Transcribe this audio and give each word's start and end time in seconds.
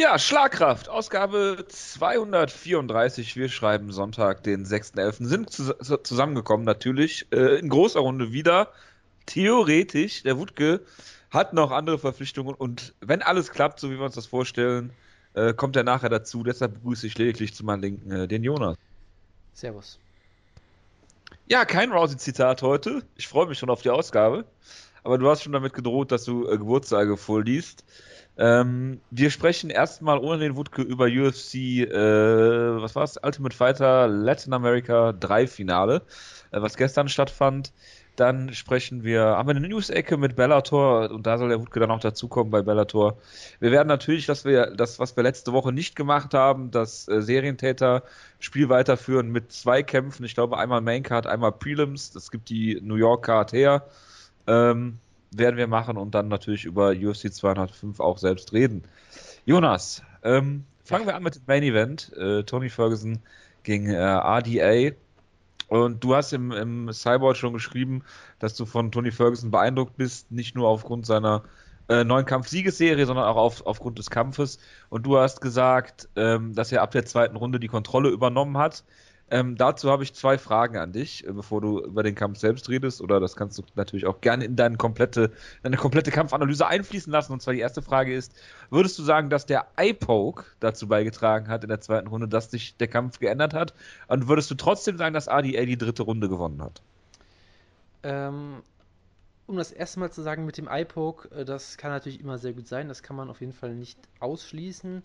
Ja, 0.00 0.18
Schlagkraft, 0.18 0.88
Ausgabe 0.88 1.66
234. 1.68 3.36
Wir 3.36 3.50
schreiben 3.50 3.92
Sonntag, 3.92 4.42
den 4.42 4.64
6.11. 4.64 5.26
Sind 5.26 5.50
zu, 5.50 5.74
zusammengekommen, 5.74 6.64
natürlich. 6.64 7.26
Äh, 7.32 7.58
in 7.58 7.68
großer 7.68 8.00
Runde 8.00 8.32
wieder. 8.32 8.68
Theoretisch, 9.26 10.22
der 10.22 10.38
Wutke 10.38 10.80
hat 11.30 11.52
noch 11.52 11.70
andere 11.70 11.98
Verpflichtungen 11.98 12.54
und 12.54 12.94
wenn 13.02 13.20
alles 13.20 13.50
klappt, 13.50 13.78
so 13.78 13.90
wie 13.90 13.98
wir 13.98 14.06
uns 14.06 14.14
das 14.14 14.24
vorstellen, 14.24 14.90
äh, 15.34 15.52
kommt 15.52 15.76
er 15.76 15.84
nachher 15.84 16.08
dazu. 16.08 16.44
Deshalb 16.44 16.72
begrüße 16.76 17.06
ich 17.06 17.18
lediglich 17.18 17.52
zu 17.52 17.62
meinem 17.62 17.82
Linken 17.82 18.10
äh, 18.10 18.26
den 18.26 18.42
Jonas. 18.42 18.78
Servus. 19.52 19.98
Ja, 21.46 21.66
kein 21.66 21.92
Rousey-Zitat 21.92 22.62
heute. 22.62 23.02
Ich 23.16 23.28
freue 23.28 23.46
mich 23.46 23.58
schon 23.58 23.68
auf 23.68 23.82
die 23.82 23.90
Ausgabe. 23.90 24.46
Aber 25.02 25.18
du 25.18 25.28
hast 25.28 25.42
schon 25.42 25.52
damit 25.52 25.72
gedroht, 25.72 26.12
dass 26.12 26.24
du 26.24 26.48
äh, 26.48 26.58
Geburtstage 26.58 27.16
vorliest. 27.16 27.84
Ähm, 28.38 29.00
wir 29.10 29.30
sprechen 29.30 29.70
erstmal 29.70 30.18
ohne 30.18 30.38
den 30.38 30.56
Wutke 30.56 30.82
über 30.82 31.06
UFC, 31.06 31.54
äh, 31.54 32.80
was 32.80 32.94
war 32.94 33.04
es? 33.04 33.18
Ultimate 33.22 33.54
Fighter 33.54 34.08
Latin 34.08 34.54
America 34.54 35.12
3 35.12 35.46
Finale, 35.46 36.02
äh, 36.50 36.62
was 36.62 36.76
gestern 36.76 37.08
stattfand. 37.08 37.72
Dann 38.16 38.52
sprechen 38.52 39.04
wir, 39.04 39.22
haben 39.22 39.48
wir 39.48 39.56
eine 39.56 39.68
News-Ecke 39.68 40.16
mit 40.16 40.36
Bellator 40.36 41.10
und 41.10 41.26
da 41.26 41.38
soll 41.38 41.48
der 41.50 41.60
Wutke 41.60 41.80
dann 41.80 41.90
auch 41.90 42.00
dazukommen 42.00 42.50
bei 42.50 42.62
Bellator. 42.62 43.18
Wir 43.60 43.70
werden 43.72 43.88
natürlich, 43.88 44.26
dass 44.26 44.44
wir 44.44 44.66
das, 44.74 44.98
was 44.98 45.16
wir 45.16 45.22
letzte 45.22 45.52
Woche 45.52 45.72
nicht 45.72 45.96
gemacht 45.96 46.34
haben, 46.34 46.70
das 46.70 47.08
äh, 47.08 47.22
Serientäter-Spiel 47.22 48.68
weiterführen 48.68 49.30
mit 49.30 49.52
zwei 49.52 49.82
Kämpfen. 49.82 50.24
Ich 50.24 50.34
glaube, 50.34 50.58
einmal 50.58 50.80
Maincard, 50.80 51.26
einmal 51.26 51.52
Prelims. 51.52 52.10
Das 52.10 52.30
gibt 52.30 52.48
die 52.48 52.80
New 52.82 52.96
York 52.96 53.26
Card 53.26 53.52
her. 53.52 53.86
Ähm, 54.50 54.98
werden 55.30 55.56
wir 55.56 55.68
machen 55.68 55.96
und 55.96 56.14
dann 56.14 56.28
natürlich 56.28 56.64
über 56.64 56.90
UFC 56.90 57.32
205 57.32 58.00
auch 58.00 58.18
selbst 58.18 58.52
reden. 58.52 58.82
Jonas, 59.46 60.02
ähm, 60.24 60.64
fangen 60.84 61.06
wir 61.06 61.14
an 61.14 61.22
mit 61.22 61.36
dem 61.36 61.42
Main 61.46 61.62
Event. 61.62 62.12
Äh, 62.16 62.42
Tony 62.42 62.68
Ferguson 62.68 63.20
gegen 63.62 63.90
äh, 63.90 63.96
RDA. 63.96 64.96
Und 65.68 66.02
du 66.02 66.16
hast 66.16 66.32
im, 66.32 66.50
im 66.50 66.92
Cyborg 66.92 67.36
schon 67.36 67.52
geschrieben, 67.52 68.02
dass 68.40 68.54
du 68.54 68.66
von 68.66 68.90
Tony 68.90 69.12
Ferguson 69.12 69.52
beeindruckt 69.52 69.96
bist, 69.96 70.32
nicht 70.32 70.56
nur 70.56 70.66
aufgrund 70.66 71.06
seiner 71.06 71.44
äh, 71.88 72.02
neuen 72.02 72.26
Kampf-Siegesserie, 72.26 73.06
sondern 73.06 73.26
auch 73.26 73.36
auf, 73.36 73.66
aufgrund 73.66 73.98
des 73.98 74.10
Kampfes. 74.10 74.58
Und 74.88 75.06
du 75.06 75.18
hast 75.18 75.40
gesagt, 75.40 76.08
ähm, 76.16 76.54
dass 76.54 76.72
er 76.72 76.82
ab 76.82 76.90
der 76.90 77.04
zweiten 77.04 77.36
Runde 77.36 77.60
die 77.60 77.68
Kontrolle 77.68 78.08
übernommen 78.10 78.58
hat. 78.58 78.82
Ähm, 79.32 79.56
dazu 79.56 79.90
habe 79.90 80.02
ich 80.02 80.12
zwei 80.12 80.38
Fragen 80.38 80.76
an 80.76 80.92
dich, 80.92 81.24
äh, 81.24 81.32
bevor 81.32 81.60
du 81.60 81.80
über 81.80 82.02
den 82.02 82.16
Kampf 82.16 82.38
selbst 82.38 82.68
redest. 82.68 83.00
Oder 83.00 83.20
das 83.20 83.36
kannst 83.36 83.58
du 83.58 83.62
natürlich 83.76 84.06
auch 84.06 84.20
gerne 84.20 84.44
in 84.44 84.56
deine 84.56 84.76
komplette, 84.76 85.30
deine 85.62 85.76
komplette 85.76 86.10
Kampfanalyse 86.10 86.66
einfließen 86.66 87.12
lassen. 87.12 87.32
Und 87.32 87.40
zwar 87.40 87.54
die 87.54 87.60
erste 87.60 87.80
Frage 87.80 88.12
ist: 88.12 88.34
Würdest 88.70 88.98
du 88.98 89.04
sagen, 89.04 89.30
dass 89.30 89.46
der 89.46 89.68
Eye-Poke 89.76 90.44
dazu 90.58 90.88
beigetragen 90.88 91.48
hat 91.48 91.62
in 91.62 91.68
der 91.68 91.80
zweiten 91.80 92.08
Runde, 92.08 92.26
dass 92.26 92.50
sich 92.50 92.76
der 92.76 92.88
Kampf 92.88 93.20
geändert 93.20 93.54
hat? 93.54 93.72
Und 94.08 94.26
würdest 94.26 94.50
du 94.50 94.56
trotzdem 94.56 94.96
sagen, 94.96 95.14
dass 95.14 95.28
ADA 95.28 95.64
die 95.64 95.78
dritte 95.78 96.02
Runde 96.02 96.28
gewonnen 96.28 96.60
hat? 96.60 96.82
Ähm, 98.02 98.62
um 99.46 99.56
das 99.56 99.70
erste 99.70 100.00
Mal 100.00 100.10
zu 100.10 100.22
sagen 100.22 100.44
mit 100.44 100.58
dem 100.58 100.66
Eye-Poke, 100.66 101.30
äh, 101.32 101.44
das 101.44 101.76
kann 101.76 101.92
natürlich 101.92 102.18
immer 102.18 102.38
sehr 102.38 102.52
gut 102.52 102.66
sein. 102.66 102.88
Das 102.88 103.04
kann 103.04 103.14
man 103.14 103.30
auf 103.30 103.40
jeden 103.40 103.52
Fall 103.52 103.76
nicht 103.76 103.98
ausschließen. 104.18 105.04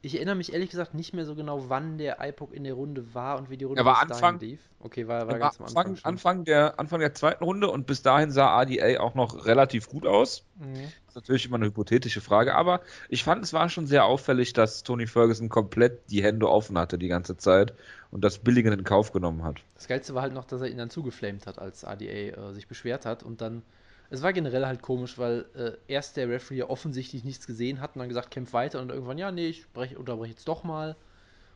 Ich 0.00 0.14
erinnere 0.14 0.36
mich 0.36 0.52
ehrlich 0.52 0.70
gesagt 0.70 0.94
nicht 0.94 1.12
mehr 1.12 1.24
so 1.24 1.34
genau, 1.34 1.68
wann 1.68 1.98
der 1.98 2.18
iPod 2.20 2.52
in 2.52 2.62
der 2.62 2.74
Runde 2.74 3.14
war 3.14 3.36
und 3.36 3.50
wie 3.50 3.56
die 3.56 3.64
Runde 3.64 3.80
er 3.80 3.84
war 3.84 4.00
Anfang, 4.00 4.38
lief. 4.38 4.60
Okay, 4.78 5.08
war, 5.08 5.26
war 5.26 5.38
ganz 5.40 5.58
am 5.58 5.66
Anfang. 5.66 5.86
Anfang, 5.86 6.04
Anfang, 6.04 6.44
der, 6.44 6.78
Anfang 6.78 7.00
der 7.00 7.14
zweiten 7.14 7.42
Runde 7.42 7.68
und 7.68 7.86
bis 7.86 8.02
dahin 8.02 8.30
sah 8.30 8.56
ADA 8.56 9.00
auch 9.00 9.16
noch 9.16 9.44
relativ 9.46 9.88
gut 9.88 10.06
aus. 10.06 10.44
Mhm. 10.54 10.74
Das 10.74 11.08
ist 11.08 11.14
natürlich 11.16 11.46
immer 11.46 11.56
eine 11.56 11.66
hypothetische 11.66 12.20
Frage, 12.20 12.54
aber 12.54 12.80
ich 13.08 13.24
fand, 13.24 13.42
es 13.42 13.52
war 13.52 13.68
schon 13.68 13.88
sehr 13.88 14.04
auffällig, 14.04 14.52
dass 14.52 14.84
Tony 14.84 15.08
Ferguson 15.08 15.48
komplett 15.48 16.08
die 16.10 16.22
Hände 16.22 16.48
offen 16.48 16.78
hatte 16.78 16.96
die 16.96 17.08
ganze 17.08 17.36
Zeit 17.36 17.74
und 18.12 18.22
das 18.22 18.38
Billigen 18.38 18.72
in 18.72 18.84
Kauf 18.84 19.10
genommen 19.10 19.42
hat. 19.42 19.56
Das 19.74 19.88
Geilste 19.88 20.14
war 20.14 20.22
halt 20.22 20.32
noch, 20.32 20.44
dass 20.44 20.60
er 20.60 20.68
ihn 20.68 20.78
dann 20.78 20.90
zugeflamed 20.90 21.46
hat, 21.46 21.58
als 21.58 21.84
ADA 21.84 22.04
äh, 22.04 22.52
sich 22.54 22.68
beschwert 22.68 23.04
hat 23.04 23.24
und 23.24 23.40
dann 23.40 23.62
es 24.10 24.22
war 24.22 24.32
generell 24.32 24.66
halt 24.66 24.82
komisch, 24.82 25.18
weil 25.18 25.44
äh, 25.54 25.72
erst 25.92 26.16
der 26.16 26.28
Referee 26.28 26.62
offensichtlich 26.62 27.24
nichts 27.24 27.46
gesehen 27.46 27.80
hat 27.80 27.94
und 27.94 28.00
dann 28.00 28.08
gesagt, 28.08 28.30
kämpf 28.30 28.52
weiter 28.52 28.80
und 28.80 28.90
irgendwann, 28.90 29.18
ja, 29.18 29.30
nee, 29.30 29.48
ich 29.48 29.68
brech, 29.68 29.96
unterbreche 29.96 30.32
jetzt 30.32 30.48
doch 30.48 30.64
mal. 30.64 30.96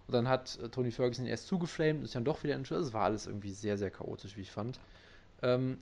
Und 0.06 0.14
dann 0.14 0.28
hat 0.28 0.58
äh, 0.62 0.68
Tony 0.68 0.91
Ferguson 0.91 1.26
erst 1.26 1.46
zugeflamed 1.46 2.00
und 2.00 2.04
ist 2.04 2.14
dann 2.14 2.24
doch 2.24 2.42
wieder 2.42 2.54
entschuldigt. 2.54 2.88
Es 2.88 2.94
war 2.94 3.04
alles 3.04 3.26
irgendwie 3.26 3.52
sehr, 3.52 3.78
sehr 3.78 3.91
chaotisch, 3.91 4.36
wie 4.36 4.42
ich 4.42 4.50
fand. 4.50 4.78
Ähm, 5.41 5.78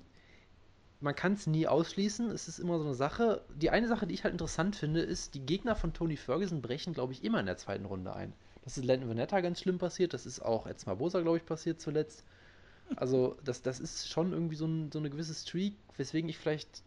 man 1.00 1.16
kann 1.16 1.32
es 1.32 1.46
nie 1.46 1.66
ausschließen, 1.66 2.30
es 2.30 2.46
ist 2.46 2.58
immer 2.58 2.78
so 2.78 2.84
eine 2.84 2.94
Sache. 2.94 3.42
Die 3.56 3.70
eine 3.70 3.88
Sache, 3.88 4.06
die 4.06 4.14
ich 4.14 4.22
halt 4.22 4.32
interessant 4.32 4.76
finde, 4.76 5.00
ist, 5.00 5.34
die 5.34 5.40
Gegner 5.40 5.74
von 5.74 5.92
Tony 5.92 6.16
Ferguson 6.16 6.60
brechen, 6.60 6.92
glaube 6.92 7.14
ich, 7.14 7.24
immer 7.24 7.40
in 7.40 7.46
der 7.46 7.56
zweiten 7.56 7.86
Runde 7.86 8.14
ein. 8.14 8.32
Das 8.62 8.76
ist 8.76 8.84
Landon 8.84 9.08
Vanetta 9.08 9.40
ganz 9.40 9.60
schlimm 9.60 9.78
passiert, 9.78 10.12
das 10.12 10.26
ist 10.26 10.40
auch 10.40 10.66
Ed 10.66 10.84
Barbosa, 10.84 11.20
glaube 11.22 11.38
ich, 11.38 11.46
passiert 11.46 11.80
zuletzt. 11.80 12.24
Also, 12.96 13.36
das, 13.44 13.62
das 13.62 13.80
ist 13.80 14.08
schon 14.08 14.32
irgendwie 14.32 14.56
so, 14.56 14.66
ein, 14.66 14.90
so 14.92 14.98
eine 14.98 15.10
gewisse 15.10 15.34
Streak, 15.34 15.74
weswegen 15.96 16.28
ich 16.28 16.38
vielleicht 16.38 16.82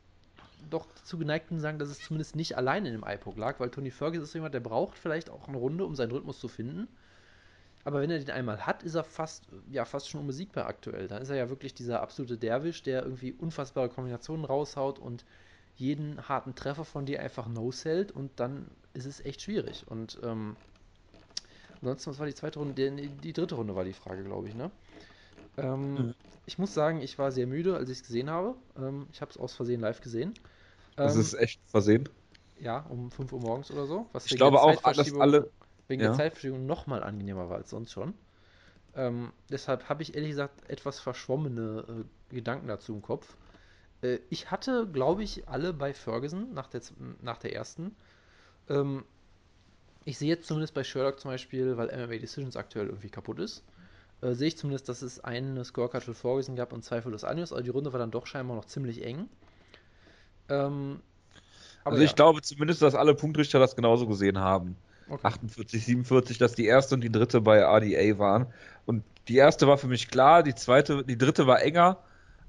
doch 0.69 0.87
dazu 0.95 1.17
geneigt 1.17 1.49
bin, 1.49 1.59
sagen, 1.59 1.79
dass 1.79 1.89
es 1.89 1.99
zumindest 1.99 2.35
nicht 2.35 2.57
allein 2.57 2.85
in 2.85 2.93
dem 2.93 3.03
iPod 3.05 3.37
lag, 3.37 3.59
weil 3.59 3.69
Tony 3.69 3.91
Ferguson 3.91 4.23
ist 4.23 4.33
jemand, 4.33 4.53
der 4.53 4.59
braucht 4.59 4.97
vielleicht 4.97 5.29
auch 5.29 5.47
eine 5.47 5.57
Runde, 5.57 5.85
um 5.85 5.95
seinen 5.95 6.11
Rhythmus 6.11 6.39
zu 6.39 6.47
finden. 6.47 6.87
Aber 7.85 8.01
wenn 8.01 8.09
er 8.09 8.19
den 8.19 8.31
einmal 8.31 8.65
hat, 8.65 8.83
ist 8.83 8.95
er 8.95 9.03
fast, 9.03 9.43
ja, 9.69 9.83
fast 9.83 10.09
schon 10.09 10.21
unbesiegbar 10.21 10.67
aktuell. 10.67 11.07
Dann 11.07 11.21
ist 11.21 11.29
er 11.29 11.35
ja 11.35 11.49
wirklich 11.49 11.73
dieser 11.73 12.01
absolute 12.01 12.37
Derwisch, 12.37 12.81
der 12.81 13.03
irgendwie 13.03 13.33
unfassbare 13.33 13.89
Kombinationen 13.89 14.45
raushaut 14.45 14.99
und 14.99 15.25
jeden 15.75 16.27
harten 16.29 16.55
Treffer 16.55 16.85
von 16.85 17.05
dir 17.05 17.19
einfach 17.21 17.47
no-sellt 17.47 18.11
und 18.11 18.31
dann 18.39 18.67
ist 18.93 19.05
es 19.05 19.19
echt 19.25 19.41
schwierig. 19.41 19.85
Und 19.87 20.19
ähm, 20.23 20.55
ansonsten, 21.81 22.11
was 22.11 22.19
war 22.19 22.27
die 22.27 22.35
zweite 22.35 22.59
Runde? 22.59 22.73
Die, 22.73 23.09
die 23.09 23.33
dritte 23.33 23.55
Runde 23.55 23.75
war 23.75 23.83
die 23.83 23.93
Frage, 23.93 24.23
glaube 24.23 24.47
ich, 24.47 24.55
ne? 24.55 24.71
Ähm, 25.57 25.93
mhm. 25.93 26.13
Ich 26.45 26.57
muss 26.57 26.73
sagen, 26.73 27.01
ich 27.01 27.17
war 27.17 27.31
sehr 27.31 27.47
müde, 27.47 27.75
als 27.75 27.89
ich 27.89 27.99
es 27.99 28.03
gesehen 28.03 28.29
habe. 28.29 28.55
Ähm, 28.77 29.07
ich 29.11 29.21
habe 29.21 29.31
es 29.31 29.37
aus 29.37 29.53
Versehen 29.53 29.81
live 29.81 30.01
gesehen. 30.01 30.33
das 30.95 31.15
ähm, 31.15 31.21
ist 31.21 31.33
echt 31.35 31.61
Versehen? 31.67 32.09
Ja, 32.59 32.85
um 32.89 33.11
5 33.11 33.31
Uhr 33.33 33.39
morgens 33.39 33.71
oder 33.71 33.85
so. 33.85 34.07
Was 34.11 34.25
ich 34.25 34.35
glaube 34.35 34.61
auch, 34.61 34.81
dass 34.81 35.13
alle. 35.15 35.49
Wegen 35.87 36.01
ja. 36.01 36.09
der 36.09 36.17
Zeitverschiebung 36.17 36.65
nochmal 36.65 37.03
angenehmer 37.03 37.49
war 37.49 37.57
als 37.57 37.69
sonst 37.69 37.91
schon. 37.91 38.13
Ähm, 38.95 39.33
deshalb 39.49 39.89
habe 39.89 40.03
ich 40.03 40.15
ehrlich 40.15 40.31
gesagt 40.31 40.69
etwas 40.69 40.99
verschwommene 40.99 42.05
äh, 42.31 42.35
Gedanken 42.35 42.67
dazu 42.67 42.93
im 42.93 43.01
Kopf. 43.01 43.35
Äh, 44.01 44.19
ich 44.29 44.51
hatte, 44.51 44.87
glaube 44.87 45.23
ich, 45.23 45.47
alle 45.47 45.73
bei 45.73 45.93
Ferguson 45.93 46.53
nach 46.53 46.67
der, 46.67 46.81
nach 47.21 47.37
der 47.37 47.53
ersten. 47.55 47.95
Ähm, 48.69 49.03
ich 50.05 50.17
sehe 50.17 50.29
jetzt 50.29 50.47
zumindest 50.47 50.73
bei 50.73 50.83
Sherlock 50.83 51.19
zum 51.19 51.31
Beispiel, 51.31 51.77
weil 51.77 51.87
MMA 51.87 52.17
Decisions 52.17 52.55
aktuell 52.55 52.87
irgendwie 52.87 53.09
kaputt 53.09 53.39
ist, 53.39 53.63
äh, 54.23 54.33
sehe 54.33 54.47
ich 54.47 54.57
zumindest, 54.57 54.89
dass 54.89 55.01
es 55.01 55.23
eine 55.23 55.63
Scorecard 55.65 56.03
für 56.03 56.13
Ferguson 56.13 56.55
gab 56.55 56.73
und 56.73 56.83
zwei 56.83 57.01
für 57.01 57.09
Los 57.09 57.23
Anjos. 57.23 57.51
Also 57.51 57.63
die 57.63 57.69
Runde 57.69 57.91
war 57.91 57.99
dann 57.99 58.11
doch 58.11 58.25
scheinbar 58.25 58.55
noch 58.55 58.65
ziemlich 58.65 59.03
eng. 59.03 59.27
Ähm, 60.49 61.01
also 61.83 62.01
ich 62.01 62.11
ja. 62.11 62.15
glaube 62.15 62.41
zumindest, 62.41 62.81
dass 62.81 62.95
alle 62.95 63.13
Punktrichter 63.13 63.59
das 63.59 63.75
genauso 63.75 64.07
gesehen 64.07 64.39
haben. 64.39 64.77
Okay. 65.09 65.27
48, 65.27 65.85
47, 65.85 66.37
dass 66.37 66.53
die 66.53 66.65
erste 66.65 66.95
und 66.95 67.01
die 67.01 67.11
dritte 67.11 67.41
bei 67.41 67.61
RDA 67.61 68.17
waren. 68.17 68.47
Und 68.85 69.03
die 69.27 69.35
erste 69.35 69.67
war 69.67 69.77
für 69.77 69.87
mich 69.87 70.07
klar, 70.07 70.43
die 70.43 70.55
zweite, 70.55 71.03
die 71.03 71.17
dritte 71.17 71.45
war 71.45 71.61
enger, 71.61 71.97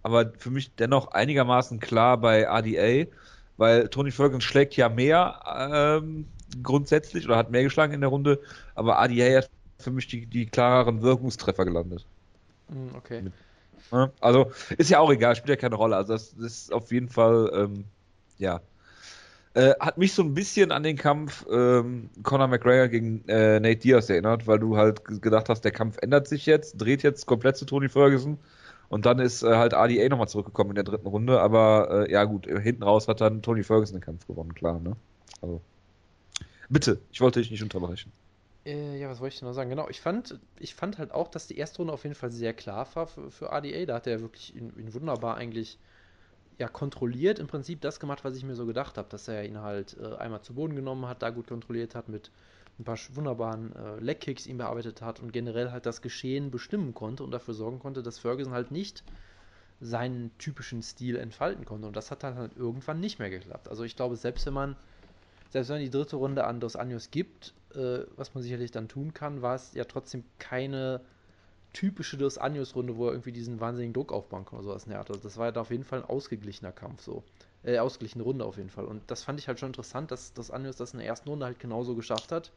aber 0.03 0.33
für 0.39 0.51
mich 0.51 0.75
dennoch 0.77 1.09
einigermaßen 1.09 1.81
klar 1.81 2.19
bei 2.19 2.47
RDA, 2.47 3.11
weil 3.57 3.89
Tony 3.89 4.13
Ferguson 4.13 4.41
schlägt 4.41 4.77
ja 4.77 4.89
mehr 4.89 5.41
ähm, 5.47 6.27
grundsätzlich 6.63 7.27
oder 7.27 7.37
hat 7.37 7.51
mehr 7.51 7.65
geschlagen 7.65 7.93
in 7.93 8.01
der 8.01 8.11
Runde, 8.11 8.41
aber 8.77 9.03
RDA 9.05 9.39
hat 9.39 9.51
für 9.79 9.91
mich 9.91 10.07
die, 10.07 10.27
die 10.27 10.47
klareren 10.47 11.03
Wirkungstreffer 11.03 11.65
gelandet. 11.65 12.07
Hm, 12.69 12.95
okay. 12.97 13.23
Ne? 13.93 14.13
Also 14.21 14.51
ist 14.79 14.91
ja 14.91 15.01
auch 15.01 15.11
egal, 15.11 15.37
spielt 15.37 15.51
ja 15.51 15.57
keine 15.57 15.77
Rolle. 15.77 15.97
Also 15.97 16.13
das, 16.13 16.35
das 16.37 16.53
ist 16.53 16.73
auf 16.73 16.91
jeden 16.93 17.09
Fall, 17.09 17.51
ähm, 17.55 17.85
ja. 18.39 18.61
Äh, 19.55 19.75
hat 19.79 19.99
mich 19.99 20.13
so 20.13 20.23
ein 20.23 20.35
bisschen 20.35 20.73
an 20.73 20.83
den 20.83 20.97
Kampf 20.97 21.47
ähm, 21.49 22.11
Conor 22.25 22.49
McGregor 22.49 22.89
gegen 22.89 23.23
äh, 23.29 23.61
Nate 23.61 23.77
Diaz 23.77 24.11
erinnert, 24.11 24.49
weil 24.49 24.59
du 24.59 24.77
halt 24.77 25.05
gedacht 25.23 25.49
hast, 25.49 25.61
der 25.61 25.71
Kampf 25.71 25.99
ändert 26.03 26.27
sich 26.27 26.45
jetzt, 26.45 26.77
dreht 26.79 27.05
jetzt 27.05 27.27
komplett 27.27 27.57
zu 27.57 27.65
Tony 27.65 27.89
Ferguson. 27.89 28.39
Und 28.89 29.07
dann 29.07 29.21
ist 29.21 29.43
äh, 29.43 29.55
halt 29.55 29.75
ADA 29.75 30.09
nochmal 30.09 30.29
zurückgekommen 30.29 30.71
in 30.71 30.75
der 30.75 30.85
dritten 30.85 31.07
Runde. 31.07 31.41
Aber 31.41 32.07
äh, 32.09 32.13
ja 32.13 32.25
gut, 32.25 32.47
hinten 32.47 32.83
raus 32.83 33.07
hat 33.07 33.21
dann 33.21 33.43
Tony 33.43 33.63
Ferguson 33.63 33.97
den 33.97 34.05
Kampf 34.05 34.27
gewonnen, 34.27 34.55
klar. 34.55 34.81
Ne? 34.81 34.97
Also. 35.41 35.61
Bitte, 36.69 36.99
ich 37.13 37.21
wollte 37.21 37.41
dich 37.41 37.51
nicht 37.51 37.63
unterbrechen. 37.63 38.11
Äh, 38.67 38.99
ja, 38.99 39.09
was 39.11 39.21
wollte 39.21 39.35
ich 39.35 39.41
denn 39.41 39.49
noch 39.49 39.55
sagen? 39.55 39.71
Genau, 39.71 39.89
ich 39.89 40.01
fand, 40.01 40.39
ich 40.59 40.75
fand 40.75 40.99
halt 40.99 41.13
auch, 41.13 41.29
dass 41.29 41.47
die 41.47 41.59
erste 41.59 41.79
Runde 41.79 41.93
auf 41.93 42.05
jeden 42.05 42.15
Fall 42.15 42.31
sehr 42.31 42.55
klar 42.55 42.89
war 42.95 43.07
für, 43.07 43.31
für 43.31 43.53
ADA. 43.53 43.85
Da 43.87 43.95
hat 43.95 44.07
er 44.07 44.21
wirklich 44.21 44.55
ihn, 44.57 44.73
ihn, 44.79 44.95
wunderbar 44.95 45.37
eigentlich 45.37 45.79
ja, 46.59 46.69
kontrolliert. 46.69 47.39
Im 47.39 47.47
Prinzip 47.47 47.81
das 47.83 48.01
gemacht, 48.01 48.25
was 48.25 48.37
ich 48.37 48.45
mir 48.45 48.55
so 48.55 48.67
gedacht 48.67 48.97
habe, 48.99 49.09
dass 49.11 49.29
er 49.29 49.45
ihn 49.45 49.61
halt 49.61 49.97
äh, 50.01 50.17
einmal 50.17 50.43
zu 50.43 50.55
Boden 50.55 50.77
genommen 50.77 51.07
hat, 51.07 51.23
da 51.23 51.31
gut 51.31 51.49
kontrolliert 51.49 51.95
hat, 51.95 52.09
mit 52.09 52.31
ein 52.79 52.85
paar 52.85 52.99
wunderbaren 53.13 53.75
äh, 53.77 54.01
Leg-Kicks 54.01 54.47
ihn 54.47 54.59
bearbeitet 54.59 55.03
hat 55.03 55.21
und 55.21 55.33
generell 55.33 55.71
halt 55.71 55.87
das 55.87 56.03
Geschehen 56.03 56.51
bestimmen 56.51 56.95
konnte 56.95 57.23
und 57.23 57.31
dafür 57.31 57.55
sorgen 57.55 57.79
konnte, 57.79 58.03
dass 58.03 58.19
Ferguson 58.19 58.53
halt 58.53 58.71
nicht 58.71 59.05
seinen 59.81 60.37
typischen 60.39 60.83
Stil 60.83 61.17
entfalten 61.17 61.65
konnte. 61.65 61.87
Und 61.87 61.97
das 61.97 62.11
hat 62.11 62.23
dann 62.23 62.37
halt 62.37 62.57
irgendwann 62.57 63.01
nicht 63.01 63.19
mehr 63.19 63.31
geklappt. 63.31 63.69
Also 63.69 63.85
ich 63.85 63.97
glaube, 63.97 64.17
selbst 64.17 64.47
wenn 64.47 64.55
man 64.55 64.77
selbst 65.51 65.69
wenn 65.69 65.81
die 65.81 65.91
dritte 65.91 66.17
Runde 66.17 66.45
an 66.45 66.59
Dos 66.59 66.75
Anjos 66.75 67.13
gibt, 67.13 67.55
äh, 67.77 68.07
was 68.17 68.35
man 68.35 68.43
sicherlich 68.43 68.71
dann 68.71 68.89
tun 68.89 69.15
kann, 69.15 69.43
war 69.43 69.55
es 69.55 69.75
ja 69.75 69.85
trotzdem 69.85 70.25
keine 70.39 71.01
typische 71.73 72.17
Dos 72.17 72.39
Anjos-Runde, 72.39 72.97
wo 72.97 73.07
er 73.07 73.13
irgendwie 73.13 73.33
diesen 73.33 73.61
wahnsinnigen 73.61 73.93
Druck 73.93 74.13
aufbauen 74.13 74.45
kann 74.45 74.59
oder 74.59 74.69
sowas 74.69 74.87
in. 74.87 74.93
Also 74.93 75.17
das 75.17 75.37
war 75.37 75.47
ja 75.47 75.53
da 75.53 75.63
auf 75.63 75.71
jeden 75.71 75.85
Fall 75.85 76.01
ein 76.01 76.09
ausgeglichener 76.09 76.73
Kampf 76.73 77.03
so. 77.03 77.25
Äh, 77.65 77.79
ausgeglichene 77.79 78.23
Runde 78.23 78.45
auf 78.45 78.57
jeden 78.57 78.71
Fall. 78.71 78.85
Und 78.85 79.03
das 79.11 79.25
fand 79.25 79.41
ich 79.41 79.49
halt 79.49 79.59
schon 79.59 79.71
interessant, 79.71 80.11
dass 80.11 80.33
Dos 80.33 80.51
Anjos 80.51 80.77
das 80.77 80.93
in 80.93 81.01
der 81.01 81.09
ersten 81.09 81.29
Runde 81.29 81.47
halt 81.47 81.59
genauso 81.59 81.95
geschafft 81.95 82.31
hat, 82.31 82.53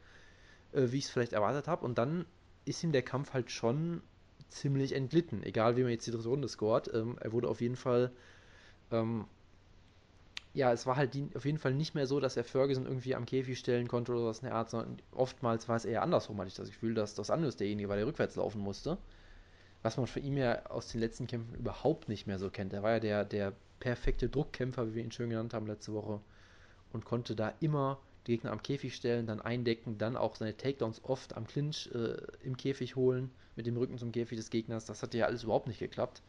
äh, 0.72 0.86
wie 0.90 0.98
ich 0.98 1.04
es 1.04 1.10
vielleicht 1.10 1.32
erwartet 1.32 1.66
habe. 1.66 1.84
Und 1.84 1.98
dann 1.98 2.26
ist 2.64 2.84
ihm 2.84 2.92
der 2.92 3.02
Kampf 3.02 3.32
halt 3.32 3.50
schon 3.50 4.02
ziemlich 4.48 4.94
entglitten. 4.94 5.42
Egal 5.42 5.76
wie 5.76 5.82
man 5.82 5.90
jetzt 5.90 6.06
die 6.06 6.10
dritte 6.10 6.28
Runde 6.28 6.48
scoret. 6.48 6.90
Ähm, 6.94 7.16
er 7.20 7.32
wurde 7.32 7.48
auf 7.48 7.60
jeden 7.60 7.76
Fall 7.76 8.12
ähm, 8.92 9.26
ja, 10.58 10.72
es 10.72 10.86
war 10.86 10.96
halt 10.96 11.14
die, 11.14 11.28
auf 11.36 11.44
jeden 11.44 11.58
Fall 11.58 11.72
nicht 11.72 11.94
mehr 11.94 12.08
so, 12.08 12.18
dass 12.18 12.36
er 12.36 12.42
Ferguson 12.42 12.84
irgendwie 12.84 13.14
am 13.14 13.26
Käfig 13.26 13.60
stellen 13.60 13.86
konnte 13.86 14.12
oder 14.12 14.26
was 14.26 14.40
in 14.40 14.46
der 14.46 14.56
Art, 14.56 14.70
sondern 14.70 14.96
oftmals 15.12 15.68
war 15.68 15.76
es 15.76 15.84
eher 15.84 16.02
andersrum, 16.02 16.36
hatte 16.38 16.48
ich 16.48 16.54
das 16.54 16.68
Gefühl, 16.68 16.94
dass 16.94 17.14
das 17.14 17.30
Andres 17.30 17.56
derjenige 17.56 17.88
war, 17.88 17.96
der 17.96 18.08
rückwärts 18.08 18.34
laufen 18.34 18.60
musste. 18.60 18.98
Was 19.82 19.96
man 19.96 20.08
von 20.08 20.24
ihm 20.24 20.36
ja 20.36 20.66
aus 20.66 20.88
den 20.88 21.00
letzten 21.00 21.28
Kämpfen 21.28 21.54
überhaupt 21.54 22.08
nicht 22.08 22.26
mehr 22.26 22.40
so 22.40 22.50
kennt. 22.50 22.72
Er 22.72 22.82
war 22.82 22.90
ja 22.94 22.98
der, 22.98 23.24
der 23.24 23.52
perfekte 23.78 24.28
Druckkämpfer, 24.28 24.88
wie 24.88 24.94
wir 24.96 25.04
ihn 25.04 25.12
schön 25.12 25.30
genannt 25.30 25.54
haben 25.54 25.68
letzte 25.68 25.92
Woche. 25.94 26.20
Und 26.92 27.04
konnte 27.04 27.36
da 27.36 27.54
immer 27.60 28.00
die 28.26 28.32
Gegner 28.32 28.50
am 28.50 28.60
Käfig 28.60 28.96
stellen, 28.96 29.26
dann 29.26 29.40
eindecken, 29.40 29.96
dann 29.96 30.16
auch 30.16 30.34
seine 30.34 30.56
Takedowns 30.56 31.04
oft 31.04 31.36
am 31.36 31.46
Clinch 31.46 31.88
äh, 31.94 32.16
im 32.42 32.56
Käfig 32.56 32.96
holen, 32.96 33.30
mit 33.54 33.66
dem 33.66 33.76
Rücken 33.76 33.96
zum 33.96 34.10
Käfig 34.10 34.36
des 34.36 34.50
Gegners. 34.50 34.86
Das 34.86 35.04
hat 35.04 35.14
ja 35.14 35.26
alles 35.26 35.44
überhaupt 35.44 35.68
nicht 35.68 35.78
geklappt. 35.78 36.20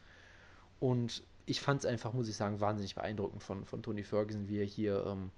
Und 0.80 1.24
ich 1.50 1.62
fand 1.62 1.80
es 1.80 1.86
einfach, 1.88 2.14
muss 2.14 2.30
ich 2.30 2.36
sagen, 2.36 2.62
wahnsinnig 2.62 2.94
beeindruckend 2.94 3.42
von, 3.42 3.66
von 3.66 3.82
Tony 3.82 4.04
Ferguson, 4.04 4.48
wie 4.48 4.60
er 4.60 4.66
hier, 4.66 5.04
ähm, 5.08 5.32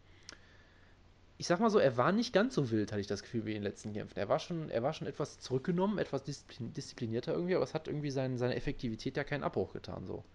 ich 1.37 1.47
sag 1.47 1.61
mal 1.61 1.69
so, 1.69 1.79
er 1.79 1.95
war 1.95 2.11
nicht 2.11 2.33
ganz 2.33 2.53
so 2.53 2.69
wild, 2.69 2.91
hatte 2.91 2.99
ich 2.99 3.07
das 3.07 3.23
Gefühl, 3.23 3.45
wie 3.45 3.51
in 3.51 3.61
den 3.61 3.63
letzten 3.63 3.93
Kämpfen. 3.93 4.19
Er 4.19 4.27
war 4.27 4.39
schon, 4.39 4.69
er 4.69 4.83
war 4.83 4.91
schon 4.91 5.07
etwas 5.07 5.39
zurückgenommen, 5.39 5.99
etwas 5.99 6.23
disziplin 6.23 6.73
disziplinierter 6.73 7.33
irgendwie, 7.33 7.55
aber 7.55 7.63
es 7.63 7.73
hat 7.73 7.87
irgendwie 7.87 8.11
sein, 8.11 8.37
seine 8.37 8.55
Effektivität 8.55 9.15
ja 9.15 9.23
keinen 9.23 9.43
Abbruch 9.43 9.71
getan, 9.71 10.05
so. 10.05 10.25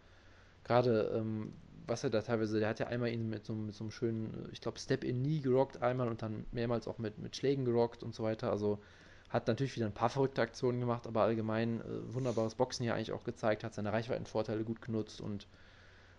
Gerade, 0.65 1.13
ähm, 1.15 1.53
was 1.87 2.03
er 2.03 2.11
da 2.11 2.23
teilweise, 2.23 2.59
der 2.59 2.71
hat 2.71 2.81
ja 2.81 2.87
einmal 2.87 3.11
ihn 3.11 3.29
mit 3.29 3.45
so, 3.45 3.53
mit 3.53 3.75
so 3.75 3.85
einem 3.85 3.91
schönen, 3.91 4.49
ich 4.53 4.63
glaube, 4.63 4.79
Step-in-Knee 4.79 5.41
gerockt 5.41 5.83
einmal 5.83 6.09
und 6.09 6.23
dann 6.23 6.47
mehrmals 6.53 6.89
auch 6.89 6.99
mit, 6.99 7.19
mit 7.19 7.37
Schlägen 7.37 7.67
gerockt 7.67 8.03
und 8.03 8.15
so 8.15 8.25
weiter, 8.25 8.51
also 8.51 8.81
hat 9.29 9.47
natürlich 9.47 9.77
wieder 9.77 9.87
ein 9.87 9.93
paar 9.93 10.09
verrückte 10.09 10.41
Aktionen 10.41 10.81
gemacht, 10.81 11.07
aber 11.07 11.23
allgemein 11.23 11.83
äh, 11.83 12.15
wunderbares 12.15 12.55
Boxen 12.55 12.85
hier 12.85 12.95
eigentlich 12.95 13.13
auch 13.13 13.25
gezeigt, 13.25 13.63
hat 13.63 13.75
seine 13.75 13.93
Reichweitenvorteile 13.93 14.65
gut 14.65 14.81
genutzt 14.81 15.21
und 15.21 15.47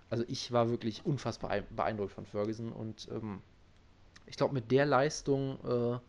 also 0.10 0.24
ich 0.28 0.52
war 0.52 0.70
wirklich 0.70 1.06
unfassbar 1.06 1.62
beeindruckt 1.70 2.12
von 2.12 2.26
Ferguson 2.26 2.72
und 2.72 3.08
ähm, 3.12 3.42
ich 4.26 4.38
glaube, 4.38 4.54
mit 4.54 4.72
der 4.72 4.86
Leistung 4.86 5.58
äh, 5.64 6.00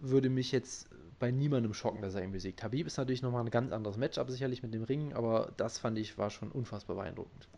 würde 0.00 0.30
mich 0.30 0.52
jetzt 0.52 0.88
bei 1.18 1.30
niemandem 1.30 1.74
schocken, 1.74 2.02
dass 2.02 2.14
er 2.14 2.22
ihn 2.22 2.32
besiegt. 2.32 2.62
Habib 2.62 2.86
ist 2.86 2.96
natürlich 2.96 3.22
nochmal 3.22 3.44
ein 3.44 3.50
ganz 3.50 3.72
anderes 3.72 3.96
Matchup, 3.96 4.30
sicherlich 4.30 4.62
mit 4.62 4.74
dem 4.74 4.82
Ring, 4.82 5.12
aber 5.12 5.52
das 5.56 5.78
fand 5.78 5.98
ich 5.98 6.18
war 6.18 6.30
schon 6.30 6.50
unfassbar 6.50 6.96
beeindruckend. 6.96 7.48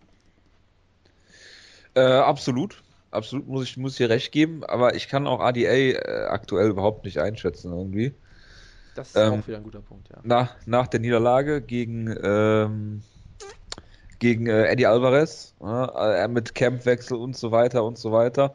Äh, 1.95 2.03
absolut. 2.03 2.83
Absolut 3.11 3.47
muss 3.47 3.65
ich, 3.65 3.77
muss 3.77 3.99
recht 4.01 4.33
geben, 4.33 4.65
aber 4.65 4.95
ich 4.95 5.09
kann 5.09 5.27
auch 5.27 5.41
ADA 5.41 5.61
äh, 5.61 6.27
aktuell 6.29 6.69
überhaupt 6.69 7.05
nicht 7.05 7.19
einschätzen 7.19 7.73
irgendwie. 7.73 8.15
Das 8.95 9.09
ist 9.09 9.17
ähm, 9.17 9.41
auch 9.41 9.47
wieder 9.47 9.59
ein 9.59 9.63
guter 9.63 9.81
Punkt, 9.81 10.09
ja. 10.11 10.19
Nach, 10.23 10.55
nach 10.67 10.87
der 10.89 11.01
Niederlage 11.01 11.63
gegen 11.63 12.15
ähm, 12.23 13.03
gegen 14.19 14.47
äh, 14.47 14.67
Eddie 14.67 14.87
Alvarez, 14.87 15.55
äh, 15.63 16.29
mit 16.29 16.55
Campwechsel 16.55 17.17
und 17.17 17.37
so 17.37 17.51
weiter 17.51 17.85
und 17.85 17.99
so 17.99 18.13
weiter. 18.13 18.55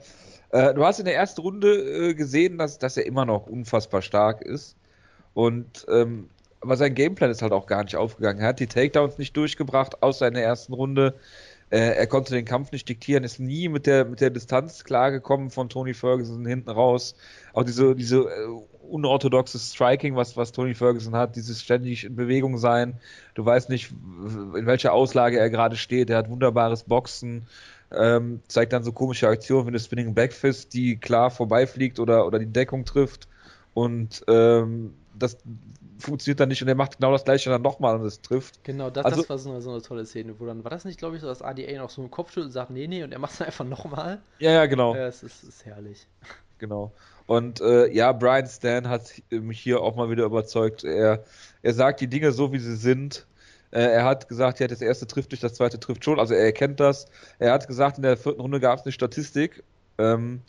Äh, 0.49 0.73
du 0.73 0.85
hast 0.85 0.99
in 0.99 1.05
der 1.05 1.15
ersten 1.15 1.41
Runde 1.41 2.09
äh, 2.09 2.13
gesehen, 2.13 2.57
dass, 2.57 2.77
dass 2.77 2.97
er 2.97 3.05
immer 3.05 3.25
noch 3.25 3.47
unfassbar 3.47 4.01
stark 4.01 4.41
ist. 4.41 4.75
Und 5.33 5.85
ähm, 5.89 6.29
aber 6.61 6.77
sein 6.77 6.93
Gameplan 6.93 7.31
ist 7.31 7.41
halt 7.41 7.53
auch 7.53 7.65
gar 7.65 7.83
nicht 7.83 7.95
aufgegangen. 7.95 8.39
Er 8.39 8.49
hat 8.49 8.59
die 8.59 8.67
Takedowns 8.67 9.17
nicht 9.17 9.35
durchgebracht, 9.35 10.03
außer 10.03 10.27
in 10.27 10.35
der 10.35 10.43
ersten 10.43 10.73
Runde. 10.73 11.15
Äh, 11.71 11.95
er 11.95 12.07
konnte 12.07 12.33
den 12.33 12.43
Kampf 12.43 12.71
nicht 12.73 12.87
diktieren, 12.89 13.23
ist 13.23 13.39
nie 13.39 13.69
mit 13.69 13.87
der, 13.87 14.03
mit 14.03 14.19
der 14.19 14.29
Distanz 14.29 14.83
klargekommen 14.83 15.49
von 15.49 15.69
Tony 15.69 15.93
Ferguson 15.93 16.45
hinten 16.45 16.69
raus. 16.69 17.15
Auch 17.53 17.63
diese, 17.63 17.95
diese 17.95 18.19
äh, 18.19 18.47
unorthodoxes 18.89 19.71
Striking, 19.73 20.17
was, 20.17 20.35
was 20.35 20.51
Tony 20.51 20.73
Ferguson 20.73 21.15
hat, 21.15 21.37
dieses 21.37 21.61
ständig 21.61 22.03
in 22.03 22.17
Bewegung 22.17 22.57
sein. 22.57 22.95
Du 23.35 23.45
weißt 23.45 23.69
nicht, 23.69 23.91
in 23.91 24.65
welcher 24.65 24.91
Auslage 24.91 25.39
er 25.39 25.49
gerade 25.49 25.77
steht. 25.77 26.09
Er 26.09 26.17
hat 26.17 26.29
wunderbares 26.29 26.83
Boxen, 26.83 27.47
ähm, 27.89 28.41
zeigt 28.49 28.73
dann 28.73 28.83
so 28.83 28.91
komische 28.91 29.29
Aktionen 29.29 29.65
wie 29.65 29.69
eine 29.69 29.79
Spinning 29.79 30.13
Backfist, 30.13 30.73
die 30.73 30.97
klar 30.97 31.31
vorbeifliegt 31.31 31.99
oder, 31.99 32.27
oder 32.27 32.37
die 32.37 32.51
Deckung 32.51 32.83
trifft. 32.83 33.29
Und 33.73 34.25
ähm, 34.27 34.93
das 35.17 35.37
funktioniert 36.01 36.39
dann 36.39 36.49
nicht 36.49 36.61
und 36.61 36.67
er 36.67 36.75
macht 36.75 36.97
genau 36.97 37.11
das 37.11 37.23
gleiche 37.23 37.49
dann 37.49 37.61
nochmal 37.61 37.95
und 37.95 38.05
es 38.05 38.21
trifft. 38.21 38.63
Genau, 38.63 38.89
das, 38.89 39.05
also, 39.05 39.21
das 39.21 39.29
war 39.29 39.37
so 39.37 39.51
eine, 39.51 39.61
so 39.61 39.71
eine, 39.71 39.81
tolle 39.81 40.05
Szene, 40.05 40.39
wo 40.39 40.45
dann 40.45 40.63
war 40.63 40.71
das 40.71 40.85
nicht, 40.85 40.99
glaube 40.99 41.15
ich, 41.15 41.21
so, 41.21 41.27
dass 41.27 41.41
ADA 41.41 41.77
noch 41.77 41.89
so 41.89 42.01
einen 42.01 42.11
Kopf 42.11 42.29
schüttelt 42.29 42.47
und 42.47 42.51
sagt, 42.51 42.71
nee, 42.71 42.87
nee, 42.87 43.03
und 43.03 43.11
er 43.11 43.19
macht 43.19 43.33
es 43.33 43.41
einfach 43.41 43.65
nochmal. 43.65 44.21
Ja, 44.39 44.51
ja, 44.51 44.65
genau. 44.65 44.95
Ja, 44.95 45.07
es 45.07 45.23
ist, 45.23 45.43
ist 45.43 45.65
herrlich. 45.65 46.07
Genau. 46.57 46.91
Und 47.25 47.59
äh, 47.59 47.91
ja, 47.91 48.11
Brian 48.11 48.45
Stan 48.45 48.87
hat 48.87 49.13
mich 49.31 49.59
hier 49.59 49.81
auch 49.81 49.95
mal 49.95 50.11
wieder 50.11 50.25
überzeugt. 50.25 50.83
Er, 50.83 51.23
er 51.63 51.73
sagt 51.73 52.01
die 52.01 52.07
Dinge 52.07 52.31
so, 52.33 52.53
wie 52.53 52.59
sie 52.59 52.75
sind. 52.75 53.25
Äh, 53.71 53.81
er 53.81 54.05
hat 54.05 54.29
gesagt, 54.29 54.59
ja, 54.59 54.67
das 54.67 54.81
erste 54.81 55.07
trifft 55.07 55.31
nicht, 55.31 55.43
das 55.43 55.55
zweite 55.55 55.79
trifft 55.79 56.05
schon. 56.05 56.19
Also 56.19 56.35
er 56.35 56.45
erkennt 56.45 56.79
das. 56.79 57.07
Er 57.39 57.53
hat 57.53 57.67
gesagt, 57.67 57.97
in 57.97 58.03
der 58.03 58.15
vierten 58.15 58.41
Runde 58.41 58.59
gab 58.59 58.77
es 58.77 58.85
eine 58.85 58.91
Statistik. 58.91 59.63
Ähm, 59.97 60.41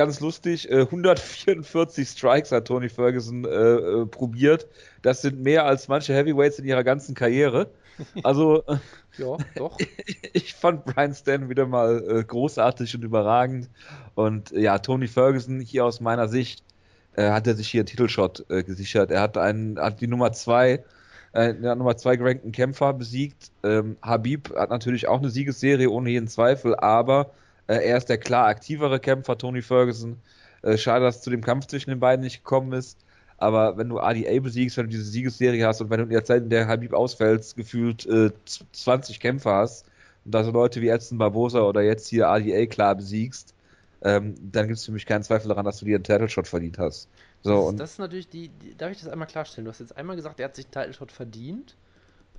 ganz 0.00 0.20
lustig, 0.20 0.70
äh, 0.70 0.80
144 0.80 2.08
Strikes 2.08 2.52
hat 2.52 2.66
Tony 2.66 2.88
Ferguson 2.88 3.44
äh, 3.44 3.48
äh, 3.48 4.06
probiert. 4.06 4.66
Das 5.02 5.20
sind 5.20 5.42
mehr 5.42 5.66
als 5.66 5.88
manche 5.88 6.14
Heavyweights 6.14 6.58
in 6.58 6.64
ihrer 6.64 6.84
ganzen 6.84 7.14
Karriere. 7.14 7.70
Also, 8.22 8.64
ja, 9.18 9.36
doch. 9.56 9.76
ich 10.32 10.54
fand 10.54 10.86
Brian 10.86 11.12
Stan 11.12 11.50
wieder 11.50 11.66
mal 11.66 12.02
äh, 12.08 12.24
großartig 12.24 12.94
und 12.94 13.04
überragend. 13.04 13.68
Und 14.14 14.52
ja, 14.52 14.78
Tony 14.78 15.06
Ferguson 15.06 15.60
hier 15.60 15.84
aus 15.84 16.00
meiner 16.00 16.28
Sicht 16.28 16.64
äh, 17.16 17.28
hat 17.28 17.46
er 17.46 17.54
sich 17.54 17.68
hier 17.68 17.80
einen 17.80 17.86
Titelshot 17.86 18.46
äh, 18.48 18.62
gesichert. 18.62 19.10
Er 19.10 19.20
hat 19.20 19.36
einen, 19.36 19.78
hat 19.78 20.00
die 20.00 20.06
Nummer 20.06 20.32
zwei, 20.32 20.82
äh, 21.34 21.52
Nummer 21.52 21.98
zwei 21.98 22.16
gerankten 22.16 22.52
Kämpfer 22.52 22.94
besiegt. 22.94 23.50
Ähm, 23.62 23.98
Habib 24.00 24.56
hat 24.56 24.70
natürlich 24.70 25.08
auch 25.08 25.18
eine 25.18 25.28
Siegesserie 25.28 25.90
ohne 25.90 26.08
jeden 26.08 26.28
Zweifel, 26.28 26.74
aber 26.74 27.32
äh, 27.70 27.84
er 27.88 27.96
ist 27.96 28.08
der 28.08 28.18
klar 28.18 28.46
aktivere 28.46 28.98
Kämpfer, 28.98 29.38
Tony 29.38 29.62
Ferguson. 29.62 30.20
Äh, 30.62 30.76
schade, 30.76 31.04
dass 31.04 31.16
es 31.16 31.22
zu 31.22 31.30
dem 31.30 31.42
Kampf 31.42 31.66
zwischen 31.66 31.90
den 31.90 32.00
beiden 32.00 32.24
nicht 32.24 32.42
gekommen 32.42 32.72
ist. 32.72 32.98
Aber 33.38 33.78
wenn 33.78 33.88
du 33.88 34.00
ADA 34.00 34.40
besiegst, 34.40 34.76
wenn 34.76 34.86
du 34.86 34.90
diese 34.90 35.04
Siegesserie 35.04 35.64
hast 35.66 35.80
und 35.80 35.88
wenn 35.88 35.98
du 35.98 36.04
in 36.04 36.10
der 36.10 36.24
Zeit, 36.24 36.42
in 36.42 36.50
der 36.50 36.66
Habib 36.66 36.92
ausfällst, 36.92 37.56
gefühlt 37.56 38.06
äh, 38.06 38.30
20 38.72 39.20
Kämpfer 39.20 39.54
hast 39.54 39.86
und 40.24 40.34
da 40.34 40.44
so 40.44 40.50
Leute 40.50 40.82
wie 40.82 40.88
Edson 40.88 41.16
Barbosa 41.16 41.62
oder 41.62 41.80
jetzt 41.80 42.08
hier 42.08 42.28
ADA 42.28 42.66
klar 42.66 42.96
besiegst, 42.96 43.54
ähm, 44.02 44.34
dann 44.52 44.66
gibt 44.66 44.78
es 44.78 44.84
für 44.84 44.92
mich 44.92 45.06
keinen 45.06 45.22
Zweifel 45.22 45.48
daran, 45.48 45.64
dass 45.64 45.78
du 45.78 45.86
dir 45.86 45.94
einen 45.94 46.04
Title-Shot 46.04 46.48
verdient 46.48 46.78
hast. 46.78 47.08
So, 47.42 47.54
das, 47.54 47.68
und 47.68 47.80
das 47.80 47.90
ist 47.92 47.98
natürlich 47.98 48.28
die, 48.28 48.48
die, 48.48 48.76
darf 48.76 48.90
ich 48.90 48.98
das 48.98 49.08
einmal 49.08 49.28
klarstellen? 49.28 49.64
Du 49.64 49.70
hast 49.70 49.78
jetzt 49.78 49.96
einmal 49.96 50.16
gesagt, 50.16 50.40
er 50.40 50.46
hat 50.46 50.56
sich 50.56 50.66
einen 50.66 50.72
Title-Shot 50.72 51.12
verdient, 51.12 51.76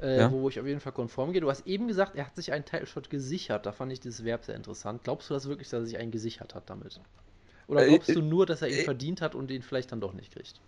äh, 0.01 0.19
ja. 0.19 0.31
wo 0.31 0.49
ich 0.49 0.59
auf 0.59 0.65
jeden 0.65 0.79
Fall 0.79 0.91
konform 0.91 1.31
gehe. 1.31 1.41
Du 1.41 1.49
hast 1.49 1.67
eben 1.67 1.87
gesagt, 1.87 2.15
er 2.15 2.25
hat 2.25 2.35
sich 2.35 2.51
einen 2.51 2.65
Title-Shot 2.65 3.09
gesichert. 3.09 3.65
Da 3.65 3.71
fand 3.71 3.91
ich 3.91 3.99
dieses 3.99 4.25
Verb 4.25 4.43
sehr 4.45 4.55
interessant. 4.55 5.03
Glaubst 5.03 5.29
du 5.29 5.33
das 5.33 5.47
wirklich, 5.47 5.69
dass 5.69 5.81
er 5.81 5.85
sich 5.85 5.97
einen 5.97 6.11
gesichert 6.11 6.55
hat 6.55 6.69
damit? 6.69 6.99
Oder 7.67 7.85
äh, 7.85 7.89
glaubst 7.89 8.09
äh, 8.09 8.13
du 8.13 8.21
nur, 8.21 8.45
dass 8.45 8.61
er 8.61 8.69
ihn 8.69 8.79
äh, 8.79 8.83
verdient 8.83 9.21
hat 9.21 9.35
und 9.35 9.51
ihn 9.51 9.61
vielleicht 9.61 9.91
dann 9.91 10.01
doch 10.01 10.13
nicht 10.13 10.33
kriegt? 10.33 10.59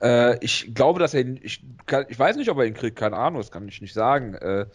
Äh, 0.00 0.42
ich 0.44 0.74
glaube, 0.74 1.00
dass 1.00 1.14
er 1.14 1.20
ihn, 1.20 1.40
ich, 1.42 1.62
kann, 1.86 2.06
ich 2.08 2.18
weiß 2.18 2.36
nicht, 2.36 2.50
ob 2.50 2.58
er 2.58 2.64
ihn 2.64 2.74
kriegt, 2.74 2.96
keine 2.96 3.16
Ahnung, 3.16 3.40
das 3.40 3.50
kann 3.50 3.66
ich 3.68 3.80
nicht 3.80 3.94
sagen. 3.94 4.34
Äh, 4.34 4.66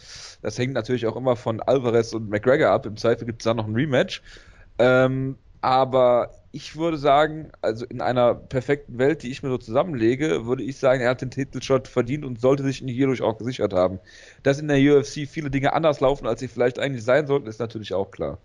das 0.42 0.58
hängt 0.58 0.74
natürlich 0.74 1.08
auch 1.08 1.16
immer 1.16 1.36
von 1.36 1.60
Alvarez 1.62 2.14
und 2.14 2.30
McGregor 2.30 2.70
ab. 2.70 2.86
Im 2.86 2.98
Zweifel 2.98 3.26
gibt 3.26 3.42
es 3.42 3.46
da 3.46 3.54
noch 3.54 3.68
ein 3.68 3.74
Rematch. 3.74 4.22
Ähm, 4.80 5.38
aber 5.64 6.32
ich 6.52 6.76
würde 6.76 6.98
sagen, 6.98 7.50
also 7.62 7.86
in 7.86 8.02
einer 8.02 8.36
perfekten 8.36 8.98
Welt, 8.98 9.24
die 9.24 9.32
ich 9.32 9.44
mir 9.44 9.50
so 9.50 9.58
zusammenlege, 9.58 10.46
würde 10.46 10.62
ich 10.62 10.78
sagen, 10.78 11.02
er 11.02 11.12
hat 11.12 11.22
den 11.22 11.32
Titelshot 11.32 11.88
verdient 11.88 12.26
und 12.26 12.42
sollte 12.42 12.64
sich 12.64 12.82
ihn 12.82 12.90
hierdurch 12.90 13.22
auch 13.22 13.38
gesichert 13.38 13.72
haben. 13.72 14.02
Dass 14.44 14.60
in 14.60 14.68
der 14.68 14.78
UFC 14.78 15.26
viele 15.26 15.50
Dinge 15.50 15.72
anders 15.72 16.02
laufen, 16.02 16.28
als 16.28 16.42
sie 16.42 16.50
vielleicht 16.50 16.80
eigentlich 16.80 17.06
sein 17.06 17.28
sollten, 17.28 17.48
ist 17.48 17.62
natürlich 17.62 17.94
auch 17.94 18.12
klar. 18.12 18.40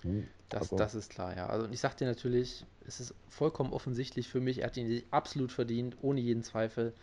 Hm. 0.00 0.26
Das, 0.48 0.70
das 0.70 0.94
ist 0.94 1.10
klar, 1.10 1.36
ja. 1.36 1.46
Also 1.46 1.68
ich 1.70 1.78
sag 1.78 1.94
dir 1.98 2.06
natürlich, 2.06 2.64
es 2.86 3.00
ist 3.00 3.14
vollkommen 3.28 3.74
offensichtlich 3.74 4.26
für 4.26 4.40
mich, 4.40 4.60
er 4.60 4.68
hat 4.68 4.78
ihn 4.78 5.02
absolut 5.10 5.52
verdient, 5.52 5.98
ohne 6.00 6.22
jeden 6.22 6.42
Zweifel. 6.42 6.94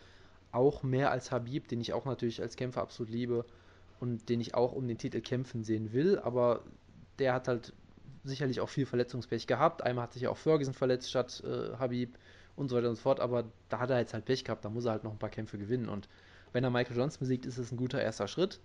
Auch 0.50 0.82
mehr 0.82 1.12
als 1.12 1.30
Habib, 1.30 1.68
den 1.68 1.80
ich 1.80 1.92
auch 1.92 2.06
natürlich 2.06 2.42
als 2.42 2.56
Kämpfer 2.56 2.82
absolut 2.82 3.12
liebe 3.12 3.44
und 4.00 4.28
den 4.28 4.40
ich 4.40 4.56
auch 4.56 4.72
um 4.72 4.88
den 4.88 4.98
Titel 4.98 5.20
kämpfen 5.20 5.62
sehen 5.62 5.92
will, 5.92 6.18
aber 6.18 6.64
der 7.20 7.34
hat 7.34 7.46
halt 7.46 7.72
sicherlich 8.24 8.60
auch 8.60 8.68
viel 8.68 8.86
Verletzungspech 8.86 9.46
gehabt. 9.46 9.82
Einmal 9.82 10.04
hat 10.04 10.12
sich 10.12 10.22
ja 10.22 10.30
auch 10.30 10.36
Ferguson 10.36 10.74
verletzt 10.74 11.10
statt 11.10 11.42
äh, 11.46 11.76
Habib 11.78 12.16
und 12.56 12.68
so 12.68 12.76
weiter 12.76 12.88
und 12.88 12.96
so 12.96 13.02
fort, 13.02 13.20
aber 13.20 13.44
da 13.68 13.78
hat 13.78 13.90
er 13.90 13.98
jetzt 13.98 14.14
halt 14.14 14.24
Pech 14.24 14.44
gehabt, 14.44 14.64
da 14.64 14.70
muss 14.70 14.84
er 14.84 14.92
halt 14.92 15.04
noch 15.04 15.12
ein 15.12 15.18
paar 15.18 15.30
Kämpfe 15.30 15.58
gewinnen 15.58 15.88
und 15.88 16.08
wenn 16.52 16.64
er 16.64 16.70
Michael 16.70 16.96
Johnson 16.96 17.20
besiegt, 17.20 17.46
ist 17.46 17.58
es 17.58 17.72
ein 17.72 17.76
guter 17.76 18.00
erster 18.00 18.28
Schritt. 18.28 18.60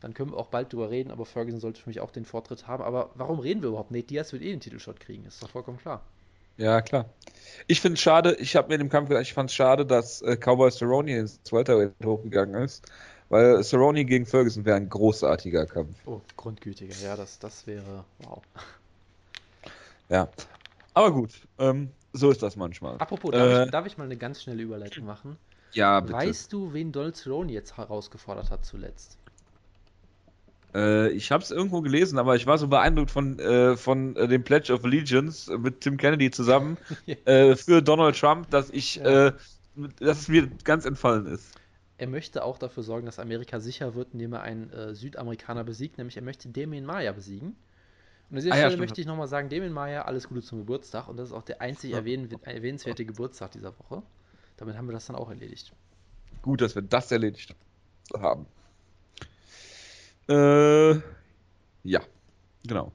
Dann 0.00 0.14
können 0.14 0.32
wir 0.32 0.38
auch 0.38 0.46
bald 0.46 0.72
drüber 0.72 0.90
reden, 0.90 1.10
aber 1.10 1.26
Ferguson 1.26 1.60
sollte 1.60 1.82
für 1.82 1.90
mich 1.90 2.00
auch 2.00 2.10
den 2.10 2.24
Vortritt 2.24 2.66
haben. 2.66 2.82
Aber 2.82 3.10
warum 3.14 3.38
reden 3.38 3.60
wir 3.60 3.68
überhaupt? 3.68 3.90
Nate 3.90 4.06
Diaz 4.06 4.32
wird 4.32 4.42
eh 4.42 4.50
den 4.50 4.60
Titelshot 4.60 4.98
kriegen, 4.98 5.26
ist 5.26 5.42
doch 5.42 5.50
vollkommen 5.50 5.78
klar. 5.78 6.02
Ja, 6.56 6.80
klar. 6.82 7.06
Ich 7.66 7.80
finde 7.80 7.94
es 7.94 8.00
schade, 8.00 8.34
ich 8.36 8.56
habe 8.56 8.68
mir 8.68 8.74
in 8.74 8.80
dem 8.80 8.88
Kampf 8.88 9.08
gedacht, 9.08 9.22
ich 9.22 9.32
fand 9.32 9.50
es 9.50 9.56
schade, 9.56 9.86
dass 9.86 10.22
äh, 10.22 10.36
Cowboy 10.36 10.70
Cerrone 10.70 11.18
ins 11.18 11.40
Welterweight 11.50 11.94
hochgegangen 12.04 12.62
ist, 12.62 12.84
weil 13.28 13.62
Cerrone 13.62 14.04
gegen 14.04 14.26
Ferguson 14.26 14.64
wäre 14.64 14.76
ein 14.76 14.88
großartiger 14.88 15.66
Kampf. 15.66 15.96
Oh, 16.06 16.20
grundgütiger, 16.36 16.94
ja, 17.02 17.16
das, 17.16 17.38
das 17.38 17.66
wäre 17.66 18.04
wow. 18.18 18.42
Ja, 20.10 20.28
aber 20.92 21.12
gut, 21.12 21.46
ähm, 21.58 21.90
so 22.12 22.30
ist 22.30 22.42
das 22.42 22.56
manchmal. 22.56 22.96
Apropos, 22.98 23.30
darf, 23.30 23.48
äh, 23.48 23.64
ich, 23.64 23.70
darf 23.70 23.86
ich 23.86 23.96
mal 23.96 24.04
eine 24.04 24.16
ganz 24.16 24.42
schnelle 24.42 24.62
Überleitung 24.62 25.06
machen? 25.06 25.36
Ja, 25.72 26.00
bitte. 26.00 26.14
Weißt 26.14 26.52
du, 26.52 26.72
wen 26.72 26.90
Donald 26.90 27.16
Cerrone 27.16 27.52
jetzt 27.52 27.76
herausgefordert 27.76 28.50
hat 28.50 28.64
zuletzt? 28.64 29.18
Äh, 30.74 31.10
ich 31.10 31.30
habe 31.30 31.42
es 31.42 31.52
irgendwo 31.52 31.80
gelesen, 31.80 32.18
aber 32.18 32.34
ich 32.34 32.46
war 32.46 32.58
so 32.58 32.66
beeindruckt 32.66 33.10
von, 33.12 33.38
äh, 33.38 33.76
von 33.76 34.16
äh, 34.16 34.26
dem 34.26 34.42
Pledge 34.42 34.72
of 34.72 34.84
Allegiance 34.84 35.56
mit 35.58 35.80
Tim 35.80 35.96
Kennedy 35.96 36.30
zusammen 36.30 36.76
äh, 37.24 37.54
für 37.54 37.80
Donald 37.80 38.18
Trump, 38.18 38.50
dass 38.50 38.70
ich, 38.70 38.96
ja. 38.96 39.28
Äh, 39.28 39.32
dass 40.00 40.20
es 40.20 40.28
mir 40.28 40.48
ganz 40.64 40.84
entfallen 40.84 41.26
ist. 41.26 41.54
Er 41.98 42.08
möchte 42.08 42.44
auch 42.44 42.58
dafür 42.58 42.82
sorgen, 42.82 43.06
dass 43.06 43.18
Amerika 43.18 43.60
sicher 43.60 43.94
wird, 43.94 44.14
indem 44.14 44.32
er 44.32 44.42
einen 44.42 44.70
äh, 44.70 44.94
Südamerikaner 44.94 45.64
besiegt, 45.64 45.98
nämlich 45.98 46.16
er 46.16 46.22
möchte 46.22 46.48
Damien 46.48 46.84
Maya 46.84 47.12
besiegen. 47.12 47.56
Und 48.30 48.36
an 48.36 48.42
dieser 48.42 48.54
ah, 48.54 48.58
Stelle 48.58 48.74
ja, 48.74 48.78
möchte 48.78 49.00
ich 49.00 49.06
nochmal 49.06 49.28
sagen, 49.28 49.48
Damien 49.48 49.72
Maya, 49.72 50.02
alles 50.02 50.28
Gute 50.28 50.42
zum 50.42 50.60
Geburtstag 50.60 51.08
und 51.08 51.16
das 51.16 51.28
ist 51.28 51.34
auch 51.34 51.42
der 51.42 51.60
einzig 51.60 51.92
erwähn 51.92 52.30
erwähnenswerte 52.42 53.04
Geburtstag 53.04 53.50
dieser 53.52 53.76
Woche. 53.78 54.02
Damit 54.56 54.76
haben 54.76 54.86
wir 54.86 54.92
das 54.92 55.06
dann 55.06 55.16
auch 55.16 55.30
erledigt. 55.30 55.72
Gut, 56.42 56.60
dass 56.60 56.74
wir 56.74 56.82
das 56.82 57.10
erledigt 57.10 57.54
haben. 58.16 58.46
Äh, 60.28 60.94
ja, 61.82 62.00
genau. 62.66 62.92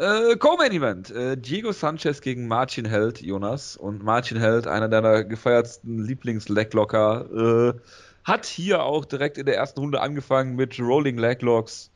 Äh, 0.00 0.36
Co-Main 0.36 0.72
Event. 0.72 1.10
Äh, 1.10 1.36
Diego 1.36 1.72
Sanchez 1.72 2.20
gegen 2.20 2.46
Martin 2.46 2.84
Held, 2.84 3.20
Jonas. 3.20 3.76
Und 3.76 4.02
Martin 4.02 4.38
Held, 4.38 4.66
einer 4.66 4.88
deiner 4.88 5.24
gefeiertsten 5.24 5.98
Lieblings-Leglocker, 6.06 7.74
äh, 7.74 7.80
hat 8.24 8.46
hier 8.46 8.82
auch 8.82 9.04
direkt 9.04 9.38
in 9.38 9.46
der 9.46 9.56
ersten 9.56 9.80
Runde 9.80 10.00
angefangen 10.00 10.56
mit 10.56 10.78
Rolling 10.78 11.18
Leglocks. 11.18 11.89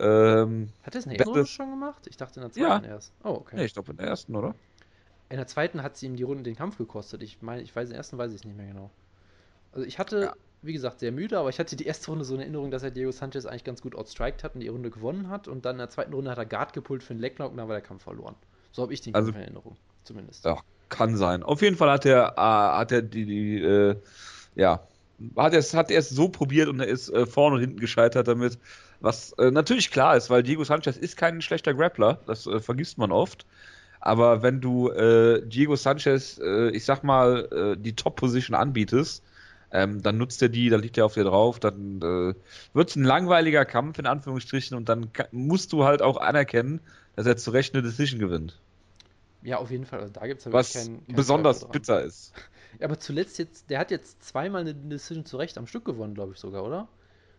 Ähm, 0.00 0.68
hat 0.82 0.94
er 0.94 0.98
es 1.00 1.06
in 1.06 1.10
der 1.10 1.18
ersten 1.18 1.32
Runde 1.32 1.46
schon 1.46 1.70
gemacht? 1.70 2.06
Ich 2.08 2.16
dachte 2.16 2.40
in 2.40 2.42
der 2.42 2.52
zweiten 2.52 2.84
ja. 2.84 2.90
erst. 2.90 3.12
Oh, 3.24 3.30
okay. 3.30 3.56
Nee, 3.56 3.64
ich 3.64 3.74
glaube 3.74 3.90
in 3.90 3.96
der 3.96 4.06
ersten, 4.06 4.34
oder? 4.36 4.54
In 5.30 5.36
der 5.36 5.46
zweiten 5.46 5.82
hat 5.82 5.96
sie 5.96 6.06
ihm 6.06 6.16
die 6.16 6.22
Runde 6.22 6.42
den 6.42 6.56
Kampf 6.56 6.78
gekostet. 6.78 7.22
Ich 7.22 7.42
meine, 7.42 7.62
ich 7.62 7.74
weiß, 7.74 7.84
in 7.84 7.90
der 7.90 7.98
ersten 7.98 8.16
weiß 8.16 8.30
ich 8.30 8.38
es 8.38 8.44
nicht 8.44 8.56
mehr 8.56 8.66
genau. 8.66 8.90
Also 9.72 9.86
ich 9.86 9.98
hatte 9.98 10.20
ja 10.20 10.34
wie 10.62 10.72
gesagt, 10.72 11.00
sehr 11.00 11.12
müde, 11.12 11.38
aber 11.38 11.48
ich 11.50 11.58
hatte 11.58 11.76
die 11.76 11.86
erste 11.86 12.10
Runde 12.10 12.24
so 12.24 12.34
eine 12.34 12.42
Erinnerung, 12.42 12.70
dass 12.70 12.82
er 12.82 12.90
Diego 12.90 13.12
Sanchez 13.12 13.46
eigentlich 13.46 13.64
ganz 13.64 13.80
gut 13.80 13.94
outstriked 13.94 14.42
hat 14.42 14.54
und 14.54 14.60
die 14.60 14.68
Runde 14.68 14.90
gewonnen 14.90 15.28
hat. 15.28 15.46
Und 15.46 15.64
dann 15.64 15.76
in 15.76 15.78
der 15.78 15.90
zweiten 15.90 16.12
Runde 16.12 16.30
hat 16.30 16.38
er 16.38 16.46
Guard 16.46 16.72
gepult 16.72 17.02
für 17.02 17.14
den 17.14 17.20
Leglock 17.20 17.52
und 17.52 17.58
dann 17.58 17.68
war 17.68 17.76
der 17.76 17.82
Kampf 17.82 18.02
verloren. 18.02 18.34
So 18.72 18.82
habe 18.82 18.92
ich 18.92 19.00
den 19.00 19.14
also, 19.14 19.30
in 19.30 19.36
Erinnerung, 19.36 19.76
zumindest. 20.04 20.44
Ja, 20.44 20.58
kann 20.88 21.16
sein. 21.16 21.42
Auf 21.42 21.62
jeden 21.62 21.76
Fall 21.76 21.90
hat 21.90 22.06
er, 22.06 22.34
äh, 22.36 22.40
hat 22.40 22.92
er 22.92 23.02
die, 23.02 23.24
die 23.24 23.62
äh, 23.62 23.96
ja, 24.56 24.80
hat 25.36 25.52
er 25.52 25.60
es 25.60 25.74
hat 25.74 25.90
so 25.90 26.28
probiert 26.28 26.68
und 26.68 26.80
er 26.80 26.88
ist 26.88 27.08
äh, 27.10 27.26
vorne 27.26 27.56
und 27.56 27.60
hinten 27.60 27.78
gescheitert 27.78 28.26
damit. 28.26 28.58
Was 29.00 29.32
äh, 29.34 29.50
natürlich 29.50 29.90
klar 29.90 30.16
ist, 30.16 30.30
weil 30.30 30.42
Diego 30.42 30.64
Sanchez 30.64 30.96
ist 30.96 31.16
kein 31.16 31.40
schlechter 31.40 31.74
Grappler, 31.74 32.20
das 32.26 32.46
äh, 32.46 32.60
vergisst 32.60 32.98
man 32.98 33.12
oft. 33.12 33.46
Aber 34.00 34.42
wenn 34.42 34.60
du 34.60 34.90
äh, 34.90 35.42
Diego 35.46 35.74
Sanchez, 35.74 36.38
ich 36.72 36.84
sag 36.84 37.02
mal, 37.02 37.76
die 37.76 37.96
Top-Position 37.96 38.54
anbietest, 38.54 39.24
ähm, 39.70 40.02
dann 40.02 40.16
nutzt 40.16 40.40
er 40.40 40.48
die, 40.48 40.70
dann 40.70 40.80
liegt 40.80 40.96
er 40.98 41.04
auf 41.04 41.14
dir 41.14 41.24
drauf, 41.24 41.60
dann 41.60 41.98
äh, 41.98 42.34
wird 42.72 42.90
es 42.90 42.96
ein 42.96 43.04
langweiliger 43.04 43.64
Kampf 43.64 43.98
in 43.98 44.06
Anführungsstrichen 44.06 44.76
und 44.76 44.88
dann 44.88 45.10
musst 45.30 45.72
du 45.72 45.84
halt 45.84 46.00
auch 46.00 46.16
anerkennen, 46.16 46.80
dass 47.16 47.26
er 47.26 47.36
zu 47.36 47.50
Recht 47.50 47.74
eine 47.74 47.82
Decision 47.82 48.18
gewinnt. 48.18 48.58
Ja, 49.42 49.58
auf 49.58 49.70
jeden 49.70 49.84
Fall. 49.84 50.00
Also 50.00 50.12
da 50.12 50.26
gibt 50.26 50.40
es 50.40 50.46
ja 50.46 50.52
Was 50.52 50.72
kein, 50.72 51.06
kein 51.06 51.16
besonders 51.16 51.68
bitter 51.68 52.02
ist. 52.02 52.32
Ja, 52.78 52.86
aber 52.86 52.98
zuletzt 52.98 53.38
jetzt, 53.38 53.70
der 53.70 53.78
hat 53.78 53.90
jetzt 53.90 54.24
zweimal 54.24 54.62
eine 54.62 54.74
Decision 54.74 55.24
zu 55.24 55.36
Recht 55.36 55.58
am 55.58 55.66
Stück 55.66 55.84
gewonnen, 55.84 56.14
glaube 56.14 56.32
ich 56.32 56.38
sogar, 56.38 56.64
oder? 56.64 56.88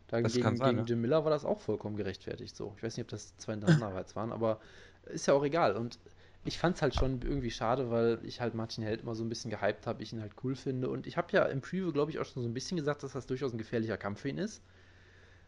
Da 0.10 0.22
das 0.22 0.34
gegen, 0.34 0.58
sein, 0.58 0.76
gegen 0.76 0.86
Jim 0.86 1.02
Miller 1.02 1.24
war 1.24 1.32
das 1.32 1.46
auch 1.46 1.60
vollkommen 1.60 1.96
gerechtfertigt 1.96 2.56
so. 2.56 2.74
Ich 2.78 2.84
weiß 2.84 2.98
nicht, 2.98 3.04
ob 3.04 3.10
das 3.10 3.38
zwei 3.38 3.54
hintereinander 3.54 4.06
waren, 4.16 4.32
aber 4.32 4.60
ist 5.06 5.28
ja 5.28 5.36
auch 5.36 5.44
egal. 5.44 5.76
Und 5.78 6.00
ich 6.46 6.58
fand 6.58 6.76
es 6.76 6.82
halt 6.82 6.96
schon 6.96 7.22
irgendwie 7.22 7.52
schade, 7.52 7.92
weil 7.92 8.20
ich 8.24 8.42
halt 8.42 8.56
Martin 8.56 8.84
Held 8.84 9.02
immer 9.02 9.14
so 9.14 9.24
ein 9.24 9.30
bisschen 9.30 9.52
gehypt 9.52 9.86
habe, 9.86 10.02
ich 10.02 10.12
ihn 10.12 10.22
halt 10.22 10.34
cool 10.44 10.56
finde. 10.56 10.90
Und 10.90 11.06
ich 11.06 11.16
habe 11.16 11.28
ja 11.32 11.46
im 11.46 11.62
Preview, 11.62 11.92
glaube 11.92 12.12
ich, 12.12 12.20
auch 12.20 12.26
schon 12.26 12.42
so 12.42 12.50
ein 12.50 12.54
bisschen 12.54 12.78
gesagt, 12.78 13.04
dass 13.04 13.14
das 13.14 13.28
durchaus 13.28 13.54
ein 13.54 13.60
gefährlicher 13.60 13.98
Kampf 13.98 14.22
für 14.22 14.30
ihn 14.30 14.40
ist. 14.40 14.64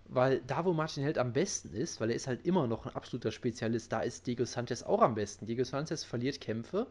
Weil 0.05 0.41
da, 0.41 0.65
wo 0.65 0.73
Martin 0.73 1.03
Held 1.03 1.17
am 1.17 1.33
besten 1.33 1.73
ist, 1.73 1.99
weil 2.01 2.09
er 2.09 2.15
ist 2.15 2.27
halt 2.27 2.45
immer 2.45 2.67
noch 2.67 2.85
ein 2.85 2.95
absoluter 2.95 3.31
Spezialist, 3.31 3.91
da 3.91 4.01
ist 4.01 4.27
Diego 4.27 4.45
Sanchez 4.45 4.83
auch 4.83 5.01
am 5.01 5.15
besten. 5.15 5.45
Diego 5.47 5.63
Sanchez 5.63 6.03
verliert 6.03 6.39
Kämpfe, 6.41 6.85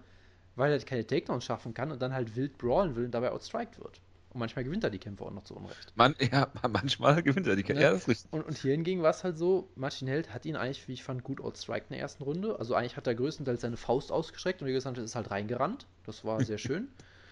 weil 0.56 0.72
er 0.72 0.78
keine 0.80 1.06
Takedowns 1.06 1.44
schaffen 1.44 1.74
kann 1.74 1.92
und 1.92 2.00
dann 2.02 2.14
halt 2.14 2.34
wild 2.34 2.56
brawlen 2.58 2.96
will 2.96 3.04
und 3.04 3.12
dabei 3.12 3.30
outstriked 3.30 3.78
wird. 3.78 4.00
Und 4.32 4.38
manchmal 4.38 4.64
gewinnt 4.64 4.84
er 4.84 4.90
die 4.90 4.98
Kämpfe 4.98 5.24
auch 5.24 5.32
noch 5.32 5.42
zu 5.42 5.56
Unrecht. 5.56 5.92
Man, 5.96 6.14
ja, 6.20 6.48
manchmal 6.68 7.22
gewinnt 7.22 7.48
er 7.48 7.56
die 7.56 7.64
Kämpfe. 7.64 7.80
Ne? 7.80 7.86
Ja, 7.86 7.92
das 7.92 8.02
ist 8.02 8.08
richtig. 8.08 8.32
Und, 8.32 8.42
und 8.42 8.56
hier 8.56 8.72
hingegen 8.72 9.02
war 9.02 9.10
es 9.10 9.24
halt 9.24 9.36
so, 9.36 9.68
Martin 9.74 10.06
Held 10.06 10.32
hat 10.32 10.46
ihn 10.46 10.54
eigentlich, 10.54 10.86
wie 10.86 10.92
ich 10.92 11.02
fand, 11.02 11.24
gut 11.24 11.40
outstriked 11.40 11.90
in 11.90 11.94
der 11.94 12.00
ersten 12.00 12.22
Runde. 12.22 12.58
Also 12.58 12.74
eigentlich 12.74 12.96
hat 12.96 13.08
er 13.08 13.16
größtenteils 13.16 13.62
seine 13.62 13.76
Faust 13.76 14.12
ausgestreckt 14.12 14.62
und 14.62 14.68
wie 14.68 14.72
gesagt, 14.72 14.98
ist 14.98 15.16
halt 15.16 15.30
reingerannt. 15.32 15.86
Das 16.06 16.24
war 16.24 16.42
sehr 16.44 16.58
schön. 16.58 16.88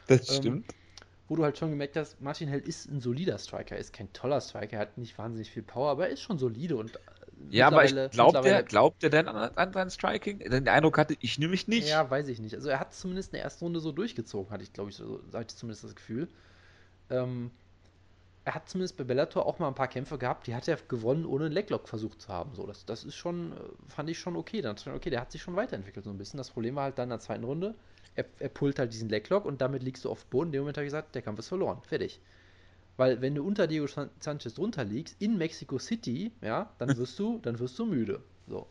das 0.08 0.28
ähm, 0.30 0.36
stimmt. 0.36 0.74
Wo 1.28 1.36
du 1.36 1.44
halt 1.44 1.58
schon 1.58 1.70
gemerkt 1.70 1.96
hast, 1.96 2.20
Martin 2.20 2.48
Held 2.48 2.66
ist 2.66 2.90
ein 2.90 3.00
solider 3.00 3.38
Striker, 3.38 3.74
er 3.74 3.80
ist 3.80 3.92
kein 3.92 4.10
toller 4.14 4.40
Striker, 4.40 4.72
er 4.72 4.80
hat 4.80 4.98
nicht 4.98 5.16
wahnsinnig 5.18 5.50
viel 5.50 5.62
Power, 5.62 5.90
aber 5.90 6.06
er 6.06 6.12
ist 6.12 6.22
schon 6.22 6.38
solide 6.38 6.76
und 6.76 6.96
äh, 6.96 6.98
ja, 7.50 7.68
aber 7.68 7.84
ich 7.84 7.94
glaubt 8.10 8.44
er, 8.44 8.62
glaubt 8.62 9.04
er 9.04 9.10
denn 9.10 9.28
an, 9.28 9.50
an 9.54 9.72
sein 9.72 9.90
Striking? 9.90 10.40
Den 10.40 10.66
Eindruck 10.66 10.98
hatte 10.98 11.16
ich 11.20 11.38
nämlich 11.38 11.68
nicht. 11.68 11.88
Ja, 11.88 12.10
weiß 12.10 12.28
ich 12.28 12.40
nicht. 12.40 12.54
Also 12.54 12.68
er 12.70 12.80
hat 12.80 12.92
zumindest 12.94 13.28
in 13.28 13.36
der 13.36 13.44
ersten 13.44 13.64
Runde 13.64 13.78
so 13.78 13.92
durchgezogen, 13.92 14.50
hatte 14.50 14.64
ich, 14.64 14.72
glaube 14.72 14.90
ich, 14.90 14.96
so, 14.96 15.20
hatte 15.32 15.46
ich 15.50 15.56
zumindest 15.56 15.84
das 15.84 15.94
Gefühl. 15.94 16.28
Ähm, 17.10 17.50
er 18.44 18.54
hat 18.54 18.68
zumindest 18.68 18.96
bei 18.96 19.04
Bellator 19.04 19.44
auch 19.44 19.58
mal 19.58 19.68
ein 19.68 19.74
paar 19.74 19.88
Kämpfe 19.88 20.16
gehabt, 20.16 20.46
die 20.46 20.54
hat 20.54 20.66
er 20.68 20.76
gewonnen, 20.88 21.26
ohne 21.26 21.46
einen 21.46 21.54
Leglock 21.54 21.86
versucht 21.86 22.22
zu 22.22 22.28
haben. 22.28 22.54
So, 22.54 22.66
das, 22.66 22.86
das 22.86 23.04
ist 23.04 23.14
schon, 23.14 23.52
äh, 23.52 23.56
fand 23.88 24.08
ich 24.08 24.18
schon 24.18 24.36
okay. 24.36 24.62
Dann 24.62 24.76
okay, 24.94 25.10
der 25.10 25.20
hat 25.20 25.32
sich 25.32 25.42
schon 25.42 25.56
weiterentwickelt 25.56 26.04
so 26.04 26.10
ein 26.10 26.18
bisschen. 26.18 26.38
Das 26.38 26.50
Problem 26.50 26.74
war 26.76 26.84
halt 26.84 26.98
dann 26.98 27.04
in 27.04 27.10
der 27.10 27.20
zweiten 27.20 27.44
Runde, 27.44 27.74
er, 28.14 28.24
er 28.38 28.48
pullt 28.48 28.78
halt 28.78 28.92
diesen 28.92 29.08
Leglock 29.08 29.44
und 29.44 29.60
damit 29.60 29.82
liegst 29.82 30.04
du 30.04 30.10
auf 30.10 30.24
Boden. 30.26 30.48
In 30.48 30.52
dem 30.52 30.60
Moment 30.62 30.76
habe 30.76 30.86
ich 30.86 30.88
gesagt, 30.88 31.14
der 31.14 31.22
Kampf 31.22 31.38
ist 31.38 31.48
verloren. 31.48 31.80
Fertig. 31.82 32.20
Weil 32.96 33.20
wenn 33.20 33.34
du 33.34 33.44
unter 33.46 33.66
Diego 33.66 33.86
Sanchez 33.86 34.54
drunter 34.54 34.84
liegst, 34.84 35.14
in 35.20 35.38
Mexico 35.38 35.78
City, 35.78 36.32
ja, 36.40 36.72
dann 36.78 36.96
wirst 36.96 37.18
du, 37.18 37.38
dann 37.38 37.58
wirst 37.58 37.78
du 37.78 37.86
müde. 37.86 38.20
So. 38.48 38.66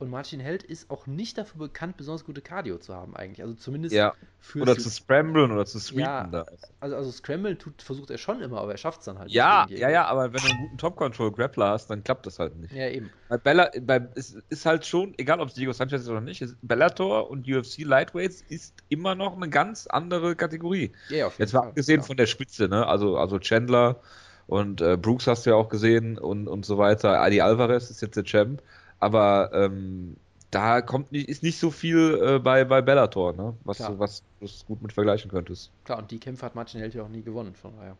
Und 0.00 0.10
Martin 0.10 0.38
Held 0.38 0.62
ist 0.62 0.90
auch 0.90 1.08
nicht 1.08 1.38
dafür 1.38 1.58
bekannt, 1.58 1.96
besonders 1.96 2.24
gute 2.24 2.40
Cardio 2.40 2.78
zu 2.78 2.94
haben, 2.94 3.16
eigentlich. 3.16 3.42
Also 3.42 3.54
zumindest 3.54 3.92
ja. 3.92 4.14
für. 4.38 4.62
Oder 4.62 4.78
zu 4.78 4.88
scramblen 4.90 5.50
oder 5.50 5.66
zu 5.66 5.80
sweepen. 5.80 6.04
Ja, 6.04 6.26
da. 6.28 6.46
Also, 6.78 6.94
also 6.94 7.10
scramblen 7.10 7.58
tut, 7.58 7.82
versucht 7.82 8.10
er 8.10 8.18
schon 8.18 8.40
immer, 8.40 8.60
aber 8.60 8.70
er 8.70 8.78
schafft 8.78 9.00
es 9.00 9.06
dann 9.06 9.18
halt 9.18 9.32
ja, 9.32 9.66
nicht. 9.68 9.80
Ja, 9.80 9.90
ja, 9.90 10.04
aber 10.04 10.32
wenn 10.32 10.40
du 10.40 10.48
einen 10.48 10.60
guten 10.60 10.78
Top-Control-Grappler 10.78 11.70
hast, 11.70 11.88
dann 11.90 12.04
klappt 12.04 12.26
das 12.26 12.38
halt 12.38 12.56
nicht. 12.56 12.72
Ja, 12.72 12.88
eben. 12.88 13.10
Bei 13.28 13.38
Bella, 13.38 13.70
bei, 13.82 14.06
es 14.14 14.36
ist 14.50 14.66
halt 14.66 14.86
schon, 14.86 15.14
egal 15.18 15.40
ob 15.40 15.48
es 15.48 15.54
Diego 15.54 15.72
Sanchez 15.72 16.02
ist 16.02 16.08
oder 16.08 16.20
nicht, 16.20 16.42
ist 16.42 16.56
Bellator 16.62 17.28
und 17.28 17.48
UFC 17.48 17.78
Lightweights 17.78 18.44
ist 18.48 18.74
immer 18.88 19.16
noch 19.16 19.36
eine 19.36 19.48
ganz 19.48 19.88
andere 19.88 20.36
Kategorie. 20.36 20.92
Ja, 21.08 21.26
auf 21.26 21.32
jeden 21.32 21.42
Jetzt 21.42 21.54
mal 21.54 21.66
abgesehen 21.66 22.00
ja. 22.02 22.06
von 22.06 22.16
der 22.16 22.26
Spitze, 22.26 22.68
ne? 22.68 22.86
Also, 22.86 23.16
also 23.16 23.40
Chandler 23.40 24.00
und 24.46 24.80
äh, 24.80 24.96
Brooks 24.96 25.26
hast 25.26 25.44
du 25.44 25.50
ja 25.50 25.56
auch 25.56 25.68
gesehen 25.68 26.18
und, 26.18 26.46
und 26.46 26.64
so 26.64 26.78
weiter. 26.78 27.20
Adi 27.20 27.40
Alvarez 27.40 27.90
ist 27.90 28.00
jetzt 28.00 28.16
der 28.16 28.24
Champ. 28.24 28.62
Aber 29.00 29.50
ähm, 29.52 30.16
da 30.50 30.80
kommt 30.80 31.12
nicht, 31.12 31.28
ist 31.28 31.42
nicht 31.42 31.58
so 31.58 31.70
viel 31.70 32.20
äh, 32.22 32.38
bei, 32.38 32.64
bei 32.64 32.80
Bellator, 32.80 33.34
ne? 33.34 33.54
was, 33.64 33.78
du, 33.78 33.98
was 33.98 34.22
du 34.40 34.46
gut 34.66 34.82
mit 34.82 34.92
vergleichen 34.92 35.30
könntest. 35.30 35.70
Klar, 35.84 35.98
und 35.98 36.10
die 36.10 36.18
Kämpfe 36.18 36.46
hat 36.46 36.54
Martin 36.54 36.80
Held 36.80 36.94
ja 36.94 37.02
auch 37.02 37.08
nie 37.08 37.22
gewonnen, 37.22 37.54
von 37.54 37.76
daher. 37.76 37.96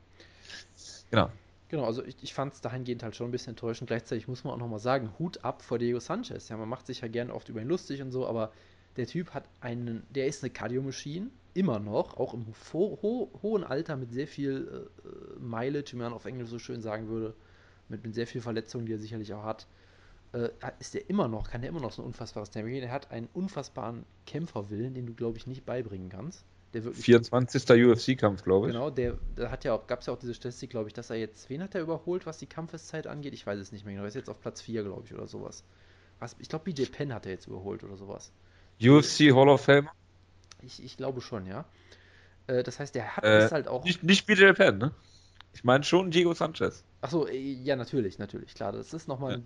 Genau. 1.11 1.31
Genau, 1.71 1.85
also 1.85 2.03
ich, 2.03 2.17
ich 2.23 2.33
fand 2.33 2.55
es 2.55 2.63
dahingehend 2.63 3.03
halt 3.03 3.15
schon 3.15 3.29
ein 3.29 3.31
bisschen 3.31 3.51
enttäuschend. 3.51 3.89
Gleichzeitig 3.89 4.27
muss 4.27 4.43
man 4.43 4.55
auch 4.55 4.59
nochmal 4.59 4.79
sagen, 4.79 5.11
Hut 5.19 5.45
ab 5.45 5.61
vor 5.61 5.79
Diego 5.79 6.01
Sanchez. 6.01 6.49
Ja, 6.49 6.57
man 6.57 6.69
macht 6.69 6.87
sich 6.87 7.03
ja 7.03 7.09
gerne 7.09 7.35
oft 7.35 7.51
über 7.51 7.61
ihn 7.61 7.69
lustig 7.69 8.01
und 8.01 8.11
so, 8.11 8.27
aber 8.27 8.53
der 8.97 9.07
Typ 9.07 9.35
hat 9.35 9.45
einen, 9.61 10.03
der 10.15 10.27
ist 10.27 10.43
eine 10.43 10.51
Cardio-Maschine, 10.51 11.29
immer 11.53 11.79
noch, 11.79 12.17
auch 12.17 12.33
im 12.33 12.47
ho 12.73 12.99
ho 13.03 13.31
hohen 13.43 13.65
Alter 13.65 13.97
mit 13.97 14.13
sehr 14.13 14.27
viel 14.27 14.89
äh, 15.05 15.39
Mileage, 15.39 15.93
wie 15.93 15.97
man 15.97 16.15
auf 16.15 16.25
Englisch 16.25 16.49
so 16.49 16.59
schön 16.59 16.81
sagen 16.81 17.09
würde, 17.09 17.35
mit, 17.91 18.03
mit 18.03 18.15
sehr 18.15 18.27
viel 18.27 18.41
Verletzungen, 18.41 18.87
die 18.87 18.95
er 18.95 18.99
sicherlich 18.99 19.35
auch 19.35 19.45
hat 19.45 19.67
äh, 20.33 20.51
ist 20.79 20.95
der 20.95 21.09
immer 21.09 21.29
noch, 21.29 21.51
kann 21.51 21.63
der 21.63 21.71
immer 21.71 21.81
noch 21.81 21.93
so 21.93 22.03
ein 22.03 22.07
unfassbares 22.07 22.51
Tempo 22.51 22.69
gehen. 22.69 22.83
Er 22.83 22.93
hat 22.93 23.11
einen 23.11 23.29
unfassbaren 23.33 24.05
Kämpferwillen, 24.27 24.95
den 24.95 25.07
du, 25.07 25.15
glaube 25.15 25.39
ich, 25.39 25.47
nicht 25.47 25.65
beibringen 25.65 26.09
kannst. 26.09 26.45
Der 26.75 26.85
wirklich 26.85 27.05
24. 27.05 27.65
UFC-Kampf, 27.87 28.43
glaube 28.43 28.67
ich. 28.67 28.75
Genau, 28.75 28.91
der, 28.91 29.17
der 29.37 29.51
hat 29.51 29.65
ja 29.65 29.73
auch, 29.73 29.87
gab 29.87 30.01
es 30.01 30.07
ja 30.07 30.13
auch 30.13 30.19
diese 30.19 30.35
Statistik, 30.35 30.71
glaube 30.71 30.89
ich, 30.89 30.93
dass 30.93 31.09
er 31.09 31.17
jetzt, 31.17 31.49
wen 31.49 31.63
hat 31.63 31.75
er 31.75 31.81
überholt, 31.81 32.27
was 32.27 32.37
die 32.37 32.47
Kampfeszeit 32.47 33.07
angeht? 33.07 33.33
Ich 33.33 33.47
weiß 33.47 33.59
es 33.59 33.73
nicht 33.73 33.87
mehr 33.87 33.95
genau. 33.95 34.05
Er 34.05 34.09
ist 34.09 34.15
jetzt 34.15 34.29
auf 34.29 34.41
Platz 34.41 34.61
4, 34.61 34.83
glaube 34.85 35.03
ich, 35.07 35.15
oder 35.15 35.27
sowas. 35.27 35.65
Was, 36.19 36.37
ich 36.39 36.49
glaube, 36.49 36.65
BJ 36.65 36.85
Penn 36.85 37.15
hat 37.15 37.25
er 37.25 37.33
jetzt 37.33 37.47
überholt 37.47 37.83
oder 37.85 37.97
sowas. 37.97 38.33
UFC 38.83 39.35
Hall 39.35 39.49
of 39.49 39.63
Fame? 39.63 39.89
Ich, 40.63 40.83
ich 40.85 40.97
glaube 40.99 41.23
schon, 41.23 41.47
ja. 41.47 41.65
Äh, 42.49 42.63
das 42.63 42.79
heißt, 42.81 42.95
der 42.95 43.17
hat 43.17 43.25
äh, 43.25 43.39
es 43.39 43.53
halt 43.53 43.67
auch. 43.67 43.85
Nicht, 43.85 44.03
nicht 44.03 44.27
BJ 44.27 44.53
Penn, 44.53 44.79
ne? 44.79 44.91
Ich 45.53 45.65
meine 45.65 45.85
schon 45.85 46.11
Diego 46.11 46.35
Sanchez. 46.35 46.85
Achso, 47.01 47.27
äh, 47.27 47.37
ja, 47.37 47.77
natürlich, 47.77 48.19
natürlich, 48.19 48.55
klar. 48.55 48.73
Das 48.73 48.93
ist 48.93 49.09
nochmal, 49.09 49.43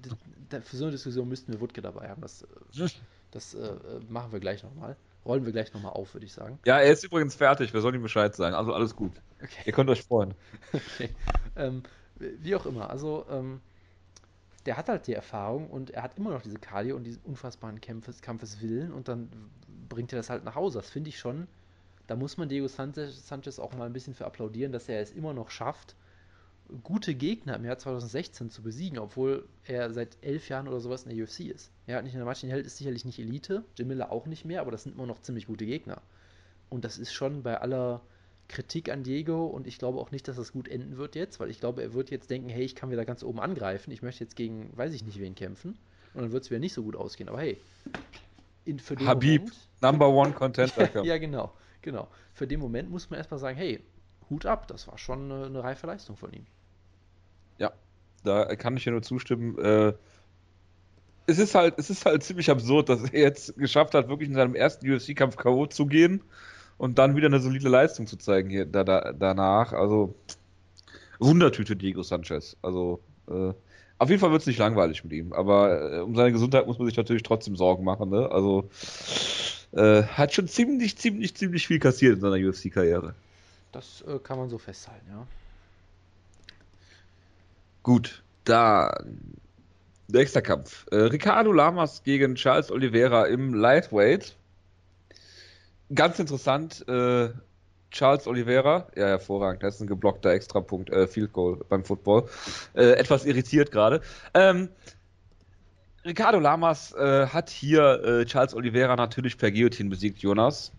ja. 0.51 0.61
für 0.61 0.77
so 0.77 0.85
eine 0.85 0.93
Diskussion 0.93 1.29
müssten 1.29 1.53
wir 1.53 1.61
Wutke 1.61 1.83
dabei 1.83 2.09
haben. 2.09 2.23
Das, 2.23 2.43
äh, 2.43 2.89
das 3.31 3.55
äh, 3.55 3.75
machen 4.09 4.33
wir 4.33 4.41
gleich 4.41 4.63
nochmal. 4.63 4.97
Rollen 5.25 5.45
wir 5.45 5.53
gleich 5.53 5.73
nochmal 5.73 5.93
auf, 5.93 6.15
würde 6.15 6.27
ich 6.27 6.33
sagen. 6.33 6.59
Ja, 6.67 6.81
er 6.81 6.93
ist 6.93 7.05
übrigens 7.05 7.35
fertig, 7.35 7.73
wir 7.73 7.81
sollen 7.81 7.95
ihm 7.95 8.03
Bescheid 8.03 8.35
sagen. 8.35 8.57
Also 8.57 8.75
alles 8.75 8.97
gut. 8.97 9.13
Okay. 9.41 9.63
Ihr 9.67 9.73
könnt 9.73 9.91
euch 9.91 10.03
freuen. 10.03 10.35
Okay. 10.73 11.11
Ähm, 11.55 11.83
wie 12.17 12.55
auch 12.55 12.67
immer, 12.67 12.89
also 12.89 13.27
ähm, 13.31 13.61
der 14.67 14.77
hat 14.77 14.89
halt 14.89 15.07
die 15.07 15.13
Erfahrung 15.13 15.69
und 15.69 15.91
er 15.91 16.03
hat 16.03 16.17
immer 16.17 16.31
noch 16.31 16.43
diese 16.43 16.59
Kali 16.59 16.93
und 16.93 17.05
diesen 17.05 17.23
unfassbaren 17.25 17.81
Kampfes, 17.81 18.23
Kampfeswillen 18.23 18.93
und 18.93 19.09
dann 19.09 19.29
bringt 19.89 20.13
er 20.13 20.19
das 20.19 20.31
halt 20.31 20.45
nach 20.45 20.55
Hause. 20.55 20.79
Das 20.79 20.91
finde 20.91 21.11
ich 21.11 21.19
schon, 21.19 21.49
da 22.13 22.17
muss 22.17 22.37
man 22.37 22.47
Diego 22.47 22.69
Sanchez, 22.69 23.27
Sanchez 23.27 23.59
auch 23.59 23.73
mal 23.73 23.87
ein 23.87 23.95
bisschen 23.95 24.13
für 24.13 24.27
applaudieren, 24.27 24.71
dass 24.71 24.87
er 24.87 25.01
es 25.01 25.13
immer 25.13 25.33
noch 25.33 25.49
schafft, 25.49 25.97
gute 26.83 27.15
Gegner 27.15 27.57
im 27.57 27.65
Jahr 27.65 27.79
2016 27.79 28.51
zu 28.51 28.61
besiegen, 28.61 28.99
obwohl 28.99 29.49
er 29.65 29.91
seit 29.95 30.19
elf 30.21 30.51
Jahren 30.51 30.69
oder 30.69 30.79
sowas 30.79 31.05
in 31.05 31.17
der 31.17 31.25
UFC 31.25 31.41
ist. 31.41 31.71
Er 31.87 31.97
hat 31.97 32.05
nicht 32.05 32.13
in 32.13 32.19
der 32.19 32.27
Martin 32.27 32.51
Held 32.51 32.67
ist 32.67 32.77
sicherlich 32.77 33.07
nicht 33.07 33.19
Elite, 33.19 33.65
Jim 33.79 33.89
Miller 33.89 34.13
auch 34.13 34.27
nicht 34.27 34.45
mehr, 34.45 34.61
aber 34.61 34.71
das 34.71 34.83
sind 34.83 34.95
immer 34.95 35.07
noch 35.07 35.23
ziemlich 35.23 35.47
gute 35.47 35.65
Gegner. 35.65 36.03
Und 36.69 36.85
das 36.85 36.99
ist 36.99 37.15
schon 37.15 37.43
bei 37.43 37.59
aller 37.59 38.03
Kritik 38.47 38.91
an 38.91 39.05
Diego 39.05 39.47
und 39.47 39.67
ich 39.67 39.79
glaube 39.79 39.99
auch 39.99 40.11
nicht, 40.11 40.29
dass 40.29 40.37
das 40.37 40.53
gut 40.53 40.69
enden 40.69 40.99
wird 40.99 41.15
jetzt, 41.15 41.41
weil 41.41 41.49
ich 41.49 41.61
glaube, 41.61 41.81
er 41.81 41.95
wird 41.95 42.11
jetzt 42.11 42.29
denken, 42.29 42.51
hey, 42.51 42.63
ich 42.63 42.75
kann 42.75 42.91
wieder 42.91 43.07
ganz 43.07 43.23
oben 43.23 43.41
angreifen, 43.41 43.91
ich 43.91 44.03
möchte 44.03 44.23
jetzt 44.23 44.37
gegen, 44.37 44.71
weiß 44.77 44.93
ich 44.93 45.03
nicht 45.03 45.19
wen 45.19 45.35
kämpfen 45.35 45.79
und 46.13 46.21
dann 46.21 46.33
wird 46.33 46.45
es 46.45 46.51
wieder 46.51 46.61
nicht 46.61 46.75
so 46.75 46.83
gut 46.83 46.95
ausgehen. 46.95 47.31
Aber 47.31 47.41
hey, 47.41 47.57
in, 48.67 48.79
für 48.79 48.97
den 48.97 49.07
Habib, 49.07 49.41
Moment, 49.41 49.69
Number 49.81 50.09
One 50.11 50.33
Contender. 50.33 50.91
ja, 50.95 51.03
ja, 51.03 51.19
genau, 51.19 51.53
genau. 51.83 52.09
Für 52.33 52.47
den 52.47 52.61
Moment 52.61 52.91
muss 52.91 53.11
man 53.11 53.19
erstmal 53.19 53.41
sagen, 53.41 53.57
hey, 53.57 53.81
Hut 54.31 54.47
ab, 54.47 54.67
das 54.69 54.89
war 54.89 54.99
schon 54.99 55.31
eine, 55.31 55.47
eine 55.47 55.63
reife 55.63 55.87
Leistung 55.87 56.17
von 56.17 56.33
ihm. 56.33 56.47
Ja, 57.59 57.73
da 58.25 58.55
kann 58.57 58.77
ich 58.77 58.85
dir 58.85 58.93
nur 58.93 59.03
zustimmen. 59.03 59.59
Äh, 59.59 59.93
es 61.27 61.39
ist 61.39 61.55
halt, 61.55 61.75
es 61.79 61.91
ist 61.91 62.05
halt 62.05 62.23
ziemlich 62.23 62.51
absurd, 62.51 62.89
dass 62.89 63.03
er 63.11 63.21
jetzt 63.21 63.57
geschafft 63.57 63.95
hat, 63.95 64.09
wirklich 64.09 64.29
in 64.29 64.35
seinem 64.35 64.55
ersten 64.55 64.91
UFC-Kampf 64.91 65.37
K.O. 65.37 65.67
zu 65.67 65.87
gehen 65.87 66.23
und 66.79 66.99
dann 66.99 67.15
wieder 67.15 67.27
eine 67.27 67.41
solide 67.41 67.69
Leistung 67.69 68.07
zu 68.07 68.17
zeigen 68.17 68.51
hier 68.51 68.67
da, 68.67 68.85
da, 68.85 69.13
danach. 69.13 69.73
Also 69.73 70.15
Wundertüte 71.21 71.77
Diego 71.77 72.03
Sanchez. 72.03 72.57
Also 72.63 73.01
äh, 73.29 73.53
auf 73.99 74.09
jeden 74.09 74.21
Fall 74.21 74.33
wird 74.33 74.43
es 74.43 74.47
nicht 74.49 74.59
langweilig 74.59 75.05
mit 75.05 75.13
ihm, 75.13 75.33
aber 75.33 75.93
äh, 75.93 76.01
um 76.01 76.17
seine 76.17 76.33
Gesundheit 76.33 76.67
muss 76.67 76.79
man 76.79 76.89
sich 76.89 76.97
natürlich 76.97 77.23
trotzdem 77.23 77.55
Sorgen 77.55 77.85
machen. 77.85 78.11
Ne? 78.11 78.29
Also 78.31 78.69
äh, 79.73 80.03
hat 80.03 80.35
schon 80.35 80.49
ziemlich, 80.49 80.97
ziemlich, 80.99 81.35
ziemlich 81.35 81.67
viel 81.67 81.79
kassiert 81.79 82.15
in 82.17 82.21
seiner 82.21 82.37
UFC-Karriere. 82.37 83.15
Das 83.73 84.05
äh, 84.07 84.19
kann 84.19 84.39
man 84.39 84.49
so 84.49 84.59
festhalten, 84.59 85.07
ja. 85.11 85.27
Gut, 87.83 88.23
dann 88.45 89.35
nächster 90.09 90.43
Kampf. 90.43 90.87
Äh, 90.91 90.97
Ricardo 90.97 91.53
Lamas 91.53 92.03
gegen 92.05 92.35
Charles 92.35 92.71
Oliveira 92.71 93.27
im 93.27 93.55
Lightweight. 93.55 94.37
Ganz 95.95 96.19
interessant, 96.19 96.87
äh, 96.89 97.31
Charles 97.91 98.27
Oliveira, 98.27 98.89
ja 98.97 99.07
hervorragend, 99.07 99.63
das 99.63 99.75
ist 99.77 99.81
ein 99.83 99.87
geblockter 99.87 100.31
Extrapunkt, 100.31 100.91
äh, 100.91 101.07
Field 101.07 101.33
Goal 101.33 101.61
beim 101.69 101.85
Football. 101.85 102.29
Äh, 102.75 102.93
etwas 102.93 103.27
irritiert 103.27 103.71
gerade. 103.71 104.01
Ähm, 104.33 104.71
Ricardo 106.05 106.39
Lamas 106.39 106.93
äh, 106.95 107.27
hat 107.27 107.51
hier 107.51 108.03
äh, 108.05 108.25
Charles 108.25 108.55
Oliveira 108.55 108.97
natürlich 108.97 109.39
per 109.39 109.51
Guillotine 109.51 109.91
besiegt, 109.91 110.19
Jonas 110.19 110.73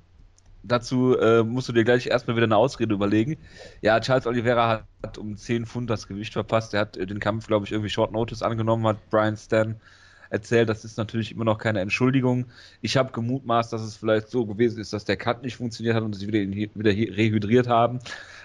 dazu 0.63 1.17
äh, 1.17 1.43
musst 1.43 1.69
du 1.69 1.73
dir 1.73 1.83
gleich 1.83 2.07
erstmal 2.07 2.35
wieder 2.35 2.45
eine 2.45 2.57
Ausrede 2.57 2.93
überlegen. 2.93 3.37
Ja, 3.81 3.99
Charles 3.99 4.25
Oliveira 4.25 4.85
hat 5.03 5.17
um 5.17 5.37
10 5.37 5.65
Pfund 5.65 5.89
das 5.89 6.07
Gewicht 6.07 6.33
verpasst. 6.33 6.73
Er 6.73 6.81
hat 6.81 6.97
äh, 6.97 7.05
den 7.05 7.19
Kampf, 7.19 7.47
glaube 7.47 7.65
ich, 7.65 7.71
irgendwie 7.71 7.89
Short 7.89 8.11
Notice 8.11 8.41
angenommen, 8.41 8.87
hat 8.87 9.09
Brian 9.09 9.37
Stan 9.37 9.75
erzählt. 10.29 10.69
Das 10.69 10.85
ist 10.85 10.97
natürlich 10.97 11.31
immer 11.31 11.43
noch 11.43 11.57
keine 11.57 11.81
Entschuldigung. 11.81 12.45
Ich 12.81 12.97
habe 12.97 13.11
gemutmaßt, 13.11 13.71
dass 13.71 13.81
es 13.81 13.97
vielleicht 13.97 14.29
so 14.29 14.45
gewesen 14.45 14.79
ist, 14.79 14.93
dass 14.93 15.05
der 15.05 15.17
Cut 15.17 15.43
nicht 15.43 15.57
funktioniert 15.57 15.95
hat 15.95 16.03
und 16.03 16.13
sie 16.13 16.27
wieder, 16.27 16.39
wieder 16.39 16.91
rehydriert 16.91 17.67
haben. 17.67 17.99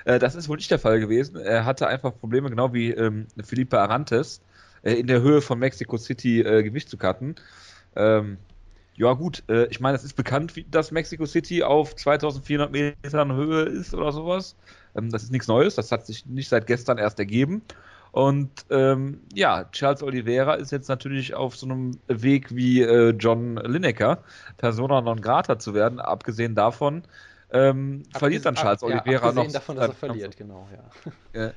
Äh, 0.05 0.19
das 0.19 0.35
ist 0.35 0.49
wohl 0.49 0.57
nicht 0.57 0.71
der 0.71 0.81
Fall 0.81 1.01
gewesen. 1.01 1.37
Er 1.37 1.65
hatte 1.65 1.87
einfach 1.87 2.12
Probleme, 2.19 2.51
genau 2.51 2.75
wie 2.75 2.91
ähm, 2.91 3.27
Felipe 3.43 3.81
Arantes, 3.81 4.43
äh, 4.88 4.94
in 4.94 5.07
der 5.07 5.20
Höhe 5.20 5.40
von 5.40 5.59
Mexico 5.59 5.96
City 5.96 6.40
äh, 6.40 6.62
Gewicht 6.62 6.88
zu 6.88 6.96
cutten. 6.96 7.37
Ähm, 7.96 8.38
ja, 8.94 9.12
gut, 9.12 9.44
äh, 9.48 9.66
ich 9.66 9.81
meine, 9.81 9.96
es 9.96 10.05
ist 10.05 10.14
bekannt, 10.14 10.57
wie, 10.57 10.64
dass 10.64 10.90
Mexico 10.90 11.24
City 11.24 11.62
auf 11.62 11.94
2400 11.94 12.72
Metern 12.72 13.33
Höhe 13.33 13.62
ist 13.62 13.94
oder 13.94 14.12
sowas. 14.12 14.57
Ähm, 14.96 15.11
das 15.11 15.22
ist 15.22 15.31
nichts 15.31 15.46
Neues, 15.46 15.77
das 15.77 15.92
hat 15.92 16.07
sich 16.07 16.27
nicht 16.27 16.48
seit 16.48 16.66
gestern 16.66 16.98
erst 16.98 17.18
ergeben. 17.18 17.62
Und 18.11 18.51
ähm, 18.70 19.20
ja, 19.35 19.64
Charles 19.70 20.03
Oliveira 20.03 20.55
ist 20.55 20.72
jetzt 20.72 20.88
natürlich 20.88 21.35
auf 21.35 21.57
so 21.57 21.66
einem 21.66 22.01
Weg 22.09 22.55
wie 22.55 22.81
äh, 22.81 23.11
John 23.11 23.57
Lineker, 23.57 24.24
Persona 24.57 25.01
non 25.03 25.20
grata 25.20 25.59
zu 25.59 25.74
werden. 25.74 26.01
Abgesehen 26.01 26.55
davon 26.55 27.03
ähm, 27.53 28.03
verliert 28.16 28.46
dann 28.46 28.55
Charles 28.55 28.83
ab, 28.83 28.88
Oliveira 28.88 29.27
ja, 29.27 29.29
abgesehen 29.29 29.46
noch. 29.46 29.53
davon, 29.53 29.77
dass 29.77 29.88
er 29.88 29.94
verliert, 29.94 30.37
genau, 30.37 30.66
ja. 31.35 31.53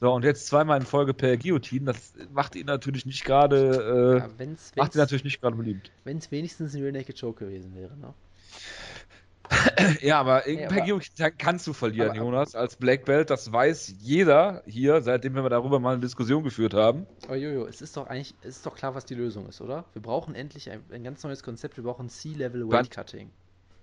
So, 0.00 0.12
und 0.12 0.24
jetzt 0.24 0.46
zweimal 0.46 0.78
in 0.78 0.86
Folge 0.86 1.14
per 1.14 1.36
Guillotine, 1.36 1.86
das 1.86 2.12
macht 2.30 2.54
ihn 2.54 2.66
natürlich 2.66 3.06
nicht 3.06 3.24
gerade, 3.24 4.16
äh, 4.16 4.18
ja, 4.18 4.30
wenn's, 4.36 4.72
macht 4.76 4.94
ihn 4.94 4.98
natürlich 4.98 5.24
nicht 5.24 5.40
gerade 5.40 5.56
beliebt. 5.56 5.90
Wenn 6.04 6.18
es 6.18 6.30
wenigstens 6.30 6.74
ein 6.74 6.82
Real 6.82 6.92
Naked 6.92 7.18
Joke 7.18 7.44
gewesen 7.44 7.74
wäre, 7.74 7.96
ne? 7.96 8.12
ja, 10.00 10.20
aber 10.20 10.48
ja, 10.48 10.68
per 10.68 10.82
Guillotine 10.82 11.32
kannst 11.32 11.66
du 11.66 11.72
verlieren, 11.72 12.10
aber, 12.10 12.18
Jonas, 12.18 12.54
als 12.54 12.76
Black 12.76 13.04
Belt, 13.04 13.30
das 13.30 13.52
weiß 13.52 13.94
jeder 14.00 14.62
hier, 14.66 15.00
seitdem 15.00 15.34
wir 15.34 15.48
darüber 15.48 15.78
mal 15.78 15.92
eine 15.92 16.00
Diskussion 16.00 16.42
geführt 16.42 16.74
haben. 16.74 17.06
Aber 17.24 17.36
Jojo, 17.36 17.66
es 17.66 17.80
ist 17.80 17.96
doch 17.96 18.06
eigentlich, 18.06 18.34
es 18.42 18.56
ist 18.56 18.66
doch 18.66 18.74
klar, 18.74 18.94
was 18.94 19.04
die 19.04 19.14
Lösung 19.14 19.48
ist, 19.48 19.60
oder? 19.60 19.84
Wir 19.92 20.02
brauchen 20.02 20.34
endlich 20.34 20.70
ein, 20.70 20.82
ein 20.90 21.04
ganz 21.04 21.22
neues 21.22 21.42
Konzept, 21.42 21.76
wir 21.76 21.84
brauchen 21.84 22.08
C-Level 22.08 22.68
Weight 22.68 22.90
Cutting. 22.90 23.30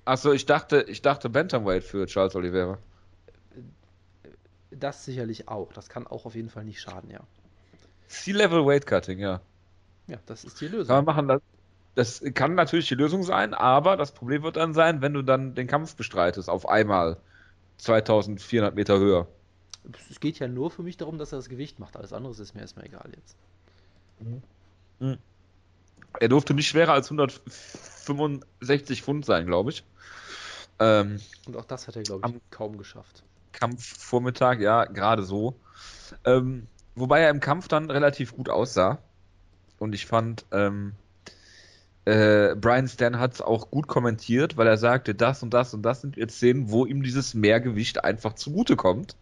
Achso, 0.05 0.33
ich 0.33 0.45
dachte, 0.45 0.85
ich 0.87 1.01
dachte 1.01 1.29
Bantamweight 1.29 1.83
für 1.83 2.05
Charles 2.07 2.35
Oliveira. 2.35 2.77
Das 4.79 5.05
sicherlich 5.05 5.47
auch. 5.47 5.73
Das 5.73 5.89
kann 5.89 6.07
auch 6.07 6.25
auf 6.25 6.35
jeden 6.35 6.49
Fall 6.49 6.65
nicht 6.65 6.81
schaden, 6.81 7.09
ja. 7.11 7.21
C-Level 8.07 8.65
Weight 8.65 8.85
Cutting, 8.85 9.19
ja. 9.19 9.41
Ja, 10.07 10.17
das 10.25 10.43
ist 10.43 10.59
die 10.61 10.67
Lösung. 10.67 10.87
Kann 10.87 11.05
man 11.05 11.15
machen, 11.15 11.27
das, 11.27 11.41
das 12.21 12.33
kann 12.33 12.55
natürlich 12.55 12.87
die 12.87 12.95
Lösung 12.95 13.23
sein, 13.23 13.53
aber 13.53 13.97
das 13.97 14.11
Problem 14.11 14.43
wird 14.43 14.57
dann 14.57 14.73
sein, 14.73 15.01
wenn 15.01 15.13
du 15.13 15.21
dann 15.21 15.55
den 15.55 15.67
Kampf 15.67 15.95
bestreitest, 15.95 16.49
auf 16.49 16.67
einmal 16.67 17.17
2400 17.77 18.75
Meter 18.75 18.99
höher. 18.99 19.27
Es 20.09 20.19
geht 20.19 20.39
ja 20.39 20.47
nur 20.47 20.71
für 20.71 20.83
mich 20.83 20.97
darum, 20.97 21.17
dass 21.17 21.31
er 21.33 21.39
das 21.39 21.49
Gewicht 21.49 21.79
macht. 21.79 21.97
Alles 21.97 22.13
andere 22.13 22.31
ist 22.31 22.53
mir 22.53 22.61
erstmal 22.61 22.85
egal 22.85 23.09
jetzt. 23.15 23.35
Mhm. 24.19 24.41
Mhm. 24.99 25.17
Er 26.19 26.29
durfte 26.29 26.53
nicht 26.53 26.67
schwerer 26.67 26.93
als 26.93 27.07
165 27.11 29.01
Pfund 29.01 29.25
sein, 29.25 29.45
glaube 29.45 29.71
ich. 29.71 29.83
Ähm, 30.79 31.19
Und 31.45 31.57
auch 31.57 31.65
das 31.65 31.87
hat 31.87 31.95
er, 31.95 32.03
glaube 32.03 32.29
ich, 32.29 32.35
kaum 32.51 32.77
geschafft. 32.77 33.23
Kampfvormittag, 33.53 34.59
ja, 34.59 34.85
gerade 34.85 35.23
so. 35.23 35.55
Ähm, 36.25 36.67
wobei 36.95 37.21
er 37.21 37.29
im 37.29 37.39
Kampf 37.39 37.67
dann 37.67 37.89
relativ 37.89 38.35
gut 38.35 38.49
aussah. 38.49 38.99
Und 39.79 39.95
ich 39.95 40.05
fand, 40.05 40.45
ähm, 40.51 40.93
äh, 42.05 42.55
Brian 42.55 42.87
Stan 42.87 43.19
hat 43.19 43.33
es 43.33 43.41
auch 43.41 43.71
gut 43.71 43.87
kommentiert, 43.87 44.57
weil 44.57 44.67
er 44.67 44.77
sagte, 44.77 45.15
das 45.15 45.41
und 45.41 45.53
das 45.53 45.73
und 45.73 45.83
das 45.83 46.01
sind 46.01 46.17
jetzt 46.17 46.35
Szenen, 46.35 46.69
wo 46.69 46.85
ihm 46.85 47.03
dieses 47.03 47.33
Mehrgewicht 47.33 48.03
einfach 48.03 48.33
zugutekommt. 48.33 49.15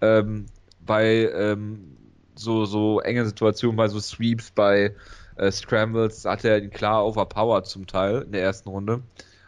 Ähm, 0.00 0.46
bei 0.80 1.30
ähm, 1.34 1.96
so, 2.34 2.64
so 2.64 3.00
enge 3.00 3.26
Situationen, 3.26 3.76
bei 3.76 3.88
so 3.88 4.00
Sweeps, 4.00 4.50
bei 4.50 4.94
äh, 5.36 5.50
Scrambles 5.50 6.24
hat 6.24 6.44
er 6.44 6.62
ihn 6.62 6.70
klar 6.70 7.06
overpowered 7.06 7.66
zum 7.66 7.86
Teil 7.86 8.22
in 8.22 8.32
der 8.32 8.42
ersten 8.42 8.68
Runde. 8.68 9.02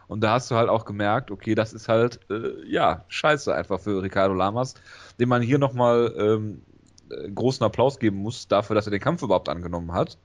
Und 0.07 0.21
da 0.21 0.33
hast 0.33 0.51
du 0.51 0.57
halt 0.57 0.69
auch 0.69 0.85
gemerkt, 0.85 1.31
okay, 1.31 1.55
das 1.55 1.73
ist 1.73 1.89
halt, 1.89 2.21
äh, 2.31 2.65
ja, 2.67 3.05
scheiße 3.09 3.55
einfach 3.55 3.81
für 3.81 4.03
Ricardo 4.03 4.35
Lamas, 4.35 4.75
dem 5.19 5.29
man 5.29 5.43
hier 5.43 5.59
nochmal 5.59 6.15
ähm, 6.19 6.63
äh, 7.11 7.31
großen 7.31 7.65
Applaus 7.65 7.99
geben 7.99 8.19
muss 8.19 8.49
dafür, 8.49 8.75
dass 8.75 8.87
er 8.87 8.91
den 8.91 9.01
Kampf 9.01 9.23
überhaupt 9.23 9.49
angenommen 9.49 9.93
hat. 9.93 10.19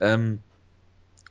Ähm, 0.00 0.40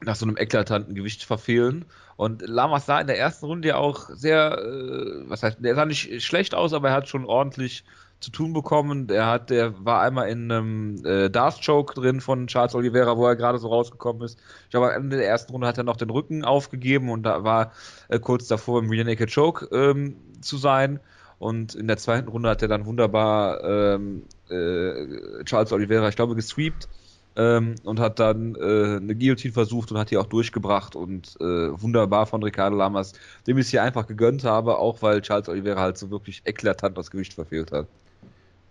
nach 0.02 0.16
so 0.16 0.26
einem 0.26 0.38
eklatanten 0.38 0.96
Gewicht 0.96 1.24
verfehlen. 1.24 1.86
Und 2.16 2.42
Lamas 2.48 2.86
sah 2.86 3.02
in 3.02 3.08
der 3.08 3.18
ersten 3.18 3.46
Runde 3.46 3.70
ja 3.70 3.76
auch 3.76 4.10
sehr, 4.10 4.58
äh, 4.58 5.30
was 5.30 5.44
heißt, 5.44 5.58
der 5.60 5.76
sah 5.76 5.86
nicht 5.86 6.24
schlecht 6.24 6.56
aus, 6.56 6.74
aber 6.74 6.90
er 6.90 6.96
hat 6.96 7.08
schon 7.08 7.26
ordentlich 7.26 7.84
zu 8.20 8.32
tun 8.32 8.54
bekommen. 8.54 9.08
Der 9.08 9.28
hat, 9.28 9.50
der 9.50 9.86
war 9.86 10.02
einmal 10.02 10.30
in 10.30 10.52
einem 10.52 11.06
äh, 11.06 11.30
Choke 11.66 11.94
drin 11.94 12.22
von 12.22 12.48
Charles 12.48 12.76
Oliveira, 12.76 13.18
wo 13.18 13.26
er 13.26 13.36
gerade 13.36 13.60
so 13.60 13.68
rausgekommen 13.68 14.24
ist. 14.24 14.40
Ich 14.66 14.72
glaube, 14.72 14.94
am 14.94 15.04
Ende 15.04 15.18
der 15.18 15.28
ersten 15.28 15.52
Runde 15.52 15.68
hat 15.68 15.78
er 15.78 15.84
noch 15.84 15.98
den 15.98 16.10
Rücken 16.10 16.44
aufgegeben 16.44 17.10
und 17.10 17.24
da 17.24 17.44
war 17.44 17.72
äh, 18.10 18.20
kurz 18.20 18.48
davor 18.48 18.80
im 18.80 18.90
Rear 18.90 19.06
Naked 19.06 19.34
Choke 19.34 19.68
ähm, 19.72 20.16
zu 20.42 20.58
sein. 20.58 21.00
Und 21.40 21.74
in 21.74 21.88
der 21.88 21.98
zweiten 21.98 22.28
Runde 22.28 22.50
hat 22.50 22.62
er 22.62 22.68
dann 22.68 22.86
wunderbar 22.86 23.64
ähm, 23.64 24.24
äh, 24.50 25.44
Charles 25.46 25.72
Oliveira, 25.72 26.10
ich 26.10 26.18
glaube, 26.18 26.36
gesweept 26.36 26.90
ähm, 27.38 27.76
und 27.84 28.02
hat 28.02 28.20
dann 28.20 28.56
äh, 28.56 28.98
eine 28.98 29.16
Guillotine 29.16 29.54
versucht 29.54 29.92
und 29.92 29.98
hat 29.98 30.12
die 30.12 30.18
auch 30.18 30.26
durchgebracht 30.26 30.98
und 30.98 31.38
äh, 31.40 31.82
wunderbar 31.82 32.26
von 32.26 32.44
Ricardo 32.44 32.76
Lamas, 32.76 33.14
dem 33.48 33.58
ich 33.58 33.68
es 33.68 33.72
hier 33.72 33.84
einfach 33.84 34.08
gegönnt 34.08 34.44
habe, 34.44 34.78
auch 34.78 35.02
weil 35.02 35.22
Charles 35.22 35.48
Oliveira 35.48 35.80
halt 35.80 35.98
so 35.98 36.12
wirklich 36.12 36.42
eklatant 36.44 36.98
das 36.98 37.10
Gewicht 37.10 37.34
verfehlt 37.34 37.72
hat. 37.72 37.88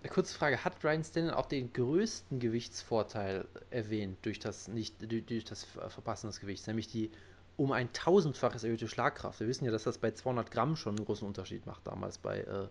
Kurze 0.09 0.37
Frage, 0.37 0.65
hat 0.65 0.85
Ryan 0.85 1.03
Stanley 1.03 1.33
auch 1.33 1.47
den 1.47 1.73
größten 1.73 2.39
Gewichtsvorteil 2.39 3.47
erwähnt 3.71 4.19
durch 4.23 4.39
das 4.39 4.69
nicht 4.69 4.95
durch, 5.11 5.45
das 5.45 5.65
Verpassen 5.65 6.29
des 6.29 6.41
Gewichts, 6.41 6.67
nämlich 6.67 6.87
die 6.87 7.11
um 7.57 7.73
ein 7.73 7.93
tausendfaches 7.93 8.63
erhöhte 8.63 8.87
Schlagkraft. 8.87 9.41
Wir 9.41 9.49
wissen 9.49 9.65
ja, 9.65 9.73
dass 9.73 9.83
das 9.83 9.99
bei 9.99 10.13
200 10.13 10.51
Gramm 10.51 10.77
schon 10.77 10.97
einen 10.97 11.05
großen 11.05 11.27
Unterschied 11.27 11.67
macht, 11.67 11.87
damals 11.87 12.17
bei, 12.17 12.39
äh, 12.39 12.69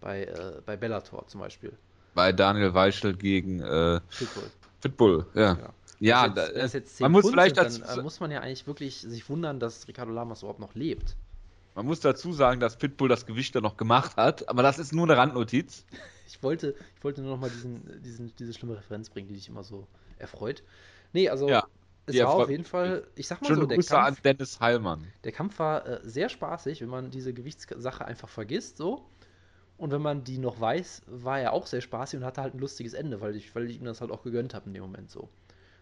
bei, 0.00 0.24
äh, 0.24 0.62
bei 0.64 0.76
Bellator 0.76 1.26
zum 1.26 1.40
Beispiel. 1.40 1.72
Bei 2.14 2.32
Daniel 2.32 2.72
Weichel 2.72 3.16
gegen 3.16 3.58
äh, 3.58 4.00
Pitbull. 4.16 4.50
Pitbull, 4.80 5.26
ja. 5.34 5.54
ja. 5.54 5.74
Ja, 6.00 6.28
das 6.28 6.52
jetzt, 6.54 6.74
jetzt 6.74 7.00
man 7.00 7.10
muss 7.10 7.22
Pfund 7.22 7.34
vielleicht 7.34 7.56
sind, 7.56 7.82
dazu, 7.82 7.96
dann, 7.96 8.04
muss 8.04 8.20
man 8.20 8.30
ja 8.30 8.40
eigentlich 8.40 8.68
wirklich 8.68 9.00
sich 9.00 9.28
wundern, 9.28 9.58
dass 9.58 9.88
Ricardo 9.88 10.12
Lamas 10.12 10.42
überhaupt 10.42 10.60
noch 10.60 10.74
lebt. 10.74 11.16
Man 11.78 11.86
muss 11.86 12.00
dazu 12.00 12.32
sagen, 12.32 12.58
dass 12.58 12.76
Pitbull 12.76 13.08
das 13.08 13.24
Gewicht 13.24 13.54
dann 13.54 13.62
noch 13.62 13.76
gemacht 13.76 14.16
hat, 14.16 14.48
aber 14.48 14.64
das 14.64 14.80
ist 14.80 14.92
nur 14.92 15.04
eine 15.04 15.16
Randnotiz. 15.16 15.86
Ich 16.30 16.42
wollte, 16.42 16.74
ich 16.94 17.02
wollte 17.02 17.22
nur 17.22 17.30
noch 17.30 17.40
mal 17.40 17.48
diesen, 17.48 18.02
diesen, 18.02 18.36
diese 18.38 18.52
schlimme 18.52 18.76
Referenz 18.76 19.08
bringen, 19.08 19.28
die 19.28 19.34
dich 19.34 19.48
immer 19.48 19.64
so 19.64 19.86
erfreut. 20.18 20.62
Nee, 21.14 21.30
also 21.30 21.48
ja, 21.48 21.66
es 22.04 22.18
war 22.18 22.34
auf 22.34 22.50
jeden 22.50 22.66
Fall, 22.66 23.06
ich 23.14 23.26
sag 23.26 23.40
mal 23.40 23.54
so, 23.54 23.64
der 23.64 23.78
Grüße 23.78 23.94
Kampf, 23.94 24.18
an 24.18 24.22
Dennis 24.22 24.60
Heilmann. 24.60 25.06
Der 25.24 25.32
Kampf 25.32 25.58
war 25.58 25.86
äh, 25.86 26.00
sehr 26.02 26.28
spaßig, 26.28 26.82
wenn 26.82 26.90
man 26.90 27.10
diese 27.10 27.32
Gewichtssache 27.32 28.04
einfach 28.04 28.28
vergisst, 28.28 28.76
so. 28.76 29.08
Und 29.78 29.90
wenn 29.90 30.02
man 30.02 30.22
die 30.22 30.36
noch 30.36 30.60
weiß, 30.60 31.04
war 31.06 31.40
er 31.40 31.54
auch 31.54 31.66
sehr 31.66 31.80
spaßig 31.80 32.20
und 32.20 32.26
hatte 32.26 32.42
halt 32.42 32.52
ein 32.52 32.58
lustiges 32.58 32.92
Ende, 32.92 33.22
weil 33.22 33.34
ich, 33.34 33.54
weil 33.54 33.70
ich 33.70 33.78
ihm 33.78 33.86
das 33.86 34.02
halt 34.02 34.10
auch 34.10 34.22
gegönnt 34.22 34.52
habe 34.52 34.66
in 34.66 34.74
dem 34.74 34.82
Moment 34.82 35.10
so. 35.10 35.30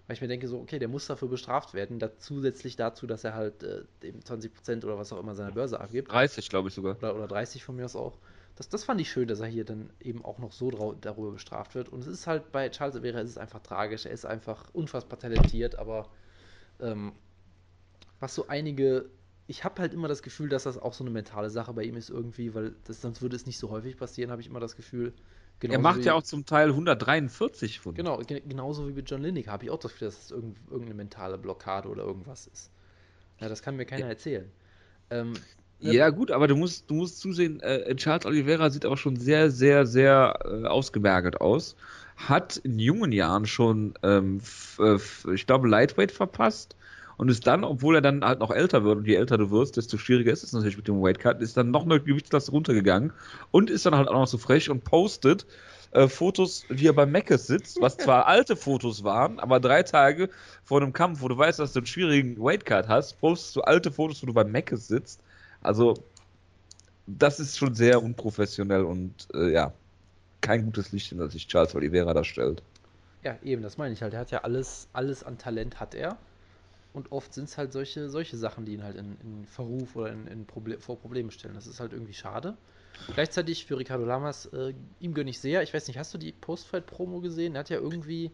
Weil 0.06 0.14
ich 0.14 0.20
mir 0.20 0.28
denke, 0.28 0.46
so, 0.46 0.60
okay, 0.60 0.78
der 0.78 0.88
muss 0.88 1.06
dafür 1.06 1.28
bestraft 1.28 1.74
werden, 1.74 1.98
da, 1.98 2.16
zusätzlich 2.18 2.76
dazu, 2.76 3.06
dass 3.06 3.24
er 3.24 3.34
halt 3.34 3.62
äh, 3.64 3.82
eben 4.02 4.20
20% 4.20 4.84
oder 4.84 4.98
was 4.98 5.12
auch 5.12 5.18
immer 5.18 5.34
seiner 5.34 5.52
Börse 5.52 5.80
abgibt. 5.80 6.12
30, 6.12 6.48
glaube 6.48 6.68
ich 6.68 6.74
sogar. 6.74 6.96
Oder, 6.98 7.16
oder 7.16 7.26
30 7.26 7.64
von 7.64 7.74
mir 7.76 7.84
aus 7.84 7.96
auch. 7.96 8.18
Das, 8.54 8.68
das 8.68 8.84
fand 8.84 9.00
ich 9.00 9.10
schön, 9.10 9.28
dass 9.28 9.40
er 9.40 9.48
hier 9.48 9.64
dann 9.64 9.90
eben 10.00 10.24
auch 10.24 10.38
noch 10.38 10.52
so 10.52 10.70
darüber 10.70 11.32
bestraft 11.32 11.74
wird. 11.74 11.88
Und 11.90 12.00
es 12.00 12.06
ist 12.06 12.26
halt 12.26 12.52
bei 12.52 12.68
Charles 12.70 12.94
Oliveira 12.94 13.20
ist 13.20 13.30
es 13.30 13.38
einfach 13.38 13.60
tragisch. 13.60 14.06
Er 14.06 14.12
ist 14.12 14.24
einfach 14.24 14.70
unfassbar 14.72 15.18
talentiert, 15.18 15.76
aber 15.76 16.08
ähm, 16.80 17.12
was 18.20 18.34
so 18.34 18.48
einige. 18.48 19.10
Ich 19.48 19.62
habe 19.62 19.80
halt 19.80 19.94
immer 19.94 20.08
das 20.08 20.22
Gefühl, 20.22 20.48
dass 20.48 20.64
das 20.64 20.76
auch 20.76 20.92
so 20.92 21.04
eine 21.04 21.12
mentale 21.12 21.50
Sache 21.50 21.72
bei 21.72 21.84
ihm 21.84 21.96
ist 21.96 22.10
irgendwie, 22.10 22.52
weil 22.54 22.74
das, 22.84 23.00
sonst 23.00 23.22
würde 23.22 23.36
es 23.36 23.46
nicht 23.46 23.58
so 23.58 23.70
häufig 23.70 23.96
passieren, 23.96 24.32
habe 24.32 24.40
ich 24.40 24.48
immer 24.48 24.58
das 24.58 24.74
Gefühl. 24.74 25.12
Er 25.62 25.78
macht 25.78 26.04
ja 26.04 26.14
auch 26.14 26.22
zum 26.22 26.44
Teil 26.44 26.68
143 26.68 27.80
von. 27.80 27.94
Genau, 27.94 28.18
genauso 28.18 28.88
wie 28.88 28.92
mit 28.92 29.10
John 29.10 29.22
Lineker 29.22 29.52
habe 29.52 29.64
ich 29.64 29.70
auch 29.70 29.78
das 29.78 29.92
Gefühl, 29.92 30.08
dass 30.08 30.14
es 30.16 30.28
das 30.28 30.38
irgendeine 30.70 30.94
mentale 30.94 31.38
Blockade 31.38 31.88
oder 31.88 32.04
irgendwas 32.04 32.46
ist. 32.46 32.70
Ja, 33.40 33.48
das 33.48 33.62
kann 33.62 33.76
mir 33.76 33.86
keiner 33.86 34.04
ja. 34.04 34.08
erzählen. 34.08 34.50
Ähm, 35.10 35.34
ja, 35.78 36.10
gut, 36.10 36.30
aber 36.30 36.46
du 36.46 36.56
musst, 36.56 36.90
du 36.90 36.94
musst 36.94 37.20
zusehen, 37.20 37.60
äh, 37.60 37.94
Charles 37.96 38.24
Oliveira 38.26 38.70
sieht 38.70 38.86
auch 38.86 38.96
schon 38.96 39.16
sehr, 39.16 39.50
sehr, 39.50 39.86
sehr 39.86 40.38
äh, 40.44 40.66
ausgemergelt 40.66 41.40
aus. 41.40 41.76
Hat 42.16 42.56
in 42.56 42.78
jungen 42.78 43.12
Jahren 43.12 43.46
schon, 43.46 43.94
ähm, 44.02 44.40
äh, 44.78 44.96
ich 45.34 45.46
glaube, 45.46 45.68
Lightweight 45.68 46.12
verpasst 46.12 46.76
und 47.16 47.28
ist 47.28 47.46
dann, 47.46 47.64
obwohl 47.64 47.96
er 47.96 48.00
dann 48.00 48.24
halt 48.24 48.40
noch 48.40 48.50
älter 48.50 48.84
wird 48.84 48.98
und 48.98 49.06
je 49.06 49.14
älter 49.14 49.38
du 49.38 49.50
wirst, 49.50 49.76
desto 49.76 49.98
schwieriger 49.98 50.32
ist 50.32 50.42
es 50.42 50.52
natürlich 50.52 50.76
mit 50.76 50.88
dem 50.88 51.02
Weightcut, 51.02 51.40
ist 51.40 51.56
dann 51.56 51.70
noch 51.70 51.84
eine 51.84 52.00
Gewichtsklasse 52.00 52.50
runtergegangen 52.50 53.12
und 53.50 53.70
ist 53.70 53.86
dann 53.86 53.96
halt 53.96 54.08
auch 54.08 54.14
noch 54.14 54.26
so 54.26 54.38
frech 54.38 54.70
und 54.70 54.84
postet 54.84 55.46
äh, 55.92 56.08
Fotos, 56.08 56.64
wie 56.68 56.88
er 56.88 56.92
bei 56.92 57.06
Meckes 57.06 57.46
sitzt, 57.46 57.80
was 57.80 57.96
zwar 57.98 58.26
alte 58.26 58.56
Fotos 58.56 59.04
waren, 59.04 59.40
aber 59.40 59.60
drei 59.60 59.82
Tage 59.82 60.30
vor 60.64 60.80
einem 60.80 60.92
Kampf, 60.92 61.22
wo 61.22 61.28
du 61.28 61.38
weißt, 61.38 61.58
dass 61.58 61.72
du 61.72 61.80
einen 61.80 61.86
schwierigen 61.86 62.38
Weightcut 62.38 62.88
hast, 62.88 63.20
postest 63.20 63.56
du 63.56 63.62
alte 63.62 63.90
Fotos, 63.90 64.22
wo 64.22 64.26
du 64.26 64.34
bei 64.34 64.44
Meckes 64.44 64.88
sitzt 64.88 65.20
also, 65.66 65.94
das 67.08 67.40
ist 67.40 67.58
schon 67.58 67.74
sehr 67.74 68.00
unprofessionell 68.00 68.84
und 68.84 69.26
äh, 69.34 69.52
ja, 69.52 69.72
kein 70.40 70.64
gutes 70.64 70.92
Licht, 70.92 71.10
in 71.10 71.18
das 71.18 71.32
sich 71.32 71.48
Charles 71.48 71.74
Oliveira 71.74 72.14
da 72.14 72.22
stellt. 72.22 72.62
Ja, 73.24 73.36
eben, 73.42 73.62
das 73.62 73.76
meine 73.76 73.92
ich 73.92 74.02
halt. 74.02 74.14
Er 74.14 74.20
hat 74.20 74.30
ja 74.30 74.44
alles, 74.44 74.86
alles 74.92 75.24
an 75.24 75.38
Talent 75.38 75.80
hat 75.80 75.96
er. 75.96 76.16
Und 76.96 77.12
oft 77.12 77.32
sind 77.32 77.44
es 77.44 77.58
halt 77.58 77.72
solche, 77.72 78.08
solche 78.08 78.36
Sachen, 78.36 78.64
die 78.64 78.72
ihn 78.72 78.82
halt 78.82 78.96
in, 78.96 79.16
in 79.22 79.46
Verruf 79.46 79.94
oder 79.96 80.10
in, 80.10 80.26
in 80.26 80.46
Proble 80.46 80.80
vor 80.80 80.98
Probleme 80.98 81.30
stellen. 81.30 81.54
Das 81.54 81.66
ist 81.66 81.78
halt 81.78 81.92
irgendwie 81.92 82.14
schade. 82.14 82.56
Gleichzeitig 83.14 83.66
für 83.66 83.78
Ricardo 83.78 84.04
Lamas, 84.04 84.46
äh, 84.46 84.72
ihm 85.00 85.14
gönne 85.14 85.30
ich 85.30 85.38
sehr. 85.38 85.62
Ich 85.62 85.74
weiß 85.74 85.86
nicht, 85.86 85.98
hast 85.98 86.12
du 86.14 86.18
die 86.18 86.32
Postfight-Promo 86.32 87.20
gesehen? 87.20 87.54
Er 87.54 87.60
hat 87.60 87.70
ja 87.70 87.78
irgendwie 87.78 88.32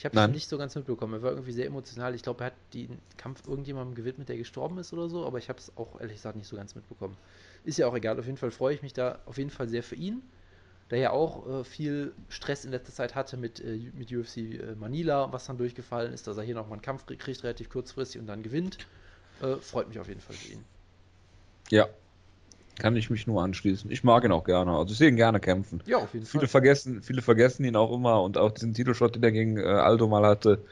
ich 0.00 0.06
habe 0.06 0.18
es 0.18 0.28
nicht 0.28 0.48
so 0.48 0.56
ganz 0.56 0.74
mitbekommen. 0.74 1.12
Er 1.12 1.22
war 1.22 1.32
irgendwie 1.32 1.52
sehr 1.52 1.66
emotional. 1.66 2.14
Ich 2.14 2.22
glaube, 2.22 2.44
er 2.44 2.46
hat 2.46 2.54
den 2.72 2.98
Kampf 3.18 3.46
irgendjemandem 3.46 3.94
gewidmet, 3.94 4.30
der 4.30 4.38
gestorben 4.38 4.78
ist 4.78 4.94
oder 4.94 5.10
so, 5.10 5.26
aber 5.26 5.36
ich 5.36 5.50
habe 5.50 5.58
es 5.58 5.76
auch 5.76 6.00
ehrlich 6.00 6.16
gesagt 6.16 6.36
nicht 6.36 6.48
so 6.48 6.56
ganz 6.56 6.74
mitbekommen. 6.74 7.18
Ist 7.64 7.76
ja 7.76 7.86
auch 7.86 7.94
egal. 7.94 8.18
Auf 8.18 8.24
jeden 8.24 8.38
Fall 8.38 8.50
freue 8.50 8.74
ich 8.74 8.80
mich 8.80 8.94
da 8.94 9.18
auf 9.26 9.36
jeden 9.36 9.50
Fall 9.50 9.68
sehr 9.68 9.82
für 9.82 9.96
ihn, 9.96 10.22
der 10.90 10.98
ja 10.98 11.10
auch 11.10 11.60
äh, 11.60 11.64
viel 11.64 12.12
Stress 12.28 12.64
in 12.64 12.72
letzter 12.72 12.92
Zeit 12.92 13.14
hatte 13.14 13.36
mit, 13.36 13.60
äh, 13.60 13.90
mit 13.96 14.12
UFC 14.12 14.36
äh, 14.36 14.74
Manila, 14.78 15.32
was 15.32 15.46
dann 15.46 15.58
durchgefallen 15.58 16.12
ist, 16.12 16.26
dass 16.26 16.36
er 16.36 16.42
hier 16.42 16.54
nochmal 16.54 16.74
einen 16.74 16.82
Kampf 16.82 17.06
kriegt, 17.06 17.44
relativ 17.44 17.70
kurzfristig 17.70 18.20
und 18.20 18.26
dann 18.26 18.42
gewinnt. 18.42 18.78
Äh, 19.40 19.56
freut 19.56 19.88
mich 19.88 19.98
auf 19.98 20.08
jeden 20.08 20.20
Fall 20.20 20.36
für 20.36 20.52
ihn. 20.52 20.64
Ja, 21.70 21.88
kann 22.78 22.96
ich 22.96 23.10
mich 23.10 23.26
nur 23.26 23.42
anschließen. 23.42 23.90
Ich 23.90 24.04
mag 24.04 24.24
ihn 24.24 24.32
auch 24.32 24.44
gerne. 24.44 24.72
Also 24.72 24.92
ich 24.92 24.98
sehe 24.98 25.08
ihn 25.08 25.16
gerne 25.16 25.38
kämpfen. 25.38 25.82
Ja, 25.86 25.98
auf 25.98 26.12
jeden 26.14 26.26
viele 26.26 26.42
Fall. 26.42 26.48
Vergessen, 26.48 27.02
viele 27.02 27.22
vergessen 27.22 27.64
ihn 27.64 27.76
auch 27.76 27.92
immer 27.92 28.22
und 28.22 28.38
auch 28.38 28.50
diesen 28.50 28.74
Titelshot, 28.74 29.14
den 29.14 29.22
er 29.22 29.32
gegen 29.32 29.58
äh, 29.58 29.64
Aldo 29.64 30.08
mal 30.08 30.24
hatte. 30.24 30.62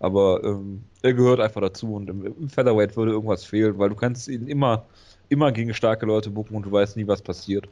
Aber 0.00 0.42
ähm, 0.44 0.82
er 1.02 1.12
gehört 1.12 1.40
einfach 1.40 1.60
dazu 1.60 1.94
und 1.94 2.08
im, 2.08 2.24
im, 2.24 2.48
Featherweight 2.48 2.96
würde 2.96 3.12
irgendwas 3.12 3.44
fehlen, 3.44 3.78
weil 3.78 3.88
du 3.88 3.96
kannst 3.96 4.28
ihn 4.28 4.46
immer, 4.46 4.86
immer 5.28 5.52
gegen 5.52 5.74
starke 5.74 6.06
Leute 6.06 6.30
bucken 6.30 6.56
und 6.56 6.64
du 6.64 6.72
weißt 6.72 6.96
nie, 6.96 7.06
was 7.06 7.20
passiert. 7.20 7.68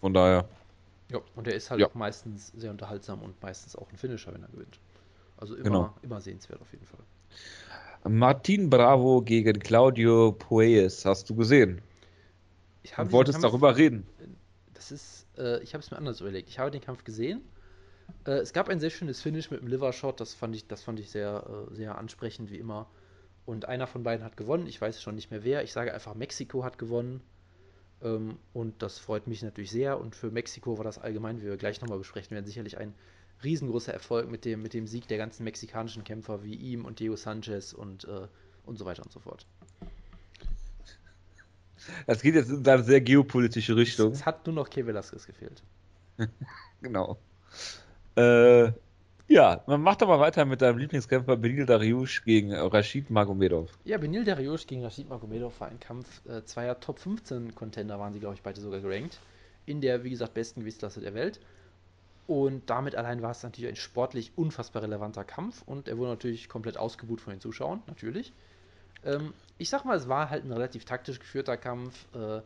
Von 0.00 0.14
daher. 0.14 0.48
Ja, 1.10 1.20
und 1.36 1.46
er 1.46 1.54
ist 1.54 1.70
halt 1.70 1.80
ja. 1.80 1.88
auch 1.88 1.94
meistens 1.94 2.48
sehr 2.48 2.70
unterhaltsam 2.70 3.22
und 3.22 3.40
meistens 3.42 3.76
auch 3.76 3.90
ein 3.90 3.96
Finisher, 3.96 4.32
wenn 4.34 4.42
er 4.42 4.48
gewinnt. 4.48 4.78
Also 5.36 5.54
immer, 5.54 5.64
genau. 5.64 5.94
immer 6.02 6.20
sehenswert 6.20 6.60
auf 6.60 6.70
jeden 6.72 6.84
Fall. 6.84 7.00
Martin 8.04 8.70
Bravo 8.70 9.22
gegen 9.22 9.58
Claudio 9.58 10.32
Pueyes, 10.32 11.04
hast 11.04 11.30
du 11.30 11.34
gesehen? 11.34 11.80
Ich 12.82 12.92
du 12.92 13.12
wolltest 13.12 13.42
darüber 13.42 13.76
reden. 13.76 14.06
Das 14.74 14.92
ist, 14.92 15.26
äh, 15.36 15.62
ich 15.62 15.74
habe 15.74 15.82
es 15.82 15.90
mir 15.90 15.96
anders 15.96 16.20
überlegt. 16.20 16.48
Ich 16.48 16.58
habe 16.58 16.70
den 16.70 16.80
Kampf 16.80 17.04
gesehen. 17.04 17.42
Äh, 18.24 18.38
es 18.38 18.52
gab 18.52 18.68
ein 18.68 18.80
sehr 18.80 18.90
schönes 18.90 19.20
Finish 19.20 19.50
mit 19.50 19.60
dem 19.60 19.68
Livershot. 19.68 20.20
Das 20.20 20.34
fand 20.34 20.54
ich, 20.54 20.66
das 20.68 20.82
fand 20.82 21.00
ich 21.00 21.10
sehr, 21.10 21.68
äh, 21.70 21.74
sehr 21.74 21.98
ansprechend 21.98 22.50
wie 22.50 22.58
immer. 22.58 22.88
Und 23.44 23.66
einer 23.66 23.86
von 23.86 24.02
beiden 24.02 24.24
hat 24.24 24.36
gewonnen. 24.36 24.66
Ich 24.66 24.80
weiß 24.80 25.02
schon 25.02 25.14
nicht 25.14 25.30
mehr 25.30 25.44
wer. 25.44 25.62
Ich 25.64 25.72
sage 25.72 25.92
einfach, 25.92 26.14
Mexiko 26.14 26.64
hat 26.64 26.78
gewonnen. 26.78 27.20
Ähm, 28.02 28.38
und 28.52 28.82
das 28.82 28.98
freut 28.98 29.26
mich 29.26 29.42
natürlich 29.42 29.70
sehr. 29.70 29.98
Und 30.00 30.14
für 30.14 30.30
Mexiko 30.30 30.78
war 30.78 30.84
das 30.84 30.98
allgemein, 30.98 31.40
wie 31.40 31.46
wir 31.46 31.56
gleich 31.56 31.80
nochmal 31.80 31.98
besprechen 31.98 32.32
werden, 32.32 32.46
sicherlich 32.46 32.78
ein 32.78 32.94
riesengroßer 33.42 33.92
Erfolg 33.92 34.30
mit 34.30 34.44
dem, 34.44 34.62
mit 34.62 34.74
dem 34.74 34.86
Sieg 34.86 35.08
der 35.08 35.18
ganzen 35.18 35.44
mexikanischen 35.44 36.04
Kämpfer 36.04 36.42
wie 36.42 36.54
ihm 36.54 36.84
und 36.84 37.00
Diego 37.00 37.16
Sanchez 37.16 37.72
und, 37.72 38.04
äh, 38.04 38.26
und 38.66 38.78
so 38.78 38.84
weiter 38.84 39.02
und 39.04 39.12
so 39.12 39.20
fort. 39.20 39.46
Das 42.06 42.22
geht 42.22 42.34
jetzt 42.34 42.50
in 42.50 42.66
eine 42.66 42.82
sehr 42.82 43.00
geopolitische 43.00 43.76
Richtung. 43.76 44.12
Es, 44.12 44.26
hat 44.26 44.46
nur 44.46 44.54
noch 44.54 44.68
Kevin 44.68 44.88
Velasquez 44.88 45.26
gefehlt. 45.26 45.62
genau. 46.82 47.18
Äh, 48.16 48.72
ja, 49.28 49.62
man 49.66 49.82
macht 49.82 50.02
aber 50.02 50.18
weiter 50.18 50.44
mit 50.44 50.62
deinem 50.62 50.78
Lieblingskämpfer 50.78 51.36
Benil 51.36 51.66
Dariush 51.66 52.24
gegen 52.24 52.54
Rashid 52.54 53.10
Magomedov. 53.10 53.70
Ja, 53.84 53.98
Benil 53.98 54.24
Dariush 54.24 54.66
gegen 54.66 54.82
Rashid 54.82 55.08
Magomedov 55.08 55.60
war 55.60 55.68
ein 55.68 55.78
Kampf 55.78 56.26
äh, 56.26 56.42
zweier 56.44 56.80
Top 56.80 56.98
15 56.98 57.54
Contender, 57.54 57.98
waren 57.98 58.12
sie, 58.12 58.20
glaube 58.20 58.34
ich, 58.34 58.42
beide 58.42 58.60
sogar 58.60 58.80
gerankt. 58.80 59.20
In 59.66 59.80
der, 59.80 60.02
wie 60.02 60.10
gesagt, 60.10 60.34
besten 60.34 60.60
Gewichtsklasse 60.60 61.00
der 61.00 61.14
Welt. 61.14 61.40
Und 62.26 62.68
damit 62.68 62.94
allein 62.94 63.22
war 63.22 63.30
es 63.30 63.42
natürlich 63.42 63.70
ein 63.70 63.76
sportlich 63.76 64.32
unfassbar 64.36 64.82
relevanter 64.82 65.24
Kampf 65.24 65.62
und 65.64 65.88
er 65.88 65.96
wurde 65.96 66.10
natürlich 66.10 66.48
komplett 66.48 66.76
ausgebucht 66.76 67.22
von 67.22 67.32
den 67.32 67.40
Zuschauern, 67.40 67.82
natürlich. 67.86 68.34
Ähm, 69.04 69.32
ich 69.56 69.70
sag 69.70 69.84
mal, 69.84 69.96
es 69.96 70.08
war 70.08 70.28
halt 70.28 70.44
ein 70.44 70.52
relativ 70.52 70.84
taktisch 70.84 71.20
geführter 71.20 71.56
Kampf. 71.56 72.06
Äh, 72.14 72.42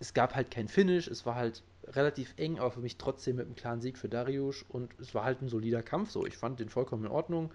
es 0.00 0.14
gab 0.14 0.34
halt 0.34 0.50
kein 0.50 0.68
Finish, 0.68 1.08
es 1.08 1.26
war 1.26 1.34
halt 1.34 1.62
relativ 1.94 2.34
eng, 2.36 2.58
aber 2.58 2.70
für 2.70 2.80
mich 2.80 2.96
trotzdem 2.96 3.36
mit 3.36 3.46
einem 3.46 3.54
klaren 3.54 3.80
Sieg 3.80 3.98
für 3.98 4.08
Darius 4.08 4.64
und 4.68 4.90
es 5.00 5.14
war 5.14 5.24
halt 5.24 5.42
ein 5.42 5.48
solider 5.48 5.82
Kampf. 5.82 6.10
So, 6.10 6.26
ich 6.26 6.36
fand 6.36 6.60
den 6.60 6.68
vollkommen 6.68 7.04
in 7.04 7.10
Ordnung. 7.10 7.52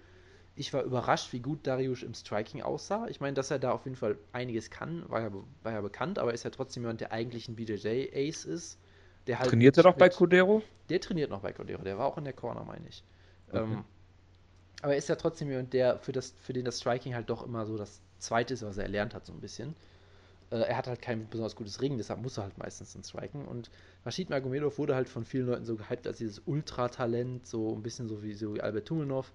Ich 0.56 0.72
war 0.72 0.84
überrascht, 0.84 1.32
wie 1.32 1.40
gut 1.40 1.66
Darius 1.66 2.02
im 2.02 2.14
Striking 2.14 2.62
aussah. 2.62 3.08
Ich 3.08 3.20
meine, 3.20 3.34
dass 3.34 3.50
er 3.50 3.58
da 3.58 3.72
auf 3.72 3.84
jeden 3.84 3.96
Fall 3.96 4.16
einiges 4.32 4.70
kann, 4.70 5.08
war 5.08 5.20
ja, 5.20 5.30
war 5.62 5.72
ja 5.72 5.80
bekannt, 5.80 6.18
aber 6.18 6.32
ist 6.32 6.44
ja 6.44 6.50
trotzdem 6.50 6.84
jemand, 6.84 7.00
der 7.00 7.12
eigentlich 7.12 7.48
ein 7.48 7.56
BJJ-Ace 7.56 8.44
ist. 8.44 8.78
Der 9.26 9.38
halt 9.38 9.48
trainiert 9.48 9.76
er 9.76 9.84
noch 9.84 9.96
bei 9.96 10.08
Codero? 10.08 10.62
Der 10.90 11.00
trainiert 11.00 11.30
noch 11.30 11.40
bei 11.40 11.52
Codero, 11.52 11.82
der 11.82 11.98
war 11.98 12.06
auch 12.06 12.18
in 12.18 12.24
der 12.24 12.34
Corner, 12.34 12.64
meine 12.64 12.86
ich. 12.88 13.02
Okay. 13.48 13.58
Ähm, 13.58 13.84
aber 14.82 14.92
er 14.92 14.98
ist 14.98 15.08
ja 15.08 15.16
trotzdem 15.16 15.48
jemand, 15.48 15.72
der 15.72 15.98
für, 15.98 16.12
das, 16.12 16.34
für 16.42 16.52
den 16.52 16.64
das 16.64 16.78
Striking 16.78 17.14
halt 17.14 17.30
doch 17.30 17.44
immer 17.44 17.64
so 17.64 17.78
das 17.78 18.02
Zweite 18.18 18.54
ist, 18.54 18.62
was 18.62 18.76
er 18.76 18.84
erlernt 18.84 19.14
hat, 19.14 19.24
so 19.24 19.32
ein 19.32 19.40
bisschen. 19.40 19.74
Äh, 20.54 20.68
er 20.68 20.76
hat 20.76 20.86
halt 20.86 21.02
kein 21.02 21.28
besonders 21.28 21.56
gutes 21.56 21.82
Ringen, 21.82 21.98
deshalb 21.98 22.22
muss 22.22 22.38
er 22.38 22.44
halt 22.44 22.58
meistens 22.58 22.94
ins 22.94 23.08
Striken. 23.08 23.44
Und 23.44 23.70
Rashid 24.06 24.30
Magomedov 24.30 24.78
wurde 24.78 24.94
halt 24.94 25.08
von 25.08 25.24
vielen 25.24 25.46
Leuten 25.46 25.64
so 25.64 25.74
gehypt 25.74 26.06
als 26.06 26.18
dieses 26.18 26.42
Ultra-Talent, 26.46 27.46
so 27.46 27.74
ein 27.74 27.82
bisschen 27.82 28.08
so 28.08 28.22
wie, 28.22 28.34
so 28.34 28.54
wie 28.54 28.60
Albert 28.60 28.86
Tumenov. 28.86 29.32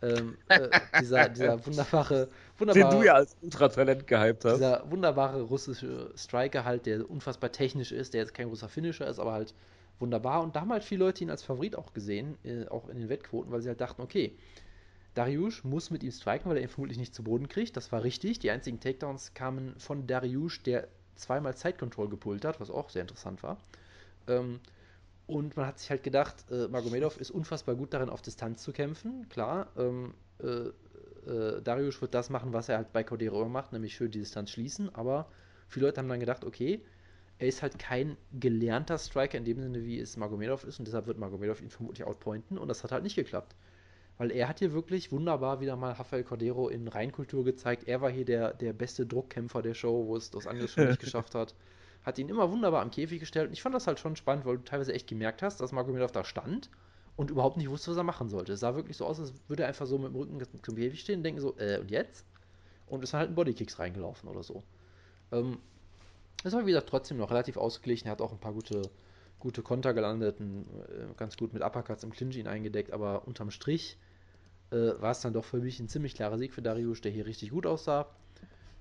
Ähm, 0.00 0.36
äh, 0.48 0.68
dieser, 1.00 1.28
dieser 1.28 1.66
wunderbare, 1.66 2.28
wunderbare. 2.58 2.90
Den 2.90 3.00
du 3.00 3.06
ja 3.06 3.14
als 3.14 3.36
Ultratalent 3.42 4.06
gehypt 4.06 4.44
hast. 4.44 4.56
Dieser 4.56 4.88
wunderbare 4.88 5.42
russische 5.42 6.12
Striker 6.16 6.64
halt, 6.64 6.86
der 6.86 7.10
unfassbar 7.10 7.50
technisch 7.50 7.90
ist, 7.90 8.14
der 8.14 8.20
jetzt 8.20 8.34
kein 8.34 8.48
großer 8.48 8.68
Finisher 8.68 9.08
ist, 9.08 9.18
aber 9.18 9.32
halt 9.32 9.54
wunderbar. 9.98 10.42
Und 10.42 10.54
da 10.54 10.60
haben 10.60 10.70
halt 10.70 10.84
viele 10.84 11.04
Leute 11.04 11.24
ihn 11.24 11.30
als 11.30 11.42
Favorit 11.42 11.74
auch 11.74 11.92
gesehen, 11.92 12.38
äh, 12.44 12.68
auch 12.68 12.88
in 12.88 13.00
den 13.00 13.08
Wettquoten, 13.08 13.50
weil 13.50 13.60
sie 13.60 13.68
halt 13.68 13.80
dachten, 13.80 14.02
okay, 14.02 14.36
Dariush 15.14 15.64
muss 15.64 15.90
mit 15.90 16.02
ihm 16.02 16.10
striken, 16.10 16.50
weil 16.50 16.56
er 16.56 16.62
ihn 16.62 16.68
vermutlich 16.68 16.98
nicht 16.98 17.14
zu 17.14 17.22
Boden 17.22 17.48
kriegt. 17.48 17.76
Das 17.76 17.92
war 17.92 18.02
richtig. 18.02 18.40
Die 18.40 18.50
einzigen 18.50 18.80
Takedowns 18.80 19.34
kamen 19.34 19.74
von 19.78 20.06
Dariush, 20.06 20.62
der 20.62 20.88
zweimal 21.14 21.56
Side 21.56 21.78
Control 21.78 22.08
gepult 22.08 22.44
hat, 22.44 22.60
was 22.60 22.70
auch 22.70 22.90
sehr 22.90 23.02
interessant 23.02 23.42
war. 23.42 23.58
Ähm, 24.26 24.60
und 25.26 25.56
man 25.56 25.66
hat 25.66 25.78
sich 25.78 25.90
halt 25.90 26.02
gedacht, 26.02 26.44
äh, 26.50 26.68
Magomedov 26.68 27.18
ist 27.18 27.30
unfassbar 27.30 27.74
gut 27.76 27.94
darin, 27.94 28.10
auf 28.10 28.22
Distanz 28.22 28.62
zu 28.62 28.72
kämpfen. 28.72 29.28
Klar, 29.28 29.68
ähm, 29.78 30.14
äh, 30.42 30.68
äh, 31.30 31.62
Darius 31.62 32.00
wird 32.00 32.14
das 32.14 32.28
machen, 32.30 32.52
was 32.52 32.68
er 32.68 32.78
halt 32.78 32.92
bei 32.92 33.04
Cordero 33.04 33.48
macht, 33.48 33.72
nämlich 33.72 33.94
schön 33.94 34.10
die 34.10 34.18
Distanz 34.18 34.50
schließen. 34.50 34.94
Aber 34.94 35.28
viele 35.68 35.86
Leute 35.86 36.00
haben 36.00 36.08
dann 36.08 36.20
gedacht, 36.20 36.44
okay, 36.44 36.84
er 37.38 37.48
ist 37.48 37.62
halt 37.62 37.78
kein 37.78 38.16
gelernter 38.32 38.98
Striker 38.98 39.38
in 39.38 39.44
dem 39.44 39.60
Sinne, 39.60 39.84
wie 39.84 39.98
es 39.98 40.16
Magomedov 40.16 40.64
ist. 40.64 40.78
Und 40.78 40.86
deshalb 40.86 41.06
wird 41.06 41.18
Magomedov 41.18 41.60
ihn 41.62 41.70
vermutlich 41.70 42.06
outpointen. 42.06 42.58
Und 42.58 42.68
das 42.68 42.84
hat 42.84 42.92
halt 42.92 43.02
nicht 43.02 43.16
geklappt. 43.16 43.54
Weil 44.18 44.30
er 44.30 44.48
hat 44.48 44.60
hier 44.60 44.72
wirklich 44.72 45.10
wunderbar 45.10 45.60
wieder 45.60 45.76
mal 45.76 45.92
Rafael 45.92 46.22
Cordero 46.22 46.68
in 46.68 46.86
Reinkultur 46.86 47.44
gezeigt. 47.44 47.88
Er 47.88 48.00
war 48.00 48.10
hier 48.10 48.24
der, 48.24 48.54
der 48.54 48.72
beste 48.72 49.06
Druckkämpfer 49.06 49.60
der 49.60 49.74
Show, 49.74 50.06
wo 50.06 50.16
es 50.16 50.30
Dos 50.30 50.46
Anjos 50.46 50.72
schon 50.72 50.86
nicht 50.86 51.00
geschafft 51.00 51.34
hat 51.34 51.54
hat 52.04 52.18
ihn 52.18 52.28
immer 52.28 52.50
wunderbar 52.50 52.82
am 52.82 52.90
Käfig 52.90 53.18
gestellt. 53.18 53.48
Und 53.48 53.54
ich 53.54 53.62
fand 53.62 53.74
das 53.74 53.86
halt 53.86 53.98
schon 53.98 54.14
spannend, 54.14 54.44
weil 54.44 54.58
du 54.58 54.64
teilweise 54.64 54.92
echt 54.92 55.08
gemerkt 55.08 55.42
hast, 55.42 55.60
dass 55.60 55.72
Magomedov 55.72 56.12
da 56.12 56.24
stand 56.24 56.70
und 57.16 57.30
überhaupt 57.30 57.56
nicht 57.56 57.70
wusste, 57.70 57.90
was 57.90 57.96
er 57.96 58.04
machen 58.04 58.28
sollte. 58.28 58.52
Es 58.52 58.60
sah 58.60 58.74
wirklich 58.74 58.96
so 58.96 59.06
aus, 59.06 59.18
als 59.18 59.32
würde 59.48 59.62
er 59.62 59.68
einfach 59.68 59.86
so 59.86 59.98
mit 59.98 60.08
dem 60.08 60.16
Rücken 60.16 60.62
zum 60.62 60.76
Käfig 60.76 61.00
stehen 61.00 61.20
und 61.20 61.22
denken 61.24 61.40
so, 61.40 61.56
äh, 61.58 61.78
und 61.78 61.90
jetzt? 61.90 62.26
Und 62.86 63.02
ist 63.02 63.14
halt 63.14 63.30
ein 63.30 63.34
Bodykicks 63.34 63.78
reingelaufen 63.78 64.28
oder 64.28 64.42
so. 64.42 64.62
Ähm, 65.32 65.58
das 66.42 66.52
war, 66.52 66.66
wie 66.66 66.72
gesagt, 66.72 66.90
trotzdem 66.90 67.16
noch 67.16 67.30
relativ 67.30 67.56
ausgeglichen. 67.56 68.08
Er 68.08 68.12
hat 68.12 68.20
auch 68.20 68.32
ein 68.32 68.38
paar 68.38 68.52
gute, 68.52 68.82
gute 69.38 69.62
Konter 69.62 69.94
gelandet, 69.94 70.40
ein, 70.40 70.66
äh, 70.88 71.14
ganz 71.16 71.38
gut 71.38 71.54
mit 71.54 71.62
Uppercuts 71.62 72.04
im 72.04 72.10
Clinch 72.10 72.36
ihn 72.36 72.46
eingedeckt, 72.46 72.92
aber 72.92 73.26
unterm 73.26 73.50
Strich 73.50 73.96
äh, 74.74 75.00
war 75.00 75.12
es 75.12 75.20
dann 75.20 75.32
doch 75.32 75.44
für 75.44 75.58
mich 75.58 75.78
ein 75.78 75.88
ziemlich 75.88 76.14
klarer 76.14 76.36
Sieg 76.36 76.52
für 76.52 76.62
Darius, 76.62 77.00
der 77.00 77.12
hier 77.12 77.26
richtig 77.26 77.50
gut 77.50 77.66
aussah. 77.66 78.06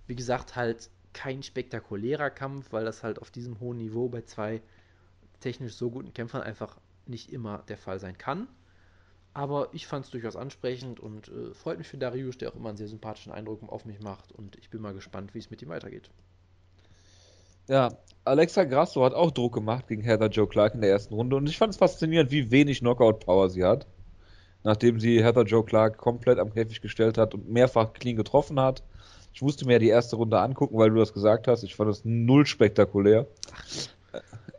Wie 0.07 0.15
gesagt, 0.15 0.55
halt 0.55 0.89
kein 1.13 1.43
spektakulärer 1.43 2.31
Kampf, 2.31 2.73
weil 2.73 2.83
das 2.83 3.03
halt 3.03 3.19
auf 3.19 3.29
diesem 3.29 3.59
hohen 3.59 3.77
Niveau 3.77 4.09
bei 4.09 4.23
zwei 4.23 4.61
technisch 5.39 5.75
so 5.75 5.91
guten 5.91 6.13
Kämpfern 6.13 6.41
einfach 6.41 6.77
nicht 7.05 7.31
immer 7.31 7.63
der 7.67 7.77
Fall 7.77 7.99
sein 7.99 8.17
kann. 8.17 8.47
Aber 9.35 9.69
ich 9.71 9.87
fand 9.87 10.05
es 10.05 10.11
durchaus 10.11 10.35
ansprechend 10.35 10.99
und 10.99 11.27
äh, 11.29 11.53
freut 11.53 11.77
mich 11.77 11.87
für 11.87 11.97
Darius, 11.97 12.37
der 12.37 12.49
auch 12.49 12.55
immer 12.55 12.69
einen 12.69 12.77
sehr 12.77 12.87
sympathischen 12.87 13.31
Eindruck 13.31 13.61
auf 13.71 13.85
mich 13.85 13.99
macht. 13.99 14.31
Und 14.31 14.55
ich 14.57 14.69
bin 14.69 14.81
mal 14.81 14.93
gespannt, 14.93 15.33
wie 15.33 15.39
es 15.39 15.49
mit 15.49 15.61
ihm 15.61 15.69
weitergeht. 15.69 16.09
Ja, 17.67 17.97
Alexa 18.25 18.63
Grasso 18.65 19.03
hat 19.03 19.13
auch 19.13 19.31
Druck 19.31 19.53
gemacht 19.53 19.87
gegen 19.87 20.01
Heather 20.01 20.27
Joe 20.27 20.47
Clark 20.47 20.75
in 20.75 20.81
der 20.81 20.91
ersten 20.91 21.13
Runde. 21.13 21.35
Und 21.35 21.47
ich 21.47 21.57
fand 21.57 21.73
es 21.73 21.77
faszinierend, 21.77 22.31
wie 22.31 22.51
wenig 22.51 22.79
Knockout-Power 22.79 23.49
sie 23.49 23.63
hat. 23.63 23.87
Nachdem 24.63 24.99
sie 24.99 25.23
Heather 25.23 25.43
Joe 25.43 25.63
Clark 25.63 25.97
komplett 25.97 26.39
am 26.39 26.53
Käfig 26.53 26.81
gestellt 26.81 27.17
hat 27.17 27.33
und 27.33 27.49
mehrfach 27.49 27.93
clean 27.93 28.15
getroffen 28.15 28.59
hat. 28.59 28.83
Ich 29.33 29.41
musste 29.41 29.65
mir 29.65 29.73
ja 29.73 29.79
die 29.79 29.89
erste 29.89 30.15
Runde 30.15 30.39
angucken, 30.39 30.77
weil 30.77 30.89
du 30.89 30.97
das 30.97 31.13
gesagt 31.13 31.47
hast. 31.47 31.63
Ich 31.63 31.75
fand 31.75 31.89
das 31.89 32.05
null 32.05 32.45
spektakulär. 32.45 33.27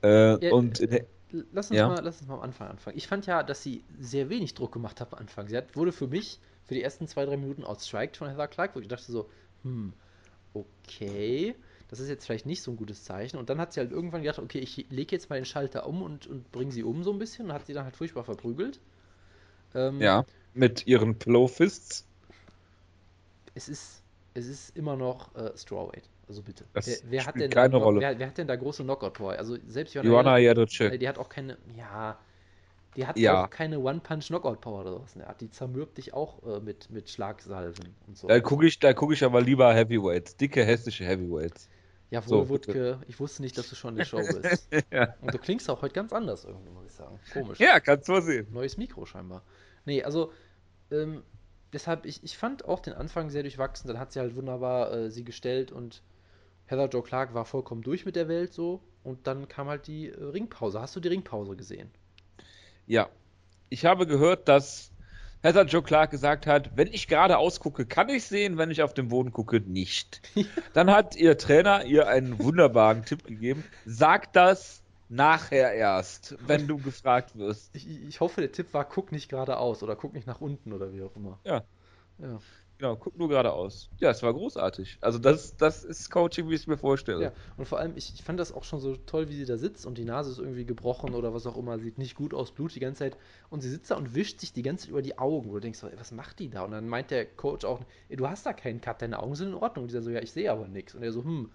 Äh, 0.03 0.45
ja, 0.45 0.53
und 0.53 0.81
der, 0.81 1.07
lass, 1.53 1.71
uns 1.71 1.79
ja. 1.79 1.89
mal, 1.89 2.01
lass 2.03 2.21
uns 2.21 2.29
mal 2.29 2.35
am 2.35 2.43
Anfang 2.43 2.69
anfangen. 2.69 2.97
Ich 2.97 3.09
fand 3.09 3.27
ja, 3.27 3.43
dass 3.43 3.63
sie 3.63 3.85
sehr 3.99 4.29
wenig 4.29 4.55
Druck 4.55 4.73
gemacht 4.73 5.01
hat 5.01 5.13
am 5.13 5.21
Anfang. 5.21 5.49
Sie 5.49 5.57
hat, 5.57 5.77
wurde 5.77 5.93
für 5.93 6.09
mich 6.09 6.41
für 6.65 6.75
die 6.75 6.83
ersten 6.83 7.07
zwei, 7.07 7.25
drei 7.25 7.37
Minuten 7.37 7.65
outstriked 7.65 8.17
von 8.17 8.29
Heather 8.29 8.49
Clark, 8.49 8.75
wo 8.75 8.81
ich 8.81 8.89
dachte 8.89 9.11
so, 9.11 9.29
hm, 9.63 9.93
okay, 10.53 11.55
das 11.89 12.01
ist 12.01 12.09
jetzt 12.09 12.27
vielleicht 12.27 12.47
nicht 12.47 12.63
so 12.63 12.71
ein 12.71 12.77
gutes 12.77 13.05
Zeichen. 13.05 13.37
Und 13.37 13.51
dann 13.51 13.59
hat 13.59 13.73
sie 13.73 13.81
halt 13.81 13.93
irgendwann 13.93 14.23
gedacht, 14.23 14.39
okay, 14.39 14.59
ich 14.59 14.87
lege 14.91 15.15
jetzt 15.15 15.31
mal 15.31 15.37
den 15.37 15.45
Schalter 15.45 15.87
um 15.87 16.03
und, 16.03 16.27
und 16.27 16.51
bringe 16.51 16.73
sie 16.73 16.83
um 16.83 17.03
so 17.05 17.13
ein 17.13 17.19
bisschen 17.19 17.47
und 17.47 17.53
hat 17.53 17.67
sie 17.67 17.73
dann 17.73 17.85
halt 17.85 17.97
furchtbar 17.97 18.25
verprügelt. 18.25 18.81
Ähm, 19.75 20.01
ja, 20.01 20.25
mit 20.55 20.87
ihren 20.87 21.19
Pillow 21.19 21.49
Fists. 21.49 22.07
Es 23.55 23.69
ist 23.69 24.05
es 24.35 24.49
ist 24.49 24.77
immer 24.77 24.97
noch 24.97 25.35
äh, 25.37 25.57
Strawweight. 25.57 26.09
Also 26.29 26.43
bitte. 26.43 26.65
Das 26.73 26.87
wer, 26.87 26.97
wer 27.11 27.27
hat 27.27 27.37
denn 27.37 27.51
keine 27.51 27.71
da, 27.71 27.79
Rolle. 27.79 28.01
Wer, 28.01 28.19
wer, 28.19 28.27
hat 28.27 28.39
denn 28.39 28.49
da 28.49 28.57
große 28.57 28.83
Knockout-Boy? 28.83 29.37
Also 29.37 29.57
selbst 29.67 29.95
Joanna 29.95 30.39
Jadocek. 30.39 30.95
Äh, 30.95 30.99
die 30.99 31.09
hat 31.09 31.19
auch 31.19 31.29
keine, 31.29 31.57
ja, 31.77 32.19
die 32.97 33.07
hat 33.07 33.19
ja. 33.19 33.45
auch 33.45 33.51
keine 33.51 33.79
One-Punch-Knockout-Power 33.79 34.81
oder 34.81 34.93
sowas. 34.93 35.17
Ne? 35.17 35.27
Die 35.41 35.51
zermürbt 35.51 35.99
dich 35.99 36.15
auch 36.15 36.43
äh, 36.45 36.61
mit, 36.61 36.91
mit 36.91 37.11
Schlagsalven 37.11 37.95
und 38.07 38.17
so. 38.17 38.27
Da 38.27 38.41
gucke 38.41 38.67
ich, 38.67 38.81
guck 38.81 39.13
ich 39.13 39.23
aber 39.23 39.41
lieber 39.41 39.73
Heavyweights. 39.73 40.37
Dicke, 40.37 40.65
hässliche 40.65 41.05
Heavyweights. 41.05 41.69
Ja, 42.11 42.21
wohl, 42.27 42.45
so, 42.45 42.49
Wutke, 42.49 43.01
ich 43.09 43.19
wusste 43.19 43.43
nicht, 43.43 43.59
dass 43.59 43.69
du 43.69 43.75
schon 43.75 43.95
in 43.95 43.97
der 43.97 44.05
Show 44.05 44.19
bist. 44.19 44.69
ja. 44.93 45.15
Und 45.21 45.35
du 45.35 45.39
klingst 45.39 45.69
auch 45.69 45.83
heute 45.83 45.95
ganz 45.95 46.13
anders 46.13 46.45
irgendwie, 46.45 46.71
muss 46.71 46.87
ich 46.87 46.93
sagen. 46.93 47.19
Komisch. 47.33 47.59
Ja, 47.59 47.81
kannst 47.81 48.09
du 48.09 48.13
mal 48.13 48.23
sehen. 48.23 48.47
Neues 48.53 48.77
Mikro 48.77 49.05
scheinbar. 49.05 49.43
Nee, 49.85 50.03
also, 50.03 50.33
ähm, 50.91 51.23
deshalb, 51.73 52.07
ich, 52.07 52.23
ich 52.25 52.39
fand 52.39 52.65
auch 52.65 52.81
den 52.81 52.95
Anfang 52.95 53.31
sehr 53.31 53.43
durchwachsen. 53.43 53.89
Dann 53.89 53.99
hat 53.99 54.13
sie 54.13 54.21
halt 54.21 54.37
wunderbar 54.37 54.93
äh, 54.93 55.11
sie 55.11 55.25
gestellt 55.25 55.73
und 55.73 56.03
Heather 56.67 56.89
Joe 56.89 57.03
Clark 57.03 57.35
war 57.35 57.45
vollkommen 57.45 57.83
durch 57.83 58.07
mit 58.07 58.17
der 58.17 58.29
Welt 58.29 58.53
so. 58.53 58.81
Und 59.03 59.27
dann 59.27 59.49
kam 59.49 59.69
halt 59.69 59.87
die 59.87 60.09
äh, 60.09 60.23
Ringpause. 60.23 60.81
Hast 60.81 60.97
du 60.97 61.01
die 61.01 61.09
Ringpause 61.09 61.57
gesehen? 61.57 61.91
Ja. 62.87 63.09
Ich 63.69 63.85
habe 63.85 64.07
gehört, 64.07 64.49
dass 64.49 64.93
Heather 65.43 65.65
Joe 65.65 65.83
Clark 65.83 66.11
gesagt 66.11 66.47
hat, 66.47 66.71
wenn 66.77 66.89
ich 66.89 67.07
gerade 67.07 67.37
ausgucke, 67.37 67.85
kann 67.85 68.09
ich 68.09 68.25
sehen, 68.25 68.57
wenn 68.57 68.71
ich 68.71 68.83
auf 68.83 68.95
den 68.95 69.09
Boden 69.09 69.31
gucke, 69.31 69.61
nicht. 69.61 70.23
Dann 70.73 70.91
hat 70.91 71.17
ihr 71.17 71.37
Trainer 71.37 71.85
ihr 71.85 72.09
einen 72.09 72.39
wunderbaren 72.39 73.05
Tipp 73.05 73.25
gegeben. 73.25 73.65
Sag 73.85 74.33
das 74.33 74.84
nachher 75.09 75.73
erst, 75.75 76.37
wenn 76.47 76.67
du 76.67 76.79
gefragt 76.79 77.37
wirst. 77.37 77.75
Ich, 77.75 77.89
ich, 77.89 78.21
hoffe, 78.21 78.41
der 78.41 78.53
Tipp 78.53 78.73
war, 78.73 78.85
guck 78.85 79.13
nicht 79.13 79.29
geradeaus 79.29 79.83
oder 79.83 79.97
guck 79.97 80.15
nicht 80.15 80.27
nach 80.27 80.41
unten 80.41 80.73
oder 80.73 80.93
wie 80.93 81.03
auch 81.03 81.15
immer. 81.17 81.39
Ja. 81.45 81.65
Ja. 82.19 82.39
Genau, 82.79 82.97
guck 82.97 83.17
nur 83.17 83.29
geradeaus. 83.29 83.89
Ja, 83.99 84.11
es 84.11 84.23
war 84.23 84.35
großartig. 84.35 84.99
Also 85.01 85.21
das, 85.21 85.57
das 85.57 85.85
ist 85.85 86.11
Coaching, 86.11 86.49
wie 86.51 86.55
ich 86.55 86.63
es 86.63 86.67
mir 86.67 86.77
vorstelle. 86.77 87.23
Ja, 87.23 87.33
und 87.57 87.67
vor 87.67 87.79
allem, 87.79 87.97
ich, 87.97 88.13
ich 88.13 88.23
fand 88.23 88.41
das 88.41 88.51
auch 88.51 88.65
schon 88.65 88.81
so 88.81 88.97
toll, 88.97 89.29
wie 89.29 89.37
sie 89.37 89.45
da 89.45 89.57
sitzt 89.57 89.87
und 89.87 89.97
die 89.97 90.05
Nase 90.05 90.33
ist 90.33 90.39
irgendwie 90.39 90.65
gebrochen 90.65 91.15
oder 91.15 91.33
was 91.33 91.47
auch 91.47 91.57
immer, 91.57 91.79
sieht 91.79 91.99
nicht 91.99 92.17
gut 92.17 92.35
aus, 92.35 92.51
Blut 92.51 92.75
die 92.75 92.81
ganze 92.81 92.99
Zeit. 93.01 93.17
Und 93.49 93.61
sie 93.61 93.71
sitzt 93.71 93.93
da 93.93 93.97
und 93.97 94.17
wischt 94.17 94.41
sich 94.41 94.53
die 94.53 94.63
ganze 94.63 94.87
Zeit 94.87 94.91
über 94.91 95.03
die 95.03 95.19
Augen, 95.19 95.49
wo 95.49 95.55
du 95.55 95.61
denkst, 95.61 95.85
was 95.97 96.11
macht 96.11 96.41
die 96.41 96.51
da? 96.51 96.63
Und 96.63 96.73
dann 96.73 96.89
meint 96.89 97.13
der 97.13 97.27
Coach 97.27 97.65
auch, 97.65 97.81
du 98.11 98.29
hast 98.29 98.45
da 98.45 98.53
keinen 98.53 98.81
Cut, 98.81 99.01
deine 99.01 99.21
Augen 99.23 99.37
sind 99.37 99.49
in 99.49 99.55
Ordnung. 99.55 99.85
Und 99.85 99.93
die 99.93 100.01
so, 100.01 100.11
ja, 100.11 100.21
ich 100.21 100.33
sehe 100.33 100.51
aber 100.51 100.67
nichts. 100.67 100.97
Und 100.97 101.05
er 101.05 101.13
so, 101.13 101.23
hm, 101.23 101.53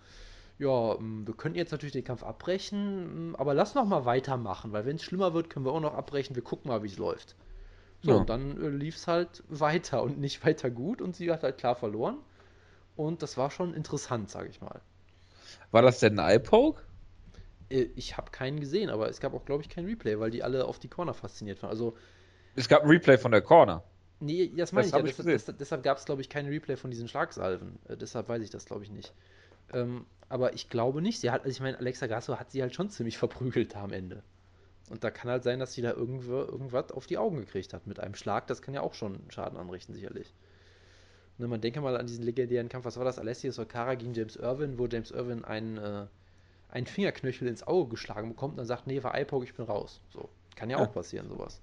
ja, 0.59 0.95
ähm, 0.95 1.25
wir 1.25 1.33
könnten 1.33 1.57
jetzt 1.57 1.71
natürlich 1.71 1.93
den 1.93 2.03
Kampf 2.03 2.21
abbrechen, 2.21 2.77
ähm, 2.77 3.35
aber 3.37 3.53
lass 3.53 3.75
noch 3.75 3.85
mal 3.85 4.05
weitermachen, 4.05 4.71
weil 4.73 4.85
wenn 4.85 4.97
es 4.97 5.03
schlimmer 5.03 5.33
wird, 5.33 5.49
können 5.49 5.65
wir 5.65 5.71
auch 5.71 5.79
noch 5.79 5.95
abbrechen. 5.95 6.35
Wir 6.35 6.43
gucken 6.43 6.69
mal, 6.69 6.83
wie 6.83 6.87
es 6.87 6.97
läuft. 6.97 7.35
So, 8.01 8.11
ja. 8.11 8.17
und 8.17 8.29
dann 8.29 8.61
äh, 8.61 8.67
lief 8.67 8.97
es 8.97 9.07
halt 9.07 9.43
weiter 9.47 10.03
und 10.03 10.19
nicht 10.19 10.45
weiter 10.45 10.69
gut 10.69 11.01
und 11.01 11.15
sie 11.15 11.31
hat 11.31 11.43
halt 11.43 11.57
klar 11.57 11.75
verloren. 11.75 12.17
Und 12.95 13.23
das 13.23 13.37
war 13.37 13.49
schon 13.49 13.73
interessant, 13.73 14.29
sage 14.29 14.49
ich 14.49 14.59
mal. 14.59 14.81
War 15.71 15.81
das 15.81 15.99
denn 15.99 16.19
ein 16.19 16.33
Eye-Poke? 16.33 16.83
Äh, 17.69 17.87
ich 17.95 18.17
habe 18.17 18.29
keinen 18.31 18.59
gesehen, 18.59 18.89
aber 18.89 19.09
es 19.09 19.21
gab 19.21 19.33
auch, 19.33 19.45
glaube 19.45 19.63
ich, 19.63 19.69
kein 19.69 19.85
Replay, 19.85 20.19
weil 20.19 20.29
die 20.29 20.43
alle 20.43 20.65
auf 20.65 20.77
die 20.77 20.89
Corner 20.89 21.13
fasziniert 21.13 21.63
waren. 21.63 21.69
Also, 21.69 21.95
es 22.55 22.67
gab 22.67 22.83
ein 22.83 22.89
Replay 22.89 23.17
von 23.17 23.31
der 23.31 23.41
Corner. 23.41 23.83
Nee, 24.19 24.51
das 24.57 24.73
meine 24.73 24.87
ich 24.87 24.91
ja. 24.91 24.99
Ich 25.05 25.15
deshalb, 25.15 25.57
deshalb 25.57 25.83
gab 25.83 25.97
es, 25.97 26.03
glaube 26.03 26.19
ich, 26.19 26.27
kein 26.27 26.47
Replay 26.47 26.75
von 26.75 26.91
diesen 26.91 27.07
Schlagsalven. 27.07 27.79
Äh, 27.87 27.95
deshalb 27.95 28.27
weiß 28.27 28.43
ich 28.43 28.49
das, 28.49 28.65
glaube 28.65 28.83
ich, 28.83 28.91
nicht. 28.91 29.13
Ähm, 29.73 30.05
aber 30.29 30.53
ich 30.53 30.69
glaube 30.69 31.01
nicht. 31.01 31.19
Sie 31.19 31.31
hat, 31.31 31.41
also 31.41 31.51
ich 31.51 31.59
meine, 31.59 31.77
Alexa 31.77 32.07
Grasso 32.07 32.39
hat 32.39 32.51
sie 32.51 32.61
halt 32.61 32.75
schon 32.75 32.89
ziemlich 32.89 33.17
verprügelt 33.17 33.75
da 33.75 33.83
am 33.83 33.91
Ende. 33.91 34.23
Und 34.89 35.03
da 35.03 35.11
kann 35.11 35.29
halt 35.29 35.43
sein, 35.43 35.59
dass 35.59 35.73
sie 35.73 35.81
da 35.81 35.91
irgendwo, 35.91 36.33
irgendwas 36.33 36.91
auf 36.91 37.05
die 37.05 37.17
Augen 37.17 37.37
gekriegt 37.37 37.73
hat 37.73 37.85
mit 37.85 37.99
einem 37.99 38.15
Schlag. 38.15 38.47
Das 38.47 38.61
kann 38.61 38.73
ja 38.73 38.81
auch 38.81 38.93
schon 38.93 39.19
Schaden 39.29 39.57
anrichten, 39.57 39.93
sicherlich. 39.93 40.33
Ne, 41.37 41.47
man 41.47 41.61
denke 41.61 41.79
mal 41.81 41.95
an 41.95 42.07
diesen 42.07 42.23
legendären 42.23 42.69
Kampf, 42.69 42.85
was 42.85 42.97
war 42.97 43.05
das? 43.05 43.19
Alessio 43.19 43.51
Okara 43.61 43.95
gegen 43.95 44.13
James 44.13 44.35
Irwin, 44.35 44.77
wo 44.77 44.87
James 44.87 45.11
Irwin 45.11 45.45
einen, 45.45 45.77
äh, 45.77 46.05
einen 46.69 46.87
Fingerknöchel 46.87 47.47
ins 47.47 47.65
Auge 47.65 47.91
geschlagen 47.91 48.29
bekommt 48.29 48.53
und 48.53 48.57
dann 48.57 48.65
sagt, 48.65 48.87
nee, 48.87 49.01
war 49.03 49.19
iPoke, 49.19 49.45
ich 49.45 49.53
bin 49.53 49.65
raus. 49.65 50.01
So. 50.11 50.29
Kann 50.55 50.69
ja, 50.69 50.77
ja. 50.77 50.85
auch 50.85 50.91
passieren, 50.91 51.29
sowas. 51.29 51.61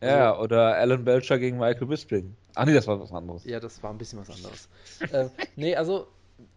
Also, 0.00 0.16
ja, 0.16 0.38
oder 0.38 0.76
Alan 0.76 1.04
Belcher 1.04 1.38
gegen 1.38 1.58
Michael 1.58 1.86
Bisping. 1.86 2.34
Ach 2.54 2.64
nee, 2.64 2.74
das 2.74 2.86
war 2.86 2.98
was 2.98 3.12
anderes. 3.12 3.44
Ja, 3.44 3.60
das 3.60 3.82
war 3.82 3.90
ein 3.90 3.98
bisschen 3.98 4.18
was 4.18 4.30
anderes. 4.30 4.68
äh, 5.12 5.28
nee, 5.56 5.76
also 5.76 6.08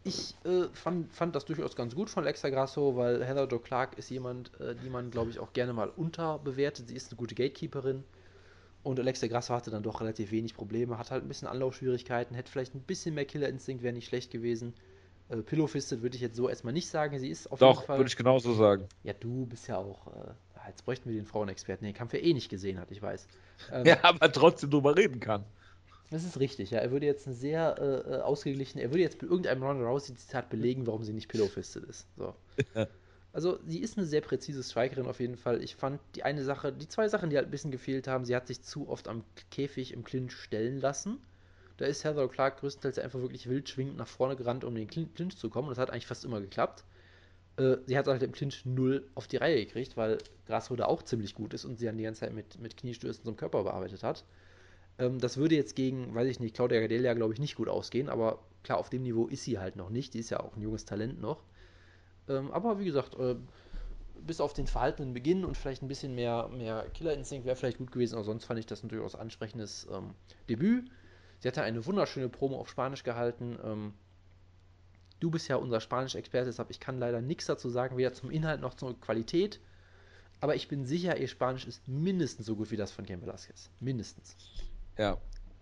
ich 0.03 0.35
äh, 0.45 0.67
fand, 0.73 1.11
fand 1.13 1.35
das 1.35 1.45
durchaus 1.45 1.75
ganz 1.75 1.95
gut 1.95 2.09
von 2.09 2.23
Alexa 2.23 2.49
Grasso, 2.49 2.95
weil 2.95 3.25
Heather 3.25 3.47
Joe 3.47 3.59
Clark 3.59 3.97
ist 3.97 4.09
jemand, 4.09 4.59
äh, 4.59 4.75
die 4.75 4.89
man, 4.89 5.11
glaube 5.11 5.31
ich, 5.31 5.39
auch 5.39 5.53
gerne 5.53 5.73
mal 5.73 5.89
unterbewertet. 5.89 6.87
Sie 6.87 6.95
ist 6.95 7.11
eine 7.11 7.17
gute 7.17 7.35
Gatekeeperin. 7.35 8.03
Und 8.83 8.99
Alexa 8.99 9.27
Grasso 9.27 9.53
hatte 9.53 9.71
dann 9.71 9.81
doch 9.81 10.01
relativ 10.01 10.31
wenig 10.31 10.53
Probleme, 10.53 10.99
hat 10.99 11.09
halt 11.09 11.23
ein 11.23 11.27
bisschen 11.27 11.47
Anlaufschwierigkeiten, 11.47 12.35
hätte 12.35 12.51
vielleicht 12.51 12.75
ein 12.75 12.81
bisschen 12.81 13.15
mehr 13.15 13.25
Killerinstinkt, 13.25 13.81
wäre 13.81 13.93
nicht 13.93 14.07
schlecht 14.07 14.31
gewesen. 14.31 14.75
Äh, 15.29 15.37
Pillowfisted 15.37 16.01
würde 16.03 16.15
ich 16.15 16.21
jetzt 16.21 16.35
so 16.35 16.47
erstmal 16.49 16.73
nicht 16.73 16.87
sagen. 16.87 17.17
Sie 17.19 17.29
ist 17.29 17.51
auf 17.51 17.59
Doch, 17.59 17.77
jeden 17.77 17.87
Fall. 17.87 17.97
würde 17.97 18.09
ich 18.09 18.15
genauso 18.15 18.53
sagen. 18.53 18.87
Ja, 19.03 19.13
du 19.13 19.47
bist 19.47 19.67
ja 19.67 19.77
auch. 19.77 20.07
Äh, 20.07 20.67
jetzt 20.67 20.85
bräuchten 20.85 21.09
wir 21.09 21.15
den 21.15 21.25
Frauenexperten, 21.25 21.85
den 21.85 21.95
Kampf 21.95 22.13
ja 22.13 22.19
eh 22.19 22.33
nicht 22.33 22.49
gesehen 22.49 22.79
hat, 22.79 22.91
ich 22.91 23.01
weiß. 23.01 23.27
Ähm, 23.71 23.85
ja, 23.85 23.97
aber 24.03 24.29
trotzdem 24.33 24.69
drüber 24.69 24.97
reden 24.97 25.21
kann. 25.21 25.45
Das 26.11 26.23
ist 26.23 26.39
richtig, 26.39 26.71
ja. 26.71 26.79
Er 26.79 26.91
würde 26.91 27.05
jetzt 27.05 27.25
eine 27.27 27.35
sehr 27.35 27.75
äh, 27.79 28.15
äh 28.15 28.21
ausgeglichen, 28.21 28.79
er 28.79 28.91
würde 28.91 29.01
jetzt 29.01 29.21
mit 29.21 29.29
irgendeinem 29.29 29.63
Ronda 29.63 29.85
Rousey-Zitat 29.85 30.49
belegen, 30.49 30.85
warum 30.87 31.03
sie 31.03 31.13
nicht 31.13 31.29
Pillowfisted 31.29 31.83
ist. 31.83 32.07
So. 32.17 32.35
Also, 33.33 33.59
sie 33.65 33.79
ist 33.79 33.97
eine 33.97 34.07
sehr 34.07 34.21
präzise 34.21 34.63
Strikerin 34.63 35.07
auf 35.07 35.19
jeden 35.19 35.35
Fall. 35.35 35.61
Ich 35.61 35.75
fand 35.75 35.99
die 36.15 36.23
eine 36.23 36.41
Sache, 36.45 36.71
die 36.71 36.87
zwei 36.87 37.09
Sachen, 37.09 37.29
die 37.29 37.35
halt 37.35 37.49
ein 37.49 37.51
bisschen 37.51 37.69
gefehlt 37.69 38.07
haben, 38.07 38.23
sie 38.23 38.33
hat 38.33 38.47
sich 38.47 38.61
zu 38.61 38.87
oft 38.87 39.09
am 39.09 39.25
Käfig 39.51 39.91
im 39.91 40.05
Clinch 40.05 40.31
stellen 40.31 40.79
lassen. 40.79 41.19
Da 41.75 41.85
ist 41.85 42.05
Heather 42.05 42.29
Clark 42.29 42.61
größtenteils 42.61 42.97
einfach 42.97 43.19
wirklich 43.19 43.49
wild 43.49 43.67
schwingend 43.67 43.97
nach 43.97 44.07
vorne 44.07 44.37
gerannt, 44.37 44.63
um 44.63 44.73
in 44.77 44.87
den 44.87 45.09
Clinch 45.13 45.37
zu 45.37 45.49
kommen. 45.49 45.67
Und 45.67 45.75
das 45.75 45.81
hat 45.81 45.89
eigentlich 45.89 46.07
fast 46.07 46.23
immer 46.23 46.39
geklappt. 46.39 46.85
Äh, 47.57 47.77
sie 47.85 47.97
hat 47.97 48.07
halt 48.07 48.23
im 48.23 48.31
Clinch 48.31 48.65
null 48.65 49.05
auf 49.15 49.27
die 49.27 49.37
Reihe 49.37 49.65
gekriegt, 49.65 49.97
weil 49.97 50.17
Grasrode 50.47 50.87
auch 50.87 51.03
ziemlich 51.03 51.35
gut 51.35 51.53
ist 51.53 51.65
und 51.65 51.77
sie 51.77 51.85
dann 51.85 51.97
die 51.97 52.05
ganze 52.05 52.21
Zeit 52.21 52.33
mit, 52.33 52.59
mit 52.61 52.77
Kniestößen 52.77 53.25
zum 53.25 53.35
Körper 53.35 53.63
bearbeitet 53.63 54.03
hat. 54.03 54.23
Ähm, 54.97 55.19
das 55.19 55.37
würde 55.37 55.55
jetzt 55.55 55.75
gegen, 55.75 56.13
weiß 56.13 56.27
ich 56.27 56.39
nicht, 56.39 56.55
Claudia 56.55 56.79
Gadelia, 56.79 57.13
glaube 57.13 57.33
ich, 57.33 57.39
nicht 57.39 57.55
gut 57.55 57.69
ausgehen, 57.69 58.09
aber 58.09 58.39
klar, 58.63 58.77
auf 58.77 58.89
dem 58.89 59.03
Niveau 59.03 59.27
ist 59.27 59.43
sie 59.43 59.59
halt 59.59 59.75
noch 59.75 59.89
nicht. 59.89 60.13
Die 60.13 60.19
ist 60.19 60.29
ja 60.29 60.39
auch 60.39 60.55
ein 60.55 60.61
junges 60.61 60.85
Talent 60.85 61.21
noch. 61.21 61.43
Ähm, 62.27 62.51
aber 62.51 62.79
wie 62.79 62.85
gesagt, 62.85 63.15
äh, 63.19 63.35
bis 64.25 64.41
auf 64.41 64.53
den 64.53 64.67
verhaltenen 64.67 65.13
Beginn 65.13 65.45
und 65.45 65.55
vielleicht 65.55 65.83
ein 65.83 65.87
bisschen 65.87 66.15
mehr, 66.15 66.47
mehr 66.49 66.85
Killerinstinkt 66.93 67.45
wäre 67.45 67.55
vielleicht 67.55 67.77
gut 67.77 67.91
gewesen, 67.91 68.15
aber 68.15 68.23
sonst 68.23 68.45
fand 68.45 68.59
ich 68.59 68.65
das 68.65 68.83
ein 68.83 68.89
durchaus 68.89 69.15
ansprechendes 69.15 69.87
ähm, 69.91 70.15
Debüt. 70.49 70.89
Sie 71.39 71.47
hatte 71.47 71.61
eine 71.61 71.85
wunderschöne 71.85 72.29
Promo 72.29 72.59
auf 72.59 72.69
Spanisch 72.69 73.03
gehalten. 73.03 73.59
Ähm, 73.63 73.93
du 75.19 75.29
bist 75.29 75.47
ja 75.47 75.57
unser 75.57 75.79
Spanisch-Experte, 75.79 76.47
deshalb 76.47 76.71
ich 76.71 76.79
kann 76.79 76.97
leider 76.97 77.21
nichts 77.21 77.45
dazu 77.45 77.69
sagen, 77.69 77.97
weder 77.97 78.13
zum 78.13 78.31
Inhalt 78.31 78.61
noch 78.61 78.73
zur 78.73 78.99
Qualität. 78.99 79.59
Aber 80.41 80.55
ich 80.55 80.67
bin 80.67 80.85
sicher, 80.85 81.17
ihr 81.17 81.27
Spanisch 81.27 81.65
ist 81.65 81.87
mindestens 81.87 82.45
so 82.45 82.55
gut 82.55 82.71
wie 82.71 82.77
das 82.77 82.91
von 82.91 83.05
Ken 83.05 83.21
Velasquez. 83.21 83.69
Mindestens. 83.79 84.35
Ja, 84.97 85.17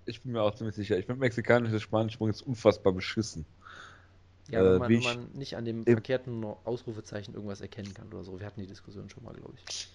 ich 0.05 0.21
bin 0.21 0.33
mir 0.33 0.41
auch 0.41 0.53
ziemlich 0.53 0.75
sicher. 0.75 0.97
Ich 0.97 1.05
finde 1.05 1.19
mexikanisches 1.19 1.81
Spanisch 1.81 2.15
übrigens 2.15 2.41
unfassbar 2.41 2.93
beschissen. 2.93 3.45
Ja, 4.49 4.63
wenn, 4.63 4.75
äh, 4.75 4.79
man, 4.79 4.89
wenn 4.89 5.03
man, 5.03 5.31
nicht 5.33 5.55
an 5.55 5.65
dem 5.65 5.83
verkehrten 5.85 6.43
Ausrufezeichen 6.65 7.33
irgendwas 7.33 7.61
erkennen 7.61 7.93
kann 7.93 8.07
oder 8.07 8.23
so. 8.23 8.39
Wir 8.39 8.45
hatten 8.45 8.61
die 8.61 8.67
Diskussion 8.67 9.09
schon 9.09 9.23
mal, 9.23 9.33
glaube 9.33 9.53
ich. 9.55 9.87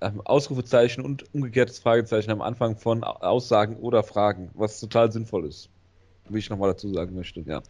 Ähm, 0.00 0.22
Ausrufezeichen 0.22 1.04
und 1.04 1.34
umgekehrtes 1.34 1.78
Fragezeichen 1.78 2.30
am 2.30 2.40
Anfang 2.40 2.76
von 2.76 3.04
Aussagen 3.04 3.76
oder 3.76 4.02
Fragen, 4.02 4.50
was 4.54 4.80
total 4.80 5.12
sinnvoll 5.12 5.46
ist. 5.46 5.68
Wie 6.28 6.38
ich 6.38 6.48
nochmal 6.48 6.70
dazu 6.70 6.92
sagen 6.92 7.14
möchte, 7.14 7.40
ja. 7.40 7.62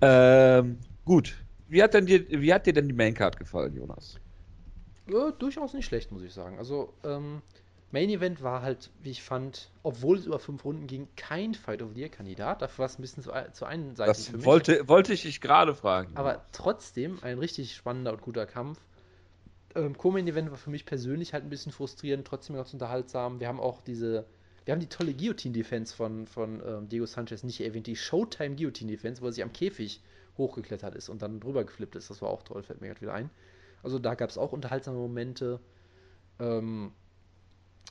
Ähm, 0.00 0.78
gut. 1.04 1.36
Wie 1.66 1.82
hat, 1.82 1.92
denn 1.92 2.06
dir, 2.06 2.24
wie 2.30 2.54
hat 2.54 2.64
dir 2.64 2.72
denn 2.72 2.88
die 2.88 2.94
Maincard 2.94 3.36
gefallen, 3.36 3.74
Jonas? 3.74 4.16
Ja, 5.10 5.30
durchaus 5.32 5.74
nicht 5.74 5.86
schlecht, 5.86 6.10
muss 6.10 6.22
ich 6.22 6.32
sagen. 6.32 6.56
Also, 6.58 6.94
ähm, 7.04 7.42
Main 7.90 8.10
Event 8.10 8.42
war 8.42 8.60
halt, 8.60 8.90
wie 9.02 9.10
ich 9.10 9.22
fand, 9.22 9.70
obwohl 9.82 10.18
es 10.18 10.26
über 10.26 10.38
fünf 10.38 10.64
Runden 10.64 10.86
ging, 10.86 11.08
kein 11.16 11.54
Fight 11.54 11.80
of 11.80 11.94
the 11.94 12.00
Year 12.00 12.10
Kandidat. 12.10 12.60
Dafür 12.60 12.80
war 12.80 12.86
es 12.86 12.98
ein 12.98 13.02
bisschen 13.02 13.22
zu, 13.22 13.32
zu 13.52 13.64
einen 13.64 13.96
Seiten 13.96 14.10
das 14.10 14.28
für 14.28 14.36
mich. 14.36 14.46
Wollte, 14.46 14.88
wollte 14.88 15.14
ich 15.14 15.22
dich 15.22 15.40
gerade 15.40 15.74
fragen. 15.74 16.14
Aber 16.14 16.44
trotzdem 16.52 17.18
ein 17.22 17.38
richtig 17.38 17.74
spannender 17.74 18.12
und 18.12 18.20
guter 18.20 18.44
Kampf. 18.44 18.78
Ähm, 19.74 19.96
Co-Main 19.96 20.28
Event 20.28 20.50
war 20.50 20.58
für 20.58 20.70
mich 20.70 20.84
persönlich 20.84 21.32
halt 21.32 21.44
ein 21.44 21.50
bisschen 21.50 21.72
frustrierend, 21.72 22.26
trotzdem 22.26 22.56
ganz 22.56 22.72
unterhaltsam. 22.74 23.40
Wir 23.40 23.48
haben 23.48 23.60
auch 23.60 23.80
diese, 23.80 24.26
wir 24.66 24.72
haben 24.72 24.80
die 24.80 24.88
tolle 24.88 25.14
Guillotine-Defense 25.14 25.96
von, 25.96 26.26
von 26.26 26.62
ähm, 26.66 26.88
Diego 26.90 27.06
Sanchez 27.06 27.42
nicht 27.42 27.60
erwähnt, 27.62 27.86
die 27.86 27.96
Showtime 27.96 28.56
Guillotine-Defense, 28.56 29.22
wo 29.22 29.26
er 29.26 29.32
sich 29.32 29.42
am 29.42 29.52
Käfig 29.52 30.02
hochgeklettert 30.36 30.94
ist 30.94 31.08
und 31.08 31.22
dann 31.22 31.40
drüber 31.40 31.64
geflippt 31.64 31.96
ist. 31.96 32.10
Das 32.10 32.20
war 32.20 32.28
auch 32.28 32.42
toll, 32.42 32.62
fällt 32.62 32.82
mir 32.82 32.88
gerade 32.88 33.00
wieder 33.00 33.14
ein. 33.14 33.30
Also 33.82 33.98
da 33.98 34.14
gab 34.14 34.28
es 34.28 34.36
auch 34.36 34.52
unterhaltsame 34.52 34.98
Momente. 34.98 35.60
Ähm, 36.38 36.92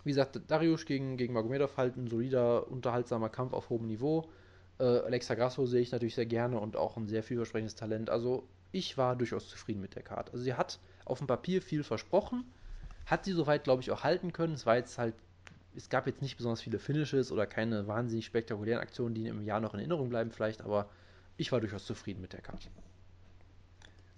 wie 0.04 0.12
gesagt, 0.12 0.40
Darius 0.48 0.86
gegen, 0.86 1.18
gegen 1.18 1.34
Magomedov 1.34 1.78
halt 1.78 1.98
ein 1.98 2.08
solider, 2.08 2.68
unterhaltsamer 2.70 3.30
Kampf 3.30 3.54
auf 3.54 3.70
hohem 3.70 3.88
Niveau. 3.88 4.30
Äh, 4.80 4.84
Alexa 4.84 5.36
Grasso 5.36 5.66
sehe 5.66 5.82
ich 5.82 5.92
natürlich 5.92 6.16
sehr 6.16 6.26
gerne 6.26 6.60
und 6.60 6.76
auch 6.76 6.98
ein 6.98 7.08
sehr 7.08 7.24
vielversprechendes 7.24 7.76
Talent. 7.76 8.10
Also 8.10 8.48
ich 8.72 8.98
war 8.98 9.16
durchaus 9.16 9.50
zufrieden 9.50 9.82
mit 9.82 9.96
der 9.96 10.04
Karte. 10.04 10.32
Also 10.34 10.44
sie 10.44 10.54
hat 10.54 10.80
auf 11.06 11.18
dem 11.18 11.28
Papier 11.28 11.62
viel 11.62 11.84
versprochen, 11.84 12.46
hat 13.06 13.26
sie 13.26 13.34
soweit, 13.34 13.64
glaube 13.64 13.82
ich, 13.82 13.92
auch 13.92 14.04
halten 14.04 14.34
können. 14.34 14.54
Es 14.54 14.66
war 14.66 14.76
jetzt 14.76 14.98
halt, 14.98 15.16
es 15.76 15.90
gab 15.90 16.08
jetzt 16.08 16.22
nicht 16.22 16.38
besonders 16.38 16.62
viele 16.62 16.80
Finishes 16.80 17.32
oder 17.32 17.48
keine 17.48 17.88
wahnsinnig 17.88 18.26
spektakulären 18.26 18.82
Aktionen, 18.82 19.16
die 19.16 19.28
im 19.28 19.42
Jahr 19.42 19.60
noch 19.60 19.74
in 19.74 19.80
Erinnerung 19.80 20.10
bleiben 20.10 20.32
vielleicht, 20.32 20.62
aber 20.62 20.90
ich 21.38 21.52
war 21.52 21.60
durchaus 21.60 21.86
zufrieden 21.86 22.22
mit 22.22 22.34
der 22.34 22.42
Karte. 22.42 22.68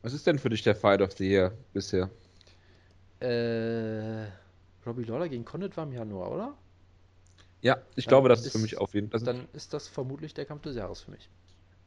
Was 0.01 0.13
ist 0.13 0.25
denn 0.25 0.39
für 0.39 0.49
dich 0.49 0.63
der 0.63 0.75
Fight 0.75 1.01
of 1.01 1.11
the 1.13 1.27
Year 1.27 1.51
bisher? 1.73 2.09
Äh 3.19 4.27
Robbie 4.89 5.03
Lawler 5.03 5.29
gegen 5.29 5.45
Condit 5.45 5.77
war 5.77 5.85
im 5.85 5.93
Januar, 5.93 6.31
oder? 6.31 6.57
Ja, 7.61 7.77
ich 7.95 8.05
dann 8.05 8.09
glaube, 8.09 8.29
das 8.29 8.41
ist, 8.41 8.47
ist 8.47 8.51
für 8.53 8.59
mich 8.59 8.77
auf 8.77 8.93
jeden 8.93 9.09
Fall. 9.09 9.21
Dann 9.21 9.47
ist 9.53 9.73
das 9.73 9.87
vermutlich 9.87 10.33
der 10.33 10.45
Kampf 10.45 10.63
des 10.63 10.75
Jahres 10.75 11.01
für 11.01 11.11
mich. 11.11 11.29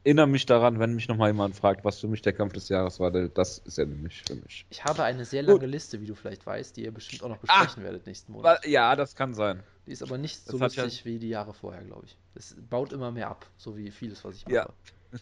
Erinnere 0.05 0.27
mich 0.27 0.45
daran, 0.45 0.79
wenn 0.79 0.93
mich 0.95 1.07
nochmal 1.07 1.29
jemand 1.29 1.55
fragt, 1.55 1.85
was 1.85 1.99
für 1.99 2.09
mich 2.09 2.21
der 2.21 2.33
Kampf 2.33 2.53
des 2.53 2.67
Jahres 2.67 2.99
war, 2.99 3.09
das 3.11 3.59
ist 3.59 3.77
er 3.77 3.85
nämlich 3.85 4.21
für 4.21 4.35
mich. 4.35 4.65
Ich 4.69 4.83
habe 4.83 5.03
eine 5.03 5.23
sehr 5.23 5.43
lange 5.43 5.59
Gut. 5.59 5.69
Liste, 5.69 6.01
wie 6.01 6.05
du 6.05 6.13
vielleicht 6.13 6.45
weißt, 6.45 6.75
die 6.75 6.83
ihr 6.83 6.91
bestimmt 6.91 7.23
auch 7.23 7.29
noch 7.29 7.37
besprechen 7.37 7.83
ah, 7.83 7.85
werdet 7.85 8.05
nächsten 8.05 8.33
Monat. 8.33 8.65
Ja, 8.65 8.97
das 8.97 9.15
kann 9.15 9.33
sein. 9.33 9.63
Die 9.87 9.91
ist 9.91 10.03
aber 10.03 10.17
nicht 10.17 10.45
so 10.45 10.57
das 10.57 10.75
lustig 10.75 10.99
ja... 10.99 11.05
wie 11.05 11.19
die 11.19 11.29
Jahre 11.29 11.53
vorher, 11.53 11.83
glaube 11.83 12.05
ich. 12.05 12.17
Es 12.35 12.55
baut 12.69 12.91
immer 12.91 13.11
mehr 13.11 13.29
ab, 13.29 13.45
so 13.57 13.77
wie 13.77 13.91
vieles, 13.91 14.23
was 14.25 14.35
ich 14.35 14.45
mache. 14.45 14.55
Ja. 14.55 14.69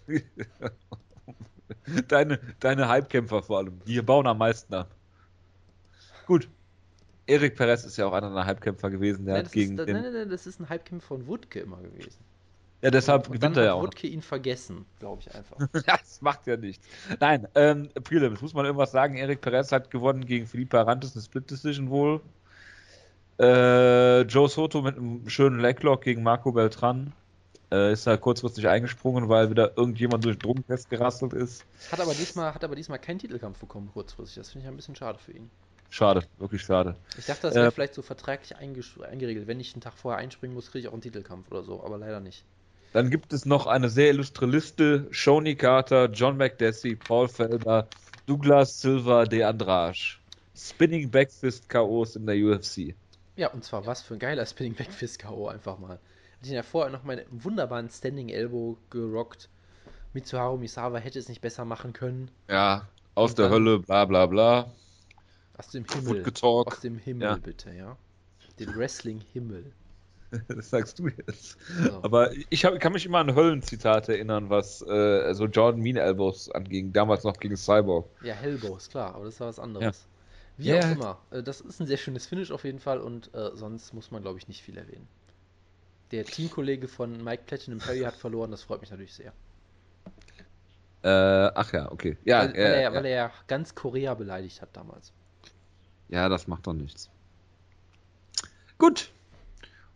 deine 2.08 2.40
deine 2.60 2.92
Hypekämpfer 2.92 3.44
vor 3.44 3.60
allem, 3.60 3.80
die 3.86 4.02
bauen 4.02 4.26
am 4.26 4.40
meisten 4.40 4.74
ab. 4.74 4.90
Gut, 6.26 6.50
Erik 7.32 7.56
Perez 7.56 7.86
ist 7.86 7.98
ja 7.98 8.06
auch 8.06 8.14
einer 8.14 8.34
der 8.34 8.46
Halbkämpfer 8.46 8.90
gewesen. 8.90 9.26
Der 9.26 9.36
nein, 9.36 9.46
hat 9.46 9.52
gegen 9.52 9.78
ist, 9.78 9.88
den... 9.88 10.02
nein, 10.02 10.14
nein, 10.14 10.30
das 10.30 10.46
ist 10.46 10.60
ein 10.60 10.68
Halbkämpfer 10.68 11.08
von 11.08 11.28
Wutke 11.28 11.62
immer 11.62 11.78
gewesen. 11.78 12.20
Ja, 12.82 12.90
deshalb 12.90 13.28
und 13.30 13.36
gewinnt 13.36 13.58
er 13.58 13.64
ja 13.64 13.74
auch. 13.74 13.84
Wutke 13.84 14.08
ihn 14.08 14.22
vergessen, 14.22 14.86
glaube 15.00 15.22
ich 15.22 15.34
einfach. 15.34 15.58
das 15.86 16.22
macht 16.22 16.48
ja 16.48 16.58
nichts. 16.58 16.86
Nein, 17.20 17.48
ähm, 17.56 17.90
Prelims, 18.04 18.42
muss 18.42 18.54
man 18.54 18.66
irgendwas 18.66 18.92
sagen. 18.92 19.16
Erik 19.16 19.42
Perez 19.42 19.72
hat 19.72 19.92
gewonnen 19.92 20.26
gegen 20.26 20.48
Felipe 20.48 20.80
Arantes, 20.80 21.16
eine 21.16 21.24
Split 21.24 21.50
Decision 21.50 21.90
wohl. 21.90 22.22
Äh, 23.40 24.22
Joe 24.22 24.50
Soto 24.50 24.82
mit 24.82 24.98
einem 24.98 25.30
schönen 25.30 25.60
Leglock 25.60 26.02
gegen 26.02 26.24
Marco 26.24 26.52
Beltran. 26.52 27.14
Äh, 27.72 27.94
ist 27.94 28.06
da 28.06 28.18
kurzfristig 28.18 28.68
eingesprungen, 28.68 29.30
weil 29.30 29.50
wieder 29.50 29.78
irgendjemand 29.78 30.26
durch 30.26 30.38
Drogen 30.38 30.64
festgerasselt 30.64 31.34
ist. 31.34 31.64
Hat 31.92 32.02
aber 32.02 32.14
diesmal, 32.14 32.54
hat 32.54 32.64
aber 32.66 32.76
diesmal 32.76 33.00
keinen 33.00 33.20
Titelkampf 33.20 33.60
bekommen, 33.60 33.90
kurzfristig. 33.94 34.36
Das 34.38 34.52
finde 34.52 34.66
ich 34.66 34.72
ein 34.72 34.76
bisschen 34.76 34.96
schade 34.96 35.18
für 35.20 35.32
ihn. 35.32 35.50
Schade, 35.92 36.24
wirklich 36.40 36.62
schade. 36.62 36.96
Ich 37.18 37.26
dachte, 37.26 37.42
das 37.42 37.54
wäre 37.54 37.68
äh, 37.68 37.72
vielleicht 37.72 37.96
so 37.96 38.02
vertraglich 38.02 38.56
eingeregelt. 38.56 39.46
Wenn 39.46 39.60
ich 39.60 39.74
einen 39.74 39.82
Tag 39.82 39.94
vorher 39.94 40.20
einspringen 40.20 40.56
muss, 40.56 40.72
kriege 40.72 40.80
ich 40.80 40.88
auch 40.88 40.94
einen 40.94 41.02
Titelkampf 41.02 41.52
oder 41.52 41.64
so, 41.64 41.84
aber 41.84 41.98
leider 41.98 42.22
nicht. 42.22 42.46
Dann 42.94 43.10
gibt 43.10 43.34
es 43.34 43.46
noch 43.46 43.68
eine 43.68 43.90
sehr 43.90 44.10
illustre 44.10 44.46
Liste: 44.46 45.08
Shoney 45.12 45.56
Carter, 45.56 46.10
John 46.10 46.38
McDessie, 46.38 46.96
Paul 46.96 47.28
Felder, 47.28 47.90
Douglas 48.26 48.80
Silva 48.80 49.26
de 49.26 49.44
Andrade. 49.44 49.98
Spinning 50.56 51.12
Backfist 51.12 51.68
KOs 51.68 52.16
in 52.16 52.26
der 52.26 52.38
UFC. 52.38 52.96
Ja, 53.36 53.50
und 53.50 53.66
zwar 53.66 53.86
was 53.86 54.02
für 54.02 54.14
ein 54.14 54.20
geiler 54.20 54.46
Spinning 54.46 54.76
Backfist 54.76 55.22
KO 55.22 55.50
einfach 55.50 55.78
mal. 55.78 56.00
Hatte 56.38 56.46
ich 56.46 56.52
ja 56.52 56.64
vorher 56.64 56.92
noch 56.94 57.04
meinen 57.04 57.26
wunderbaren 57.32 57.90
Standing 57.90 58.30
Elbow 58.30 58.78
gerockt. 58.90 59.50
Mitsuharu 60.14 60.56
Misawa 60.56 61.00
hätte 61.00 61.20
es 61.20 61.28
nicht 61.28 61.42
besser 61.42 61.66
machen 61.66 61.92
können. 61.92 62.32
Ja, 62.50 62.88
aus 63.14 63.32
und 63.32 63.40
der 63.40 63.50
Hölle, 63.50 63.80
bla 63.80 64.06
bla 64.06 64.26
bla. 64.26 64.72
Aus 65.62 65.72
dem 65.72 65.86
Himmel. 65.86 66.26
Aus 66.42 66.80
dem 66.80 66.98
Himmel, 66.98 67.28
ja. 67.28 67.36
bitte, 67.36 67.72
ja. 67.72 67.96
Den 68.60 68.76
Wrestling-Himmel. 68.76 69.72
Das 70.48 70.70
sagst 70.70 70.98
du 70.98 71.10
jetzt. 71.10 71.58
So. 71.84 72.04
Aber 72.04 72.32
ich 72.50 72.64
hab, 72.64 72.80
kann 72.80 72.94
mich 72.94 73.06
immer 73.06 73.20
an 73.20 73.36
Höllenzitate 73.36 74.14
erinnern, 74.14 74.50
was 74.50 74.82
äh, 74.82 75.34
so 75.34 75.46
Jordan 75.46 75.82
Mean 75.82 75.98
Elbows 75.98 76.50
anging, 76.52 76.94
damals 76.94 77.26
noch 77.26 77.38
gegen 77.38 77.58
Cyborg. 77.58 78.08
Ja, 78.24 78.34
Hellbows, 78.34 78.90
klar, 78.90 79.14
aber 79.14 79.26
das 79.26 79.42
war 79.42 79.50
was 79.50 79.60
anderes. 79.60 79.84
Ja. 79.84 80.64
Wie 80.64 80.70
yeah. 80.70 80.80
auch 80.80 80.92
immer. 80.96 81.18
Äh, 81.32 81.44
das 81.44 81.60
ist 81.60 81.82
ein 81.82 81.86
sehr 81.86 81.98
schönes 81.98 82.28
Finish 82.28 82.50
auf 82.52 82.64
jeden 82.64 82.80
Fall 82.80 83.02
und 83.02 83.34
äh, 83.34 83.50
sonst 83.56 83.94
muss 83.94 84.12
man, 84.12 84.22
glaube 84.22 84.40
ich, 84.40 84.48
nicht 84.48 84.64
viel 84.64 84.78
erwähnen. 84.78 85.08
Der 86.12 86.24
Teamkollege 86.24 86.88
von 86.88 87.22
Mike 87.22 87.44
Platinum 87.46 87.80
Perry 87.80 88.00
hat 88.00 88.16
verloren, 88.16 88.52
das 88.52 88.64
freut 88.64 88.80
mich 88.80 88.90
natürlich 88.90 89.14
sehr. 89.14 89.34
Äh, 91.04 91.52
ach 91.56 91.74
ja, 91.74 91.92
okay. 91.92 92.18
Ja, 92.24 92.42
weil, 92.42 92.54
weil, 92.54 92.58
er, 92.58 92.82
ja. 92.82 92.94
weil 92.94 93.06
er 93.06 93.32
ganz 93.48 93.76
Korea 93.76 94.14
beleidigt 94.14 94.62
hat 94.62 94.70
damals. 94.74 95.12
Ja, 96.12 96.30
das 96.30 96.48
macht 96.48 96.68
doch 96.68 96.74
nichts. 96.74 97.10
Gut. 98.78 99.12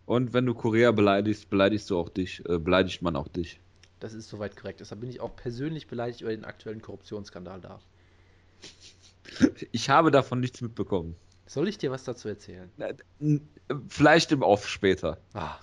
Und 0.06 0.34
wenn 0.34 0.46
du 0.46 0.54
Korea 0.54 0.92
beleidigst, 0.92 1.50
beleidigst 1.50 1.90
du 1.90 2.00
auch 2.00 2.10
dich, 2.10 2.44
äh, 2.48 2.58
beleidigt 2.58 3.02
man 3.02 3.16
auch 3.16 3.28
dich. 3.28 3.60
Das 4.00 4.14
ist 4.14 4.30
soweit 4.30 4.56
korrekt. 4.56 4.80
Deshalb 4.80 5.02
bin 5.02 5.10
ich 5.10 5.20
auch 5.20 5.36
persönlich 5.36 5.88
beleidigt 5.88 6.22
über 6.22 6.32
den 6.32 6.46
aktuellen 6.46 6.82
Korruptionsskandal 6.82 7.62
da. 7.62 7.80
Ich 9.72 9.90
habe 9.90 10.12
davon 10.12 10.40
nichts 10.40 10.62
mitbekommen. 10.62 11.16
Soll 11.48 11.68
ich 11.68 11.80
dir 11.80 11.90
was 11.90 12.04
dazu 12.04 12.28
erzählen? 12.28 12.70
Vielleicht 13.90 14.32
im 14.32 14.44
Off 14.44 14.70
später. 14.70 15.18
Ah. 15.34 15.58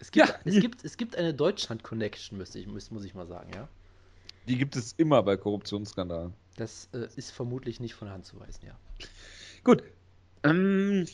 Es 0.00 0.10
gibt, 0.10 0.28
ja. 0.28 0.34
es 0.44 0.60
gibt, 0.60 0.84
es 0.84 0.96
gibt 0.96 1.16
eine 1.16 1.34
Deutschland-Connection, 1.34 2.38
muss 2.38 2.54
ich, 2.54 2.66
muss, 2.66 2.90
muss 2.90 3.04
ich 3.04 3.14
mal 3.14 3.26
sagen, 3.26 3.50
ja. 3.54 3.68
Die 4.48 4.56
gibt 4.56 4.74
es 4.74 4.94
immer 4.94 5.22
bei 5.22 5.36
Korruptionsskandalen. 5.36 6.32
Das 6.56 6.88
äh, 6.92 7.08
ist 7.14 7.30
vermutlich 7.30 7.78
nicht 7.78 7.94
von 7.94 8.08
Hand 8.08 8.24
zu 8.24 8.40
weisen, 8.40 8.66
ja. 8.66 8.74
Gut. 9.64 9.82
Ähm, 10.42 11.06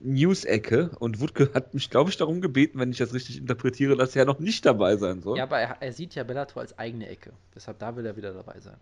News-Ecke 0.00 0.90
und 0.98 1.20
Wutke 1.20 1.50
hat 1.54 1.74
mich, 1.74 1.90
glaube 1.90 2.10
ich, 2.10 2.16
darum 2.16 2.40
gebeten, 2.40 2.78
wenn 2.78 2.90
ich 2.90 2.98
das 2.98 3.14
richtig 3.14 3.38
interpretiere, 3.38 3.96
dass 3.96 4.14
er 4.14 4.24
noch 4.24 4.38
nicht 4.38 4.64
dabei 4.64 4.96
sein 4.96 5.20
soll. 5.20 5.38
Ja, 5.38 5.44
aber 5.44 5.58
er, 5.58 5.76
er 5.80 5.92
sieht 5.92 6.14
ja 6.14 6.24
Bellator 6.24 6.62
als 6.62 6.78
eigene 6.78 7.08
Ecke. 7.08 7.32
Deshalb 7.54 7.78
da 7.78 7.96
will 7.96 8.06
er 8.06 8.16
wieder 8.16 8.32
dabei 8.32 8.60
sein. 8.60 8.76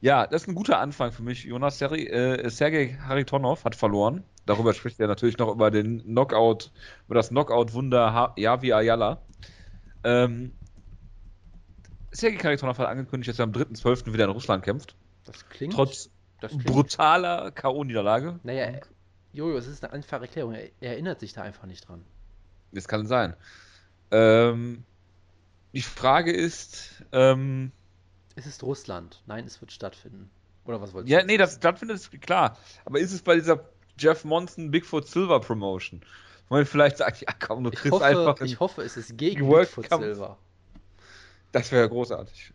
Ja, 0.00 0.26
das 0.26 0.42
ist 0.42 0.48
ein 0.48 0.56
guter 0.56 0.80
Anfang 0.80 1.12
für 1.12 1.22
mich. 1.22 1.44
Jonas 1.44 1.78
Sergei, 1.78 2.06
äh, 2.06 2.50
Sergei 2.50 2.98
Haritonov 3.06 3.64
hat 3.64 3.76
verloren. 3.76 4.24
Darüber 4.46 4.74
spricht 4.74 4.98
er 4.98 5.06
natürlich 5.06 5.38
noch 5.38 5.52
über 5.52 5.70
den 5.70 6.02
Knockout, 6.02 6.72
über 7.06 7.14
das 7.14 7.28
Knockout-Wunder 7.28 8.34
Yavi 8.36 8.72
Ayala. 8.72 9.22
Ähm, 10.02 10.52
Sergei 12.10 12.38
Haritonov 12.38 12.78
hat 12.78 12.88
angekündigt, 12.88 13.28
dass 13.28 13.38
er 13.38 13.44
am 13.44 13.52
3.12. 13.52 14.12
wieder 14.12 14.24
in 14.24 14.30
Russland 14.30 14.64
kämpft. 14.64 14.96
Das 15.24 15.48
klingt. 15.48 15.72
Trotz 15.74 16.10
brutaler 16.48 17.50
K.O.-Niederlage. 17.50 18.38
Naja, 18.42 18.80
Jojo, 19.32 19.56
es 19.56 19.66
ist 19.66 19.82
eine 19.84 19.92
einfache 19.92 20.22
Erklärung. 20.22 20.54
Er, 20.54 20.68
er 20.80 20.92
erinnert 20.92 21.20
sich 21.20 21.32
da 21.32 21.42
einfach 21.42 21.64
nicht 21.64 21.88
dran. 21.88 22.04
Das 22.72 22.88
kann 22.88 23.06
sein. 23.06 23.34
Ähm, 24.10 24.84
die 25.72 25.82
Frage 25.82 26.32
ist, 26.32 27.02
ähm, 27.12 27.72
Es 28.34 28.46
ist 28.46 28.62
Russland. 28.62 29.22
Nein, 29.26 29.46
es 29.46 29.60
wird 29.60 29.72
stattfinden. 29.72 30.30
Oder 30.64 30.80
was 30.80 30.92
wolltest 30.92 31.10
ja, 31.10 31.20
du? 31.20 31.26
nee, 31.26 31.38
das 31.38 31.56
stattfindet, 31.56 31.96
ist 31.96 32.20
klar. 32.20 32.58
Aber 32.84 33.00
ist 33.00 33.12
es 33.12 33.22
bei 33.22 33.34
dieser 33.34 33.68
Jeff 33.98 34.24
Monson 34.24 34.70
Bigfoot 34.70 35.08
Silver 35.08 35.40
Promotion? 35.40 36.02
Wo 36.48 36.56
man 36.56 36.66
vielleicht 36.66 36.98
sagt, 36.98 37.22
ja 37.22 37.32
komm, 37.38 37.64
du 37.64 37.70
ich 37.70 37.76
kriegst 37.76 37.92
hoffe, 37.92 38.04
einfach. 38.04 38.40
ich 38.42 38.60
hoffe, 38.60 38.82
es 38.82 38.96
ist 38.96 39.16
gegen 39.16 39.46
World 39.48 39.74
Bigfoot. 39.74 40.00
Silver. 40.00 40.38
das 41.52 41.72
wäre 41.72 41.88
großartig. 41.88 42.52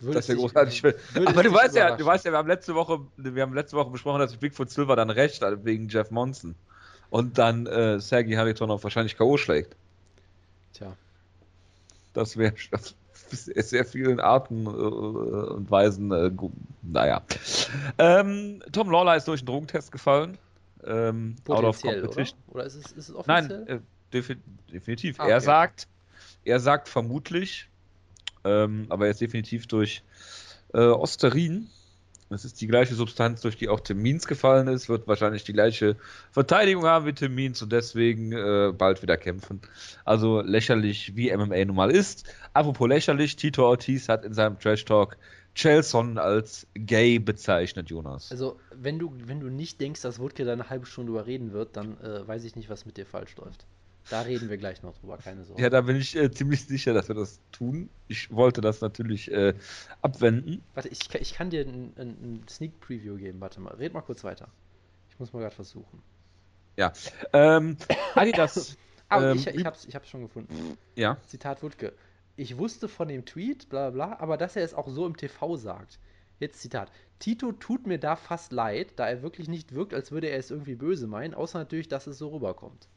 Würde 0.00 0.14
Das 0.14 0.28
wäre 0.28 0.36
dich- 0.36 0.42
großartig. 0.46 0.82
würde 0.82 0.98
Aber 1.26 1.42
du 1.42 1.52
weißt 1.52 1.74
ja, 1.76 1.96
du 1.96 2.04
weißt 2.06 2.24
ja, 2.24 2.32
wir 2.32 2.38
haben 2.38 2.48
letzte 2.48 2.74
Woche, 2.74 3.00
wir 3.16 3.42
haben 3.42 3.54
letzte 3.54 3.76
Woche 3.76 3.90
besprochen, 3.90 4.20
dass 4.20 4.36
Bigfoot 4.36 4.70
Silver 4.70 4.96
dann 4.96 5.10
recht 5.10 5.42
hat 5.42 5.64
wegen 5.64 5.88
Jeff 5.88 6.10
Monson. 6.10 6.54
Und 7.10 7.38
dann 7.38 7.66
äh, 7.66 7.98
Sergei 8.00 8.36
Haritonov 8.36 8.84
wahrscheinlich 8.84 9.16
K.O. 9.16 9.36
schlägt. 9.36 9.74
Tja, 10.72 10.96
Das 12.14 12.36
wäre 12.36 12.54
ist 13.32 13.70
sehr 13.70 13.84
vielen 13.84 14.20
Arten 14.20 14.66
äh, 14.66 14.68
und 14.70 15.70
Weisen, 15.70 16.10
äh, 16.12 16.30
naja. 16.82 17.22
Ähm, 17.98 18.62
Tom 18.72 18.90
Lawler 18.90 19.16
ist 19.16 19.28
durch 19.28 19.40
einen 19.40 19.46
Drogentest 19.46 19.92
gefallen. 19.92 20.38
Ähm, 20.84 21.36
potenziell, 21.44 22.06
oder? 22.06 22.24
Oder 22.48 22.64
ist 22.64 22.74
es, 22.74 22.92
ist 22.92 23.08
es 23.10 23.14
offiziell? 23.14 23.64
Nein, 23.64 23.66
äh, 23.66 23.80
defi 24.12 24.36
definitiv. 24.72 25.20
Ah, 25.20 25.28
er 25.28 25.36
okay. 25.36 25.44
sagt, 25.44 25.88
er 26.44 26.58
sagt 26.60 26.88
vermutlich, 26.88 27.68
ähm, 28.44 28.86
aber 28.88 29.06
er 29.06 29.10
ist 29.12 29.20
definitiv 29.20 29.66
durch 29.66 30.02
äh, 30.72 30.78
Osterin. 30.78 31.68
Das 32.28 32.44
ist 32.44 32.60
die 32.60 32.68
gleiche 32.68 32.94
Substanz, 32.94 33.40
durch 33.40 33.56
die 33.56 33.68
auch 33.68 33.80
Tim 33.80 34.00
Means 34.02 34.28
gefallen 34.28 34.68
ist, 34.68 34.88
wird 34.88 35.08
wahrscheinlich 35.08 35.42
die 35.42 35.52
gleiche 35.52 35.96
Verteidigung 36.30 36.84
haben 36.84 37.04
wie 37.06 37.12
Tim 37.12 37.34
Means 37.34 37.60
und 37.60 37.72
deswegen 37.72 38.30
äh, 38.30 38.72
bald 38.72 39.02
wieder 39.02 39.16
kämpfen. 39.16 39.60
Also 40.04 40.40
lächerlich, 40.40 41.16
wie 41.16 41.36
MMA 41.36 41.64
nun 41.64 41.74
mal 41.74 41.90
ist. 41.90 42.32
Apropos 42.52 42.88
lächerlich, 42.88 43.34
Tito 43.34 43.66
Ortiz 43.66 44.08
hat 44.08 44.24
in 44.24 44.32
seinem 44.32 44.60
Trash 44.60 44.84
Talk 44.84 45.16
Chelson 45.54 46.18
als 46.18 46.68
gay 46.74 47.18
bezeichnet, 47.18 47.90
Jonas. 47.90 48.30
Also, 48.30 48.60
wenn 48.72 49.00
du, 49.00 49.12
wenn 49.24 49.40
du 49.40 49.48
nicht 49.48 49.80
denkst, 49.80 50.00
dass 50.00 50.20
Wutke 50.20 50.44
da 50.44 50.52
eine 50.52 50.70
halbe 50.70 50.86
Stunde 50.86 51.10
drüber 51.10 51.26
reden 51.26 51.52
wird, 51.52 51.76
dann 51.76 51.98
äh, 52.00 52.26
weiß 52.26 52.44
ich 52.44 52.54
nicht, 52.54 52.70
was 52.70 52.86
mit 52.86 52.96
dir 52.96 53.06
falsch 53.06 53.36
läuft. 53.36 53.66
Da 54.10 54.22
reden 54.22 54.50
wir 54.50 54.56
gleich 54.58 54.82
noch 54.82 54.96
drüber, 54.98 55.16
keine 55.18 55.44
Sorge. 55.44 55.62
Ja, 55.62 55.70
da 55.70 55.80
bin 55.82 55.96
ich 55.96 56.16
äh, 56.16 56.30
ziemlich 56.30 56.66
sicher, 56.66 56.92
dass 56.92 57.08
wir 57.08 57.14
das 57.14 57.40
tun. 57.52 57.88
Ich 58.08 58.30
wollte 58.32 58.60
das 58.60 58.80
natürlich 58.80 59.30
äh, 59.30 59.54
abwenden. 60.02 60.62
Warte, 60.74 60.88
ich, 60.88 61.08
kann- 61.08 61.22
ich 61.22 61.34
kann 61.34 61.50
dir 61.50 61.64
ein, 61.64 61.92
ein, 61.96 62.44
Sneak 62.48 62.80
Preview 62.80 63.16
geben. 63.16 63.40
Warte 63.40 63.60
mal, 63.60 63.74
red 63.74 63.94
mal 63.94 64.00
kurz 64.02 64.24
weiter. 64.24 64.48
Ich 65.08 65.18
muss 65.18 65.32
mal 65.32 65.40
gerade 65.40 65.54
versuchen. 65.54 66.02
Ähm, 67.32 67.76
Adidas, 68.14 68.76
Ah, 69.08 69.30
Ähm, 69.32 69.36
ich, 69.38 69.46
ich, 69.48 69.64
hab's, 69.64 69.84
ich 69.86 69.94
hab's 69.96 70.08
schon 70.08 70.22
gefunden. 70.22 70.78
ja, 70.94 71.16
Zitat 71.26 71.62
Wutke. 71.62 71.92
Ich 72.36 72.56
wusste 72.58 72.88
von 72.88 73.08
dem 73.08 73.24
Tweet, 73.24 73.68
bla 73.68 73.90
bla, 73.90 74.06
bla, 74.06 74.18
aber 74.20 74.36
dass 74.36 74.54
er 74.56 74.62
es 74.64 74.72
auch 74.72 74.88
so 74.88 75.04
im 75.06 75.16
TV 75.16 75.56
sagt. 75.56 75.98
Jetzt 76.38 76.60
Zitat. 76.60 76.90
Tito 77.18 77.52
tut 77.52 77.86
mir 77.86 77.98
da 77.98 78.14
fast 78.16 78.52
leid, 78.52 78.92
da 78.96 79.08
er 79.08 79.22
wirklich 79.22 79.48
nicht 79.48 79.74
wirkt, 79.74 79.92
als 79.94 80.10
würde 80.12 80.28
er 80.28 80.38
es 80.38 80.50
irgendwie 80.50 80.76
böse 80.76 81.06
meinen, 81.08 81.34
außer 81.34 81.58
natürlich, 81.58 81.88
dass 81.88 82.06
es 82.06 82.18
so 82.18 82.28
rüberkommt. 82.28 82.88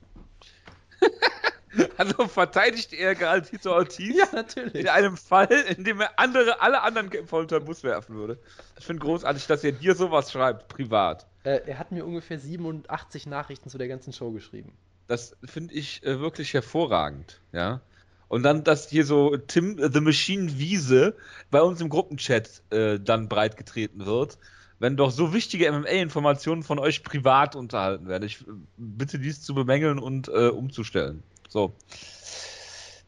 also 1.98 2.28
verteidigt 2.28 2.94
er 2.94 3.16
gerade 3.16 3.42
Tito 3.42 3.74
Ortiz 3.74 4.16
natürlich. 4.32 4.76
in 4.76 4.88
einem 4.88 5.18
Fall, 5.18 5.52
in 5.52 5.84
dem 5.84 6.02
er 6.02 6.20
andere, 6.20 6.62
alle 6.62 6.82
anderen 6.82 7.10
Kämpfer 7.10 7.38
unter 7.38 7.60
den 7.60 7.66
Bus 7.66 7.84
werfen 7.84 8.16
würde. 8.16 8.38
Ich 8.80 8.86
finde 8.86 9.04
großartig, 9.04 9.48
dass 9.48 9.64
er 9.64 9.72
dir 9.72 9.96
sowas 9.96 10.32
schreibt, 10.32 10.68
privat. 10.68 11.26
Äh, 11.44 11.62
er 11.66 11.80
hat 11.80 11.92
mir 11.92 12.06
ungefähr 12.06 12.40
87 12.40 13.28
Nachrichten 13.28 13.70
zu 13.70 13.78
der 13.78 13.88
ganzen 13.88 14.14
Show 14.14 14.32
geschrieben. 14.32 14.74
Das 15.08 15.36
finde 15.44 15.74
ich 15.74 16.04
äh, 16.04 16.20
wirklich 16.20 16.54
hervorragend, 16.54 17.42
ja. 17.52 17.82
Und 18.30 18.44
dann, 18.44 18.64
dass 18.64 18.90
hier 18.90 19.06
so 19.06 19.38
Tim 19.38 19.78
äh, 19.78 19.92
The 19.92 20.02
Machine 20.02 20.58
Wiese 20.58 21.16
bei 21.52 21.62
uns 21.62 21.82
im 21.82 21.90
Gruppenchat 21.90 22.64
äh, 22.72 23.00
dann 23.00 23.30
breitgetreten 23.30 24.06
wird, 24.06 24.38
wenn 24.80 24.98
doch 24.98 25.12
so 25.12 25.34
wichtige 25.34 25.72
MMA-Informationen 25.72 26.64
von 26.64 26.80
euch 26.80 27.04
privat 27.04 27.56
unterhalten 27.56 28.08
werden. 28.08 28.24
Ich 28.24 28.42
äh, 28.42 28.52
bitte 28.78 29.20
dies 29.20 29.42
zu 29.42 29.54
bemängeln 29.54 30.00
und 30.00 30.30
äh, 30.30 30.48
umzustellen. 30.48 31.24
So. 31.54 31.72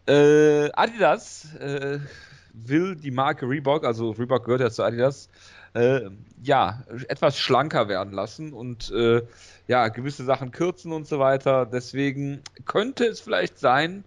Äh, 0.07 0.71
Adidas 0.73 1.51
äh, 1.55 1.97
will 2.53 2.95
die 2.95 3.09
Marke 3.09 3.49
Reebok, 3.49 3.83
also 3.83 4.11
Reebok 4.11 4.45
gehört 4.45 4.61
ja 4.61 4.69
zu 4.69 4.83
Adidas, 4.83 5.29
äh, 5.73 6.01
ja, 6.43 6.83
etwas 7.07 7.39
schlanker 7.39 7.87
werden 7.87 8.13
lassen 8.13 8.53
und 8.53 8.91
äh, 8.91 9.23
ja, 9.67 9.87
gewisse 9.87 10.23
Sachen 10.25 10.51
kürzen 10.51 10.91
und 10.91 11.07
so 11.07 11.17
weiter. 11.17 11.65
Deswegen 11.65 12.41
könnte 12.65 13.05
es 13.05 13.19
vielleicht 13.19 13.57
sein, 13.57 14.03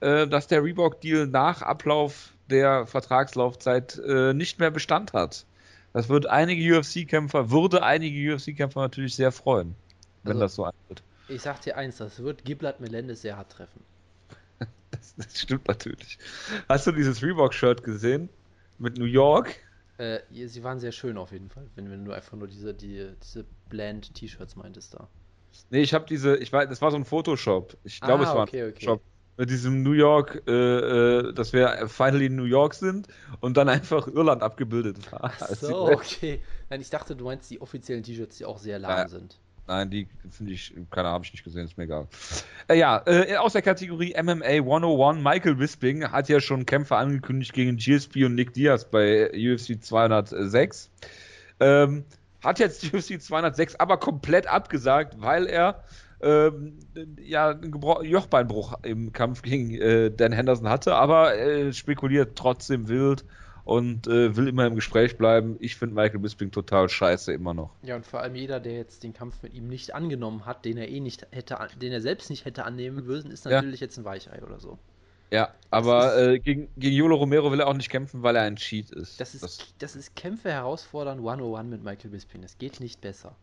äh, 0.00 0.26
dass 0.26 0.48
der 0.48 0.64
Reebok-Deal 0.64 1.28
nach 1.28 1.62
Ablauf 1.62 2.32
der 2.50 2.86
Vertragslaufzeit 2.86 3.98
äh, 4.04 4.34
nicht 4.34 4.58
mehr 4.58 4.72
Bestand 4.72 5.12
hat. 5.12 5.46
Das 5.92 6.08
wird 6.08 6.26
einige 6.26 6.76
UFC-Kämpfer, 6.76 7.50
würde 7.52 7.84
einige 7.84 8.34
UFC-Kämpfer 8.34 8.80
natürlich 8.80 9.14
sehr 9.14 9.30
freuen, 9.30 9.76
wenn 10.24 10.32
Also- 10.32 10.40
das 10.44 10.54
so 10.56 10.64
eintritt. 10.64 10.75
Ich 11.28 11.42
sag 11.42 11.60
dir 11.60 11.76
eins, 11.76 11.98
das 11.98 12.18
wird 12.18 12.44
Giblat 12.44 12.80
Melendez 12.80 13.20
sehr 13.22 13.36
hart 13.36 13.52
treffen. 13.52 13.84
Das, 14.90 15.14
das 15.16 15.40
stimmt 15.40 15.68
natürlich. 15.68 16.18
Hast 16.68 16.86
du 16.86 16.92
dieses 16.92 17.22
Reebok-Shirt 17.22 17.82
gesehen? 17.82 18.30
Mit 18.78 18.96
New 18.98 19.04
York? 19.04 19.56
Äh, 19.98 20.20
sie 20.48 20.62
waren 20.64 20.80
sehr 20.80 20.92
schön 20.92 21.18
auf 21.18 21.32
jeden 21.32 21.50
Fall, 21.50 21.70
wenn, 21.74 21.90
wenn 21.90 22.04
du 22.04 22.12
einfach 22.12 22.36
nur 22.36 22.48
diese, 22.48 22.72
die, 22.74 23.14
diese 23.22 23.44
Bland-T-Shirts 23.68 24.56
meintest 24.56 24.94
da. 24.94 25.08
Nee, 25.70 25.80
ich 25.82 25.94
habe 25.94 26.06
diese, 26.06 26.36
ich 26.36 26.52
weiß, 26.52 26.68
das 26.68 26.80
war 26.82 26.90
so 26.90 26.96
ein 26.96 27.04
Photoshop. 27.04 27.76
Ich 27.82 28.02
glaube, 28.02 28.24
Ah, 28.24 28.24
es 28.24 28.34
war 28.34 28.42
okay, 28.42 28.62
ein 28.62 28.70
okay. 28.70 29.00
Photoshop. 29.00 29.04
Mit 29.38 29.50
diesem 29.50 29.82
New 29.82 29.92
York, 29.92 30.42
äh, 30.46 30.50
äh, 31.28 31.32
dass 31.34 31.52
wir 31.52 31.88
finally 31.88 32.26
in 32.26 32.36
New 32.36 32.44
York 32.44 32.72
sind 32.74 33.08
und 33.40 33.56
dann 33.58 33.68
einfach 33.68 34.06
Irland 34.08 34.42
abgebildet 34.42 35.12
war. 35.12 35.30
Ach 35.38 35.48
so, 35.48 35.88
okay. 35.92 36.42
Nein, 36.68 36.80
ich 36.80 36.90
dachte, 36.90 37.16
du 37.16 37.24
meinst 37.24 37.50
die 37.50 37.60
offiziellen 37.60 38.02
T-Shirts, 38.02 38.36
die 38.38 38.44
auch 38.44 38.58
sehr 38.58 38.78
lahm 38.78 39.06
Ja. 39.06 39.08
sind. 39.08 39.40
Nein, 39.68 39.90
die 39.90 40.08
finde 40.30 40.52
ich, 40.52 40.74
keine 40.90 41.08
habe 41.08 41.24
ich 41.24 41.32
nicht 41.32 41.42
gesehen, 41.42 41.64
ist 41.64 41.76
mir 41.76 41.84
egal. 41.84 42.06
Äh, 42.68 42.78
ja, 42.78 43.02
äh, 43.04 43.36
aus 43.36 43.52
der 43.52 43.62
Kategorie 43.62 44.14
MMA 44.16 44.44
101, 44.44 45.22
Michael 45.22 45.56
Bisping 45.56 46.10
hat 46.12 46.28
ja 46.28 46.40
schon 46.40 46.66
Kämpfe 46.66 46.96
angekündigt 46.96 47.52
gegen 47.52 47.76
GSP 47.76 48.26
und 48.26 48.36
Nick 48.36 48.54
Diaz 48.54 48.84
bei 48.84 49.30
UFC 49.32 49.82
206. 49.82 50.90
Ähm, 51.58 52.04
hat 52.44 52.60
jetzt 52.60 52.84
UFC 52.94 53.20
206 53.20 53.76
aber 53.76 53.96
komplett 53.96 54.46
abgesagt, 54.46 55.20
weil 55.20 55.46
er 55.46 55.82
ähm, 56.20 56.78
ja 57.20 57.50
einen 57.50 57.72
Gebro- 57.72 58.04
Jochbeinbruch 58.04 58.74
im 58.82 59.12
Kampf 59.12 59.42
gegen 59.42 59.74
äh, 59.74 60.10
Dan 60.10 60.32
Henderson 60.32 60.68
hatte, 60.68 60.94
aber 60.94 61.36
äh, 61.36 61.72
spekuliert 61.72 62.36
trotzdem 62.38 62.88
wild 62.88 63.24
und 63.66 64.06
äh, 64.06 64.36
will 64.36 64.46
immer 64.46 64.64
im 64.64 64.76
Gespräch 64.76 65.18
bleiben. 65.18 65.56
Ich 65.58 65.74
finde 65.74 65.96
Michael 65.96 66.20
Bisping 66.20 66.52
total 66.52 66.88
scheiße 66.88 67.32
immer 67.32 67.52
noch. 67.52 67.70
Ja, 67.82 67.96
und 67.96 68.06
vor 68.06 68.20
allem 68.20 68.36
jeder, 68.36 68.60
der 68.60 68.74
jetzt 68.74 69.02
den 69.02 69.12
Kampf 69.12 69.42
mit 69.42 69.54
ihm 69.54 69.68
nicht 69.68 69.92
angenommen 69.92 70.46
hat, 70.46 70.64
den 70.64 70.78
er 70.78 70.88
eh 70.88 71.00
nicht 71.00 71.26
hätte, 71.32 71.58
den 71.82 71.92
er 71.92 72.00
selbst 72.00 72.30
nicht 72.30 72.44
hätte 72.44 72.64
annehmen 72.64 73.04
müssen, 73.04 73.30
ist 73.30 73.44
Ja. 73.44 73.50
natürlich 73.50 73.80
jetzt 73.80 73.98
ein 73.98 74.04
Weichei 74.04 74.40
oder 74.42 74.60
so. 74.60 74.78
Ja, 75.32 75.52
aber 75.70 76.16
äh, 76.16 76.38
gegen, 76.38 76.68
gegen 76.76 76.94
Yolo 76.94 77.16
Romero 77.16 77.50
will 77.50 77.58
er 77.58 77.66
auch 77.66 77.74
nicht 77.74 77.90
kämpfen, 77.90 78.22
weil 78.22 78.36
er 78.36 78.42
ein 78.42 78.54
Cheat 78.54 78.92
ist. 78.92 79.20
Das 79.20 79.34
ist, 79.34 79.74
das, 79.80 79.96
ist 79.96 80.14
Kämpfe 80.14 80.52
herausfordern 80.52 81.18
101 81.18 81.68
mit 81.68 81.82
Michael 81.82 82.10
Bisping. 82.10 82.42
Das 82.42 82.56
geht 82.58 82.78
nicht 82.78 83.00
besser. 83.00 83.34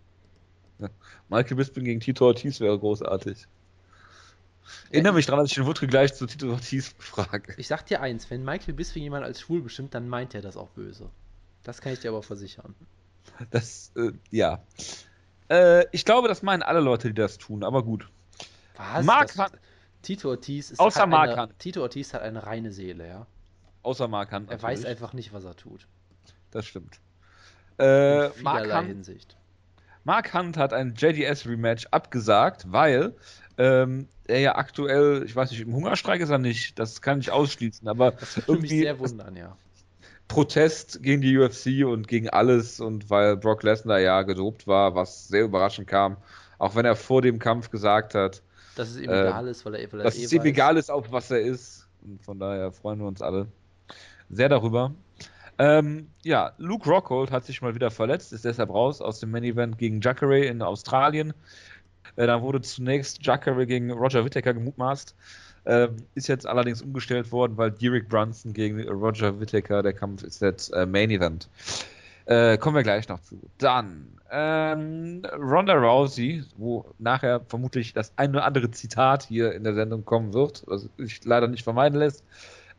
Michael 1.28 1.57
Bisping 1.57 1.84
gegen 1.84 1.99
Tito 1.99 2.26
Ortiz 2.26 2.61
wäre 2.61 2.80
großartig. 2.80 3.45
Erinnere 4.89 5.14
mich 5.14 5.26
daran, 5.26 5.41
dass 5.41 5.49
ich 5.49 5.55
den 5.55 5.66
Wutke 5.66 5.88
gleich 5.88 6.14
zu 6.14 6.26
Tito 6.26 6.51
Ortiz 6.51 6.95
frage. 6.99 7.53
Ich 7.57 7.68
sag 7.68 7.86
dir 7.86 8.01
eins, 8.01 8.30
wenn 8.30 8.43
Michael 8.43 8.74
Bisping 8.74 9.03
jemand 9.03 9.26
als 9.26 9.41
schwul 9.41 9.61
bestimmt, 9.61 9.93
dann 9.93 10.07
meint 10.09 10.34
er 10.36 10.41
das 10.41 10.57
auch 10.57 10.70
böse. 10.70 11.09
Das 11.64 11.82
kann 11.82 11.93
ich 11.93 11.99
dir 11.99 12.09
aber 12.09 12.24
versichern. 12.24 12.76
Das, 13.51 13.91
äh, 13.95 14.11
ja. 14.32 14.61
Äh, 15.49 15.86
ich 15.91 16.05
glaube, 16.05 16.28
das 16.28 16.43
meinen 16.43 16.61
alle 16.64 16.80
Leute, 16.82 17.07
die 17.09 17.14
das 17.14 17.38
tun, 17.38 17.64
aber 17.64 17.84
gut. 17.84 18.09
Was? 18.76 19.05
Mark 19.05 19.34
Das- 19.36 19.51
Tito 20.01 20.30
Ortiz 20.30 20.72
ist 20.72 20.80
Außer 20.80 21.07
Mark 21.07 21.38
Hunt. 21.38 21.57
Tito 21.59 21.82
Ortiz 21.82 22.14
hat 22.14 22.22
eine 22.22 22.45
reine 22.45 22.72
Seele, 22.74 23.07
ja. 23.07 23.28
Außer 23.84 24.07
Mark 24.07 24.32
Hunt 24.34 24.51
Er 24.51 24.61
weiß 24.61 24.84
einfach 24.86 25.14
nicht, 25.14 25.34
was 25.34 25.45
er 25.45 25.55
tut. 25.55 25.88
Das 26.51 26.66
stimmt. 26.66 26.99
Äh, 27.80 28.28
In 28.28 28.43
Mark, 28.43 28.64
vielerlei 28.64 28.80
Hunt, 28.80 28.88
Hinsicht. 28.88 29.38
Mark 30.03 30.34
Hunt 30.34 30.57
hat 30.57 30.74
ein 30.74 30.95
JDS-Rematch 30.95 31.88
abgesagt, 31.91 32.66
weil 32.72 33.16
ähm, 33.58 34.08
er 34.26 34.39
ja 34.39 34.56
aktuell, 34.56 35.24
ich 35.26 35.36
weiß 35.36 35.51
nicht, 35.51 35.62
im 35.62 35.74
Hungerstreik 35.74 36.22
ist 36.22 36.30
er 36.30 36.38
nicht, 36.38 36.80
das 36.80 37.01
kann 37.01 37.20
ich 37.20 37.32
ausschließen, 37.32 37.88
aber 37.88 38.12
das 38.12 38.47
würde 38.47 38.62
mich 38.62 38.72
sehr 38.72 38.99
wundern, 38.99 39.36
ja. 39.36 39.58
Protest 40.28 41.04
gegen 41.04 41.22
die 41.22 41.38
UFC 41.38 41.86
und 41.86 42.08
gegen 42.08 42.30
alles 42.30 42.80
und 42.80 43.10
weil 43.10 43.38
Brock 43.38 43.64
Lesnar 43.64 43.99
ja 43.99 44.22
gedopt 44.24 44.66
war, 44.66 44.95
was 44.95 45.28
sehr 45.28 45.43
überraschend 45.43 45.88
kam, 45.88 46.18
auch 46.58 46.76
wenn 46.76 46.86
er 46.86 46.95
vor 46.95 47.22
dem 47.22 47.39
Kampf 47.39 47.70
gesagt 47.70 48.16
hat, 48.16 48.41
dass 48.76 48.89
es 48.89 48.97
ihm 48.97 49.10
äh, 49.10 49.22
egal 49.22 49.47
ist, 49.47 49.66
weil 49.66 49.76
er, 49.76 49.91
weil 49.91 49.99
er 49.99 50.04
dass 50.06 50.18
eh 50.18 50.24
es 50.24 50.34
ihm 50.34 50.43
egal 50.43 50.78
ist, 50.78 50.89
auf 50.89 51.12
was 51.12 51.30
er 51.30 51.41
ist. 51.41 51.88
Und 52.04 52.22
von 52.24 52.39
daher 52.39 52.72
freuen 52.72 52.99
wir 52.99 53.08
uns 53.08 53.22
alle 53.22 53.47
sehr 54.30 54.49
darüber. 54.49 54.93
Ähm, 55.60 56.08
ja, 56.24 56.54
Luke 56.58 56.89
Rockhold 56.89 57.32
hat 57.32 57.45
sich 57.45 57.62
mal 57.62 57.76
wieder 57.76 57.91
verletzt, 57.91 58.34
ist 58.34 58.45
deshalb 58.45 58.72
raus 58.72 59.01
aus 59.01 59.20
dem 59.20 59.30
Main 59.30 59.43
Event 59.43 59.78
gegen 59.78 60.01
Jacare 60.01 60.39
in 60.39 60.62
Australien. 60.64 61.34
Äh, 62.16 62.28
dann 62.28 62.41
wurde 62.41 62.61
zunächst 62.61 63.26
Jacare 63.26 63.66
gegen 63.66 63.91
Roger 63.91 64.24
Whittaker 64.26 64.53
gemutmaßt. 64.53 65.16
Äh, 65.66 65.88
ist 66.16 66.28
jetzt 66.28 66.45
allerdings 66.45 66.82
umgestellt 66.82 67.32
worden, 67.32 67.57
weil 67.57 67.72
Derek 67.72 68.09
Brunson 68.09 68.53
gegen 68.53 68.82
Roger 68.89 69.39
Whittaker, 69.39 69.82
der 69.82 69.93
Kampf 69.93 70.24
ist 70.24 70.41
jetzt 70.41 70.74
äh, 70.74 70.86
Main 70.86 71.09
Event. 71.09 71.47
Äh, 72.26 72.57
kommen 72.57 72.76
wir 72.76 72.84
gleich 72.84 73.07
noch 73.07 73.22
zu. 73.22 73.39
Dann 73.57 74.07
ähm, 74.32 75.22
Ronda 75.38 75.74
Rousey, 75.74 76.43
wo 76.57 76.86
nachher 76.97 77.41
vermutlich 77.47 77.93
das 77.93 78.14
ein 78.16 78.32
oder 78.32 78.45
andere 78.45 78.72
Zitat 78.72 79.24
hier 79.24 79.53
in 79.53 79.64
der 79.64 79.74
Sendung 79.74 80.05
kommen 80.05 80.34
wird, 80.34 80.64
was 80.68 80.89
sich 80.97 81.24
leider 81.24 81.47
nicht 81.47 81.64
vermeiden 81.64 81.99
lässt, 81.99 82.24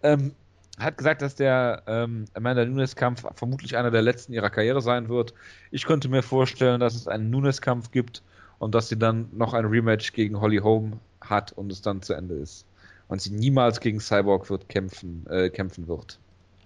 ähm, 0.02 0.32
hat 0.78 0.98
gesagt, 0.98 1.22
dass 1.22 1.36
der 1.36 1.82
ähm, 1.86 2.24
Amanda 2.34 2.64
Nunes-Kampf 2.64 3.24
vermutlich 3.34 3.76
einer 3.76 3.90
der 3.90 4.02
letzten 4.02 4.32
ihrer 4.32 4.50
Karriere 4.50 4.80
sein 4.80 5.08
wird. 5.08 5.32
Ich 5.70 5.84
könnte 5.84 6.08
mir 6.08 6.22
vorstellen, 6.22 6.80
dass 6.80 6.94
es 6.94 7.06
einen 7.06 7.30
Nunes-Kampf 7.30 7.92
gibt 7.92 8.22
und 8.58 8.74
dass 8.74 8.88
sie 8.88 8.98
dann 8.98 9.28
noch 9.32 9.54
ein 9.54 9.64
Rematch 9.64 10.12
gegen 10.12 10.40
Holly 10.40 10.58
Holm 10.58 11.00
hat 11.20 11.52
und 11.52 11.70
es 11.72 11.82
dann 11.82 12.02
zu 12.02 12.14
Ende 12.14 12.34
ist. 12.34 12.66
Und 13.08 13.20
sie 13.20 13.30
niemals 13.30 13.80
gegen 13.80 14.00
Cyborg 14.00 14.48
wird 14.50 14.68
kämpfen, 14.68 15.26
äh, 15.28 15.50
kämpfen 15.50 15.88
wird. 15.88 16.18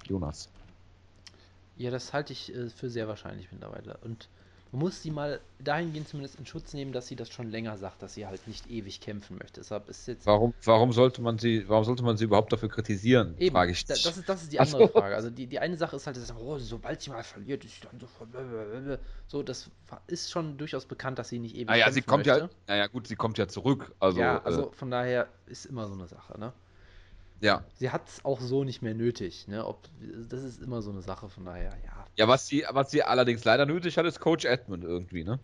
Jonas. 0.07 0.49
Ja, 1.77 1.91
das 1.91 2.13
halte 2.13 2.33
ich 2.33 2.55
äh, 2.55 2.71
für 2.71 2.91
sehr 2.91 3.09
wahrscheinlich 3.09 3.51
mittlerweile. 3.53 3.99
Und 4.03 4.29
man 4.73 4.81
muss 4.81 5.03
sie 5.03 5.11
mal 5.11 5.41
dahingehend 5.59 6.09
zumindest 6.09 6.39
in 6.39 6.47
Schutz 6.47 6.75
nehmen, 6.75 6.93
dass 6.93 7.07
sie 7.07 7.17
das 7.17 7.31
schon 7.31 7.51
länger 7.51 7.79
sagt, 7.79 8.03
dass 8.03 8.15
sie 8.15 8.27
halt 8.27 8.47
nicht 8.47 8.71
ewig 8.71 9.01
kämpfen 9.01 9.39
möchte. 9.39 9.61
Deshalb 9.61 9.89
ist 9.89 10.07
jetzt 10.07 10.27
warum, 10.27 10.53
warum 10.65 10.93
sollte 10.93 11.23
man 11.23 11.39
sie, 11.39 11.69
warum 11.69 11.85
sollte 11.85 12.03
man 12.03 12.17
sie 12.17 12.25
überhaupt 12.25 12.53
dafür 12.53 12.69
kritisieren? 12.69 13.35
Eben, 13.39 13.55
frage 13.55 13.73
ich. 13.73 13.85
das, 13.87 14.05
ist, 14.05 14.29
das 14.29 14.43
ist 14.43 14.53
die 14.53 14.61
andere 14.61 14.89
Frage. 14.89 15.17
Also 15.17 15.31
die, 15.31 15.47
die 15.47 15.59
eine 15.59 15.77
Sache 15.77 15.97
ist 15.97 16.07
halt, 16.07 16.17
dass, 16.17 16.35
oh, 16.37 16.59
sobald 16.59 17.01
sie 17.01 17.11
mal 17.11 17.23
verliert, 17.23 17.65
ist 17.65 17.77
sie 17.77 17.87
dann 17.91 17.99
sofort. 17.99 18.29
So, 19.27 19.43
das 19.43 19.71
ist 20.07 20.31
schon 20.31 20.59
durchaus 20.59 20.85
bekannt, 20.85 21.19
dass 21.19 21.31
sie 21.31 21.39
nicht 21.39 21.55
ewig 21.55 21.69
naja, 21.69 21.85
kämpfen 21.85 21.95
sie 21.95 22.03
kommt 22.03 22.27
möchte. 22.27 22.43
Ja, 22.43 22.51
naja, 22.67 22.87
gut, 22.89 23.09
sie 23.09 23.17
kommt 23.17 23.39
ja 23.39 23.49
zurück. 23.49 23.95
Also, 24.01 24.21
ja, 24.21 24.43
also 24.43 24.71
äh, 24.71 24.73
von 24.73 24.91
daher 24.91 25.29
ist 25.47 25.65
immer 25.65 25.87
so 25.89 25.95
eine 25.95 26.07
Sache, 26.07 26.39
ne? 26.39 26.53
Ja. 27.41 27.65
Sie 27.75 27.91
hat 27.91 28.09
es 28.09 28.25
auch 28.25 28.41
so 28.41 28.65
nicht 28.65 28.83
mehr 28.83 28.95
nötig. 28.95 29.47
Ne? 29.47 29.65
Ob, 29.65 29.89
das 30.29 30.43
ist 30.43 30.61
immer 30.61 30.83
so 30.83 30.91
eine 30.91 31.03
Sache, 31.03 31.29
von 31.29 31.45
daher, 31.45 31.77
ja. 31.85 32.07
Ja, 32.17 32.29
was 32.29 32.47
sie, 32.47 32.65
was 32.71 32.91
sie 32.91 33.03
allerdings 33.03 33.45
leider 33.45 33.65
nötig 33.65 33.97
hat, 33.97 34.07
ist 34.07 34.21
Coach 34.21 34.45
Edmund 34.45 34.83
irgendwie, 34.83 35.25
ne? 35.25 35.39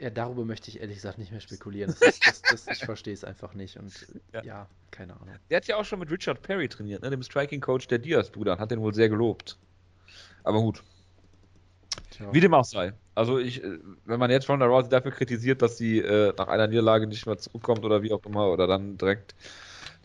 Ja, 0.00 0.10
darüber 0.10 0.44
möchte 0.44 0.68
ich 0.68 0.80
ehrlich 0.80 0.96
gesagt 0.96 1.18
nicht 1.18 1.30
mehr 1.30 1.40
spekulieren. 1.40 1.94
Das 2.00 2.18
ist, 2.18 2.26
das, 2.26 2.64
das, 2.64 2.76
ich 2.76 2.84
verstehe 2.84 3.14
es 3.14 3.24
einfach 3.24 3.54
nicht 3.54 3.76
und 3.76 3.92
ja. 4.32 4.42
ja. 4.42 4.68
keine 4.90 5.14
Ahnung. 5.14 5.28
Der 5.50 5.56
hat 5.56 5.66
ja 5.66 5.76
auch 5.76 5.84
schon 5.84 5.98
mit 5.98 6.10
Richard 6.10 6.42
Perry 6.42 6.68
trainiert, 6.68 7.02
ne? 7.02 7.10
dem 7.10 7.22
Striking 7.22 7.60
Coach 7.60 7.86
der 7.88 7.98
Diaz-Brüder, 7.98 8.58
hat 8.58 8.70
den 8.70 8.80
wohl 8.80 8.94
sehr 8.94 9.08
gelobt. 9.08 9.58
Aber 10.44 10.60
gut. 10.60 10.82
Tja. 12.10 12.32
Wie 12.32 12.40
dem 12.40 12.54
auch 12.54 12.64
sei. 12.64 12.94
Also 13.14 13.38
ich, 13.38 13.62
äh, 13.62 13.78
wenn 14.04 14.18
man 14.18 14.30
jetzt 14.30 14.48
Ronda 14.48 14.66
Rousey 14.66 14.88
dafür 14.88 15.10
kritisiert, 15.10 15.62
dass 15.62 15.78
sie 15.78 15.98
äh, 15.98 16.32
nach 16.36 16.48
einer 16.48 16.66
Niederlage 16.66 17.06
nicht 17.06 17.26
mehr 17.26 17.38
zurückkommt 17.38 17.84
oder 17.84 18.02
wie 18.02 18.12
auch 18.12 18.24
immer, 18.24 18.48
oder 18.48 18.66
dann 18.66 18.96
direkt 18.96 19.34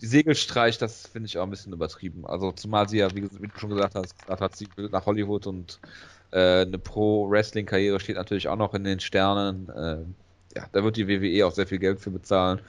die 0.02 0.08
Segel 0.08 0.36
streicht, 0.36 0.82
das 0.82 1.08
finde 1.08 1.28
ich 1.28 1.38
auch 1.38 1.44
ein 1.44 1.50
bisschen 1.50 1.74
übertrieben. 1.74 2.26
Also 2.26 2.52
zumal 2.52 2.88
sie 2.88 3.00
ja, 3.00 3.10
wie, 3.16 3.24
wie 3.24 3.48
du 3.48 3.60
schon 3.60 3.70
gesagt 3.70 3.96
hast, 3.96 4.18
gesagt 4.20 4.42
hat, 4.42 4.56
sie 4.56 4.68
nach 4.92 5.06
Hollywood 5.06 5.48
und 5.48 5.80
äh, 6.32 6.62
eine 6.62 6.78
Pro-Wrestling-Karriere 6.78 8.00
steht 8.00 8.16
natürlich 8.16 8.48
auch 8.48 8.56
noch 8.58 8.74
in 8.74 8.84
den 8.84 9.00
Sternen. 9.00 9.70
Äh, 9.70 9.98
ja, 10.56 10.66
da 10.72 10.84
wird 10.84 10.98
die 10.98 11.08
WWE 11.08 11.46
auch 11.46 11.52
sehr 11.52 11.68
viel 11.68 11.78
Geld 11.78 12.00
für 12.00 12.10
bezahlen. 12.10 12.60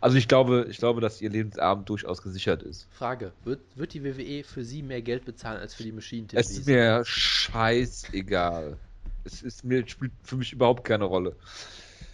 Also 0.00 0.16
ich 0.16 0.28
glaube, 0.28 0.66
ich 0.68 0.78
glaube, 0.78 1.00
dass 1.00 1.20
ihr 1.20 1.30
Lebensabend 1.30 1.88
durchaus 1.88 2.22
gesichert 2.22 2.62
ist. 2.62 2.86
Frage: 2.90 3.32
Wird, 3.44 3.60
wird 3.74 3.94
die 3.94 4.04
WWE 4.04 4.44
für 4.44 4.64
sie 4.64 4.82
mehr 4.82 5.02
Geld 5.02 5.24
bezahlen 5.24 5.60
als 5.60 5.74
für 5.74 5.82
die 5.82 5.92
Machine 5.92 6.26
TV? 6.26 6.40
Es 6.40 6.50
ist 6.50 6.66
mir 6.66 7.02
scheißegal. 7.04 8.76
Es 9.24 9.42
ist 9.42 9.64
mir 9.64 9.86
spielt 9.88 10.12
für 10.22 10.36
mich 10.36 10.52
überhaupt 10.52 10.84
keine 10.84 11.04
Rolle. 11.04 11.36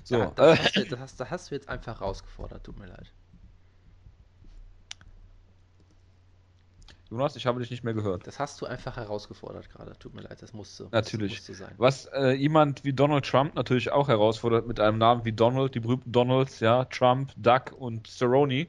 So, 0.05 0.19
ja, 0.19 0.33
das, 0.37 0.59
hast 0.59 0.77
du, 0.77 0.85
das, 0.91 1.01
hast, 1.01 1.21
das 1.21 1.31
hast 1.31 1.51
du 1.51 1.55
jetzt 1.55 1.69
einfach 1.69 2.01
rausgefordert, 2.01 2.65
tut 2.65 2.79
mir 2.79 2.87
leid. 2.87 3.11
Jonas, 7.11 7.37
ich 7.37 7.47
habe 7.47 7.61
dich 7.61 7.71
nicht 7.71 7.85
mehr 7.85 7.95
gehört. 7.95 8.27
Das 8.27 8.39
hast 8.39 8.61
du 8.61 8.67
einfach 8.67 8.97
herausgefordert 8.97 9.71
gerade. 9.71 9.97
Tut 9.99 10.15
mir 10.15 10.23
leid, 10.23 10.41
das 10.41 10.53
musste, 10.53 10.89
natürlich. 10.91 11.33
Musste 11.33 11.55
sein. 11.55 11.73
Was 11.77 12.07
äh, 12.07 12.33
jemand 12.33 12.85
wie 12.85 12.93
Donald 12.93 13.27
Trump 13.27 13.55
natürlich 13.55 13.93
auch 13.93 14.09
herausfordert 14.09 14.67
mit 14.67 14.81
einem 14.81 14.99
Namen 14.99 15.25
wie 15.25 15.33
Donald, 15.33 15.75
die 15.75 15.81
berühmten 15.81 16.11
Donalds, 16.13 16.61
ja, 16.61 16.85
Trump, 16.87 17.33
Duck 17.37 17.73
und 17.79 18.07
Cerrone, 18.07 18.67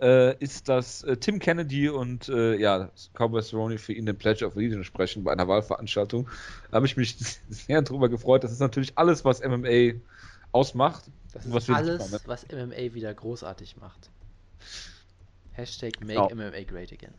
äh, 0.00 0.36
ist, 0.38 0.68
dass 0.68 1.02
äh, 1.04 1.16
Tim 1.16 1.38
Kennedy 1.38 1.88
und 1.88 2.28
äh, 2.28 2.56
ja, 2.56 2.90
Cowboy 3.14 3.42
Cerrone 3.42 3.78
für 3.78 3.92
ihn 3.92 4.06
den 4.06 4.16
Pledge 4.16 4.46
of 4.46 4.56
Allegiance 4.56 4.84
sprechen 4.84 5.24
bei 5.24 5.32
einer 5.32 5.46
Wahlveranstaltung. 5.46 6.28
Da 6.70 6.76
habe 6.76 6.86
ich 6.86 6.96
mich 6.96 7.16
sehr 7.48 7.82
darüber 7.82 8.08
gefreut. 8.08 8.42
Das 8.42 8.52
ist 8.52 8.60
natürlich 8.60 8.96
alles, 8.96 9.24
was 9.24 9.40
MMA 9.42 10.00
ausmacht. 10.52 11.04
Das 11.32 11.46
ist 11.46 11.70
alles, 11.70 12.18
was 12.26 12.46
MMA 12.48 12.94
wieder 12.94 13.14
großartig 13.14 13.76
macht. 13.76 14.10
Hashtag 15.52 16.00
Make 16.00 16.28
genau. 16.28 16.50
MMA 16.50 16.62
Great 16.64 16.92
Again. 16.92 17.14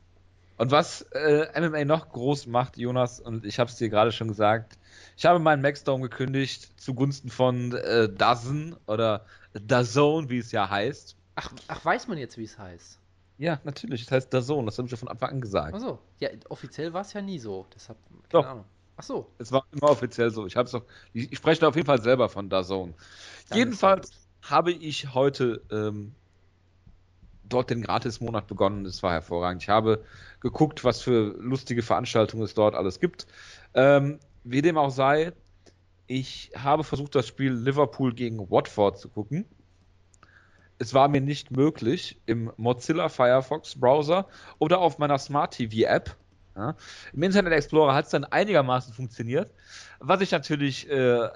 Und 0.61 0.69
was 0.69 1.01
äh, 1.13 1.47
MMA 1.59 1.85
noch 1.85 2.09
groß 2.09 2.45
macht, 2.45 2.77
Jonas, 2.77 3.19
und 3.19 3.45
ich 3.47 3.57
habe 3.57 3.71
es 3.71 3.77
dir 3.77 3.89
gerade 3.89 4.11
schon 4.11 4.27
gesagt, 4.27 4.77
ich 5.17 5.25
habe 5.25 5.39
meinen 5.39 5.63
Maxdome 5.63 6.03
gekündigt 6.07 6.79
zugunsten 6.79 7.31
von 7.31 7.73
äh, 7.73 8.07
Dozen 8.07 8.75
oder 8.85 9.25
Dazone, 9.53 10.29
wie 10.29 10.37
es 10.37 10.51
ja 10.51 10.69
heißt. 10.69 11.15
Ach, 11.33 11.51
ach, 11.67 11.83
weiß 11.83 12.07
man 12.09 12.19
jetzt, 12.19 12.37
wie 12.37 12.43
es 12.43 12.59
heißt? 12.59 12.99
Ja, 13.39 13.59
natürlich, 13.63 14.03
es 14.03 14.11
heißt 14.11 14.31
Dazone, 14.31 14.67
das 14.67 14.77
habe 14.77 14.85
ich 14.85 14.91
ja 14.91 14.97
von 14.97 15.07
Anfang 15.07 15.31
an 15.31 15.41
gesagt. 15.41 15.73
Achso, 15.73 15.97
ja, 16.19 16.29
offiziell 16.49 16.93
war 16.93 17.01
es 17.01 17.13
ja 17.13 17.23
nie 17.23 17.39
so, 17.39 17.65
deshalb, 17.73 17.97
keine 18.07 18.21
Doch. 18.29 18.45
Ahnung. 18.45 18.65
Ach 18.97 19.03
so. 19.03 19.31
Es 19.39 19.51
war 19.51 19.65
immer 19.71 19.89
offiziell 19.89 20.29
so. 20.29 20.45
Ich, 20.45 20.55
hab's 20.55 20.69
doch, 20.69 20.83
ich, 21.11 21.31
ich 21.31 21.39
spreche 21.39 21.61
da 21.61 21.69
auf 21.69 21.75
jeden 21.75 21.87
Fall 21.87 22.03
selber 22.03 22.29
von 22.29 22.49
Dazone. 22.49 22.93
Jedenfalls 23.51 24.11
habe 24.43 24.73
ich 24.73 25.15
heute 25.15 25.63
ähm, 25.71 26.13
dort 27.53 27.69
den 27.69 27.81
Gratis-Monat 27.81 28.47
begonnen. 28.47 28.83
Das 28.83 29.03
war 29.03 29.11
hervorragend. 29.11 29.63
Ich 29.63 29.69
habe 29.69 30.03
geguckt, 30.39 30.83
was 30.83 31.01
für 31.01 31.35
lustige 31.39 31.81
Veranstaltungen 31.81 32.43
es 32.43 32.53
dort 32.53 32.75
alles 32.75 32.99
gibt. 32.99 33.27
Ähm, 33.73 34.19
wie 34.43 34.61
dem 34.61 34.77
auch 34.77 34.89
sei, 34.89 35.33
ich 36.07 36.51
habe 36.57 36.83
versucht, 36.83 37.15
das 37.15 37.27
Spiel 37.27 37.53
Liverpool 37.53 38.13
gegen 38.13 38.49
Watford 38.49 38.99
zu 38.99 39.09
gucken. 39.09 39.45
Es 40.77 40.93
war 40.93 41.07
mir 41.07 41.21
nicht 41.21 41.51
möglich 41.51 42.19
im 42.25 42.51
Mozilla 42.57 43.07
Firefox 43.07 43.79
Browser 43.79 44.27
oder 44.57 44.79
auf 44.79 44.97
meiner 44.97 45.19
Smart 45.19 45.53
TV 45.53 45.87
App. 45.87 46.15
Ja. 46.55 46.75
Im 47.13 47.23
Internet 47.23 47.53
Explorer 47.53 47.93
hat 47.93 48.05
es 48.05 48.11
dann 48.11 48.25
einigermaßen 48.25 48.93
funktioniert. 48.93 49.51
Was 49.99 50.21
ich 50.21 50.31
natürlich 50.31 50.89
äh, 50.89 51.29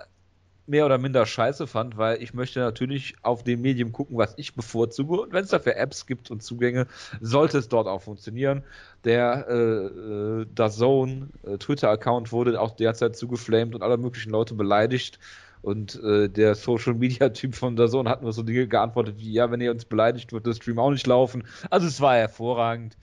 mehr 0.67 0.85
oder 0.85 0.97
minder 0.97 1.25
scheiße 1.25 1.67
fand, 1.67 1.97
weil 1.97 2.21
ich 2.21 2.33
möchte 2.33 2.59
natürlich 2.59 3.15
auf 3.21 3.43
dem 3.43 3.61
Medium 3.61 3.91
gucken, 3.91 4.17
was 4.17 4.33
ich 4.37 4.55
bevorzuge. 4.55 5.21
Und 5.21 5.33
wenn 5.33 5.43
es 5.43 5.51
dafür 5.51 5.75
Apps 5.77 6.05
gibt 6.05 6.31
und 6.31 6.41
Zugänge, 6.41 6.87
sollte 7.21 7.57
es 7.57 7.69
dort 7.69 7.87
auch 7.87 8.01
funktionieren. 8.01 8.63
Der 9.03 9.45
äh, 9.47 9.53
äh, 9.53 10.45
Dazone 10.53 11.27
äh, 11.43 11.57
Twitter-Account 11.57 12.31
wurde 12.31 12.59
auch 12.59 12.71
derzeit 12.71 13.15
zugeflamed 13.15 13.75
und 13.75 13.83
alle 13.83 13.97
möglichen 13.97 14.31
Leute 14.31 14.55
beleidigt. 14.55 15.19
Und 15.61 16.01
äh, 16.03 16.29
der 16.29 16.55
Social-Media-Typ 16.55 17.55
von 17.55 17.75
Dazone 17.75 18.09
hat 18.09 18.21
nur 18.21 18.33
so 18.33 18.43
Dinge 18.43 18.67
geantwortet 18.67 19.15
wie, 19.17 19.33
ja, 19.33 19.49
wenn 19.51 19.61
ihr 19.61 19.71
uns 19.71 19.85
beleidigt, 19.85 20.31
wird 20.31 20.45
der 20.45 20.53
Stream 20.53 20.79
auch 20.79 20.91
nicht 20.91 21.07
laufen. 21.07 21.43
Also 21.69 21.87
es 21.87 22.01
war 22.01 22.15
hervorragend. 22.15 22.97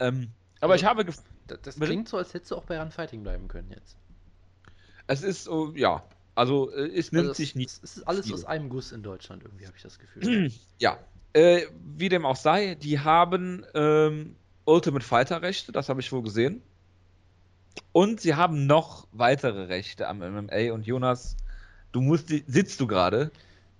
Ähm, 0.00 0.28
aber 0.60 0.74
also, 0.74 0.84
ich 0.84 0.88
habe... 0.88 1.04
Das, 1.04 1.22
das 1.62 1.78
klingt 1.78 2.08
so, 2.08 2.16
als 2.16 2.32
hättest 2.32 2.52
du 2.52 2.56
auch 2.56 2.64
bei 2.64 2.80
Run 2.80 2.90
Fighting 2.90 3.22
bleiben 3.22 3.48
können 3.48 3.70
jetzt. 3.70 3.96
Es 5.06 5.22
ist 5.22 5.44
so, 5.44 5.72
ja, 5.74 6.02
also 6.34 6.70
äh, 6.72 6.88
es 6.96 7.12
nimmt 7.12 7.28
also 7.28 7.34
sich 7.34 7.54
nicht. 7.54 7.70
Es 7.82 7.96
ist 7.96 8.08
alles 8.08 8.26
viel. 8.26 8.34
aus 8.34 8.44
einem 8.44 8.68
Guss 8.68 8.92
in 8.92 9.02
Deutschland, 9.02 9.42
irgendwie 9.42 9.66
habe 9.66 9.76
ich 9.76 9.82
das 9.82 9.98
Gefühl. 9.98 10.50
Ja. 10.78 10.98
Äh, 11.34 11.62
wie 11.96 12.10
dem 12.10 12.26
auch 12.26 12.36
sei, 12.36 12.74
die 12.74 13.00
haben 13.00 13.64
ähm, 13.74 14.36
Ultimate 14.64 15.04
Fighter 15.04 15.40
Rechte, 15.40 15.72
das 15.72 15.88
habe 15.88 16.00
ich 16.00 16.12
wohl 16.12 16.22
gesehen. 16.22 16.62
Und 17.92 18.20
sie 18.20 18.34
haben 18.34 18.66
noch 18.66 19.06
weitere 19.12 19.64
Rechte 19.64 20.08
am 20.08 20.18
MMA. 20.18 20.72
Und 20.72 20.86
Jonas, 20.86 21.36
du 21.92 22.00
musst, 22.00 22.30
die, 22.30 22.44
sitzt 22.46 22.80
du 22.80 22.86
gerade? 22.86 23.30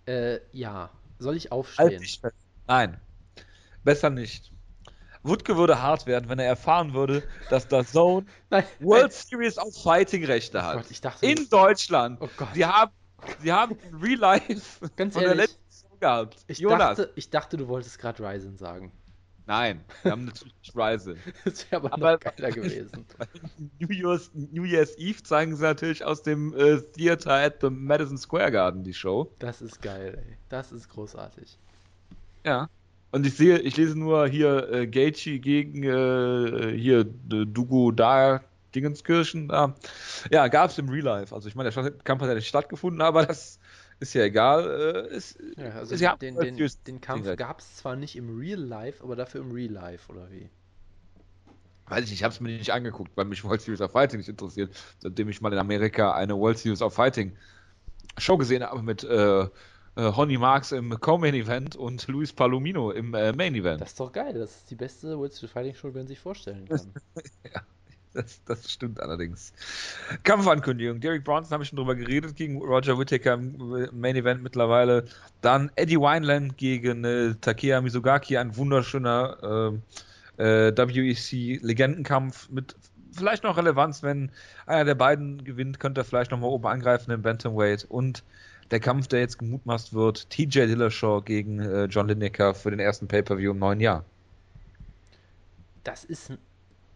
Äh, 0.07 0.38
ja. 0.53 0.90
Soll 1.18 1.36
ich 1.36 1.53
aufstehen? 1.53 2.00
Halt 2.00 2.34
Nein. 2.66 3.00
Besser 3.84 4.11
nicht. 4.11 4.51
Wutke 5.22 5.56
würde 5.56 5.80
hart 5.80 6.06
werden, 6.06 6.28
wenn 6.28 6.38
er 6.38 6.46
erfahren 6.46 6.94
würde, 6.94 7.22
dass 7.50 7.68
das 7.68 7.92
Zone 7.92 8.26
Nein, 8.50 8.64
World 8.80 9.12
Series 9.12 9.58
of 9.58 9.74
Fighting 9.82 10.24
Rechte 10.24 10.58
Oh 10.58 10.62
hat. 10.62 10.76
Gott, 10.78 10.90
ich 10.90 11.00
dachte, 11.00 11.24
In 11.26 11.48
Deutschland. 11.48 12.18
Oh 12.20 12.28
Gott. 12.36 12.48
Sie 12.54 12.64
haben, 12.66 12.92
sie 13.40 13.52
haben 13.52 13.76
Real 14.02 14.18
Life 14.18 14.88
Ganz 14.96 15.14
von 15.14 15.22
der 15.22 15.30
ehrlich, 15.32 15.46
letzten 15.50 15.88
Show 15.88 15.96
gehabt. 16.00 16.36
ich 16.48 16.58
Jonas. 16.58 16.96
dachte, 16.96 17.12
ich 17.14 17.30
dachte, 17.30 17.56
du 17.56 17.68
wolltest 17.68 17.98
gerade 17.98 18.22
Ryzen 18.22 18.56
sagen. 18.56 18.92
Nein, 19.44 19.84
wir 20.02 20.12
haben 20.12 20.24
natürlich 20.26 20.54
nicht 20.60 20.76
Ryzen. 20.76 21.16
Das 21.44 21.70
wäre 21.70 21.82
aber, 21.84 21.92
Aber- 21.94 22.12
noch 22.12 22.20
geiler 22.20 22.50
gewesen. 22.52 23.04
New 23.80 23.88
Year's, 23.90 24.30
New 24.34 24.64
Year's 24.64 24.96
Eve 24.98 25.20
zeigen 25.22 25.56
sie 25.56 25.62
natürlich 25.62 26.04
aus 26.04 26.22
dem 26.22 26.54
äh, 26.56 26.80
Theater 26.80 27.32
at 27.32 27.56
the 27.60 27.68
Madison 27.70 28.16
Square 28.18 28.52
Garden 28.52 28.84
die 28.84 28.94
Show. 28.94 29.32
Das 29.40 29.60
ist 29.60 29.82
geil, 29.82 30.22
ey. 30.26 30.36
Das 30.48 30.70
ist 30.70 30.88
großartig. 30.88 31.58
Ja. 32.44 32.68
Und 33.12 33.26
ich 33.26 33.34
sehe, 33.34 33.58
ich 33.58 33.76
lese 33.76 33.98
nur 33.98 34.26
hier 34.26 34.72
äh, 34.72 34.86
Gaethje 34.86 35.38
gegen 35.38 35.84
äh, 35.84 36.76
hier 36.76 37.04
Dugu 37.04 37.92
da 37.92 38.40
Dingenskirchen 38.74 39.48
da. 39.48 39.74
Ja, 40.30 40.48
gab 40.48 40.70
es 40.70 40.78
im 40.78 40.88
Real 40.88 41.04
Life. 41.04 41.34
Also 41.34 41.46
ich 41.46 41.54
meine, 41.54 41.70
der 41.70 41.90
Kampf 41.90 42.22
hat 42.22 42.28
ja 42.28 42.34
nicht 42.34 42.48
stattgefunden, 42.48 43.02
aber 43.02 43.26
das 43.26 43.58
ist 44.00 44.14
ja 44.14 44.24
egal. 44.24 45.08
Äh, 45.10 45.14
ist, 45.14 45.38
Ja, 45.56 45.72
also 45.72 45.94
haben 46.06 46.18
den, 46.20 46.36
den, 46.36 46.70
den 46.86 47.00
Kampf 47.02 47.36
gab 47.36 47.60
es 47.60 47.76
zwar 47.76 47.96
nicht 47.96 48.16
im 48.16 48.38
Real 48.38 48.58
Life, 48.58 49.04
aber 49.04 49.14
dafür 49.14 49.42
im 49.42 49.52
Real 49.52 49.72
Life, 49.72 50.10
oder 50.10 50.30
wie? 50.30 50.48
Weiß 51.86 52.04
ich 52.04 52.10
nicht, 52.10 52.20
ich 52.20 52.24
habe 52.24 52.32
es 52.32 52.40
mir 52.40 52.48
nicht 52.48 52.72
angeguckt, 52.72 53.12
weil 53.16 53.26
mich 53.26 53.44
World 53.44 53.60
Series 53.60 53.82
of 53.82 53.92
Fighting 53.92 54.18
nicht 54.20 54.28
interessiert, 54.28 54.74
seitdem 55.00 55.28
ich 55.28 55.42
mal 55.42 55.52
in 55.52 55.58
Amerika 55.58 56.14
eine 56.14 56.38
World 56.38 56.56
Series 56.56 56.80
of 56.80 56.94
Fighting 56.94 57.36
Show 58.16 58.38
gesehen 58.38 58.62
habe 58.62 58.82
mit 58.82 59.04
äh, 59.04 59.46
äh, 59.97 60.12
Honey 60.12 60.38
Marks 60.38 60.72
im 60.72 60.99
Co-Main 60.99 61.34
Event 61.34 61.76
und 61.76 62.07
Luis 62.09 62.32
Palomino 62.32 62.90
im 62.90 63.14
äh, 63.14 63.32
Main 63.32 63.55
Event. 63.55 63.80
Das 63.80 63.90
ist 63.90 64.01
doch 64.01 64.12
geil. 64.12 64.34
Das 64.34 64.57
ist 64.57 64.70
die 64.70 64.74
beste 64.74 65.18
World 65.18 65.34
Street 65.34 65.51
Fighting 65.51 65.74
Show, 65.74 65.90
die 65.90 65.99
man 65.99 66.07
sich 66.07 66.18
vorstellen 66.18 66.68
kann. 66.68 66.80
Das, 68.14 68.45
das 68.45 68.70
stimmt 68.70 69.01
allerdings. 69.01 69.55
Kampfankündigung. 70.22 71.01
Derek 71.01 71.24
Bronson 71.24 71.53
habe 71.53 71.62
ich 71.62 71.70
schon 71.70 71.78
drüber 71.78 71.95
geredet 71.95 72.36
gegen 72.36 72.61
Roger 72.61 72.99
Whittaker 72.99 73.34
im 73.34 73.88
Main 73.93 74.16
Event 74.16 74.43
mittlerweile. 74.43 75.07
Dann 75.40 75.70
Eddie 75.76 75.97
Wineland 75.97 76.59
gegen 76.59 77.05
äh, 77.05 77.34
Takeya 77.40 77.80
Mizugaki, 77.80 78.36
ein 78.36 78.55
wunderschöner 78.55 79.72
äh, 80.38 80.68
äh, 80.68 80.76
WEC-Legendenkampf 80.76 82.51
mit 82.51 82.76
vielleicht 83.12 83.45
noch 83.45 83.57
Relevanz, 83.57 84.03
wenn 84.03 84.30
einer 84.66 84.84
der 84.84 84.95
beiden 84.95 85.45
gewinnt, 85.45 85.80
könnte 85.80 86.03
er 86.03 86.05
vielleicht 86.05 86.30
nochmal 86.30 86.51
oben 86.51 86.66
angreifen 86.66 87.11
im 87.11 87.22
Bantamweight. 87.22 87.84
Und 87.84 88.24
der 88.70 88.80
Kampf, 88.80 89.08
der 89.08 89.20
jetzt 89.20 89.38
gemutmaßt 89.38 89.92
wird, 89.92 90.30
TJ 90.30 90.66
Dillashaw 90.66 91.20
gegen 91.22 91.58
äh, 91.60 91.84
John 91.84 92.08
Lineker 92.08 92.54
für 92.54 92.70
den 92.70 92.80
ersten 92.80 93.08
Pay-Per-View 93.08 93.50
im 93.52 93.58
neuen 93.58 93.80
Jahr. 93.80 94.04
Das 95.84 96.04
ist 96.04 96.30
ein 96.30 96.38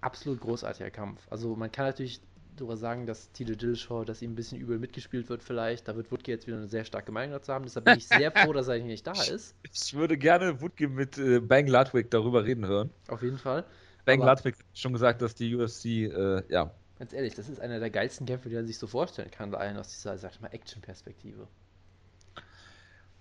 absolut 0.00 0.40
großartiger 0.40 0.90
Kampf. 0.90 1.20
Also 1.30 1.56
man 1.56 1.70
kann 1.72 1.86
natürlich 1.86 2.20
darüber 2.56 2.76
sagen, 2.76 3.06
dass 3.06 3.30
TJ 3.32 3.52
Dillashaw, 3.54 4.04
dass 4.04 4.22
ihm 4.22 4.32
ein 4.32 4.34
bisschen 4.34 4.58
übel 4.60 4.78
mitgespielt 4.78 5.28
wird 5.28 5.42
vielleicht. 5.42 5.88
Da 5.88 5.96
wird 5.96 6.10
Woodke 6.10 6.30
jetzt 6.30 6.46
wieder 6.46 6.56
eine 6.56 6.68
sehr 6.68 6.84
starke 6.84 7.12
Meinung 7.12 7.32
dazu 7.32 7.52
haben. 7.52 7.64
Deshalb 7.64 7.84
bin 7.84 7.98
ich 7.98 8.06
sehr 8.08 8.30
froh, 8.32 8.52
dass 8.52 8.68
er 8.68 8.78
nicht 8.78 9.06
da 9.06 9.12
ist. 9.12 9.54
Ich 9.70 9.92
würde 9.94 10.16
gerne 10.16 10.60
Woodke 10.62 10.88
mit 10.88 11.18
äh, 11.18 11.40
Bang 11.40 11.66
Ludwig 11.66 12.10
darüber 12.10 12.44
reden 12.44 12.66
hören. 12.66 12.90
Auf 13.08 13.22
jeden 13.22 13.38
Fall. 13.38 13.64
Bang 14.04 14.22
Aber- 14.22 14.32
Ludwig 14.32 14.56
hat 14.56 14.64
schon 14.78 14.92
gesagt, 14.92 15.20
dass 15.20 15.34
die 15.34 15.54
UFC, 15.54 15.84
äh, 15.84 16.42
ja, 16.48 16.70
Ganz 16.98 17.12
ehrlich, 17.12 17.34
das 17.34 17.48
ist 17.48 17.60
einer 17.60 17.78
der 17.78 17.90
geilsten 17.90 18.26
Kämpfe, 18.26 18.48
die 18.48 18.54
man 18.54 18.66
sich 18.66 18.78
so 18.78 18.86
vorstellen 18.86 19.30
kann, 19.30 19.54
allein 19.54 19.76
aus 19.76 19.88
dieser, 19.88 20.16
sag 20.18 20.32
ich 20.32 20.40
mal, 20.40 20.48
Action-Perspektive. 20.48 21.46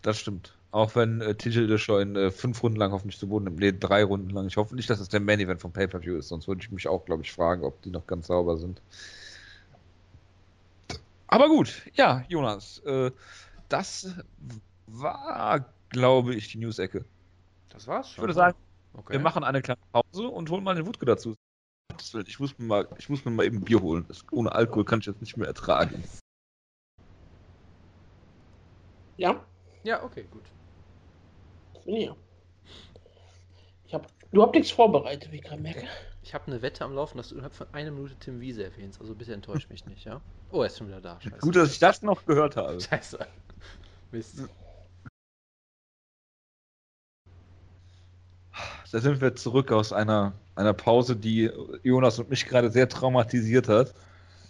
das 0.02 0.18
stimmt. 0.20 0.58
Auch 0.72 0.96
wenn 0.96 1.22
äh, 1.22 1.36
TJ 1.36 1.62
Dillashaw 1.62 2.00
in 2.02 2.16
äh, 2.16 2.32
fünf 2.32 2.62
Runden 2.62 2.78
lang 2.78 2.92
hoffentlich 2.92 3.18
zu 3.18 3.28
Boden 3.30 3.46
nimmt. 3.46 3.60
Nee, 3.60 3.72
drei 3.74 4.04
Runden 4.04 4.30
lang. 4.30 4.48
Ich 4.48 4.58
hoffe 4.58 4.76
nicht, 4.76 4.90
dass 4.90 5.00
es 5.00 5.10
der 5.10 5.20
Main 5.22 5.40
Event 5.40 5.62
vom 5.62 5.72
Pay-Per-View 5.74 6.18
ist, 6.18 6.28
sonst 6.30 6.48
würde 6.48 6.62
ich 6.62 6.72
mich 6.72 6.88
auch, 6.88 7.06
glaube 7.06 7.24
ich, 7.24 7.32
fragen, 7.32 7.64
ob 7.64 7.82
die 7.82 7.90
noch 7.92 8.06
ganz 8.08 8.28
sauber 8.28 8.58
sind. 8.58 8.82
Aber 11.28 11.48
gut, 11.48 11.84
ja, 11.96 12.24
Jonas, 12.30 12.80
äh, 12.86 13.12
das 13.70 14.16
war, 14.88 15.74
glaube 15.90 16.36
ich, 16.36 16.50
die 16.52 16.60
News-Ecke. 16.60 17.06
Das 17.70 17.88
war's 17.88 18.08
Ich 18.08 18.14
schon. 18.16 18.22
würde 18.24 18.34
sagen, 18.34 18.58
okay. 18.94 19.14
wir 19.14 19.20
machen 19.20 19.44
eine 19.44 19.62
kleine 19.62 19.80
Pause 19.92 20.28
und 20.28 20.50
holen 20.50 20.64
mal 20.64 20.76
den 20.76 20.86
Wutke 20.86 21.06
dazu. 21.06 21.36
Gottes 21.96 22.14
Willen, 22.14 22.26
Ich 22.28 22.40
muss 22.40 22.58
mir 22.60 22.66
mal, 22.66 22.88
ich 22.98 23.10
muss 23.10 23.24
mir 23.24 23.32
mal 23.32 23.46
eben 23.46 23.62
Bier 23.62 23.82
holen. 23.82 24.06
Das, 24.10 24.26
ohne 24.32 24.52
Alkohol 24.52 24.84
kann 24.84 25.00
ich 25.00 25.06
jetzt 25.06 25.22
nicht 25.22 25.38
mehr 25.38 25.48
ertragen. 25.48 26.04
Ja, 29.18 29.46
Ja, 29.84 30.04
okay, 30.04 30.28
gut. 30.30 30.44
ich 31.76 31.86
bin 31.86 31.96
hier. 31.96 32.16
Ich 33.88 33.94
hab, 33.94 34.08
du 34.32 34.42
habt 34.42 34.56
nichts 34.56 34.72
vorbereitet, 34.72 35.32
wie 35.32 35.38
ich 35.38 35.44
gerade 35.44 35.62
merke. 35.62 35.88
Ich 36.22 36.34
habe 36.34 36.48
eine 36.48 36.62
Wette 36.62 36.84
am 36.84 36.94
Laufen, 36.94 37.18
dass 37.18 37.30
du 37.30 37.36
innerhalb 37.36 37.54
von 37.56 37.68
einer 37.72 37.92
Minute 37.92 38.16
Tim 38.16 38.42
Wiese 38.42 38.64
erwähnst. 38.66 39.00
Also 39.00 39.16
bitte 39.16 39.34
enttäusch 39.34 39.70
mich 39.70 39.86
nicht, 39.86 40.04
ja? 40.06 40.20
Oh, 40.52 40.62
er 40.62 40.68
ist 40.68 40.78
schon 40.80 40.88
wieder 40.88 41.00
da. 41.00 41.22
Scheiße. 41.22 41.38
Gut, 41.38 41.56
dass 41.56 41.72
ich 41.72 41.80
das 41.80 42.02
noch 42.02 42.26
gehört 42.26 42.58
habe. 42.58 42.82
Scheiße. 42.82 43.20
Mist. 44.12 44.44
Da 48.96 49.02
sind 49.02 49.20
wir 49.20 49.36
zurück 49.36 49.74
aus 49.74 49.92
einer, 49.92 50.32
einer 50.56 50.72
Pause, 50.72 51.18
die 51.18 51.52
Jonas 51.84 52.18
und 52.18 52.30
mich 52.30 52.46
gerade 52.46 52.72
sehr 52.72 52.88
traumatisiert 52.88 53.68
hat. 53.68 53.94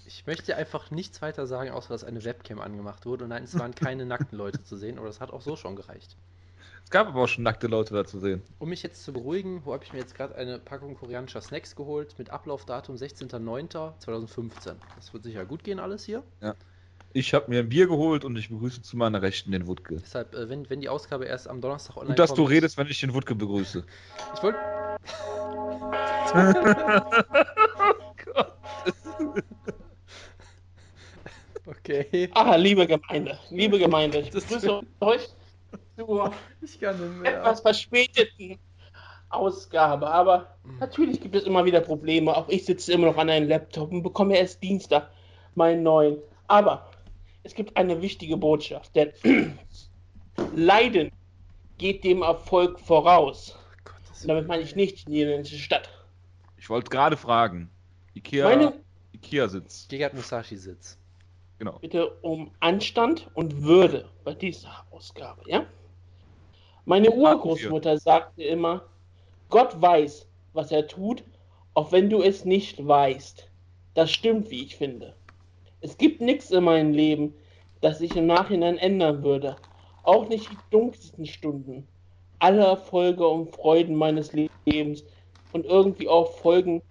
Ich 0.06 0.28
möchte 0.28 0.56
einfach 0.56 0.92
nichts 0.92 1.20
weiter 1.24 1.48
sagen, 1.48 1.72
außer 1.72 1.90
dass 1.90 2.04
eine 2.04 2.24
Webcam 2.24 2.62
angemacht 2.62 3.08
wurde. 3.08 3.24
Und 3.24 3.32
nein, 3.32 3.46
es 3.46 3.58
waren 3.58 3.74
keine 3.74 4.06
nackten 4.06 4.38
Leute 4.38 4.64
zu 4.64 4.78
sehen, 4.78 5.00
aber 5.00 5.08
das 5.08 5.20
hat 5.20 5.32
auch 5.32 5.42
so 5.42 5.56
schon 5.56 5.76
gereicht. 5.76 6.16
Es 6.84 6.92
gab 6.92 7.08
aber 7.08 7.24
auch 7.24 7.28
schon 7.28 7.44
nackte 7.44 7.66
Leute 7.66 7.96
da 7.96 8.06
zu 8.06 8.20
sehen. 8.20 8.44
Um 8.60 8.70
mich 8.70 8.84
jetzt 8.84 9.04
zu 9.04 9.14
beruhigen, 9.14 9.66
wo 9.66 9.74
habe 9.74 9.84
ich 9.84 9.94
mir 9.94 10.00
jetzt 10.00 10.14
gerade 10.14 10.36
eine 10.36 10.60
Packung 10.60 10.94
koreanischer 10.94 11.42
Snacks 11.42 11.76
geholt 11.76 12.14
mit 12.20 12.30
Ablaufdatum 12.30 12.98
16.09.2015. 12.98 14.76
Das 14.96 15.12
wird 15.12 15.24
sicher 15.24 15.44
gut 15.46 15.64
gehen 15.64 15.80
alles 15.80 16.06
hier. 16.06 16.22
Ich 17.18 17.34
habe 17.34 17.50
mir 17.50 17.60
ein 17.60 17.70
Bier 17.70 17.88
geholt 17.88 18.26
und 18.26 18.36
ich 18.36 18.50
begrüße 18.50 18.82
zu 18.82 18.98
meiner 18.98 19.22
Rechten 19.22 19.50
den 19.54 19.68
Wutke. 19.68 19.96
Deshalb, 20.02 20.36
äh, 20.36 20.50
wenn, 20.50 20.70
wenn 20.70 20.82
die 20.82 20.90
Ausgabe 20.90 21.24
erst 21.24 21.48
am 21.48 21.62
Donnerstag 21.62 21.96
online 21.96 22.10
Gut, 22.10 22.20
dass 22.20 22.32
du 22.32 22.42
kommt- 22.44 22.50
redest, 22.50 22.78
wenn 22.78 22.88
ich 22.88 23.00
den 23.00 23.14
Wutke 23.14 23.36
begrüße. 23.36 23.86
Ich 24.36 24.44
wollte. 24.44 24.60
okay. 31.66 32.30
Ah, 32.34 32.56
liebe 32.56 32.86
Gemeinde, 32.88 33.40
liebe 33.50 33.80
Gemeinde, 33.80 34.20
ich 34.20 34.32
begrüße 34.32 34.82
euch 35.00 35.28
zur 35.98 36.32
Ich 36.62 36.80
kann 36.80 37.00
nicht 37.00 37.22
mehr. 37.22 37.38
etwas 37.40 37.62
verspäteten 37.62 38.60
Ausgabe. 39.30 40.08
Aber 40.10 40.48
Mhm. 40.64 40.80
natürlich 40.80 41.22
gibt 41.22 41.36
es 41.36 41.44
immer 41.44 41.66
wieder 41.66 41.82
Probleme. 41.82 42.36
Auch 42.36 42.50
ich 42.50 42.66
sitze 42.66 42.94
immer 42.94 43.08
noch 43.08 43.18
an 43.18 43.30
einem 43.30 43.48
Laptop 43.48 43.92
und 43.92 44.04
bekomme 44.04 44.38
erst 44.38 44.62
Dienstag 44.64 45.10
meinen 45.56 45.84
neuen. 45.84 46.18
Aber 46.48 46.90
es 47.46 47.54
gibt 47.54 47.78
eine 47.78 48.02
wichtige 48.02 48.38
Botschaft, 48.38 48.96
denn 48.96 49.14
Leiden 50.56 51.12
geht 51.78 52.04
dem 52.04 52.24
Erfolg 52.24 52.80
voraus. 52.80 53.58
Und 54.22 54.28
damit 54.28 54.48
meine 54.48 54.64
ich 54.64 54.76
nicht 54.76 55.08
die 55.08 55.12
niederländische 55.12 55.60
Stadt. 55.60 55.90
Ich 56.58 56.70
wollte 56.70 56.90
gerade 56.90 57.16
fragen. 57.16 57.70
Ikea, 58.16 58.46
Meine 58.50 58.74
Ikea 59.14 59.48
sitzt. 59.48 59.90
Gegard 59.90 60.16
Musashi 60.16 60.58
Sitz. 60.58 60.98
Genau. 61.60 61.80
bitte 61.80 62.10
um 62.22 62.52
Anstand 62.60 63.30
und 63.34 63.62
Würde 63.62 64.10
bei 64.26 64.34
dieser 64.34 64.86
Ausgabe, 64.92 65.42
ja? 65.46 65.66
Meine 66.84 67.12
Urgroßmutter 67.12 67.98
sagte 67.98 68.44
immer, 68.44 68.86
Gott 69.50 69.82
weiß, 69.82 70.28
was 70.54 70.72
er 70.72 70.88
tut, 70.88 71.24
auch 71.74 71.92
wenn 71.92 72.10
du 72.10 72.22
es 72.22 72.44
nicht 72.44 72.86
weißt. 72.86 73.50
Das 73.94 74.12
stimmt, 74.12 74.50
wie 74.50 74.64
ich 74.64 74.76
finde. 74.76 75.16
Es 75.86 76.00
gibt 76.00 76.20
nichts 76.20 76.50
in 76.50 76.64
meinem 76.64 76.94
Leben, 76.94 77.36
das 77.82 78.00
sich 78.00 78.16
im 78.16 78.26
Nachhinein 78.26 78.80
ändern 78.80 79.22
würde. 79.22 79.56
Auch 80.02 80.28
nicht 80.28 80.50
die 80.52 80.58
dunkelsten 80.72 81.28
Stunden. 81.28 81.88
Alle 82.40 82.64
Erfolge 82.64 83.28
und 83.28 83.52
Freuden 83.52 83.94
meines 83.94 84.34
Lebens 84.34 85.04
und 85.54 85.64
irgendwie 85.68 86.08
auch 86.08 86.32
Folgen 86.38 86.82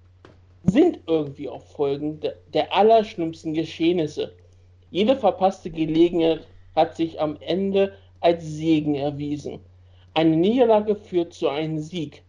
sind 0.63 1.01
irgendwie 1.09 1.49
auch 1.49 1.63
Folgen 1.63 2.21
der, 2.21 2.37
der 2.53 2.73
allerschlimmsten 2.73 3.53
Geschehnisse. 3.53 4.33
Jede 4.93 5.17
verpasste 5.17 5.71
Gelegenheit 5.71 6.47
hat 6.77 6.95
sich 6.95 7.21
am 7.21 7.37
Ende 7.41 7.95
als 8.21 8.45
Segen 8.45 8.95
erwiesen. 8.95 9.59
Eine 10.15 10.37
Niederlage 10.37 10.95
führt 10.95 11.33
zu 11.33 11.49
einem 11.49 11.81
Sieg. 11.81 12.23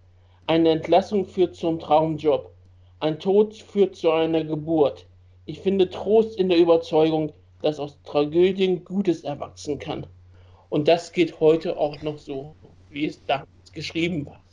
Eine 0.48 0.70
Entlassung 0.70 1.26
führt 1.26 1.56
zum 1.56 1.78
Traumjob. 1.78 2.52
Ein 3.02 3.20
Tod 3.20 3.54
führt 3.54 3.96
zu 3.96 4.10
einer 4.10 4.44
Geburt. 4.44 5.06
Ich 5.46 5.62
finde 5.62 5.90
Trost 5.90 6.38
in 6.40 6.50
der 6.50 6.58
Überzeugung, 6.58 7.34
dass 7.62 7.80
aus 7.80 8.02
Tragödien 8.04 8.84
Gutes 8.84 9.24
erwachsen 9.24 9.80
kann. 9.80 10.08
Und 10.70 10.88
das 10.88 11.12
geht 11.12 11.40
heute 11.40 11.78
auch 11.78 12.02
noch 12.02 12.18
so, 12.18 12.56
wie 12.90 13.06
es 13.06 13.24
damals 13.26 13.72
geschrieben 13.72 14.26
war. 14.26 14.44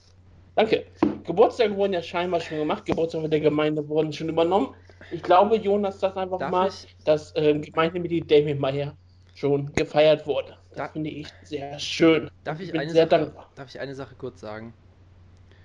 Danke. 0.55 0.84
Geburtstage 1.24 1.74
wurden 1.76 1.95
ja 1.95 2.03
scheinbar 2.03 2.40
schon 2.40 2.59
gemacht. 2.59 2.84
Geburtstage 2.84 3.28
der 3.28 3.40
Gemeinde 3.40 3.88
wurden 3.88 4.12
schon 4.12 4.28
übernommen. 4.28 4.74
Ich 5.11 5.22
glaube, 5.22 5.57
Jonas, 5.57 5.99
das 5.99 6.16
einfach 6.16 6.38
Darf 6.38 6.51
mal, 6.51 6.68
ich- 6.68 6.95
dass 7.05 7.32
ähm, 7.36 7.62
Gemeindemitglied 7.62 8.30
Damien 8.30 8.59
Meyer 8.59 8.97
schon 9.34 9.72
gefeiert 9.72 10.26
wurde. 10.26 10.59
Das 10.70 10.78
Darf- 10.78 10.93
finde 10.93 11.11
ich 11.11 11.26
sehr 11.43 11.78
schön. 11.78 12.28
Darf 12.45 12.61
ich, 12.61 12.70
bin 12.70 12.80
eine 12.82 12.90
sehr 12.90 13.09
Sache, 13.09 13.20
dankbar. 13.22 13.51
darf 13.55 13.68
ich 13.74 13.80
eine 13.80 13.95
Sache 13.95 14.14
kurz 14.14 14.40
sagen? 14.40 14.74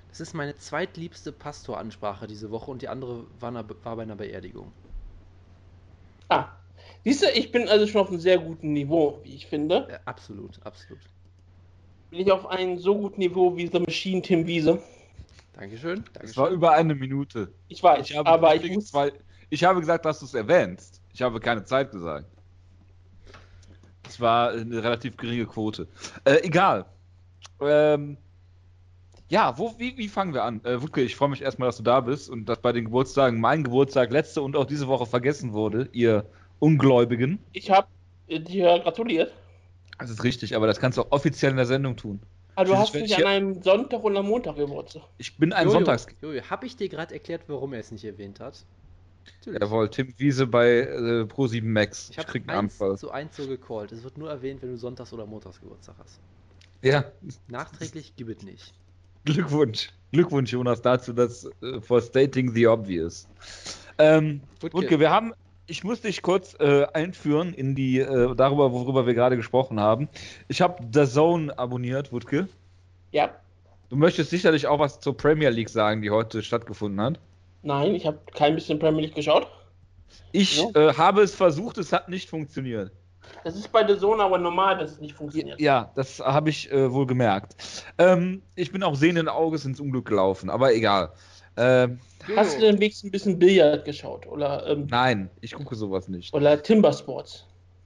Das 0.09 0.21
ist 0.21 0.33
meine 0.33 0.55
zweitliebste 0.55 1.33
Pastoransprache 1.33 2.27
diese 2.27 2.49
Woche 2.49 2.71
und 2.71 2.81
die 2.81 2.87
andere 2.87 3.25
war, 3.39 3.51
na- 3.51 3.65
war 3.83 3.95
bei 3.97 4.03
einer 4.03 4.15
Beerdigung. 4.15 4.71
Ah, 6.29 6.47
siehst 7.03 7.21
du, 7.23 7.27
ich 7.33 7.51
bin 7.51 7.67
also 7.67 7.87
schon 7.87 8.01
auf 8.01 8.09
einem 8.09 8.19
sehr 8.19 8.37
guten 8.37 8.73
Niveau, 8.73 9.19
wie 9.23 9.35
ich 9.35 9.47
finde. 9.47 9.87
Äh, 9.89 9.99
absolut, 10.05 10.59
absolut. 10.65 10.99
Bin 12.09 12.19
ich 12.19 12.31
auf 12.31 12.45
einem 12.47 12.77
so 12.77 12.97
guten 12.97 13.19
Niveau 13.19 13.55
wie 13.55 13.67
The 13.67 13.79
Machine 13.79 14.21
Tim 14.21 14.45
Wiese. 14.47 14.81
Dankeschön. 15.53 16.03
Es 16.21 16.35
war 16.37 16.45
Dankeschön. 16.45 16.53
über 16.53 16.71
eine 16.73 16.95
Minute. 16.95 17.51
Ich 17.67 17.81
weiß, 17.81 18.09
Ich 18.09 18.15
habe, 18.17 18.29
aber 18.29 18.55
ich 18.55 18.71
muss. 18.71 18.87
zwei, 18.87 19.11
ich 19.49 19.63
habe 19.63 19.79
gesagt, 19.79 20.05
dass 20.05 20.19
du 20.19 20.25
es 20.25 20.33
erwähnst. 20.33 21.01
Ich 21.13 21.21
habe 21.21 21.39
keine 21.39 21.63
Zeit 21.65 21.91
gesagt. 21.91 22.27
Das 24.03 24.19
war 24.21 24.51
eine 24.51 24.81
relativ 24.83 25.17
geringe 25.17 25.45
Quote. 25.45 25.87
Äh, 26.23 26.43
egal. 26.43 26.85
Ähm, 27.59 28.17
ja, 29.29 29.57
wo, 29.57 29.75
wie, 29.77 29.97
wie 29.97 30.07
fangen 30.07 30.33
wir 30.33 30.43
an? 30.43 30.63
Äh, 30.63 30.81
Wutke, 30.81 31.01
ich 31.01 31.15
freue 31.15 31.29
mich 31.29 31.41
erstmal, 31.41 31.67
dass 31.67 31.77
du 31.77 31.83
da 31.83 32.01
bist 32.01 32.29
und 32.29 32.45
dass 32.47 32.59
bei 32.59 32.71
den 32.71 32.85
Geburtstagen 32.85 33.39
mein 33.39 33.63
Geburtstag 33.63 34.11
letzte 34.11 34.41
und 34.41 34.55
auch 34.55 34.65
diese 34.65 34.87
Woche 34.87 35.05
vergessen 35.05 35.53
wurde, 35.53 35.89
ihr 35.91 36.25
Ungläubigen. 36.59 37.39
Ich 37.53 37.69
habe 37.69 37.87
dir 38.29 38.79
gratuliert. 38.79 39.33
Das 39.99 40.09
ist 40.09 40.23
richtig, 40.23 40.55
aber 40.55 40.67
das 40.67 40.79
kannst 40.79 40.97
du 40.97 41.01
auch 41.01 41.11
offiziell 41.11 41.51
in 41.51 41.57
der 41.57 41.65
Sendung 41.65 41.95
tun. 41.97 42.21
Aber 42.55 42.65
du 42.65 42.71
Dieses 42.71 42.87
hast 42.87 42.95
nicht 42.95 43.17
an 43.17 43.25
einem 43.25 43.61
Sonntag 43.61 44.03
und 44.03 44.17
am 44.17 44.27
Montag 44.27 44.55
Geburtstag. 44.55 45.03
Ich 45.17 45.37
bin 45.37 45.53
ein 45.53 45.65
Jojo, 45.65 45.73
Sonntags... 45.79 46.07
Jojo, 46.21 46.41
hab 46.49 46.63
ich 46.63 46.75
dir 46.75 46.89
gerade 46.89 47.13
erklärt, 47.13 47.43
warum 47.47 47.73
er 47.73 47.79
es 47.81 47.91
nicht 47.91 48.03
erwähnt 48.05 48.39
hat? 48.39 48.65
Natürlich. 49.39 49.61
Jawohl, 49.61 49.89
Tim 49.89 50.13
Wiese 50.17 50.47
bei 50.47 50.79
äh, 50.79 51.23
Pro7 51.23 51.63
Max. 51.63 52.09
Ich 52.09 52.17
Ich, 52.17 52.17
habe 52.17 52.31
krieg 52.31 52.43
einen 52.47 52.51
eins 52.51 52.81
Anfall. 52.81 52.97
zu 52.97 53.11
eins 53.11 53.35
so 53.35 53.47
gecallt. 53.47 53.91
Es 53.91 54.03
wird 54.03 54.17
nur 54.17 54.29
erwähnt, 54.29 54.61
wenn 54.61 54.69
du 54.71 54.77
Sonntags- 54.77 55.13
oder 55.13 55.25
Montags 55.25 55.59
Geburtstag 55.59 55.95
hast. 55.99 56.19
Ja, 56.81 57.05
Nachträglich 57.47 58.15
gibt 58.15 58.29
es 58.31 58.43
nicht. 58.43 58.73
Glückwunsch. 59.33 59.89
Glückwunsch, 60.11 60.51
Jonas, 60.51 60.81
dazu, 60.81 61.13
dass 61.13 61.45
äh, 61.61 61.79
for 61.81 62.01
stating 62.01 62.53
the 62.53 62.67
obvious. 62.67 63.27
Ähm, 63.97 64.41
Wutke. 64.61 64.77
Wutke, 64.77 64.99
wir 64.99 65.09
haben, 65.11 65.33
ich 65.67 65.83
muss 65.83 66.01
dich 66.01 66.21
kurz 66.21 66.55
äh, 66.59 66.85
einführen 66.93 67.53
in 67.53 67.75
die, 67.75 67.99
äh, 67.99 68.35
darüber, 68.35 68.71
worüber 68.71 69.05
wir 69.05 69.13
gerade 69.13 69.35
gesprochen 69.35 69.79
haben. 69.79 70.07
Ich 70.47 70.61
habe 70.61 70.81
The 70.93 71.05
Zone 71.05 71.57
abonniert, 71.57 72.11
Wutke. 72.11 72.47
Ja, 73.11 73.29
Du 73.89 73.95
möchtest 73.95 74.31
sicherlich 74.31 74.67
auch 74.67 74.79
was 74.79 74.99
zur 74.99 75.15
Premier 75.15 75.49
League 75.49 75.69
sagen, 75.69 76.01
die 76.01 76.09
heute 76.09 76.43
stattgefunden 76.43 76.99
hat. 76.99 77.19
nein, 77.63 77.95
ich 77.95 78.05
habe 78.05 78.19
kein 78.33 78.53
bisschen 78.55 78.79
Premier 78.79 79.03
League 79.03 79.15
geschaut. 79.15 79.47
Ich 80.33 80.61
Ja. 80.61 80.89
äh, 80.89 80.93
habe 80.93 81.21
es 81.21 81.33
versucht, 81.33 81.77
es 81.77 81.93
hat 81.93 82.09
nicht 82.09 82.29
funktioniert. 82.29 82.91
Das 83.43 83.55
ist 83.55 83.71
bei 83.71 83.83
der 83.83 83.97
Zone 83.97 84.23
aber 84.23 84.37
normal, 84.37 84.77
dass 84.77 84.91
es 84.91 84.99
nicht 84.99 85.13
funktioniert. 85.13 85.59
Ja, 85.59 85.91
das 85.95 86.19
habe 86.19 86.49
ich 86.49 86.71
äh, 86.71 86.91
wohl 86.91 87.05
gemerkt. 87.05 87.55
Ähm, 87.97 88.41
ich 88.55 88.71
bin 88.71 88.83
auch 88.83 88.95
sehenden 88.95 89.29
Auges 89.29 89.65
ins 89.65 89.79
Unglück 89.79 90.05
gelaufen, 90.05 90.49
aber 90.49 90.73
egal. 90.73 91.11
Ähm, 91.55 91.99
Hast 92.35 92.57
du 92.57 92.61
denn 92.61 92.75
wenigstens 92.75 93.05
ein 93.05 93.11
bisschen 93.11 93.39
Billard 93.39 93.85
geschaut? 93.85 94.27
Oder, 94.27 94.67
ähm, 94.67 94.87
nein, 94.89 95.29
ich 95.41 95.53
gucke 95.53 95.75
sowas 95.75 96.07
nicht. 96.07 96.33
oder 96.33 96.61
Timber 96.61 96.93
Sports? 96.93 97.45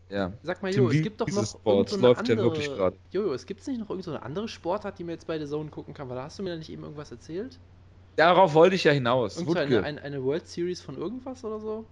Ja. 0.10 0.34
Sag 0.44 0.62
mal, 0.62 0.74
Jojo, 0.74 0.89
es 0.89 1.04
gibt 1.04 1.22
doch 1.22 1.28
noch 1.28 1.46
Sports 1.46 1.94
so 1.94 2.00
läuft 2.00 2.28
ja 2.28 2.34
andere... 2.34 2.48
wirklich 2.48 2.68
gerade. 2.68 2.98
Jojo, 3.12 3.34
es 3.34 3.46
gibt 3.46 3.66
nicht 3.66 3.80
noch 3.80 3.89
irgendeine 3.89 4.04
so 4.04 4.12
eine 4.12 4.24
andere 4.24 4.48
Sportart, 4.50 5.00
die 5.00 5.06
man 5.06 5.14
jetzt 5.14 5.26
bei 5.26 5.38
der 5.38 5.48
Zone 5.48 5.70
gucken 5.70 5.94
kann, 5.94 6.10
weil 6.10 6.18
da 6.18 6.24
hast 6.24 6.38
du 6.38 6.44
mir 6.44 6.50
da 6.50 6.58
nicht 6.58 6.70
eben 6.70 6.84
irgendwas 6.84 7.12
erzählt? 7.12 7.58
Darauf 8.18 8.54
wollte 8.54 8.76
ich 8.76 8.84
ja 8.84 8.92
hinaus. 8.92 9.38
Irgend 9.38 9.54
so 9.54 9.58
eine, 9.58 10.02
eine 10.04 10.24
World 10.24 10.48
Series 10.48 10.82
von 10.82 10.98
irgendwas 10.98 11.46
oder 11.46 11.60
so? 11.62 11.86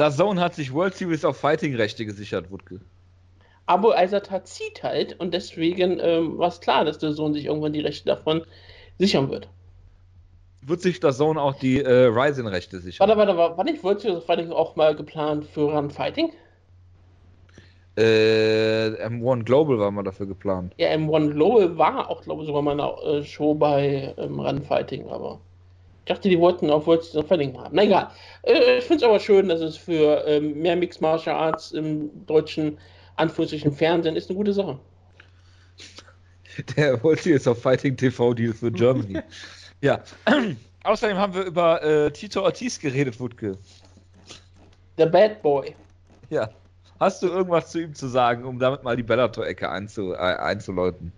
Der 0.00 0.10
Zone 0.10 0.40
hat 0.40 0.54
sich 0.54 0.72
World 0.72 0.94
Series 0.94 1.24
of 1.24 1.36
Fighting 1.36 1.76
Rechte 1.76 2.06
gesichert, 2.06 2.50
Wutke. 2.50 2.80
Aber 3.66 3.96
Eisertat 3.96 4.48
zieht 4.48 4.82
halt 4.82 5.20
und 5.20 5.32
deswegen 5.34 6.00
ähm, 6.00 6.38
war 6.38 6.48
es 6.48 6.60
klar, 6.60 6.84
dass 6.84 6.98
der 6.98 7.12
Sohn 7.12 7.34
sich 7.34 7.44
irgendwann 7.44 7.72
die 7.72 7.80
Rechte 7.80 8.06
davon 8.06 8.42
sichern 8.98 9.30
wird. 9.30 9.48
Wird 10.62 10.80
sich 10.80 11.00
der 11.00 11.12
Zone 11.12 11.40
auch 11.40 11.54
die 11.54 11.80
äh, 11.80 12.06
Ryzen-Rechte 12.06 12.80
sichern? 12.80 13.06
Warte, 13.06 13.18
warte, 13.18 13.36
war, 13.36 13.56
war 13.56 13.64
nicht 13.64 13.84
World 13.84 14.00
Series 14.00 14.18
of 14.18 14.26
Fighting 14.26 14.50
auch 14.50 14.74
mal 14.74 14.96
geplant 14.96 15.44
für 15.44 15.72
Run 15.72 15.90
Fighting? 15.90 16.32
Äh, 17.96 18.88
M1 19.06 19.44
Global 19.44 19.78
war 19.78 19.90
mal 19.90 20.02
dafür 20.02 20.26
geplant. 20.26 20.74
Ja, 20.78 20.88
M1 20.88 21.32
Global 21.32 21.76
war 21.76 22.08
auch, 22.10 22.22
glaube 22.22 22.42
ich, 22.42 22.46
sogar 22.46 22.62
mal 22.62 22.80
eine 22.80 23.18
äh, 23.18 23.24
Show 23.24 23.54
bei 23.54 24.14
ähm, 24.16 24.40
Run 24.40 24.62
Fighting, 24.62 25.08
aber 25.08 25.40
ich 26.10 26.16
dachte, 26.16 26.28
die 26.28 26.40
wollten 26.40 26.70
auch 26.70 26.86
Series 26.86 27.14
of 27.14 27.28
Fighting 27.28 27.56
haben. 27.56 27.72
Na 27.72 27.84
egal. 27.84 28.10
Äh, 28.42 28.78
ich 28.78 28.84
finde 28.84 29.04
es 29.04 29.08
aber 29.08 29.20
schön, 29.20 29.48
dass 29.48 29.60
es 29.60 29.76
für 29.76 30.26
ähm, 30.26 30.60
mehr 30.60 30.74
Mixed 30.74 31.00
Martial 31.00 31.36
Arts 31.36 31.70
im 31.70 32.26
deutschen, 32.26 32.78
anführungsstrichen 33.14 33.72
Fernsehen 33.72 34.16
ist 34.16 34.28
eine 34.28 34.36
gute 34.36 34.52
Sache. 34.52 34.76
Der 36.76 37.00
World 37.04 37.20
Series 37.20 37.46
of 37.46 37.62
Fighting 37.62 37.96
TV 37.96 38.34
Deal 38.34 38.52
für 38.52 38.72
Germany. 38.72 39.20
ja. 39.82 40.02
Außerdem 40.82 41.16
haben 41.16 41.32
wir 41.32 41.44
über 41.44 41.80
äh, 41.80 42.10
Tito 42.10 42.42
Ortiz 42.42 42.80
geredet, 42.80 43.20
Wutke. 43.20 43.56
The 44.98 45.06
Bad 45.06 45.40
Boy. 45.42 45.76
Ja. 46.28 46.50
Hast 46.98 47.22
du 47.22 47.28
irgendwas 47.28 47.70
zu 47.70 47.82
ihm 47.82 47.94
zu 47.94 48.08
sagen, 48.08 48.44
um 48.44 48.58
damit 48.58 48.82
mal 48.82 48.96
die 48.96 49.04
Bellator-Ecke 49.04 49.70
einzu, 49.70 50.12
äh, 50.12 50.16
einzuläuten? 50.16 51.12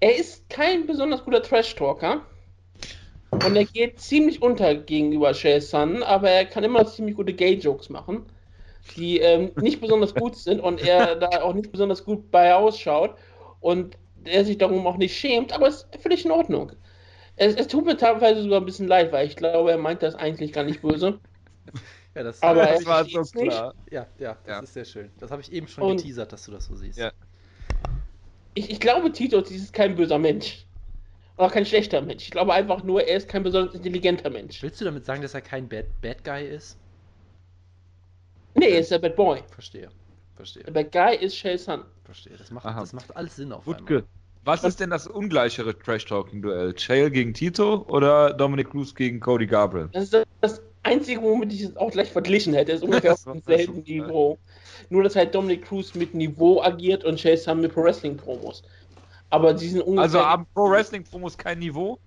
Er 0.00 0.16
ist 0.16 0.48
kein 0.48 0.86
besonders 0.86 1.22
guter 1.22 1.42
Trash-Talker. 1.42 2.22
Und 3.44 3.56
er 3.56 3.64
geht 3.64 4.00
ziemlich 4.00 4.40
unter 4.42 4.74
gegenüber 4.74 5.34
Shay 5.34 5.60
Sun, 5.60 6.02
aber 6.02 6.30
er 6.30 6.44
kann 6.46 6.64
immer 6.64 6.82
noch 6.82 6.90
ziemlich 6.92 7.16
gute 7.16 7.32
Gay-Jokes 7.34 7.88
machen, 7.90 8.24
die 8.96 9.18
ähm, 9.18 9.50
nicht 9.60 9.80
besonders 9.80 10.14
gut 10.14 10.36
sind 10.36 10.60
und 10.60 10.80
er 10.86 11.16
da 11.16 11.42
auch 11.42 11.54
nicht 11.54 11.70
besonders 11.70 12.04
gut 12.04 12.30
bei 12.30 12.54
ausschaut 12.54 13.14
und 13.60 13.96
er 14.24 14.44
sich 14.44 14.56
darum 14.58 14.86
auch 14.86 14.96
nicht 14.96 15.16
schämt, 15.16 15.52
aber 15.52 15.68
es 15.68 15.82
ist 15.92 16.02
völlig 16.02 16.24
in 16.24 16.30
Ordnung. 16.30 16.72
Es, 17.36 17.54
es 17.56 17.66
tut 17.66 17.84
mir 17.84 17.96
teilweise 17.96 18.42
sogar 18.42 18.60
ein 18.60 18.64
bisschen 18.66 18.86
leid, 18.88 19.12
weil 19.12 19.26
ich 19.26 19.36
glaube, 19.36 19.70
er 19.72 19.78
meint 19.78 20.02
das 20.02 20.14
eigentlich 20.14 20.52
gar 20.52 20.64
nicht 20.64 20.82
böse. 20.82 21.18
Ja, 22.16 22.22
das, 22.22 22.40
Aber 22.44 22.60
ja, 22.60 22.66
er 22.66 22.74
das 22.76 22.86
war 22.86 23.04
so 23.04 23.10
versteht's 23.10 23.34
nicht. 23.34 23.50
klar. 23.50 23.74
ja, 23.90 24.06
das 24.20 24.36
Ja. 24.46 24.60
ist 24.60 24.72
sehr 24.74 24.84
schön. 24.84 25.10
Das 25.18 25.32
habe 25.32 25.42
ich 25.42 25.50
eben 25.52 25.66
schon 25.66 25.82
Und- 25.82 25.96
geteasert, 25.96 26.32
dass 26.32 26.44
du 26.44 26.52
das 26.52 26.66
so 26.66 26.76
siehst. 26.76 26.96
Ja. 26.96 27.10
Ich, 28.54 28.70
ich 28.70 28.78
glaube, 28.78 29.10
Tito 29.10 29.38
Ortiz 29.38 29.56
ist 29.60 29.72
kein 29.72 29.96
böser 29.96 30.20
Mensch. 30.20 30.64
Oder 31.36 31.50
kein 31.50 31.66
schlechter 31.66 32.00
Mensch. 32.00 32.24
Ich 32.24 32.30
glaube 32.30 32.52
einfach 32.52 32.84
nur, 32.84 33.02
er 33.02 33.16
ist 33.16 33.28
kein 33.28 33.42
besonders 33.42 33.74
intelligenter 33.74 34.30
Mensch. 34.30 34.62
Willst 34.62 34.80
du 34.80 34.84
damit 34.84 35.04
sagen, 35.04 35.22
dass 35.22 35.34
er 35.34 35.40
kein 35.40 35.68
Bad, 35.68 35.86
Bad 36.00 36.22
Guy 36.22 36.46
ist? 36.46 36.78
Nee, 38.54 38.70
er 38.70 38.80
ist 38.80 38.90
der 38.90 39.00
Bad 39.00 39.16
Boy. 39.16 39.42
Verstehe. 39.50 39.88
Verstehe. 40.36 40.62
Der 40.62 40.72
Bad 40.72 40.92
Guy 40.92 41.16
ist 41.16 41.36
Shay 41.36 41.56
Sun. 41.58 41.82
Verstehe. 42.04 42.36
Das 42.36 42.50
macht, 42.50 42.66
Aha. 42.66 42.80
das 42.80 42.92
macht 42.92 43.16
alles 43.16 43.34
Sinn 43.36 43.52
auf 43.52 43.66
Wutke, 43.66 44.04
was 44.44 44.62
ist 44.62 44.78
denn 44.78 44.90
das 44.90 45.06
ungleichere 45.06 45.76
Trash-Talking-Duell? 45.78 46.74
Chael 46.74 47.10
gegen 47.10 47.32
Tito 47.32 47.86
oder 47.88 48.34
Dominic 48.34 48.70
Cruz 48.70 48.94
gegen 48.94 49.18
Cody 49.18 49.46
Gabriel? 49.46 49.88
Das 49.92 50.04
ist 50.12 50.26
das 50.42 50.60
Einzige, 50.82 51.22
womit 51.22 51.50
ich 51.52 51.62
es 51.62 51.76
auch 51.78 51.90
gleich 51.90 52.10
verglichen 52.10 52.52
hätte. 52.52 52.72
Ist 52.72 52.82
ungefähr 52.82 53.12
auf 53.14 53.24
Das 53.24 53.42
demselben. 53.46 53.82
Niveau. 53.84 54.38
Nur, 54.90 55.02
dass 55.02 55.16
halt 55.16 55.34
Dominic 55.34 55.64
Cruz 55.64 55.94
mit 55.94 56.12
Niveau 56.12 56.60
agiert 56.60 57.04
und 57.04 57.18
Chase 57.18 57.44
Sun 57.44 57.62
mit 57.62 57.72
Pro 57.72 57.84
Wrestling 57.84 58.18
Promos. 58.18 58.62
Aber 59.34 59.54
die 59.54 59.68
sind 59.68 59.82
ungefähr. 59.82 60.02
Also 60.02 60.18
haben 60.20 60.46
Pro 60.54 60.70
Wrestling 60.70 61.04
Promos 61.04 61.36
kein 61.36 61.58
Niveau? 61.58 61.98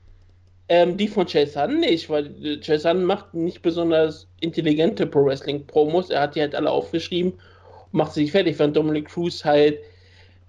ähm, 0.70 0.98
die 0.98 1.08
von 1.08 1.26
Chase 1.26 1.54
Sun 1.54 1.80
nicht, 1.80 2.10
weil 2.10 2.26
äh, 2.46 2.58
Chase 2.60 2.80
Sun 2.80 3.04
macht 3.06 3.34
nicht 3.34 3.62
besonders 3.62 4.28
intelligente 4.42 5.08
Pro 5.08 5.26
Wrestling 5.26 5.66
Promos. 5.66 6.10
Er 6.10 6.22
hat 6.22 6.36
die 6.36 6.42
halt 6.42 6.56
alle 6.56 6.70
aufgeschrieben 6.72 7.34
und 7.34 7.94
macht 7.94 8.14
sie 8.14 8.28
fertig, 8.30 8.60
während 8.60 8.76
Dominic 8.76 9.08
Cruz 9.08 9.46
halt 9.46 9.80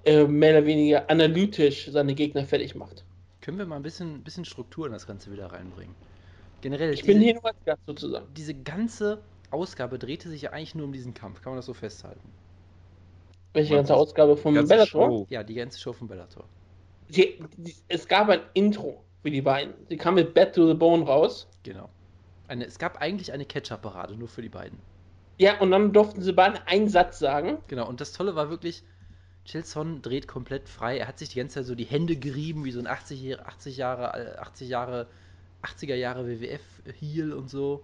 äh, 0.04 0.24
mehr 0.24 0.58
oder 0.58 0.66
weniger 0.66 1.08
analytisch 1.10 1.88
seine 1.90 2.14
Gegner 2.14 2.44
fertig 2.44 2.74
macht. 2.74 3.04
Können 3.40 3.58
wir 3.58 3.66
mal 3.66 3.76
ein 3.76 3.82
bisschen, 3.82 4.22
bisschen 4.24 4.44
Struktur 4.44 4.86
in 4.86 4.92
das 4.92 5.06
Ganze 5.06 5.30
wieder 5.32 5.52
reinbringen? 5.52 5.94
Generell, 6.60 6.92
Ich 6.92 7.04
bin 7.04 7.18
diese, 7.18 7.24
hier 7.24 7.34
nur 7.34 7.46
als 7.46 7.64
Gast 7.64 7.82
sozusagen. 7.86 8.26
diese 8.34 8.54
ganze 8.54 9.24
Ausgabe 9.50 9.98
drehte 9.98 10.28
sich 10.28 10.42
ja 10.42 10.50
eigentlich 10.52 10.74
nur 10.74 10.86
um 10.86 10.92
diesen 10.92 11.14
Kampf. 11.14 11.40
Kann 11.42 11.52
man 11.52 11.58
das 11.58 11.66
so 11.66 11.74
festhalten? 11.74 12.34
Welche 13.52 13.74
ganze 13.74 13.94
Ausgabe 13.94 14.36
vom 14.36 14.54
Ganze 14.54 14.68
Bellator? 14.74 15.08
Show. 15.08 15.26
Ja, 15.30 15.42
die 15.42 15.54
ganze 15.54 15.78
Show 15.80 15.92
von 15.92 16.08
Bellator. 16.08 16.48
Die, 17.08 17.38
es 17.88 18.06
gab 18.08 18.28
ein 18.28 18.40
Intro 18.54 19.02
für 19.22 19.30
die 19.30 19.42
beiden. 19.42 19.74
Sie 19.88 19.96
kamen 19.96 20.16
mit 20.16 20.34
Bad 20.34 20.54
to 20.54 20.66
the 20.68 20.74
Bone 20.74 21.04
raus. 21.04 21.48
Genau. 21.62 21.88
Eine, 22.48 22.66
es 22.66 22.78
gab 22.78 23.00
eigentlich 23.00 23.32
eine 23.32 23.44
Ketchup-Parade, 23.44 24.14
nur 24.16 24.28
für 24.28 24.42
die 24.42 24.48
beiden. 24.48 24.78
Ja, 25.38 25.60
und 25.60 25.70
dann 25.70 25.92
durften 25.92 26.22
sie 26.22 26.32
beide 26.32 26.66
einen 26.66 26.88
Satz 26.88 27.18
sagen. 27.18 27.58
Genau, 27.68 27.88
und 27.88 28.00
das 28.00 28.12
Tolle 28.12 28.34
war 28.34 28.50
wirklich, 28.50 28.82
Chilson 29.44 30.02
dreht 30.02 30.26
komplett 30.28 30.68
frei. 30.68 30.98
Er 30.98 31.08
hat 31.08 31.18
sich 31.18 31.28
die 31.30 31.38
ganze 31.38 31.56
Zeit 31.56 31.66
so 31.66 31.74
die 31.74 31.84
Hände 31.84 32.16
gerieben, 32.16 32.64
wie 32.64 32.72
so 32.72 32.80
ein 32.80 32.86
80, 32.86 33.22
Jahre- 33.22 33.46
80 33.46 33.76
Jahre, 33.76 34.34
äh, 34.34 34.38
80 34.38 34.68
Jahre, 34.68 35.06
80er 35.62 35.94
Jahre 35.94 36.26
WWF-Heel 36.26 37.32
und 37.32 37.48
so. 37.50 37.82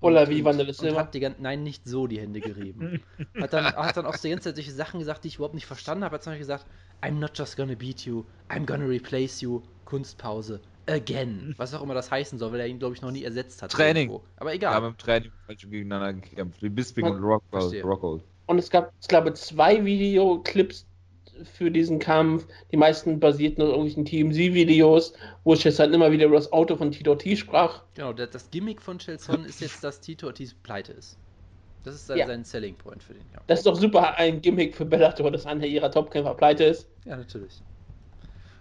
Oder 0.00 0.28
wie 0.28 0.40
und- 0.40 0.46
Wanderlei 0.46 0.72
und 0.90 0.96
hat 0.98 1.14
die 1.14 1.20
gan- 1.20 1.36
Nein, 1.38 1.62
nicht 1.62 1.86
so 1.86 2.06
die 2.08 2.20
Hände 2.20 2.40
gerieben. 2.40 3.02
hat, 3.40 3.52
dann, 3.52 3.64
hat 3.66 3.96
dann 3.96 4.06
auch 4.06 4.16
die 4.16 4.30
ganze 4.30 4.48
Zeit 4.48 4.56
solche 4.56 4.72
Sachen 4.72 4.98
gesagt, 4.98 5.22
die 5.24 5.28
ich 5.28 5.36
überhaupt 5.36 5.54
nicht 5.54 5.66
verstanden 5.66 6.02
habe. 6.04 6.14
Er 6.14 6.18
hat 6.18 6.24
zum 6.24 6.32
Beispiel 6.32 6.40
gesagt, 6.46 6.66
I'm 7.02 7.18
not 7.18 7.36
just 7.36 7.56
gonna 7.56 7.74
beat 7.74 8.06
you, 8.06 8.24
I'm 8.48 8.64
gonna 8.64 8.86
replace 8.86 9.42
you, 9.42 9.62
Kunstpause, 9.84 10.60
again. 10.86 11.54
Was 11.56 11.74
auch 11.74 11.82
immer 11.82 11.94
das 11.94 12.10
heißen 12.10 12.38
soll, 12.38 12.52
weil 12.52 12.60
er 12.60 12.66
ihn, 12.66 12.78
glaube 12.78 12.94
ich, 12.94 13.02
noch 13.02 13.10
nie 13.10 13.24
ersetzt 13.24 13.62
hat. 13.62 13.72
Training. 13.72 14.10
irgendwo. 14.10 14.22
Aber 14.36 14.54
egal. 14.54 14.80
beim 14.80 14.96
Training 14.98 15.32
falsch 15.46 15.62
gegeneinander 15.62 16.14
gekämpft. 16.14 16.62
Wie 16.62 16.68
Bisping 16.68 17.06
und 17.06 17.22
Rockhold. 17.22 18.22
Und 18.46 18.58
es 18.58 18.70
gab, 18.70 18.92
ich 19.00 19.08
glaube, 19.08 19.32
zwei 19.34 19.84
Videoclips 19.84 20.86
für 21.44 21.70
diesen 21.70 21.98
Kampf. 21.98 22.46
Die 22.70 22.76
meisten 22.76 23.18
basierten 23.18 23.62
auf 23.62 23.70
irgendwelchen 23.70 24.04
TMZ-Videos, 24.04 25.14
wo 25.44 25.54
Chelson 25.54 25.86
halt 25.86 25.94
immer 25.94 26.12
wieder 26.12 26.26
über 26.26 26.36
das 26.36 26.52
Auto 26.52 26.76
von 26.76 26.90
Tito 26.90 27.10
Ortiz 27.10 27.38
sprach. 27.38 27.82
Genau, 27.94 28.12
das 28.12 28.50
Gimmick 28.50 28.80
von 28.82 28.98
Chelson 28.98 29.44
ist 29.44 29.60
jetzt, 29.60 29.82
dass 29.82 30.00
Tito 30.00 30.26
Ortiz 30.26 30.54
pleite 30.54 30.92
ist. 30.92 31.18
Das 31.84 31.94
ist 31.94 32.06
sein, 32.06 32.18
Ja. 32.18 32.26
sein 32.26 32.44
Selling 32.44 32.76
Point 32.76 33.02
für 33.02 33.14
den, 33.14 33.24
ja. 33.32 33.40
Das 33.46 33.60
ist 33.60 33.66
doch 33.66 33.74
super 33.76 34.16
ein 34.16 34.40
Gimmick 34.40 34.74
für 34.76 34.84
Bellator, 34.84 35.30
dass 35.30 35.46
einer 35.46 35.66
ihrer 35.66 35.90
Topkämpfer 35.90 36.34
pleite 36.34 36.64
ist. 36.64 36.86
Ja, 37.04 37.16
natürlich. 37.16 37.60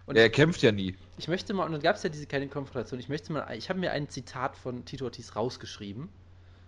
Und 0.07 0.17
Der 0.17 0.29
kämpft 0.29 0.61
ja 0.63 0.71
nie. 0.71 0.95
Ich 1.17 1.27
möchte 1.27 1.53
mal, 1.53 1.65
und 1.65 1.71
dann 1.73 1.81
gab 1.81 1.95
es 1.95 2.03
ja 2.03 2.09
diese 2.09 2.25
kleine 2.25 2.47
Konfrontation, 2.47 2.99
ich 2.99 3.07
möchte 3.09 3.31
mal, 3.31 3.45
ich 3.55 3.69
habe 3.69 3.79
mir 3.79 3.91
ein 3.91 4.09
Zitat 4.09 4.57
von 4.57 4.83
Tito 4.85 5.05
Ortiz 5.05 5.35
rausgeschrieben, 5.35 6.09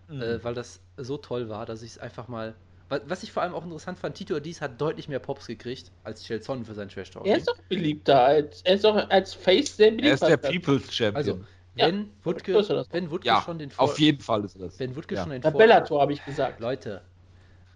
Mhm. 0.09 0.21
äh, 0.21 0.43
weil 0.43 0.53
das 0.53 0.79
so 0.97 1.17
toll 1.17 1.49
war, 1.49 1.65
dass 1.65 1.81
ich 1.81 1.91
es 1.91 1.97
einfach 1.97 2.27
mal. 2.27 2.53
wa- 2.89 2.99
Was 3.07 3.23
ich 3.23 3.31
vor 3.31 3.41
allem 3.41 3.55
auch 3.55 3.63
interessant 3.63 3.97
fand, 3.97 4.15
Tito 4.15 4.35
Ortiz 4.35 4.61
hat 4.61 4.79
deutlich 4.79 5.07
mehr 5.07 5.19
Pops 5.19 5.47
gekriegt 5.47 5.91
als 6.03 6.23
Chelson 6.23 6.65
für 6.65 6.73
sein 6.75 6.89
Trash 6.89 7.09
Talk. 7.11 7.25
Er 7.25 7.37
ist 7.37 7.47
doch 7.47 7.57
beliebter 7.69 8.21
als, 8.23 8.61
er 8.63 8.75
ist 8.75 8.83
doch 8.83 9.09
als 9.09 9.33
Face 9.33 9.77
sehr 9.77 9.89
beliebt. 9.91 10.07
er 10.07 10.13
ist 10.13 10.23
der 10.23 10.37
People's 10.37 10.93
Champion. 10.93 11.15
Also, 11.15 11.45
Ja, 11.75 11.87
wenn 11.87 12.11
Wutke, 12.23 12.53
größer 12.53 12.75
das. 12.75 12.87
wenn 12.91 13.09
Wutke 13.09 13.25
ja, 13.27 13.41
schon 13.41 13.57
den 13.59 13.71
Vor- 13.71 13.85
auf 13.85 13.99
jeden 13.99 14.21
Fall 14.21 14.43
ist 14.45 14.55
er 14.55 14.65
das. 14.67 14.79
wenn 14.79 14.95
Wutke 14.95 15.15
Ja. 15.15 15.23
schon 15.23 15.31
den 15.31 15.41
Bei 15.41 15.51
Vor- 15.51 15.59
Bellator 15.59 16.01
habe 16.01 16.13
ich 16.13 16.23
gesagt. 16.23 16.59
Leute, 16.59 17.01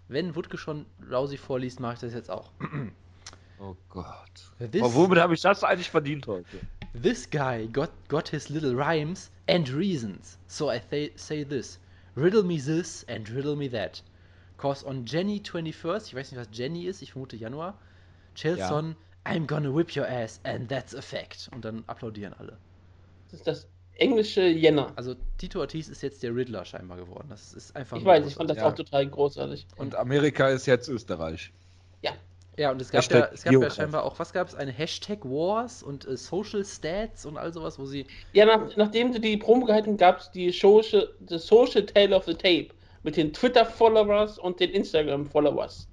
wenn 0.08 0.34
Wutke 0.36 0.56
schon 0.56 0.86
Rousey 1.10 1.36
vorliest, 1.36 1.80
mache 1.80 1.94
ich 1.94 2.00
das 2.00 2.14
jetzt 2.14 2.30
auch. 2.30 2.50
Oh 3.60 3.74
Gott. 3.88 4.06
This, 4.70 4.80
Aber 4.82 4.94
womit 4.94 5.18
habe 5.18 5.34
ich 5.34 5.40
das 5.40 5.64
eigentlich 5.64 5.90
verdient 5.90 6.28
heute? 6.28 6.46
this 7.02 7.28
guy 7.28 7.66
got, 7.66 7.90
got 8.08 8.28
his 8.28 8.48
little 8.50 8.72
rhymes 8.72 9.32
and 9.48 9.68
reasons. 9.74 10.38
So 10.46 10.70
I 10.70 10.78
th 10.78 11.18
say 11.18 11.44
this. 11.44 11.80
Riddle 12.16 12.44
me 12.44 12.58
this 12.58 13.04
and 13.08 13.28
riddle 13.30 13.56
me 13.56 13.68
that. 13.70 14.04
Cause 14.58 14.86
on 14.86 15.04
Jenny 15.06 15.40
21st, 15.40 16.06
ich 16.06 16.14
weiß 16.14 16.30
nicht, 16.30 16.40
was 16.40 16.48
Jenny 16.56 16.84
ist, 16.86 17.02
ich 17.02 17.10
vermute 17.12 17.34
Januar, 17.36 17.74
Chelson, 18.36 18.94
I'm 19.24 19.46
gonna 19.48 19.74
whip 19.74 19.96
your 19.96 20.06
ass 20.08 20.38
and 20.44 20.68
that's 20.68 20.94
a 20.94 21.02
fact. 21.02 21.50
Und 21.52 21.64
dann 21.64 21.82
applaudieren 21.88 22.34
alle. 22.34 22.58
Das 23.32 23.40
ist 23.40 23.46
das 23.48 23.66
englische 23.98 24.46
Jänner. 24.46 24.92
Also 24.96 25.14
Tito 25.36 25.60
Ortiz 25.60 25.88
ist 25.88 26.02
jetzt 26.02 26.22
der 26.22 26.34
Riddler 26.34 26.64
scheinbar 26.64 26.96
geworden. 26.96 27.26
Das 27.28 27.52
ist 27.52 27.76
einfach 27.76 27.96
Ich 27.96 28.04
weiß, 28.04 28.26
ich 28.26 28.34
fand 28.34 28.48
das 28.48 28.56
großartig. 28.56 28.78
Ja. 28.78 28.84
auch 28.84 28.90
total 28.90 29.06
großartig. 29.08 29.66
Und 29.76 29.94
Amerika 29.94 30.48
ist 30.48 30.66
jetzt 30.66 30.88
Österreich. 30.88 31.52
Ja, 32.58 32.72
und 32.72 32.82
es 32.82 32.90
gab 32.90 33.02
Hashtag 33.02 33.20
ja, 33.20 33.30
es 33.32 33.44
gab 33.44 33.52
ja 33.52 33.70
scheinbar 33.70 34.04
auch, 34.04 34.18
was 34.18 34.32
gab 34.32 34.48
es? 34.48 34.54
Eine 34.56 34.72
Hashtag 34.72 35.24
Wars 35.24 35.80
und 35.82 36.06
äh, 36.08 36.16
Social 36.16 36.64
Stats 36.64 37.24
und 37.24 37.38
all 37.38 37.52
sowas, 37.52 37.78
wo 37.78 37.86
sie. 37.86 38.04
Ja, 38.32 38.46
nach, 38.46 38.76
nachdem 38.76 39.12
sie 39.12 39.20
die 39.20 39.36
Promo 39.36 39.64
gehalten 39.64 39.96
gab 39.96 40.18
es 40.18 40.30
die 40.32 40.50
Social, 40.50 41.08
the 41.28 41.38
Social 41.38 41.86
Tale 41.86 42.14
of 42.16 42.24
the 42.24 42.34
Tape 42.34 42.68
mit 43.04 43.16
den 43.16 43.32
Twitter-Followers 43.32 44.40
und 44.40 44.58
den 44.58 44.70
Instagram-Followers. 44.70 45.86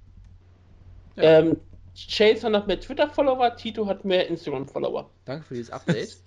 Ja. 1.14 1.22
Ähm, 1.22 1.56
Chase 1.94 2.50
hat 2.50 2.66
mehr 2.66 2.80
Twitter-Follower, 2.80 3.56
Tito 3.56 3.86
hat 3.86 4.04
mehr 4.04 4.26
Instagram-Follower. 4.26 5.08
Danke 5.24 5.46
für 5.46 5.54
dieses 5.54 5.70
Update. 5.70 6.16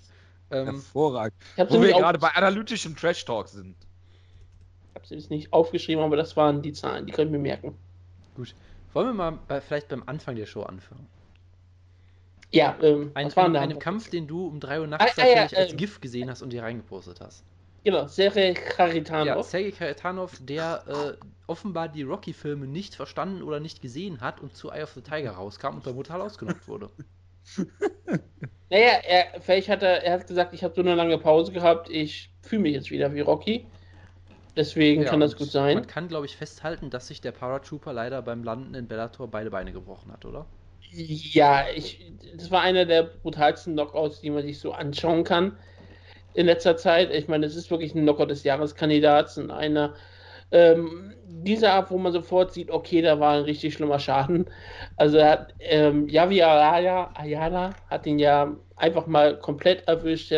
ähm, 0.52 0.66
Hervorragend. 0.66 1.36
Ich 1.56 1.60
habe 1.60 1.72
Wo 1.72 1.82
wir 1.82 1.94
gerade 1.94 2.20
bei 2.20 2.30
analytischem 2.30 2.96
Trash 2.96 3.26
Talk 3.26 3.48
sind. 3.50 3.76
hab 4.96 5.06
sie 5.06 5.16
jetzt 5.16 5.30
nicht 5.30 5.52
aufgeschrieben, 5.54 6.04
aber 6.04 6.16
das 6.18 6.36
waren 6.38 6.62
die 6.62 6.74
Zahlen, 6.74 7.06
die 7.06 7.12
können 7.14 7.32
wir 7.32 7.40
merken. 7.40 7.78
gut. 8.36 8.56
Wollen 8.94 9.08
wir 9.08 9.14
mal 9.14 9.32
bei, 9.48 9.62
vielleicht 9.62 9.88
beim 9.90 10.04
Anfang 10.08 10.36
der 10.36 10.46
Show 10.48 10.64
anfangen? 10.64 11.08
Ja, 12.52 12.78
ähm, 12.82 13.12
Ein, 13.14 13.28
was 13.28 13.38
waren 13.38 13.52
ein, 13.52 13.54
da? 13.54 13.62
einem 13.62 13.80
Kampf, 13.80 14.10
den 14.10 14.28
du 14.28 14.48
um 14.48 14.60
3 14.60 14.82
Uhr 14.82 14.88
nachts 14.88 15.06
Ah, 15.18 15.22
ah, 15.22 15.26
ja, 15.28 15.36
tatsächlich 15.36 15.58
als 15.60 15.72
ähm. 15.72 15.78
GIF 15.78 16.02
gesehen 16.02 16.30
hast 16.30 16.42
und 16.42 16.52
dir 16.52 16.64
reingepostet 16.64 17.22
hast. 17.22 17.46
Genau, 17.84 18.08
Sergej 18.08 18.56
Ja, 19.28 19.36
Kharitanov. 19.36 19.48
Sergei 19.48 19.72
Karatanov, 19.72 20.38
der 20.42 20.84
äh, 20.88 21.26
offenbar 21.48 21.88
die 21.90 22.04
Rocky-Filme 22.04 22.68
nicht 22.68 22.96
verstanden 22.96 23.44
oder 23.44 23.60
nicht 23.60 23.82
gesehen 23.82 24.22
hat 24.22 24.42
und 24.42 24.56
zu 24.56 24.70
Eye 24.72 24.84
of 24.84 24.92
the 24.94 25.02
Tiger 25.02 25.32
rauskam 25.34 25.76
und 25.76 25.86
da 25.88 25.92
brutal 25.92 26.22
ausgenockt 26.22 26.68
wurde. 26.68 26.90
Naja, 28.72 29.00
er, 29.04 29.42
vielleicht 29.42 29.68
hat 29.68 29.82
er, 29.82 30.04
er 30.04 30.14
hat 30.14 30.28
gesagt, 30.28 30.54
ich 30.54 30.64
habe 30.64 30.76
so 30.76 30.82
eine 30.82 30.94
lange 30.94 31.18
Pause 31.18 31.52
gehabt, 31.52 31.90
ich 31.90 32.32
fühle 32.44 32.62
mich 32.62 32.74
jetzt 32.74 32.92
wieder 32.92 33.14
wie 33.14 33.22
Rocky. 33.22 33.66
Deswegen 34.56 35.04
Ja, 35.04 35.10
kann 35.10 35.20
das 35.20 35.36
gut 35.36 35.50
sein. 35.50 35.76
Man 35.76 35.88
kann, 35.88 36.08
glaube 36.08 36.26
ich, 36.26 36.36
festhalten, 36.36 36.90
dass 36.90 37.08
sich 37.08 37.22
der 37.22 37.32
Paratrooper 37.32 37.94
leider 37.94 38.22
beim 38.22 38.44
Landen 38.44 38.76
in 38.76 38.88
Bellator 38.88 39.28
beide 39.30 39.50
Beine 39.50 39.72
gebrochen 39.72 40.12
hat, 40.12 40.26
oder? 40.26 40.46
Ja, 40.92 41.66
ich, 41.76 42.12
das 42.36 42.52
war 42.52 42.62
einer 42.62 42.86
der 42.86 43.04
brutalsten 43.04 43.74
Knockouts, 43.74 44.22
die 44.22 44.30
man 44.32 44.44
sich 44.44 44.60
so 44.60 44.72
anschauen 44.72 45.24
kann 45.24 45.58
in 46.34 46.46
letzter 46.46 46.78
Zeit. 46.78 47.12
Ich 47.12 47.28
meine, 47.28 47.46
es 47.46 47.56
ist 47.56 47.72
wirklich 47.72 47.96
ein 47.96 48.04
Knockout 48.04 48.32
des 48.32 48.44
Jahreskandidats 48.44 49.38
und 49.38 49.52
einer 49.52 49.96
ähm, 50.52 51.14
dieser 51.28 51.74
Art, 51.74 51.92
wo 51.92 51.98
man 51.98 52.12
sofort 52.12 52.54
sieht, 52.54 52.70
okay, 52.72 53.02
da 53.02 53.20
war 53.20 53.34
ein 53.34 53.44
richtig 53.44 53.74
schlimmer 53.74 54.00
Schaden. 54.00 54.46
Also 54.98 55.18
er 55.18 55.32
hat, 55.32 55.54
ähm, 55.60 56.08
Javi 56.08 56.42
Ayala, 56.42 57.12
Ayala 57.16 57.72
hat 57.90 58.06
ihn 58.06 58.20
ja 58.20 58.56
einfach 58.76 59.08
mal 59.08 59.38
komplett 59.40 59.88
erwischt. 59.88 60.34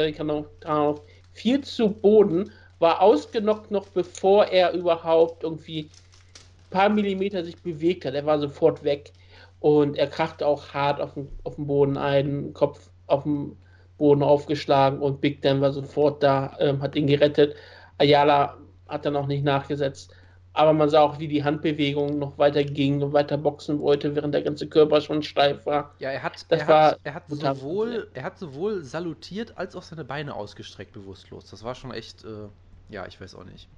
Auch 0.65 1.01
viel 1.31 1.61
zu 1.61 1.89
Boden, 1.89 2.51
war 2.79 3.01
ausgenockt 3.01 3.71
noch 3.71 3.87
bevor 3.87 4.45
er 4.45 4.73
überhaupt 4.73 5.43
irgendwie 5.43 5.81
ein 5.81 6.69
paar 6.71 6.89
Millimeter 6.89 7.43
sich 7.43 7.55
bewegt 7.61 8.05
hat. 8.05 8.15
Er 8.15 8.25
war 8.25 8.39
sofort 8.39 8.83
weg. 8.83 9.11
Und 9.59 9.95
er 9.97 10.07
krachte 10.07 10.47
auch 10.47 10.73
hart 10.73 10.99
auf 10.99 11.13
den, 11.13 11.29
auf 11.43 11.55
den 11.55 11.67
Boden 11.67 11.97
ein, 11.97 12.51
Kopf 12.53 12.89
auf 13.05 13.23
dem 13.23 13.55
Boden 13.99 14.23
aufgeschlagen 14.23 14.99
und 14.99 15.21
Big 15.21 15.43
Dan 15.43 15.61
war 15.61 15.71
sofort 15.71 16.23
da, 16.23 16.57
ähm, 16.59 16.81
hat 16.81 16.95
ihn 16.95 17.05
gerettet. 17.05 17.55
Ayala 17.99 18.57
hat 18.91 19.05
dann 19.05 19.15
auch 19.15 19.27
nicht 19.27 19.43
nachgesetzt. 19.43 20.13
Aber 20.53 20.73
man 20.73 20.89
sah 20.89 21.01
auch, 21.01 21.19
wie 21.19 21.27
die 21.29 21.43
Handbewegung 21.43 22.19
noch 22.19 22.37
weiter 22.37 22.63
ging 22.63 23.01
und 23.01 23.13
weiter 23.13 23.37
boxen 23.37 23.79
wollte, 23.79 24.15
während 24.15 24.33
der 24.33 24.43
ganze 24.43 24.67
Körper 24.69 25.01
schon 25.01 25.23
steif 25.23 25.65
war. 25.65 25.95
Ja, 25.99 26.09
er 26.11 26.23
hat, 26.23 26.45
Das 26.49 26.67
er 26.67 26.67
war 26.67 26.97
hat, 26.97 26.99
er 27.03 27.13
hat 27.13 27.29
sowohl, 27.29 28.09
er 28.13 28.23
hat 28.23 28.37
sowohl 28.39 28.83
salutiert 28.83 29.57
als 29.57 29.75
auch 29.75 29.83
seine 29.83 30.03
Beine 30.05 30.35
ausgestreckt 30.35 30.91
bewusstlos. 30.93 31.45
Das 31.49 31.63
war 31.63 31.75
schon 31.75 31.91
echt, 31.91 32.23
äh, 32.23 32.49
ja, 32.89 33.05
ich 33.07 33.21
weiß 33.21 33.35
auch 33.35 33.43
nicht. 33.45 33.69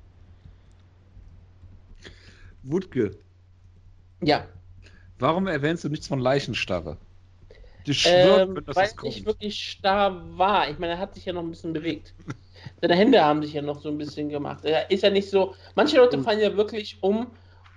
Wutke, 2.64 3.06
Ja, 4.22 4.48
warum 5.18 5.48
erwähnst 5.48 5.84
du 5.84 5.90
nichts 5.90 6.08
von 6.08 6.20
Leichenstarre? 6.20 7.00
Die 7.88 7.94
schwört, 7.96 8.46
ähm, 8.46 8.56
wenn 8.56 8.66
das 8.66 8.82
weil 8.84 8.94
kommt. 8.96 9.26
wirklich 9.26 9.64
starr 9.64 10.38
war. 10.38 10.70
Ich 10.70 10.78
meine, 10.80 10.94
er 10.94 11.00
hat 11.00 11.14
sich 11.16 11.26
ja 11.26 11.34
noch 11.34 11.42
ein 11.44 11.50
bisschen 11.50 11.74
bewegt. 11.74 12.16
Seine 12.82 12.96
Hände 12.96 13.24
haben 13.24 13.42
sich 13.42 13.54
ja 13.54 13.62
noch 13.62 13.82
so 13.82 13.90
ein 13.90 13.98
bisschen 13.98 14.30
gemacht. 14.30 14.66
Er 14.66 14.90
ist 14.92 15.04
ja 15.04 15.10
nicht 15.10 15.30
so. 15.30 15.56
Manche 15.76 15.98
Leute 15.98 16.22
fallen 16.22 16.40
ja 16.40 16.56
wirklich 16.56 16.98
um 17.02 17.28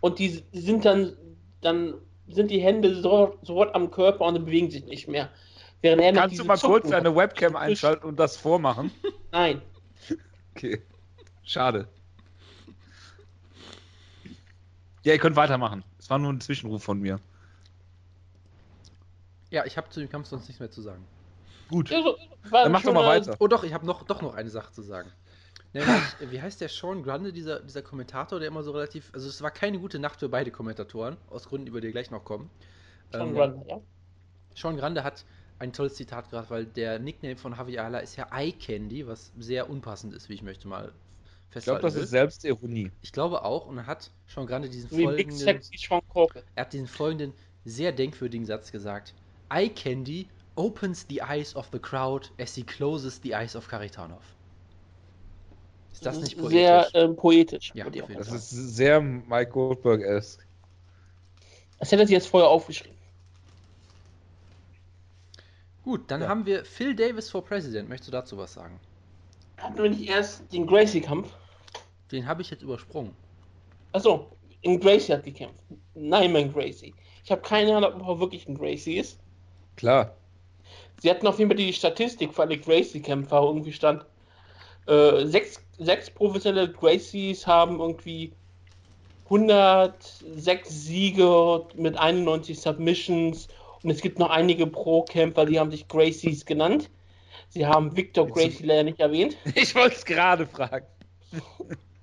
und 0.01 0.19
die 0.19 0.43
sind 0.53 0.85
dann, 0.85 1.17
dann 1.61 1.95
sind 2.29 2.51
die 2.51 2.61
Hände 2.61 2.95
so, 3.01 3.39
sofort 3.43 3.75
am 3.75 3.91
Körper 3.91 4.25
und 4.25 4.45
bewegen 4.45 4.71
sich 4.71 4.85
nicht 4.87 5.09
mehr. 5.09 5.31
Während 5.83 6.03
er 6.03 6.13
noch 6.13 6.23
Kannst 6.23 6.39
du 6.39 6.45
mal 6.45 6.59
kurz 6.59 6.85
Zuckung 6.85 6.91
deine. 6.91 7.15
Webcam 7.15 7.57
einschalten 7.57 8.07
und 8.07 8.19
das 8.19 8.37
vormachen? 8.37 8.91
Nein. 9.33 9.63
Okay. 10.55 10.83
Schade. 11.45 11.87
Ja, 15.05 15.13
ihr 15.13 15.19
könnt 15.19 15.37
weitermachen. 15.37 15.85
Es 15.99 16.11
war 16.11 16.19
nur 16.19 16.33
ein 16.33 16.41
Zwischenruf 16.41 16.83
von 16.83 16.99
mir. 16.99 17.21
Ja, 19.51 19.65
ich 19.65 19.77
habe 19.77 19.89
zu 19.91 20.01
dem 20.01 20.09
Kampf 20.09 20.27
sonst 20.27 20.49
nichts 20.49 20.59
mehr 20.59 20.71
zu 20.71 20.83
sagen. 20.83 21.05
Gut. 21.69 21.91
War 21.91 22.63
Dann 22.65 22.73
mach 22.73 22.83
doch 22.83 22.93
mal 22.95 23.07
weiter. 23.07 23.37
Oh 23.39 23.49
doch, 23.49 23.65
ich 23.65 23.73
habe 23.73 23.87
noch, 23.87 24.05
doch 24.05 24.23
noch 24.23 24.35
eine 24.35 24.51
Sache 24.51 24.73
zu 24.73 24.83
sagen. 24.83 25.11
Nämlich, 25.73 25.91
wie 26.31 26.41
heißt 26.41 26.61
der 26.61 26.69
Sean 26.69 27.03
Grunde, 27.03 27.33
dieser, 27.33 27.61
dieser 27.61 27.83
Kommentator, 27.83 28.39
der 28.39 28.49
immer 28.49 28.63
so 28.63 28.73
relativ. 28.73 29.11
Also, 29.13 29.29
es 29.29 29.43
war 29.43 29.51
keine 29.51 29.79
gute 29.79 29.99
Nacht 29.99 30.21
für 30.21 30.29
beide 30.29 30.51
Kommentatoren, 30.51 31.17
aus 31.29 31.49
Gründen, 31.49 31.67
über 31.67 31.81
die 31.81 31.89
wir 31.89 31.93
gleich 31.93 32.11
noch 32.11 32.25
kommen. 32.25 32.51
Schon 33.13 33.29
Ähm, 33.29 33.35
Grunde, 33.35 33.65
ja. 33.69 33.81
Sean 34.55 34.77
Grande 34.77 35.05
hat 35.05 35.25
ein 35.59 35.73
tolles 35.73 35.95
Zitat 35.95 36.31
gerade, 36.31 36.49
weil 36.51 36.67
der 36.67 36.99
Nickname 36.99 37.37
von 37.37 37.53
Javi 37.53 37.79
Ala 37.79 37.99
ist 37.99 38.17
ja 38.17 38.29
Eye 38.33 38.53
Candy, 38.53 39.07
was 39.07 39.33
sehr 39.39 39.69
unpassend 39.71 40.15
ist, 40.15 40.29
wie 40.29 40.35
ich 40.35 40.43
möchte 40.43 40.69
mal 40.69 40.93
Ich 41.57 41.65
glaube, 41.65 41.81
festhalten 41.81 41.83
das 41.83 41.95
will. 41.95 42.03
ist 42.03 42.11
Selbstironie. 42.11 42.93
Ich 43.03 43.13
glaube 43.13 43.45
auch, 43.45 43.67
und 43.67 43.79
er 43.79 43.87
hat 43.87 44.11
Sean 44.27 44.47
Grande 44.47 44.69
diesen 44.69 44.91
Wie 44.91 45.07
Big 45.09 45.33
folgenden, 45.33 45.37
Sexy 45.39 45.77
Sean 45.79 46.03
Corkel. 46.09 46.45
er 46.55 46.63
hat 46.65 46.73
diesen 46.73 46.87
folgenden 46.87 47.35
sehr 47.65 47.93
denkwürdigen 47.93 48.47
Satz 48.47 48.71
gesagt. 48.73 49.15
Eye 49.51 49.71
Candy 49.71 50.29
opens 50.57 51.07
the 51.09 51.23
eyes 51.23 51.55
of 51.55 51.69
the 51.73 51.79
crowd 51.79 52.29
as 52.41 52.55
he 52.55 52.63
closes 52.63 53.21
the 53.23 53.35
eyes 53.35 53.55
of 53.55 53.69
Karitanov. 53.69 54.23
Ist 55.93 56.05
das 56.05 56.19
nicht 56.21 56.37
poetisch? 56.37 56.51
Sehr 56.53 56.95
ähm, 56.95 57.17
poetisch. 57.17 57.73
Ja, 57.75 57.89
Das 57.89 58.31
ist 58.33 58.51
sehr 58.51 59.01
Mike 59.01 59.51
Goldberg-esque. 59.53 60.45
Das 61.79 61.91
hätte 61.93 62.03
er 62.03 62.07
sich 62.07 62.15
jetzt 62.15 62.29
vorher 62.29 62.49
aufgeschrieben. 62.51 62.97
Gut, 65.85 66.11
dann 66.11 66.23
Ja. 66.23 66.29
haben 66.29 66.45
wir 66.45 66.65
Phil 66.65 66.95
Davis 66.95 67.31
for 67.31 67.45
President. 67.45 67.89
Möchtest 67.89 68.09
du 68.09 68.13
dazu 68.13 68.37
was 68.37 68.53
sagen? 68.53 68.81
Hatten 69.59 69.79
wir 69.79 69.89
nicht 69.89 70.09
erst 70.09 70.53
den 70.53 70.67
Gracie-Kampf? 70.67 71.29
Den 72.13 72.27
habe 72.27 72.43
ich 72.43 72.51
jetzt 72.51 72.63
übersprungen. 72.63 73.15
Achso, 73.93 74.31
in 74.63 74.81
Gracie 74.81 75.13
hat 75.13 75.25
gekämpft. 75.25 75.63
Nyman 75.95 76.53
Gracie. 76.53 76.93
Ich 77.25 77.31
habe 77.31 77.41
keine 77.41 77.77
Ahnung, 77.77 78.03
ob 78.03 78.09
er 78.09 78.21
wirklich 78.21 78.47
ein 78.49 78.57
Gracie 78.57 78.99
ist. 78.99 79.19
Klar. 79.77 80.15
Sie 81.03 81.11
hatten 81.11 81.27
auf 81.27 81.39
jeden 81.39 81.51
Fall 81.51 81.57
die 81.57 81.73
Statistik 81.73 82.35
für 82.35 82.43
alle 82.43 82.59
Gracie-Kämpfer. 82.59 83.43
Irgendwie 83.43 83.73
stand, 83.73 84.05
äh, 84.87 85.27
sechs, 85.27 85.61
sechs 85.79 86.11
professionelle 86.11 86.73
Gracies 86.73 87.47
haben 87.47 87.81
irgendwie 87.81 88.33
106 89.25 90.69
Siege 90.69 91.63
mit 91.75 91.99
91 91.99 92.61
Submissions 92.61 93.49
Und 93.83 93.91
es 93.91 94.01
gibt 94.01 94.19
noch 94.19 94.31
einige 94.31 94.67
Pro-Kämpfer, 94.67 95.47
die 95.47 95.59
haben 95.59 95.71
sich 95.71 95.87
Gracies 95.89 96.47
genannt. 96.47 96.89
Sie 97.49 97.67
haben 97.67 97.97
Victor 97.97 98.27
Gracie 98.27 98.65
leider 98.65 98.85
nicht 98.85 99.01
erwähnt. 99.01 99.37
Ich 99.55 99.75
wollte 99.75 99.97
es 99.97 100.05
gerade 100.05 100.47
fragen. 100.47 100.87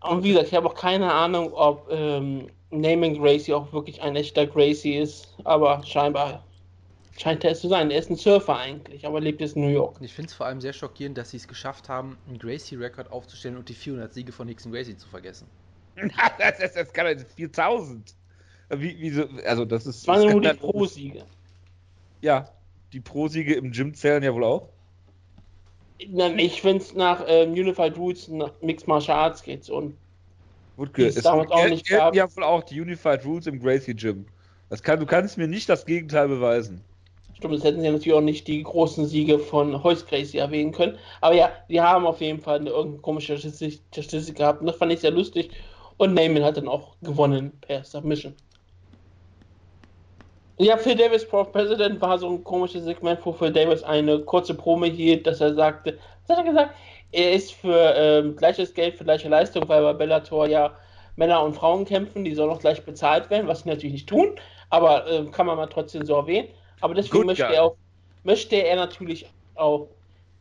Und 0.02 0.24
wie 0.24 0.30
gesagt, 0.30 0.48
ich 0.50 0.54
habe 0.54 0.68
auch 0.68 0.76
keine 0.76 1.12
Ahnung, 1.12 1.54
ob 1.54 1.90
ähm, 1.92 2.48
Naaman 2.72 3.18
Gracie 3.18 3.54
auch 3.54 3.72
wirklich 3.72 4.02
ein 4.02 4.16
echter 4.16 4.46
Gracie 4.46 4.98
ist, 4.98 5.34
aber 5.44 5.82
scheinbar 5.86 6.44
scheint 7.18 7.44
er 7.44 7.52
es 7.52 7.62
zu 7.62 7.68
sein. 7.68 7.92
Er 7.92 8.00
ist 8.00 8.10
ein 8.10 8.16
Surfer 8.16 8.58
eigentlich, 8.58 9.06
aber 9.06 9.22
lebt 9.22 9.42
jetzt 9.42 9.56
in 9.56 9.64
New 9.64 9.70
York. 9.70 9.98
Ich 10.02 10.14
finde 10.14 10.30
es 10.30 10.34
vor 10.34 10.46
allem 10.46 10.62
sehr 10.62 10.74
schockierend, 10.74 11.18
dass 11.18 11.32
sie 11.32 11.38
es 11.38 11.48
geschafft 11.48 11.90
haben, 11.90 12.18
einen 12.28 12.40
Gracie-Rekord 12.40 13.12
aufzustellen 13.12 13.58
und 13.58 13.70
die 13.70 13.74
400 13.74 14.14
Siege 14.14 14.32
von 14.32 14.48
Nixon 14.48 14.72
Gracie 14.72 14.98
zu 14.98 15.08
vergessen. 15.08 15.48
das, 16.40 16.58
das, 16.58 16.74
das 16.74 16.94
kann 16.94 17.06
das 17.06 17.26
4000. 17.36 18.16
Wie, 18.70 19.00
wie 19.00 19.10
so, 19.12 19.28
also 19.46 19.66
das 19.66 19.86
ist. 19.86 20.02
Es 20.02 20.08
waren 20.08 20.24
das 20.24 20.32
nur 20.32 20.42
die 20.42 20.54
Pro-Siege. 20.54 21.26
Ja, 22.22 22.50
die 22.92 23.00
Pro-Siege 23.00 23.56
im 23.56 23.72
Gym 23.72 23.94
zählen 23.94 24.24
ja 24.24 24.34
wohl 24.34 24.44
auch. 24.44 24.70
Ich, 26.00 26.64
wenn 26.64 26.78
es 26.78 26.94
nach 26.96 27.24
ähm, 27.28 27.52
Unified 27.52 27.98
Rules, 27.98 28.28
nach 28.28 28.52
Mixed 28.62 28.88
Martial 28.88 29.18
Arts 29.18 29.44
geht. 29.44 29.70
Und 29.70 29.96
Wutke, 30.76 31.04
Die 31.04 31.08
es 31.08 31.18
es 31.18 31.24
damals 31.24 31.52
auch 31.52 31.68
nicht 31.70 31.88
gab. 31.88 32.16
ja 32.16 32.34
wohl 32.36 32.44
auch 32.44 32.64
die 32.64 32.82
Unified 32.82 33.24
Rules 33.26 33.48
im 33.48 33.60
Gracie 33.60 33.94
Gym. 33.94 34.26
Das 34.70 34.82
kann, 34.82 35.00
du 35.00 35.06
kannst 35.06 35.38
mir 35.38 35.48
nicht 35.48 35.70
das 35.70 35.86
Gegenteil 35.86 36.28
beweisen. 36.28 36.82
Stimmt, 37.44 37.56
das 37.56 37.64
hätten 37.64 37.82
sie 37.82 37.90
natürlich 37.90 38.14
auch 38.14 38.22
nicht 38.22 38.48
die 38.48 38.64
großen 38.64 39.06
Siege 39.06 39.38
von 39.38 39.84
Hoist 39.84 40.08
Gracie 40.08 40.38
erwähnen 40.38 40.72
können. 40.72 40.98
Aber 41.22 41.36
ja, 41.36 41.52
die 41.70 41.82
haben 41.82 42.06
auf 42.06 42.22
jeden 42.22 42.40
Fall 42.40 42.60
eine 42.60 42.70
irgendeine 42.70 43.02
komische 43.02 43.38
Statistik, 43.38 44.36
gehabt. 44.36 44.62
Und 44.62 44.68
das 44.68 44.78
fand 44.78 44.94
ich 44.94 45.02
sehr 45.02 45.12
lustig. 45.12 45.52
Und 45.98 46.14
Naaman 46.14 46.44
hat 46.44 46.58
dann 46.58 46.68
auch 46.68 46.96
gewonnen 47.02 47.52
per 47.62 47.84
Submission. 47.84 48.34
Ja, 50.58 50.78
Phil 50.78 50.96
Davis 50.96 51.28
Pro 51.28 51.44
President 51.44 52.00
war 52.00 52.18
so 52.18 52.30
ein 52.30 52.44
komisches 52.44 52.86
Segment, 52.86 53.20
wo 53.24 53.34
Phil 53.34 53.52
Davis 53.52 53.84
eine 53.84 54.20
kurze 54.20 54.54
Promo 54.54 54.86
hielt, 54.86 55.28
dass 55.28 55.42
er 55.42 55.54
sagte, 55.54 55.98
was 56.26 56.38
hat 56.38 56.46
er 56.46 56.52
gesagt? 56.52 56.76
Er 57.12 57.34
ist 57.34 57.54
für 57.54 57.94
ähm, 57.96 58.36
gleiches 58.36 58.74
Geld 58.74 58.96
für 58.96 59.04
gleiche 59.04 59.30
Leistung, 59.30 59.68
weil 59.68 59.82
bei 59.82 59.94
Bellator 59.94 60.48
ja 60.48 60.72
Männer 61.16 61.44
und 61.44 61.54
Frauen 61.54 61.86
kämpfen, 61.86 62.24
die 62.24 62.34
sollen 62.34 62.52
auch 62.52 62.60
gleich 62.60 62.84
bezahlt 62.86 63.30
werden, 63.30 63.48
was 63.48 63.64
sie 63.64 63.70
natürlich 63.70 63.94
nicht 63.94 64.10
tun, 64.10 64.36
aber 64.70 65.06
ähm, 65.08 65.32
kann 65.32 65.46
man 65.46 65.58
mal 65.58 65.68
trotzdem 65.68 66.06
so 66.06 66.16
erwähnen. 66.16 66.48
Aber 66.84 66.94
deswegen 66.94 67.18
Good 67.20 67.26
möchte 67.28 67.46
guy. 67.46 67.56
er, 67.56 67.64
auch, 67.64 67.76
möchte 68.26 68.56
er 68.58 68.76
natürlich 68.76 69.26
auch, 69.56 69.88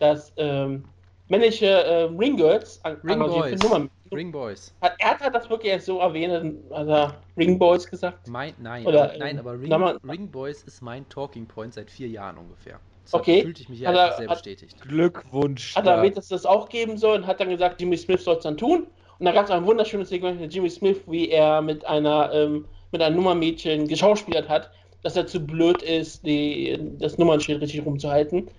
dass 0.00 0.32
ähm, 0.36 0.84
männliche 1.28 1.66
ähm, 1.86 2.18
Ringgirls 2.18 2.84
an- 2.84 2.96
Ring 3.04 3.20
Boys. 3.20 3.50
für 3.60 3.68
Nummern. 3.68 3.90
Ring 4.12 4.32
Boys. 4.32 4.74
Hat, 4.82 4.94
er 4.98 5.18
hat 5.20 5.34
das 5.34 5.48
wirklich 5.48 5.72
erst 5.72 5.86
so 5.86 6.00
erwähnt, 6.00 6.56
hat 6.72 6.88
er 6.88 7.14
Ringboys 7.38 7.86
gesagt. 7.86 8.26
Mein, 8.28 8.54
nein, 8.58 8.84
Oder, 8.84 9.04
aber, 9.04 9.18
nein, 9.18 9.36
ähm, 9.36 9.38
aber 9.38 9.52
Ring, 9.60 9.68
mal- 9.70 9.98
Ring 10.06 10.28
Boys 10.30 10.64
ist 10.64 10.82
mein 10.82 11.08
Talking 11.08 11.46
Point 11.46 11.74
seit 11.74 11.90
vier 11.90 12.08
Jahren 12.08 12.36
ungefähr. 12.38 12.78
Deshalb 13.04 13.22
Okay. 13.22 13.42
fühlte 13.42 13.62
ich 13.62 13.68
mich 13.68 13.86
Hat 13.86 13.94
er- 13.94 14.16
sehr 14.16 14.28
hat- 14.28 14.34
bestätigt. 14.38 14.76
Glückwunsch. 14.82 15.76
Hat 15.76 15.86
er 15.86 15.94
erwähnt, 15.94 16.16
dass 16.16 16.28
das 16.28 16.44
auch 16.44 16.68
geben 16.68 16.98
soll 16.98 17.18
und 17.18 17.26
hat 17.26 17.40
dann 17.40 17.48
gesagt, 17.50 17.80
Jimmy 17.80 17.96
Smith 17.96 18.22
soll 18.24 18.36
es 18.36 18.42
dann 18.42 18.56
tun. 18.58 18.86
Und 19.18 19.26
da 19.26 19.32
gab 19.32 19.44
es 19.44 19.50
ein 19.52 19.64
wunderschönes 19.64 20.08
Segment 20.08 20.40
mit 20.40 20.52
Jimmy 20.52 20.68
Smith, 20.68 21.00
wie 21.06 21.30
er 21.30 21.62
mit 21.62 21.84
einer 21.84 22.32
ähm, 22.34 22.64
mit 22.90 23.00
einem 23.00 23.16
Nummermädchen 23.16 23.88
geschauspielert 23.88 24.48
hat, 24.50 24.70
dass 25.02 25.16
er 25.16 25.26
zu 25.26 25.40
blöd 25.46 25.82
ist, 25.82 26.26
die, 26.26 26.78
das 26.98 27.18
Nummernschild 27.18 27.60
richtig 27.62 27.84
rumzuhalten. 27.84 28.50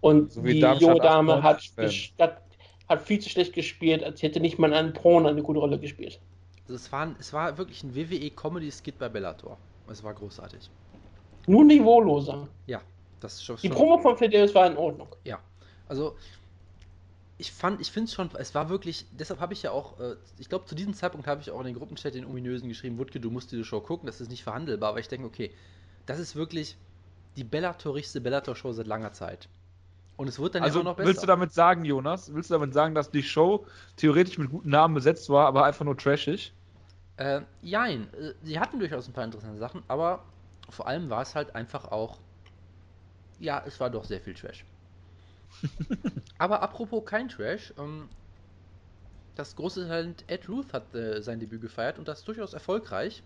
Und 0.00 0.32
So 0.32 0.42
die 0.42 0.60
junge 0.60 1.00
Dame 1.00 1.42
hat, 1.42 1.58
98 1.58 1.72
Fan. 1.74 1.86
gesch- 1.90 2.12
hat, 2.20 2.42
hat 2.88 3.02
viel 3.02 3.18
zu 3.20 3.28
schlecht 3.28 3.52
gespielt, 3.52 4.04
als 4.04 4.22
hätte 4.22 4.40
nicht 4.40 4.58
mal 4.58 4.72
ein 4.72 4.92
Porn 4.92 5.26
eine 5.26 5.42
gute 5.42 5.60
Rolle 5.60 5.78
gespielt. 5.78 6.20
Also 6.64 6.74
es, 6.74 6.92
war, 6.92 7.06
ein- 7.06 7.16
es 7.18 7.32
war 7.32 7.56
wirklich 7.58 7.82
ein 7.82 7.94
WWE-Comedy-Skit 7.94 8.98
bei 8.98 9.08
Bellator. 9.08 9.58
Es 9.88 10.02
war 10.02 10.14
großartig. 10.14 10.70
Nur 11.46 11.64
niveauloser. 11.64 12.48
Ja, 12.66 12.82
das 13.20 13.34
ist 13.34 13.44
schon. 13.44 13.56
Die 13.62 13.68
Promo 13.68 13.98
von 13.98 14.16
Davis 14.18 14.54
war 14.54 14.66
in 14.66 14.76
Ordnung. 14.76 15.08
Ja, 15.24 15.40
also 15.88 16.16
ich 17.38 17.52
fand, 17.52 17.80
ich 17.80 17.90
finde 17.92 18.08
es 18.08 18.14
schon, 18.14 18.30
es 18.36 18.54
war 18.54 18.68
wirklich, 18.68 19.06
deshalb 19.12 19.40
habe 19.40 19.52
ich 19.54 19.62
ja 19.62 19.70
auch, 19.70 20.00
äh, 20.00 20.16
ich 20.38 20.48
glaube 20.48 20.66
zu 20.66 20.74
diesem 20.74 20.94
Zeitpunkt 20.94 21.26
habe 21.26 21.40
ich 21.40 21.50
auch 21.50 21.60
in 21.60 21.66
den 21.66 21.74
Gruppenchat 21.74 22.14
den 22.14 22.24
ominösen 22.24 22.68
geschrieben, 22.68 22.98
Wutke, 22.98 23.20
du 23.20 23.30
musst 23.30 23.52
diese 23.52 23.64
Show 23.64 23.80
gucken, 23.80 24.06
das 24.06 24.20
ist 24.20 24.28
nicht 24.30 24.42
verhandelbar, 24.42 24.90
aber 24.90 24.98
ich 25.00 25.08
denke, 25.08 25.26
okay, 25.26 25.54
das 26.08 26.18
ist 26.18 26.36
wirklich 26.36 26.78
die 27.36 27.44
Bellatorigste 27.44 28.20
Bellator-Show 28.20 28.72
seit 28.72 28.86
langer 28.86 29.12
Zeit. 29.12 29.48
Und 30.16 30.28
es 30.28 30.38
wird 30.38 30.54
dann 30.56 30.62
Also 30.62 30.80
auch 30.80 30.84
noch 30.84 30.96
besser. 30.96 31.06
willst 31.08 31.22
du 31.22 31.26
damit 31.26 31.52
sagen, 31.52 31.84
Jonas? 31.84 32.32
Willst 32.34 32.50
du 32.50 32.54
damit 32.54 32.74
sagen, 32.74 32.94
dass 32.94 33.10
die 33.10 33.22
Show 33.22 33.66
theoretisch 33.96 34.38
mit 34.38 34.50
guten 34.50 34.70
Namen 34.70 34.94
besetzt 34.94 35.28
war, 35.30 35.46
aber 35.46 35.64
einfach 35.64 35.84
nur 35.84 35.96
trashig? 35.96 36.54
Äh, 37.16 37.42
jein, 37.62 38.12
äh, 38.14 38.34
sie 38.42 38.58
hatten 38.60 38.78
durchaus 38.78 39.08
ein 39.08 39.12
paar 39.12 39.24
interessante 39.24 39.58
Sachen, 39.58 39.82
aber 39.88 40.32
vor 40.70 40.86
allem 40.86 41.10
war 41.10 41.22
es 41.22 41.34
halt 41.34 41.54
einfach 41.54 41.84
auch, 41.86 42.20
ja, 43.38 43.62
es 43.66 43.80
war 43.80 43.90
doch 43.90 44.04
sehr 44.04 44.20
viel 44.20 44.34
Trash. 44.34 44.64
aber 46.38 46.62
apropos 46.62 47.04
kein 47.04 47.28
Trash, 47.28 47.72
ähm, 47.78 48.10
das 49.34 49.54
große 49.56 49.86
Talent 49.88 50.24
Ed 50.28 50.48
Ruth 50.48 50.72
hat 50.74 50.94
äh, 50.94 51.22
sein 51.22 51.40
Debüt 51.40 51.62
gefeiert 51.62 51.98
und 51.98 52.08
das 52.08 52.24
durchaus 52.24 52.52
erfolgreich, 52.54 53.22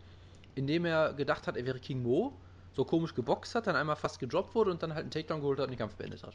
indem 0.54 0.84
er 0.84 1.14
gedacht 1.14 1.46
hat, 1.46 1.56
er 1.56 1.66
wäre 1.66 1.80
King 1.80 2.02
Mo, 2.02 2.42
so 2.72 2.84
komisch 2.84 3.14
geboxt 3.14 3.54
hat, 3.54 3.66
dann 3.66 3.76
einmal 3.76 3.96
fast 3.96 4.18
gedroppt 4.18 4.54
wurde 4.54 4.70
und 4.70 4.82
dann 4.82 4.94
halt 4.94 5.02
einen 5.02 5.10
Takedown 5.10 5.40
geholt 5.40 5.58
hat 5.58 5.66
und 5.66 5.72
den 5.72 5.78
Kampf 5.78 5.94
beendet 5.96 6.22
hat. 6.22 6.34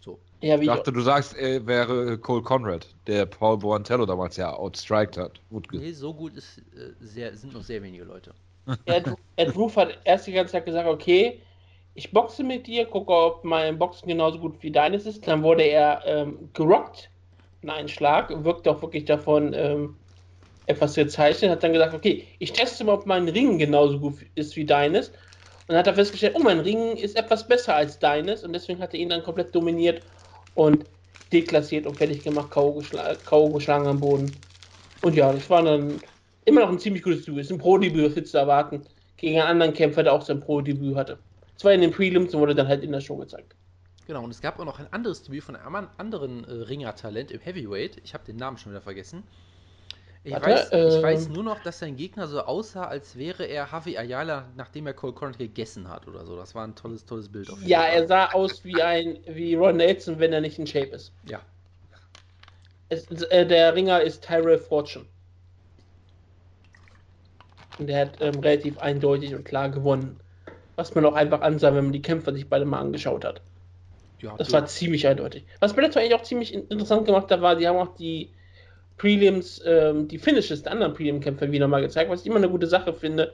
So. 0.00 0.18
Ja, 0.40 0.56
wie 0.60 0.64
Ich 0.64 0.70
ich, 0.70 0.76
dachte, 0.76 0.92
du 0.92 1.00
sagst, 1.00 1.36
er 1.36 1.66
wäre 1.66 2.18
Cole 2.18 2.42
Conrad, 2.42 2.86
der 3.06 3.26
Paul 3.26 3.58
Boantello 3.58 4.06
damals 4.06 4.36
ja 4.36 4.52
outstriked 4.54 5.16
hat. 5.16 5.40
Wutke. 5.50 5.78
Nee, 5.78 5.92
so 5.92 6.14
gut 6.14 6.36
ist, 6.36 6.58
äh, 6.58 6.92
sehr, 7.00 7.34
sind 7.36 7.52
noch 7.52 7.62
sehr 7.62 7.82
wenige 7.82 8.04
Leute. 8.04 8.32
Ed, 8.84 9.06
Ed 9.36 9.56
Roof 9.56 9.76
hat 9.76 9.98
erst 10.04 10.26
die 10.26 10.32
ganze 10.32 10.52
Zeit 10.52 10.66
gesagt, 10.66 10.88
okay, 10.88 11.40
ich 11.94 12.12
boxe 12.12 12.44
mit 12.44 12.66
dir, 12.66 12.86
gucke, 12.86 13.12
ob 13.12 13.44
mein 13.44 13.78
Boxen 13.78 14.06
genauso 14.06 14.38
gut 14.38 14.62
wie 14.62 14.70
deines 14.70 15.04
ist. 15.04 15.26
Dann 15.26 15.42
wurde 15.42 15.64
er 15.64 16.02
ähm, 16.06 16.48
gerockt 16.52 17.10
in 17.62 17.70
einen 17.70 17.88
Schlag, 17.88 18.32
wirkt 18.44 18.68
auch 18.68 18.80
wirklich 18.82 19.04
davon 19.04 19.52
ähm, 19.52 19.96
etwas 20.66 20.94
gezeichnet, 20.94 21.50
hat 21.50 21.64
dann 21.64 21.72
gesagt, 21.72 21.94
okay, 21.94 22.24
ich 22.38 22.52
teste 22.52 22.84
mal, 22.84 22.92
ob 22.92 23.06
mein 23.06 23.28
Ring 23.28 23.58
genauso 23.58 23.98
gut 23.98 24.18
ist 24.36 24.54
wie 24.54 24.64
deines. 24.64 25.10
Und 25.68 25.74
dann 25.74 25.78
hat 25.78 25.86
er 25.86 25.94
festgestellt, 25.94 26.34
oh, 26.36 26.40
mein 26.42 26.60
Ring 26.60 26.96
ist 26.96 27.16
etwas 27.16 27.46
besser 27.48 27.74
als 27.76 27.98
deines 28.00 28.42
und 28.44 28.52
deswegen 28.54 28.80
hat 28.80 28.94
er 28.94 29.00
ihn 29.00 29.10
dann 29.10 29.22
komplett 29.22 29.54
dominiert 29.54 30.02
und 30.54 30.86
deklassiert 31.32 31.86
und 31.86 31.96
fertig 31.98 32.22
gemacht, 32.22 32.50
K.O. 32.50 32.74
geschla 32.74 33.16
K.O. 33.16 33.52
geschlagen 33.52 33.86
am 33.86 34.00
Boden. 34.00 34.42
Und 35.00 35.14
ja, 35.16 35.32
das 35.32 35.50
war 35.50 35.62
dann 35.62 36.02
immer 36.44 36.62
noch 36.62 36.70
ein 36.70 36.78
ziemlich 36.78 37.02
gutes 37.02 37.24
Debüt. 37.24 37.40
Ist 37.42 37.52
ein 37.52 37.58
Pro-Debüt, 37.58 38.28
zu 38.28 38.38
erwarten. 38.38 38.84
Gegen 39.16 39.38
einen 39.40 39.48
anderen 39.48 39.74
Kämpfer, 39.74 40.02
der 40.04 40.12
auch 40.14 40.22
sein 40.22 40.40
Pro-Debüt 40.40 40.96
hatte. 40.96 41.24
Zwar 41.56 41.72
in 41.74 41.80
den 41.82 41.90
Prelims 41.92 42.34
und 42.34 42.40
wurde 42.40 42.54
dann 42.54 42.68
halt 42.68 42.82
in 42.84 42.92
der 42.92 43.00
Show 43.00 43.16
gezeigt. 43.16 43.56
Genau, 44.06 44.24
und 44.24 44.30
es 44.30 44.40
gab 44.40 44.58
auch 44.58 44.64
noch 44.64 44.78
ein 44.80 44.92
anderes 44.92 45.22
Debüt 45.22 45.44
von 45.44 45.54
einem 45.54 45.74
an- 45.76 45.90
anderen 45.98 46.44
äh, 46.44 46.52
Ringer-Talent 46.52 47.30
im 47.30 47.40
Heavyweight. 47.40 47.98
Ich 48.04 48.14
habe 48.14 48.24
den 48.24 48.36
Namen 48.36 48.56
schon 48.58 48.72
wieder 48.72 48.80
vergessen. 48.82 49.28
Ich, 50.28 50.40
Warte, 50.40 50.44
weiß, 50.44 50.78
ich 50.84 51.02
ähm, 51.02 51.02
weiß 51.02 51.28
nur 51.28 51.42
noch, 51.42 51.58
dass 51.60 51.80
sein 51.80 51.96
Gegner 51.96 52.28
so 52.28 52.42
aussah, 52.42 52.84
als 52.84 53.16
wäre 53.16 53.44
er 53.46 53.68
Javi 53.72 53.96
Ayala, 53.98 54.52
nachdem 54.54 54.86
er 54.86 54.94
Cole 54.94 55.12
Conrad 55.12 55.38
gegessen 55.38 55.88
hat 55.88 56.06
oder 56.06 56.24
so. 56.24 56.36
Das 56.36 56.54
war 56.54 56.64
ein 56.64 56.76
tolles, 56.76 57.04
tolles 57.04 57.30
Bild. 57.32 57.50
auf 57.50 57.62
jeden 57.64 57.72
Ja, 57.72 57.82
Fall. 57.82 57.86
er 57.86 58.06
sah 58.08 58.30
aus 58.32 58.64
wie 58.64 58.80
ein 58.82 59.18
wie 59.26 59.54
Ron 59.54 59.76
Nelson, 59.76 60.18
wenn 60.18 60.32
er 60.32 60.40
nicht 60.40 60.58
in 60.58 60.66
Shape 60.66 60.90
ist. 60.96 61.14
Ja, 61.22 61.42
Es, 62.90 63.06
äh, 63.06 63.46
der 63.46 63.74
Ringer 63.74 64.02
ist 64.02 64.24
Tyrell 64.26 64.58
Fortune. 64.58 65.06
Und 67.78 67.86
der 67.88 68.00
hat 68.00 68.18
ähm, 68.20 68.40
relativ 68.40 68.78
eindeutig 68.78 69.34
und 69.34 69.44
klar 69.44 69.70
gewonnen. 69.70 70.22
Was 70.76 70.94
man 70.94 71.06
auch 71.06 71.14
einfach 71.14 71.40
ansah, 71.42 71.74
wenn 71.74 71.84
man 71.86 71.92
die 71.92 72.02
Kämpfer 72.02 72.32
sich 72.34 72.48
beide 72.48 72.64
mal 72.64 72.80
angeschaut 72.80 73.24
hat. 73.24 73.44
ja 74.18 74.38
Das 74.38 74.52
du- 74.52 74.52
war 74.52 74.66
ziemlich 74.66 75.08
eindeutig. 75.08 75.46
Was 75.60 75.74
Bellator 75.74 76.02
eigentlich 76.02 76.14
auch 76.16 76.22
ziemlich 76.24 76.54
in- 76.54 76.68
interessant 76.68 77.06
gemacht 77.06 77.30
hat, 77.32 77.42
war, 77.42 77.56
die 77.56 77.68
haben 77.68 77.78
auch 77.78 77.96
die 77.96 78.34
Prelims, 78.98 79.62
ähm, 79.64 80.08
die 80.08 80.18
Finishes 80.18 80.62
der 80.62 80.72
anderen 80.72 80.94
Prelim-Kämpfer 80.94 81.50
wieder 81.50 81.68
mal 81.68 81.80
gezeigt, 81.80 82.10
was 82.10 82.20
ich 82.20 82.26
immer 82.26 82.36
eine 82.36 82.50
gute 82.50 82.66
Sache 82.66 82.92
finde. 82.92 83.32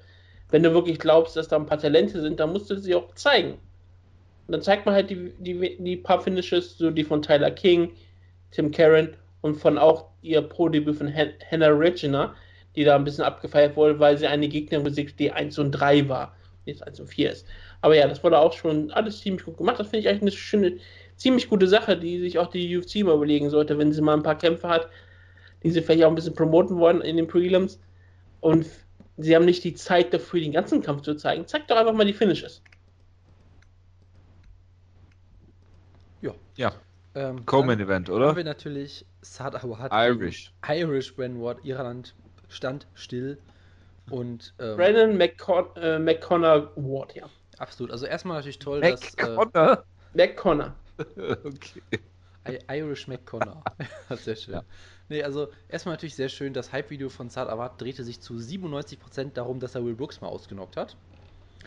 Wenn 0.51 0.62
du 0.62 0.73
wirklich 0.73 0.99
glaubst, 0.99 1.37
dass 1.37 1.49
da 1.49 1.57
ein 1.57 1.67
paar 1.67 1.79
Talente 1.79 2.21
sind, 2.21 2.39
dann 2.39 2.53
musst 2.53 2.71
du 2.71 2.77
sie 2.77 2.95
auch 2.95 3.12
zeigen. 3.15 3.55
Und 4.47 4.53
dann 4.53 4.62
zeigt 4.62 4.85
man 4.85 4.95
halt 4.95 5.11
die, 5.11 5.33
die, 5.39 5.77
die 5.79 5.97
paar 5.97 6.21
Finishes, 6.21 6.77
so 6.77 6.91
die 6.91 7.05
von 7.05 7.23
Tyler 7.23 7.51
King, 7.51 7.93
Tim 8.51 8.71
Karen 8.71 9.17
und 9.41 9.57
von 9.57 9.79
auch 9.79 10.11
ihr 10.23 10.43
Pro-Debüt 10.43 10.97
von 10.97 11.15
Han 11.15 11.31
Hannah 11.51 11.69
Regina, 11.69 12.35
die 12.77 12.85
da 12.85 12.95
ein 12.95 13.05
bisschen 13.05 13.25
abgefeiert 13.25 13.77
wurde, 13.77 13.99
weil 13.99 14.19
sie 14.19 14.27
eine 14.27 14.49
Gegnerin 14.49 14.85
besiegt, 14.85 15.19
die 15.19 15.33
1 15.33 15.59
und 15.59 15.73
3 15.73 16.09
war, 16.09 16.37
jetzt 16.67 16.87
1 16.87 17.01
und 17.01 17.07
4 17.07 17.33
ist. 17.33 17.47
Aber 17.81 17.97
ja, 17.97 18.07
das 18.07 18.23
wurde 18.23 18.39
auch 18.39 18.53
schon 18.53 18.91
alles 18.91 19.21
ziemlich 19.21 19.45
gut 19.45 19.57
gemacht. 19.57 19.79
Das 19.79 19.89
finde 19.89 20.01
ich 20.01 20.09
eigentlich 20.09 20.23
eine 20.23 20.31
schöne, 20.31 20.77
ziemlich 21.17 21.49
gute 21.49 21.69
Sache, 21.69 21.97
die 21.97 22.21
sich 22.21 22.39
auch 22.39 22.49
die 22.49 22.77
UFC 22.77 22.97
mal 23.05 23.15
überlegen 23.15 23.51
sollte, 23.51 23.79
wenn 23.79 23.93
sie 23.93 24.03
mal 24.03 24.15
ein 24.15 24.23
paar 24.23 24.39
Kämpfe 24.39 24.69
hat, 24.69 24.89
die 25.65 25.71
sie 25.71 25.83
vielleicht 25.83 26.05
auch 26.05 26.09
ein 26.11 26.15
bisschen 26.15 26.35
promoten 26.35 26.77
wollen 26.77 27.01
in 27.01 27.17
den 27.17 27.27
Prelims. 27.27 27.81
Und 28.41 28.67
sie 29.17 29.35
haben 29.35 29.45
nicht 29.45 29.65
die 29.65 29.75
Zeit 29.75 30.15
dafür, 30.15 30.41
den 30.41 30.53
ganzen 30.53 30.83
Kampf 30.83 31.03
zu 31.03 31.17
zeigen. 31.17 31.47
Zeigt 31.47 31.71
doch 31.71 31.77
einfach 31.77 31.95
mal 31.95 32.07
die 32.07 32.12
Finishes. 32.12 32.62
Ja, 36.57 36.73
ähm, 37.15 37.45
Co-Main 37.47 37.79
dann 37.79 37.87
Event, 37.87 38.09
Haben 38.09 38.21
wir 38.21 38.31
oder? 38.31 38.45
natürlich 38.45 39.05
Sad 39.23 39.57
Awad. 39.57 39.91
Irish. 39.93 40.53
Irish 40.69 41.15
Brandward. 41.15 41.65
Irland 41.65 42.15
stand 42.49 42.87
still. 42.95 43.39
Und 44.11 44.55
ähm, 44.59 44.77
Brandon 44.77 45.17
McCon 45.17 45.67
äh, 45.77 45.99
McConnor 45.99 46.71
Ward, 46.77 47.15
ja. 47.15 47.29
Absolut. 47.59 47.91
Also 47.91 48.07
erstmal 48.07 48.37
natürlich 48.37 48.59
toll, 48.59 48.81
Mac 48.81 49.01
dass 49.01 49.15
äh, 49.15 49.35
Connor. 49.35 49.85
Mac 50.12 50.37
Connor. 50.37 50.75
okay. 51.45 51.83
I 52.47 52.59
Irish 52.69 53.09
McConnor. 53.09 53.65
sehr 54.11 54.37
schön. 54.37 54.55
Ja. 54.55 54.62
Nee, 55.09 55.23
also 55.23 55.49
erstmal 55.69 55.95
natürlich 55.95 56.15
sehr 56.15 56.29
schön, 56.29 56.55
das 56.55 56.73
Hype-Video 56.73 57.09
von 57.11 57.29
Zart 57.29 57.51
Awad 57.51 57.81
drehte 57.81 58.05
sich 58.05 58.21
zu 58.21 58.35
97% 58.35 59.33
darum, 59.35 59.61
dass 59.61 59.75
er 59.75 59.85
Will 59.85 59.95
Brooks 59.95 60.21
mal 60.21 60.29
ausgenockt 60.29 60.77
hat. 60.77 60.97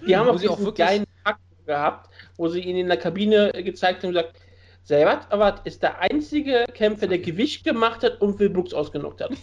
Die 0.08 0.16
haben 0.16 0.28
auch 0.30 0.38
sie 0.38 0.50
auch 0.50 0.60
wirklich- 0.60 0.86
geilen 0.88 1.06
Fakt 1.24 1.40
gehabt, 1.66 2.10
wo 2.38 2.48
sie 2.48 2.62
ihn 2.62 2.78
in 2.78 2.88
der 2.88 2.98
Kabine 2.98 3.54
äh, 3.54 3.64
gezeigt 3.64 4.04
haben 4.04 4.10
und 4.10 4.16
gesagt, 4.16 4.40
Servat 4.84 5.32
Awad 5.32 5.68
ist 5.68 5.84
der 5.84 6.00
einzige 6.00 6.66
Kämpfer, 6.74 7.08
der 7.08 7.20
Gewicht 7.20 7.66
gemacht 7.66 8.04
hat 8.04 8.22
und 8.22 8.40
Will 8.40 8.50
Brooks 8.50 8.74
ausgenockt 8.74 9.22
hat. 9.22 9.32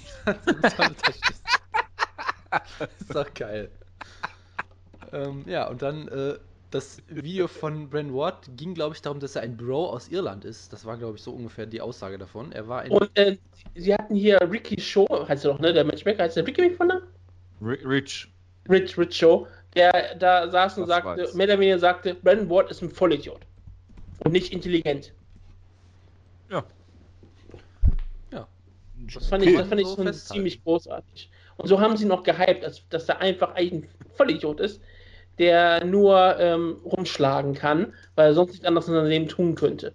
ist 2.99 3.15
doch 3.15 3.33
geil. 3.35 3.71
ähm, 5.13 5.45
ja, 5.47 5.69
und 5.69 5.83
dann 5.83 6.09
äh, 6.09 6.39
das 6.75 7.01
Video 7.09 7.47
von 7.47 7.89
Bren 7.89 8.13
Ward 8.13 8.51
ging, 8.57 8.75
glaube 8.75 8.95
ich, 8.97 9.01
darum, 9.03 9.21
dass 9.21 9.37
er 9.37 9.43
ein 9.43 9.57
Bro 9.57 9.91
aus 9.91 10.09
Irland 10.09 10.45
ist. 10.45 10.73
Das 10.73 10.85
war, 10.85 10.97
glaube 10.97 11.17
ich, 11.17 11.23
so 11.23 11.31
ungefähr 11.31 11.67
die 11.67 11.81
Aussage 11.81 12.19
davon. 12.19 12.51
Er 12.51 12.67
war 12.67 12.81
ein. 12.83 12.91
Und 12.91 13.17
äh, 13.17 13.37
sie 13.77 13.95
hatten 13.95 14.17
hier 14.17 14.41
Ricky 14.51 14.81
Show, 14.81 15.07
heißt 15.29 15.45
er 15.45 15.53
doch, 15.53 15.61
ne? 15.61 15.73
Der 15.73 15.85
Matchmaker 15.85 16.25
heißt 16.25 16.37
der 16.37 16.45
Ricky 16.47 16.63
McFonder? 16.63 17.03
Ri- 17.63 17.89
Rich. 17.89 18.29
Rich, 18.69 18.99
Rich 18.99 19.15
Show, 19.17 19.47
der 19.77 20.17
da 20.17 20.51
saß 20.51 20.79
und 20.79 20.89
Das 20.89 20.97
sagte, 20.97 21.23
weiß. 21.23 21.35
mehr 21.35 21.47
oder 21.47 21.61
weniger 21.61 21.79
sagte, 21.79 22.15
Brandon 22.15 22.51
Ward 22.51 22.71
ist 22.73 22.83
ein 22.83 22.91
Vollidiot. 22.91 23.41
Und 24.25 24.33
nicht 24.33 24.53
intelligent. 24.53 25.13
Ja. 26.51 26.65
ja. 28.33 28.49
Das 29.15 29.29
fand 29.29 29.45
ich, 29.45 29.57
das 29.57 29.69
fand 29.69 29.81
ich 29.81 29.87
So 29.87 30.11
ziemlich 30.13 30.63
großartig. 30.65 31.31
Und 31.57 31.69
so 31.69 31.79
haben 31.79 31.97
sie 31.97 32.05
noch 32.05 32.25
gehypt, 32.25 32.65
dass, 32.65 32.89
dass 32.89 33.09
er 33.09 33.21
einfach 33.21 33.55
eigentlich 33.55 33.85
ein 33.85 34.11
Vollidiot 34.17 34.59
ist, 34.59 34.81
der 35.39 35.85
nur 35.85 36.39
ähm, 36.39 36.77
rumschlagen 36.85 37.55
kann, 37.55 37.93
weil 38.15 38.29
er 38.29 38.35
sonst 38.35 38.53
nichts 38.53 38.67
anderes 38.67 38.89
in 38.89 38.95
seinem 38.95 39.07
Leben 39.09 39.29
tun 39.29 39.55
könnte. 39.55 39.93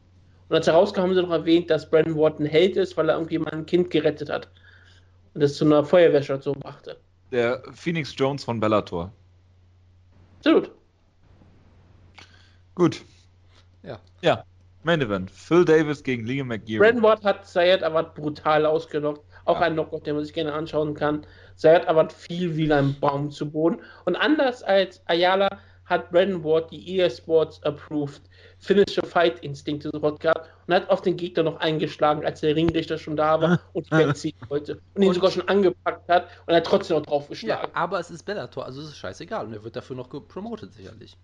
Und 0.50 0.56
als 0.56 0.68
herauskam, 0.68 1.02
haben 1.02 1.14
sie 1.16 1.22
noch 1.22 1.32
erwähnt, 1.32 1.70
dass 1.70 1.90
Brandon 1.90 2.16
Ward 2.16 2.40
ein 2.40 2.46
Held 2.46 2.76
ist, 2.76 2.98
weil 2.98 3.10
er 3.10 3.16
irgendwie 3.16 3.38
mal 3.38 3.52
ein 3.52 3.66
Kind 3.66 3.92
gerettet 3.92 4.30
hat. 4.30 4.50
Und 5.34 5.42
das 5.42 5.56
zu 5.56 5.66
einer 5.66 5.84
Feuerwehrstation 5.84 6.60
brachte. 6.60 6.98
Der 7.32 7.62
Phoenix 7.74 8.14
Jones 8.18 8.44
von 8.44 8.60
Bellator. 8.60 9.12
Absolut. 10.40 10.72
Gut. 12.76 13.04
Ja. 13.84 14.00
Ja. 14.22 14.44
Main 14.84 15.02
Event. 15.02 15.30
Phil 15.30 15.66
Davis 15.66 16.04
gegen 16.04 16.26
Liam 16.26 16.48
McGeary. 16.48 16.80
Brandon 16.80 17.04
Ward 17.04 17.24
hat 17.24 17.46
Sayed 17.46 17.84
Awad 17.84 18.16
brutal 18.16 18.66
ausgenockt. 18.66 19.22
Auch 19.46 19.60
Ja. 19.60 19.68
ein 19.68 19.74
Knockout, 19.74 20.06
den 20.06 20.16
man 20.16 20.24
sich 20.24 20.34
gerne 20.34 20.54
anschauen 20.54 20.94
kann. 20.94 21.26
Sayed 21.60 21.90
Awad 21.90 22.14
fiel 22.14 22.56
wie 22.56 22.72
ein 22.72 22.98
Baum 23.02 23.32
zu 23.32 23.52
Boden. 23.52 23.82
Und 24.06 24.16
anders 24.16 24.64
als 24.64 25.02
Ayala 25.08 25.50
hat 25.84 26.10
Brandon 26.10 26.42
Ward 26.42 26.72
die 26.72 26.96
EA 26.98 27.10
Sports 27.10 27.62
approved 27.64 28.22
Finisher 28.60 29.06
Fight 29.06 29.40
Instinkte 29.40 29.90
sofort 29.92 30.22
gehabt 30.22 30.50
und 30.68 30.74
hat 30.74 30.90
auf 30.90 31.02
den 31.02 31.18
Gegner 31.18 31.44
noch 31.44 31.60
eingeschlagen, 31.60 32.26
als 32.26 32.40
der 32.40 32.56
Ringrichter 32.56 32.98
schon 32.98 33.18
da 33.18 33.42
war 33.42 33.60
und 33.74 33.88
die 33.92 33.98
wegziehen 33.98 34.38
wollte. 34.48 34.80
Und 34.94 35.02
ihn 35.02 35.10
Und- 35.10 35.16
sogar 35.16 35.32
schon 35.32 35.50
angepackt 35.50 36.08
hat 36.08 36.28
und 36.46 36.54
er 36.54 36.58
hat 36.58 36.66
trotzdem 36.66 36.96
noch 36.96 37.04
ja, 37.06 37.10
draufgeschlagen. 37.10 37.72
aber 37.74 38.00
es 38.00 38.10
ist 38.10 38.24
Bellator, 38.24 38.66
also 38.66 38.80
es 38.82 38.88
ist 38.90 38.98
scheißegal. 38.98 39.48
Und 39.48 39.54
er 39.54 39.64
wird 39.64 39.76
dafür 39.76 39.98
noch 39.98 40.10
gepromotet, 40.10 40.74
sicherlich. 40.74 41.18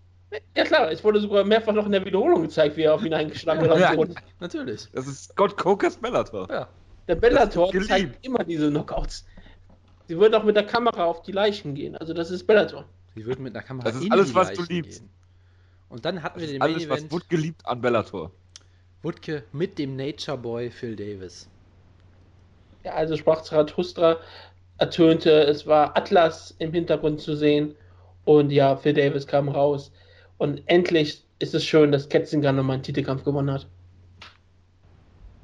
Ja, 0.58 0.66
klar, 0.66 0.92
es 0.92 1.02
wurde 1.02 1.22
sogar 1.22 1.46
mehrfach 1.46 1.72
noch 1.72 1.86
in 1.86 1.94
der 1.94 2.04
Wiederholung 2.04 2.42
gezeigt, 2.42 2.76
wie 2.76 2.82
er 2.82 2.96
auf 2.96 3.06
ihn 3.06 3.14
eingeschlagen 3.14 3.70
hat. 3.70 3.78
Ja. 3.80 3.94
Natürlich. 4.42 4.88
Das 4.92 5.08
ist 5.08 5.30
Scott 5.30 5.56
Cokers 5.56 5.96
Bellator. 5.96 6.48
Ja. 6.52 6.68
Der 7.08 7.16
Bellator 7.16 7.72
zeigt 7.88 8.26
immer 8.26 8.44
diese 8.44 8.70
Knockouts. 8.70 9.26
Sie 10.08 10.18
würden 10.18 10.36
auch 10.36 10.44
mit 10.44 10.56
der 10.56 10.66
Kamera 10.66 11.06
auf 11.06 11.22
die 11.24 11.32
Leichen 11.32 11.74
gehen. 11.76 11.96
Also 11.96 12.14
das 12.14 12.32
ist 12.32 12.46
Bellator. 12.46 12.86
Sie 13.16 13.26
würden 13.26 13.44
mit 13.44 13.56
einer 13.56 13.64
Kamera 13.64 13.86
Das 13.86 13.96
ist 13.96 14.06
in 14.06 14.12
alles, 14.12 14.30
die 14.30 14.36
was 14.36 14.54
du 14.54 14.62
Leichen 14.62 14.76
liebst. 14.76 15.00
Gehen. 15.00 15.10
Und 15.90 16.06
dann 16.06 16.22
hatten 16.22 16.40
Das 16.40 16.48
wir 16.50 16.54
den 16.54 16.60
Main 16.60 16.74
alles, 16.74 16.90
was 16.90 17.00
Event 17.00 17.12
Wood 17.12 17.30
geliebt 17.30 17.66
an 17.66 17.82
Bellator. 17.82 18.32
Wutke 19.02 19.44
mit 19.52 19.78
dem 19.78 19.96
Nature 19.96 20.38
Boy 20.38 20.70
Phil 20.70 20.96
Davis. 20.96 21.50
Ja, 22.84 22.94
also 22.94 23.16
sprach 23.16 23.42
Zarathustra, 23.42 24.20
ertönte, 24.78 25.32
es 25.44 25.66
war 25.66 25.96
Atlas 25.96 26.56
im 26.60 26.74
Hintergrund 26.74 27.22
zu 27.22 27.36
sehen 27.36 27.76
und 28.26 28.52
ja, 28.52 28.76
Phil 28.76 28.94
Davis 28.94 29.26
kam 29.26 29.48
raus. 29.50 29.92
Und 30.38 30.62
endlich 30.66 31.24
ist 31.40 31.54
es 31.54 31.64
schön, 31.64 31.92
dass 31.92 32.10
Ketzinger 32.10 32.52
nochmal 32.52 32.76
einen 32.76 32.84
Titelkampf 32.84 33.24
gewonnen 33.24 33.52
hat. 33.52 33.68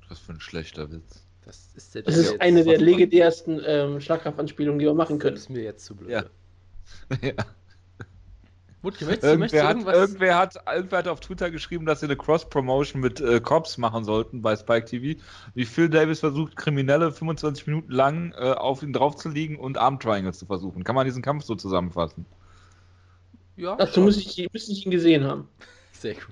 Was 0.10 0.20
für 0.20 0.34
ein 0.34 0.42
schlechter 0.42 0.92
Witz. 0.92 1.26
Das 1.46 1.70
ist, 1.76 1.96
der, 1.96 2.04
Das 2.04 2.18
ist 2.18 2.32
jetzt- 2.32 2.42
eine 2.42 2.64
der 2.64 2.78
legendärsten 2.80 3.62
ähm, 3.66 4.00
Schlagkraftanspielungen, 4.00 4.80
die 4.80 4.86
wir 4.86 4.94
machen 4.94 5.18
Das 5.18 5.24
können. 5.24 5.38
ist 5.38 5.50
mir 5.50 5.64
jetzt 5.64 5.86
zu 5.86 5.96
blöd. 5.96 6.10
Ja. 6.12 6.24
ja. 7.22 7.34
Wutke, 8.84 9.06
möchtest 9.06 9.32
du, 9.34 9.38
möchtest 9.38 9.62
du 9.62 9.68
Irgendwer, 9.68 9.68
hat, 9.68 9.76
irgendwas? 9.76 9.96
irgendwer, 9.96 10.38
hat, 10.38 10.56
irgendwer 10.76 10.98
hat 11.00 11.08
auf 11.08 11.20
Twitter 11.20 11.52
geschrieben, 11.52 11.86
dass 11.86 12.00
sie 12.00 12.08
eine 12.08 12.16
Cross-Promotion 12.18 13.00
mit 13.00 13.22
äh, 13.22 13.40
Cops 13.40 13.78
machen 13.78 14.04
sollten 14.04 14.42
bei 14.42 14.56
Spike 14.56 14.86
TV. 14.86 15.20
Wie 15.54 15.66
Phil 15.66 15.88
Davis 15.88 16.20
versucht, 16.22 16.56
Kriminelle 16.56 17.12
25 17.12 17.68
Minuten 17.68 17.92
lang 17.92 18.32
äh, 18.34 18.52
auf 18.54 18.82
ihn 18.82 18.92
draufzulegen 18.92 19.58
und 19.58 19.78
Arm 19.78 20.00
Triangles 20.00 20.40
zu 20.40 20.48
versuchen. 20.48 20.84
Kann 20.84 20.96
man 20.96 21.06
diesen 21.06 21.22
Kampf 21.22 21.44
so 21.44 21.54
zusammenfassen? 21.54 22.26
Ja, 23.56 23.76
Dazu 23.76 24.02
muss 24.02 24.18
ich, 24.18 24.48
müsste 24.52 24.72
ich 24.72 24.84
ihn 24.86 24.92
gesehen 24.92 25.26
haben. 25.26 25.48
Sehr 25.92 26.16
gut. 26.16 26.24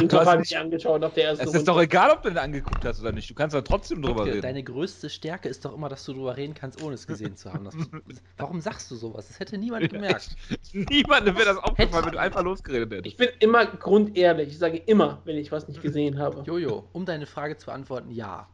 Den 0.00 0.08
Du 0.08 0.16
hast 0.16 0.24
Kampf 0.24 0.26
habe 0.30 0.40
nicht- 0.40 0.50
ich 0.50 0.58
angeschaut 0.58 1.04
auf 1.04 1.14
der 1.14 1.24
ersten 1.24 1.44
Es 1.48 1.54
ist 1.54 1.68
doch 1.68 1.80
egal, 1.80 2.10
ob 2.10 2.22
du 2.22 2.28
den 2.28 2.38
angeguckt 2.38 2.84
hast 2.84 3.00
oder 3.00 3.12
nicht. 3.12 3.28
Du 3.30 3.34
kannst 3.34 3.54
da 3.54 3.60
trotzdem 3.60 4.02
drüber 4.02 4.20
Wutke, 4.20 4.30
reden. 4.32 4.42
deine 4.42 4.62
größte 4.62 5.10
Stärke 5.10 5.48
ist 5.48 5.64
doch 5.64 5.74
immer, 5.74 5.88
dass 5.88 6.04
du 6.04 6.12
drüber 6.12 6.36
reden 6.36 6.54
kannst, 6.54 6.78
ohne 6.78 6.94
es 6.94 7.06
gesehen 7.06 7.36
zu 7.36 7.52
haben. 7.52 7.64
Das, 7.64 7.74
warum 8.36 8.60
sagst 8.60 8.90
du 8.90 8.96
sowas? 8.96 9.28
Das 9.28 9.40
hätte 9.40 9.58
niemand 9.58 9.90
gemerkt. 9.90 10.36
Niemandem 10.72 11.36
wäre 11.36 11.46
das 11.46 11.58
aufgefallen, 11.58 12.06
wenn 12.06 12.12
du 12.12 12.18
einfach 12.20 12.42
losgeredet 12.42 12.90
hättest. 12.92 13.06
Ich 13.06 13.16
bin 13.16 13.28
immer 13.40 13.66
grundehrlich. 13.66 14.48
Ich 14.48 14.58
sage 14.58 14.76
immer, 14.78 15.22
wenn 15.24 15.36
ich 15.36 15.50
was 15.52 15.68
nicht 15.68 15.82
gesehen 15.82 16.18
habe. 16.18 16.42
Jojo, 16.44 16.88
um 16.92 17.04
deine 17.04 17.26
Frage 17.26 17.56
zu 17.56 17.66
beantworten, 17.66 18.10
ja. 18.10 18.48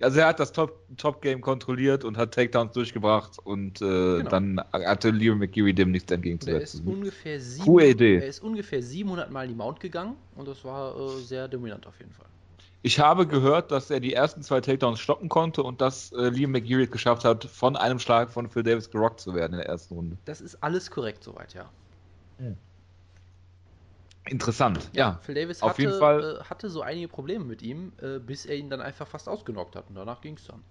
Also 0.00 0.20
er 0.20 0.26
hat 0.26 0.40
das 0.40 0.52
Top- 0.52 0.78
Top-Game 0.98 1.40
kontrolliert 1.40 2.04
und 2.04 2.18
hat 2.18 2.34
Takedowns 2.34 2.72
durchgebracht 2.72 3.38
und 3.42 3.80
äh, 3.80 4.18
Genau. 4.18 4.28
dann 4.30 4.60
hatte 4.72 5.08
Liam 5.10 5.38
McGeary 5.38 5.72
dem 5.72 5.90
nichts 5.90 6.12
Und 6.12 6.24
er 6.24 6.26
ist 6.26 6.36
entgegenzusetzen. 6.36 6.86
ungefähr 6.86 7.40
sieben, 7.40 7.64
Coole 7.64 7.88
Idee. 7.88 8.16
er 8.16 8.26
ist 8.26 8.42
ungefähr 8.42 8.82
700 8.82 9.30
Mal 9.30 9.44
in 9.44 9.50
die 9.50 9.54
Mount 9.56 9.80
gegangen 9.80 10.16
und 10.34 10.46
das 10.46 10.64
war 10.64 10.94
äh, 10.98 11.20
sehr 11.22 11.48
dominant 11.48 11.86
auf 11.86 11.98
jeden 11.98 12.12
Fall. 12.12 12.26
Ich 12.82 13.00
habe 13.00 13.26
gehört, 13.26 13.72
dass 13.72 13.90
er 13.90 13.98
die 14.00 14.12
ersten 14.12 14.42
zwei 14.42 14.60
Takedowns 14.60 15.00
stoppen 15.00 15.28
konnte 15.30 15.62
und 15.62 15.80
dass 15.80 16.12
äh, 16.12 16.28
Liam 16.28 16.52
McGeary 16.52 16.84
es 16.84 16.90
geschafft 16.90 17.24
hat, 17.24 17.44
von 17.46 17.74
einem 17.74 17.98
Schlag 17.98 18.30
von 18.30 18.48
Phil 18.50 18.62
Davis 18.62 18.90
gerockt 18.90 19.20
zu 19.20 19.34
werden 19.34 19.54
in 19.54 19.58
der 19.60 19.66
ersten 19.68 19.94
Runde. 19.94 20.16
Das 20.26 20.40
ist 20.42 20.62
alles 20.62 20.90
korrekt 20.90 21.24
soweit, 21.24 21.54
ja. 21.54 21.68
Interessant, 24.28 24.90
ja. 24.92 25.20
Phil 25.22 25.34
Davis 25.34 25.62
auf 25.62 25.70
hatte, 25.70 25.82
jeden 25.82 25.98
Fall. 25.98 26.38
Äh, 26.40 26.44
hatte 26.44 26.68
so 26.68 26.82
einige 26.82 27.08
Probleme 27.08 27.44
mit 27.44 27.62
ihm, 27.62 27.92
äh, 28.00 28.18
bis 28.18 28.46
er 28.46 28.56
ihn 28.56 28.68
dann 28.70 28.80
einfach 28.80 29.06
fast 29.06 29.28
ausgenockt 29.28 29.76
hat 29.76 29.88
und 29.88 29.94
danach 29.94 30.20
ging 30.20 30.34
es 30.34 30.46
dann. 30.46 30.62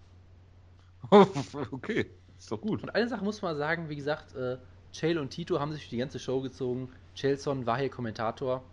okay, 1.71 2.09
ist 2.37 2.51
doch 2.51 2.59
gut. 2.59 2.83
Und 2.83 2.89
eine 2.89 3.07
Sache 3.07 3.23
muss 3.23 3.41
man 3.41 3.55
sagen, 3.57 3.89
wie 3.89 3.95
gesagt, 3.95 4.35
äh, 4.35 4.57
Chael 4.91 5.19
und 5.19 5.29
Tito 5.29 5.59
haben 5.59 5.71
sich 5.71 5.81
durch 5.81 5.89
die 5.89 5.97
ganze 5.97 6.19
Show 6.19 6.41
gezogen. 6.41 6.89
Chaelson 7.15 7.65
war 7.65 7.77
hier 7.77 7.89
Kommentator. 7.89 8.63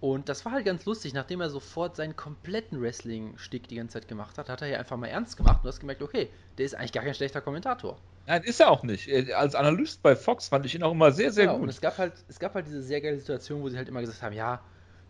Und 0.00 0.28
das 0.28 0.44
war 0.44 0.52
halt 0.52 0.66
ganz 0.66 0.84
lustig, 0.84 1.14
nachdem 1.14 1.40
er 1.40 1.48
sofort 1.48 1.96
seinen 1.96 2.16
kompletten 2.16 2.82
Wrestling-Stick 2.82 3.66
die 3.68 3.76
ganze 3.76 3.94
Zeit 3.94 4.08
gemacht 4.08 4.36
hat, 4.36 4.48
hat 4.48 4.60
er 4.60 4.68
hier 4.68 4.78
einfach 4.78 4.96
mal 4.96 5.06
ernst 5.06 5.36
gemacht 5.36 5.56
und 5.56 5.64
du 5.64 5.68
hast 5.68 5.80
gemerkt, 5.80 6.02
okay, 6.02 6.28
der 6.58 6.66
ist 6.66 6.74
eigentlich 6.74 6.92
gar 6.92 7.02
kein 7.02 7.14
schlechter 7.14 7.40
Kommentator. 7.40 7.98
Nein, 8.26 8.42
ist 8.42 8.60
er 8.60 8.70
auch 8.70 8.82
nicht. 8.82 9.08
Äh, 9.08 9.32
Als 9.32 9.54
Analyst 9.54 10.02
bei 10.02 10.16
Fox 10.16 10.48
fand 10.48 10.66
ich 10.66 10.74
ihn 10.74 10.82
auch 10.82 10.92
immer 10.92 11.12
sehr, 11.12 11.32
sehr 11.32 11.44
Ja, 11.46 11.52
und 11.52 11.60
gut. 11.60 11.70
es 11.70 11.80
gab 11.80 11.98
halt, 11.98 12.12
es 12.28 12.38
gab 12.38 12.54
halt 12.54 12.66
diese 12.66 12.82
sehr 12.82 13.00
geile 13.00 13.18
Situation, 13.18 13.62
wo 13.62 13.68
sie 13.68 13.76
halt 13.76 13.88
immer 13.88 14.00
gesagt 14.00 14.22
haben, 14.22 14.32
ja, 14.34 14.60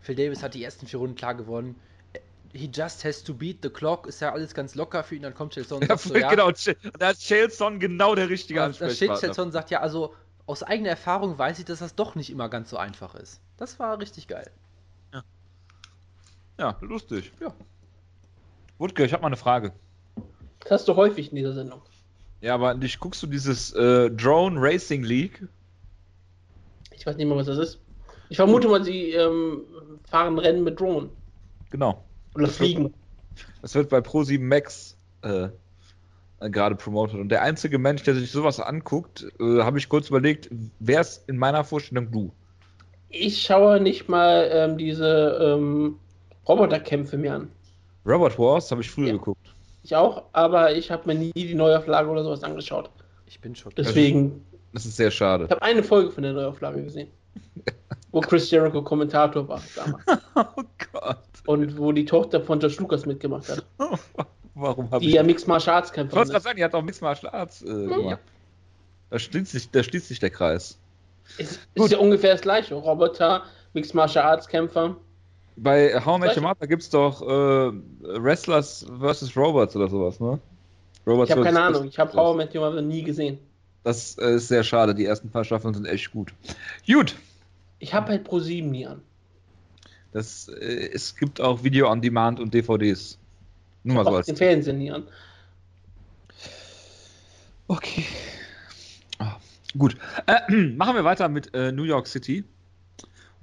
Phil 0.01 0.15
Davis 0.15 0.43
hat 0.43 0.53
die 0.53 0.63
ersten 0.63 0.85
vier 0.87 0.99
Runden 0.99 1.15
klar 1.15 1.33
gewonnen. 1.35 1.75
He 2.53 2.69
just 2.73 3.03
has 3.03 3.23
to 3.23 3.33
beat 3.33 3.57
the 3.61 3.69
clock, 3.69 4.07
ist 4.07 4.21
ja 4.21 4.31
alles 4.31 4.53
ganz 4.53 4.73
locker 4.75 5.03
für 5.03 5.15
ihn, 5.15 5.21
dann 5.23 5.33
kommt 5.33 5.53
Chaelson 5.53 5.81
und 5.81 5.89
Ja, 5.89 5.97
so, 5.97 6.15
ja, 6.17 6.29
genau, 6.29 6.51
da 6.97 7.09
ist 7.09 7.21
Chelson 7.21 7.79
genau 7.79 8.15
der 8.15 8.29
richtige 8.29 8.59
Und 8.61 8.67
Ansprechpartner. 8.67 9.19
Chaelson 9.19 9.51
sagt 9.51 9.69
ja, 9.69 9.81
also 9.81 10.13
aus 10.45 10.63
eigener 10.63 10.89
Erfahrung 10.89 11.37
weiß 11.37 11.59
ich, 11.59 11.65
dass 11.65 11.79
das 11.79 11.95
doch 11.95 12.15
nicht 12.15 12.29
immer 12.29 12.47
ganz 12.49 12.69
so 12.69 12.77
einfach 12.77 13.15
ist. 13.15 13.41
Das 13.57 13.79
war 13.79 13.99
richtig 13.99 14.27
geil. 14.27 14.49
Ja, 16.59 16.75
lustig. 16.81 17.31
Ja. 17.39 17.53
Wutke, 18.79 19.05
ich 19.05 19.13
habe 19.13 19.21
mal 19.21 19.27
eine 19.27 19.37
Frage. 19.37 19.73
Das 20.61 20.71
hast 20.71 20.87
du 20.87 20.95
häufig 20.95 21.29
in 21.29 21.35
dieser 21.35 21.53
Sendung. 21.53 21.81
Ja, 22.41 22.53
aber 22.53 22.73
nicht 22.75 22.99
guckst 22.99 23.21
du 23.23 23.27
dieses 23.27 23.73
äh, 23.73 24.09
Drone 24.11 24.59
Racing 24.59 25.03
League? 25.03 25.43
Ich 26.91 27.05
weiß 27.05 27.15
nicht 27.17 27.27
mehr, 27.27 27.37
was 27.37 27.47
das 27.47 27.57
ist. 27.57 27.79
Ich 28.29 28.37
vermute 28.37 28.67
mal, 28.67 28.83
sie 28.83 29.11
ähm, 29.11 29.61
fahren 30.09 30.37
Rennen 30.37 30.63
mit 30.63 30.79
Drohnen. 30.79 31.09
Genau. 31.69 32.03
Oder 32.35 32.47
fliegen. 32.47 32.93
Das 33.61 33.73
wird 33.75 33.89
bei 33.89 33.99
Pro7 33.99 34.39
Max 34.41 34.97
äh, 35.23 35.47
äh, 36.39 36.49
gerade 36.49 36.75
promotet. 36.75 37.19
Und 37.19 37.29
der 37.29 37.41
einzige 37.41 37.77
Mensch, 37.79 38.03
der 38.03 38.15
sich 38.15 38.31
sowas 38.31 38.59
anguckt, 38.59 39.25
äh, 39.39 39.61
habe 39.61 39.77
ich 39.77 39.89
kurz 39.89 40.09
überlegt, 40.09 40.49
wer 40.79 41.01
ist 41.01 41.27
in 41.27 41.37
meiner 41.37 41.63
Vorstellung 41.63 42.11
du? 42.11 42.31
Ich 43.09 43.41
schaue 43.41 43.79
nicht 43.79 44.09
mal 44.09 44.49
ähm, 44.51 44.77
diese 44.77 45.55
ähm, 45.57 45.97
Roboterkämpfe 46.47 47.17
mir 47.17 47.35
an. 47.35 47.51
Robot 48.05 48.37
Wars 48.37 48.71
habe 48.71 48.81
ich 48.81 48.89
früher 48.91 49.07
Ja. 49.07 49.13
geguckt. 49.13 49.36
Ich 49.87 49.95
auch, 49.95 50.25
aber 50.33 50.75
ich 50.75 50.91
habe 50.91 51.03
mir 51.05 51.15
nie 51.15 51.31
die 51.31 51.55
Neuauflage 51.55 52.09
oder 52.09 52.21
sowas 52.21 52.43
angeschaut. 52.43 52.89
Ich 53.25 53.39
bin 53.39 53.55
schockiert. 53.55 53.87
Deswegen, 53.87 54.45
Das 54.73 54.85
ist 54.85 54.97
sehr 54.97 55.11
schade. 55.11 55.45
ich 55.45 55.51
habe 55.51 55.61
eine 55.61 55.81
Folge 55.81 56.11
von 56.11 56.23
der 56.23 56.33
Neuauflage 56.33 56.83
gesehen. 56.83 57.07
wo 58.11 58.19
Chris 58.19 58.51
Jericho 58.51 58.81
Kommentator 58.81 59.47
war 59.47 59.61
damals. 59.77 60.03
Oh 60.35 60.63
Gott. 60.91 61.23
Und 61.45 61.77
wo 61.77 61.93
die 61.93 62.03
Tochter 62.03 62.41
von 62.41 62.59
George 62.59 62.75
Lucas 62.79 63.05
mitgemacht 63.05 63.47
hat. 63.47 63.65
Warum 64.55 64.91
habe 64.91 64.99
Die 64.99 65.07
ich. 65.07 65.15
ja 65.15 65.23
Mixed 65.23 65.47
Martial 65.47 65.77
Arts 65.77 65.87
ich 65.89 65.95
Kämpferin 65.95 66.19
wollte 66.19 66.31
gerade 66.31 66.43
sagen, 66.43 66.57
die 66.57 66.63
hat 66.65 66.73
auch 66.75 66.81
Mixed 66.81 67.01
Martial 67.01 67.31
Arts 67.33 67.61
äh, 67.61 67.65
gemacht. 67.87 68.19
Da 69.09 69.19
schließt, 69.19 69.51
sich, 69.51 69.71
da 69.71 69.83
schließt 69.83 70.09
sich 70.09 70.19
der 70.19 70.31
Kreis. 70.31 70.77
Ist, 71.37 71.61
ist 71.75 71.91
ja 71.93 71.97
ungefähr 71.97 72.33
das 72.33 72.41
gleiche. 72.41 72.75
Roboter, 72.75 73.45
Mixed 73.71 73.95
Martial 73.95 74.25
Arts 74.25 74.49
Kämpfer. 74.49 74.97
Bei 75.57 75.99
How 75.99 76.17
I 76.17 76.19
Met. 76.19 76.37
Your 76.37 76.43
Mother 76.43 76.67
gibt 76.67 76.83
es 76.83 76.89
doch 76.89 77.21
äh, 77.21 77.71
Wrestlers 78.01 78.85
vs. 78.99 79.35
Robots 79.35 79.75
oder 79.75 79.89
sowas, 79.89 80.19
ne? 80.19 80.39
Robots 81.05 81.29
Ich 81.29 81.35
habe 81.35 81.43
keine. 81.43 81.61
Ahnung. 81.61 81.85
Ich 81.85 81.97
habe 81.97 82.13
How 82.13 82.35
I 82.35 82.37
Met 82.37 82.55
Your 82.55 82.69
Mother 82.69 82.81
nie 82.81 83.03
gesehen. 83.03 83.39
Das 83.83 84.17
äh, 84.17 84.35
ist 84.35 84.49
sehr 84.49 84.63
schade. 84.63 84.93
Die 84.93 85.05
ersten 85.05 85.29
paar 85.29 85.43
Staffeln 85.43 85.73
sind 85.73 85.85
echt 85.85 86.11
gut. 86.11 86.33
Gut. 86.85 87.15
Ich 87.79 87.93
habe 87.93 88.09
halt 88.09 88.23
Pro 88.23 88.39
7 88.39 88.69
nie 88.69 88.85
an. 88.85 89.01
Das, 90.11 90.47
äh, 90.49 90.89
es 90.93 91.15
gibt 91.15 91.41
auch 91.41 91.63
Video 91.63 91.89
on 91.89 92.01
Demand 92.01 92.39
und 92.39 92.53
DVDs. 92.53 93.17
Nur 93.83 93.95
mal 93.95 94.05
so 94.05 94.15
als. 94.15 94.25
den 94.27 94.35
Fernsehen 94.35 94.77
nie 94.77 94.91
an. 94.91 95.03
Okay. 97.67 98.05
Ah, 99.19 99.37
gut. 99.77 99.97
Äh, 100.25 100.51
machen 100.75 100.95
wir 100.95 101.03
weiter 101.03 101.29
mit 101.29 101.53
äh, 101.53 101.71
New 101.71 101.83
York 101.83 102.07
City. 102.07 102.43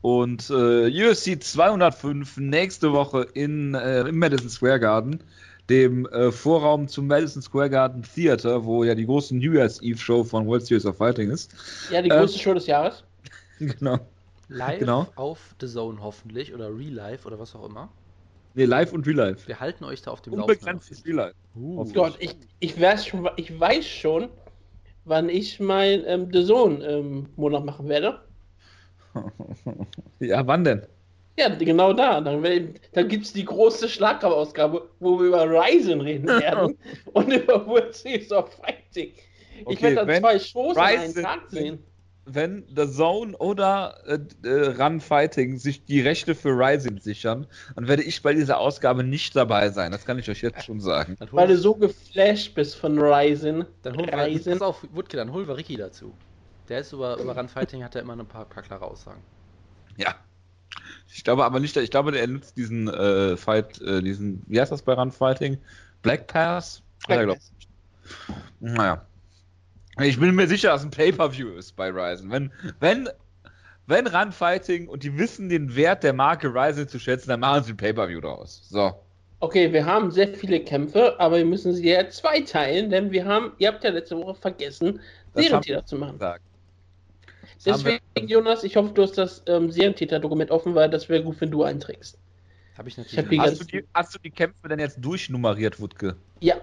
Und 0.05 0.51
äh, 0.51 0.91
UFC 0.91 1.43
205 1.43 2.37
nächste 2.37 2.93
Woche 2.93 3.27
in, 3.33 3.75
äh, 3.75 4.03
im 4.03 4.19
Madison 4.19 4.51
Square 4.51 4.79
Garden, 4.79 5.25
dem 5.71 6.05
äh, 6.09 6.31
Vorraum 6.31 6.89
zum 6.89 7.07
Madison 7.07 7.41
Square 7.41 7.71
Garden 7.71 8.03
Theater, 8.03 8.67
wo 8.67 8.85
ja 8.85 8.95
die 8.95 9.07
große 9.07 9.35
New 9.35 9.55
Year's 9.55 9.81
Eve 9.81 9.97
Show 9.97 10.23
von 10.23 10.47
World 10.47 10.67
Series 10.67 10.85
of 10.85 10.99
Fighting 10.99 11.31
ist. 11.31 11.55
Ja, 11.89 12.03
die 12.03 12.11
Ähm, 12.11 12.19
größte 12.19 12.39
Show 12.39 12.53
des 12.53 12.67
Jahres. 12.67 13.03
genau. 13.59 13.99
Live 14.49 14.81
Genau. 14.81 15.07
auf 15.15 15.55
The 15.59 15.69
Zone 15.69 15.99
hoffentlich 16.03 16.53
oder 16.53 16.69
Real 16.69 16.93
Life 16.93 17.27
oder 17.27 17.39
was 17.39 17.55
auch 17.55 17.67
immer. 17.67 17.89
Nee, 18.53 18.67
live 18.67 18.93
und 18.93 19.07
real 19.07 19.17
life. 19.17 19.49
Wir 19.49 19.59
halten 19.59 19.85
euch 19.85 20.03
da 20.03 20.11
auf 20.11 20.21
dem 20.21 20.35
Unbegrenztes 20.35 21.07
Real 21.07 21.17
life. 21.17 21.35
Uh, 21.57 21.81
Auf 21.81 21.95
Gott, 21.95 22.17
ich, 22.19 22.37
ich, 22.61 22.79
weiß 22.79 23.07
schon, 23.07 23.27
ich 23.37 23.59
weiß 23.59 23.87
schon, 23.87 24.29
wann 25.07 25.31
ich 25.31 25.61
mein 25.61 26.03
ähm, 26.05 26.29
The 26.31 26.45
Zone 26.45 26.85
ähm, 26.85 27.31
Monat 27.37 27.65
machen 27.65 27.89
werde. 27.89 28.21
ja, 30.21 30.47
wann 30.47 30.65
denn? 30.65 30.83
Ja, 31.37 31.49
genau 31.49 31.93
da. 31.93 32.21
Dann, 32.21 32.43
dann 32.93 33.09
gibt 33.09 33.25
es 33.25 33.33
die 33.33 33.45
große 33.45 33.89
Schlagkraftausgabe, 33.89 34.89
wo 35.01 35.19
wir 35.19 35.27
über 35.29 35.45
Ryzen 35.49 36.01
reden 36.01 36.27
werden 36.41 36.77
und 37.13 37.33
über 37.33 37.67
World 37.67 37.95
Series 37.95 38.31
of 38.33 38.53
Fighting. 38.55 39.13
Ich 39.61 39.67
Okay, 39.67 39.83
werde 39.97 40.07
dann 40.07 40.21
zwei 40.21 40.39
Shows 40.39 40.77
an 40.77 40.85
einem 40.85 41.03
Ryzen- 41.11 41.23
Tag 41.25 41.41
sehen. 41.49 41.79
wenn 42.27 42.65
The 42.75 42.89
Zone 42.89 43.37
oder 43.39 43.97
äh, 44.07 44.19
äh, 44.49 44.69
Run 44.81 45.01
Fighting 45.01 45.59
sich 45.59 45.85
die 45.85 46.01
Rechte 46.01 46.35
für 46.35 46.51
Rising 46.51 46.99
sichern, 47.01 47.47
dann 47.77 47.87
werde 47.89 48.03
ich 48.05 48.23
bei 48.23 48.33
dieser 48.33 48.59
Ausgabe 48.59 49.03
nicht 49.05 49.35
dabei 49.37 49.71
sein. 49.71 49.91
Das 49.93 50.05
kann 50.05 50.19
ich 50.19 50.31
euch 50.31 50.41
jetzt 50.41 50.65
schon 50.65 50.81
sagen. 50.81 51.17
Weil 51.33 51.49
du 51.49 51.57
so 51.59 51.75
geflasht 51.75 52.55
bist 52.55 52.77
von 52.77 52.97
Ryzen. 52.99 53.65
dann 53.83 53.97
holen 53.97 54.09
wir, 54.11 54.25
Ryzen. 54.25 54.53
pass 54.55 54.63
auf, 54.63 54.87
Wutke, 54.93 55.17
dann 55.17 55.33
holen 55.33 55.47
wir 55.49 55.57
Ricky 55.57 55.77
dazu. 55.77 56.15
Der 56.69 56.81
ist 56.81 56.93
über, 56.93 57.19
über 57.19 57.37
Run 57.37 57.49
Fighting, 57.49 57.85
hat 57.85 57.95
er 57.95 58.03
immer 58.03 58.17
ein 58.17 58.27
paar, 58.27 58.47
paar 58.47 58.63
klare 58.63 58.85
Aussagen. 58.85 59.23
Ja. 59.97 60.15
Ich 61.13 61.23
glaube 61.23 61.45
aber 61.45 61.61
nicht, 61.61 61.77
ich 61.77 61.91
glaube, 61.91 62.17
er 62.19 62.27
nutzt 62.27 62.57
diesen 62.57 62.89
äh, 62.89 63.37
Fight, 63.37 63.81
äh, 63.83 64.03
diesen, 64.03 64.43
wie 64.47 64.61
heißt 64.61 64.73
das 64.73 64.83
bei 64.83 64.95
Run 64.95 65.13
Fighting? 65.13 65.59
Black 66.03 66.27
Pass? 66.27 66.83
Black 67.07 67.29
Pass. 67.29 67.53
ich. 67.59 67.69
Naja. 68.61 69.05
Ich 70.01 70.19
bin 70.19 70.35
mir 70.35 70.49
sicher, 70.49 70.71
dass 70.71 70.83
ein 70.83 70.91
Pay-Per-View 70.91 71.51
ist 71.51 71.77
bei 71.77 71.89
Ryzen. 71.89 72.31
Wenn, 72.31 72.51
wenn, 72.81 73.09
wenn 73.87 74.07
Run 74.09 74.33
Fighting 74.33 74.89
und 74.89 75.05
die 75.05 75.17
wissen 75.17 75.49
den 75.49 75.77
Wert 75.77 76.03
der 76.03 76.13
Marke 76.13 76.49
Ryzen 76.49 76.89
zu 76.89 76.99
schätzen, 76.99 77.29
dann 77.29 77.41
machen 77.41 77.63
sie 77.63 77.73
ein 77.73 77.77
Pay-Per-View 77.77 78.21
draus. 78.21 78.67
So. 78.69 78.93
Okay, 79.41 79.73
wir 79.73 79.85
haben 79.85 80.11
sehr 80.11 80.35
viele 80.35 80.61
Kämpfe, 80.61 81.15
aber 81.21 81.37
wir 81.37 81.45
müssen 81.45 81.75
sie 81.75 81.91
ja 81.91 82.09
zweiteilen, 82.09 82.91
denn 82.91 83.13
wir 83.13 83.25
haben, 83.25 83.53
ihr 83.59 83.69
habt 83.69 83.85
ja 83.85 83.91
letzte 83.91 84.17
Woche 84.17 84.35
vergessen, 84.35 85.01
Serientäter 85.35 85.85
zu 85.85 85.97
machen. 85.97 86.15
gesagt. 86.15 86.43
Deswegen, 87.65 88.03
Jonas, 88.29 88.65
ich 88.65 88.77
hoffe, 88.77 88.93
du 88.93 89.03
hast 89.03 89.17
das 89.19 89.43
ähm, 89.47 89.71
Serientäter-Dokument 89.71 90.51
offen, 90.51 90.75
weil 90.75 90.91
das 90.91 91.09
wäre 91.09 91.23
gut, 91.23 91.41
wenn 91.41 91.51
du 91.51 91.63
einträgst. 91.63 92.19
Habe 92.77 92.89
ich 92.89 92.99
Ich 92.99 93.17
hab 93.17 93.25
natürlich. 93.27 93.31
die 93.31 93.39
nicht. 93.39 93.51
Hast 93.51 93.61
du, 93.61 93.65
die, 93.65 93.85
hast 93.95 94.15
du 94.15 94.19
die 94.19 94.31
Kämpfe 94.31 94.69
denn 94.69 94.79
jetzt 94.81 94.99
durchnummeriert, 95.01 95.81
Wutke? 95.81 96.17
Ja, 96.41 96.57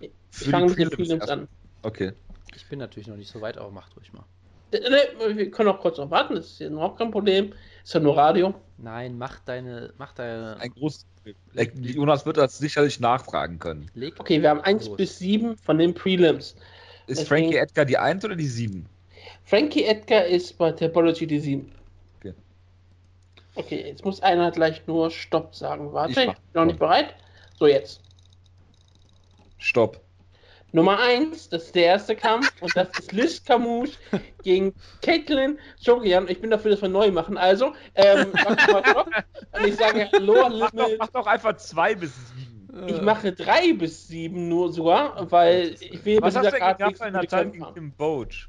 ich 0.00 0.10
fange 0.30 0.66
die 0.74 0.84
mit 0.84 0.92
den 0.92 0.96
Prelims 0.96 1.28
an. 1.28 1.48
Okay. 1.82 2.12
ich 2.54 2.66
bin 2.68 2.78
natürlich 2.78 3.08
noch 3.08 3.16
nicht 3.16 3.30
so 3.30 3.40
weit, 3.40 3.58
aber 3.58 3.70
macht 3.70 3.96
ruhig 3.96 4.12
mal. 4.12 4.24
Ne, 4.72 5.36
wir 5.36 5.50
können 5.50 5.68
auch 5.68 5.80
kurz 5.80 5.96
noch 5.98 6.10
warten, 6.10 6.34
das 6.34 6.46
ist 6.46 6.58
ja 6.58 6.68
überhaupt 6.68 6.98
kein 6.98 7.10
Problem. 7.10 7.52
Ist 7.84 7.94
ja 7.94 8.00
nur 8.00 8.16
Radio. 8.16 8.52
Nein, 8.78 9.16
mach 9.16 9.38
deine. 9.40 9.92
Mach 9.96 10.12
deine. 10.12 10.56
Ein 10.58 10.70
großes 10.70 11.06
Problem. 11.22 11.82
Jonas 11.84 12.26
wird 12.26 12.36
das 12.36 12.58
sicherlich 12.58 12.98
nachfragen 13.00 13.58
können. 13.58 13.88
Leg 13.94 14.14
Okay, 14.18 14.42
wir 14.42 14.50
haben 14.50 14.60
1 14.60 14.88
los. 14.88 14.96
bis 14.96 15.18
7 15.18 15.56
von 15.56 15.78
den 15.78 15.94
Prelims. 15.94 16.56
Ist 17.06 17.20
Deswegen- 17.20 17.26
Frankie 17.26 17.56
Edgar 17.58 17.84
die 17.84 17.96
1 17.96 18.24
oder 18.24 18.34
die 18.36 18.46
7? 18.48 18.86
Frankie 19.44 19.84
Edgar 19.84 20.24
ist 20.24 20.58
bei 20.58 20.72
Topology 20.72 21.26
die 21.26 21.40
7. 21.40 21.72
Okay. 22.18 22.34
Okay, 23.54 23.84
jetzt 23.86 24.04
muss 24.04 24.22
einer 24.22 24.50
gleich 24.50 24.86
nur 24.86 25.10
Stopp 25.10 25.54
sagen. 25.54 25.92
Warte, 25.92 26.12
Ich 26.12 26.18
ich, 26.18 26.26
bin 26.26 26.36
noch 26.54 26.64
nicht 26.64 26.78
bereit. 26.78 27.14
So, 27.58 27.66
jetzt. 27.66 28.00
Stopp. 29.58 30.00
Nummer 30.72 30.98
1, 30.98 31.48
das 31.48 31.64
ist 31.64 31.74
der 31.74 31.86
erste 31.86 32.14
Kampf 32.14 32.52
und 32.60 32.76
das 32.76 32.88
ist 32.98 33.12
Liz 33.12 33.42
Camouche 33.42 33.96
gegen 34.42 34.74
Caitlin 35.00 35.58
Chokian. 35.82 36.28
Ich 36.28 36.40
bin 36.40 36.50
dafür, 36.50 36.72
dass 36.72 36.82
wir 36.82 36.88
neu 36.88 37.10
machen. 37.10 37.38
Also, 37.38 37.72
ähm. 37.94 38.32
Und 39.52 39.66
ich 39.66 39.76
sage 39.76 40.10
Lower 40.18 40.50
Mach 40.50 40.70
doch, 40.72 40.90
mach 40.98 41.08
doch 41.08 41.26
einfach 41.26 41.56
2 41.56 41.94
bis 41.94 42.12
7. 42.68 42.88
Ich 42.88 43.00
mache 43.00 43.32
3 43.32 43.72
bis 43.72 44.08
7 44.08 44.48
nur 44.48 44.70
sogar, 44.72 45.30
weil 45.30 45.76
ich 45.80 46.04
will 46.04 46.20
Was 46.20 46.36
hast 46.36 46.52
du 46.52 46.58
denn 46.58 46.94
für 46.94 47.04
die 47.04 47.10
Natalie 47.10 47.26
Kämpfe 47.26 47.50
gegen. 47.52 47.74
Tim 47.74 47.92
Boach? 47.92 48.48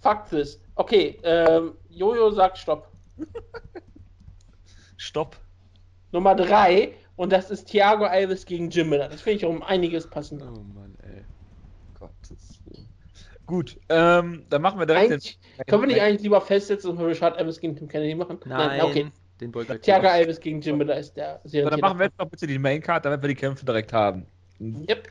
Fakt 0.00 0.32
ist. 0.32 0.60
Okay, 0.76 1.18
ähm, 1.22 1.74
Jojo 1.88 2.30
sagt 2.30 2.58
Stopp. 2.58 2.90
Stopp. 4.96 5.36
Nummer 6.12 6.34
3 6.34 6.94
und 7.16 7.32
das 7.32 7.50
ist 7.50 7.66
Thiago 7.66 8.04
Alves 8.04 8.46
gegen 8.46 8.70
Jim 8.70 8.88
Miller. 8.90 9.08
Das 9.08 9.20
finde 9.20 9.38
ich 9.38 9.44
um 9.44 9.62
einiges 9.62 10.06
passender. 10.06 10.52
Oh 10.56 10.62
Mann, 10.74 10.96
ey. 11.02 11.22
Gottes 11.98 12.60
Willen. 12.64 12.88
Gut, 13.46 13.78
ähm, 13.88 14.44
dann 14.50 14.62
machen 14.62 14.78
wir 14.78 14.86
direkt 14.86 15.10
Eigentlich, 15.10 15.38
können 15.66 15.82
wir 15.82 15.86
nicht 15.88 16.00
eigentlich 16.00 16.22
lieber 16.22 16.40
festsetzen 16.40 16.90
und 16.90 17.04
Richard 17.04 17.38
Evans 17.38 17.58
gegen 17.58 17.76
Tim 17.76 17.88
Kennedy 17.88 18.14
machen? 18.14 18.38
Nein, 18.44 18.80
okay. 18.82 19.10
den 19.40 19.52
Thiago. 19.82 20.06
Alves 20.06 20.38
gegen 20.38 20.60
Jim 20.60 20.78
Miller 20.78 20.98
ist 20.98 21.16
der 21.16 21.40
So, 21.42 21.48
Serientäter. 21.50 21.70
dann 21.70 21.80
machen 21.80 21.98
wir 21.98 22.06
jetzt 22.06 22.18
noch 22.18 22.28
bitte 22.28 22.46
die 22.46 22.58
Main 22.58 22.80
Card, 22.82 23.04
damit 23.04 23.22
wir 23.22 23.28
die 23.28 23.34
Kämpfe 23.34 23.64
direkt 23.64 23.92
haben. 23.92 24.26
Yep. 24.60 25.08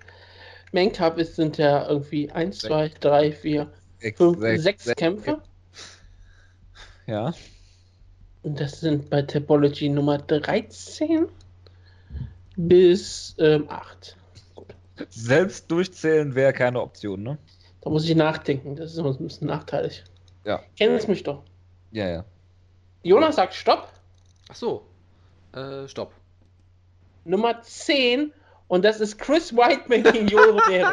Main 0.71 0.91
Cup 0.91 1.17
ist, 1.17 1.35
sind 1.35 1.57
ja 1.57 1.87
irgendwie 1.89 2.29
1, 2.31 2.59
Sechs. 2.59 2.69
2, 2.69 2.89
3, 2.99 3.31
4, 3.31 3.71
Sechs, 3.99 4.17
5, 4.17 4.39
sechs, 4.39 4.63
6 4.63 4.83
sechs. 4.83 4.99
Kämpfe. 4.99 5.41
Ja. 7.07 7.33
Und 8.43 8.59
das 8.59 8.79
sind 8.79 9.09
bei 9.09 9.23
Topology 9.23 9.89
Nummer 9.89 10.17
13 10.17 11.27
bis 12.55 13.35
ähm, 13.39 13.69
8. 13.69 14.15
Selbst 15.09 15.69
durchzählen 15.71 16.35
wäre 16.35 16.53
keine 16.53 16.81
Option, 16.81 17.23
ne? 17.23 17.37
Da 17.81 17.89
muss 17.89 18.07
ich 18.07 18.15
nachdenken. 18.15 18.75
Das 18.75 18.91
ist 18.91 18.97
immer 18.97 19.11
ein 19.11 19.27
bisschen 19.27 19.47
nachteilig. 19.47 20.03
Ja. 20.43 20.61
Kennst 20.75 21.07
mich 21.07 21.23
doch. 21.23 21.43
Ja, 21.91 22.07
ja. 22.07 22.25
Jonas 23.03 23.35
sagt 23.35 23.53
Stopp. 23.53 23.89
Ach 24.49 24.55
so. 24.55 24.85
Äh, 25.53 25.87
stopp. 25.87 26.13
Nummer 27.25 27.61
10 27.61 28.31
und 28.67 28.83
das 28.85 28.99
ist 28.99 29.17
Chris 29.17 29.53
Whiteman 29.55 30.03
gegen 30.03 30.29
Romero. 30.37 30.91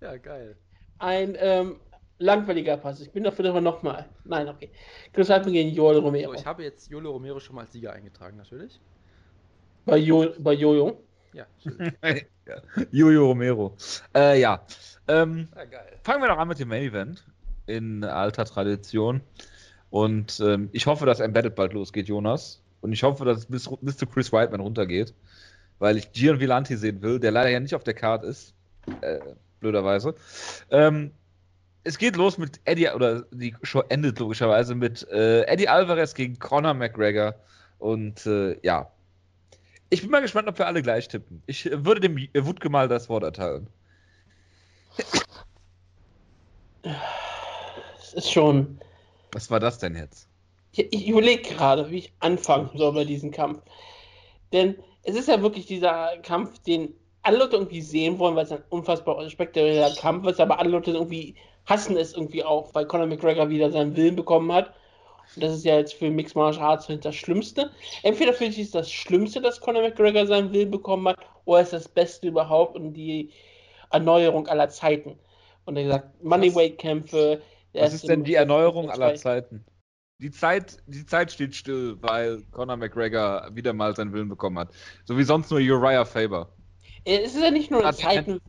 Ja, 0.00 0.16
geil. 0.16 0.56
Ein 0.98 1.36
ähm, 1.38 1.76
langweiliger 2.18 2.76
Pass. 2.76 3.00
Ich 3.00 3.10
bin 3.10 3.24
dafür, 3.24 3.44
dass 3.44 3.54
wir 3.54 3.60
nochmal. 3.60 4.06
Nein, 4.24 4.48
okay. 4.48 4.70
Chris 5.12 5.28
Whiteman 5.28 5.52
gegen 5.52 5.70
Joel 5.70 5.98
Romero. 5.98 6.32
So, 6.32 6.38
ich 6.38 6.46
habe 6.46 6.62
jetzt 6.62 6.90
Jolo 6.90 7.12
Romero 7.12 7.40
schon 7.40 7.56
mal 7.56 7.62
als 7.62 7.72
Sieger 7.72 7.92
eingetragen, 7.92 8.36
natürlich. 8.36 8.80
bei, 9.84 9.98
jo 9.98 10.26
bei 10.38 10.52
Jojo. 10.52 11.00
Ja. 11.32 11.46
Jojo 12.90 13.26
Romero. 13.26 13.76
Äh, 14.14 14.40
ja. 14.40 14.62
Ähm, 15.06 15.48
ja 15.54 15.64
geil. 15.64 15.98
fangen 16.02 16.22
wir 16.22 16.28
doch 16.28 16.38
an 16.38 16.48
mit 16.48 16.58
dem 16.58 16.68
Main 16.68 16.82
Event 16.82 17.24
in 17.66 18.04
alter 18.04 18.44
Tradition. 18.44 19.20
Und 19.90 20.40
ähm, 20.40 20.68
ich 20.72 20.86
hoffe, 20.86 21.06
dass 21.06 21.20
Embedded 21.20 21.54
bald 21.54 21.72
losgeht, 21.72 22.08
Jonas. 22.08 22.62
Und 22.80 22.92
ich 22.92 23.02
hoffe, 23.02 23.24
dass 23.24 23.38
es 23.38 23.46
bis, 23.46 23.68
bis 23.80 23.96
zu 23.96 24.06
Chris 24.06 24.32
Whiteman 24.32 24.60
runtergeht. 24.60 25.14
Weil 25.78 25.96
ich 25.96 26.10
Gian 26.12 26.40
Villanti 26.40 26.76
sehen 26.76 27.00
will, 27.02 27.20
der 27.20 27.30
leider 27.30 27.50
ja 27.50 27.60
nicht 27.60 27.74
auf 27.74 27.84
der 27.84 27.94
Card 27.94 28.24
ist. 28.24 28.54
Äh, 29.00 29.20
blöderweise. 29.60 30.14
Ähm, 30.70 31.12
es 31.84 31.98
geht 31.98 32.16
los 32.16 32.38
mit 32.38 32.60
Eddie, 32.64 32.90
oder 32.90 33.22
die 33.30 33.54
Show 33.62 33.82
endet 33.88 34.18
logischerweise 34.18 34.74
mit 34.74 35.08
äh, 35.10 35.42
Eddie 35.42 35.68
Alvarez 35.68 36.14
gegen 36.14 36.38
Conor 36.38 36.74
McGregor. 36.74 37.34
Und 37.78 38.26
äh, 38.26 38.58
ja. 38.62 38.90
Ich 39.90 40.02
bin 40.02 40.10
mal 40.10 40.20
gespannt, 40.20 40.48
ob 40.48 40.58
wir 40.58 40.66
alle 40.66 40.82
gleich 40.82 41.08
tippen. 41.08 41.42
Ich 41.46 41.64
äh, 41.66 41.84
würde 41.84 42.00
dem 42.00 42.18
äh, 42.18 42.44
Wutke 42.44 42.68
mal 42.68 42.88
das 42.88 43.08
Wort 43.08 43.22
erteilen. 43.22 43.68
Es 47.98 48.12
ist 48.14 48.30
schon. 48.30 48.78
Was 49.32 49.50
war 49.50 49.60
das 49.60 49.78
denn 49.78 49.94
jetzt? 49.96 50.28
Ich, 50.72 50.92
ich 50.92 51.08
überlege 51.08 51.42
gerade, 51.42 51.90
wie 51.90 51.98
ich 51.98 52.12
anfangen 52.20 52.70
soll 52.74 52.92
bei 52.92 53.04
diesem 53.04 53.30
Kampf. 53.30 53.62
Denn 54.52 54.76
es 55.02 55.16
ist 55.16 55.28
ja 55.28 55.40
wirklich 55.40 55.66
dieser 55.66 56.18
Kampf, 56.18 56.58
den 56.60 56.92
alle 57.28 57.38
Leute 57.38 57.56
irgendwie 57.56 57.82
sehen 57.82 58.18
wollen, 58.18 58.34
weil 58.36 58.44
es 58.44 58.52
ein 58.52 58.64
unfassbar 58.70 59.28
spektakulärer 59.28 59.94
Kampf 59.96 60.26
ist, 60.26 60.40
aber 60.40 60.58
alle 60.58 60.70
Leute 60.70 60.92
irgendwie 60.92 61.34
hassen 61.66 61.94
es 61.98 62.14
irgendwie 62.14 62.42
auch, 62.42 62.74
weil 62.74 62.86
Conor 62.86 63.06
McGregor 63.06 63.50
wieder 63.50 63.70
seinen 63.70 63.94
Willen 63.96 64.16
bekommen 64.16 64.50
hat. 64.50 64.72
Und 65.34 65.44
das 65.44 65.52
ist 65.52 65.66
ja 65.66 65.76
jetzt 65.76 65.92
für 65.92 66.08
Mixed 66.10 66.34
Martial 66.34 66.64
Arts 66.64 66.88
das 67.02 67.14
Schlimmste. 67.14 67.70
Entweder 68.02 68.32
finde 68.32 68.54
ich 68.54 68.62
es 68.62 68.70
das 68.70 68.90
Schlimmste, 68.90 69.42
dass 69.42 69.60
Conor 69.60 69.82
McGregor 69.82 70.26
seinen 70.26 70.54
Willen 70.54 70.70
bekommen 70.70 71.06
hat, 71.08 71.18
oder 71.44 71.60
ist 71.60 71.74
das 71.74 71.86
Beste 71.86 72.28
überhaupt 72.28 72.76
und 72.76 72.94
die 72.94 73.30
Erneuerung 73.90 74.48
aller 74.48 74.70
Zeiten. 74.70 75.18
Und 75.66 75.76
er 75.76 75.82
gesagt, 75.82 76.24
Moneyweight-Kämpfe. 76.24 77.42
Was 77.74 77.92
ist 77.92 78.08
denn 78.08 78.24
die 78.24 78.36
Erneuerung 78.36 78.88
aller 78.88 79.16
Zeiten? 79.16 79.66
Die 80.22 80.30
Zeit, 80.30 80.78
die 80.86 81.04
Zeit 81.04 81.30
steht 81.30 81.54
still, 81.54 81.98
weil 82.00 82.42
Conor 82.52 82.78
McGregor 82.78 83.50
wieder 83.52 83.74
mal 83.74 83.94
seinen 83.94 84.14
Willen 84.14 84.30
bekommen 84.30 84.58
hat. 84.58 84.70
So 85.04 85.18
wie 85.18 85.24
sonst 85.24 85.50
nur 85.50 85.60
Uriah 85.60 86.06
Faber. 86.06 86.48
Es 87.04 87.34
ist 87.34 87.42
ja 87.42 87.50
nicht 87.50 87.70
nur 87.70 87.84
eine 87.84 87.96
Zeiten, 87.96 88.40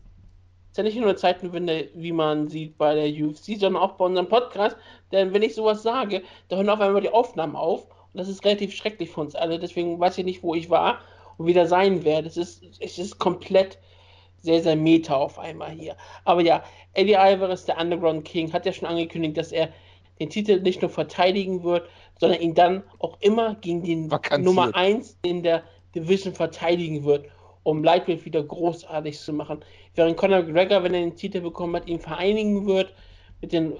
ist 0.69 0.77
ja 0.77 0.83
nicht 0.83 0.95
nur 0.95 1.05
eine 1.05 1.15
Zeitenwende, 1.15 1.89
wie 1.93 2.11
man 2.11 2.47
sieht 2.47 2.77
bei 2.77 2.93
der 2.93 3.07
UFC, 3.07 3.59
sondern 3.59 3.77
auch 3.77 3.93
bei 3.93 4.05
unserem 4.05 4.27
Podcast. 4.27 4.77
Denn 5.11 5.33
wenn 5.33 5.41
ich 5.41 5.55
sowas 5.55 5.83
sage, 5.83 6.23
da 6.47 6.57
hören 6.57 6.69
auf 6.69 6.79
einmal 6.79 7.01
die 7.01 7.11
Aufnahmen 7.11 7.55
auf. 7.55 7.85
Und 7.85 8.17
das 8.19 8.27
ist 8.27 8.43
relativ 8.43 8.75
schrecklich 8.75 9.09
für 9.09 9.21
uns 9.21 9.35
alle. 9.35 9.59
Deswegen 9.59 9.99
weiß 9.99 10.17
ich 10.17 10.25
nicht, 10.25 10.43
wo 10.43 10.55
ich 10.55 10.69
war 10.69 10.99
und 11.37 11.47
wieder 11.47 11.67
sein 11.67 12.03
werde. 12.03 12.27
Es 12.27 12.37
ist, 12.37 12.63
es 12.79 12.97
ist 12.97 13.19
komplett 13.19 13.77
sehr, 14.41 14.61
sehr 14.61 14.75
meta 14.75 15.15
auf 15.15 15.37
einmal 15.37 15.71
hier. 15.71 15.95
Aber 16.25 16.41
ja, 16.41 16.63
Eddie 16.93 17.17
Alvarez, 17.17 17.65
der 17.65 17.77
Underground 17.77 18.25
King, 18.25 18.51
hat 18.53 18.65
ja 18.65 18.73
schon 18.73 18.87
angekündigt, 18.87 19.37
dass 19.37 19.51
er 19.51 19.69
den 20.19 20.29
Titel 20.29 20.59
nicht 20.61 20.81
nur 20.81 20.89
verteidigen 20.89 21.63
wird, 21.63 21.89
sondern 22.19 22.41
ihn 22.41 22.53
dann 22.53 22.83
auch 22.99 23.17
immer 23.21 23.55
gegen 23.55 23.83
den 23.83 24.11
Vakanziert. 24.11 24.45
Nummer 24.45 24.75
1 24.75 25.17
in 25.23 25.43
der 25.43 25.63
Division 25.95 26.33
verteidigen 26.33 27.03
wird, 27.03 27.25
um 27.69 27.83
Lightweight 27.83 28.25
wieder 28.25 28.43
großartig 28.43 29.19
zu 29.19 29.33
machen. 29.33 29.63
Während 29.95 30.17
Conor 30.17 30.43
McGregor, 30.43 30.83
wenn 30.83 30.93
er 30.93 31.01
den 31.01 31.15
Titel 31.15 31.41
bekommen 31.41 31.75
hat, 31.75 31.87
ihn 31.87 31.99
vereinigen 31.99 32.65
wird 32.65 32.93
mit 33.41 33.51
den, 33.53 33.73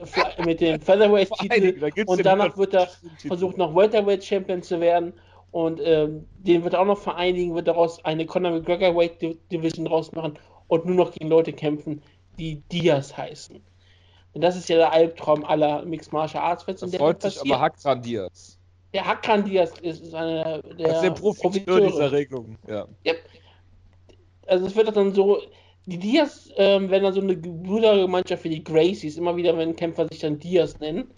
mit 0.46 0.62
den 0.62 0.80
Featherweight-Titel 0.82 2.06
und 2.06 2.26
danach 2.26 2.58
wird 2.58 2.74
er 2.74 2.88
versucht, 3.28 3.58
noch 3.58 3.76
Welterweight-Champion 3.76 4.62
zu 4.62 4.80
werden 4.80 5.14
und 5.52 5.82
ähm, 5.84 6.26
den 6.38 6.64
wird 6.64 6.74
er 6.74 6.82
auch 6.82 6.86
noch 6.86 7.00
vereinigen, 7.00 7.56
wird 7.56 7.68
daraus 7.68 8.04
eine 8.06 8.26
Conor 8.26 8.52
McGregor 8.52 8.96
Weight 8.96 9.22
Division 9.52 9.86
draus 9.86 10.12
machen 10.12 10.38
und 10.68 10.86
nur 10.86 10.96
noch 10.96 11.12
gegen 11.12 11.30
Leute 11.30 11.54
kämpfen, 11.54 12.02
die 12.38 12.62
Diaz 12.72 13.16
heißen. 13.16 13.62
Und 14.34 14.42
das 14.42 14.56
ist 14.56 14.70
ja 14.70 14.78
der 14.78 14.92
Albtraum 14.92 15.44
aller 15.44 15.84
Mixed 15.86 16.14
Martial 16.14 16.44
Arts 16.44 16.64
Fans. 16.64 16.82
Das 16.82 16.96
freut 16.96 17.22
sich 17.22 17.40
aber 17.42 17.60
Hakran 17.60 18.02
Diaz. 18.02 18.58
Der 18.94 19.06
Hakran 19.06 19.44
Diaz 19.44 19.74
ist, 19.82 20.02
ist 20.02 20.14
einer 20.14 20.62
der, 20.62 20.88
das 20.88 20.96
ist 20.96 21.02
der 21.04 21.12
Profiteur 21.12 21.82
dieser 21.82 22.12
Regelung. 22.12 22.58
Ja. 22.68 22.88
ja. 23.04 23.14
Also 24.50 24.66
es 24.66 24.76
wird 24.76 24.96
dann 24.96 25.14
so, 25.14 25.40
die 25.86 25.98
Diaz 25.98 26.50
ähm, 26.58 26.90
werden 26.90 27.04
dann 27.04 27.14
so 27.14 27.22
eine 27.22 27.36
Brüdergemeinschaft 27.36 28.44
wie 28.44 28.50
die 28.50 28.64
Gracies, 28.64 29.18
immer 29.18 29.36
wieder, 29.36 29.58
wenn 29.58 29.76
Kämpfer 29.76 30.08
sich 30.10 30.20
dann 30.20 30.40
Diaz 30.40 30.80
nennen 30.80 31.10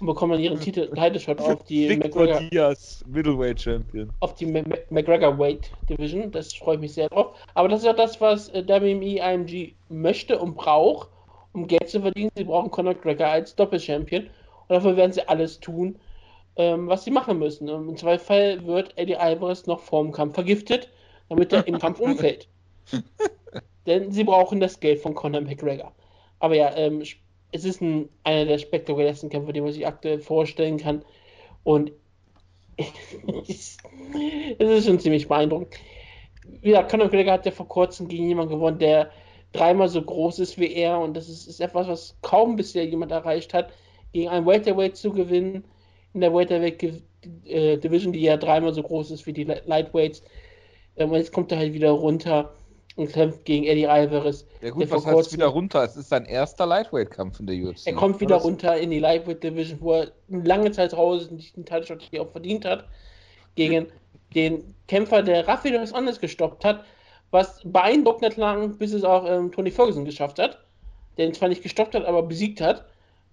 und 0.00 0.06
bekommen 0.06 0.32
dann 0.32 0.40
ihren 0.40 0.58
Titel, 0.58 0.88
Title 0.94 1.20
Shot 1.20 1.40
auf 1.40 1.64
die 1.64 1.88
Victor 1.88 2.22
McGregor, 2.22 2.48
Diaz, 2.48 3.04
Middleweight 3.06 3.60
Champion. 3.60 4.10
Auf 4.20 4.34
die 4.34 4.46
McGregor 4.46 5.38
Weight 5.38 5.70
Division, 5.88 6.30
das 6.30 6.54
freue 6.54 6.76
ich 6.76 6.80
mich 6.80 6.94
sehr 6.94 7.08
drauf. 7.08 7.36
Aber 7.54 7.68
das 7.68 7.80
ist 7.80 7.86
ja 7.86 7.92
das, 7.92 8.20
was 8.20 8.48
äh, 8.50 8.66
WME 8.66 9.18
IMG 9.18 9.74
möchte 9.88 10.38
und 10.38 10.54
braucht 10.54 11.08
um 11.52 11.66
Geld 11.66 11.88
zu 11.88 12.00
verdienen. 12.00 12.30
Sie 12.36 12.44
brauchen 12.44 12.70
Conor 12.70 12.94
McGregor 12.94 13.26
als 13.26 13.54
Doppelchampion. 13.54 14.24
Und 14.24 14.30
dafür 14.68 14.96
werden 14.96 15.12
sie 15.12 15.28
alles 15.28 15.60
tun, 15.60 15.98
ähm, 16.56 16.88
was 16.88 17.04
sie 17.04 17.10
machen 17.10 17.38
müssen. 17.38 17.68
Im 17.68 17.96
Zweifel 17.96 18.64
wird 18.66 18.96
Eddie 18.96 19.16
Alvarez 19.16 19.66
noch 19.66 19.80
vor 19.80 20.02
dem 20.02 20.12
Kampf 20.12 20.34
vergiftet, 20.34 20.90
damit 21.28 21.52
er 21.52 21.66
im 21.66 21.78
Kampf 21.78 22.00
umfällt. 22.00 22.48
Denn 23.86 24.12
sie 24.12 24.24
brauchen 24.24 24.60
das 24.60 24.80
Geld 24.80 25.00
von 25.00 25.14
Conor 25.14 25.40
McGregor. 25.40 25.92
Aber 26.38 26.54
ja, 26.54 26.74
ähm, 26.76 27.02
es 27.52 27.64
ist 27.64 27.80
ein, 27.80 28.08
einer 28.24 28.44
der 28.44 28.58
spektakulärsten 28.58 29.30
Kämpfe, 29.30 29.52
die 29.52 29.60
man 29.60 29.72
sich 29.72 29.86
aktuell 29.86 30.18
vorstellen 30.18 30.78
kann. 30.78 31.04
Und 31.64 31.92
es 33.48 33.78
ist 34.58 34.86
schon 34.86 35.00
ziemlich 35.00 35.28
beeindruckend. 35.28 35.74
Ja, 36.62 36.82
Conor 36.82 37.06
McGregor 37.06 37.32
hat 37.32 37.46
ja 37.46 37.52
vor 37.52 37.68
kurzem 37.68 38.08
gegen 38.08 38.28
jemanden 38.28 38.54
gewonnen, 38.54 38.78
der 38.78 39.10
dreimal 39.52 39.88
so 39.88 40.02
groß 40.02 40.38
ist 40.38 40.58
wie 40.58 40.72
er 40.72 40.98
und 40.98 41.16
das 41.16 41.28
ist, 41.28 41.46
ist 41.46 41.60
etwas, 41.60 41.88
was 41.88 42.16
kaum 42.22 42.56
bisher 42.56 42.84
jemand 42.86 43.12
erreicht 43.12 43.52
hat, 43.52 43.72
gegen 44.12 44.28
einen 44.28 44.46
Welterweight 44.46 44.96
zu 44.96 45.12
gewinnen 45.12 45.64
in 46.14 46.20
der 46.20 46.34
Welterweight 46.34 46.82
äh, 47.44 47.78
die 47.78 48.20
ja 48.20 48.36
dreimal 48.36 48.72
so 48.72 48.82
groß 48.82 49.10
ist 49.10 49.26
wie 49.26 49.32
die 49.32 49.44
Lightweights. 49.44 50.22
Ähm, 50.96 51.12
jetzt 51.14 51.32
kommt 51.32 51.52
er 51.52 51.58
halt 51.58 51.72
wieder 51.72 51.90
runter 51.90 52.54
und 52.96 53.12
kämpft 53.12 53.44
gegen 53.44 53.64
Eddie 53.64 53.86
Alvarez. 53.86 54.46
Ja 54.60 54.70
gut, 54.70 54.90
was 54.90 55.06
heißt 55.06 55.32
wieder 55.32 55.46
runter? 55.46 55.84
Es 55.84 55.96
ist 55.96 56.08
sein 56.08 56.24
erster 56.24 56.66
Lightweight-Kampf 56.66 57.40
in 57.40 57.46
der 57.46 57.56
UFC. 57.56 57.86
Er 57.86 57.94
kommt 57.94 58.20
wieder 58.20 58.36
runter 58.36 58.76
in 58.76 58.90
die 58.90 58.98
Lightweight 58.98 59.42
Division, 59.42 59.80
wo 59.80 59.94
er 59.94 60.12
eine 60.30 60.42
lange 60.42 60.70
Zeit 60.72 60.94
raus 60.94 61.22
ist 61.22 61.30
und 61.30 61.38
sich 61.38 61.52
den 61.52 61.64
Title 61.64 61.98
auch 62.20 62.30
verdient 62.30 62.64
hat. 62.64 62.84
Gegen 63.54 63.86
den 64.34 64.74
Kämpfer, 64.86 65.22
der 65.22 65.46
Rafael 65.46 65.78
dos 65.78 65.92
Andes 65.92 66.20
gestoppt 66.20 66.64
hat, 66.64 66.84
was 67.30 67.60
beeindruckend 67.64 68.36
lang, 68.36 68.76
bis 68.76 68.92
es 68.92 69.04
auch 69.04 69.24
ähm, 69.26 69.52
Tony 69.52 69.70
Ferguson 69.70 70.04
geschafft 70.04 70.38
hat, 70.38 70.58
der 71.16 71.26
ihn 71.26 71.34
zwar 71.34 71.48
nicht 71.48 71.62
gestoppt 71.62 71.94
hat, 71.94 72.04
aber 72.04 72.22
besiegt 72.22 72.60
hat. 72.60 72.86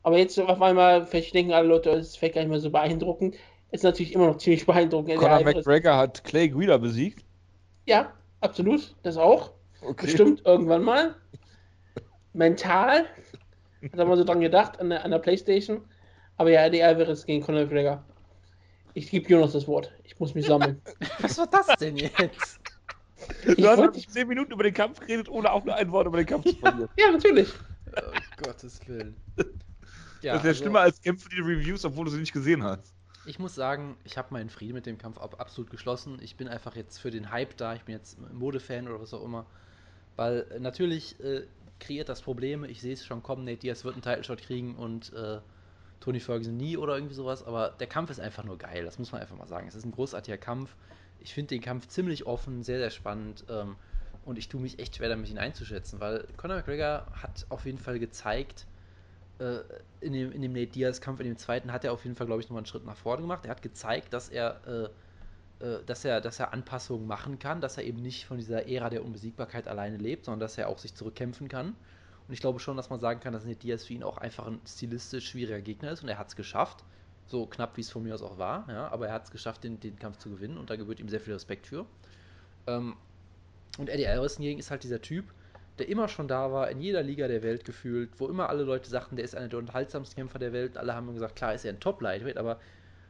Aber 0.04 0.18
jetzt 0.18 0.40
auf 0.40 0.62
einmal, 0.62 1.06
vielleicht 1.06 1.34
denken 1.34 1.54
alle 1.54 1.68
Leute, 1.68 1.90
es 1.92 2.10
ist 2.10 2.18
vielleicht 2.18 2.36
gar 2.36 2.42
nicht 2.42 2.50
mehr 2.50 2.60
so 2.60 2.70
beeindruckend. 2.70 3.36
Ist 3.72 3.84
natürlich 3.84 4.14
immer 4.14 4.28
noch 4.28 4.38
ziemlich 4.38 4.66
beeindruckend. 4.66 5.18
Conor 5.18 5.44
McGregor 5.44 5.98
hat 5.98 6.24
Clay 6.24 6.48
Guida 6.48 6.78
besiegt? 6.78 7.26
Ja, 7.86 8.14
absolut. 8.42 8.96
Das 9.04 9.18
auch. 9.18 9.52
Okay. 9.82 10.06
Bestimmt 10.06 10.46
irgendwann 10.46 10.84
mal. 10.84 11.16
Mental. 12.34 13.06
Hat 13.84 14.00
er 14.00 14.06
mal 14.06 14.18
so 14.18 14.24
dran 14.24 14.42
gedacht 14.42 14.80
an 14.80 14.90
der, 14.90 15.04
an 15.04 15.12
der 15.12 15.20
Playstation. 15.20 15.82
Aber 16.38 16.52
ja, 16.52 16.70
die 16.70 16.84
Alvarez 16.84 17.26
gegen 17.26 17.44
Conor 17.44 17.64
McGregor. 17.64 18.04
Ich 18.94 19.10
gebe 19.10 19.30
Jonas 19.30 19.54
das 19.54 19.68
Wort. 19.68 19.92
Ich 20.04 20.20
muss 20.20 20.34
mich 20.34 20.46
sammeln. 20.46 20.82
Was 21.20 21.38
war 21.38 21.48
das 21.48 21.68
denn 21.80 21.98
jetzt? 21.98 22.60
Du 23.46 23.54
ich 23.54 23.66
hast 23.66 23.78
wollte... 23.78 24.00
zehn 24.00 24.28
Minuten 24.28 24.52
über 24.52 24.64
den 24.64 24.74
Kampf 24.74 25.00
geredet, 25.00 25.30
ohne 25.30 25.52
auch 25.52 25.64
nur 25.64 25.76
ein 25.76 25.92
Wort 25.92 26.08
über 26.08 26.18
den 26.18 26.26
Kampf 26.26 26.46
zu 26.46 26.56
verlieren. 26.56 26.90
ja, 26.98 27.12
natürlich. 27.12 27.50
Oh, 27.96 28.44
Gottes 28.44 28.80
Willen. 28.88 29.16
Ja, 30.22 30.34
das 30.34 30.42
ist 30.42 30.46
ja 30.46 30.50
also, 30.50 30.54
schlimmer 30.64 30.80
als 30.82 31.02
Kämpfe, 31.02 31.30
die 31.30 31.40
Reviews, 31.40 31.86
obwohl 31.86 32.06
du 32.06 32.12
sie 32.12 32.20
nicht 32.20 32.34
gesehen 32.34 32.64
hast. 32.64 32.97
Ich 33.28 33.40
muss 33.40 33.54
sagen, 33.54 33.98
ich 34.06 34.18
habe 34.18 34.30
meinen 34.32 34.50
Frieden 34.50 34.74
mit 34.74 34.86
dem 34.86 34.98
Kampf 34.98 35.18
absolut 35.18 35.70
geschlossen. 35.70 36.18
Ich 36.22 36.38
bin 36.38 36.48
einfach 36.48 36.78
jetzt 36.78 36.98
für 36.98 37.12
den 37.12 37.30
Hype 37.30 37.58
da. 37.58 37.76
Ich 37.76 37.84
bin 37.84 37.94
jetzt 37.94 38.18
Modefan 38.32 38.88
oder 38.88 39.02
was 39.02 39.14
auch 39.14 39.22
immer. 39.22 39.46
Weil 40.16 40.48
äh, 40.50 40.60
natürlich 40.60 41.20
äh, 41.20 41.44
kreiert 41.82 42.08
das 42.08 42.22
Probleme. 42.22 42.68
Ich 42.68 42.80
sehe 42.80 42.94
es 42.94 43.06
schon 43.06 43.22
kommen. 43.22 43.44
Nate 43.44 43.58
Diaz 43.58 43.84
wird 43.84 43.96
einen 43.96 44.02
Title 44.02 44.24
Shot 44.24 44.42
kriegen 44.42 44.76
und 44.76 45.12
äh, 45.12 45.40
Tony 46.00 46.22
Ferguson 46.22 46.56
nie 46.56 46.78
oder 46.78 46.96
irgendwie 46.96 47.16
sowas. 47.16 47.44
Aber 47.44 47.76
der 47.78 47.88
Kampf 47.88 48.12
ist 48.12 48.22
einfach 48.22 48.46
nur 48.46 48.58
geil. 48.58 48.86
Das 48.86 48.98
muss 48.98 49.12
man 49.12 49.20
einfach 49.20 49.36
mal 49.36 49.46
sagen. 49.46 49.68
Es 49.68 49.76
ist 49.76 49.84
ein 49.84 49.92
großartiger 49.92 50.38
Kampf. 50.38 50.74
Ich 51.20 51.34
finde 51.34 51.50
den 51.50 51.62
Kampf 51.62 51.90
ziemlich 51.90 52.26
offen, 52.26 52.64
sehr, 52.64 52.80
sehr 52.80 52.92
spannend. 52.92 53.44
Ähm, 53.50 53.76
und 54.24 54.38
ich 54.38 54.48
tue 54.48 54.62
mich 54.62 54.80
echt 54.80 54.96
schwer 54.96 55.10
damit, 55.10 55.30
ihn 55.30 55.38
einzuschätzen, 55.38 56.00
weil 56.00 56.26
Conor 56.38 56.58
McGregor 56.58 57.08
hat 57.12 57.46
auf 57.50 57.66
jeden 57.66 57.78
Fall 57.78 58.00
gezeigt, 58.00 58.68
äh, 59.40 59.60
in, 60.02 60.14
dem, 60.14 60.32
in 60.32 60.42
dem 60.42 60.54
Nate 60.54 60.68
Diaz-Kampf, 60.68 61.20
in 61.20 61.28
dem 61.28 61.38
zweiten, 61.38 61.72
hat 61.72 61.84
er 61.84 61.94
auf 61.94 62.04
jeden 62.04 62.16
Fall, 62.16 62.28
glaube 62.28 62.42
ich, 62.42 62.48
nochmal 62.48 62.62
einen 62.62 62.68
Schritt 62.68 62.86
nach 62.86 62.98
vorne 62.98 63.22
gemacht. 63.22 63.46
Er 63.46 63.52
hat 63.52 63.62
gezeigt, 63.62 64.14
dass 64.14 64.30
er, 64.30 64.92
äh, 65.62 65.66
äh, 65.66 65.84
dass 65.86 66.06
er, 66.06 66.22
dass 66.22 66.40
er 66.40 66.54
Anpassungen 66.54 67.08
machen 67.08 67.40
kann, 67.40 67.62
dass 67.62 67.78
er 67.78 67.84
eben 67.84 68.02
nicht 68.02 68.26
von 68.26 68.38
dieser 68.38 68.68
Ära 68.68 68.90
der 68.90 69.04
Unbesiegbarkeit 69.04 69.68
alleine 69.68 69.98
lebt, 69.98 70.26
sondern 70.26 70.40
dass 70.40 70.58
er 70.58 70.70
auch 70.70 70.78
sich 70.78 70.96
zurückkämpfen 70.96 71.48
kann. 71.48 71.76
Und 72.28 72.34
ich 72.34 72.42
glaube 72.42 72.60
schon, 72.60 72.76
dass 72.78 72.90
man 72.90 73.00
sagen 73.00 73.20
kann, 73.20 73.34
dass 73.34 73.46
Nate 73.46 73.60
Diaz 73.60 73.86
für 73.86 73.94
ihn 73.94 74.04
auch 74.04 74.18
einfach 74.18 74.48
ein 74.48 74.60
stilistisch 74.68 75.30
schwieriger 75.30 75.62
Gegner 75.62 75.92
ist 75.92 76.04
und 76.04 76.10
er 76.10 76.18
hat 76.18 76.28
es 76.28 76.36
geschafft 76.36 76.84
so 77.28 77.46
knapp 77.46 77.78
wie 77.78 77.82
es 77.82 77.92
von 77.92 78.04
mir 78.04 78.14
aus 78.14 78.22
auch 78.22 78.38
war, 78.38 78.66
ja, 78.70 78.88
aber 78.88 79.08
er 79.08 79.14
hat 79.14 79.26
es 79.26 79.32
geschafft, 79.32 79.64
den, 79.64 79.80
den 79.80 80.00
Kampf 80.00 80.18
zu 80.18 80.30
gewinnen 80.30 80.58
und 80.58 80.70
da 80.70 80.76
gebührt 80.76 81.00
ihm 81.00 81.10
sehr 81.10 81.20
viel 81.20 81.34
Respekt 81.34 81.68
für. 81.68 81.86
Ähm, 82.66 82.96
und 83.78 83.90
Eddie 83.90 84.08
Alvarez 84.08 84.38
hingegen 84.38 84.60
ist 84.60 84.72
halt 84.72 84.84
dieser 84.84 85.02
Typ, 85.02 85.26
der 85.80 85.90
immer 85.90 86.08
schon 86.08 86.28
da 86.28 86.52
war, 86.52 86.70
in 86.70 86.82
jeder 86.82 87.04
Liga 87.04 87.28
der 87.28 87.44
Welt 87.44 87.66
gefühlt, 87.66 88.10
wo 88.18 88.28
immer 88.28 88.50
alle 88.50 88.64
Leute 88.64 88.90
sagten, 88.90 89.16
der 89.16 89.26
ist 89.26 89.36
einer 89.36 89.48
der 89.48 89.60
unterhaltsamsten 89.60 90.16
Kämpfer 90.16 90.40
der 90.40 90.54
Welt. 90.54 90.78
Alle 90.78 90.96
haben 90.96 91.14
gesagt, 91.14 91.36
klar 91.36 91.54
ist 91.54 91.66
er 91.66 91.74
ein 91.74 91.80
Top-Lightweight, 91.80 92.38
aber 92.38 92.60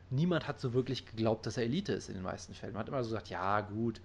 niemand 0.10 0.48
hat 0.48 0.60
so 0.60 0.73
wirklich 0.73 1.06
geglaubt, 1.06 1.45
dass 1.45 1.57
er 1.57 1.64
Elite 1.64 1.94
ist 1.94 2.10
in 2.10 2.15
den 2.15 2.23
meisten 2.23 2.53
Fällen. 2.53 2.73
Man 2.73 2.81
hat 2.81 2.89
immer 2.89 3.03
so 3.03 3.10
gesagt, 3.10 3.30
ja 3.30 3.61
gut, 3.61 4.02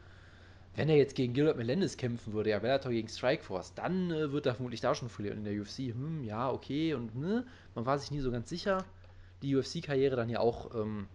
wenn 0.75 0.89
er 0.89 0.97
jetzt 0.97 1.17
gegen 1.17 1.35
Gilbert 1.35 1.57
Melendez 1.57 1.97
kämpfen 1.97 2.33
würde, 2.33 2.51
ja, 2.51 2.59
Bellator 2.59 2.93
gegen 2.93 3.09
Strikeforce, 3.09 3.75
dann 3.75 4.11
äh, 4.11 4.33
wird 4.33 4.47
er 4.47 4.55
vermutlich 4.55 4.81
da 4.81 4.95
schon 4.95 5.09
verlieren 5.09 5.39
in 5.39 5.45
der 5.45 5.61
UFC. 5.61 5.95
Hm, 5.95 6.25
ja, 6.25 6.51
okay, 6.51 6.95
und 6.95 7.15
ne, 7.15 7.45
man 7.75 7.85
war 7.85 7.99
sich 7.99 8.11
nie 8.11 8.21
so 8.21 8.31
ganz 8.31 8.49
sicher 8.49 8.85
die 9.43 9.57
UFC-Karriere 9.57 10.17
dann 10.17 10.31
ja 10.31 10.41
auch, 10.41 10.75
ähm, 10.75 11.07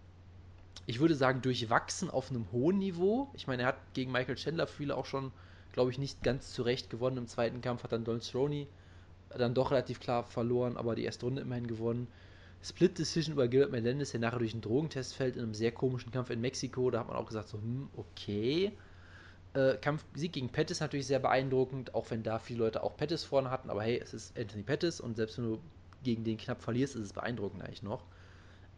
ich 0.86 1.00
würde 1.00 1.14
sagen, 1.14 1.42
durchwachsen 1.42 2.10
auf 2.10 2.30
einem 2.30 2.50
hohen 2.52 2.78
Niveau. 2.78 3.30
Ich 3.34 3.46
meine, 3.46 3.62
er 3.62 3.68
hat 3.68 3.94
gegen 3.94 4.12
Michael 4.12 4.36
Chandler 4.36 4.66
viele 4.66 4.96
auch 4.96 5.06
schon, 5.06 5.32
glaube 5.78 5.92
ich, 5.92 5.98
nicht 5.98 6.24
ganz 6.24 6.52
zurecht 6.54 6.90
gewonnen. 6.90 7.18
Im 7.18 7.28
zweiten 7.28 7.60
Kampf 7.60 7.84
hat 7.84 7.92
dann 7.92 8.02
Don 8.02 8.20
Cerrone 8.20 8.66
dann 9.30 9.54
doch 9.54 9.70
relativ 9.70 10.00
klar 10.00 10.24
verloren, 10.24 10.76
aber 10.76 10.96
die 10.96 11.04
erste 11.04 11.26
Runde 11.26 11.40
immerhin 11.40 11.68
gewonnen. 11.68 12.08
Split 12.60 12.98
Decision 12.98 13.34
über 13.34 13.46
Gilbert 13.46 13.70
Melendez, 13.70 14.10
der 14.10 14.18
nachher 14.18 14.40
durch 14.40 14.54
einen 14.54 14.60
Drogentest 14.60 15.14
fällt 15.14 15.36
in 15.36 15.42
einem 15.42 15.54
sehr 15.54 15.70
komischen 15.70 16.10
Kampf 16.10 16.30
in 16.30 16.40
Mexiko. 16.40 16.90
Da 16.90 16.98
hat 16.98 17.06
man 17.06 17.16
auch 17.16 17.26
gesagt, 17.26 17.46
so, 17.46 17.58
hm, 17.58 17.90
okay. 17.96 18.72
Äh, 19.54 19.76
Kampfsieg 19.76 20.32
gegen 20.32 20.48
Pettis 20.48 20.80
natürlich 20.80 21.06
sehr 21.06 21.20
beeindruckend, 21.20 21.94
auch 21.94 22.10
wenn 22.10 22.24
da 22.24 22.40
viele 22.40 22.64
Leute 22.64 22.82
auch 22.82 22.96
Pettis 22.96 23.22
vorne 23.22 23.48
hatten. 23.48 23.70
Aber 23.70 23.84
hey, 23.84 24.00
es 24.02 24.12
ist 24.12 24.36
Anthony 24.36 24.64
Pettis 24.64 25.00
und 25.00 25.14
selbst 25.14 25.38
wenn 25.38 25.44
du 25.44 25.60
gegen 26.02 26.24
den 26.24 26.38
knapp 26.38 26.60
verlierst, 26.60 26.96
ist 26.96 27.04
es 27.04 27.12
beeindruckend 27.12 27.62
eigentlich 27.62 27.84
noch. 27.84 28.02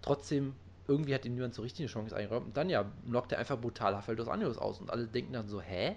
Trotzdem, 0.03 0.55
irgendwie 0.87 1.15
hat 1.15 1.25
ihm 1.25 1.33
niemand 1.33 1.55
so 1.55 1.63
richtig 1.63 1.85
eine 1.85 1.89
Chance 1.89 2.15
eingeräumt. 2.15 2.49
Und 2.49 2.57
dann 2.59 2.69
ja, 2.69 2.85
knockt 3.07 3.33
er 3.33 3.39
einfach 3.39 3.59
brutal 3.59 3.95
Rafael 3.95 4.17
dos 4.17 4.29
Anjos 4.29 4.59
aus 4.59 4.81
und 4.81 4.91
alle 4.91 5.07
denken 5.07 5.33
dann 5.33 5.49
so, 5.49 5.63
hä? 5.63 5.97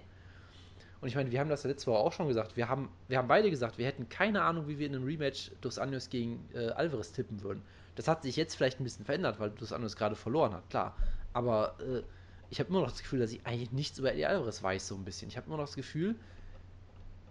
Und 1.04 1.10
ich 1.10 1.16
meine, 1.16 1.30
wir 1.32 1.42
haben 1.42 1.50
das 1.50 1.64
ja 1.64 1.70
letzte 1.70 1.92
Woche 1.92 2.00
auch 2.00 2.14
schon 2.14 2.30
gesagt. 2.30 2.56
Wir 2.56 2.70
haben, 2.70 2.88
wir 3.10 3.18
haben 3.18 3.28
beide 3.28 3.50
gesagt, 3.50 3.78
wir 3.78 3.86
hätten 3.86 4.08
keine 4.08 4.42
Ahnung, 4.42 4.70
wie 4.70 4.80
wir 4.80 4.88
in 4.88 4.96
einem 4.96 5.04
Rematch 5.04 5.52
Dos 5.60 5.78
Anjos 5.78 6.10
gegen 6.10 6.48
äh, 6.54 6.70
Alvarez 6.70 7.12
tippen 7.12 7.44
würden. 7.44 7.62
Das 7.96 8.08
hat 8.08 8.24
sich 8.24 8.38
jetzt 8.38 8.56
vielleicht 8.56 8.80
ein 8.80 8.86
bisschen 8.86 9.04
verändert, 9.04 9.38
weil 9.38 9.50
Dos 9.50 9.74
Anjos 9.74 9.98
gerade 9.98 10.16
verloren 10.16 10.54
hat, 10.54 10.70
klar. 10.70 10.96
Aber 11.34 11.76
äh, 11.82 12.04
ich 12.50 12.62
habe 12.62 12.70
immer 12.70 12.80
noch 12.80 12.90
das 12.90 13.02
Gefühl, 13.02 13.20
dass 13.20 13.34
ich 13.34 13.46
eigentlich 13.46 13.74
nichts 13.74 14.00
über 14.00 14.14
Eddie 14.14 14.28
Alvarez 14.28 14.64
weiß, 14.64 14.88
so 14.88 14.96
ein 14.96 15.04
bisschen. 15.04 15.28
Ich 15.28 15.36
habe 15.36 15.48
immer 15.48 15.58
noch 15.58 15.66
das 15.66 15.76
Gefühl, 15.76 16.16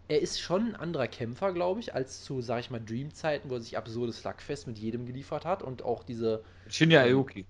er 0.09 0.21
ist 0.21 0.39
schon 0.39 0.67
ein 0.67 0.77
anderer 0.77 1.09
Kämpfer, 1.09 1.55
glaube 1.55 1.81
ich, 1.81 1.95
als 1.95 2.25
zu, 2.25 2.43
sag 2.43 2.61
ich 2.61 2.71
mal, 2.71 2.79
Dream-Zeiten, 2.79 3.49
wo 3.49 3.55
er 3.55 3.63
sich 3.63 3.79
absurdes 3.79 4.19
Slugfest 4.19 4.67
mit 4.67 4.77
jedem 4.77 5.07
geliefert 5.07 5.47
hat 5.47 5.63
und 5.63 5.83
auch 5.83 6.05
diese. 6.05 6.45
Shinya 6.69 7.07
ähm, 7.07 7.17
Aoki. 7.17 7.47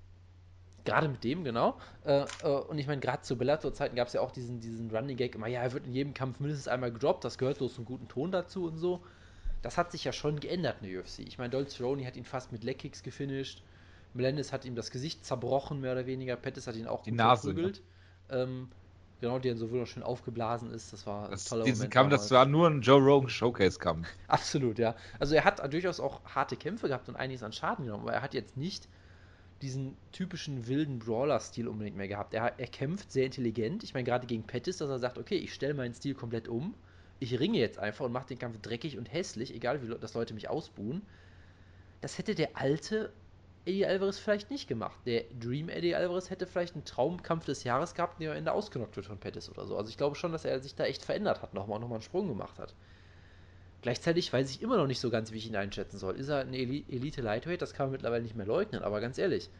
Gerade 0.84 1.09
mit 1.09 1.22
dem, 1.22 1.44
genau. 1.44 1.78
Äh, 2.04 2.24
äh, 2.42 2.48
und 2.48 2.78
ich 2.78 2.86
meine, 2.86 3.00
gerade 3.00 3.22
zu 3.22 3.36
Bellator-Zeiten 3.36 3.94
gab 3.94 4.09
es 4.09 4.14
ja 4.14 4.20
auch 4.20 4.32
diesen, 4.32 4.60
diesen 4.60 4.90
Running 4.90 5.16
Gag 5.16 5.34
immer, 5.34 5.46
ja, 5.46 5.62
er 5.62 5.72
wird 5.72 5.86
in 5.86 5.92
jedem 5.92 6.12
Kampf 6.12 6.40
mindestens 6.40 6.68
einmal 6.68 6.92
gedroppt, 6.92 7.24
das 7.24 7.38
gehört 7.38 7.59
so 7.59 7.68
zum 7.68 7.84
guten 7.84 8.09
Ton 8.09 8.32
dazu 8.32 8.66
und 8.66 8.78
so. 8.78 9.00
Das 9.62 9.78
hat 9.78 9.92
sich 9.92 10.02
ja 10.02 10.12
schon 10.12 10.40
geändert 10.40 10.78
in 10.80 10.90
der 10.90 11.00
UFC. 11.00 11.20
Ich 11.20 11.38
meine, 11.38 11.50
Dolce 11.50 11.76
Cerrone 11.76 12.04
hat 12.04 12.16
ihn 12.16 12.24
fast 12.24 12.50
mit 12.50 12.64
Leckkicks 12.64 13.04
gefinisht. 13.04 13.62
Melendez 14.12 14.52
hat 14.52 14.64
ihm 14.64 14.74
das 14.74 14.90
Gesicht 14.90 15.24
zerbrochen, 15.24 15.80
mehr 15.80 15.92
oder 15.92 16.06
weniger. 16.06 16.34
Pettis 16.36 16.66
hat 16.66 16.74
ihn 16.74 16.88
auch 16.88 17.04
Die 17.04 17.12
Nase. 17.12 17.54
Ne? 17.54 17.72
Ähm, 18.28 18.68
genau, 19.20 19.38
der 19.38 19.56
so 19.56 19.70
wunderschön 19.70 20.02
aufgeblasen 20.02 20.72
ist. 20.72 20.92
Das 20.92 21.06
war 21.06 21.30
das, 21.30 21.46
ein 21.46 21.48
toller 21.48 21.64
diesen 21.64 21.78
Moment. 21.78 21.94
Kampf, 21.94 22.10
das 22.10 22.30
war 22.32 22.44
nur 22.44 22.68
ein 22.68 22.82
Joe 22.82 23.00
Rogan 23.00 23.30
Showcase-Kampf. 23.30 24.09
Absolut, 24.26 24.78
ja. 24.80 24.96
Also 25.20 25.36
er 25.36 25.44
hat 25.44 25.72
durchaus 25.72 26.00
auch 26.00 26.22
harte 26.24 26.56
Kämpfe 26.56 26.88
gehabt 26.88 27.09
und 27.09 27.14
einiges 27.14 27.44
an 27.44 27.52
Schaden 27.52 27.86
genommen, 27.86 28.02
aber 28.02 28.14
er 28.14 28.22
hat 28.22 28.34
jetzt 28.34 28.56
nicht 28.56 28.88
diesen 29.62 29.97
typischen 30.10 30.66
wilden 30.66 30.98
Brawler-Stil 30.98 31.68
unbedingt 31.68 31.97
mehr 31.97 32.09
gehabt. 32.09 32.34
Er, 32.34 32.59
er 32.59 32.66
kämpft 32.66 33.12
sehr 33.12 33.26
intelligent. 33.26 33.84
Ich 33.84 33.94
meine, 33.94 34.05
gerade 34.05 34.26
gegen 34.26 34.43
Pettis, 34.43 34.78
dass 34.78 34.90
er 34.90 34.98
sagt, 34.98 35.18
okay, 35.18 35.36
ich 35.36 35.55
stelle 35.55 35.74
meinen 35.74 35.94
Stil 35.94 36.14
komplett 36.14 36.48
um. 36.48 36.74
Ich 37.20 37.39
ringe 37.39 37.59
jetzt 37.59 37.78
einfach 37.78 38.05
und 38.05 38.12
mache 38.12 38.26
den 38.26 38.39
Kampf 38.39 38.60
dreckig 38.60 38.98
und 38.98 39.12
hässlich, 39.12 39.55
egal 39.55 39.82
wie 39.82 39.94
das 40.01 40.14
Leute 40.14 40.34
mich 40.34 40.51
ausbuhen. 40.51 41.02
Das 42.01 42.18
hätte 42.18 42.34
der 42.34 42.56
alte 42.56 43.12
Eddie 43.64 43.86
Alvarez 43.86 44.18
vielleicht 44.18 44.51
nicht 44.51 44.66
gemacht. 44.66 44.98
Der 45.06 45.22
Dream 45.39 45.68
Eddie 45.68 45.94
Alvarez 45.94 46.30
hätte 46.30 46.48
vielleicht 46.48 46.74
einen 46.74 46.84
Traumkampf 46.84 47.44
des 47.44 47.62
Jahres 47.62 47.94
gehabt, 47.94 48.20
der 48.20 48.32
am 48.32 48.36
Ende 48.36 48.52
ausgenockt 48.52 48.97
wird 48.97 49.06
von 49.06 49.18
Pettis 49.18 49.48
oder 49.48 49.66
so. 49.66 49.76
Also 49.76 49.89
ich 49.89 49.97
glaube 49.97 50.16
schon, 50.16 50.32
dass 50.32 50.44
er 50.44 50.59
sich 50.59 50.74
da 50.74 50.84
echt 50.84 51.05
verändert 51.05 51.43
hat, 51.43 51.55
nochmal, 51.55 51.78
nochmal 51.78 51.97
einen 51.97 52.02
Sprung 52.02 52.26
gemacht 52.26 52.59
hat. 52.59 52.74
Gleichzeitig 53.82 54.32
weiß 54.32 54.50
ich 54.50 54.62
immer 54.62 54.76
noch 54.76 54.86
nicht 54.86 55.00
so 55.00 55.10
ganz, 55.10 55.32
wie 55.32 55.38
ich 55.38 55.46
ihn 55.46 55.56
einschätzen 55.56 55.98
soll. 55.98 56.16
Ist 56.16 56.28
er 56.28 56.38
eine 56.38 56.56
Elite 56.56 57.20
Lightweight? 57.20 57.60
Das 57.60 57.74
kann 57.74 57.86
man 57.86 57.92
mittlerweile 57.92 58.22
nicht 58.22 58.36
mehr 58.36 58.46
leugnen, 58.46 58.82
aber 58.82 59.00
ganz 59.00 59.18
ehrlich, 59.18 59.50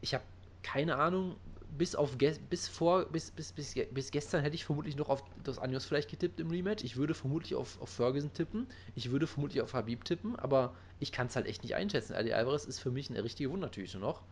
ich 0.00 0.14
habe 0.14 0.24
keine 0.62 0.96
Ahnung, 0.96 1.36
bis 1.76 1.94
auf 1.94 2.16
bis 2.16 2.68
vor 2.68 3.06
bis, 3.06 3.30
bis, 3.32 3.52
bis, 3.52 3.74
bis 3.90 4.10
gestern 4.10 4.42
hätte 4.42 4.54
ich 4.54 4.64
vermutlich 4.64 4.96
noch 4.96 5.08
auf 5.08 5.22
Dos 5.42 5.58
Anjos 5.58 5.84
vielleicht 5.84 6.08
getippt 6.08 6.40
im 6.40 6.50
Rematch. 6.50 6.84
Ich 6.84 6.96
würde 6.96 7.12
vermutlich 7.12 7.56
auf, 7.56 7.80
auf 7.82 7.90
Ferguson 7.90 8.32
tippen. 8.32 8.68
Ich 8.94 9.10
würde 9.10 9.26
vermutlich 9.26 9.60
auf 9.60 9.74
Habib 9.74 10.04
tippen, 10.04 10.36
aber 10.36 10.74
ich 11.00 11.12
kann 11.12 11.26
es 11.26 11.36
halt 11.36 11.46
echt 11.46 11.62
nicht 11.62 11.74
einschätzen. 11.74 12.14
Ali 12.14 12.32
Alvarez 12.32 12.64
ist 12.64 12.78
für 12.78 12.90
mich 12.90 13.10
eine 13.10 13.22
richtige 13.24 13.50
Wundertüte 13.50 13.98
noch. 13.98 14.22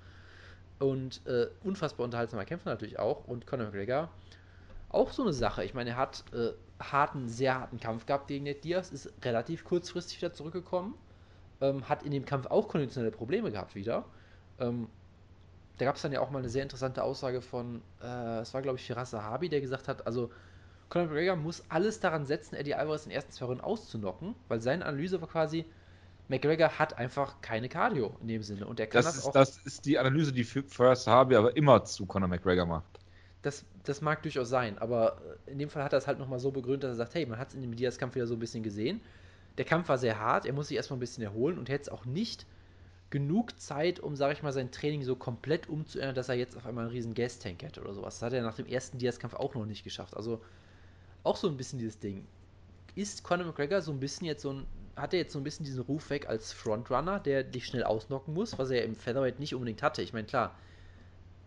Und 0.79 1.27
äh, 1.27 1.49
unfassbar 1.63 2.05
unterhaltsamer 2.05 2.45
Kämpfer 2.45 2.71
natürlich 2.71 2.99
auch. 2.99 3.27
Und 3.27 3.47
Conor 3.47 3.67
McGregor 3.67 4.11
auch 4.91 5.13
so 5.13 5.23
eine 5.23 5.33
Sache. 5.33 5.65
Ich 5.65 5.75
meine, 5.75 5.91
er 5.91 5.97
hat 5.97 6.25
äh, 6.33 6.53
harten, 6.81 7.29
sehr 7.29 7.55
harten 7.55 7.79
Kampf 7.79 8.07
gehabt 8.07 8.29
gegen 8.29 8.45
Ned 8.45 8.65
Diaz, 8.65 8.91
ist 8.91 9.13
relativ 9.23 9.65
kurzfristig 9.65 10.19
wieder 10.19 10.33
zurückgekommen, 10.33 10.95
ähm, 11.61 11.89
hat 11.89 12.03
in 12.03 12.11
dem 12.11 12.25
Kampf 12.25 12.47
auch 12.47 12.69
konditionelle 12.69 13.13
Probleme 13.13 13.51
gehabt 13.51 13.75
wieder. 13.75 14.05
Ähm, 14.59 14.89
da 15.79 15.85
gab 15.85 15.97
es 15.97 16.03
dann 16.03 16.13
ja 16.13 16.21
auch 16.21 16.31
mal 16.31 16.39
eine 16.39 16.49
sehr 16.49 16.63
interessante 16.63 17.03
Aussage 17.03 17.41
von, 17.41 17.83
äh, 18.03 18.41
es 18.41 18.55
war 18.55 18.63
glaube 18.63 18.79
ich 18.79 18.87
Firas 18.87 19.11
Sahabi, 19.11 19.49
der 19.49 19.61
gesagt 19.61 19.89
hat, 19.89 20.07
also 20.07 20.31
Conor 20.89 21.09
McGregor 21.09 21.37
muss 21.37 21.65
alles 21.69 22.01
daran 22.01 22.27
setzen, 22.27 22.55
Eddie 22.55 22.75
Alvarez 22.75 23.05
in 23.05 23.11
den 23.11 23.17
ersten 23.17 23.33
zwei 23.33 23.47
Runden 23.47 23.65
auszunocken, 23.65 24.35
weil 24.49 24.61
seine 24.61 24.85
Analyse 24.85 25.21
war 25.21 25.29
quasi, 25.29 25.65
McGregor 26.29 26.79
hat 26.79 26.99
einfach 26.99 27.41
keine 27.41 27.69
Cardio 27.69 28.17
in 28.21 28.29
dem 28.29 28.43
Sinne 28.43 28.67
und 28.67 28.81
er 28.81 28.87
kann 28.87 29.03
das, 29.03 29.07
das 29.07 29.17
ist, 29.17 29.27
auch. 29.27 29.33
Das 29.33 29.59
ist 29.59 29.85
die 29.85 29.99
Analyse, 29.99 30.33
die 30.33 30.45
Firas 30.45 31.05
Sahabi 31.05 31.37
aber 31.37 31.57
immer 31.57 31.85
zu 31.85 32.07
Conor 32.07 32.29
McGregor 32.29 32.67
macht. 32.67 32.94
Das, 33.45 33.63
das 33.85 34.01
mag 34.01 34.23
durchaus 34.23 34.49
sein, 34.49 34.79
aber 34.79 35.21
in 35.45 35.59
dem 35.59 35.69
Fall 35.69 35.85
hat 35.85 35.93
er 35.93 35.99
es 35.99 36.07
halt 36.07 36.19
nochmal 36.19 36.39
so 36.39 36.51
begründet, 36.51 36.85
dass 36.85 36.93
er 36.93 37.05
sagt, 37.05 37.15
hey, 37.15 37.27
man 37.27 37.39
hat 37.39 37.49
es 37.49 37.55
in 37.55 37.61
dem 37.61 37.77
Diaz-Kampf 37.77 38.15
wieder 38.15 38.27
so 38.27 38.35
ein 38.35 38.41
bisschen 38.41 38.63
gesehen. 38.63 39.03
Der 39.59 39.67
Kampf 39.67 39.91
war 39.91 39.99
sehr 39.99 40.19
hart, 40.19 40.47
er 40.47 40.55
muss 40.55 40.69
sich 40.69 40.79
erstmal 40.79 40.97
ein 40.97 41.01
bisschen 41.01 41.23
erholen 41.23 41.59
und 41.59 41.69
hätte 41.69 41.83
es 41.83 41.89
auch 41.91 42.07
nicht 42.07 42.47
genug 43.11 43.61
Zeit, 43.61 44.01
um, 44.01 44.17
sag 44.17 44.33
ich 44.33 44.43
mal, 44.43 44.53
sein 44.55 44.71
Training 44.71 45.03
so 45.03 45.15
komplett 45.15 45.69
umzuändern, 45.69 46.15
dass 46.15 46.31
er 46.31 46.37
jetzt 46.37 46.57
auf 46.57 46.65
einmal 46.65 46.87
einen 46.87 46.95
riesen 46.95 47.13
Gas-Tank 47.13 47.63
hätte 47.63 47.83
oder 47.83 47.93
sowas. 47.93 48.15
Das 48.15 48.23
hat 48.23 48.33
er 48.33 48.43
nach 48.43 48.57
dem 48.57 48.67
ersten 48.67 48.97
Diaz-Kampf 48.97 49.35
auch 49.35 49.55
noch 49.55 49.67
nicht 49.67 49.85
geschafft. 49.85 50.17
Also 50.17 50.41
auch 51.23 51.37
so 51.37 51.47
ein 51.47 51.59
bisschen 51.59 51.79
dieses 51.79 51.99
Ding. 51.99 52.27
Ist 52.95 53.25
Conor 53.25 53.47
McGregor 53.47 53.83
so 53.83 53.93
ein 53.93 54.01
bisschen 54.01 54.27
jetzt 54.27 54.41
so 54.41 54.55
ein, 54.55 54.67
hat 54.97 55.13
er 55.13 55.21
jetzt 55.21 55.35
so 55.35 55.39
ein 55.39 55.45
bisschen 55.45 55.67
diesen 55.67 55.83
Ruf 55.83 56.09
weg 56.09 56.31
als 56.31 56.55
Frontrunner, 56.55 57.21
der 57.21 57.45
dich 57.45 57.67
schnell 57.67 57.85
ausnocken 57.85 58.33
muss, 58.33 58.59
was 58.59 58.71
er 58.71 58.85
im 58.85 58.97
Featherweight 58.97 59.39
nicht 59.39 59.55
unbedingt 59.55 59.83
hatte. 59.83 60.01
Ich 60.01 60.15
meine, 60.15 60.27
klar, 60.27 60.57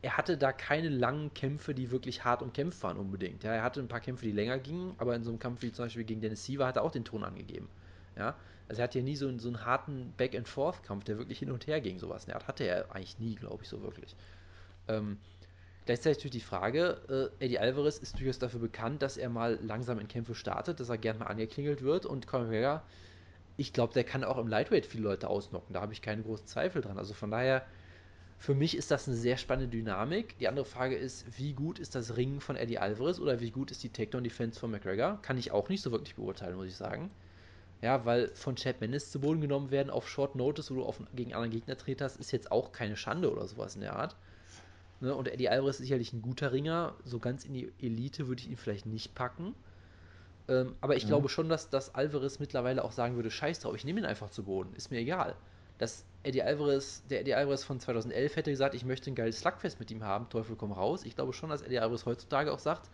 er 0.02 0.18
hatte 0.18 0.38
da 0.38 0.52
keine 0.52 0.90
langen 0.90 1.34
Kämpfe, 1.34 1.74
die 1.74 1.91
wirklich 1.91 2.24
hart 2.24 2.41
umkämpft 2.41 2.82
waren 2.84 2.98
unbedingt. 2.98 3.44
Ja, 3.44 3.53
er 3.53 3.64
hatte 3.64 3.80
ein 3.80 3.88
paar 3.88 3.99
Kämpfe, 3.99 4.26
die 4.26 4.32
länger 4.32 4.60
gingen, 4.60 4.94
aber 4.98 5.15
in 5.15 5.24
so 5.24 5.32
einem 5.32 5.40
Kampf 5.40 5.61
wie 5.64 5.72
zum 5.72 5.86
Beispiel 5.86 6.03
gegen 6.03 6.22
Dennis 6.22 6.45
Siever 6.45 6.68
hat 6.68 6.76
er 6.76 6.84
auch 6.84 6.91
den 6.91 7.06
Ton 7.06 7.24
angegeben. 7.24 7.68
Ja, 8.15 8.36
also 8.68 8.82
er 8.82 8.84
hat 8.84 8.95
ja 8.95 9.02
nie 9.02 9.15
so 9.15 9.28
einen, 9.28 9.40
so 9.40 9.48
einen 9.48 9.65
harten 9.65 10.14
Back-and-Forth-Kampf, 10.18 11.03
der 11.06 11.18
wirklich 11.18 11.40
hin 11.40 11.52
und 11.52 11.68
her 11.68 11.82
ging, 11.82 11.99
sowas. 11.99 12.26
In 12.26 12.34
hatte 12.34 12.64
er 12.64 12.94
eigentlich 12.94 13.19
nie, 13.19 13.36
glaube 13.36 13.64
ich, 13.64 13.69
so 13.69 13.82
wirklich. 13.82 14.15
Ähm, 14.88 15.18
gleichzeitig 15.86 16.18
natürlich 16.18 16.44
die 16.44 16.48
Frage, 16.48 17.32
äh, 17.40 17.45
Eddie 17.45 17.60
Alvarez 17.60 17.98
ist 17.98 18.19
durchaus 18.19 18.40
dafür 18.40 18.60
bekannt, 18.60 19.02
dass 19.02 19.18
er 19.18 19.30
mal 19.30 19.57
langsam 19.61 19.99
in 19.99 20.07
Kämpfe 20.07 20.36
startet, 20.36 20.80
dass 20.80 20.90
er 20.90 20.98
gern 20.98 21.19
mal 21.19 21.26
angeklingelt 21.26 21.82
wird 21.82 22.06
und 22.06 22.28
Conor 22.28 22.48
McGregor, 22.48 22.84
ich 23.56 23.74
glaube, 23.74 23.94
der 23.94 24.03
kann 24.03 24.24
auch 24.24 24.38
im 24.38 24.48
Lightweight 24.48 24.86
viele 24.86 25.03
Leute 25.03 25.30
ausnocken, 25.30 25.74
da 25.74 25.82
habe 25.82 25.94
ich 25.94 26.02
keine 26.02 26.22
großen 26.22 26.45
Zweifel 26.45 26.82
dran. 26.82 26.98
Also 26.98 27.14
von 27.14 27.32
daher 27.32 27.65
für 28.39 28.53
mich 28.53 28.77
ist 28.77 28.91
das 28.91 29.07
eine 29.07 29.18
sehr 29.18 29.38
spannende 29.38 29.76
Dynamik. 29.76 30.38
Die 30.38 30.47
andere 30.47 30.65
Frage 30.65 30.95
ist, 30.95 31.26
wie 31.38 31.53
gut 31.53 31.80
ist 31.80 31.95
das 31.95 32.18
Ringen 32.18 32.39
von 32.39 32.55
Eddie 32.55 32.77
Alvarez 32.77 33.19
oder 33.19 33.39
wie 33.39 33.49
gut 33.49 33.72
ist 33.72 33.84
die 33.84 33.89
Takedown-Defense 33.89 34.59
von 34.59 34.69
McGregor? 34.72 35.19
Kann 35.22 35.38
ich 35.38 35.51
auch 35.51 35.69
nicht 35.69 35.81
so 35.81 35.91
wirklich 35.91 36.15
beurteilen, 36.15 36.55
muss 36.55 36.68
ich 36.68 36.76
sagen. 36.76 37.09
Ja, 37.81 38.05
weil 38.05 38.30
von 38.30 38.55
Chad 38.55 38.80
Mendes 38.80 39.11
zu 39.11 39.19
Boden 39.19 39.41
genommen 39.41 39.72
werden 39.72 39.89
auf 39.89 40.07
Short 40.07 40.35
Notice, 40.35 40.72
wo 40.72 40.76
du 40.76 40.84
auf, 40.84 41.01
gegen 41.15 41.34
anderen 41.34 41.51
Gegner 41.51 41.77
treterst, 41.77 42.18
ist 42.18 42.31
jetzt 42.31 42.51
auch 42.51 42.72
keine 42.72 42.95
Schande 42.95 43.31
oder 43.31 43.47
sowas 43.47 43.76
in 43.76 43.81
der 43.81 43.95
Art. 43.95 44.15
Ne? 44.99 45.14
Und 45.14 45.27
Eddie 45.27 45.49
Alvarez 45.49 45.76
ist 45.76 45.85
sicherlich 45.85 46.14
ein 46.14 46.22
guter 46.22 46.51
Ringer. 46.51 46.95
So 47.05 47.19
ganz 47.19 47.43
in 47.43 47.53
die 47.53 47.72
Elite 47.81 48.27
würde 48.27 48.41
ich 48.41 48.49
ihn 48.49 48.57
vielleicht 48.57 48.85
nicht 48.85 49.15
packen. 49.15 49.55
Ähm, 50.47 50.76
aber 50.80 50.95
ich 50.95 51.03
ja. 51.03 51.09
glaube 51.09 51.30
schon, 51.30 51.49
dass, 51.49 51.69
dass 51.69 51.93
Alvarez 51.93 52.39
mittlerweile 52.39 52.84
auch 52.84 52.91
sagen 52.91 53.15
würde: 53.15 53.30
Scheiß 53.30 53.59
drauf, 53.59 53.76
ich 53.76 53.84
nehme 53.84 53.99
ihn 53.99 54.05
einfach 54.05 54.30
zu 54.30 54.43
Boden. 54.43 54.73
Ist 54.76 54.91
mir 54.91 54.99
egal 54.99 55.35
dass 55.77 56.05
Eddie 56.23 56.43
Alvarez, 56.43 57.03
der 57.09 57.21
Eddie 57.21 57.35
Alvarez 57.35 57.63
von 57.63 57.79
2011 57.79 58.35
hätte 58.35 58.51
gesagt, 58.51 58.75
ich 58.75 58.83
möchte 58.83 59.11
ein 59.11 59.15
geiles 59.15 59.39
Slugfest 59.39 59.79
mit 59.79 59.91
ihm 59.91 60.03
haben, 60.03 60.29
Teufel 60.29 60.55
komm 60.55 60.71
raus. 60.71 61.05
Ich 61.05 61.15
glaube 61.15 61.33
schon, 61.33 61.49
dass 61.49 61.61
Eddie 61.61 61.79
Alvarez 61.79 62.05
heutzutage 62.05 62.51
auch 62.51 62.59
sagt, 62.59 62.89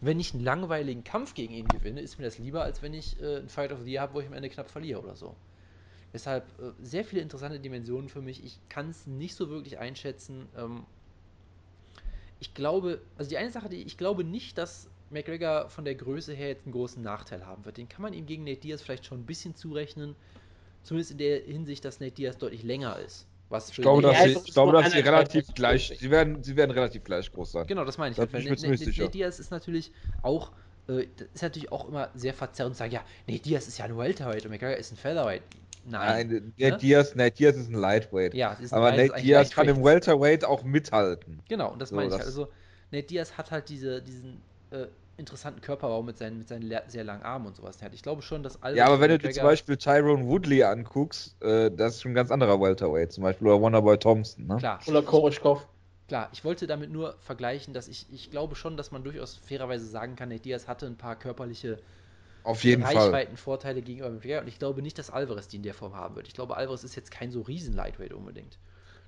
wenn 0.00 0.20
ich 0.20 0.34
einen 0.34 0.44
langweiligen 0.44 1.04
Kampf 1.04 1.34
gegen 1.34 1.54
ihn 1.54 1.68
gewinne, 1.68 2.00
ist 2.00 2.18
mir 2.18 2.24
das 2.24 2.38
lieber, 2.38 2.62
als 2.62 2.82
wenn 2.82 2.94
ich 2.94 3.20
äh, 3.20 3.38
ein 3.38 3.48
Fight 3.48 3.72
of 3.72 3.82
the 3.82 3.90
Year 3.90 4.02
habe, 4.02 4.14
wo 4.14 4.20
ich 4.20 4.26
am 4.26 4.32
Ende 4.32 4.48
knapp 4.48 4.70
verliere 4.70 5.00
oder 5.00 5.16
so. 5.16 5.34
Deshalb 6.12 6.44
äh, 6.60 6.72
sehr 6.80 7.04
viele 7.04 7.22
interessante 7.22 7.58
Dimensionen 7.58 8.08
für 8.08 8.20
mich. 8.22 8.44
Ich 8.44 8.60
kann 8.68 8.90
es 8.90 9.06
nicht 9.06 9.34
so 9.34 9.50
wirklich 9.50 9.78
einschätzen. 9.78 10.46
Ähm, 10.56 10.84
ich 12.38 12.54
glaube, 12.54 13.00
also 13.16 13.28
die 13.28 13.38
eine 13.38 13.50
Sache, 13.50 13.68
die 13.68 13.82
ich 13.82 13.96
glaube 13.96 14.24
nicht, 14.24 14.58
dass 14.58 14.88
McGregor 15.10 15.70
von 15.70 15.84
der 15.84 15.94
Größe 15.94 16.32
her 16.34 16.48
jetzt 16.48 16.66
einen 16.66 16.72
großen 16.72 17.02
Nachteil 17.02 17.46
haben 17.46 17.64
wird. 17.64 17.78
Den 17.78 17.88
kann 17.88 18.02
man 18.02 18.12
ihm 18.12 18.26
gegen 18.26 18.44
Nate 18.44 18.60
Diaz 18.60 18.82
vielleicht 18.82 19.06
schon 19.06 19.20
ein 19.20 19.26
bisschen 19.26 19.54
zurechnen. 19.54 20.14
Zumindest 20.84 21.12
in 21.12 21.18
der 21.18 21.40
Hinsicht, 21.40 21.84
dass 21.84 21.98
Nate 21.98 22.12
Diaz 22.12 22.36
deutlich 22.38 22.62
länger 22.62 22.98
ist. 22.98 23.26
Was 23.48 23.70
ich 23.70 23.76
glaube, 23.76 24.02
dass, 24.02 24.22
sie, 24.22 24.32
ich 24.32 24.52
glaube, 24.52 24.72
dass 24.72 24.92
sie 24.92 25.00
relativ 25.00 25.46
gleich, 25.54 25.94
sie 25.98 26.10
werden, 26.10 26.42
sie 26.42 26.56
werden 26.56 26.70
relativ 26.70 27.04
gleich 27.04 27.30
groß 27.30 27.52
sein. 27.52 27.66
Genau, 27.66 27.84
das 27.84 27.98
meine 27.98 28.10
ich. 28.12 28.16
Das 28.16 28.32
halt, 28.32 28.44
ich 28.44 28.62
Nate, 28.62 28.68
Nate 28.68 29.10
Diaz 29.10 29.38
ist 29.38 29.50
natürlich 29.50 29.92
auch, 30.22 30.52
äh, 30.88 31.06
ist 31.32 31.42
natürlich 31.42 31.70
auch 31.72 31.88
immer 31.88 32.10
sehr 32.14 32.34
verzerrend 32.34 32.74
zu 32.74 32.80
sagen, 32.80 32.92
ja, 32.92 33.04
Nate 33.26 33.42
Diaz 33.42 33.66
ist 33.66 33.78
ja 33.78 33.86
ein 33.86 33.96
Welterweight 33.96 34.44
und 34.44 34.50
McGregor 34.50 34.76
ist 34.76 34.92
ein 34.92 34.96
Featherweight. 34.96 35.42
Nein. 35.86 36.28
Nein 36.28 36.52
Nate, 36.56 36.72
ne? 36.72 36.78
Diaz, 36.78 37.14
Nate 37.14 37.36
Diaz 37.36 37.56
ist 37.56 37.68
ein 37.70 37.74
Lightweight. 37.74 38.34
Ja, 38.34 38.52
ist 38.54 38.72
aber 38.72 38.92
Nate 38.92 39.22
Diaz 39.22 39.50
kann 39.50 39.68
im 39.68 39.84
Welterweight 39.84 40.44
auch 40.44 40.64
mithalten. 40.64 41.40
Genau, 41.48 41.72
und 41.72 41.80
das 41.80 41.90
so, 41.90 41.96
meine 41.96 42.08
ich 42.08 42.14
halt. 42.14 42.24
Also, 42.24 42.48
Nate 42.90 43.06
Diaz 43.06 43.36
hat 43.38 43.50
halt 43.50 43.68
diese, 43.68 44.02
diesen, 44.02 44.40
äh, 44.70 44.86
interessanten 45.16 45.60
Körperbau 45.60 46.02
mit 46.02 46.18
seinen, 46.18 46.38
mit 46.38 46.48
seinen 46.48 46.72
sehr 46.88 47.04
langen 47.04 47.22
Armen 47.22 47.46
und 47.46 47.56
sowas 47.56 47.82
hat. 47.82 47.94
Ich 47.94 48.02
glaube 48.02 48.22
schon, 48.22 48.42
dass 48.42 48.56
Alvarez 48.62 48.76
Ja, 48.78 48.86
aber 48.86 49.00
wenn 49.00 49.10
du 49.10 49.18
dir 49.18 49.30
zum 49.30 49.44
Beispiel 49.44 49.76
Tyrone 49.76 50.26
Woodley 50.26 50.62
anguckst, 50.62 51.40
äh, 51.42 51.70
das 51.70 51.96
ist 51.96 52.02
schon 52.02 52.12
ein 52.12 52.14
ganz 52.14 52.30
anderer 52.30 52.60
Welterweight 52.60 53.12
zum 53.12 53.22
Beispiel, 53.22 53.46
oder 53.48 53.60
Wonderboy 53.60 53.98
Thompson, 53.98 54.46
ne? 54.46 54.56
Klar. 54.56 54.80
Oder 54.86 55.02
Koroschkov. 55.02 55.66
Klar, 56.08 56.28
ich 56.32 56.44
wollte 56.44 56.66
damit 56.66 56.90
nur 56.90 57.16
vergleichen, 57.20 57.72
dass 57.72 57.88
ich, 57.88 58.12
ich 58.12 58.30
glaube 58.30 58.56
schon, 58.56 58.76
dass 58.76 58.90
man 58.90 59.04
durchaus 59.04 59.36
fairerweise 59.36 59.86
sagen 59.86 60.16
kann, 60.16 60.28
Nate 60.28 60.42
Diaz 60.42 60.68
hatte 60.68 60.86
ein 60.86 60.96
paar 60.96 61.16
körperliche 61.16 61.78
auf 62.42 62.62
jeden 62.62 62.82
Reichweitenvorteile 62.82 63.80
gegenüber 63.80 64.10
McGregor 64.10 64.42
und 64.42 64.48
ich 64.48 64.58
glaube 64.58 64.82
nicht, 64.82 64.98
dass 64.98 65.10
Alvarez 65.10 65.48
die 65.48 65.56
in 65.56 65.62
der 65.62 65.72
Form 65.72 65.94
haben 65.94 66.14
wird. 66.14 66.28
Ich 66.28 66.34
glaube, 66.34 66.56
Alvarez 66.56 66.84
ist 66.84 66.94
jetzt 66.94 67.10
kein 67.10 67.30
so 67.30 67.40
riesen 67.40 67.74
Lightweight 67.74 68.12
unbedingt. 68.12 68.58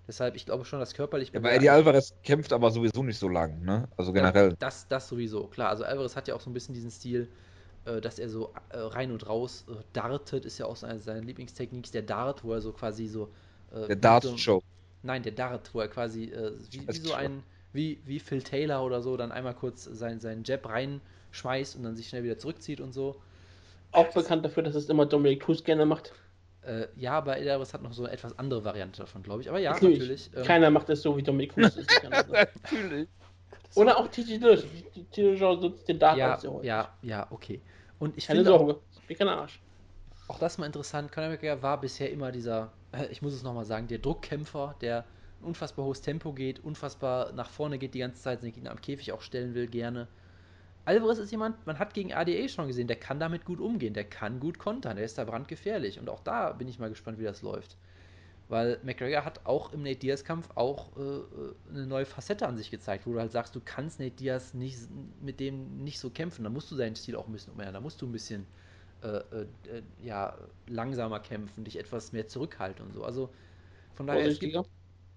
Deshalb, 0.09 0.37
ich 0.37 0.47
glaube 0.47 0.65
schon, 0.65 0.79
dass 0.79 0.95
körperlich. 0.95 1.33
Ja, 1.33 1.41
aber 1.41 1.53
Eddie 1.53 1.71
Alvarez 1.71 2.15
kämpft 2.23 2.53
aber 2.53 2.71
sowieso 2.71 3.03
nicht 3.03 3.19
so 3.19 3.29
lang, 3.29 3.63
ne? 3.63 3.89
Also 3.97 4.13
generell. 4.13 4.51
Ja, 4.51 4.57
das, 4.59 4.87
das 4.87 5.09
sowieso, 5.09 5.49
klar. 5.49 5.71
Also 5.71 5.85
Alvarez 5.85 6.15
hat 6.15 6.29
ja 6.29 6.35
auch 6.35 6.41
so 6.41 6.49
ein 6.49 6.55
bisschen 6.55 6.75
diesen 6.75 6.93
Stil, 6.93 7.29
äh, 7.87 8.01
dass 8.01 8.21
er 8.21 8.29
so 8.29 8.53
äh, 8.69 8.79
rein 8.79 9.11
und 9.11 9.29
raus 9.29 9.65
äh, 9.69 9.75
dartet, 9.93 10.45
ist 10.45 10.59
ja 10.59 10.67
auch 10.67 10.77
so 10.77 10.87
eine 10.87 11.01
seiner 11.01 11.23
Lieblingstechniken, 11.23 11.91
der 11.93 12.03
Dart, 12.03 12.45
wo 12.45 12.53
er 12.53 12.61
so 12.61 12.73
quasi 12.73 13.09
so. 13.09 13.33
Äh, 13.73 13.89
der 13.89 13.97
Dart-Show. 13.97 14.61
So, 14.61 14.63
nein, 15.03 15.25
der 15.25 15.33
Dart, 15.33 15.75
wo 15.75 15.81
er 15.81 15.89
quasi 15.89 16.25
äh, 16.27 16.53
wie, 16.71 16.87
wie 16.87 16.93
so 16.93 17.15
ein, 17.15 17.43
wie, 17.73 18.01
wie 18.05 18.21
Phil 18.21 18.43
Taylor 18.43 18.85
oder 18.85 19.03
so, 19.03 19.17
dann 19.17 19.33
einmal 19.33 19.55
kurz 19.55 19.85
sein, 19.85 20.21
seinen 20.21 20.45
Jab 20.45 20.69
reinschmeißt 20.69 21.75
und 21.75 21.83
dann 21.83 21.97
sich 21.97 22.09
schnell 22.09 22.23
wieder 22.23 22.39
zurückzieht 22.39 22.81
und 22.81 22.93
so. 22.93 23.17
Auch 23.91 24.13
bekannt 24.13 24.45
dafür, 24.45 24.63
dass 24.63 24.75
es 24.75 24.89
immer 24.89 25.07
Dominic 25.07 25.43
Cruz 25.43 25.65
gerne 25.65 25.87
macht. 25.87 26.13
Äh, 26.67 26.89
ja, 26.97 27.13
aber 27.13 27.39
Edelris 27.39 27.73
hat 27.73 27.83
noch 27.83 27.93
so 27.93 28.05
eine 28.05 28.13
etwas 28.13 28.37
andere 28.39 28.65
Variante 28.65 29.03
davon, 29.03 29.23
glaube 29.23 29.41
ich. 29.41 29.49
Aber 29.49 29.59
ja, 29.59 29.73
natürlich. 29.73 29.99
natürlich 30.01 30.31
ähm, 30.35 30.43
Keiner 30.43 30.71
macht 30.71 30.89
es 30.91 31.01
so 31.01 31.17
wie 31.17 31.23
Dominic 31.23 31.55
Cruz. 31.55 31.77
natürlich. 32.03 33.09
Oder 33.77 33.99
auch 33.99 34.09
TJ 34.09 34.39
Dillish. 34.39 34.65
TJ 35.13 35.43
nutzt 35.43 35.87
den 35.89 35.99
Dart 35.99 36.17
ja, 36.19 36.39
Ja, 36.63 36.89
ja, 37.03 37.27
okay. 37.31 37.61
Und 37.99 38.17
ich 38.19 38.27
Keine 38.27 38.41
finde 38.41 38.51
Sorge, 38.51 38.81
ich 39.01 39.07
bin 39.07 39.17
kein 39.17 39.29
Arsch. 39.29 39.61
Auch 40.29 40.41
das 40.41 40.59
mal 40.59 40.67
interessant. 40.67 41.13
Conor 41.13 41.31
McGregor 41.31 41.63
war 41.63 41.81
bisher 41.81 42.11
immer 42.11 42.33
dieser, 42.33 42.73
äh, 42.93 43.07
ich 43.07 43.23
muss 43.23 43.33
es 43.33 43.45
nochmal 43.45 43.65
sagen, 43.65 43.87
der 43.87 43.99
Druckkämpfer, 43.99 44.75
der 44.81 45.05
ein 45.41 45.45
unfassbar 45.45 45.85
hohes 45.85 46.01
Tempo 46.01 46.33
geht, 46.33 46.65
unfassbar 46.65 47.33
nach 47.33 47.51
vorne 47.51 47.79
geht 47.79 47.95
die 47.95 48.01
ganze 48.01 48.23
Zeit, 48.23 48.43
den 48.43 48.53
Gegner 48.53 48.73
am 48.73 48.81
Käfig 48.81 49.13
auch 49.13 49.21
stellen 49.21 49.55
will, 49.55 49.69
gerne. 49.69 50.09
Alvarez 50.87 51.19
ist 51.19 51.33
jemand, 51.33 51.67
man 51.67 51.79
hat 51.79 51.95
gegen 51.95 52.15
ADA 52.15 52.49
schon 52.49 52.69
gesehen, 52.69 52.87
der 52.89 52.97
kann 52.97 53.21
damit 53.21 53.45
gut 53.45 53.61
umgehen, 53.61 53.95
der 53.95 54.05
kann 54.05 54.41
gut 54.41 54.59
kontern, 54.59 54.97
der 54.97 55.05
ist 55.05 55.19
da 55.19 55.25
brandgefährlich. 55.25 55.99
Und 56.01 56.09
auch 56.09 56.21
da 56.21 56.53
bin 56.53 56.69
ich 56.69 56.79
mal 56.79 56.89
gespannt, 56.91 57.19
wie 57.19 57.25
das 57.25 57.43
läuft. 57.43 57.77
Weil 58.49 58.79
McGregor 58.85 59.25
hat 59.25 59.45
auch 59.47 59.73
im 59.73 59.83
Nate 59.83 59.99
Diaz-Kampf 59.99 60.51
auch 60.55 60.97
äh, 60.97 61.01
äh, 61.03 61.55
eine 61.71 61.87
neue 61.87 62.07
Facette 62.07 62.47
an 62.47 62.57
sich 62.57 62.71
gezeigt, 62.71 63.07
wo 63.07 63.13
du 63.13 63.21
halt 63.21 63.33
sagst, 63.33 63.57
du 63.57 63.61
kannst 63.65 63.99
Nate 64.01 64.13
Diaz 64.17 64.55
nicht, 64.55 64.79
mit 65.21 65.41
dem 65.41 65.79
nicht 65.79 65.99
so 65.99 66.11
kämpfen. 66.11 66.45
Da 66.45 66.51
musst 66.51 66.71
du 66.71 66.77
seinen 66.77 66.97
Stil 66.97 67.17
auch 67.17 67.27
ein 67.27 67.33
bisschen 67.33 67.53
umändern. 67.55 67.75
Da 67.75 67.81
musst 67.81 68.01
du 68.01 68.07
ein 68.07 68.13
bisschen 68.13 68.47
äh, 69.03 69.09
äh, 69.09 69.49
äh, 69.65 69.83
ja, 69.99 70.39
langsamer 70.69 71.21
kämpfen, 71.21 71.65
dich 71.65 71.79
etwas 71.79 72.13
mehr 72.13 72.29
zurückhalten 72.29 72.85
und 72.87 72.93
so. 72.95 73.05
Also 73.05 73.35
von 73.95 74.07
daher, 74.07 74.27
es 74.29 74.39
gibt, 74.39 74.69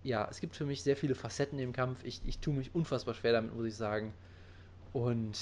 ja, 0.03 0.27
es 0.29 0.39
gibt 0.41 0.55
für 0.55 0.65
mich 0.65 0.83
sehr 0.83 0.97
viele 0.97 1.15
Facetten 1.15 1.59
im 1.59 1.73
Kampf. 1.73 2.03
Ich, 2.03 2.21
ich 2.25 2.39
tue 2.39 2.53
mich 2.55 2.73
unfassbar 2.75 3.13
schwer 3.15 3.33
damit, 3.33 3.53
muss 3.55 3.65
ich 3.67 3.75
sagen. 3.75 4.15
Und 4.93 5.37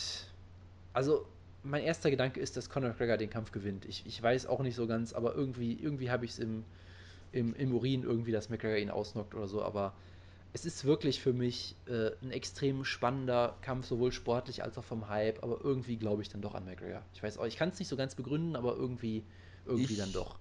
also 0.94 1.26
mein 1.64 1.84
erster 1.84 2.10
Gedanke 2.10 2.40
ist, 2.40 2.58
dass 2.58 2.70
Conor 2.70 2.90
McGregor 2.90 3.18
den 3.18 3.30
Kampf 3.30 3.52
gewinnt. 3.52 3.86
Ich, 3.86 4.04
ich 4.06 4.22
weiß 4.22 4.48
auch 4.48 4.62
nicht 4.62 4.76
so 4.76 4.88
ganz, 4.88 5.14
aber 5.14 5.36
irgendwie, 5.36 5.74
irgendwie 5.74 6.10
habe 6.10 6.26
ich 6.26 6.32
es 6.32 6.40
im, 6.40 6.64
im, 7.32 7.54
im 7.56 7.74
Urin 7.76 8.04
irgendwie, 8.04 8.32
dass 8.32 8.50
McGregor 8.50 8.78
ihn 8.78 8.90
ausnockt 8.90 9.36
oder 9.36 9.48
so. 9.48 9.62
Aber 9.62 9.94
es 10.54 10.66
ist 10.66 10.86
wirklich 10.86 11.22
für 11.22 11.34
mich 11.34 11.76
äh, 11.88 12.12
ein 12.22 12.32
extrem 12.32 12.84
spannender 12.86 13.56
Kampf, 13.62 13.86
sowohl 13.86 14.12
sportlich 14.12 14.64
als 14.64 14.78
auch 14.78 14.84
vom 14.84 15.10
Hype. 15.10 15.44
Aber 15.44 15.60
irgendwie 15.64 15.98
glaube 15.98 16.22
ich 16.22 16.30
dann 16.30 16.42
doch 16.42 16.56
an 16.56 16.66
McGregor. 16.66 17.02
Ich 17.14 17.22
weiß 17.22 17.38
auch, 17.38 17.46
ich 17.46 17.58
kann 17.58 17.70
es 17.70 17.80
nicht 17.80 17.88
so 17.88 17.98
ganz 17.98 18.16
begründen, 18.16 18.56
aber 18.56 18.76
irgendwie, 18.76 19.24
irgendwie 19.66 19.94
ich, 19.94 20.00
dann 20.00 20.12
doch. 20.14 20.40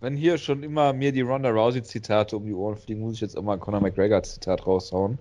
Wenn 0.00 0.16
hier 0.16 0.38
schon 0.38 0.62
immer 0.62 0.92
mir 0.92 1.12
die 1.12 1.22
Ronda 1.22 1.50
Rousey 1.50 1.82
Zitate 1.82 2.36
um 2.36 2.44
die 2.44 2.54
Ohren 2.54 2.76
fliegen, 2.76 3.00
muss 3.00 3.14
ich 3.14 3.20
jetzt 3.20 3.36
auch 3.36 3.42
mal 3.42 3.54
ein 3.54 3.60
Conor 3.60 3.80
McGregor 3.80 4.22
Zitat 4.22 4.66
raushauen. 4.66 5.18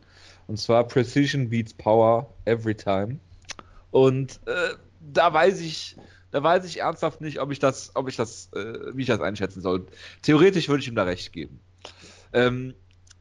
Und 0.48 0.58
zwar 0.58 0.88
Precision 0.88 1.50
beats 1.50 1.74
Power 1.74 2.34
every 2.46 2.76
time. 2.76 3.20
Und 3.92 4.40
äh, 4.46 4.76
da 5.14 5.34
weiß 5.34 5.60
ich, 5.62 5.98
da 6.32 6.42
weiß 6.44 6.66
ich 6.66 6.80
ernsthaft 6.80 7.22
nicht, 7.22 7.40
ob 7.40 7.52
ich 7.52 7.60
das, 7.60 7.92
ob 7.96 8.08
ich 8.08 8.16
das, 8.16 8.52
äh, 8.54 8.96
wie 8.96 9.02
ich 9.02 9.08
das 9.08 9.22
einschätzen 9.22 9.62
soll. 9.62 9.86
Theoretisch 10.22 10.70
würde 10.70 10.82
ich 10.82 10.88
ihm 10.88 10.96
da 10.96 11.04
recht 11.04 11.34
geben. 11.34 11.60
Ähm, 12.34 12.74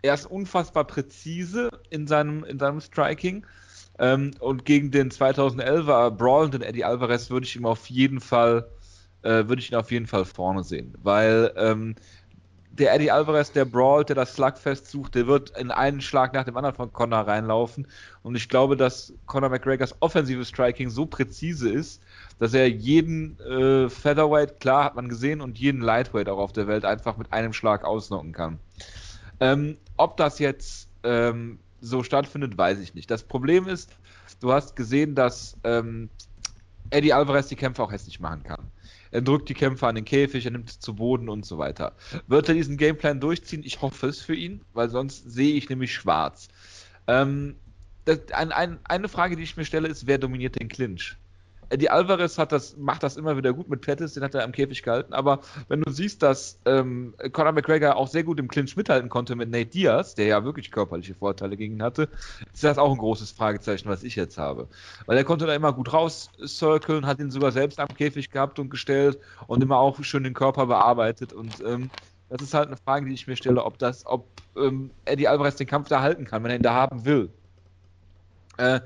er 0.02 0.14
ist 0.14 0.26
unfassbar 0.26 0.84
präzise 0.84 1.70
in 1.90 2.06
seinem, 2.06 2.44
in 2.44 2.58
seinem 2.58 2.80
Striking. 2.80 3.46
Ähm, 3.98 4.32
und 4.40 4.64
gegen 4.64 4.90
den 4.90 5.10
2011er 5.10 6.10
brawlenden 6.10 6.62
Eddie 6.62 6.84
Alvarez 6.84 7.30
würde 7.30 7.46
ich 7.46 7.56
ihm 7.56 7.64
auf 7.64 7.86
jeden 7.86 8.20
Fall, 8.20 8.68
äh, 9.22 9.48
würde 9.48 9.60
ich 9.60 9.72
ihn 9.72 9.76
auf 9.76 9.90
jeden 9.90 10.06
Fall 10.06 10.24
vorne 10.24 10.62
sehen, 10.62 10.94
weil 11.02 11.52
ähm, 11.56 11.94
der 12.78 12.94
Eddie 12.94 13.10
Alvarez, 13.10 13.52
der 13.52 13.64
brawlt, 13.64 14.08
der 14.08 14.16
das 14.16 14.34
Slugfest 14.34 14.90
sucht, 14.90 15.14
der 15.14 15.26
wird 15.26 15.56
in 15.58 15.70
einen 15.70 16.00
Schlag 16.00 16.32
nach 16.32 16.44
dem 16.44 16.56
anderen 16.56 16.76
von 16.76 16.92
Conor 16.92 17.26
reinlaufen. 17.26 17.86
Und 18.22 18.36
ich 18.36 18.48
glaube, 18.48 18.76
dass 18.76 19.12
Conor 19.26 19.50
McGregors 19.50 19.94
offensives 20.00 20.48
Striking 20.48 20.90
so 20.90 21.06
präzise 21.06 21.70
ist, 21.70 22.02
dass 22.38 22.52
er 22.54 22.68
jeden 22.68 23.38
äh, 23.40 23.88
Featherweight, 23.88 24.60
klar 24.60 24.84
hat 24.84 24.96
man 24.96 25.08
gesehen, 25.08 25.40
und 25.40 25.58
jeden 25.58 25.80
Lightweight 25.80 26.28
auch 26.28 26.38
auf 26.38 26.52
der 26.52 26.66
Welt 26.66 26.84
einfach 26.84 27.16
mit 27.16 27.32
einem 27.32 27.52
Schlag 27.52 27.84
ausnocken 27.84 28.32
kann. 28.32 28.58
Ähm, 29.40 29.76
ob 29.96 30.16
das 30.16 30.38
jetzt 30.38 30.88
ähm, 31.02 31.58
so 31.80 32.02
stattfindet, 32.02 32.58
weiß 32.58 32.78
ich 32.80 32.94
nicht. 32.94 33.10
Das 33.10 33.22
Problem 33.22 33.68
ist, 33.68 33.90
du 34.40 34.52
hast 34.52 34.76
gesehen, 34.76 35.14
dass 35.14 35.56
ähm, 35.64 36.10
Eddie 36.90 37.12
Alvarez 37.12 37.48
die 37.48 37.56
Kämpfe 37.56 37.82
auch 37.82 37.92
hässlich 37.92 38.20
machen 38.20 38.42
kann. 38.42 38.70
Er 39.16 39.22
drückt 39.22 39.48
die 39.48 39.54
Kämpfer 39.54 39.88
an 39.88 39.94
den 39.94 40.04
Käfig, 40.04 40.44
er 40.44 40.50
nimmt 40.50 40.68
es 40.68 40.78
zu 40.78 40.96
Boden 40.96 41.30
und 41.30 41.46
so 41.46 41.56
weiter. 41.56 41.96
Wird 42.26 42.50
er 42.50 42.54
diesen 42.54 42.76
Gameplan 42.76 43.18
durchziehen? 43.18 43.62
Ich 43.64 43.80
hoffe 43.80 44.08
es 44.08 44.20
für 44.20 44.34
ihn, 44.34 44.60
weil 44.74 44.90
sonst 44.90 45.24
sehe 45.24 45.54
ich 45.54 45.70
nämlich 45.70 45.94
schwarz. 45.94 46.48
Ähm, 47.06 47.56
das, 48.04 48.30
ein, 48.32 48.52
ein, 48.52 48.78
eine 48.84 49.08
Frage, 49.08 49.36
die 49.36 49.42
ich 49.42 49.56
mir 49.56 49.64
stelle, 49.64 49.88
ist, 49.88 50.06
wer 50.06 50.18
dominiert 50.18 50.60
den 50.60 50.68
Clinch? 50.68 51.16
Eddie 51.68 51.90
Alvarez 51.90 52.38
hat 52.38 52.52
das, 52.52 52.76
macht 52.76 53.02
das 53.02 53.16
immer 53.16 53.36
wieder 53.36 53.52
gut 53.52 53.68
mit 53.68 53.80
Pettis, 53.80 54.14
den 54.14 54.22
hat 54.22 54.34
er 54.34 54.44
am 54.44 54.52
Käfig 54.52 54.82
gehalten. 54.82 55.12
Aber 55.12 55.40
wenn 55.68 55.82
du 55.82 55.90
siehst, 55.90 56.22
dass 56.22 56.58
ähm, 56.64 57.14
Conor 57.32 57.52
McGregor 57.52 57.96
auch 57.96 58.08
sehr 58.08 58.24
gut 58.24 58.38
im 58.38 58.48
Clinch 58.48 58.76
mithalten 58.76 59.08
konnte 59.08 59.34
mit 59.34 59.50
Nate 59.50 59.66
Diaz, 59.66 60.14
der 60.14 60.26
ja 60.26 60.44
wirklich 60.44 60.70
körperliche 60.70 61.14
Vorteile 61.14 61.56
gegen 61.56 61.74
ihn 61.74 61.82
hatte, 61.82 62.08
ist 62.52 62.64
das 62.64 62.78
auch 62.78 62.90
ein 62.90 62.98
großes 62.98 63.32
Fragezeichen, 63.32 63.88
was 63.88 64.02
ich 64.02 64.16
jetzt 64.16 64.38
habe. 64.38 64.68
Weil 65.06 65.16
er 65.16 65.24
konnte 65.24 65.46
da 65.46 65.54
immer 65.54 65.72
gut 65.72 65.92
rauscirkeln, 65.92 67.06
hat 67.06 67.18
ihn 67.18 67.30
sogar 67.30 67.52
selbst 67.52 67.80
am 67.80 67.88
Käfig 67.88 68.30
gehabt 68.30 68.58
und 68.58 68.70
gestellt 68.70 69.18
und 69.46 69.62
immer 69.62 69.78
auch 69.78 70.02
schön 70.04 70.24
den 70.24 70.34
Körper 70.34 70.66
bearbeitet. 70.66 71.32
Und 71.32 71.60
ähm, 71.66 71.90
das 72.28 72.42
ist 72.42 72.54
halt 72.54 72.68
eine 72.68 72.76
Frage, 72.76 73.06
die 73.06 73.14
ich 73.14 73.26
mir 73.26 73.36
stelle, 73.36 73.64
ob 73.64 73.78
das, 73.78 74.06
ob 74.06 74.26
ähm, 74.56 74.90
Eddie 75.04 75.28
Alvarez 75.28 75.56
den 75.56 75.66
Kampf 75.66 75.88
da 75.88 76.00
halten 76.00 76.24
kann, 76.24 76.42
wenn 76.42 76.50
er 76.50 76.56
ihn 76.56 76.62
da 76.62 76.74
haben 76.74 77.04
will. 77.04 77.30
Äh, 78.58 78.76
äh, 78.76 78.80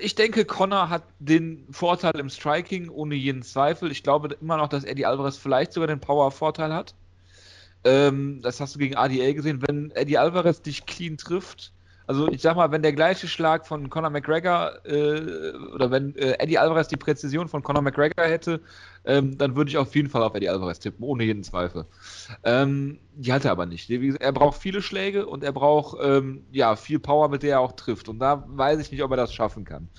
ich 0.00 0.14
denke, 0.14 0.44
Connor 0.44 0.88
hat 0.88 1.02
den 1.18 1.66
Vorteil 1.70 2.18
im 2.18 2.30
Striking 2.30 2.88
ohne 2.88 3.14
jeden 3.14 3.42
Zweifel. 3.42 3.90
Ich 3.90 4.02
glaube 4.02 4.36
immer 4.40 4.56
noch, 4.56 4.68
dass 4.68 4.84
Eddie 4.84 5.06
Alvarez 5.06 5.36
vielleicht 5.36 5.72
sogar 5.72 5.88
den 5.88 6.00
Power-Vorteil 6.00 6.72
hat. 6.72 6.94
Ähm, 7.84 8.40
das 8.42 8.60
hast 8.60 8.74
du 8.74 8.78
gegen 8.78 8.96
ADA 8.96 9.32
gesehen. 9.32 9.62
Wenn 9.66 9.90
Eddie 9.92 10.18
Alvarez 10.18 10.62
dich 10.62 10.86
clean 10.86 11.16
trifft, 11.16 11.72
also 12.08 12.26
ich 12.28 12.40
sag 12.40 12.56
mal, 12.56 12.72
wenn 12.72 12.80
der 12.80 12.94
gleiche 12.94 13.28
Schlag 13.28 13.66
von 13.66 13.90
Conor 13.90 14.08
McGregor 14.08 14.84
äh, 14.86 15.52
oder 15.74 15.90
wenn 15.90 16.16
äh, 16.16 16.38
Eddie 16.38 16.56
Alvarez 16.56 16.88
die 16.88 16.96
Präzision 16.96 17.48
von 17.48 17.62
Conor 17.62 17.82
McGregor 17.82 18.24
hätte, 18.24 18.62
ähm, 19.04 19.36
dann 19.36 19.54
würde 19.54 19.68
ich 19.68 19.76
auf 19.76 19.94
jeden 19.94 20.08
Fall 20.08 20.22
auf 20.22 20.34
Eddie 20.34 20.48
Alvarez 20.48 20.78
tippen, 20.78 21.04
ohne 21.04 21.24
jeden 21.24 21.44
Zweifel. 21.44 21.84
Ähm, 22.44 22.98
die 23.12 23.30
hat 23.30 23.44
er 23.44 23.50
aber 23.50 23.66
nicht. 23.66 23.90
Er 23.90 24.32
braucht 24.32 24.58
viele 24.58 24.80
Schläge 24.80 25.26
und 25.26 25.44
er 25.44 25.52
braucht 25.52 25.98
ähm, 26.02 26.46
ja 26.50 26.76
viel 26.76 26.98
Power, 26.98 27.28
mit 27.28 27.42
der 27.42 27.56
er 27.56 27.60
auch 27.60 27.72
trifft. 27.72 28.08
Und 28.08 28.20
da 28.20 28.42
weiß 28.46 28.80
ich 28.80 28.90
nicht, 28.90 29.02
ob 29.02 29.10
er 29.10 29.18
das 29.18 29.34
schaffen 29.34 29.66
kann. 29.66 29.90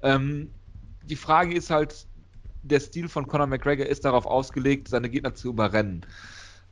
Ähm, 0.00 0.54
die 1.02 1.16
Frage 1.16 1.54
ist 1.54 1.68
halt, 1.68 2.06
der 2.62 2.80
Stil 2.80 3.10
von 3.10 3.26
Conor 3.26 3.46
McGregor 3.46 3.84
ist 3.84 4.06
darauf 4.06 4.24
ausgelegt, 4.24 4.88
seine 4.88 5.10
Gegner 5.10 5.34
zu 5.34 5.48
überrennen 5.48 6.06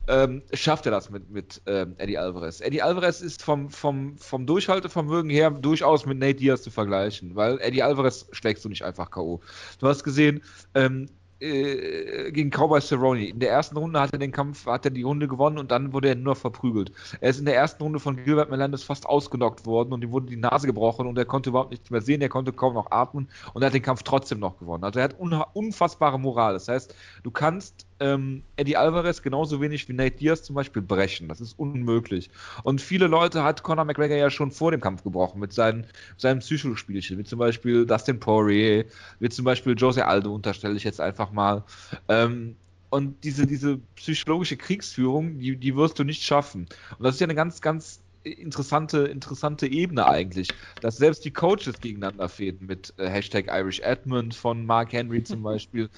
ähm, 0.09 0.41
schafft 0.53 0.85
er 0.87 0.91
das 0.91 1.09
mit, 1.09 1.29
mit 1.29 1.61
ähm, 1.67 1.93
Eddie 1.97 2.17
Alvarez. 2.17 2.61
Eddie 2.61 2.81
Alvarez 2.81 3.21
ist 3.21 3.43
vom, 3.43 3.69
vom, 3.69 4.17
vom 4.17 4.45
Durchhaltevermögen 4.45 5.29
her 5.29 5.51
durchaus 5.51 6.05
mit 6.05 6.17
Nate 6.17 6.35
Diaz 6.35 6.63
zu 6.63 6.71
vergleichen, 6.71 7.35
weil 7.35 7.59
Eddie 7.61 7.83
Alvarez 7.83 8.27
schlägst 8.31 8.65
du 8.65 8.69
nicht 8.69 8.83
einfach 8.83 9.11
K.O. 9.11 9.39
Du 9.79 9.87
hast 9.87 10.03
gesehen, 10.03 10.41
ähm, 10.73 11.07
äh, 11.41 12.31
gegen 12.31 12.49
Cowboy 12.49 12.81
Cerrone. 12.81 13.27
In 13.27 13.39
der 13.39 13.51
ersten 13.51 13.77
Runde 13.77 13.99
hat 13.99 14.11
er 14.11 14.19
den 14.19 14.31
Kampf, 14.31 14.65
hat 14.65 14.83
er 14.85 14.91
die 14.91 15.03
Runde 15.03 15.27
gewonnen 15.27 15.57
und 15.57 15.71
dann 15.71 15.93
wurde 15.93 16.09
er 16.09 16.15
nur 16.15 16.35
verprügelt. 16.35 16.91
Er 17.21 17.29
ist 17.29 17.39
in 17.39 17.45
der 17.45 17.55
ersten 17.55 17.81
Runde 17.81 17.99
von 17.99 18.17
Gilbert 18.17 18.49
Melendez 18.49 18.83
fast 18.83 19.05
ausgenockt 19.05 19.65
worden 19.65 19.93
und 19.93 20.03
ihm 20.03 20.11
wurde 20.11 20.25
die 20.25 20.35
Nase 20.35 20.67
gebrochen 20.67 21.07
und 21.07 21.17
er 21.17 21.25
konnte 21.25 21.51
überhaupt 21.51 21.71
nichts 21.71 21.91
mehr 21.91 22.01
sehen, 22.01 22.21
er 22.21 22.29
konnte 22.29 22.51
kaum 22.51 22.73
noch 22.73 22.91
atmen 22.91 23.29
und 23.53 23.61
er 23.61 23.67
hat 23.67 23.73
den 23.73 23.81
Kampf 23.83 24.03
trotzdem 24.03 24.39
noch 24.39 24.57
gewonnen. 24.57 24.83
Also 24.83 24.99
er 24.99 25.05
hat 25.05 25.15
unfassbare 25.53 26.19
Moral. 26.19 26.53
Das 26.53 26.67
heißt, 26.67 26.93
du 27.23 27.31
kannst 27.31 27.85
ähm, 27.99 28.43
Eddie 28.55 28.77
Alvarez 28.77 29.21
genauso 29.21 29.61
wenig 29.61 29.87
wie 29.89 29.93
Nate 29.93 30.17
Diaz 30.17 30.43
zum 30.43 30.55
Beispiel 30.55 30.81
brechen. 30.81 31.27
Das 31.27 31.41
ist 31.41 31.57
unmöglich. 31.57 32.29
Und 32.63 32.81
viele 32.81 33.07
Leute 33.07 33.43
hat 33.43 33.63
Conor 33.63 33.85
McGregor 33.85 34.17
ja 34.17 34.29
schon 34.29 34.51
vor 34.51 34.71
dem 34.71 34.81
Kampf 34.81 35.03
gebrochen 35.03 35.39
mit 35.39 35.53
seinen, 35.53 35.85
seinen 36.17 36.39
Psychospielchen, 36.39 37.17
wie 37.17 37.23
zum 37.23 37.39
Beispiel 37.39 37.85
Dustin 37.85 38.19
Poirier, 38.19 38.85
wie 39.19 39.29
zum 39.29 39.45
Beispiel 39.45 39.75
Jose 39.77 40.05
Aldo, 40.05 40.33
unterstelle 40.33 40.75
ich 40.75 40.83
jetzt 40.83 41.01
einfach 41.01 41.31
mal. 41.31 41.63
Ähm, 42.07 42.55
und 42.89 43.23
diese, 43.23 43.45
diese 43.45 43.77
psychologische 43.95 44.57
Kriegsführung, 44.57 45.39
die, 45.39 45.55
die 45.55 45.75
wirst 45.75 45.99
du 45.99 46.03
nicht 46.03 46.23
schaffen. 46.23 46.67
Und 46.97 47.03
das 47.03 47.15
ist 47.15 47.21
ja 47.21 47.27
eine 47.27 47.35
ganz, 47.35 47.61
ganz 47.61 48.01
interessante, 48.23 48.99
interessante 48.99 49.67
Ebene 49.67 50.05
eigentlich, 50.07 50.49
dass 50.81 50.97
selbst 50.97 51.23
die 51.25 51.31
Coaches 51.31 51.79
gegeneinander 51.79 52.29
fehlen 52.29 52.59
mit 52.61 52.93
äh, 52.97 53.07
Hashtag 53.07 53.47
Irish 53.47 53.79
Edmund 53.79 54.35
von 54.35 54.65
Mark 54.65 54.91
Henry 54.91 55.23
zum 55.23 55.43
Beispiel 55.43 55.89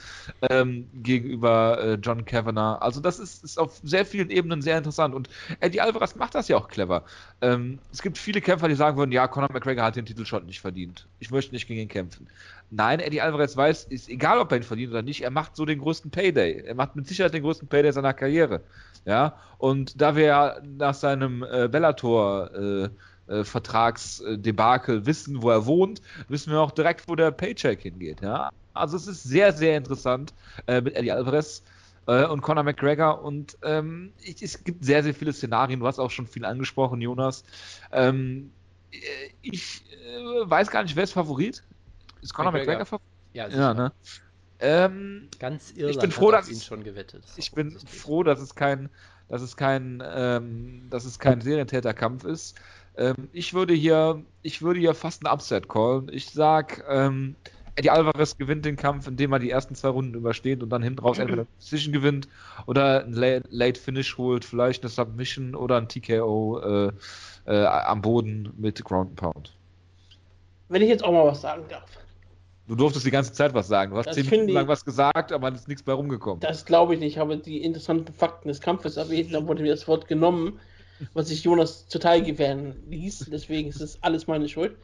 ähm, 0.49 0.87
gegenüber 0.93 1.81
äh, 1.81 1.93
John 1.95 2.25
Kavanagh. 2.25 2.81
Also 2.81 3.01
das 3.01 3.19
ist, 3.19 3.43
ist 3.43 3.57
auf 3.57 3.79
sehr 3.83 4.05
vielen 4.05 4.29
Ebenen 4.29 4.61
sehr 4.61 4.77
interessant 4.77 5.15
und 5.15 5.29
Eddie 5.59 5.81
Alvarez 5.81 6.15
macht 6.15 6.35
das 6.35 6.47
ja 6.47 6.57
auch 6.57 6.67
clever. 6.67 7.03
Ähm, 7.41 7.79
es 7.91 8.01
gibt 8.01 8.17
viele 8.17 8.41
Kämpfer, 8.41 8.67
die 8.67 8.75
sagen 8.75 8.97
würden, 8.97 9.11
ja, 9.11 9.27
Conor 9.27 9.51
McGregor 9.51 9.85
hat 9.85 9.95
den 9.95 10.05
Titel 10.05 10.25
schon 10.25 10.45
nicht 10.45 10.61
verdient. 10.61 11.07
Ich 11.19 11.31
möchte 11.31 11.53
nicht 11.53 11.67
gegen 11.67 11.81
ihn 11.81 11.87
kämpfen. 11.87 12.27
Nein, 12.73 13.01
Eddie 13.01 13.19
Alvarez 13.21 13.57
weiß, 13.57 13.83
ist 13.85 14.07
egal, 14.07 14.39
ob 14.39 14.49
er 14.51 14.57
ihn 14.57 14.63
verdient 14.63 14.91
oder 14.91 15.01
nicht, 15.01 15.21
er 15.21 15.29
macht 15.29 15.57
so 15.57 15.65
den 15.65 15.79
größten 15.79 16.09
Payday. 16.09 16.63
Er 16.65 16.73
macht 16.75 16.95
mit 16.95 17.05
Sicherheit 17.05 17.33
den 17.33 17.43
größten 17.43 17.67
Payday 17.67 17.91
seiner 17.91 18.13
Karriere. 18.13 18.61
Ja, 19.05 19.35
und 19.57 19.99
da 19.99 20.15
wir 20.15 20.25
ja 20.25 20.55
nach 20.63 20.93
seinem 20.93 21.43
äh, 21.43 21.67
Bellator 21.67 22.49
äh, 22.53 22.89
äh, 23.27 23.43
Vertragsdebakel 23.43 25.05
wissen, 25.05 25.41
wo 25.41 25.49
er 25.49 25.65
wohnt, 25.65 26.01
wissen 26.29 26.53
wir 26.53 26.61
auch 26.61 26.71
direkt, 26.71 27.09
wo 27.09 27.15
der 27.15 27.31
Paycheck 27.31 27.81
hingeht. 27.81 28.21
Ja, 28.21 28.51
also 28.73 28.95
es 28.95 29.05
ist 29.07 29.23
sehr, 29.23 29.51
sehr 29.51 29.75
interessant 29.75 30.33
äh, 30.67 30.79
mit 30.79 30.95
Eddie 30.95 31.11
Alvarez 31.11 31.63
äh, 32.07 32.25
und 32.25 32.41
Conor 32.41 32.63
McGregor 32.63 33.21
und 33.21 33.57
ähm, 33.63 34.13
ich, 34.21 34.41
es 34.41 34.63
gibt 34.63 34.85
sehr, 34.85 35.03
sehr 35.03 35.13
viele 35.13 35.33
Szenarien. 35.33 35.81
Du 35.81 35.87
hast 35.87 35.99
auch 35.99 36.11
schon 36.11 36.27
viel 36.27 36.45
angesprochen, 36.45 37.01
Jonas. 37.01 37.43
Ähm, 37.91 38.51
äh, 38.91 38.97
ich 39.41 39.83
weiß 40.45 40.71
gar 40.71 40.83
nicht, 40.83 40.95
wer 40.95 41.03
ist 41.03 41.13
Favorit? 41.13 41.63
Ist 42.21 42.33
Conor 42.33 42.51
McGregor, 42.51 42.73
McGregor 42.73 42.85
Favorit? 42.85 43.07
Ja, 43.33 43.47
ja 43.47 43.73
ne? 43.73 43.91
Ähm, 44.59 45.27
Ganz 45.39 45.71
Irland 45.71 45.95
ich 45.95 46.01
bin 46.01 46.11
froh, 46.11 46.31
dass 46.31 46.49
ihn 46.49 46.59
schon 46.59 46.83
gewettet. 46.83 47.23
Ich 47.35 47.51
bin 47.51 47.71
froh, 47.71 48.23
dass 48.23 48.39
es 48.39 48.53
kein, 48.53 48.89
dass 49.27 49.41
es 49.41 49.57
kein, 49.57 50.03
ähm, 50.05 50.87
dass 50.89 51.05
es 51.05 51.17
kein 51.17 51.41
Serientäterkampf 51.41 52.25
ist. 52.25 52.55
Ähm, 52.95 53.29
ich 53.33 53.53
würde 53.53 53.73
hier, 53.73 54.23
ich 54.43 54.61
würde 54.61 54.79
hier 54.79 54.93
fast 54.93 55.23
ein 55.23 55.31
Upset 55.31 55.67
callen. 55.67 56.09
Ich 56.11 56.29
sag, 56.29 56.83
ähm, 56.87 57.35
Eddie 57.75 57.89
Alvarez 57.89 58.37
gewinnt 58.37 58.65
den 58.65 58.75
Kampf, 58.75 59.07
indem 59.07 59.31
er 59.31 59.39
die 59.39 59.49
ersten 59.49 59.75
zwei 59.75 59.89
Runden 59.89 60.13
übersteht 60.13 60.61
und 60.61 60.69
dann 60.69 60.83
hinten 60.83 60.99
raus 60.99 61.17
entweder 61.17 61.43
eine 61.43 61.47
Decision 61.59 61.93
gewinnt 61.93 62.27
oder 62.67 63.03
ein 63.03 63.13
Late 63.13 63.79
Finish 63.79 64.17
holt, 64.17 64.43
vielleicht 64.43 64.83
eine 64.83 64.89
Submission 64.89 65.55
oder 65.55 65.77
ein 65.77 65.87
TKO 65.87 66.59
äh, 66.59 66.91
äh, 67.45 67.65
am 67.65 68.01
Boden 68.01 68.53
mit 68.57 68.83
Ground 68.83 69.15
Pound. 69.15 69.55
Wenn 70.69 70.81
ich 70.81 70.89
jetzt 70.89 71.03
auch 71.03 71.11
mal 71.11 71.25
was 71.25 71.41
sagen 71.41 71.63
darf. 71.69 72.00
Du 72.71 72.77
durftest 72.77 73.05
die 73.05 73.11
ganze 73.11 73.33
Zeit 73.33 73.53
was 73.53 73.67
sagen. 73.67 73.91
Du 73.91 73.97
hast 73.97 74.05
das 74.05 74.15
zehn 74.15 74.29
Minuten 74.29 74.53
lang 74.53 74.65
was 74.65 74.85
gesagt, 74.85 75.33
aber 75.33 75.49
es 75.49 75.59
ist 75.59 75.67
nichts 75.67 75.83
bei 75.83 75.91
rumgekommen. 75.91 76.39
Das 76.39 76.65
glaube 76.65 76.93
ich 76.93 77.01
nicht. 77.01 77.15
Ich 77.15 77.17
habe 77.17 77.35
die 77.35 77.61
interessanten 77.61 78.13
Fakten 78.13 78.47
des 78.47 78.61
Kampfes 78.61 78.95
erwähnt, 78.95 79.33
dann 79.33 79.45
wurde 79.45 79.61
mir 79.61 79.71
das 79.71 79.89
Wort 79.89 80.07
genommen, 80.07 80.57
was 81.13 81.27
sich 81.27 81.43
Jonas 81.43 81.89
zuteil 81.89 82.21
gewähren 82.21 82.81
ließ. 82.87 83.29
Deswegen 83.29 83.67
ist 83.67 83.81
es 83.81 84.01
alles 84.01 84.27
meine 84.27 84.47
Schuld. 84.47 84.77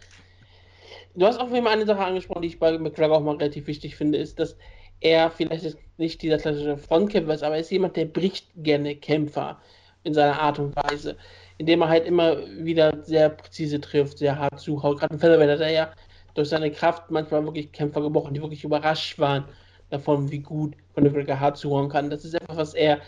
Du 1.15 1.26
hast 1.26 1.39
auch 1.39 1.49
immer 1.49 1.69
eine 1.69 1.85
Sache 1.85 2.03
angesprochen, 2.03 2.41
die 2.41 2.49
ich 2.49 2.59
bei 2.59 2.77
McGregor 2.77 3.19
auch 3.19 3.23
mal 3.23 3.38
relativ 3.38 3.68
wichtig 3.68 3.95
finde, 3.95 4.18
ist, 4.18 4.38
dass 4.38 4.57
er 4.99 5.31
vielleicht 5.31 5.77
nicht 5.97 6.22
dieser 6.22 6.39
klassische 6.39 6.77
Frontkämpfer 6.77 7.35
ist, 7.35 7.43
aber 7.43 7.55
er 7.55 7.61
ist 7.61 7.72
jemand, 7.72 7.95
der 7.95 8.03
bricht 8.03 8.49
gerne 8.57 8.97
Kämpfer 8.97 9.61
in 10.03 10.14
seiner 10.14 10.41
Art 10.41 10.59
und 10.59 10.76
Weise, 10.76 11.15
indem 11.57 11.84
er 11.84 11.88
halt 11.88 12.05
immer 12.05 12.38
wieder 12.57 13.01
sehr 13.05 13.30
präzise 13.30 13.80
trifft, 13.80 14.18
sehr 14.18 14.38
hart 14.38 14.59
zuhaut. 14.59 14.99
Gerade 14.99 15.14
im 15.14 15.22
Featherweight 15.22 15.51
hat 15.51 15.61
er 15.61 15.72
ja 15.72 15.89
durch 16.38 16.49
seine 16.49 16.72
Kraft 16.72 17.09
manchmal 17.09 17.43
wirklich 17.43 17.72
Kämpfer 17.72 18.01
gebrochen, 18.01 18.34
die 18.34 18.41
wirklich 18.41 18.64
überrascht 18.64 19.18
waren 19.19 19.45
davon, 19.89 20.30
wie 20.31 20.39
gut 20.39 20.76
Conor 20.93 21.39
hart 21.39 21.57
zuhauen 21.57 21.89
kann. 21.89 22.09
Das 22.09 22.26
ist 22.26 22.34
etwas, 22.34 22.57
was 22.57 22.73
er 22.73 22.99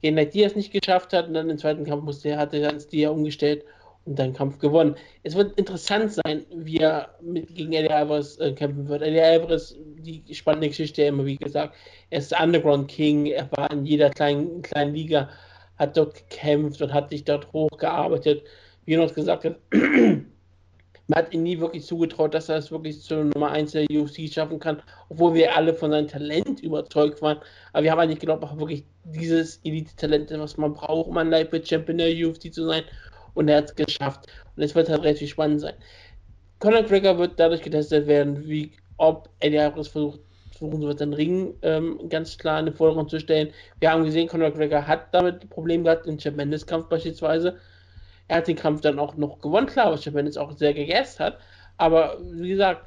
gegen 0.00 0.30
Diaz 0.30 0.54
nicht 0.54 0.72
geschafft 0.72 1.12
hat 1.12 1.28
und 1.28 1.34
dann 1.34 1.50
im 1.50 1.58
zweiten 1.58 1.84
Kampf 1.84 2.04
musste 2.04 2.30
er, 2.30 2.38
hat 2.38 2.54
er 2.54 2.60
dann 2.60 2.82
Diaz 2.92 3.10
umgestellt 3.10 3.64
und 4.04 4.18
dann 4.18 4.32
Kampf 4.32 4.58
gewonnen. 4.58 4.94
Es 5.24 5.34
wird 5.34 5.58
interessant 5.58 6.12
sein, 6.12 6.46
wie 6.54 6.78
er 6.78 7.14
mit, 7.20 7.54
gegen 7.54 7.72
Eddie 7.72 7.90
Alvarez 7.90 8.38
äh, 8.38 8.52
kämpfen 8.52 8.88
wird. 8.88 9.02
Eddie 9.02 9.20
Alvarez, 9.20 9.74
die 9.98 10.22
spannende 10.34 10.68
Geschichte 10.68 11.02
immer, 11.02 11.26
wie 11.26 11.36
gesagt, 11.36 11.74
er 12.10 12.20
ist 12.20 12.38
Underground 12.40 12.88
King, 12.88 13.26
er 13.26 13.50
war 13.52 13.70
in 13.72 13.84
jeder 13.84 14.10
kleinen, 14.10 14.62
kleinen 14.62 14.94
Liga, 14.94 15.28
hat 15.78 15.96
dort 15.96 16.14
gekämpft 16.14 16.80
und 16.80 16.92
hat 16.92 17.10
sich 17.10 17.24
dort 17.24 17.52
hochgearbeitet. 17.52 18.44
Wie 18.84 18.94
er 18.94 19.04
noch 19.04 19.14
gesagt 19.14 19.44
hat, 19.44 19.56
man 21.08 21.24
hat 21.24 21.32
ihm 21.32 21.42
nie 21.42 21.58
wirklich 21.58 21.86
zugetraut, 21.86 22.34
dass 22.34 22.50
er 22.50 22.56
es 22.56 22.70
wirklich 22.70 23.00
zur 23.00 23.24
Nummer 23.24 23.50
1 23.50 23.72
der 23.72 23.86
UFC 23.90 24.30
schaffen 24.30 24.60
kann, 24.60 24.82
obwohl 25.08 25.34
wir 25.34 25.56
alle 25.56 25.72
von 25.72 25.90
seinem 25.90 26.06
Talent 26.06 26.60
überzeugt 26.60 27.22
waren. 27.22 27.38
Aber 27.72 27.82
wir 27.82 27.90
haben 27.90 27.98
eigentlich 27.98 28.20
geglaubt, 28.20 28.44
auch 28.44 28.58
wirklich 28.58 28.84
dieses 29.04 29.58
Elite-Talent, 29.64 30.30
was 30.32 30.58
man 30.58 30.74
braucht, 30.74 31.08
um 31.08 31.16
ein 31.16 31.30
Lightweight 31.30 31.66
Champion 31.66 31.96
der 31.98 32.10
UFC 32.10 32.52
zu 32.52 32.66
sein. 32.66 32.82
Und 33.32 33.48
er 33.48 33.58
hat 33.58 33.70
es 33.70 33.74
geschafft. 33.74 34.26
Und 34.54 34.62
es 34.62 34.74
wird 34.74 34.90
halt 34.90 35.02
relativ 35.02 35.30
spannend 35.30 35.62
sein. 35.62 35.74
Conor 36.58 36.82
McGregor 36.82 37.16
wird 37.16 37.40
dadurch 37.40 37.62
getestet 37.62 38.06
werden, 38.06 38.46
wie 38.46 38.72
ob 38.98 39.30
Eddie 39.40 39.60
Alvarez 39.60 39.88
versucht, 39.88 40.20
versuchen 40.50 40.82
wird, 40.82 41.00
den 41.00 41.14
Ring 41.14 41.54
ähm, 41.62 42.00
ganz 42.10 42.36
klar 42.36 42.60
in 42.60 42.66
den 42.66 42.74
Vordergrund 42.74 43.08
zu 43.08 43.18
stellen. 43.18 43.50
Wir 43.80 43.92
haben 43.92 44.04
gesehen, 44.04 44.28
Conor 44.28 44.50
McGregor 44.50 44.86
hat 44.86 45.14
damit 45.14 45.48
Probleme 45.48 45.84
gehabt, 45.84 46.06
im 46.06 46.18
Chad 46.18 46.36
Mendes-Kampf 46.36 46.88
beispielsweise 46.88 47.56
er 48.28 48.36
hat 48.36 48.48
den 48.48 48.56
Kampf 48.56 48.82
dann 48.82 48.98
auch 48.98 49.16
noch 49.16 49.40
gewonnen, 49.40 49.66
klar, 49.66 49.90
was 49.90 50.04
Chapman 50.04 50.26
jetzt 50.26 50.38
auch 50.38 50.52
sehr 50.52 50.74
gegessen 50.74 51.24
hat. 51.24 51.38
Aber 51.78 52.18
wie 52.20 52.50
gesagt, 52.50 52.82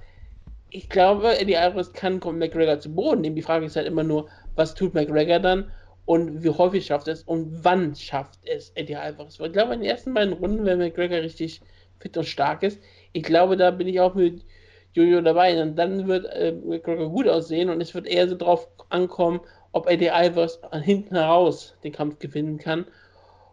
ich 0.70 0.88
glaube, 0.88 1.38
Eddie 1.38 1.58
Alvarez 1.58 1.92
kann 1.92 2.22
McGregor 2.24 2.80
zu 2.80 2.94
Boden 2.94 3.22
nehmen. 3.22 3.36
Die 3.36 3.42
Frage 3.42 3.66
ist 3.66 3.76
halt 3.76 3.88
immer 3.88 4.04
nur, 4.04 4.30
was 4.56 4.76
tut 4.76 4.94
McGregor 4.94 5.40
dann 5.40 5.72
und 6.06 6.44
wie 6.44 6.50
häufig 6.50 6.86
schafft 6.86 7.08
es 7.08 7.24
und 7.24 7.64
wann 7.64 7.96
schafft 7.96 8.40
es 8.46 8.72
Eddie 8.76 8.96
Alvarez. 8.96 9.40
Ich 9.40 9.52
glaube, 9.52 9.74
in 9.74 9.82
den 9.82 9.90
ersten 9.90 10.14
beiden 10.14 10.34
Runden, 10.34 10.66
wenn 10.66 10.78
McGregor 10.78 11.18
richtig 11.18 11.62
fit 12.00 12.16
und 12.16 12.26
stark 12.26 12.64
ist, 12.64 12.80
ich 13.12 13.24
glaube, 13.24 13.58
da 13.58 13.72
bin 13.72 13.88
ich 13.88 14.00
auch 14.00 14.14
mit 14.14 14.46
Jojo 14.94 15.22
dabei. 15.22 15.60
Und 15.62 15.76
dann 15.76 16.08
wird 16.08 16.26
äh, 16.28 16.52
McGregor 16.52 17.10
gut 17.10 17.28
aussehen 17.28 17.70
und 17.70 17.82
es 17.82 17.96
wird 17.96 18.06
eher 18.06 18.30
so 18.30 18.38
drauf 18.38 18.68
ankommen, 18.90 19.42
ob 19.72 19.90
Eddie 19.90 20.12
Alvarez 20.12 20.60
hinten 20.84 21.16
heraus 21.16 21.76
den 21.84 21.94
Kampf 21.94 22.20
gewinnen 22.20 22.60
kann 22.60 22.86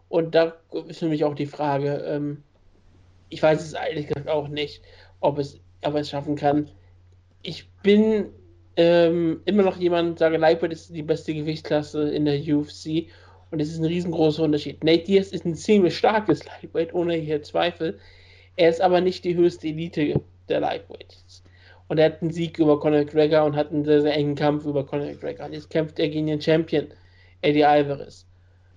und 0.08 0.34
da 0.34 0.54
ist 0.86 1.02
mich 1.02 1.24
auch 1.24 1.34
die 1.34 1.46
Frage, 1.46 2.04
ähm, 2.06 2.42
ich 3.28 3.42
weiß 3.42 3.60
es 3.60 4.06
gesagt 4.06 4.28
auch 4.28 4.48
nicht, 4.48 4.82
ob 5.20 5.38
es, 5.38 5.60
ob 5.82 5.94
es 5.94 6.08
schaffen 6.08 6.36
kann. 6.36 6.70
Ich 7.42 7.68
bin 7.82 8.30
ähm, 8.76 9.40
immer 9.44 9.62
noch 9.62 9.76
jemand, 9.76 10.18
sage, 10.18 10.38
Lightweight 10.38 10.72
ist 10.72 10.94
die 10.94 11.02
beste 11.02 11.34
Gewichtsklasse 11.34 12.10
in 12.10 12.24
der 12.24 12.40
UFC 12.40 13.08
und 13.50 13.60
es 13.60 13.70
ist 13.70 13.78
ein 13.78 13.84
riesengroßer 13.84 14.42
Unterschied. 14.42 14.82
Nate 14.82 15.04
Diaz 15.04 15.28
ist 15.28 15.44
ein 15.44 15.54
ziemlich 15.54 15.96
starkes 15.96 16.44
Lightweight, 16.46 16.94
ohne 16.94 17.14
hier 17.14 17.42
Zweifel. 17.42 17.98
Er 18.56 18.70
ist 18.70 18.80
aber 18.80 19.00
nicht 19.00 19.24
die 19.24 19.34
höchste 19.34 19.68
Elite 19.68 20.20
der 20.48 20.60
Lightweights. 20.60 21.42
Und 21.88 21.98
er 21.98 22.06
hat 22.06 22.22
einen 22.22 22.30
Sieg 22.30 22.58
über 22.58 22.78
Conor 22.78 23.00
McGregor 23.00 23.44
und 23.44 23.56
hat 23.56 23.72
einen 23.72 23.84
sehr, 23.84 24.02
sehr 24.02 24.14
engen 24.14 24.34
Kampf 24.34 24.64
über 24.66 24.84
Conor 24.84 25.06
McGregor. 25.06 25.46
Und 25.46 25.54
jetzt 25.54 25.70
kämpft 25.70 25.98
er 25.98 26.08
gegen 26.08 26.26
den 26.26 26.40
Champion, 26.40 26.88
Eddie 27.40 27.64
Alvarez. 27.64 28.26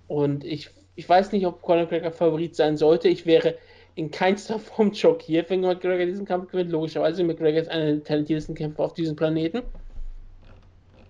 Und 0.07 0.45
ich 0.45 0.69
ich 0.95 1.07
weiß 1.07 1.31
nicht, 1.31 1.45
ob 1.45 1.61
Conor 1.61 1.83
McGregor 1.83 2.11
Favorit 2.11 2.55
sein 2.55 2.77
sollte. 2.77 3.07
Ich 3.07 3.25
wäre 3.25 3.55
in 3.95 4.11
keinster 4.11 4.59
Form 4.59 4.93
schockiert, 4.93 5.49
wenn 5.49 5.61
McGregor 5.61 6.05
diesen 6.05 6.25
Kampf 6.25 6.51
gewinnt. 6.51 6.71
Logischerweise, 6.71 7.23
McGregor 7.23 7.61
ist 7.61 7.69
einer 7.69 7.85
der 7.85 8.03
talentiertesten 8.03 8.55
Kämpfer 8.55 8.83
auf 8.83 8.93
diesem 8.93 9.15
Planeten. 9.15 9.61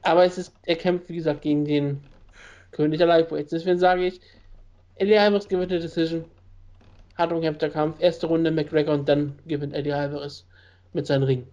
Aber 0.04 0.26
es 0.26 0.38
ist, 0.38 0.54
er 0.66 0.76
kämpft, 0.76 1.10
wie 1.10 1.16
gesagt, 1.16 1.42
gegen 1.42 1.66
den 1.66 2.02
König 2.72 2.98
der 2.98 3.08
Lightweights. 3.08 3.52
Deswegen 3.52 3.78
sage 3.78 4.06
ich, 4.06 4.22
Eddie 4.96 5.18
Alvarez 5.18 5.48
gewinnt 5.48 5.72
die 5.72 5.80
Decision. 5.80 6.26
Hart 7.18 7.32
umkämpfter 7.32 7.70
Kampf. 7.70 7.98
Erste 8.00 8.28
Runde 8.28 8.52
McGregor 8.52 8.94
und 8.94 9.08
dann 9.08 9.38
gewinnt 9.46 9.74
Eddie 9.74 9.94
Alvarez 9.94 10.46
mit 10.94 11.06
seinem 11.06 11.24
Ring. 11.24 11.48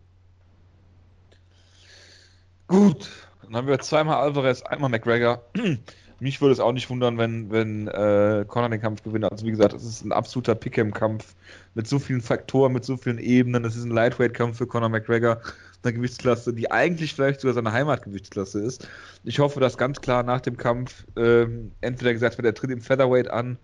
Gut, 2.68 3.08
dann 3.42 3.56
haben 3.56 3.66
wir 3.66 3.78
zweimal 3.78 4.16
Alvarez, 4.16 4.62
einmal 4.62 4.90
McGregor. 4.90 5.42
Mich 6.20 6.40
würde 6.40 6.52
es 6.52 6.60
auch 6.60 6.72
nicht 6.72 6.90
wundern, 6.90 7.16
wenn, 7.16 7.50
wenn 7.50 7.86
äh, 7.88 8.44
Conor 8.48 8.68
den 8.70 8.80
Kampf 8.80 9.04
gewinnt. 9.04 9.24
Also 9.24 9.46
wie 9.46 9.52
gesagt, 9.52 9.72
es 9.72 9.84
ist 9.84 10.04
ein 10.04 10.10
absoluter 10.10 10.54
Pick'em-Kampf 10.54 11.34
mit 11.74 11.86
so 11.86 12.00
vielen 12.00 12.20
Faktoren, 12.20 12.72
mit 12.72 12.84
so 12.84 12.96
vielen 12.96 13.18
Ebenen. 13.18 13.64
Es 13.64 13.76
ist 13.76 13.84
ein 13.84 13.92
Lightweight-Kampf 13.92 14.58
für 14.58 14.66
Conor 14.66 14.88
McGregor, 14.88 15.40
eine 15.84 15.92
Gewichtsklasse, 15.92 16.52
die 16.52 16.70
eigentlich 16.70 17.14
vielleicht 17.14 17.40
sogar 17.40 17.54
seine 17.54 17.72
Heimatgewichtsklasse 17.72 18.60
ist. 18.60 18.88
Ich 19.22 19.38
hoffe, 19.38 19.60
dass 19.60 19.78
ganz 19.78 20.00
klar 20.00 20.24
nach 20.24 20.40
dem 20.40 20.56
Kampf 20.56 21.04
ähm, 21.16 21.70
entweder 21.82 22.12
gesagt 22.12 22.36
wird, 22.36 22.46
er 22.46 22.54
tritt 22.54 22.70
im 22.70 22.80
Featherweight 22.80 23.30
an 23.30 23.56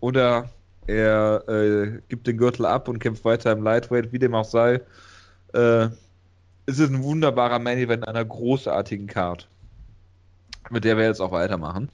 oder 0.00 0.50
er 0.86 1.48
äh, 1.48 2.00
gibt 2.08 2.26
den 2.26 2.36
Gürtel 2.36 2.66
ab 2.66 2.88
und 2.88 2.98
kämpft 2.98 3.24
weiter 3.24 3.52
im 3.52 3.62
Lightweight, 3.62 4.12
wie 4.12 4.18
dem 4.18 4.34
auch 4.34 4.44
sei. 4.44 4.80
Äh, 5.54 5.88
es 6.66 6.78
ist 6.78 6.90
ein 6.90 7.02
wunderbarer 7.02 7.58
Main-Event 7.58 8.06
einer 8.06 8.24
großartigen 8.24 9.06
Card. 9.06 9.48
Mit 10.72 10.84
der 10.84 10.96
wir 10.96 11.04
jetzt 11.04 11.20
auch 11.20 11.32
weitermachen. 11.32 11.88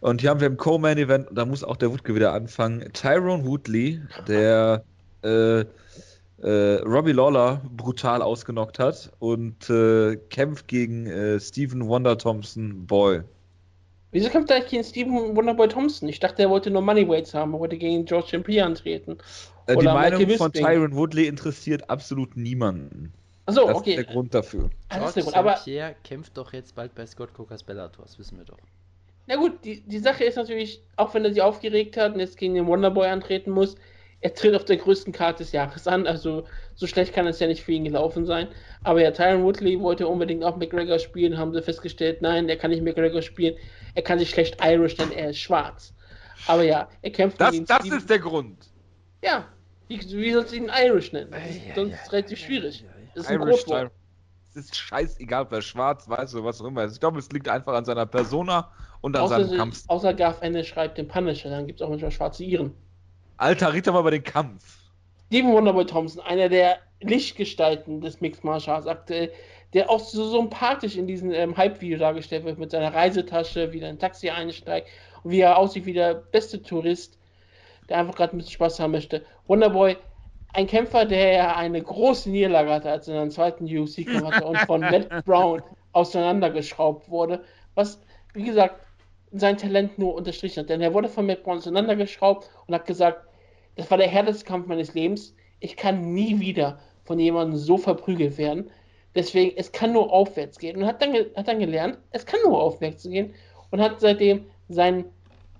Und 0.00 0.22
hier 0.22 0.30
haben 0.30 0.40
wir 0.40 0.46
im 0.46 0.56
Co-Main-Event, 0.56 1.28
da 1.32 1.44
muss 1.44 1.62
auch 1.62 1.76
der 1.76 1.92
Wutke 1.92 2.14
wieder 2.14 2.32
anfangen, 2.32 2.90
Tyrone 2.92 3.44
Woodley, 3.44 4.00
der 4.26 4.82
äh, 5.22 5.60
äh, 5.60 6.74
Robbie 6.82 7.12
Lawler 7.12 7.60
brutal 7.76 8.22
ausgenockt 8.22 8.78
hat 8.78 9.12
und 9.18 9.68
äh, 9.68 10.16
kämpft 10.30 10.68
gegen 10.68 11.06
äh, 11.06 11.38
Stephen 11.38 11.86
Wonder 11.86 12.16
Thompson 12.16 12.86
Boy. 12.86 13.22
Wieso 14.12 14.28
kämpft 14.28 14.50
er 14.50 14.56
eigentlich 14.56 14.70
gegen 14.70 14.84
Stephen 14.84 15.36
Wonderboy 15.36 15.68
Thompson? 15.68 16.08
Ich 16.08 16.18
dachte, 16.18 16.42
er 16.42 16.50
wollte 16.50 16.70
nur 16.70 16.82
Moneyweights 16.82 17.32
haben, 17.32 17.54
er 17.54 17.60
wollte 17.60 17.78
gegen 17.78 18.04
George. 18.04 18.40
Pierre 18.40 18.66
antreten. 18.66 19.18
Äh, 19.66 19.76
die 19.76 19.84
Meinung 19.84 20.28
von 20.30 20.52
Tyron 20.52 20.96
Woodley 20.96 21.26
interessiert 21.26 21.88
absolut 21.88 22.36
niemanden. 22.36 23.12
Achso, 23.46 23.66
das 23.66 23.76
okay. 23.76 23.90
ist 23.90 23.96
der 23.96 24.04
Grund 24.04 24.34
dafür. 24.34 24.70
Ah, 24.88 24.98
das 25.00 25.08
ist 25.08 25.16
der 25.16 25.22
George 25.24 25.38
Grund. 25.38 25.48
Aber. 25.56 25.64
Pierre 25.64 25.96
kämpft 26.04 26.36
doch 26.36 26.52
jetzt 26.52 26.74
bald 26.74 26.94
bei 26.94 27.06
Scott 27.06 27.30
Cookers 27.38 27.62
Bellator, 27.62 28.04
das 28.04 28.18
wissen 28.18 28.38
wir 28.38 28.44
doch. 28.44 28.58
Na 29.26 29.36
gut, 29.36 29.64
die, 29.64 29.80
die 29.82 29.98
Sache 29.98 30.24
ist 30.24 30.36
natürlich, 30.36 30.82
auch 30.96 31.14
wenn 31.14 31.24
er 31.24 31.32
sich 31.32 31.42
aufgeregt 31.42 31.96
hat 31.96 32.14
und 32.14 32.20
jetzt 32.20 32.36
gegen 32.36 32.54
den 32.54 32.66
Wonderboy 32.66 33.06
antreten 33.08 33.50
muss, 33.50 33.76
er 34.22 34.34
tritt 34.34 34.54
auf 34.54 34.64
der 34.66 34.76
größten 34.76 35.12
Karte 35.12 35.42
des 35.44 35.52
Jahres 35.52 35.86
an, 35.86 36.06
also 36.06 36.44
so 36.74 36.86
schlecht 36.86 37.14
kann 37.14 37.26
es 37.26 37.40
ja 37.40 37.46
nicht 37.46 37.62
für 37.62 37.72
ihn 37.72 37.84
gelaufen 37.84 38.26
sein. 38.26 38.48
Aber 38.84 39.00
ja, 39.00 39.10
Tyron 39.12 39.42
Woodley 39.44 39.80
wollte 39.80 40.06
unbedingt 40.06 40.44
auch 40.44 40.56
McGregor 40.56 40.98
spielen, 40.98 41.38
haben 41.38 41.54
sie 41.54 41.62
festgestellt, 41.62 42.20
nein, 42.20 42.48
er 42.48 42.56
kann 42.56 42.70
nicht 42.70 42.82
McGregor 42.82 43.22
spielen, 43.22 43.56
er 43.94 44.02
kann 44.02 44.18
sich 44.18 44.28
schlecht 44.30 44.58
Irish, 44.62 44.96
denn 44.96 45.10
er 45.12 45.30
ist 45.30 45.38
schwarz. 45.38 45.94
Aber 46.46 46.62
ja, 46.64 46.88
er 47.02 47.10
kämpft 47.10 47.40
Das, 47.40 47.52
gegen 47.52 47.64
das 47.66 47.78
Steven- 47.80 47.98
ist 47.98 48.10
der 48.10 48.18
Grund. 48.18 48.66
Ja, 49.22 49.46
wie, 49.88 50.00
wie 50.00 50.32
sollst 50.32 50.52
du 50.52 50.56
ihn 50.56 50.70
Irish 50.84 51.12
nennen? 51.12 51.30
Das 51.30 51.48
ist 51.50 51.74
sonst 51.74 52.12
relativ 52.12 52.38
schwierig. 52.38 52.84
Ist 53.14 53.28
ein 53.28 53.40
Irish. 53.40 53.64
Tyron. 53.64 53.90
Es 54.50 54.56
ist 54.56 54.76
scheißegal, 54.76 55.42
ob 55.42 55.52
er 55.52 55.62
schwarz, 55.62 56.08
weiß 56.08 56.34
oder 56.34 56.44
was 56.44 56.60
auch 56.60 56.66
immer 56.66 56.84
ist. 56.84 56.94
Ich 56.94 57.00
glaube, 57.00 57.18
es 57.20 57.30
liegt 57.30 57.48
einfach 57.48 57.72
an 57.74 57.84
seiner 57.84 58.06
Persona 58.06 58.70
und 59.00 59.16
an 59.16 59.22
Außer, 59.22 59.44
seinem 59.44 59.56
Kampf. 59.56 59.84
außer 59.86 60.12
Garth 60.12 60.42
Ennis 60.42 60.66
schreibt 60.66 60.98
den 60.98 61.06
Punisher, 61.06 61.50
dann 61.50 61.66
gibt 61.68 61.80
es 61.80 61.86
auch 61.86 61.90
manchmal 61.90 62.10
schwarze 62.10 62.42
Iren. 62.42 62.74
Alter, 63.36 63.72
red 63.72 63.86
doch 63.86 63.92
mal 63.92 64.00
über 64.00 64.10
den 64.10 64.24
Kampf. 64.24 64.78
Steven 65.28 65.52
Wonderboy 65.52 65.86
Thompson, 65.86 66.20
einer 66.22 66.48
der 66.48 66.78
Lichtgestalten 67.00 68.00
des 68.00 68.20
Mixed 68.20 68.42
Martial 68.42 68.76
Arts 68.76 68.88
aktuell, 68.88 69.30
der 69.72 69.88
auch 69.88 70.00
so 70.00 70.28
sympathisch 70.28 70.96
in 70.96 71.06
diesem 71.06 71.30
ähm, 71.30 71.56
Hype-Video 71.56 71.98
dargestellt 71.98 72.44
wird, 72.44 72.58
mit 72.58 72.72
seiner 72.72 72.92
Reisetasche, 72.92 73.72
wie 73.72 73.78
er 73.78 73.88
in 73.88 73.94
ein 73.94 73.98
Taxi 74.00 74.28
einsteigt 74.28 74.88
und 75.22 75.30
wie 75.30 75.40
er 75.40 75.56
aussieht 75.56 75.86
wie 75.86 75.92
der 75.92 76.14
beste 76.14 76.60
Tourist, 76.60 77.16
der 77.88 77.98
einfach 77.98 78.16
gerade 78.16 78.34
ein 78.34 78.38
bisschen 78.38 78.54
Spaß 78.54 78.80
haben 78.80 78.90
möchte. 78.90 79.24
Wonderboy, 79.46 79.96
ein 80.52 80.66
Kämpfer, 80.66 81.04
der 81.04 81.32
ja 81.32 81.56
eine 81.56 81.82
große 81.82 82.30
Niederlage 82.30 82.70
hatte, 82.70 82.90
als 82.90 83.08
er 83.08 83.14
seinen 83.14 83.30
zweiten 83.30 83.64
UFC-Kampf 83.64 84.24
hatte 84.24 84.46
und 84.46 84.58
von 84.58 84.80
Matt 84.80 85.08
Brown 85.24 85.62
auseinandergeschraubt 85.92 87.08
wurde, 87.08 87.44
was, 87.74 88.00
wie 88.34 88.44
gesagt, 88.44 88.80
sein 89.32 89.56
Talent 89.56 89.98
nur 89.98 90.14
unterstrichen 90.14 90.62
hat. 90.62 90.70
Denn 90.70 90.80
er 90.80 90.92
wurde 90.92 91.08
von 91.08 91.26
Matt 91.26 91.44
Brown 91.44 91.58
auseinandergeschraubt 91.58 92.50
und 92.66 92.74
hat 92.74 92.86
gesagt, 92.86 93.26
das 93.76 93.90
war 93.90 93.98
der 93.98 94.08
härteste 94.08 94.44
Kampf 94.44 94.66
meines 94.66 94.94
Lebens. 94.94 95.34
Ich 95.60 95.76
kann 95.76 96.12
nie 96.12 96.40
wieder 96.40 96.80
von 97.04 97.18
jemandem 97.18 97.56
so 97.56 97.78
verprügelt 97.78 98.36
werden. 98.38 98.70
Deswegen, 99.14 99.56
es 99.56 99.72
kann 99.72 99.92
nur 99.92 100.12
aufwärts 100.12 100.58
gehen. 100.58 100.76
Und 100.76 100.86
hat 100.86 101.02
dann, 101.02 101.14
hat 101.14 101.48
dann 101.48 101.58
gelernt, 101.58 101.98
es 102.10 102.26
kann 102.26 102.40
nur 102.44 102.60
aufwärts 102.60 103.04
gehen. 103.04 103.34
Und 103.70 103.80
hat 103.80 104.00
seitdem 104.00 104.46
sein 104.68 105.04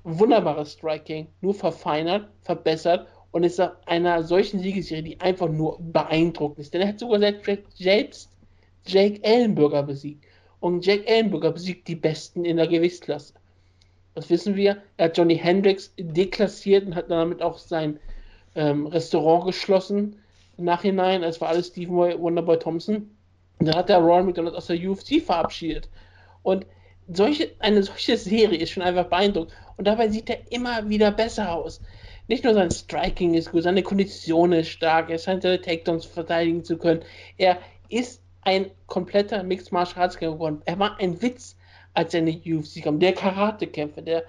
wunderbares 0.03 0.73
Striking 0.73 1.29
nur 1.41 1.55
verfeinert, 1.55 2.29
verbessert 2.43 3.07
und 3.33 3.45
ist 3.45 3.61
auf 3.61 3.73
einer 3.87 4.23
solchen 4.25 4.61
Siegesserie, 4.61 5.03
die 5.03 5.21
einfach 5.21 5.49
nur 5.49 5.79
beeindruckend 5.81 6.61
ist. 6.61 6.75
Denn 6.75 6.81
er 6.81 6.89
hat 6.89 6.99
sogar 6.99 7.21
selbst, 7.21 8.31
Jake 8.87 9.23
Ellenberger 9.23 9.83
besiegt. 9.83 10.25
Und 10.59 10.85
Jake 10.85 11.07
Ellenberger 11.07 11.53
besiegt 11.53 11.89
die 11.89 11.95
Besten 11.95 12.45
in 12.45 12.57
der 12.57 12.67
Gewichtsklasse. 12.67 13.35
Das 14.15 14.29
wissen 14.29 14.57
wir. 14.57 14.79
Er 14.97 15.07
hat 15.07 15.17
Johnny 15.17 15.37
Hendricks 15.37 15.93
deklassiert 15.99 16.87
und 16.87 16.95
hat 16.95 17.11
damit 17.11 17.43
auch 17.43 17.59
sein 17.59 17.99
ähm, 18.55 18.87
Restaurant 18.87 19.47
geschlossen 19.47 20.17
im 20.59 20.65
Nachhinein. 20.65 21.23
Es 21.23 21.41
war 21.41 21.49
alles 21.49 21.69
Stephen 21.69 21.97
Wonderboy 21.97 22.59
Thompson. 22.59 23.11
Und 23.59 23.67
dann 23.67 23.77
hat 23.77 23.91
er 23.91 23.99
Ronald 23.99 24.27
McDonald 24.27 24.57
aus 24.57 24.67
der 24.67 24.77
UFC 24.77 25.23
verabschiedet. 25.23 25.89
Und 26.43 26.67
solche, 27.13 27.51
eine 27.61 27.83
solche 27.83 28.17
Serie 28.17 28.59
ist 28.59 28.71
schon 28.71 28.83
einfach 28.83 29.07
beeindruckend. 29.07 29.55
Und 29.77 29.87
dabei 29.87 30.09
sieht 30.09 30.29
er 30.31 30.41
immer 30.51 30.89
wieder 30.89 31.11
besser 31.13 31.53
aus. 31.53 31.81
Nicht 32.31 32.45
nur 32.45 32.55
sein 32.55 32.71
Striking 32.71 33.35
ist 33.35 33.51
gut, 33.51 33.65
seine 33.65 33.83
Kondition 33.83 34.53
ist 34.53 34.69
stark, 34.69 35.11
er 35.11 35.19
scheint 35.19 35.43
seine 35.43 35.61
Takedowns 35.61 36.05
verteidigen 36.05 36.63
zu 36.63 36.79
können. 36.79 37.01
Er 37.39 37.59
ist 37.89 38.23
ein 38.43 38.71
kompletter 38.87 39.43
Mixed 39.43 39.73
Martial 39.73 40.05
Arts 40.05 40.17
Kämpfer 40.17 40.37
geworden. 40.37 40.63
Er 40.65 40.79
war 40.79 40.97
ein 41.01 41.21
Witz, 41.21 41.57
als 41.95 42.15
er 42.15 42.21
in 42.21 42.27
die 42.27 42.55
UFC 42.55 42.85
kam. 42.85 43.01
Der 43.01 43.15
Karate-Kämpfer, 43.15 44.03
der 44.03 44.23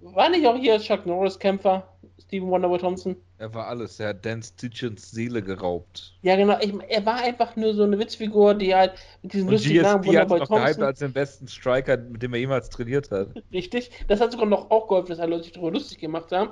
war 0.00 0.28
nicht 0.28 0.46
auch 0.46 0.56
hier 0.56 0.78
Chuck 0.78 1.06
Norris-Kämpfer, 1.06 1.88
Stephen 2.18 2.50
Wonderboy 2.50 2.80
Thompson? 2.80 3.16
Er 3.38 3.54
war 3.54 3.68
alles. 3.68 3.98
Er 3.98 4.08
hat 4.08 4.26
Dan 4.26 4.42
Stitchens 4.42 5.10
Seele 5.10 5.40
geraubt. 5.40 6.18
Ja, 6.20 6.36
genau. 6.36 6.58
Ich, 6.60 6.74
er 6.90 7.06
war 7.06 7.22
einfach 7.22 7.56
nur 7.56 7.72
so 7.72 7.84
eine 7.84 7.98
Witzfigur, 7.98 8.52
die 8.56 8.74
halt 8.74 8.92
mit 9.22 9.32
diesem 9.32 9.48
lustigen 9.48 9.84
Namen 9.84 10.02
GSP 10.02 10.18
hat 10.18 10.28
Wonderboy 10.28 10.40
noch 10.40 10.48
gehypt 10.48 10.64
Thompson. 10.66 10.84
als 10.84 10.98
den 10.98 11.12
besten 11.14 11.48
Striker, 11.48 11.96
mit 11.96 12.22
dem 12.22 12.34
er 12.34 12.40
jemals 12.40 12.68
trainiert 12.68 13.10
hat. 13.10 13.28
Richtig. 13.50 13.90
Das 14.06 14.20
hat 14.20 14.32
sogar 14.32 14.44
noch 14.44 14.70
auch 14.70 14.86
geholfen, 14.86 15.08
dass 15.08 15.18
alle 15.18 15.30
Leute 15.30 15.44
sich 15.44 15.52
darüber 15.54 15.72
lustig 15.72 15.98
gemacht 15.98 16.30
haben. 16.30 16.50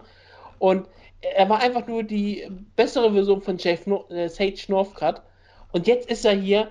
Und 0.59 0.89
er 1.21 1.49
war 1.49 1.61
einfach 1.61 1.87
nur 1.87 2.03
die 2.03 2.47
bessere 2.77 3.13
Version 3.13 3.43
von 3.43 3.59
Jeff 3.59 3.87
no 3.87 4.05
äh, 4.11 4.29
Sage 4.29 4.63
Northcutt. 4.69 5.23
Und 5.73 5.87
jetzt 5.87 6.11
ist 6.11 6.25
er 6.25 6.33
hier 6.33 6.69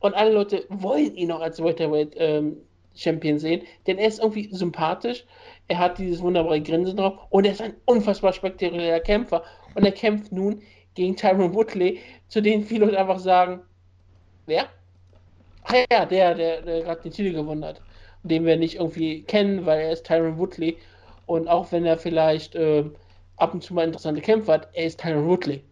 und 0.00 0.14
alle 0.14 0.32
Leute 0.32 0.64
wollen 0.68 1.14
ihn 1.14 1.28
noch 1.28 1.40
als 1.40 1.62
Welterweight 1.62 2.14
ähm, 2.16 2.56
Champion 2.94 3.38
sehen, 3.38 3.62
denn 3.86 3.98
er 3.98 4.08
ist 4.08 4.20
irgendwie 4.20 4.48
sympathisch. 4.52 5.24
Er 5.68 5.78
hat 5.78 5.98
dieses 5.98 6.20
wunderbare 6.20 6.60
Grinsen 6.60 6.96
drauf 6.96 7.18
und 7.30 7.46
er 7.46 7.52
ist 7.52 7.62
ein 7.62 7.74
unfassbar 7.86 8.32
spektakulärer 8.32 9.00
Kämpfer. 9.00 9.42
Und 9.74 9.84
er 9.84 9.92
kämpft 9.92 10.32
nun 10.32 10.60
gegen 10.94 11.16
Tyron 11.16 11.54
Woodley, 11.54 12.00
zu 12.28 12.42
dem 12.42 12.64
viele 12.64 12.86
Leute 12.86 12.98
einfach 12.98 13.18
sagen: 13.18 13.60
Wer? 14.46 14.66
Ach 15.64 15.74
ja, 15.90 16.04
der, 16.04 16.34
der, 16.34 16.62
der 16.62 16.82
gerade 16.82 17.02
den 17.02 17.12
Titel 17.12 17.32
gewonnen 17.32 17.64
hat. 17.64 17.80
Den 18.24 18.44
wir 18.44 18.56
nicht 18.56 18.76
irgendwie 18.76 19.22
kennen, 19.22 19.64
weil 19.64 19.80
er 19.80 19.92
ist 19.92 20.06
Tyron 20.06 20.38
Woodley. 20.38 20.76
Und 21.26 21.48
auch 21.48 21.72
wenn 21.72 21.86
er 21.86 21.96
vielleicht 21.96 22.54
ähm, 22.56 22.94
ab 23.42 23.54
und 23.54 23.62
zu 23.62 23.74
mal 23.74 23.84
interessante 23.84 24.20
Kämpfe 24.20 24.52
hat, 24.52 24.68
er 24.72 24.86
ist 24.86 25.00
Tyron 25.00 25.26
Woodley. 25.26 25.62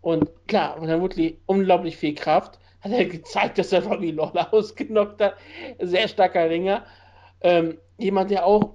Und 0.00 0.30
klar, 0.46 0.76
Tyron 0.76 1.00
Woodley 1.00 1.38
unglaublich 1.46 1.96
viel 1.96 2.14
Kraft. 2.14 2.58
Hat 2.80 2.92
er 2.92 3.04
gezeigt, 3.16 3.58
dass 3.58 3.72
er 3.72 3.84
Robbie 3.84 4.12
Lawler 4.12 4.48
ausgenockt 4.54 5.20
hat. 5.20 5.34
Sehr 5.80 6.08
starker 6.08 6.48
Ringer. 6.48 6.84
Ähm, 7.42 7.78
jemand, 7.98 8.30
der 8.30 8.46
auch. 8.46 8.74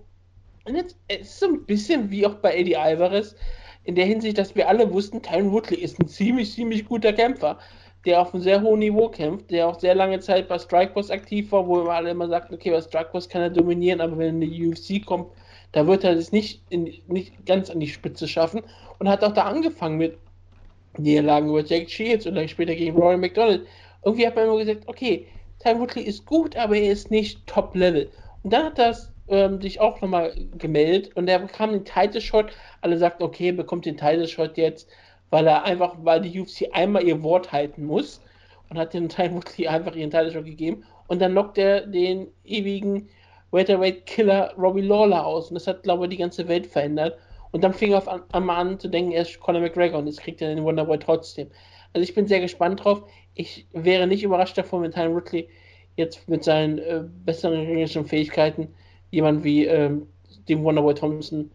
Jetzt, 0.67 0.97
es 1.07 1.21
ist 1.21 1.39
so 1.39 1.47
ein 1.47 1.65
bisschen 1.65 2.09
wie 2.09 2.25
auch 2.25 2.35
bei 2.35 2.55
Eddie 2.55 2.75
Alvarez. 2.75 3.35
In 3.83 3.95
der 3.95 4.05
Hinsicht, 4.05 4.37
dass 4.39 4.55
wir 4.55 4.67
alle 4.67 4.91
wussten, 4.91 5.21
Tyron 5.21 5.51
Woodley 5.51 5.77
ist 5.77 5.99
ein 5.99 6.07
ziemlich, 6.07 6.51
ziemlich 6.51 6.85
guter 6.85 7.13
Kämpfer, 7.13 7.59
der 8.05 8.19
auf 8.19 8.33
einem 8.33 8.41
sehr 8.41 8.61
hohen 8.61 8.79
Niveau 8.79 9.09
kämpft, 9.09 9.51
der 9.51 9.67
auch 9.67 9.79
sehr 9.79 9.93
lange 9.93 10.19
Zeit 10.19 10.47
bei 10.47 10.57
Strikeforce 10.57 11.11
aktiv 11.11 11.51
war, 11.51 11.67
wo 11.67 11.85
wir 11.85 11.91
alle 11.91 12.09
immer 12.09 12.27
sagten, 12.27 12.55
okay, 12.55 12.71
bei 12.71 12.81
Strikeforce 12.81 13.29
kann 13.29 13.43
er 13.43 13.51
dominieren, 13.51 14.01
aber 14.01 14.17
wenn 14.17 14.41
er 14.41 14.47
in 14.47 14.51
die 14.51 14.67
UFC 14.67 15.05
kommt, 15.05 15.27
da 15.75 15.85
wird 15.85 16.05
er 16.05 16.13
es 16.13 16.31
nicht, 16.31 16.61
in, 16.69 16.89
nicht 17.07 17.45
ganz 17.45 17.69
an 17.69 17.81
die 17.81 17.89
Spitze 17.89 18.29
schaffen 18.29 18.63
und 18.97 19.09
hat 19.09 19.25
auch 19.25 19.33
da 19.33 19.43
angefangen 19.43 19.97
mit 19.97 20.17
Niederlagen 20.97 21.49
über 21.49 21.65
Jack 21.65 21.89
Shields 21.89 22.25
und 22.25 22.35
dann 22.35 22.47
später 22.47 22.73
gegen 22.73 22.95
Rory 22.95 23.17
McDonald. 23.17 23.67
Irgendwie 24.05 24.25
hat 24.25 24.37
man 24.37 24.45
immer 24.45 24.57
gesagt, 24.57 24.87
okay, 24.87 25.27
Tyron 25.59 25.81
Woodley 25.81 26.03
ist 26.03 26.25
gut, 26.25 26.55
aber 26.55 26.77
er 26.77 26.93
ist 26.93 27.11
nicht 27.11 27.45
Top-Level. 27.45 28.09
Und 28.43 28.53
dann 28.53 28.67
hat 28.67 28.77
das 28.77 29.11
ähm, 29.27 29.59
sich 29.61 29.81
auch 29.81 29.99
nochmal 29.99 30.33
gemeldet 30.57 31.13
und 31.17 31.27
er 31.27 31.39
bekam 31.39 31.73
den 31.73 31.83
Title 31.83 32.21
Shot. 32.21 32.53
Alle 32.79 32.97
sagten, 32.97 33.23
okay, 33.23 33.51
bekommt 33.51 33.85
den 33.85 33.97
Title 33.97 34.29
Shot 34.29 34.55
jetzt, 34.55 34.87
weil 35.29 35.45
er 35.45 35.65
einfach, 35.65 35.95
weil 36.03 36.21
die 36.21 36.39
UFC 36.39 36.69
einmal 36.71 37.03
ihr 37.03 37.21
Wort 37.21 37.51
halten 37.51 37.83
muss 37.83 38.21
und 38.69 38.77
hat 38.77 38.93
den 38.93 39.09
Tyron 39.09 39.35
Woodley 39.35 39.67
einfach 39.67 39.93
ihren 39.93 40.11
Title 40.11 40.31
Shot 40.31 40.45
gegeben 40.45 40.85
und 41.07 41.21
dann 41.21 41.33
lockt 41.33 41.57
er 41.57 41.85
den 41.85 42.27
ewigen 42.45 43.09
Welterweight 43.51 44.05
Killer 44.05 44.53
Robbie 44.57 44.81
Lawler 44.81 45.25
aus 45.25 45.49
und 45.49 45.55
das 45.55 45.67
hat, 45.67 45.83
glaube 45.83 46.05
ich, 46.05 46.09
die 46.11 46.17
ganze 46.17 46.47
Welt 46.47 46.67
verändert. 46.67 47.17
Und 47.51 47.63
dann 47.63 47.73
fing 47.73 47.91
er 47.91 47.99
auf 47.99 48.33
einmal 48.33 48.57
an 48.57 48.79
zu 48.79 48.89
denken, 48.89 49.13
er 49.13 49.21
ist 49.21 49.39
Conor 49.39 49.61
McGregor 49.61 49.99
und 49.99 50.07
jetzt 50.07 50.19
kriegt 50.19 50.41
er 50.41 50.53
den 50.53 50.63
Wonderboy 50.63 50.99
trotzdem. 50.99 51.47
Also 51.93 52.03
ich 52.03 52.13
bin 52.13 52.27
sehr 52.27 52.41
gespannt 52.41 52.83
drauf. 52.83 53.03
Ich 53.33 53.65
wäre 53.71 54.07
nicht 54.07 54.23
überrascht 54.23 54.57
davon, 54.57 54.83
wenn 54.83 54.91
Tyron 54.91 55.15
Woodley 55.15 55.47
jetzt 55.95 56.27
mit 56.27 56.43
seinen 56.43 56.79
äh, 56.79 57.03
besseren 57.23 57.65
ringischen 57.65 58.05
Fähigkeiten 58.05 58.73
jemand 59.11 59.45
wie 59.45 59.65
ähm, 59.65 60.07
dem 60.49 60.63
Wonderboy 60.63 60.93
Thompson 60.93 61.51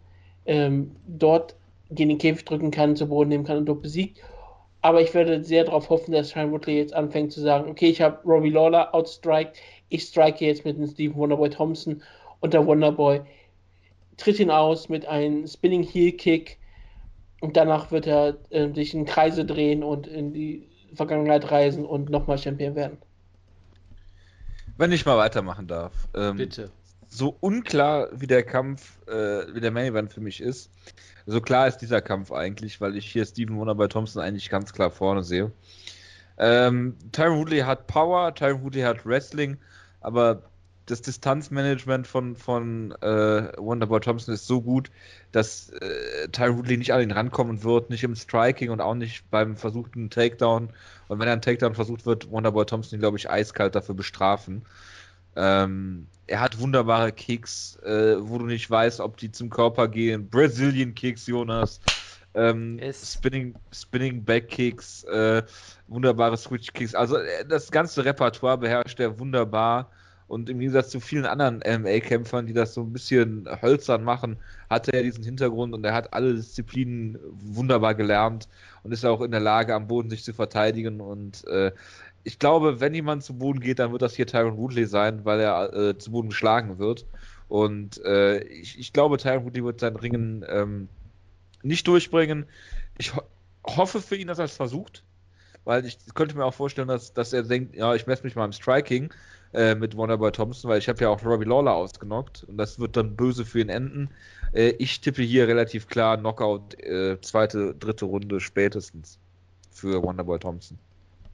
ähm, 0.47 0.95
dort 1.07 1.55
gegen 1.91 2.09
den 2.09 2.17
Käfig 2.17 2.45
drücken 2.45 2.71
kann, 2.71 2.95
zu 2.95 3.07
Boden 3.07 3.29
nehmen 3.29 3.43
kann 3.43 3.57
und 3.57 3.67
dort 3.67 3.83
besiegt. 3.83 4.19
Aber 4.81 5.01
ich 5.01 5.13
werde 5.13 5.43
sehr 5.43 5.65
darauf 5.65 5.89
hoffen, 5.91 6.11
dass 6.11 6.29
Tyron 6.29 6.51
Woodley 6.51 6.77
jetzt 6.77 6.95
anfängt 6.95 7.31
zu 7.31 7.41
sagen, 7.41 7.69
okay, 7.69 7.89
ich 7.89 8.01
habe 8.01 8.17
Robbie 8.25 8.49
Lawler 8.49 8.93
outstriked, 8.95 9.59
ich 9.91 10.03
strike 10.03 10.43
jetzt 10.43 10.65
mit 10.65 10.77
dem 10.77 10.87
Stephen 10.87 11.15
Wonderboy 11.15 11.49
Thompson 11.49 12.01
und 12.39 12.53
der 12.53 12.65
Wonderboy 12.65 13.21
tritt 14.17 14.39
ihn 14.39 14.51
aus 14.51 14.89
mit 14.89 15.05
einem 15.05 15.47
Spinning 15.47 15.83
Heel 15.83 16.13
Kick 16.13 16.57
und 17.41 17.57
danach 17.57 17.91
wird 17.91 18.07
er 18.07 18.37
äh, 18.49 18.73
sich 18.73 18.93
in 18.93 19.05
Kreise 19.05 19.45
drehen 19.45 19.83
und 19.83 20.07
in 20.07 20.33
die 20.33 20.67
Vergangenheit 20.93 21.49
reisen 21.51 21.85
und 21.85 22.09
nochmal 22.09 22.37
Champion 22.37 22.75
werden. 22.75 22.97
Wenn 24.77 24.91
ich 24.91 25.05
mal 25.05 25.17
weitermachen 25.17 25.67
darf. 25.67 25.93
Ähm, 26.15 26.37
Bitte. 26.37 26.71
so 27.07 27.35
unklar 27.39 28.07
wie 28.13 28.27
der 28.27 28.43
Kampf, 28.43 28.99
äh, 29.07 29.53
wie 29.53 29.59
der 29.59 29.71
Main 29.71 29.87
Event 29.87 30.13
für 30.13 30.21
mich 30.21 30.41
ist, 30.41 30.71
so 31.25 31.41
klar 31.41 31.67
ist 31.67 31.77
dieser 31.77 32.01
Kampf 32.01 32.31
eigentlich, 32.31 32.79
weil 32.79 32.95
ich 32.95 33.11
hier 33.11 33.25
Steven 33.25 33.57
Wonder 33.57 33.75
bei 33.75 33.87
Thompson 33.87 34.21
eigentlich 34.21 34.49
ganz 34.49 34.73
klar 34.73 34.89
vorne 34.89 35.23
sehe. 35.23 35.51
Ähm, 36.37 36.95
Tyron 37.11 37.39
Woodley 37.39 37.59
hat 37.59 37.87
Power, 37.87 38.33
Tyron 38.33 38.63
Woodley 38.63 38.81
hat 38.81 39.05
Wrestling, 39.05 39.57
aber 40.01 40.43
das 40.87 41.01
Distanzmanagement 41.01 42.07
von, 42.07 42.35
von 42.35 42.91
äh, 43.01 43.53
Wonderboy 43.57 43.99
Thompson 43.99 44.33
ist 44.33 44.47
so 44.47 44.61
gut, 44.61 44.91
dass 45.31 45.69
äh, 45.69 46.27
Tyron 46.31 46.57
Woodley 46.57 46.77
nicht 46.77 46.91
an 46.93 47.01
ihn 47.01 47.11
rankommen 47.11 47.63
wird, 47.63 47.89
nicht 47.89 48.03
im 48.03 48.15
Striking 48.15 48.71
und 48.71 48.81
auch 48.81 48.95
nicht 48.95 49.29
beim 49.29 49.55
versuchten 49.55 50.09
Takedown. 50.09 50.69
Und 51.07 51.19
wenn 51.19 51.29
ein 51.29 51.41
Takedown 51.41 51.75
versucht 51.75 52.05
wird, 52.05 52.29
Wonderboy 52.29 52.65
Thompson 52.65 52.97
ihn, 52.97 53.01
glaube 53.01 53.17
ich, 53.17 53.29
eiskalt 53.29 53.75
dafür 53.75 53.95
bestrafen. 53.95 54.63
Ähm, 55.35 56.07
er 56.27 56.41
hat 56.41 56.59
wunderbare 56.59 57.11
Kicks, 57.11 57.77
äh, 57.83 58.15
wo 58.19 58.37
du 58.37 58.45
nicht 58.45 58.69
weißt, 58.69 58.99
ob 58.99 59.17
die 59.17 59.31
zum 59.31 59.49
Körper 59.49 59.87
gehen. 59.87 60.29
Brazilian 60.29 60.95
Kicks, 60.95 61.27
Jonas. 61.27 61.79
Ähm. 62.33 62.79
Spinning, 62.93 63.55
Spinning 63.71 64.23
Back 64.23 64.49
Kicks, 64.49 65.03
äh, 65.05 65.43
wunderbare 65.87 66.37
Switch 66.37 66.71
Kicks. 66.73 66.95
Also 66.95 67.17
äh, 67.17 67.45
das 67.47 67.71
ganze 67.71 68.05
Repertoire 68.05 68.57
beherrscht 68.57 68.99
er 68.99 69.19
wunderbar. 69.19 69.89
Und 70.31 70.49
im 70.49 70.59
Gegensatz 70.59 70.91
zu 70.91 71.01
vielen 71.01 71.25
anderen 71.25 71.57
MMA-Kämpfern, 71.57 72.45
die 72.45 72.53
das 72.53 72.73
so 72.73 72.83
ein 72.83 72.93
bisschen 72.93 73.49
hölzern 73.61 74.05
machen, 74.05 74.37
hatte 74.69 74.93
er 74.93 75.03
diesen 75.03 75.25
Hintergrund 75.25 75.73
und 75.73 75.83
er 75.83 75.93
hat 75.93 76.13
alle 76.13 76.33
Disziplinen 76.33 77.19
wunderbar 77.33 77.95
gelernt 77.95 78.47
und 78.83 78.93
ist 78.93 79.03
auch 79.03 79.19
in 79.19 79.31
der 79.31 79.41
Lage, 79.41 79.75
am 79.75 79.87
Boden 79.87 80.09
sich 80.09 80.23
zu 80.23 80.31
verteidigen. 80.31 81.01
Und 81.01 81.45
äh, 81.49 81.73
ich 82.23 82.39
glaube, 82.39 82.79
wenn 82.79 82.93
jemand 82.93 83.23
zu 83.23 83.37
Boden 83.37 83.59
geht, 83.59 83.79
dann 83.79 83.91
wird 83.91 84.01
das 84.01 84.15
hier 84.15 84.25
Tyron 84.25 84.55
Woodley 84.55 84.85
sein, 84.85 85.25
weil 85.25 85.41
er 85.41 85.73
äh, 85.73 85.97
zu 85.97 86.11
Boden 86.11 86.29
geschlagen 86.29 86.79
wird. 86.79 87.05
Und 87.49 88.01
äh, 88.05 88.41
ich, 88.43 88.79
ich, 88.79 88.93
glaube, 88.93 89.17
Tyron 89.17 89.43
Woodley 89.43 89.65
wird 89.65 89.81
sein 89.81 89.97
Ringen 89.97 90.45
ähm, 90.47 90.87
nicht 91.63 91.87
durchbringen. 91.87 92.45
Ich 92.97 93.15
ho 93.15 93.21
hoffe 93.63 94.01
für 94.01 94.15
ihn, 94.15 94.27
dass 94.27 94.39
er 94.39 94.45
es 94.45 94.55
versucht, 94.55 95.03
weil 95.65 95.85
ich 95.85 95.97
könnte 96.15 96.35
mir 96.35 96.45
auch 96.45 96.53
vorstellen, 96.53 96.87
dass, 96.87 97.13
dass 97.13 97.31
er 97.31 97.43
denkt, 97.43 97.75
ja, 97.75 97.93
ich 97.93 98.07
messe 98.07 98.23
mich 98.23 98.35
mal 98.35 98.45
im 98.45 98.51
Striking 98.51 99.13
äh, 99.53 99.75
mit 99.75 99.95
Wonderboy 99.95 100.31
Thompson, 100.31 100.69
weil 100.69 100.79
ich 100.79 100.89
habe 100.89 100.99
ja 100.99 101.09
auch 101.09 101.23
Robbie 101.23 101.45
Lawler 101.45 101.75
ausgenockt 101.75 102.43
und 102.45 102.57
das 102.57 102.79
wird 102.79 102.97
dann 102.97 103.15
böse 103.15 103.45
für 103.45 103.59
ihn 103.59 103.69
enden. 103.69 104.09
Äh, 104.53 104.69
ich 104.79 104.99
tippe 105.01 105.21
hier 105.21 105.47
relativ 105.47 105.87
klar 105.87 106.17
Knockout, 106.17 106.79
äh, 106.81 107.19
zweite, 107.21 107.75
dritte 107.75 108.05
Runde 108.05 108.39
spätestens 108.39 109.19
für 109.71 110.01
Wonderboy 110.01 110.39
Thompson. 110.39 110.79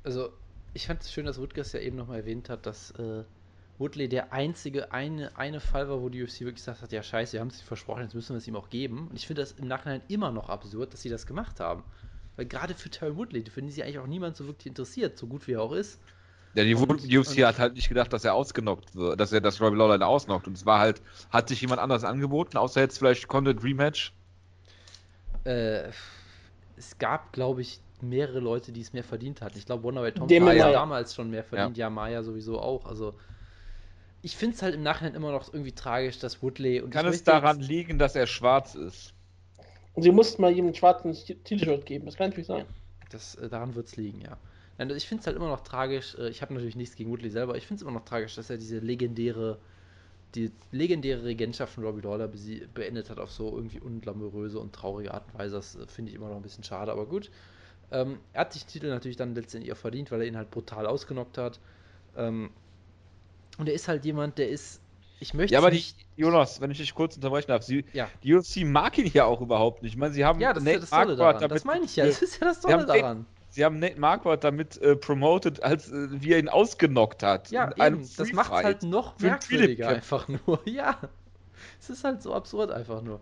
Also 0.03 0.29
ich 0.73 0.87
fand 0.87 1.01
es 1.01 1.11
schön, 1.11 1.25
dass 1.25 1.39
Woodgers 1.39 1.73
ja 1.73 1.79
eben 1.79 1.95
nochmal 1.97 2.19
erwähnt 2.19 2.49
hat, 2.49 2.65
dass 2.65 2.91
äh, 2.91 3.23
Woodley 3.79 4.09
der 4.09 4.33
einzige 4.33 4.91
eine, 4.91 5.37
eine 5.37 5.59
Fall 5.59 5.87
war, 5.87 6.01
wo 6.01 6.09
die 6.09 6.23
UFC 6.23 6.41
wirklich 6.41 6.55
gesagt 6.55 6.81
hat, 6.81 6.91
ja 6.91 7.03
scheiße, 7.03 7.33
wir 7.33 7.41
haben 7.41 7.49
es 7.49 7.61
versprochen, 7.61 8.03
jetzt 8.03 8.15
müssen 8.15 8.33
wir 8.33 8.37
es 8.37 8.47
ihm 8.47 8.55
auch 8.55 8.69
geben. 8.69 9.07
Und 9.09 9.15
ich 9.15 9.27
finde 9.27 9.41
das 9.41 9.51
im 9.53 9.67
Nachhinein 9.67 10.01
immer 10.07 10.31
noch 10.31 10.49
absurd, 10.49 10.93
dass 10.93 11.01
sie 11.01 11.09
das 11.09 11.27
gemacht 11.27 11.59
haben. 11.59 11.83
Weil 12.35 12.45
gerade 12.45 12.73
für 12.73 12.89
Terry 12.89 13.15
Woodley, 13.15 13.43
für 13.45 13.61
den 13.61 13.69
sich 13.69 13.83
eigentlich 13.83 13.99
auch 13.99 14.07
niemand 14.07 14.35
so 14.35 14.47
wirklich 14.47 14.67
interessiert, 14.67 15.17
so 15.17 15.27
gut 15.27 15.47
wie 15.47 15.53
er 15.53 15.61
auch 15.61 15.73
ist. 15.73 15.99
Ja, 16.55 16.63
die 16.63 16.73
und, 16.73 16.89
UFC 16.89 17.37
und, 17.37 17.45
hat 17.45 17.59
halt 17.59 17.75
nicht 17.75 17.87
gedacht, 17.87 18.11
dass 18.13 18.25
er 18.25 18.33
ausgenockt 18.33 18.95
wird, 18.95 19.19
dass 19.19 19.31
er 19.31 19.41
das 19.41 19.61
Robbie 19.61 19.77
Lawler 19.77 20.07
ausnockt. 20.07 20.47
Und 20.47 20.57
es 20.57 20.65
war 20.65 20.79
halt, 20.79 21.01
hat 21.29 21.49
sich 21.49 21.61
jemand 21.61 21.79
anders 21.79 22.03
angeboten, 22.03 22.57
außer 22.57 22.81
jetzt 22.81 22.97
vielleicht 22.97 23.27
Content 23.27 23.63
Rematch? 23.63 24.11
Äh, 25.43 25.89
es 26.77 26.97
gab, 26.97 27.31
glaube 27.31 27.61
ich, 27.61 27.79
mehrere 28.01 28.39
Leute, 28.39 28.71
die 28.71 28.81
es 28.81 28.93
mehr 28.93 29.03
verdient 29.03 29.41
hatten. 29.41 29.57
Ich 29.57 29.65
glaube, 29.65 29.83
Wonderway 29.83 30.11
Thompson 30.11 30.47
hat 30.47 30.73
damals 30.73 31.13
schon 31.13 31.29
mehr 31.29 31.43
verdient, 31.43 31.77
ja, 31.77 31.85
ja 31.85 31.89
Maya 31.89 32.23
sowieso 32.23 32.59
auch. 32.59 32.85
Also 32.85 33.13
ich 34.27 34.35
finde 34.35 34.57
es 34.57 34.61
halt 34.61 34.75
im 34.75 34.83
Nachhinein 34.83 35.15
immer 35.15 35.31
noch 35.31 35.53
irgendwie 35.53 35.71
tragisch, 35.71 36.19
dass 36.19 36.43
Woodley 36.43 36.81
und 36.81 36.89
Kann 36.89 37.05
es 37.05 37.23
daran 37.23 37.59
jetzt... 37.59 37.69
liegen, 37.69 37.97
dass 37.97 38.13
er 38.13 38.27
schwarz 38.27 38.75
ist? 38.75 39.13
Und 39.93 40.03
sie 40.03 40.11
mussten 40.11 40.41
mal 40.41 40.53
ihm 40.53 40.67
ein 40.67 40.75
schwarzes 40.75 41.23
T-Shirt 41.23 41.85
geben, 41.85 42.05
das 42.05 42.17
kann 42.17 42.31
natürlich 42.31 42.47
sein. 42.47 42.65
Das, 43.09 43.35
äh, 43.35 43.47
daran 43.47 43.73
wird 43.75 43.87
es 43.87 43.95
liegen, 43.95 44.19
ja. 44.19 44.35
Nein, 44.77 44.89
ich 44.89 45.07
finde 45.07 45.21
es 45.21 45.27
halt 45.27 45.37
immer 45.37 45.47
noch 45.47 45.61
tragisch, 45.61 46.15
äh, 46.15 46.27
ich 46.27 46.41
habe 46.41 46.53
natürlich 46.53 46.75
nichts 46.75 46.97
gegen 46.97 47.09
Woodley 47.09 47.29
selber, 47.29 47.55
ich 47.55 47.65
finde 47.65 47.77
es 47.77 47.81
immer 47.83 47.97
noch 47.97 48.03
tragisch, 48.03 48.35
dass 48.35 48.49
er 48.49 48.57
diese 48.57 48.79
legendäre, 48.79 49.59
die 50.35 50.51
legendäre 50.73 51.23
Regentschaft 51.23 51.75
von 51.75 51.85
Robbie 51.85 52.01
Lawler 52.01 52.27
beendet 52.27 53.09
hat 53.09 53.19
auf 53.19 53.31
so 53.31 53.55
irgendwie 53.55 53.79
unglamouröse 53.79 54.59
und 54.59 54.75
traurige 54.75 55.13
Art 55.13 55.23
und 55.31 55.39
Weise. 55.39 55.55
Das 55.55 55.77
äh, 55.77 55.87
finde 55.87 56.11
ich 56.11 56.17
immer 56.17 56.27
noch 56.27 56.35
ein 56.35 56.41
bisschen 56.41 56.65
schade, 56.65 56.91
aber 56.91 57.05
gut. 57.05 57.31
Ähm, 57.93 58.19
er 58.33 58.41
hat 58.41 58.51
sich 58.51 58.65
den 58.65 58.71
Titel 58.71 58.89
natürlich 58.89 59.15
dann 59.15 59.35
letztendlich 59.35 59.71
auch 59.71 59.77
verdient, 59.77 60.11
weil 60.11 60.19
er 60.19 60.27
ihn 60.27 60.35
halt 60.35 60.51
brutal 60.51 60.85
ausgenockt 60.85 61.37
hat. 61.37 61.61
Ähm, 62.17 62.49
und 63.57 63.67
er 63.67 63.75
ist 63.75 63.87
halt 63.87 64.05
jemand, 64.05 64.37
der 64.37 64.49
ist. 64.49 64.81
Ich 65.19 65.33
möchte. 65.33 65.53
Ja, 65.53 65.59
aber 65.59 65.71
nicht. 65.71 65.97
Die, 65.99 66.21
Jonas, 66.21 66.61
wenn 66.61 66.69
ich 66.69 66.77
dich 66.77 66.93
kurz 66.93 67.15
unterbrechen 67.15 67.47
darf, 67.47 67.63
sie, 67.63 67.85
ja. 67.93 68.07
die 68.23 68.35
UFC 68.35 68.57
mag 68.63 68.97
ihn 68.97 69.11
ja 69.13 69.25
auch 69.25 69.41
überhaupt 69.41 69.81
nicht. 69.81 69.93
Ich 69.93 69.97
meine, 69.97 70.13
sie 70.13 70.23
haben. 70.23 70.39
Ja, 70.39 70.53
das 70.53 70.63
Nate 70.63 70.77
ist 70.79 70.91
ja 70.91 71.05
das 71.05 71.17
daran. 71.17 71.35
Damit, 71.35 71.51
das 71.51 71.65
meine 71.65 71.85
ich 71.85 71.95
ja. 71.95 72.05
Das 72.05 72.21
ist 72.21 72.39
ja 72.39 72.47
das 72.47 72.61
Tolle 72.61 72.85
daran. 72.85 73.25
Sie 73.49 73.65
haben 73.65 73.79
Nate 73.79 73.99
Marquardt 73.99 74.43
damit 74.43 74.77
äh, 74.77 74.95
promoted, 74.95 75.63
als 75.63 75.91
äh, 75.91 76.21
wie 76.21 76.33
er 76.33 76.39
ihn 76.39 76.49
ausgenockt 76.49 77.23
hat. 77.23 77.49
Ja, 77.49 77.71
eben. 77.77 78.07
das 78.17 78.31
macht 78.31 78.51
es 78.53 78.63
halt 78.63 78.83
noch 78.83 79.17
merkwürdiger 79.19 79.89
einfach 79.89 80.27
nur. 80.27 80.59
Ja. 80.65 80.97
Es 81.79 81.89
ist 81.89 82.03
halt 82.03 82.21
so 82.21 82.33
absurd 82.33 82.69
einfach 82.69 83.01
nur. 83.01 83.19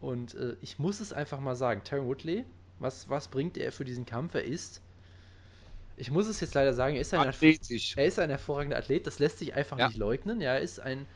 Und 0.00 0.34
äh, 0.34 0.56
ich 0.60 0.78
muss 0.78 1.00
es 1.00 1.12
einfach 1.12 1.40
mal 1.40 1.56
sagen, 1.56 1.82
Terry 1.84 2.04
Woodley 2.04 2.44
was, 2.80 3.08
was 3.08 3.28
bringt 3.28 3.56
er 3.56 3.70
für 3.70 3.84
diesen 3.84 4.06
Kampf? 4.06 4.34
Er 4.34 4.44
ist, 4.44 4.80
ich 6.00 6.10
muss 6.10 6.26
es 6.26 6.40
jetzt 6.40 6.54
leider 6.54 6.72
sagen, 6.72 6.94
er 6.94 7.02
ist 7.02 7.12
ein, 7.12 7.20
er 7.30 8.06
ist 8.06 8.18
ein 8.18 8.30
hervorragender 8.30 8.78
Athlet, 8.78 9.06
das 9.06 9.18
lässt 9.18 9.38
sich 9.38 9.54
einfach 9.54 9.78
ja. 9.78 9.88
nicht 9.88 9.98
leugnen. 9.98 10.40
Ja, 10.40 10.54
er 10.54 10.60
ist 10.60 10.80
ein, 10.80 11.06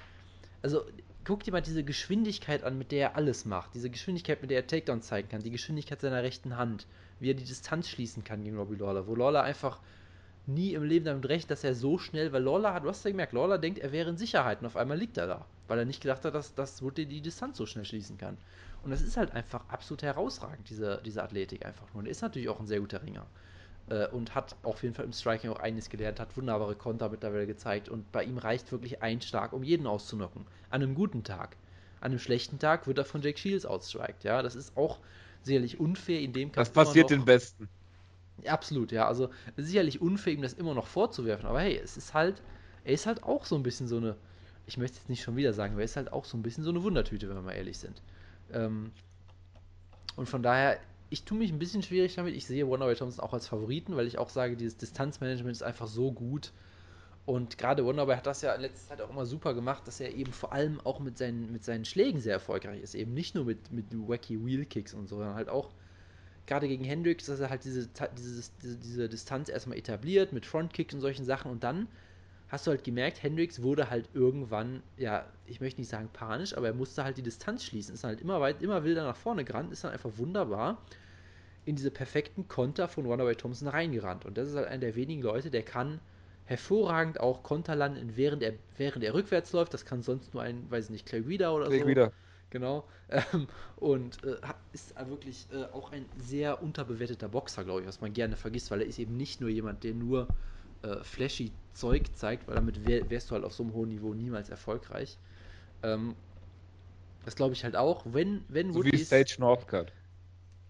also 0.61 0.83
guck 1.25 1.43
dir 1.43 1.53
mal 1.53 1.63
diese 1.63 1.85
Geschwindigkeit 1.85 2.63
an, 2.65 2.77
mit 2.77 2.93
der 2.93 3.11
er 3.11 3.17
alles 3.17 3.47
macht. 3.47 3.75
Diese 3.75 3.89
Geschwindigkeit, 3.89 4.43
mit 4.43 4.51
der 4.51 4.59
er 4.59 4.67
Takedown 4.67 5.01
zeigen 5.01 5.31
kann, 5.31 5.43
die 5.43 5.51
Geschwindigkeit 5.51 6.03
seiner 6.03 6.23
rechten 6.23 6.59
Hand, 6.59 6.87
wie 7.19 7.31
er 7.31 7.35
die 7.35 7.45
Distanz 7.45 7.89
schließen 7.89 8.25
kann 8.25 8.45
gegen 8.45 8.59
Robbie 8.59 8.77
Lawler, 8.77 9.07
wo 9.07 9.15
Lawler 9.15 9.43
einfach 9.43 9.81
nie 10.47 10.75
im 10.75 10.83
Leben 10.83 11.07
damit 11.07 11.27
rechnet, 11.31 11.53
dass 11.53 11.65
er 11.65 11.75
so 11.75 11.97
schnell, 11.97 12.31
weil 12.33 12.43
Lawler 12.43 12.75
hat, 12.75 12.85
du 12.85 12.91
hast 12.91 13.03
ja 13.07 13.11
gemerkt, 13.11 13.33
Lawler 13.33 13.57
denkt, 13.57 13.79
er 13.79 13.91
wäre 13.91 14.11
in 14.11 14.19
Sicherheit 14.19 14.61
und 14.61 14.67
auf 14.67 14.77
einmal 14.77 14.99
liegt 14.99 15.17
er 15.17 15.27
da, 15.27 15.47
weil 15.67 15.79
er 15.79 15.87
nicht 15.87 16.03
gedacht 16.03 16.27
hat, 16.27 16.35
dass, 16.35 16.55
dass 16.55 16.83
Woodley 16.83 17.07
die 17.07 17.23
Distanz 17.23 17.57
so 17.57 17.65
schnell 17.65 17.87
schließen 17.87 18.19
kann. 18.19 18.37
Und 18.83 18.91
das 18.91 19.01
ist 19.01 19.17
halt 19.17 19.33
einfach 19.33 19.67
absolut 19.71 20.03
herausragend, 20.03 20.69
diese, 20.69 21.01
diese 21.03 21.23
Athletik 21.23 21.65
einfach 21.65 21.87
nur. 21.95 22.01
Und 22.01 22.07
er 22.07 22.11
ist 22.11 22.21
natürlich 22.21 22.51
auch 22.51 22.61
ein 22.61 22.67
sehr 22.67 22.81
guter 22.81 23.03
Ringer. 23.03 23.27
Äh, 23.91 24.09
und 24.09 24.35
hat 24.35 24.57
auf 24.63 24.83
jeden 24.83 24.95
Fall 24.95 25.05
im 25.05 25.13
Striking 25.13 25.51
auch 25.51 25.61
einiges 25.61 25.91
gelernt, 25.91 26.19
hat 26.19 26.37
wunderbare 26.37 26.75
Konter 26.75 27.09
mittlerweile 27.09 27.47
gezeigt. 27.47 27.89
Und 27.89 28.11
bei 28.13 28.25
ihm 28.25 28.39
reicht 28.39 28.73
wirklich 28.73 29.03
ein 29.03 29.21
Stark, 29.21 29.53
um 29.53 29.63
jeden 29.63 29.87
auszunocken. 29.87 30.47
An 30.71 30.83
einem 30.83 30.95
guten 30.95 31.23
Tag. 31.23 31.57
An 32.01 32.11
einem 32.11 32.19
schlechten 32.19 32.59
Tag 32.59 32.87
wird 32.87 32.99
er 32.99 33.05
von 33.05 33.23
Jake 33.23 33.39
Shields 33.39 33.67
outstriked. 33.67 34.25
Ja, 34.25 34.43
das 34.43 34.55
ist 34.55 34.77
auch 34.77 34.99
sicherlich 35.43 35.81
unfair 35.81 36.21
in 36.21 36.33
dem 36.33 36.51
Kampf. 36.53 36.69
Das 36.69 36.73
passiert 36.73 37.11
den 37.11 37.25
Besten. 37.25 37.69
Absolut, 38.47 38.93
ja. 38.93 39.07
Also 39.07 39.31
sicherlich 39.57 40.01
unfair, 40.01 40.33
ihm 40.33 40.43
das 40.43 40.55
immer 40.55 40.75
noch 40.75 40.87
vorzuwerfen. 40.87 41.47
Aber 41.47 41.61
hey, 41.61 41.79
es 41.83 41.97
ist 41.97 42.15
halt, 42.15 42.43
er 42.85 42.95
ist 42.95 43.07
halt 43.07 43.23
auch 43.23 43.45
so 43.45 43.55
ein 43.55 43.63
bisschen 43.63 43.87
so 43.87 43.99
eine, 43.99 44.17
ich 44.67 44.77
möchte 44.77 44.99
jetzt 44.99 45.09
nicht 45.09 45.23
schon 45.23 45.37
wieder 45.37 45.53
sagen, 45.53 45.75
aber 45.75 45.83
er 45.83 45.87
ist 45.87 45.97
halt 45.97 46.13
auch 46.13 46.25
so 46.25 46.37
ein 46.37 46.43
bisschen 46.43 46.65
so 46.65 46.71
eine 46.71 46.83
Wundertüte, 46.83 47.29
wenn 47.29 47.37
wir 47.37 47.43
mal 47.43 47.53
ehrlich 47.53 47.79
sind. 47.79 48.03
Ähm, 48.53 48.93
und 50.17 50.29
von 50.29 50.43
daher, 50.43 50.79
ich 51.15 51.23
tue 51.23 51.39
mich 51.39 51.53
ein 51.53 51.61
bisschen 51.61 51.85
schwierig 51.85 52.17
damit. 52.17 52.35
Ich 52.35 52.45
sehe 52.45 52.67
Wonderboy 52.67 52.97
Thompson 52.97 53.23
auch 53.23 53.33
als 53.33 53.47
Favoriten, 53.47 53.95
weil 53.95 54.09
ich 54.09 54.19
auch 54.19 54.29
sage, 54.29 54.57
dieses 54.57 54.77
Distanzmanagement 54.77 55.53
ist 55.53 55.63
einfach 55.63 55.87
so 55.87 56.11
gut. 56.11 56.51
Und 57.25 57.57
gerade 57.57 57.85
Wonderboy 57.85 58.17
hat 58.17 58.27
das 58.27 58.43
ja 58.43 58.53
in 58.53 58.63
letzter 58.63 58.89
Zeit 58.89 59.01
auch 59.01 59.11
immer 59.11 59.25
super 59.25 59.55
gemacht, 59.55 59.87
dass 59.87 60.01
er 60.01 60.13
eben 60.13 60.33
vor 60.33 60.53
allem 60.53 60.81
auch 60.81 60.99
mit 60.99 61.17
seinen, 61.17 61.53
mit 61.53 61.63
seinen 61.63 61.85
Schlägen 61.85 62.21
sehr 62.21 62.33
erfolgreich 62.33 62.83
ist. 62.83 62.97
Eben 62.97 63.15
nicht 63.15 63.37
nur 63.37 63.45
mit, 63.45 63.71
mit 63.71 63.87
wacky 63.93 64.45
Wheel 64.45 64.65
Kicks 64.65 64.93
und 64.93 65.07
so, 65.07 65.19
sondern 65.19 65.37
halt 65.37 65.49
auch 65.49 65.71
gerade 66.47 66.67
gegen 66.67 66.83
Hendrix, 66.83 67.27
dass 67.27 67.39
er 67.39 67.49
halt 67.49 67.63
diese, 67.63 67.89
diese, 68.19 68.77
diese 68.77 69.09
Distanz 69.09 69.49
erstmal 69.49 69.79
etabliert 69.79 70.33
mit 70.33 70.45
Frontkicks 70.45 70.95
und 70.95 71.01
solchen 71.01 71.25
Sachen 71.25 71.49
und 71.49 71.63
dann 71.63 71.87
hast 72.49 72.67
du 72.67 72.73
halt 72.73 72.83
gemerkt, 72.83 73.23
Hendrix 73.23 73.63
wurde 73.63 73.89
halt 73.89 74.09
irgendwann, 74.15 74.83
ja, 74.97 75.27
ich 75.47 75.61
möchte 75.61 75.81
nicht 75.81 75.91
sagen 75.91 76.11
panisch, 76.13 76.57
aber 76.57 76.67
er 76.67 76.75
musste 76.75 77.05
halt 77.05 77.17
die 77.17 77.23
Distanz 77.23 77.65
schließen. 77.65 77.95
Ist 77.95 78.03
dann 78.05 78.11
halt 78.11 78.21
immer 78.21 78.41
weit, 78.41 78.63
immer 78.63 78.85
wilder 78.85 79.05
nach 79.05 79.17
vorne 79.17 79.45
gerannt, 79.45 79.73
ist 79.73 79.85
dann 79.85 79.93
einfach 79.93 80.11
wunderbar 80.19 80.83
in 81.65 81.77
diese 81.77 81.91
perfekten 81.91 82.49
Konter 82.49 82.89
von 82.89 83.07
Runaway 83.07 83.35
Thompson 83.35 83.69
reingerannt. 83.69 84.25
Und 84.25 84.37
das 84.37 84.49
ist 84.49 84.57
halt 84.57 84.69
einer 84.69 84.81
der 84.81 84.97
wenigen 84.97 85.23
Leute, 85.23 85.51
der 85.51 85.63
kann 85.63 86.01
hervorragend 86.45 87.21
auch 87.21 87.43
Konter 87.43 87.75
landen, 87.75 88.17
während 88.17 88.43
er, 88.43 88.55
während 88.77 89.03
er 89.05 89.15
rückwärts 89.15 89.53
läuft. 89.53 89.73
Das 89.73 89.85
kann 89.85 90.03
sonst 90.03 90.35
nur 90.35 90.43
ein, 90.43 90.71
weiß 90.71 90.87
ich 90.87 90.91
nicht, 90.91 91.07
Clay 91.07 91.23
Guida 91.23 91.51
oder 91.53 91.67
Clay 91.67 91.81
so. 91.81 91.85
Guida. 91.87 92.13
Genau. 92.51 92.85
Ähm, 93.11 93.49
und 93.77 94.23
äh, 94.25 94.37
ist 94.73 94.95
wirklich 95.09 95.47
äh, 95.53 95.65
auch 95.73 95.93
ein 95.93 96.07
sehr 96.17 96.63
unterbewerteter 96.63 97.29
Boxer, 97.29 97.65
glaube 97.65 97.83
ich, 97.83 97.87
was 97.87 98.01
man 98.01 98.13
gerne 98.13 98.37
vergisst, 98.37 98.71
weil 98.71 98.81
er 98.81 98.87
ist 98.87 98.99
eben 98.99 99.17
nicht 99.17 99.41
nur 99.41 99.51
jemand, 99.51 99.85
der 99.85 99.93
nur 99.93 100.29
äh, 100.83 101.03
flashy 101.03 101.53
Zeug 101.73 102.15
zeigt, 102.15 102.47
weil 102.47 102.55
damit 102.55 102.87
wär, 102.87 103.11
wärst 103.11 103.31
du 103.31 103.35
halt 103.35 103.45
auf 103.45 103.55
so 103.55 103.63
einem 103.63 103.75
hohen 103.75 103.89
Niveau 103.89 104.15
niemals 104.15 104.51
erfolgreich. 104.51 105.19
Ähm, 105.83 106.15
das 107.25 107.37
glaube 107.37 107.55
ich 107.55 107.65
halt 107.65 107.77
auch. 107.77 108.05
Wenn, 108.07 108.45
wenn 108.49 108.73
so 108.73 108.79
Woodley. 108.79 108.93
Wie 108.93 109.05
Stage 109.05 109.37
Northcutt. 109.39 109.93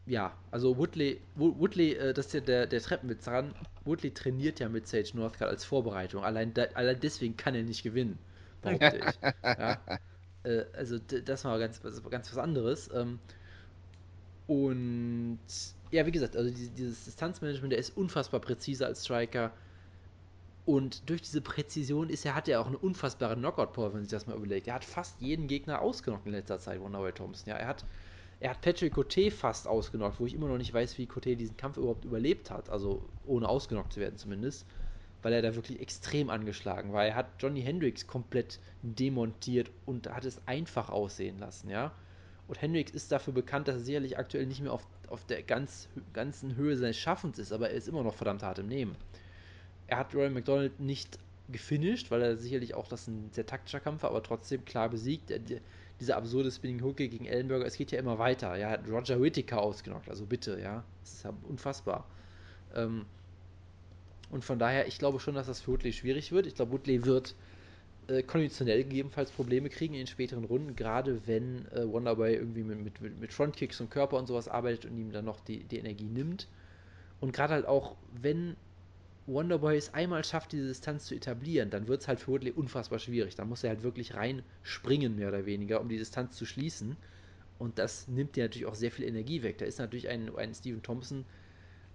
Ja, 0.07 0.37
also 0.51 0.77
Woodley, 0.77 1.21
Woodley, 1.35 1.93
äh, 1.95 2.13
das 2.13 2.27
ist 2.27 2.35
ja 2.35 2.41
der, 2.41 2.67
der 2.67 2.81
Treppenwitz 2.83 3.25
dran. 3.25 3.55
Woodley 3.85 4.13
trainiert 4.13 4.61
ja 4.61 4.69
mit 4.69 4.87
Sage 4.87 5.11
Northcutt 5.15 5.49
als 5.49 5.65
Vorbereitung. 5.65 6.25
Allein, 6.25 6.53
da, 6.53 6.65
allein 6.75 7.01
deswegen 7.01 7.37
kann 7.37 7.55
er 7.55 7.63
nicht 7.63 7.83
gewinnen. 7.83 8.19
behaupte 8.63 8.99
ich. 8.99 9.19
Ja. 9.59 9.81
Äh, 10.45 10.65
also 10.75 10.99
das 10.99 11.45
war 11.47 11.59
ganz, 11.59 11.81
ganz 11.83 12.31
was 12.31 12.39
anderes. 12.39 12.91
Ähm, 12.93 13.19
und 14.47 15.41
ja, 15.91 16.07
wie 16.07 16.11
gesagt, 16.13 16.37
also 16.37 16.51
dieses 16.51 17.05
Distanzmanagement, 17.05 17.73
der 17.73 17.79
ist 17.79 17.97
unfassbar 17.97 18.41
präzise 18.41 18.87
als 18.87 19.05
Striker. 19.05 19.53
Und 20.67 21.09
durch 21.11 21.23
diese 21.23 21.41
Präzision 21.43 22.09
ist 22.09 22.25
er, 22.25 22.35
hat 22.35 22.49
er 22.49 22.61
auch 22.61 22.67
eine 22.67 22.79
unfassbare 22.79 23.37
Knockout-Power, 23.37 23.89
wenn 23.89 23.95
man 24.01 24.05
sich 24.05 24.11
das 24.11 24.27
mal 24.27 24.37
überlegt. 24.37 24.67
Er 24.67 24.75
hat 24.75 24.85
fast 24.85 25.21
jeden 25.21 25.47
Gegner 25.47 25.81
ausgenockt 25.83 26.27
in 26.27 26.33
letzter 26.33 26.59
Zeit, 26.59 26.81
Wonderboy 26.81 27.13
Thompson. 27.13 27.51
Ja, 27.51 27.57
er 27.57 27.67
hat, 27.69 27.85
er 28.45 28.51
hat 28.51 28.61
Patrick 28.61 28.93
Cote 28.93 29.31
fast 29.31 29.67
ausgenockt, 29.67 30.21
wo 30.21 30.27
ich 30.27 30.35
immer 30.35 30.49
noch 30.49 30.59
nicht 30.59 30.75
weiß, 30.75 30.99
wie 30.99 31.07
Cote 31.07 31.35
diesen 31.35 31.57
Kampf 31.57 31.79
überhaupt 31.79 32.05
überlebt 32.05 32.51
hat. 32.51 32.69
Also 32.69 33.01
ohne 33.25 33.49
ausgenockt 33.49 33.95
zu 33.95 34.01
werden 34.01 34.19
zumindest. 34.19 34.67
Weil 35.23 35.33
er 35.33 35.41
da 35.41 35.55
wirklich 35.55 35.81
extrem 35.81 36.29
angeschlagen 36.29 36.93
war. 36.93 37.07
Er 37.07 37.15
hat 37.15 37.29
Johnny 37.39 37.63
Hendricks 37.63 38.07
komplett 38.07 38.61
demontiert 38.83 39.71
und 39.87 40.11
hat 40.11 40.27
es 40.27 40.47
einfach 40.47 40.91
aussehen 40.91 41.39
lassen, 41.39 41.71
ja. 41.71 41.95
Und 42.47 42.61
Hendricks 42.61 42.93
ist 42.93 43.11
dafür 43.11 43.33
bekannt, 43.33 43.67
dass 43.67 43.77
er 43.77 43.81
sicherlich 43.81 44.19
aktuell 44.19 44.45
nicht 44.45 44.61
mehr 44.61 44.75
auf, 44.75 44.87
auf 45.09 45.25
der 45.25 45.43
ganz, 45.43 45.89
ganzen 46.13 46.55
Höhe 46.55 46.77
seines 46.77 46.99
Schaffens 46.99 47.39
ist, 47.39 47.51
aber 47.51 47.71
er 47.71 47.77
ist 47.77 47.89
immer 47.89 48.03
noch 48.03 48.13
verdammt 48.13 48.43
hart 48.43 48.59
im 48.59 48.67
Nehmen. 48.67 48.95
Er 49.87 49.97
hat 49.97 50.15
Roy 50.15 50.29
McDonald 50.29 50.81
nicht 50.81 51.19
gefinisht, 51.49 52.11
weil 52.11 52.21
er 52.21 52.37
sicherlich 52.37 52.75
auch 52.75 52.89
das 52.89 53.09
ein 53.09 53.31
sehr 53.33 53.47
taktischer 53.47 53.81
Kampf 53.81 54.03
war, 54.03 54.11
aber 54.11 54.23
trotzdem 54.23 54.67
klar 54.67 54.91
besiegt. 54.91 55.31
Er, 55.31 55.41
dieser 56.05 56.17
absurde 56.17 56.51
Spinning 56.51 56.83
Hook 56.83 56.97
gegen 56.97 57.25
Ellenberger, 57.25 57.65
es 57.65 57.77
geht 57.77 57.91
ja 57.91 57.99
immer 57.99 58.19
weiter. 58.19 58.57
Ja, 58.57 58.71
hat 58.71 58.89
Roger 58.89 59.21
Whittaker 59.21 59.61
ausgenockt, 59.61 60.09
also 60.09 60.27
bitte, 60.27 60.61
ja. 60.61 60.85
Das 61.03 61.15
ist 61.15 61.25
ja 61.25 61.33
unfassbar. 61.49 62.07
Ähm, 62.75 63.07
und 64.31 64.45
von 64.45 64.59
daher, 64.59 64.87
ich 64.87 64.99
glaube 64.99 65.21
schon, 65.21 65.35
dass 65.35 65.47
das 65.47 65.61
für 65.61 65.73
Woodley 65.73 65.93
schwierig 65.93 66.33
wird. 66.33 66.47
Ich 66.47 66.55
glaube, 66.55 66.73
Woodley 66.73 67.05
wird 67.05 67.35
äh, 68.09 68.23
konditionell 68.23 68.85
gegebenenfalls 68.85 69.31
Probleme 69.31 69.71
kriegen 69.71 69.95
in 69.95 70.01
den 70.01 70.07
späteren 70.07 70.45
Runden, 70.45 70.77
gerade 70.77 71.27
wenn 71.27 71.67
äh, 71.73 71.91
Wonderboy 71.91 72.35
irgendwie 72.35 72.63
mit, 72.63 73.01
mit, 73.01 73.21
mit 73.21 73.33
Frontkicks 73.33 73.81
und 73.81 73.91
Körper 73.91 74.19
und 74.19 74.27
sowas 74.27 74.49
arbeitet 74.49 74.91
und 74.91 74.99
ihm 74.99 75.11
dann 75.11 75.25
noch 75.25 75.41
die, 75.41 75.65
die 75.65 75.79
Energie 75.79 76.09
nimmt. 76.09 76.49
Und 77.21 77.33
gerade 77.33 77.55
halt 77.55 77.67
auch, 77.67 77.97
wenn 78.21 78.57
Wonderboy 79.27 79.77
es 79.77 79.95
einmal 79.95 80.23
schafft, 80.25 80.53
diese 80.53 80.69
Distanz 80.69 81.07
zu 81.07 81.15
etablieren, 81.15 81.71
dann 81.71 81.89
wird 81.89 82.03
es 82.03 82.09
halt 82.09 82.21
für 82.21 82.33
Woodley 82.33 82.51
unfassbar 82.51 82.99
schwierig. 82.99 83.35
Da 83.35 83.45
muss 83.45 83.65
er 83.65 83.71
halt 83.71 83.83
wirklich 83.83 84.15
reinspringen, 84.15 85.17
mehr 85.17 85.29
oder 85.29 85.47
weniger, 85.47 85.81
um 85.81 85.89
die 85.89 85.97
Distanz 85.97 86.37
zu 86.37 86.45
schließen. 86.45 86.97
Und 87.59 87.79
das 87.79 88.09
nimmt 88.09 88.37
dir 88.37 88.45
natürlich 88.45 88.67
auch 88.67 88.75
sehr 88.75 88.91
viel 88.91 89.07
Energie 89.07 89.43
weg. 89.43 89.59
Da 89.59 89.65
ist 89.65 89.79
natürlich 89.79 90.09
ein, 90.09 90.35
ein 90.37 90.55
Steven 90.55 90.83
Thompson 90.83 91.25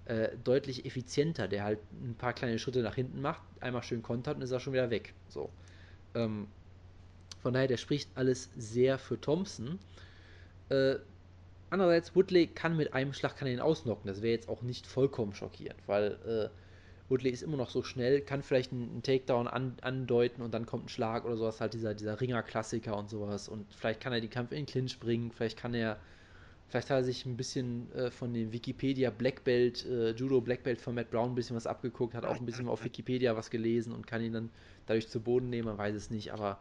äh, 0.06 0.30
deutlich 0.44 0.86
effizienter, 0.86 1.48
der 1.48 1.64
halt 1.64 1.80
ein 2.02 2.16
paar 2.16 2.34
kleine 2.34 2.58
Schritte 2.58 2.82
nach 2.82 2.96
hinten 2.96 3.22
macht, 3.22 3.44
einmal 3.60 3.84
schön 3.84 4.02
kontert 4.02 4.38
und 4.38 4.42
ist 4.42 4.52
er 4.52 4.60
schon 4.60 4.74
wieder 4.74 4.90
weg. 4.90 5.14
So. 5.28 5.52
Ähm, 6.16 6.48
von 7.44 7.54
daher, 7.54 7.68
der 7.68 7.78
spricht 7.78 8.10
alles 8.16 8.50
sehr 8.58 8.98
für 8.98 9.22
Thompson. 9.22 9.78
Äh, 10.70 10.96
andererseits, 11.70 12.16
Woodley 12.16 12.48
kann 12.48 12.76
mit 12.76 12.94
einem 12.94 13.14
Schlag 13.14 13.38
kann 13.38 13.48
ihn 13.48 13.60
ausnocken. 13.60 14.08
Das 14.08 14.24
wäre 14.24 14.34
jetzt 14.34 14.50
auch 14.50 14.64
nicht 14.64 14.88
vollkommen 14.88 15.36
schockierend, 15.36 15.80
weil 15.86 16.18
äh, 16.26 16.50
Woodley 17.10 17.32
ist 17.32 17.42
immer 17.42 17.58
noch 17.58 17.70
so 17.70 17.84
schnell, 17.84 18.22
kann 18.22 18.44
vielleicht 18.44 18.72
einen, 18.72 19.02
Takedown 19.04 19.48
an, 19.48 19.76
andeuten 19.82 20.42
und 20.42 20.54
dann 20.54 20.66
kommt 20.66 20.86
ein 20.86 20.90
Schlag 20.90 21.26
oder 21.26 21.38
sowas, 21.38 21.60
halt 21.60 21.74
dieser, 21.74 21.94
dieser 21.94 22.22
Ringer-Klassiker 22.22 22.96
und 22.96 23.10
sowas. 23.10 23.50
Und 23.50 23.66
vielleicht 23.74 24.00
kann 24.00 24.14
er 24.14 24.22
die 24.22 24.28
Kampf 24.28 24.52
in 24.52 24.58
den 24.58 24.66
Clinch 24.66 25.00
bringen, 25.00 25.32
vielleicht 25.32 25.58
kann 25.58 25.74
er, 25.74 25.98
vielleicht 26.68 26.90
hat 26.90 26.98
er 26.98 27.04
sich 27.04 27.26
ein 27.26 27.36
bisschen 27.36 27.92
äh, 27.94 28.12
von 28.12 28.34
dem 28.34 28.54
Wikipedia 28.54 29.10
Black 29.10 29.44
Belt, 29.44 29.86
äh, 29.86 30.12
Judo 30.12 30.40
Black 30.40 30.64
Belt 30.64 30.80
von 30.80 30.96
Matt 30.96 31.10
Brown 31.10 31.32
ein 31.32 31.36
bisschen 31.36 31.56
was 31.56 31.68
abgeguckt, 31.68 32.14
hat 32.14 32.26
auch 32.26 32.40
ein 32.40 32.46
bisschen 32.46 32.68
auf 32.68 32.84
Wikipedia 32.84 33.36
was 33.36 33.50
gelesen 33.50 33.92
und 33.92 34.06
kann 34.06 34.22
ihn 34.22 34.34
dann 34.34 34.50
dadurch 34.86 35.10
zu 35.10 35.20
Boden 35.20 35.50
nehmen, 35.50 35.68
man 35.68 35.78
weiß 35.78 35.96
es 35.96 36.10
nicht, 36.12 36.32
aber 36.32 36.60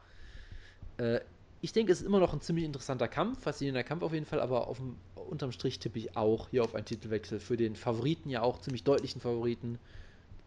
äh, 0.96 1.20
ich 1.60 1.72
denke, 1.72 1.92
es 1.92 2.00
ist 2.00 2.06
immer 2.06 2.20
noch 2.20 2.32
ein 2.32 2.40
ziemlich 2.40 2.64
interessanter 2.64 3.08
Kampf, 3.08 3.42
faszinierender 3.42 3.82
Kampf 3.82 4.02
auf 4.02 4.12
jeden 4.12 4.26
Fall, 4.26 4.40
aber 4.40 4.68
auf 4.68 4.80
unterm 5.16 5.52
Strich 5.52 5.78
tippe 5.78 5.98
ich 5.98 6.16
auch 6.16 6.48
hier 6.50 6.62
auf 6.62 6.74
einen 6.74 6.84
Titelwechsel. 6.84 7.40
Für 7.40 7.56
den 7.56 7.74
Favoriten 7.74 8.30
ja 8.30 8.42
auch 8.42 8.60
ziemlich 8.60 8.84
deutlichen 8.84 9.20
Favoriten. 9.20 9.78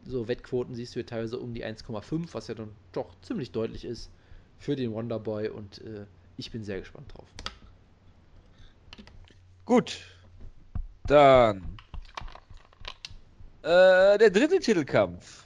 So 0.06 0.28
Wettquoten 0.28 0.76
siehst 0.76 0.96
du 0.96 1.00
hier 1.00 1.06
teilweise 1.06 1.40
um 1.40 1.54
die 1.54 1.66
1,5, 1.66 2.34
was 2.34 2.48
ja 2.48 2.56
dann 2.56 2.72
doch 2.92 3.14
ziemlich 3.22 3.52
deutlich 3.52 3.86
ist 3.86 4.10
für 4.58 4.76
den 4.76 4.94
Wonderboy 4.94 5.50
und 5.50 5.82
äh, 5.82 6.06
ich 6.38 6.52
bin 6.52 6.64
sehr 6.64 6.80
gespannt 6.80 7.14
drauf. 7.14 7.28
Gut, 9.66 10.00
dann 11.08 11.78
äh, 13.64 14.18
der 14.18 14.30
dritte 14.30 14.60
Titelkampf. 14.60 15.46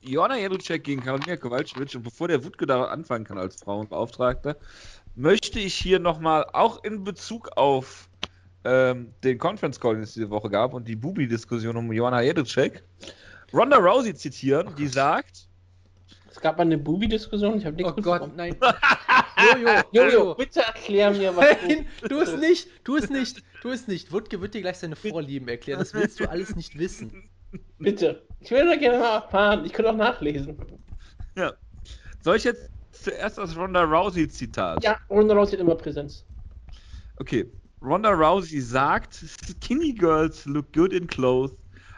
Joanna 0.00 0.36
Jedrzejczyk 0.36 0.84
gegen 0.84 1.02
Karolina 1.02 1.36
Kowalczyk 1.36 1.76
und 1.94 2.02
bevor 2.02 2.28
der 2.28 2.44
Wutke 2.44 2.66
da 2.66 2.84
anfangen 2.84 3.24
kann 3.24 3.36
als 3.36 3.56
Frauenbeauftragter, 3.56 4.56
möchte 5.16 5.58
ich 5.58 5.74
hier 5.74 5.98
nochmal 5.98 6.46
auch 6.52 6.84
in 6.84 7.02
Bezug 7.02 7.50
auf 7.56 8.08
ähm, 8.64 9.12
den 9.24 9.38
Conference 9.38 9.80
Call, 9.80 9.94
den 9.94 10.04
es 10.04 10.14
diese 10.14 10.30
Woche 10.30 10.50
gab 10.50 10.72
und 10.72 10.86
die 10.86 10.94
Bubi-Diskussion 10.94 11.76
um 11.76 11.92
Joanna 11.92 12.22
Jedrzejczyk, 12.22 12.84
Ronda 13.52 13.76
Rousey 13.78 14.14
zitieren, 14.14 14.68
oh 14.68 14.74
die 14.76 14.88
sagt. 14.88 15.48
Es 16.30 16.40
gab 16.40 16.60
eine 16.60 16.78
Bubi-Diskussion, 16.78 17.58
ich 17.58 17.64
habe 17.64 17.76
nichts 17.76 17.92
Oh 17.96 18.00
Gott, 18.00 18.36
nein. 18.36 18.56
Jojo, 19.38 19.82
Jojo, 19.92 20.34
bitte 20.34 20.60
erklär 20.60 21.10
mir, 21.10 21.34
was 21.34 21.46
Nein, 21.62 21.86
du 22.08 22.20
es 22.20 22.36
nicht, 22.36 22.68
tu 22.84 22.96
es 22.96 23.08
nicht, 23.08 23.42
tu 23.62 23.70
es 23.70 23.86
nicht. 23.86 24.12
Wutke 24.12 24.40
wird 24.40 24.54
dir 24.54 24.60
gleich 24.60 24.78
seine 24.78 24.96
Vorlieben 24.96 25.48
erklären, 25.48 25.78
das 25.78 25.94
willst 25.94 26.20
du 26.20 26.28
alles 26.28 26.54
nicht 26.56 26.78
wissen. 26.78 27.28
Bitte. 27.78 28.22
Ich 28.40 28.50
will 28.50 28.66
da 28.66 28.76
gerne 28.76 28.98
mal 28.98 29.14
erfahren. 29.16 29.64
Ich 29.64 29.72
könnte 29.72 29.90
auch 29.90 29.96
nachlesen. 29.96 30.58
Ja. 31.36 31.52
Soll 32.22 32.36
ich 32.36 32.44
jetzt 32.44 32.70
zuerst 32.92 33.38
das 33.38 33.56
Ronda 33.56 33.84
Rousey 33.84 34.28
Zitat? 34.28 34.82
Ja, 34.84 34.98
Ronda 35.08 35.34
Rousey 35.34 35.52
hat 35.52 35.60
immer 35.60 35.76
Präsenz. 35.76 36.24
Okay. 37.16 37.50
Ronda 37.80 38.10
Rousey 38.10 38.60
sagt, 38.60 39.14
Skinny 39.14 39.92
girls 39.92 40.44
look 40.46 40.72
good 40.72 40.92
in 40.92 41.06
clothes, 41.06 41.56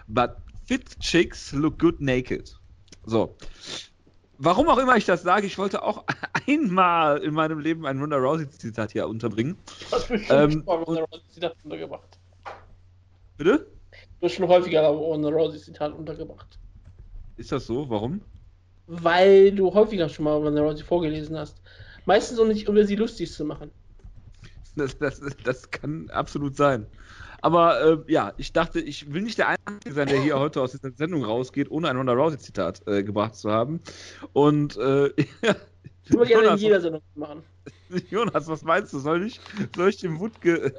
but 0.08 0.36
fit 0.70 1.00
chicks 1.00 1.52
look 1.52 1.80
good 1.80 2.00
naked. 2.00 2.48
So. 3.04 3.34
Warum 4.38 4.68
auch 4.68 4.78
immer 4.78 4.96
ich 4.96 5.04
das 5.04 5.22
sage, 5.22 5.44
ich 5.48 5.58
wollte 5.58 5.82
auch 5.82 6.04
einmal 6.46 7.18
in 7.24 7.34
meinem 7.34 7.58
Leben 7.58 7.86
ein 7.86 7.98
Ronda 7.98 8.16
Rousey 8.16 8.48
Zitat 8.48 8.92
hier 8.92 9.08
unterbringen. 9.08 9.56
Du 9.66 9.96
hast 9.96 10.08
bestimmt 10.08 10.54
ähm, 10.54 10.62
Ronda 10.68 11.02
Rousey 11.02 11.28
Zitat 11.32 11.56
untergebracht. 11.64 12.20
Bitte? 13.36 13.66
Du 14.20 14.26
hast 14.26 14.34
schon 14.34 14.46
häufiger 14.46 14.86
Ronda 14.86 15.30
Rousey 15.30 15.58
Zitat 15.58 15.92
untergebracht. 15.92 16.56
Ist 17.36 17.50
das 17.50 17.66
so? 17.66 17.90
Warum? 17.90 18.20
Weil 18.86 19.50
du 19.50 19.74
häufiger 19.74 20.08
schon 20.08 20.24
mal 20.24 20.36
Ronda 20.36 20.62
Rousey 20.62 20.84
vorgelesen 20.84 21.36
hast. 21.36 21.60
Meistens 22.06 22.38
um 22.38 22.46
nicht, 22.46 22.68
um 22.68 22.80
sie 22.84 22.94
lustig 22.94 23.32
zu 23.32 23.44
machen. 23.44 23.72
Das, 24.76 24.96
das, 24.98 25.20
das 25.42 25.68
kann 25.68 26.08
absolut 26.10 26.54
sein. 26.54 26.86
Aber 27.42 28.04
äh, 28.06 28.12
ja, 28.12 28.32
ich 28.36 28.52
dachte, 28.52 28.80
ich 28.80 29.12
will 29.12 29.22
nicht 29.22 29.38
der 29.38 29.48
Einzige 29.48 29.94
sein, 29.94 30.08
der 30.08 30.20
hier 30.20 30.38
heute 30.38 30.60
aus 30.60 30.72
dieser 30.72 30.90
Sendung 30.92 31.24
rausgeht, 31.24 31.70
ohne 31.70 31.88
ein 31.88 31.96
Ronda 31.96 32.12
Rousey-Zitat 32.12 32.86
äh, 32.86 33.02
gebracht 33.02 33.34
zu 33.34 33.50
haben. 33.50 33.80
Und 34.32 34.76
äh, 34.76 35.06
ja, 35.06 35.56
ich 36.04 36.12
würde 36.12 36.26
gerne 36.26 36.48
in 36.48 36.56
jeder 36.58 36.80
Sendung 36.80 37.02
machen. 37.14 37.42
Jonas, 38.10 38.46
was 38.48 38.62
meinst 38.62 38.92
du? 38.92 38.98
Soll 38.98 39.24
ich, 39.24 39.40
soll 39.74 39.88
ich 39.88 39.98
dem 39.98 40.18
Wutke 40.18 40.74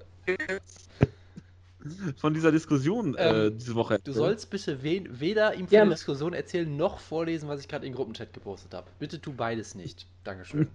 von 2.18 2.34
dieser 2.34 2.52
Diskussion 2.52 3.16
äh, 3.16 3.48
ähm, 3.48 3.58
diese 3.58 3.76
Woche 3.76 3.96
erzählen? 3.96 4.14
Du 4.14 4.20
sollst 4.20 4.50
bitte 4.50 4.84
we 4.84 5.04
weder 5.10 5.54
ihm 5.56 5.68
von 5.68 5.70
der 5.70 5.86
Diskussion 5.88 6.34
erzählen, 6.34 6.76
noch 6.78 7.00
vorlesen, 7.00 7.50
was 7.50 7.60
ich 7.60 7.68
gerade 7.68 7.86
in 7.86 7.92
den 7.92 7.98
Gruppenchat 7.98 8.34
gepostet 8.34 8.74
habe. 8.74 8.88
Bitte 9.00 9.20
tu 9.20 9.34
beides 9.34 9.76
nicht. 9.76 10.06
Dankeschön. 10.24 10.68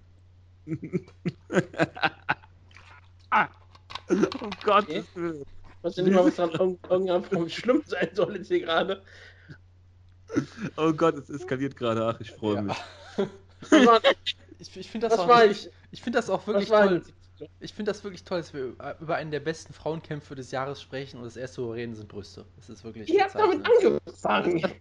ah. 3.30 3.48
Oh 4.10 4.50
Gott. 4.64 4.84
Okay. 4.84 5.04
Ich 5.14 5.55
weiß 5.82 5.96
nicht 5.98 6.14
mal, 6.14 6.24
was 6.24 6.36
dran 6.36 6.78
irgendwann 6.88 7.48
schlimm 7.50 7.82
sein 7.86 8.08
soll 8.12 8.36
jetzt 8.36 8.48
hier 8.48 8.60
gerade. 8.60 9.02
Oh 10.76 10.92
Gott, 10.92 11.16
es 11.16 11.30
eskaliert 11.30 11.76
gerade. 11.76 12.04
Ach, 12.06 12.20
ich 12.20 12.32
freue 12.32 12.56
ja. 12.56 12.62
mich. 12.62 12.76
ich, 14.58 14.76
ich 14.76 14.90
finde 14.90 15.08
das, 15.08 15.18
auch, 15.18 15.42
ich, 15.42 15.70
ich 15.90 16.02
find 16.02 16.16
das 16.16 16.30
auch 16.30 16.46
wirklich 16.46 16.68
toll. 16.68 17.02
Ich 17.60 17.74
finde 17.74 17.90
das 17.90 18.02
wirklich 18.02 18.24
toll, 18.24 18.38
dass 18.38 18.54
wir 18.54 18.74
über 19.00 19.16
einen 19.16 19.30
der 19.30 19.40
besten 19.40 19.74
Frauenkämpfe 19.74 20.34
des 20.34 20.50
Jahres 20.50 20.80
sprechen 20.80 21.18
und 21.18 21.24
das 21.24 21.36
erste, 21.36 21.62
wo 21.62 21.68
wir 21.68 21.74
reden, 21.74 21.94
sind 21.94 22.08
Brüste. 22.08 22.46
Das 22.56 22.70
ist 22.70 22.82
wirklich. 22.82 23.08
Ihr 23.10 23.24
habt 23.24 23.34
damit 23.34 23.60
angefangen. 23.64 24.72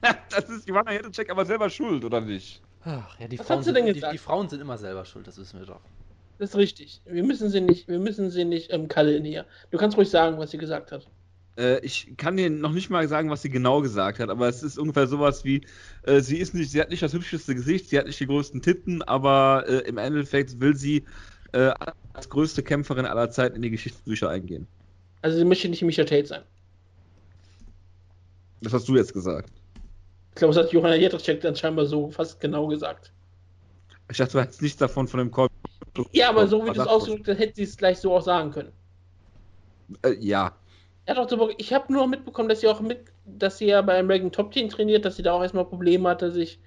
das 0.30 0.50
ist 0.50 0.68
Johanna 0.68 0.92
Jedrzejczyk 0.92 1.30
aber 1.30 1.46
selber 1.46 1.70
schuld, 1.70 2.04
oder 2.04 2.20
nicht? 2.20 2.60
Ach, 2.84 3.18
ja, 3.20 3.28
die 3.28 3.38
Frauen, 3.38 3.62
sind, 3.62 3.76
die, 3.76 4.02
die 4.12 4.18
Frauen 4.18 4.48
sind 4.48 4.60
immer 4.60 4.76
selber 4.76 5.04
schuld, 5.04 5.26
das 5.28 5.38
wissen 5.38 5.60
wir 5.60 5.66
doch. 5.66 5.80
Das 6.42 6.50
ist 6.50 6.56
richtig. 6.56 7.00
Wir 7.04 7.22
müssen 7.22 7.50
sie 7.50 7.60
nicht, 7.60 7.86
wir 7.86 8.00
müssen 8.00 8.28
sie 8.28 8.44
nicht 8.44 8.72
ähm, 8.72 8.88
kallen 8.88 9.24
hier. 9.24 9.46
Du 9.70 9.78
kannst 9.78 9.96
ruhig 9.96 10.10
sagen, 10.10 10.38
was 10.38 10.50
sie 10.50 10.58
gesagt 10.58 10.90
hat. 10.90 11.06
Äh, 11.56 11.78
ich 11.86 12.14
kann 12.16 12.36
dir 12.36 12.50
noch 12.50 12.72
nicht 12.72 12.90
mal 12.90 13.06
sagen, 13.06 13.30
was 13.30 13.42
sie 13.42 13.48
genau 13.48 13.80
gesagt 13.80 14.18
hat, 14.18 14.28
aber 14.28 14.48
es 14.48 14.64
ist 14.64 14.76
ungefähr 14.76 15.06
sowas 15.06 15.44
wie, 15.44 15.64
äh, 16.02 16.18
sie 16.18 16.38
ist 16.38 16.52
nicht, 16.52 16.72
sie 16.72 16.80
hat 16.80 16.90
nicht 16.90 17.00
das 17.00 17.12
hübscheste 17.12 17.54
Gesicht, 17.54 17.90
sie 17.90 17.96
hat 17.96 18.06
nicht 18.06 18.18
die 18.18 18.26
größten 18.26 18.60
Titten, 18.60 19.02
aber 19.02 19.66
äh, 19.68 19.88
im 19.88 19.98
Endeffekt 19.98 20.58
will 20.60 20.74
sie 20.74 21.04
äh, 21.52 21.70
als 22.12 22.28
größte 22.28 22.64
Kämpferin 22.64 23.06
aller 23.06 23.30
Zeiten 23.30 23.54
in 23.54 23.62
die 23.62 23.70
Geschichtsbücher 23.70 24.28
eingehen. 24.28 24.66
Also 25.20 25.38
sie 25.38 25.44
möchte 25.44 25.68
nicht 25.68 25.82
Misha 25.82 26.02
Tate 26.02 26.26
sein. 26.26 26.42
Das 28.62 28.72
hast 28.72 28.88
du 28.88 28.96
jetzt 28.96 29.12
gesagt. 29.12 29.48
Ich 30.30 30.34
glaube, 30.34 30.54
das 30.54 30.64
hat 30.64 30.72
Johanna 30.72 30.96
Jedrzejczyk 30.96 31.40
dann 31.40 31.54
scheinbar 31.54 31.86
so 31.86 32.10
fast 32.10 32.40
genau 32.40 32.66
gesagt. 32.66 33.12
Ich 34.10 34.16
dachte, 34.16 34.32
du 34.32 34.40
hättest 34.40 34.60
nichts 34.60 34.78
davon 34.78 35.06
von 35.06 35.18
dem 35.18 35.30
Call. 35.30 35.46
Ja, 36.12 36.30
aber 36.30 36.46
so 36.46 36.64
wie 36.64 36.70
du 36.70 36.80
es 36.80 36.86
ausgedrückt 36.86 37.28
hast, 37.28 37.38
hätte 37.38 37.56
sie 37.56 37.64
es 37.64 37.76
gleich 37.76 37.98
so 37.98 38.14
auch 38.14 38.22
sagen 38.22 38.50
können. 38.50 38.72
Äh, 40.02 40.14
ja. 40.20 40.56
Er 41.04 41.16
hat 41.16 41.32
auch 41.32 41.50
ich 41.58 41.72
habe 41.72 41.92
nur 41.92 42.06
mitbekommen, 42.06 42.48
dass 42.48 42.60
sie 42.60 42.68
auch 42.68 42.80
mit, 42.80 43.04
dass 43.26 43.58
sie 43.58 43.66
ja 43.66 43.82
bei 43.82 43.98
American 43.98 44.30
Top 44.30 44.52
Team 44.52 44.68
trainiert, 44.68 45.04
dass 45.04 45.16
sie 45.16 45.22
da 45.22 45.32
auch 45.32 45.42
erstmal 45.42 45.64
Probleme 45.64 46.08
hatte, 46.08 46.30
sich 46.30 46.60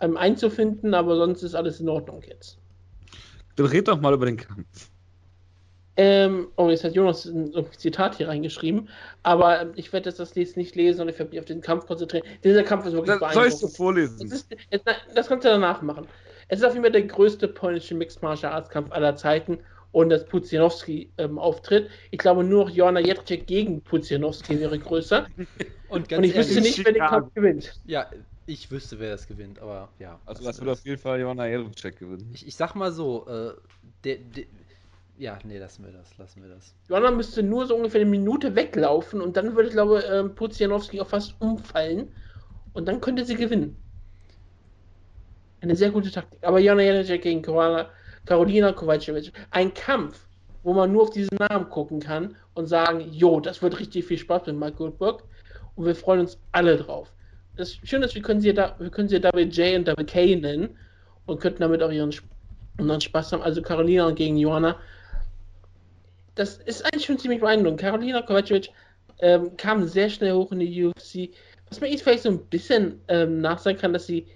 ähm, 0.00 0.16
einzufinden, 0.16 0.94
aber 0.94 1.16
sonst 1.16 1.42
ist 1.42 1.54
alles 1.54 1.78
in 1.80 1.88
Ordnung 1.88 2.22
jetzt. 2.26 2.58
Dann 3.56 3.66
red 3.66 3.86
doch 3.86 4.00
mal 4.00 4.14
über 4.14 4.26
den 4.26 4.38
Kampf. 4.38 4.90
Ähm, 5.96 6.48
oh, 6.56 6.70
jetzt 6.70 6.82
hat 6.84 6.94
Jonas 6.94 7.26
ein, 7.26 7.54
ein 7.54 7.66
Zitat 7.76 8.16
hier 8.16 8.28
reingeschrieben, 8.28 8.88
aber 9.22 9.60
ähm, 9.60 9.72
ich 9.74 9.92
werde 9.92 10.08
jetzt 10.08 10.18
das 10.18 10.34
jetzt 10.34 10.56
nicht 10.56 10.74
lesen, 10.74 10.96
sondern 10.96 11.12
ich 11.12 11.18
werde 11.18 11.30
mich 11.30 11.40
auf 11.40 11.44
den 11.44 11.60
Kampf 11.60 11.86
konzentrieren. 11.86 12.24
Dieser 12.42 12.62
Kampf 12.62 12.86
ist 12.86 12.94
wirklich 12.94 13.18
das, 13.18 13.34
Sollst 13.34 13.62
du 13.62 13.68
vorlesen? 13.68 14.32
Ist, 14.32 14.46
das 15.14 15.26
kannst 15.28 15.44
du 15.44 15.50
danach 15.50 15.82
machen. 15.82 16.06
Es 16.50 16.58
ist 16.58 16.64
auf 16.64 16.72
jeden 16.72 16.82
Fall 16.82 16.92
der 16.92 17.04
größte 17.04 17.46
polnische 17.46 17.94
Mixed 17.94 18.22
Martial 18.22 18.52
Arts 18.52 18.68
Kampf 18.68 18.90
aller 18.90 19.14
Zeiten 19.14 19.58
und 19.92 20.10
dass 20.10 20.24
Pudzianowski 20.24 21.10
ähm, 21.16 21.38
auftritt. 21.38 21.88
Ich 22.10 22.18
glaube, 22.18 22.42
nur 22.42 22.64
noch 22.64 22.70
Joanna 22.70 22.98
Jędrzejczyk 23.00 23.46
gegen 23.46 23.80
Pudzianowski 23.82 24.58
wäre 24.58 24.78
größer. 24.78 25.28
und, 25.88 26.12
und, 26.12 26.24
ich 26.24 26.34
wüsste 26.34 26.60
nicht, 26.60 26.84
wer 26.84 26.92
den 26.92 27.02
Kampf 27.02 27.32
gewinnt. 27.34 27.80
Ja, 27.86 28.10
ich 28.46 28.68
wüsste, 28.70 28.98
wer 28.98 29.10
das 29.10 29.28
gewinnt, 29.28 29.60
aber 29.60 29.90
ja. 30.00 30.18
Also 30.26 30.44
das 30.44 30.58
wird 30.60 30.70
auf 30.70 30.84
jeden 30.84 31.00
Fall 31.00 31.20
Joanna 31.20 31.46
Jędrzejczyk 31.46 32.00
gewinnen. 32.00 32.28
Ich, 32.34 32.46
ich 32.46 32.56
sag 32.56 32.74
mal 32.74 32.90
so, 32.90 33.28
äh, 33.28 33.52
der, 34.02 34.16
der 34.16 34.44
ja, 35.18 35.38
nee, 35.44 35.58
lassen 35.58 35.84
wir 35.84 35.92
das, 35.92 36.18
lassen 36.18 36.42
wir 36.42 36.48
das. 36.48 36.74
Joanna 36.88 37.12
müsste 37.12 37.44
nur 37.44 37.66
so 37.66 37.76
ungefähr 37.76 38.00
eine 38.00 38.10
Minute 38.10 38.56
weglaufen 38.56 39.20
und 39.20 39.36
dann 39.36 39.54
würde, 39.54 39.68
ich 39.68 39.74
glaube, 39.74 40.04
äh, 40.04 40.24
Pudzianowski 40.24 41.00
auch 41.00 41.06
fast 41.08 41.40
umfallen 41.40 42.08
und 42.72 42.88
dann 42.88 43.00
könnte 43.00 43.24
sie 43.24 43.36
gewinnen. 43.36 43.76
Eine 45.60 45.76
sehr 45.76 45.90
gute 45.90 46.10
Taktik. 46.10 46.38
Aber 46.42 46.58
Joanna 46.58 46.82
Jędrzejczyk 46.82 47.22
gegen 47.22 47.42
Carolina, 47.42 48.72
Kowalkiewicz, 48.72 49.30
ein 49.50 49.74
Kampf, 49.74 50.26
wo 50.62 50.72
man 50.72 50.92
nur 50.92 51.02
auf 51.02 51.10
diesen 51.10 51.36
Namen 51.38 51.68
gucken 51.68 52.00
kann 52.00 52.36
und 52.54 52.66
sagen, 52.66 53.06
jo, 53.12 53.40
das 53.40 53.62
wird 53.62 53.78
richtig 53.78 54.04
viel 54.04 54.18
Spaß 54.18 54.46
mit 54.46 54.56
Mike 54.56 54.76
Goldberg 54.76 55.22
und 55.76 55.86
wir 55.86 55.94
freuen 55.94 56.20
uns 56.20 56.38
alle 56.52 56.76
drauf. 56.76 57.12
Das 57.56 57.78
Schöne 57.84 58.06
ist, 58.06 58.14
wir 58.14 58.22
können 58.22 58.40
sie, 58.40 58.54
da, 58.54 58.76
wir 58.78 58.90
können 58.90 59.08
sie 59.08 59.22
WJ 59.22 59.76
und 59.76 59.86
WK 59.86 60.40
nennen 60.40 60.76
und 61.26 61.40
könnten 61.40 61.60
damit 61.60 61.82
auch 61.82 61.90
ihren, 61.90 62.14
ihren 62.78 63.00
Spaß 63.00 63.32
haben. 63.32 63.42
Also 63.42 63.60
Carolina 63.60 64.10
gegen 64.12 64.36
Joanna 64.36 64.76
das 66.40 66.56
ist 66.56 66.84
eigentlich 66.86 67.04
schon 67.04 67.18
ziemlich 67.18 67.40
beeindruckend. 67.40 67.80
Carolina 67.80 68.22
Kovacevic 68.22 68.70
ähm, 69.20 69.56
kam 69.58 69.86
sehr 69.86 70.08
schnell 70.08 70.32
hoch 70.32 70.52
in 70.52 70.60
die 70.60 70.86
UFC. 70.86 71.30
Was 71.68 71.80
man 71.80 71.90
jetzt 71.90 72.02
vielleicht 72.02 72.22
so 72.22 72.30
ein 72.30 72.46
bisschen 72.46 73.00
ähm, 73.08 73.40
nachsagen 73.40 73.78
kann, 73.78 73.92
dass 73.92 74.06
sie 74.06 74.26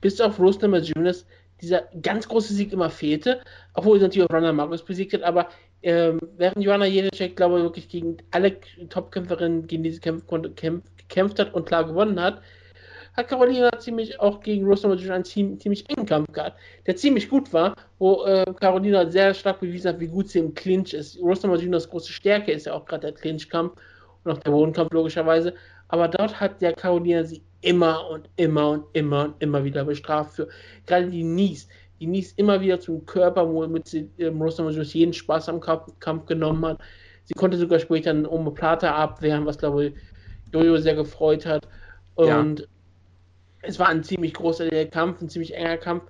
bis 0.00 0.20
auf 0.20 0.38
Rose 0.38 0.60
Namajunas 0.60 1.26
dieser 1.60 1.88
ganz 2.02 2.28
große 2.28 2.52
Sieg 2.52 2.72
immer 2.72 2.90
fehlte, 2.90 3.40
obwohl 3.74 3.98
sie 3.98 4.04
natürlich 4.04 4.28
auch 4.28 4.34
Ronda 4.34 4.52
Marcos 4.52 4.84
besiegt 4.84 5.14
hat, 5.14 5.22
aber 5.22 5.48
ähm, 5.82 6.18
während 6.36 6.64
Joanna 6.64 6.86
Jędrzejczyk, 6.86 7.36
glaube 7.36 7.58
ich, 7.58 7.62
wirklich 7.64 7.88
gegen 7.88 8.16
alle 8.30 8.56
Top-Kämpferinnen, 8.88 9.66
gegen 9.66 9.82
diese 9.82 10.00
Kämpfe 10.00 10.50
gekämpft 10.50 11.38
hat 11.38 11.54
und 11.54 11.66
klar 11.66 11.84
gewonnen 11.84 12.20
hat, 12.20 12.42
hat 13.16 13.28
Carolina 13.28 13.70
ziemlich 13.78 14.20
auch 14.20 14.40
gegen 14.40 14.66
Rose 14.66 14.82
Namajunas 14.82 15.14
einen 15.14 15.24
ziemlich, 15.24 15.60
ziemlich 15.60 15.90
engen 15.90 16.06
Kampf 16.06 16.32
gehabt, 16.32 16.58
der 16.86 16.96
ziemlich 16.96 17.30
gut 17.30 17.52
war, 17.52 17.74
wo 17.98 18.24
äh, 18.24 18.44
Carolina 18.60 19.08
sehr 19.10 19.32
stark 19.32 19.60
bewiesen 19.60 19.88
hat, 19.88 20.00
wie 20.00 20.08
gut 20.08 20.28
sie 20.28 20.40
im 20.40 20.54
Clinch 20.54 20.92
ist. 20.92 21.18
Rose 21.18 21.46
Namajunas 21.46 21.88
große 21.88 22.12
Stärke 22.12 22.52
ist 22.52 22.66
ja 22.66 22.74
auch 22.74 22.84
gerade 22.84 23.06
der 23.06 23.12
Clinch-Kampf 23.12 23.74
und 24.24 24.32
auch 24.32 24.38
der 24.38 24.50
Bodenkampf 24.50 24.92
logischerweise, 24.92 25.54
aber 25.88 26.08
dort 26.08 26.40
hat 26.40 26.60
der 26.60 26.74
Carolina 26.74 27.24
sie 27.24 27.42
immer 27.66 28.08
und 28.08 28.28
immer 28.36 28.70
und 28.70 28.84
immer 28.92 29.24
und 29.24 29.42
immer 29.42 29.64
wieder 29.64 29.84
bestraft 29.84 30.36
für 30.36 30.48
gerade 30.86 31.10
die 31.10 31.24
Nies. 31.24 31.68
Die 32.00 32.06
Nies 32.06 32.32
immer 32.32 32.60
wieder 32.60 32.78
zum 32.78 33.04
Körper, 33.06 33.48
womit 33.48 33.88
sie 33.88 34.10
ähm, 34.18 34.40
Rose 34.40 34.58
Namajunas 34.58 34.92
jeden 34.94 35.12
Spaß 35.12 35.48
am 35.48 35.60
Kampf, 35.60 35.92
Kampf 36.00 36.26
genommen 36.26 36.64
hat. 36.64 36.78
Sie 37.24 37.34
konnte 37.34 37.56
sogar 37.56 37.78
später 37.78 38.10
eine 38.10 38.30
Omoplata 38.30 38.94
abwehren, 38.94 39.46
was 39.46 39.58
glaube 39.58 39.86
ich 39.86 39.94
Jojo 40.52 40.76
sehr 40.76 40.94
gefreut 40.94 41.44
hat. 41.44 41.66
Und 42.14 42.60
ja 42.60 42.66
es 43.66 43.78
war 43.78 43.88
ein 43.88 44.02
ziemlich 44.02 44.34
großer 44.34 44.68
Kampf, 44.86 45.20
ein 45.20 45.28
ziemlich 45.28 45.54
enger 45.54 45.76
Kampf. 45.76 46.04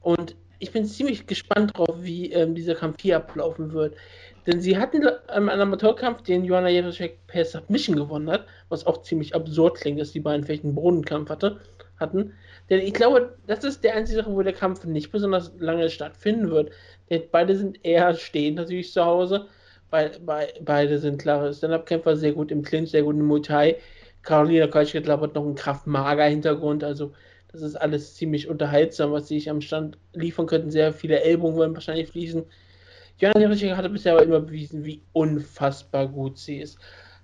Und 0.00 0.36
ich 0.58 0.72
bin 0.72 0.84
ziemlich 0.84 1.26
gespannt 1.26 1.76
drauf, 1.76 1.96
wie 2.00 2.32
ähm, 2.32 2.54
dieser 2.54 2.74
Kampf 2.74 2.96
hier 3.00 3.16
ablaufen 3.16 3.72
wird. 3.72 3.96
Denn 4.46 4.60
sie 4.60 4.76
hatten 4.76 5.02
ähm, 5.28 5.48
einen 5.48 5.60
Amateurkampf, 5.62 6.22
den 6.22 6.44
Joanna 6.44 6.68
Jędrzejczyk 6.68 7.26
per 7.26 7.44
Submission 7.44 7.96
gewonnen 7.96 8.30
hat, 8.30 8.46
was 8.68 8.86
auch 8.86 9.02
ziemlich 9.02 9.34
absurd 9.34 9.78
klingt, 9.78 10.00
dass 10.00 10.12
die 10.12 10.20
beiden 10.20 10.44
vielleicht 10.44 10.64
einen 10.64 10.74
Bodenkampf 10.74 11.30
hatte, 11.30 11.60
hatten. 11.98 12.32
Denn 12.68 12.80
ich 12.80 12.94
glaube, 12.94 13.36
das 13.46 13.64
ist 13.64 13.84
der 13.84 13.94
einzige 13.94 14.22
Sache, 14.22 14.32
wo 14.32 14.42
der 14.42 14.52
Kampf 14.52 14.84
nicht 14.84 15.12
besonders 15.12 15.52
lange 15.58 15.90
stattfinden 15.90 16.50
wird. 16.50 16.70
Denn 17.10 17.22
beide 17.30 17.56
sind 17.56 17.84
eher 17.84 18.14
stehend 18.14 18.56
natürlich 18.56 18.92
zu 18.92 19.04
Hause. 19.04 19.46
Be 19.90 20.10
be 20.24 20.48
beide 20.62 20.98
sind 20.98 21.20
klare 21.20 21.52
Stand-Up-Kämpfer, 21.52 22.16
sehr 22.16 22.32
gut 22.32 22.50
im 22.50 22.62
Clinch, 22.62 22.90
sehr 22.90 23.02
gut 23.02 23.14
im 23.14 23.26
Muay 23.26 23.42
Thai. 23.42 23.76
Carolina 24.22 24.66
Kalschketler 24.66 25.20
hat 25.20 25.34
noch 25.34 25.44
einen 25.44 25.54
Kraftmager-Hintergrund, 25.54 26.84
also 26.84 27.12
das 27.52 27.60
ist 27.60 27.76
alles 27.76 28.14
ziemlich 28.14 28.48
unterhaltsam, 28.48 29.12
was 29.12 29.28
sie 29.28 29.34
sich 29.38 29.50
am 29.50 29.60
Stand 29.60 29.98
liefern 30.14 30.46
könnten. 30.46 30.70
Sehr 30.70 30.92
viele 30.92 31.20
Ellbogen 31.20 31.58
werden 31.58 31.74
wahrscheinlich 31.74 32.08
fließen. 32.08 32.44
Joanna 33.18 33.40
Jędrzejczyk 33.40 33.76
hatte 33.76 33.90
bisher 33.90 34.14
aber 34.14 34.24
immer 34.24 34.40
bewiesen, 34.40 34.84
wie 34.84 35.00
unfassbar 35.12 36.08
gut 36.08 36.38
sie 36.38 36.58
ist, 36.58 36.78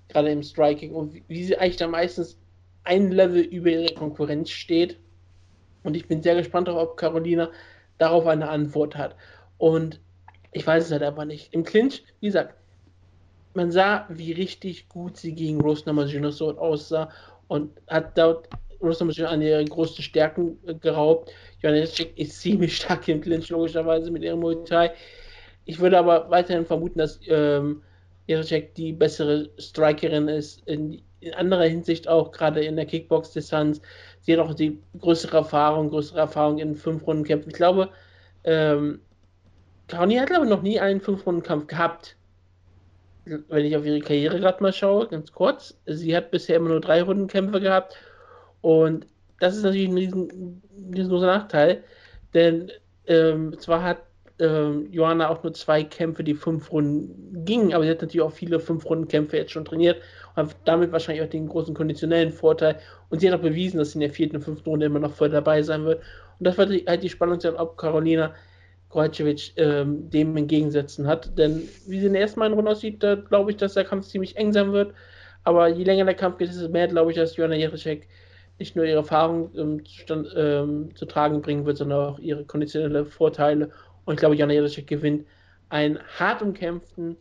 gerade 0.07 0.31
im 0.31 0.43
Striking 0.43 0.93
und 0.93 1.13
wie, 1.27 1.43
sie 1.43 1.57
eigentlich 1.57 1.77
da 1.77 1.87
meistens 1.87 2.37
ein 2.83 3.11
Level 3.11 3.41
über 3.41 3.69
ihre 3.69 3.93
Konkurrenz 3.93 4.49
steht. 4.49 4.97
Und 5.83 5.95
ich 5.95 6.07
bin 6.07 6.21
sehr 6.21 6.35
gespannt 6.35 6.67
darauf, 6.67 6.89
ob 6.89 6.97
Carolina 6.97 7.49
darauf 7.97 8.25
eine 8.27 8.49
Antwort 8.49 8.95
hat. 8.95 9.15
Und 9.57 9.99
ich 10.51 10.65
weiß 10.65 10.85
es 10.85 10.91
halt 10.91 11.03
aber 11.03 11.25
nicht. 11.25 11.53
Im 11.53 11.63
Clinch, 11.63 12.03
wie 12.19 12.27
gesagt, 12.27 12.55
man 13.53 13.71
sah, 13.71 14.05
wie 14.09 14.31
richtig 14.31 14.89
gut 14.89 15.17
sie 15.17 15.33
gegen 15.33 15.61
Rose 15.61 15.83
Namajunas 15.85 16.41
aussah 16.41 17.09
und 17.47 17.71
hat 17.87 18.17
dort 18.17 18.49
Rose 18.81 19.03
Namajunas 19.03 19.31
an 19.31 19.41
ihre 19.41 19.65
größten 19.65 20.03
Stärken 20.03 20.57
äh, 20.65 20.73
geraubt. 20.73 21.31
Johannesczyk 21.61 22.17
ist 22.17 22.39
ziemlich 22.41 22.77
stark 22.77 23.07
im 23.07 23.21
Clinch, 23.21 23.49
logischerweise 23.49 24.11
mit 24.11 24.23
ihrem 24.23 24.39
Muay 24.39 24.63
Thai. 24.65 24.91
Ich 25.69 25.79
würde 25.79 25.99
aber 25.99 26.31
weiterhin 26.31 26.65
vermuten, 26.65 26.97
dass 26.97 27.19
ähm, 27.27 27.83
Jacek 28.25 28.73
die 28.73 28.91
bessere 28.91 29.51
Strikerin 29.59 30.27
ist, 30.27 30.67
in, 30.67 30.99
in 31.19 31.35
anderer 31.35 31.65
Hinsicht 31.65 32.07
auch, 32.07 32.31
gerade 32.31 32.65
in 32.65 32.75
der 32.75 32.87
Kickbox-Distanz. 32.87 33.79
Sie 34.21 34.33
hat 34.33 34.39
auch 34.39 34.55
die 34.55 34.79
größere 34.99 35.37
Erfahrung, 35.37 35.89
größere 35.89 36.21
Erfahrung 36.21 36.57
in 36.57 36.75
fünf 36.75 37.05
Runden 37.05 37.23
Kämpfen. 37.23 37.49
Ich 37.49 37.55
glaube, 37.55 37.89
ähm, 38.45 39.01
hat 39.91 40.09
glaube 40.09 40.45
ich 40.45 40.49
noch 40.49 40.63
nie 40.63 40.79
einen 40.79 41.01
fünf 41.01 41.23
Runden 41.27 41.43
Kampf 41.43 41.67
gehabt 41.67 42.15
wenn 43.47 43.63
ich 43.63 43.77
auf 43.77 43.85
ihre 43.85 43.99
Karriere 43.99 44.39
gerade 44.39 44.63
mal 44.63 44.73
schaue, 44.73 45.07
ganz 45.07 45.31
kurz, 45.31 45.77
sie 45.85 46.15
hat 46.15 46.31
bisher 46.31 46.55
immer 46.55 46.69
nur 46.69 46.81
drei 46.81 47.03
Rundenkämpfe 47.03 47.61
gehabt 47.61 47.95
und 48.61 49.05
das 49.39 49.55
ist 49.55 49.61
natürlich 49.61 49.87
ein 49.87 49.97
riesen, 49.97 50.63
riesengroßer 50.95 51.27
Nachteil, 51.27 51.83
denn 52.33 52.71
ähm, 53.05 53.55
zwar 53.59 53.83
hat 53.83 54.08
ähm, 54.39 54.87
Johanna 54.91 55.29
auch 55.29 55.43
nur 55.43 55.53
zwei 55.53 55.83
Kämpfe, 55.83 56.23
die 56.23 56.33
fünf 56.33 56.71
Runden 56.71 57.43
gingen, 57.45 57.73
aber 57.73 57.83
sie 57.83 57.91
hat 57.91 58.01
natürlich 58.01 58.21
auch 58.21 58.31
viele 58.31 58.59
fünf 58.59 58.85
Runden 58.85 59.07
Kämpfe 59.07 59.37
jetzt 59.37 59.51
schon 59.51 59.65
trainiert 59.65 60.01
und 60.35 60.49
hat 60.49 60.55
damit 60.65 60.91
wahrscheinlich 60.91 61.23
auch 61.23 61.29
den 61.29 61.47
großen 61.47 61.73
konditionellen 61.73 62.31
Vorteil 62.31 62.77
und 63.09 63.19
sie 63.19 63.29
hat 63.29 63.37
auch 63.37 63.43
bewiesen, 63.43 63.77
dass 63.77 63.91
sie 63.91 63.97
in 63.97 64.01
der 64.01 64.11
vierten 64.11 64.37
und 64.37 64.43
fünften 64.43 64.69
Runde 64.69 64.85
immer 64.85 64.99
noch 64.99 65.13
voll 65.13 65.29
dabei 65.29 65.61
sein 65.61 65.85
wird 65.85 66.01
und 66.39 66.45
das 66.45 66.57
wird 66.57 66.87
halt 66.87 67.03
die 67.03 67.09
Spannung 67.09 67.39
sein, 67.39 67.55
ob 67.55 67.77
Carolina 67.77 68.33
Kovacevic 68.89 69.53
ähm, 69.57 70.09
dem 70.09 70.35
entgegensetzen 70.35 71.07
hat. 71.07 71.37
Denn 71.37 71.61
wie 71.87 71.99
sie 71.99 72.07
in 72.07 72.13
der 72.13 72.23
ersten 72.23 72.41
Runde 72.41 72.71
aussieht, 72.71 73.03
da 73.03 73.15
glaube 73.15 73.51
ich, 73.51 73.57
dass 73.57 73.75
der 73.75 73.85
Kampf 73.85 74.07
ziemlich 74.07 74.35
eng 74.35 74.51
sein 74.51 74.71
wird. 74.71 74.93
Aber 75.43 75.67
je 75.67 75.83
länger 75.83 76.05
der 76.05 76.15
Kampf 76.15 76.37
geht, 76.37 76.49
desto 76.49 76.69
mehr 76.69 76.87
glaube 76.87 77.11
ich, 77.11 77.17
dass 77.17 77.37
Joanna 77.37 77.55
Jędrzejczyk 77.55 78.07
nicht 78.57 78.75
nur 78.75 78.85
ihre 78.85 78.97
Erfahrung 78.97 79.51
ähm, 79.55 79.83
zu, 79.85 80.13
ähm, 80.35 80.89
zu, 80.95 81.05
tragen 81.05 81.41
bringen 81.41 81.65
wird, 81.65 81.77
sondern 81.77 81.99
auch 81.99 82.19
ihre 82.19 82.43
konditionelle 82.43 83.05
Vorteile. 83.05 83.71
Und 84.09 84.15
ich 84.15 84.21
glaube, 84.21 84.35
Joanna 84.35 84.53
Jędrzejczyk 84.53 84.87
gewinnt 84.87 85.27
einen 85.69 85.99
hart 86.17 86.41
umkämpften 86.41 87.15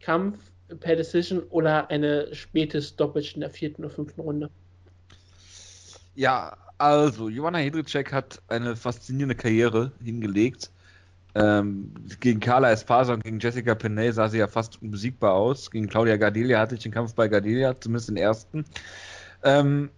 Kampf 0.00 0.38
per 0.80 0.96
Decision 0.96 1.42
oder 1.50 1.90
eine 1.90 2.34
späte 2.34 2.80
Stoppage 2.80 3.32
in 3.34 3.42
der 3.42 3.50
vierten 3.50 3.84
oder 3.84 3.94
fünften 3.94 4.22
Runde. 4.22 4.48
Ja, 6.14 6.56
also 6.78 7.28
Joanna 7.28 7.60
Jędrzejczyk 7.60 8.10
hat 8.10 8.40
eine 8.48 8.74
faszinierende 8.74 9.34
Karriere 9.34 9.92
hingelegt. 10.02 10.70
Ähm, 11.34 11.92
gegen 12.20 12.40
Carla 12.40 12.72
Espasa 12.72 13.12
und 13.12 13.22
gegen 13.22 13.38
Jessica 13.38 13.74
Penney 13.74 14.10
sah 14.10 14.30
sie 14.30 14.38
ja 14.38 14.46
fast 14.46 14.80
unbesiegbar 14.80 15.34
aus. 15.34 15.70
Gegen 15.70 15.90
Claudia 15.90 16.16
Gardelia 16.16 16.58
hatte 16.58 16.76
ich 16.76 16.82
den 16.82 16.92
Kampf 16.92 17.14
bei 17.14 17.28
Gardelia, 17.28 17.78
zumindest 17.78 18.08
den 18.08 18.16
ersten. 18.16 18.64
Ähm, 19.42 19.90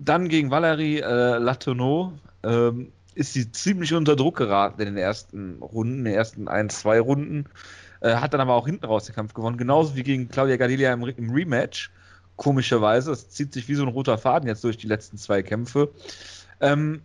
dann 0.00 0.28
gegen 0.28 0.50
Valerie 0.50 0.98
äh, 0.98 1.38
Latourneau 1.38 2.14
ähm, 2.42 2.90
ist 3.18 3.32
sie 3.32 3.50
ziemlich 3.50 3.94
unter 3.94 4.14
Druck 4.14 4.36
geraten 4.36 4.80
in 4.80 4.86
den 4.86 4.96
ersten 4.96 5.60
Runden, 5.60 5.98
in 5.98 6.04
den 6.04 6.14
ersten 6.14 6.46
ein, 6.46 6.70
zwei 6.70 7.00
Runden. 7.00 7.46
Äh, 8.00 8.14
hat 8.14 8.32
dann 8.32 8.40
aber 8.40 8.54
auch 8.54 8.66
hinten 8.66 8.86
raus 8.86 9.06
den 9.06 9.14
Kampf 9.14 9.34
gewonnen, 9.34 9.58
genauso 9.58 9.96
wie 9.96 10.04
gegen 10.04 10.28
Claudia 10.28 10.56
Gardelia 10.56 10.92
im, 10.92 11.02
im 11.02 11.30
Rematch. 11.30 11.90
Komischerweise, 12.36 13.10
es 13.10 13.28
zieht 13.28 13.52
sich 13.52 13.68
wie 13.68 13.74
so 13.74 13.82
ein 13.82 13.88
roter 13.88 14.16
Faden 14.18 14.48
jetzt 14.48 14.62
durch 14.62 14.76
die 14.76 14.86
letzten 14.86 15.18
zwei 15.18 15.42
Kämpfe. 15.42 15.90
Ähm, 16.60 17.02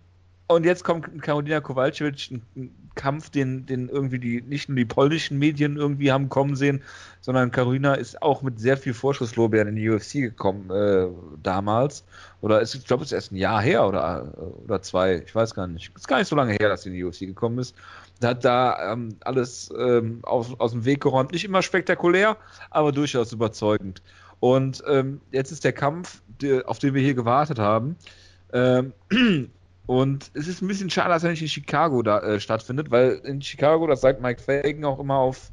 Und 0.47 0.65
jetzt 0.65 0.83
kommt 0.83 1.21
Karolina 1.21 1.61
Kowalczyk, 1.61 2.31
ein, 2.31 2.71
Kampf, 2.95 3.29
den, 3.29 3.65
den 3.65 3.89
irgendwie 3.89 4.19
die, 4.19 4.41
nicht 4.41 4.69
nur 4.69 4.75
die 4.75 4.85
polnischen 4.85 5.39
Medien 5.39 5.77
irgendwie 5.77 6.11
haben 6.11 6.29
kommen 6.29 6.55
sehen, 6.55 6.83
sondern 7.21 7.51
Carolina 7.51 7.95
ist 7.95 8.21
auch 8.21 8.41
mit 8.41 8.59
sehr 8.59 8.77
viel 8.77 8.93
Vorschusslorbeeren 8.93 9.69
in 9.69 9.75
die 9.75 9.89
UFC 9.89 10.13
gekommen 10.13 10.69
äh, 10.69 11.07
damals. 11.41 12.03
Oder 12.41 12.61
ist, 12.61 12.75
ich 12.75 12.85
glaube, 12.85 13.03
es 13.03 13.09
ist 13.09 13.13
erst 13.13 13.31
ein 13.31 13.37
Jahr 13.37 13.61
her 13.61 13.87
oder, 13.87 14.31
oder 14.63 14.81
zwei, 14.81 15.23
ich 15.25 15.33
weiß 15.33 15.55
gar 15.55 15.67
nicht. 15.67 15.91
Ist 15.95 16.07
gar 16.07 16.19
nicht 16.19 16.27
so 16.27 16.35
lange 16.35 16.53
her, 16.53 16.69
dass 16.69 16.83
sie 16.83 16.89
in 16.89 16.95
die 16.95 17.03
UFC 17.03 17.21
gekommen 17.21 17.57
ist. 17.57 17.75
Da 18.19 18.29
hat 18.29 18.45
da 18.45 18.93
ähm, 18.93 19.15
alles 19.21 19.73
ähm, 19.77 20.19
aus, 20.23 20.51
aus 20.59 20.71
dem 20.73 20.85
Weg 20.85 21.01
geräumt. 21.01 21.31
Nicht 21.31 21.45
immer 21.45 21.61
spektakulär, 21.61 22.37
aber 22.69 22.91
durchaus 22.91 23.31
überzeugend. 23.31 24.01
Und 24.39 24.83
ähm, 24.87 25.21
jetzt 25.31 25.51
ist 25.51 25.63
der 25.63 25.73
Kampf, 25.73 26.21
der, 26.41 26.69
auf 26.69 26.77
den 26.77 26.93
wir 26.93 27.01
hier 27.01 27.15
gewartet 27.15 27.59
haben. 27.59 27.95
Ähm, 28.51 28.93
und 29.85 30.31
es 30.33 30.47
ist 30.47 30.61
ein 30.61 30.67
bisschen 30.67 30.89
schade, 30.89 31.09
dass 31.09 31.23
er 31.23 31.31
nicht 31.31 31.41
in 31.41 31.47
Chicago 31.47 32.01
da 32.01 32.19
äh, 32.19 32.39
stattfindet, 32.39 32.89
weil 32.89 33.21
in 33.25 33.41
Chicago, 33.41 33.85
das 33.87 34.01
sagt 34.01 34.21
Mike 34.21 34.41
Fagan 34.41 34.85
auch 34.85 34.99
immer 34.99 35.17
auf, 35.17 35.51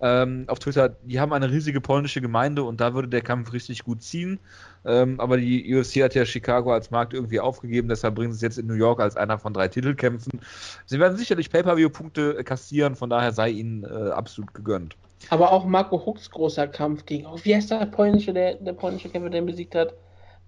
ähm, 0.00 0.44
auf 0.48 0.60
Twitter, 0.60 0.90
die 1.02 1.18
haben 1.18 1.32
eine 1.32 1.50
riesige 1.50 1.80
polnische 1.80 2.20
Gemeinde 2.20 2.62
und 2.62 2.80
da 2.80 2.94
würde 2.94 3.08
der 3.08 3.22
Kampf 3.22 3.52
richtig 3.52 3.82
gut 3.82 4.02
ziehen. 4.02 4.38
Ähm, 4.84 5.18
aber 5.18 5.38
die 5.38 5.74
UFC 5.74 6.02
hat 6.02 6.14
ja 6.14 6.24
Chicago 6.24 6.72
als 6.72 6.90
Markt 6.90 7.14
irgendwie 7.14 7.40
aufgegeben, 7.40 7.88
deshalb 7.88 8.14
bringen 8.14 8.32
sie 8.32 8.36
es 8.36 8.42
jetzt 8.42 8.58
in 8.58 8.66
New 8.66 8.74
York 8.74 9.00
als 9.00 9.16
einer 9.16 9.38
von 9.38 9.52
drei 9.52 9.66
Titelkämpfen. 9.66 10.40
Sie 10.86 11.00
werden 11.00 11.16
sicherlich 11.16 11.50
Pay-Per-View-Punkte 11.50 12.44
kassieren, 12.44 12.94
von 12.94 13.10
daher 13.10 13.32
sei 13.32 13.50
ihnen 13.50 13.84
äh, 13.84 14.10
absolut 14.10 14.54
gegönnt. 14.54 14.96
Aber 15.30 15.50
auch 15.52 15.64
Marco 15.64 16.04
Hucks 16.04 16.30
großer 16.30 16.68
Kampf 16.68 17.06
gegen, 17.06 17.26
wie 17.42 17.54
heißt 17.54 17.70
der 17.70 17.86
polnische, 17.86 18.32
der, 18.32 18.54
der 18.54 18.74
polnische 18.74 19.08
Kämpfer, 19.08 19.30
der 19.30 19.40
ihn 19.40 19.46
besiegt 19.46 19.74
hat? 19.74 19.94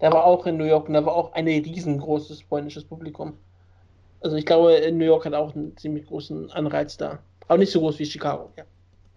Der 0.00 0.12
war 0.12 0.24
auch 0.24 0.46
in 0.46 0.56
New 0.56 0.64
York 0.64 0.88
und 0.88 0.94
da 0.94 1.04
war 1.04 1.14
auch 1.14 1.32
ein 1.32 1.46
riesengroßes 1.46 2.42
polnisches 2.44 2.84
Publikum. 2.84 3.34
Also 4.20 4.36
ich 4.36 4.46
glaube, 4.46 4.80
New 4.92 5.04
York 5.04 5.24
hat 5.24 5.34
auch 5.34 5.54
einen 5.54 5.76
ziemlich 5.76 6.06
großen 6.06 6.50
Anreiz 6.50 6.96
da. 6.96 7.18
Aber 7.48 7.58
nicht 7.58 7.72
so 7.72 7.80
groß 7.80 7.98
wie 7.98 8.06
Chicago, 8.06 8.50
ja. 8.56 8.64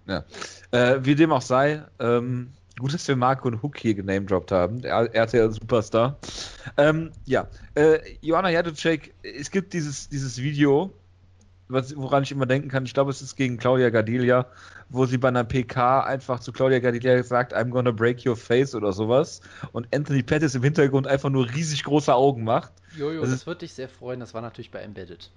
Ja. 0.07 0.23
Äh, 0.71 0.99
wie 1.03 1.15
dem 1.15 1.31
auch 1.31 1.41
sei, 1.41 1.83
ähm, 1.99 2.51
gut, 2.79 2.93
dass 2.93 3.07
wir 3.07 3.15
Marco 3.15 3.47
und 3.47 3.61
Hook 3.61 3.77
hier 3.77 3.93
genamedroppt 3.93 4.51
haben. 4.51 4.81
Der 4.81 5.13
RTL-Superstar. 5.13 6.17
Ähm, 6.77 7.11
ja, 7.25 7.47
äh, 7.75 7.99
Joanna 8.21 8.49
Jadocek, 8.49 9.13
es 9.21 9.51
gibt 9.51 9.73
dieses, 9.73 10.09
dieses 10.09 10.41
Video, 10.41 10.91
was, 11.69 11.95
woran 11.95 12.23
ich 12.23 12.31
immer 12.31 12.45
denken 12.45 12.67
kann, 12.67 12.85
ich 12.85 12.93
glaube, 12.93 13.11
es 13.11 13.21
ist 13.21 13.35
gegen 13.35 13.57
Claudia 13.57 13.89
Gardelia, 13.89 14.47
wo 14.89 15.05
sie 15.05 15.17
bei 15.17 15.27
einer 15.27 15.43
PK 15.43 16.03
einfach 16.03 16.39
zu 16.39 16.51
Claudia 16.51 16.79
Gardelia 16.79 17.21
sagt, 17.23 17.55
I'm 17.55 17.69
gonna 17.69 17.91
break 17.91 18.25
your 18.25 18.35
face 18.35 18.73
oder 18.75 18.91
sowas. 18.91 19.41
Und 19.71 19.87
Anthony 19.93 20.23
Pettis 20.23 20.55
im 20.55 20.63
Hintergrund 20.63 21.07
einfach 21.07 21.29
nur 21.29 21.47
riesig 21.49 21.83
große 21.83 22.13
Augen 22.13 22.43
macht. 22.43 22.73
Jojo, 22.97 23.21
das, 23.21 23.29
das 23.29 23.47
würde 23.47 23.59
dich 23.59 23.73
sehr 23.73 23.87
freuen. 23.87 24.19
Das 24.19 24.33
war 24.33 24.41
natürlich 24.41 24.71
bei 24.71 24.79
Embedded. 24.79 25.31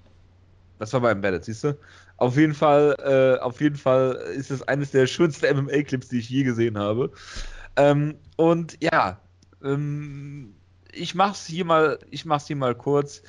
Das 0.78 0.92
war 0.94 1.00
bei 1.00 1.10
Embedded, 1.12 1.44
siehst 1.44 1.64
du? 1.64 1.78
Auf 2.16 2.36
jeden 2.36 2.54
Fall, 2.54 2.96
äh, 2.98 3.40
auf 3.40 3.60
jeden 3.60 3.76
Fall 3.76 4.12
ist 4.34 4.50
es 4.50 4.62
eines 4.62 4.90
der 4.90 5.06
schönsten 5.06 5.46
MMA-Clips, 5.46 6.08
die 6.08 6.18
ich 6.18 6.30
je 6.30 6.44
gesehen 6.44 6.78
habe. 6.78 7.12
Ähm, 7.76 8.16
und 8.36 8.78
ja, 8.82 9.20
ähm, 9.62 10.54
ich 10.92 11.14
mach's 11.14 11.46
hier 11.46 11.64
mal, 11.64 11.98
ich 12.10 12.24
mach's 12.24 12.46
hier 12.46 12.56
mal 12.56 12.74
kurz. 12.74 13.22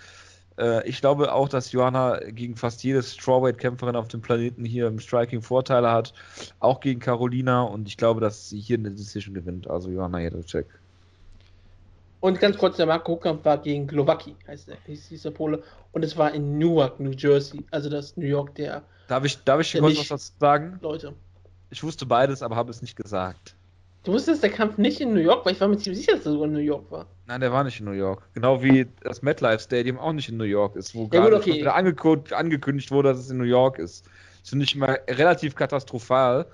Äh, 0.58 0.88
ich 0.88 1.02
glaube 1.02 1.34
auch, 1.34 1.50
dass 1.50 1.72
Johanna 1.72 2.20
gegen 2.20 2.56
fast 2.56 2.84
jede 2.84 3.02
Strawweight-Kämpferin 3.02 3.96
auf 3.96 4.08
dem 4.08 4.22
Planeten 4.22 4.66
hier 4.66 4.88
im 4.88 5.00
Striking 5.00 5.42
Vorteile 5.42 5.92
hat. 5.92 6.14
Auch 6.60 6.80
gegen 6.80 7.00
Carolina. 7.00 7.64
Und 7.64 7.88
ich 7.88 7.98
glaube, 7.98 8.22
dass 8.22 8.50
sie 8.50 8.60
hier 8.60 8.78
eine 8.78 8.92
Decision 8.92 9.34
gewinnt. 9.34 9.70
Also 9.70 9.90
Johanna 9.90 10.20
Jedrzejczyk. 10.20 10.68
Und 12.24 12.40
ganz 12.40 12.58
kurz, 12.58 12.78
der 12.78 12.86
Marco 12.86 13.14
Huckamp 13.14 13.44
war 13.44 13.58
gegen 13.58 13.86
Glowacki, 13.86 14.34
heißt 14.48 14.70
der, 14.70 14.78
hieß 14.86 15.24
der 15.24 15.32
Pole. 15.32 15.62
Und 15.92 16.06
es 16.06 16.16
war 16.16 16.34
in 16.34 16.58
Newark, 16.58 16.98
New 16.98 17.12
Jersey. 17.12 17.66
Also 17.70 17.90
das 17.90 18.16
New 18.16 18.26
York 18.26 18.56
der. 18.56 18.82
Darf 19.10 19.26
ich, 19.26 19.44
darf 19.44 19.60
ich 19.60 19.74
kurz 19.74 19.98
was 19.98 20.08
dazu 20.08 20.32
sagen? 20.40 20.80
Leute. 20.82 21.14
Ich 21.70 21.84
wusste 21.84 22.06
beides, 22.06 22.42
aber 22.42 22.56
habe 22.56 22.72
es 22.72 22.82
nicht 22.82 22.96
gesagt. 22.96 23.56
Du 24.04 24.12
wusstest, 24.12 24.44
der 24.44 24.50
Kampf 24.50 24.78
nicht 24.78 25.00
in 25.00 25.14
New 25.14 25.22
York, 25.22 25.46
weil 25.46 25.54
ich 25.54 25.62
war 25.62 25.70
mir 25.70 25.78
ziemlich 25.78 26.00
sicher, 26.06 26.18
dass 26.18 26.26
er 26.26 26.34
sogar 26.34 26.48
in 26.48 26.54
New 26.54 26.60
York 26.60 26.92
war. 26.92 27.08
Nein, 27.26 27.40
der 27.40 27.54
war 27.54 27.64
nicht 27.64 27.80
in 27.80 27.86
New 27.86 27.94
York. 27.94 28.28
Genau 28.34 28.62
wie 28.62 28.86
das 29.02 29.22
MetLife 29.22 29.60
Stadium 29.60 29.98
auch 29.98 30.12
nicht 30.12 30.28
in 30.28 30.36
New 30.36 30.44
York 30.44 30.76
ist, 30.76 30.94
wo 30.94 31.04
Ja, 31.04 31.22
gerade 31.22 31.38
okay. 31.38 31.54
wieder 31.54 31.76
angekündigt, 31.76 32.34
angekündigt 32.34 32.92
wurde, 32.92 33.10
dass 33.10 33.20
es 33.20 33.30
in 33.30 33.38
New 33.38 33.46
York 33.46 33.80
ist. 33.80 34.06
Das 34.42 34.50
finde 34.50 34.66
ich 34.66 34.76
immer 34.76 34.98
relativ 35.08 35.56
katastrophal. 35.56 36.48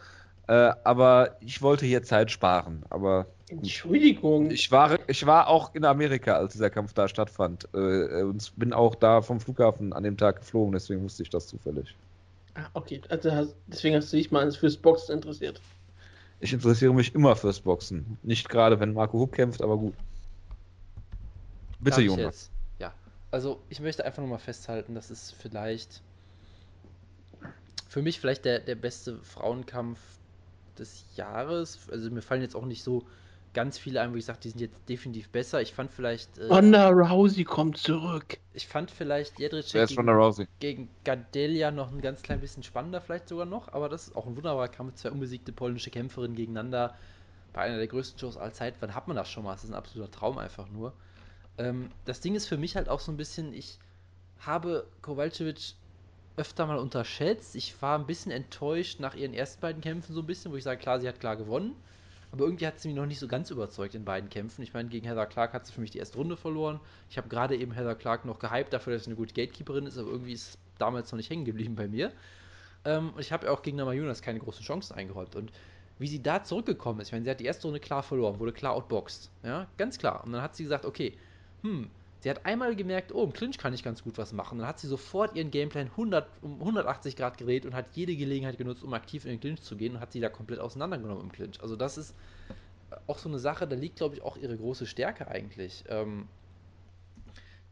Äh, 0.48 0.74
aber 0.84 1.38
ich 1.42 1.62
wollte 1.62 1.86
hier 1.88 2.04
Zeit 2.04 2.30
sparen. 2.30 2.84
Aber 2.90 3.26
Entschuldigung. 3.50 4.52
ich 4.52 4.72
war, 4.72 4.98
ich 5.08 5.26
war 5.26 5.48
auch 5.48 5.74
in 5.74 5.86
Amerika, 5.86 6.36
als 6.36 6.54
dieser 6.54 6.70
Kampf 6.70 6.94
da 6.94 7.08
stattfand. 7.08 7.68
Äh, 7.74 8.24
und 8.24 8.52
bin 8.58 8.74
auch 8.74 8.94
da 8.94 9.22
vom 9.22 9.40
Flughafen 9.40 9.94
an 9.94 10.04
dem 10.04 10.18
Tag 10.18 10.38
geflogen, 10.38 10.74
deswegen 10.74 11.04
wusste 11.04 11.24
ich 11.24 11.30
das 11.30 11.48
zufällig. 11.48 11.96
Ah, 12.56 12.68
okay, 12.74 13.02
also 13.10 13.54
deswegen 13.68 13.96
hast 13.96 14.12
du 14.12 14.18
dich 14.18 14.32
mal 14.32 14.52
fürs 14.52 14.78
Boxen 14.78 15.16
interessiert. 15.16 15.62
Ich 16.40 16.54
interessiere 16.54 16.94
mich 16.94 17.14
immer 17.14 17.36
fürs 17.36 17.60
Boxen. 17.60 18.18
Nicht 18.24 18.50
gerade, 18.50 18.80
wenn 18.80 18.94
Marco 18.94 19.20
Huck 19.20 19.34
kämpft, 19.34 19.62
aber 19.62 19.78
gut. 19.78 19.94
Bitte, 21.80 21.98
Darf 21.98 22.06
Jonas. 22.06 22.24
jetzt? 22.24 22.52
Ja, 22.80 22.94
also 23.32 23.62
ich 23.70 23.80
möchte 23.80 24.06
einfach 24.06 24.22
nur 24.22 24.30
mal 24.30 24.38
festhalten, 24.38 24.96
das 24.96 25.12
ist 25.12 25.34
vielleicht 25.34 26.02
für 27.88 28.02
mich 28.02 28.20
vielleicht 28.20 28.46
der, 28.46 28.60
der 28.60 28.76
beste 28.76 29.18
Frauenkampf 29.18 30.00
des 30.78 31.04
Jahres. 31.16 31.80
Also 31.92 32.10
mir 32.12 32.22
fallen 32.22 32.42
jetzt 32.42 32.56
auch 32.56 32.66
nicht 32.66 32.84
so 32.84 33.06
ganz 33.60 33.78
viele 33.78 34.00
ein, 34.00 34.14
wo 34.14 34.16
ich 34.16 34.24
sage, 34.24 34.40
die 34.42 34.50
sind 34.52 34.62
jetzt 34.62 34.78
definitiv 34.88 35.28
besser. 35.28 35.62
Ich 35.62 35.74
fand 35.74 35.92
vielleicht, 35.92 36.38
äh, 36.38 36.46
Ronda 36.46 36.88
Rousey 36.88 37.44
kommt 37.44 37.76
zurück. 37.78 38.38
ich 38.54 38.66
fand 38.66 38.90
vielleicht 38.90 39.38
Jedrzejczyk 39.38 40.00
Rousey? 40.00 40.48
gegen 40.62 40.88
Gardelia 41.04 41.70
noch 41.70 41.92
ein 41.92 42.00
ganz 42.00 42.22
klein 42.22 42.40
bisschen 42.40 42.64
spannender 42.64 43.02
vielleicht 43.02 43.28
sogar 43.28 43.46
noch, 43.46 43.74
aber 43.74 43.90
das 43.90 44.08
ist 44.08 44.16
auch 44.16 44.28
ein 44.28 44.38
wunderbarer 44.38 44.70
Kampf, 44.70 44.96
zwei 44.96 45.12
unbesiegte 45.12 45.52
polnische 45.52 45.90
Kämpferinnen 45.90 46.38
gegeneinander 46.38 46.96
bei 47.52 47.64
einer 47.64 47.76
der 47.76 47.88
größten 47.88 48.18
Shows 48.18 48.38
aller 48.38 48.54
Zeit. 48.54 48.76
Wann 48.80 48.96
hat 48.96 49.10
man 49.10 49.18
das 49.18 49.30
schon 49.30 49.44
mal? 49.44 49.52
Das 49.52 49.66
ist 49.66 49.72
ein 49.72 49.76
absoluter 49.76 50.10
Traum 50.10 50.38
einfach 50.38 50.70
nur. 50.70 50.94
Ähm, 51.58 51.92
das 52.06 52.22
Ding 52.22 52.36
ist 52.36 52.48
für 52.48 52.58
mich 52.58 52.78
halt 52.78 52.88
auch 52.88 53.02
so 53.02 53.12
ein 53.12 53.18
bisschen, 53.18 53.52
ich 53.52 53.78
habe 54.40 54.88
Kowalczyk 55.02 55.58
öfter 56.38 56.66
mal 56.66 56.78
unterschätzt. 56.78 57.58
Ich 57.58 57.82
war 57.82 58.00
ein 58.00 58.06
bisschen 58.06 58.32
enttäuscht 58.32 59.02
nach 59.02 59.16
ihren 59.16 59.34
ersten 59.34 59.60
beiden 59.60 59.82
Kämpfen 59.82 60.16
so 60.16 60.22
ein 60.22 60.28
bisschen, 60.28 60.54
wo 60.54 60.56
ich 60.56 60.64
sage, 60.64 60.80
klar, 60.80 61.02
sie 61.02 61.10
hat 61.10 61.20
klar 61.20 61.36
gewonnen. 61.36 61.76
Aber 62.32 62.46
irgendwie 62.46 62.68
hat 62.68 62.80
sie 62.80 62.88
mich 62.90 62.98
noch 62.98 63.06
nicht 63.06 63.20
so 63.20 63.28
ganz 63.28 63.50
überzeugt 63.50 63.96
in 63.96 64.06
beiden 64.06 64.30
Kämpfen. 64.30 64.62
Ich 64.62 64.74
meine, 64.74 64.90
gegen 64.90 65.08
Heather 65.08 65.26
Clark 65.26 65.54
hat 65.54 65.66
sie 65.66 65.74
für 65.74 65.82
mich 65.82 65.92
die 65.92 65.98
erste 65.98 66.18
Runde 66.18 66.38
verloren. 66.38 66.80
Ich 67.10 67.18
habe 67.18 67.28
gerade 67.28 67.58
eben 67.58 67.72
Heather 67.72 67.96
Clark 67.96 68.26
noch 68.26 68.40
gehypt 68.40 68.72
dafür, 68.72 68.94
dass 68.94 69.06
sie 69.06 69.10
eine 69.10 69.16
gute 69.16 69.34
Gatekeeperin 69.34 69.88
ist, 69.88 69.98
aber 69.98 70.10
irgendwie 70.10 70.34
ist 70.34 70.50
es 70.50 70.58
damals 70.78 71.12
noch 71.12 71.18
nicht 71.18 71.30
hängen 71.30 71.46
geblieben 71.46 71.76
bei 71.76 71.88
mir. 71.88 72.12
Ähm, 72.86 73.12
und 73.14 73.20
ich 73.20 73.32
habe 73.32 73.52
auch 73.52 73.62
gegen 73.62 73.78
Namajunas 73.78 74.22
keine 74.22 74.40
großen 74.40 74.64
Chancen 74.64 74.96
eingeräumt. 74.96 75.36
Und 75.36 75.52
wie 75.98 76.08
sie 76.08 76.22
da 76.22 76.44
zurückgekommen 76.44 77.02
ist, 77.02 77.08
ich 77.08 77.14
meine, 77.14 77.26
sie 77.26 77.32
hat 77.32 77.40
die 77.40 77.46
erste 77.46 77.68
Runde 77.68 77.80
klar 77.80 78.04
verloren, 78.04 78.40
wurde 78.40 78.54
klar 78.54 78.74
outboxed. 78.74 79.32
Ja, 79.44 79.68
ganz 79.78 79.98
klar. 79.98 80.24
Und 80.24 80.32
dann 80.32 80.42
hat 80.42 80.56
sie 80.56 80.64
gesagt, 80.64 80.86
okay, 80.86 81.18
hm, 81.64 81.90
sie 82.20 82.30
hat 82.30 82.46
einmal 82.46 82.76
gemerkt, 82.76 83.14
oh, 83.14 83.24
im 83.24 83.34
Clinch 83.34 83.58
kann 83.58 83.74
ich 83.74 83.84
ganz 83.84 84.04
gut 84.04 84.18
was 84.18 84.34
machen. 84.34 84.60
Dann 84.60 84.68
hat 84.68 84.80
sie 84.80 84.88
sofort 84.88 85.36
ihren 85.36 85.52
Gameplan 85.52 85.88
100, 85.88 86.28
um 86.42 86.60
180 86.60 87.16
Grad 87.16 87.38
gedreht 87.38 87.66
und 87.66 87.74
hat 87.74 87.86
jede 87.94 88.16
Gelegenheit 88.16 88.58
genutzt, 88.58 88.84
um 88.84 88.94
aktiv 88.94 89.26
in 89.26 89.32
den 89.32 89.40
Clinch 89.40 89.62
zu 89.62 89.76
gehen 89.76 89.96
und 89.96 90.02
hat 90.02 90.12
sie 90.12 90.20
da 90.20 90.30
komplett 90.30 90.60
auseinandergenommen 90.60 91.24
im 91.24 91.32
Clinch. 91.32 91.62
Also 91.62 91.76
das 91.76 91.98
ist 91.98 92.16
auch 93.08 93.18
so 93.18 93.30
eine 93.30 93.40
Sache, 93.40 93.68
da 93.68 93.76
liegt, 93.76 93.98
glaube 93.98 94.16
ich, 94.16 94.22
auch 94.22 94.38
ihre 94.38 94.58
große 94.58 94.86
Stärke 94.86 95.28
eigentlich. 95.28 95.84
Ähm, 95.88 96.28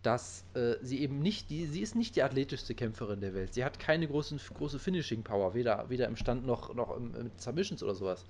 dass 0.04 0.46
äh, 0.54 0.76
sie 0.82 1.02
eben 1.02 1.20
nicht 1.20 1.50
die, 1.50 1.66
sie 1.66 1.82
ist 1.82 1.96
nicht 1.96 2.16
die 2.16 2.24
athletischste 2.24 2.76
Kämpferin 2.76 3.20
der 3.20 3.34
Welt. 3.34 3.54
Sie 3.54 3.66
hat 3.66 3.80
keine 3.80 4.08
großen, 4.08 4.40
große 4.54 4.80
Finishing 4.80 5.24
Power, 5.24 5.54
weder, 5.54 5.90
weder 5.90 6.08
im 6.08 6.16
Stand 6.16 6.46
noch, 6.46 6.74
noch 6.76 6.96
im, 6.96 7.12
mit 7.12 7.42
Submissions 7.42 7.84
oder 7.84 7.96
sowas. 7.96 8.24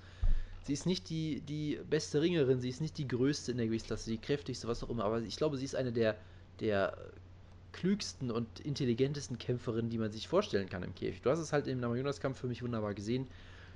Sie 0.64 0.72
ist 0.72 0.86
nicht 0.86 1.08
die, 1.08 1.40
die 1.40 1.80
beste 1.88 2.20
Ringerin, 2.20 2.60
sie 2.60 2.68
ist 2.68 2.80
nicht 2.80 2.98
die 2.98 3.08
größte 3.08 3.52
in 3.52 3.58
der 3.58 3.66
Gewichtsklasse, 3.66 4.10
die 4.10 4.18
kräftigste, 4.18 4.68
was 4.68 4.82
auch 4.82 4.90
immer, 4.90 5.04
aber 5.04 5.20
ich 5.20 5.36
glaube, 5.36 5.56
sie 5.56 5.64
ist 5.64 5.74
eine 5.74 5.92
der, 5.92 6.16
der 6.60 6.96
klügsten 7.72 8.30
und 8.30 8.60
intelligentesten 8.60 9.38
Kämpferinnen, 9.38 9.90
die 9.90 9.98
man 9.98 10.10
sich 10.10 10.28
vorstellen 10.28 10.68
kann 10.68 10.82
im 10.82 10.94
Käfig. 10.94 11.22
Du 11.22 11.30
hast 11.30 11.38
es 11.38 11.52
halt 11.52 11.66
im 11.66 11.80
Namajunas-Kampf 11.80 12.38
für 12.38 12.48
mich 12.48 12.62
wunderbar 12.62 12.94
gesehen. 12.94 13.26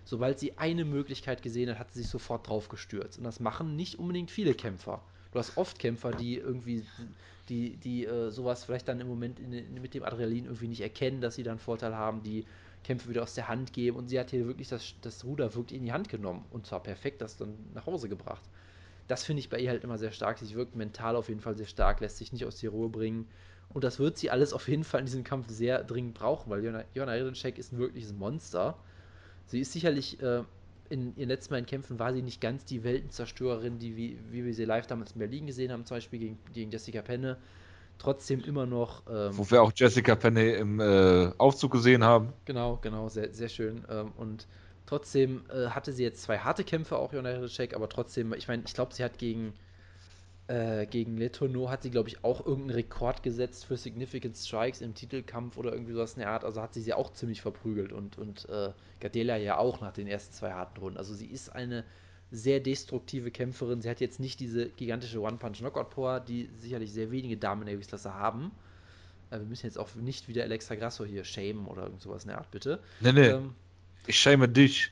Sobald 0.04 0.38
sie 0.38 0.58
eine 0.58 0.84
Möglichkeit 0.84 1.42
gesehen 1.42 1.70
hat, 1.70 1.78
hat 1.78 1.92
sie 1.92 2.02
sich 2.02 2.10
sofort 2.10 2.48
drauf 2.48 2.68
gestürzt. 2.68 3.18
Und 3.18 3.24
das 3.24 3.38
machen 3.38 3.76
nicht 3.76 3.98
unbedingt 3.98 4.30
viele 4.30 4.54
Kämpfer. 4.54 5.00
Du 5.32 5.38
hast 5.38 5.56
oft 5.56 5.78
Kämpfer, 5.78 6.10
die 6.10 6.36
irgendwie, 6.36 6.84
die, 7.48 7.76
die 7.76 8.04
äh, 8.04 8.30
sowas 8.30 8.64
vielleicht 8.64 8.88
dann 8.88 9.00
im 9.00 9.06
Moment 9.06 9.38
in, 9.38 9.52
in, 9.52 9.80
mit 9.80 9.94
dem 9.94 10.02
Adrenalin 10.02 10.46
irgendwie 10.46 10.68
nicht 10.68 10.80
erkennen, 10.80 11.20
dass 11.20 11.36
sie 11.36 11.42
dann 11.42 11.58
Vorteil 11.58 11.94
haben, 11.94 12.22
die 12.22 12.44
Kämpfe 12.84 13.08
wieder 13.08 13.22
aus 13.22 13.34
der 13.34 13.48
Hand 13.48 13.72
geben. 13.72 13.96
Und 13.96 14.08
sie 14.08 14.18
hat 14.18 14.30
hier 14.30 14.46
wirklich 14.46 14.68
das, 14.68 14.94
das 15.00 15.24
Ruder 15.24 15.54
wirklich 15.54 15.78
in 15.78 15.84
die 15.84 15.92
Hand 15.92 16.08
genommen. 16.08 16.44
Und 16.50 16.66
zwar 16.66 16.82
perfekt 16.82 17.22
das 17.22 17.36
dann 17.36 17.54
nach 17.74 17.86
Hause 17.86 18.08
gebracht. 18.08 18.42
Das 19.08 19.24
finde 19.24 19.40
ich 19.40 19.48
bei 19.48 19.58
ihr 19.58 19.70
halt 19.70 19.84
immer 19.84 19.98
sehr 19.98 20.12
stark. 20.12 20.38
Sie 20.38 20.54
wirkt 20.54 20.76
mental 20.76 21.16
auf 21.16 21.28
jeden 21.28 21.40
Fall 21.40 21.56
sehr 21.56 21.66
stark, 21.66 22.00
lässt 22.00 22.18
sich 22.18 22.32
nicht 22.32 22.44
aus 22.44 22.60
der 22.60 22.70
Ruhe 22.70 22.88
bringen. 22.88 23.28
Und 23.68 23.84
das 23.84 23.98
wird 23.98 24.18
sie 24.18 24.30
alles 24.30 24.52
auf 24.52 24.68
jeden 24.68 24.84
Fall 24.84 25.00
in 25.00 25.06
diesem 25.06 25.24
Kampf 25.24 25.48
sehr 25.48 25.82
dringend 25.82 26.14
brauchen, 26.14 26.50
weil 26.50 26.64
Jona, 26.64 26.84
Jona 26.94 27.14
ist 27.16 27.72
ein 27.72 27.78
wirkliches 27.78 28.12
Monster. 28.12 28.78
Sie 29.46 29.60
ist 29.60 29.72
sicherlich 29.72 30.20
äh, 30.22 30.42
in 30.88 31.16
ihren 31.16 31.28
letzten 31.28 31.52
beiden 31.52 31.66
Kämpfen 31.66 31.98
war 31.98 32.12
sie 32.12 32.22
nicht 32.22 32.40
ganz 32.40 32.66
die 32.66 32.84
Weltenzerstörerin, 32.84 33.78
die 33.78 33.96
wie, 33.96 34.18
wie 34.30 34.44
wir 34.44 34.52
sie 34.52 34.66
live 34.66 34.86
damals 34.86 35.12
in 35.12 35.20
Berlin 35.20 35.46
gesehen 35.46 35.72
haben, 35.72 35.86
zum 35.86 35.96
Beispiel 35.96 36.18
gegen, 36.18 36.38
gegen 36.52 36.70
Jessica 36.70 37.00
Penne. 37.00 37.38
Trotzdem 37.98 38.42
immer 38.44 38.66
noch. 38.66 39.02
Ähm, 39.08 39.36
Wo 39.36 39.50
wir 39.50 39.62
auch 39.62 39.72
Jessica 39.74 40.14
Penney 40.14 40.52
im 40.54 40.80
äh, 40.80 41.30
Aufzug 41.38 41.72
gesehen 41.72 42.04
haben. 42.04 42.32
Genau, 42.44 42.78
genau, 42.82 43.08
sehr, 43.08 43.32
sehr 43.32 43.48
schön. 43.48 43.84
Ähm, 43.88 44.12
und 44.16 44.46
trotzdem 44.86 45.42
äh, 45.50 45.68
hatte 45.68 45.92
sie 45.92 46.02
jetzt 46.02 46.22
zwei 46.22 46.38
harte 46.38 46.64
Kämpfe 46.64 46.96
auch, 46.96 47.12
Jona 47.12 47.30
Hericek, 47.30 47.74
aber 47.74 47.88
trotzdem, 47.88 48.32
ich 48.34 48.48
meine, 48.48 48.62
ich 48.66 48.74
glaube, 48.74 48.94
sie 48.94 49.04
hat 49.04 49.18
gegen 49.18 49.54
äh, 50.48 50.86
gegen 50.86 51.16
Letourneau 51.16 51.70
hat 51.70 51.82
sie, 51.82 51.90
glaube 51.90 52.08
ich, 52.08 52.24
auch 52.24 52.44
irgendeinen 52.44 52.76
Rekord 52.76 53.22
gesetzt 53.22 53.64
für 53.64 53.76
Significant 53.76 54.36
Strikes 54.36 54.80
im 54.80 54.94
Titelkampf 54.94 55.56
oder 55.56 55.72
irgendwie 55.72 55.92
sowas 55.92 56.14
in 56.14 56.20
der 56.20 56.30
Art. 56.30 56.44
Also 56.44 56.60
hat 56.60 56.74
sie 56.74 56.82
sie 56.82 56.94
auch 56.94 57.12
ziemlich 57.12 57.40
verprügelt 57.42 57.92
und, 57.92 58.18
und 58.18 58.48
äh, 58.48 58.72
Gadelia 59.00 59.36
ja 59.36 59.58
auch 59.58 59.80
nach 59.80 59.92
den 59.92 60.06
ersten 60.06 60.34
zwei 60.34 60.52
harten 60.52 60.78
Runden. 60.80 60.98
Also 60.98 61.14
sie 61.14 61.26
ist 61.26 61.48
eine 61.50 61.84
sehr 62.32 62.60
destruktive 62.60 63.30
Kämpferin. 63.30 63.82
Sie 63.82 63.90
hat 63.90 64.00
jetzt 64.00 64.18
nicht 64.18 64.40
diese 64.40 64.70
gigantische 64.70 65.20
One-Punch-Knockout-Power, 65.20 66.20
die 66.20 66.48
sicherlich 66.58 66.90
sehr 66.90 67.10
wenige 67.10 67.36
Damen 67.36 67.62
in 67.62 67.66
der 67.66 67.74
Gewichtsklasse 67.74 68.14
haben. 68.14 68.50
Äh, 69.30 69.38
wir 69.38 69.46
müssen 69.46 69.66
jetzt 69.66 69.78
auch 69.78 69.94
nicht 69.94 70.28
wieder 70.28 70.42
Alexa 70.42 70.74
Grasso 70.74 71.04
hier 71.04 71.24
shamen 71.24 71.66
oder 71.66 71.84
irgend 71.84 72.00
sowas 72.00 72.24
in 72.24 72.28
der 72.28 72.38
Art, 72.38 72.50
bitte. 72.50 72.80
Nee, 73.00 73.12
nee. 73.12 73.28
Ähm, 73.28 73.54
ich 74.06 74.18
shame 74.18 74.50
dich. 74.52 74.90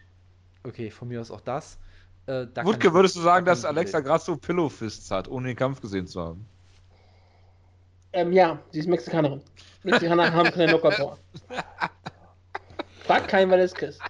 Okay, 0.65 0.91
von 0.91 1.09
mir 1.09 1.21
aus 1.21 1.31
auch 1.31 1.41
das. 1.41 1.79
Äh, 2.27 2.47
da 2.53 2.65
Wutke, 2.65 2.93
würdest 2.93 3.17
du 3.17 3.21
sagen, 3.21 3.47
dass 3.47 3.65
Alexa 3.65 4.01
Grasso 4.01 4.37
Pillow-Fists 4.37 5.11
hat, 5.11 5.27
ohne 5.27 5.49
den 5.49 5.57
Kampf 5.57 5.81
gesehen 5.81 6.07
zu 6.07 6.21
haben? 6.21 6.47
Ähm, 8.13 8.33
ja, 8.33 8.59
sie 8.71 8.81
ist 8.81 8.89
Mexikanerin. 8.89 9.41
Mexikaner 9.83 10.31
haben 10.31 10.51
keine 10.51 10.73
Knockout-Power. 10.73 11.19
Frag 13.05 13.29
keinen, 13.29 13.51
weil 13.51 13.61
es 13.61 13.73
kriegst. 13.73 14.01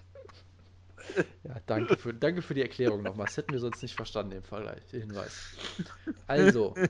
Ja, 1.45 1.57
danke 1.66 1.97
für, 1.97 2.15
danke 2.15 2.43
für 2.43 2.55
die 2.55 2.62
Erklärung 2.62 3.03
nochmal. 3.03 3.27
Das 3.27 3.37
hätten 3.37 3.53
wir 3.53 3.61
sonst 3.61 3.82
nicht 3.82 3.95
verstanden, 3.95 4.32
im 4.32 4.43
Vergleich, 4.43 4.87
den 4.93 5.03
Hinweis. 5.03 5.57
Also. 6.27 6.74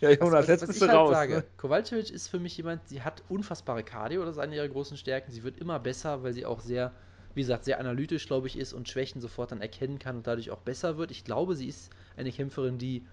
Ja, 0.00 0.10
Jonas, 0.10 0.46
jetzt 0.48 0.66
bist 0.66 0.80
du 0.80 0.86
halt 0.86 0.96
raus. 0.96 1.10
Sage, 1.10 1.34
ne? 1.36 1.44
Kowalczyk 1.56 2.10
ist 2.10 2.28
für 2.28 2.38
mich 2.38 2.56
jemand, 2.56 2.86
sie 2.88 3.02
hat 3.02 3.22
unfassbare 3.28 3.82
Cardio, 3.82 4.24
das 4.24 4.36
ist 4.36 4.38
eine 4.38 4.54
ihrer 4.56 4.68
großen 4.68 4.96
Stärken. 4.96 5.30
Sie 5.30 5.42
wird 5.42 5.58
immer 5.58 5.78
besser, 5.78 6.22
weil 6.22 6.32
sie 6.32 6.46
auch 6.46 6.60
sehr 6.60 6.92
wie 7.38 7.42
gesagt, 7.42 7.64
sehr 7.64 7.78
analytisch, 7.78 8.26
glaube 8.26 8.48
ich, 8.48 8.58
ist 8.58 8.72
und 8.72 8.88
Schwächen 8.88 9.20
sofort 9.20 9.52
dann 9.52 9.60
erkennen 9.60 10.00
kann 10.00 10.16
und 10.16 10.26
dadurch 10.26 10.50
auch 10.50 10.58
besser 10.58 10.98
wird. 10.98 11.12
Ich 11.12 11.22
glaube, 11.22 11.54
sie 11.54 11.68
ist 11.68 11.90
eine 12.16 12.32
Kämpferin, 12.32 12.78
die 12.78 13.06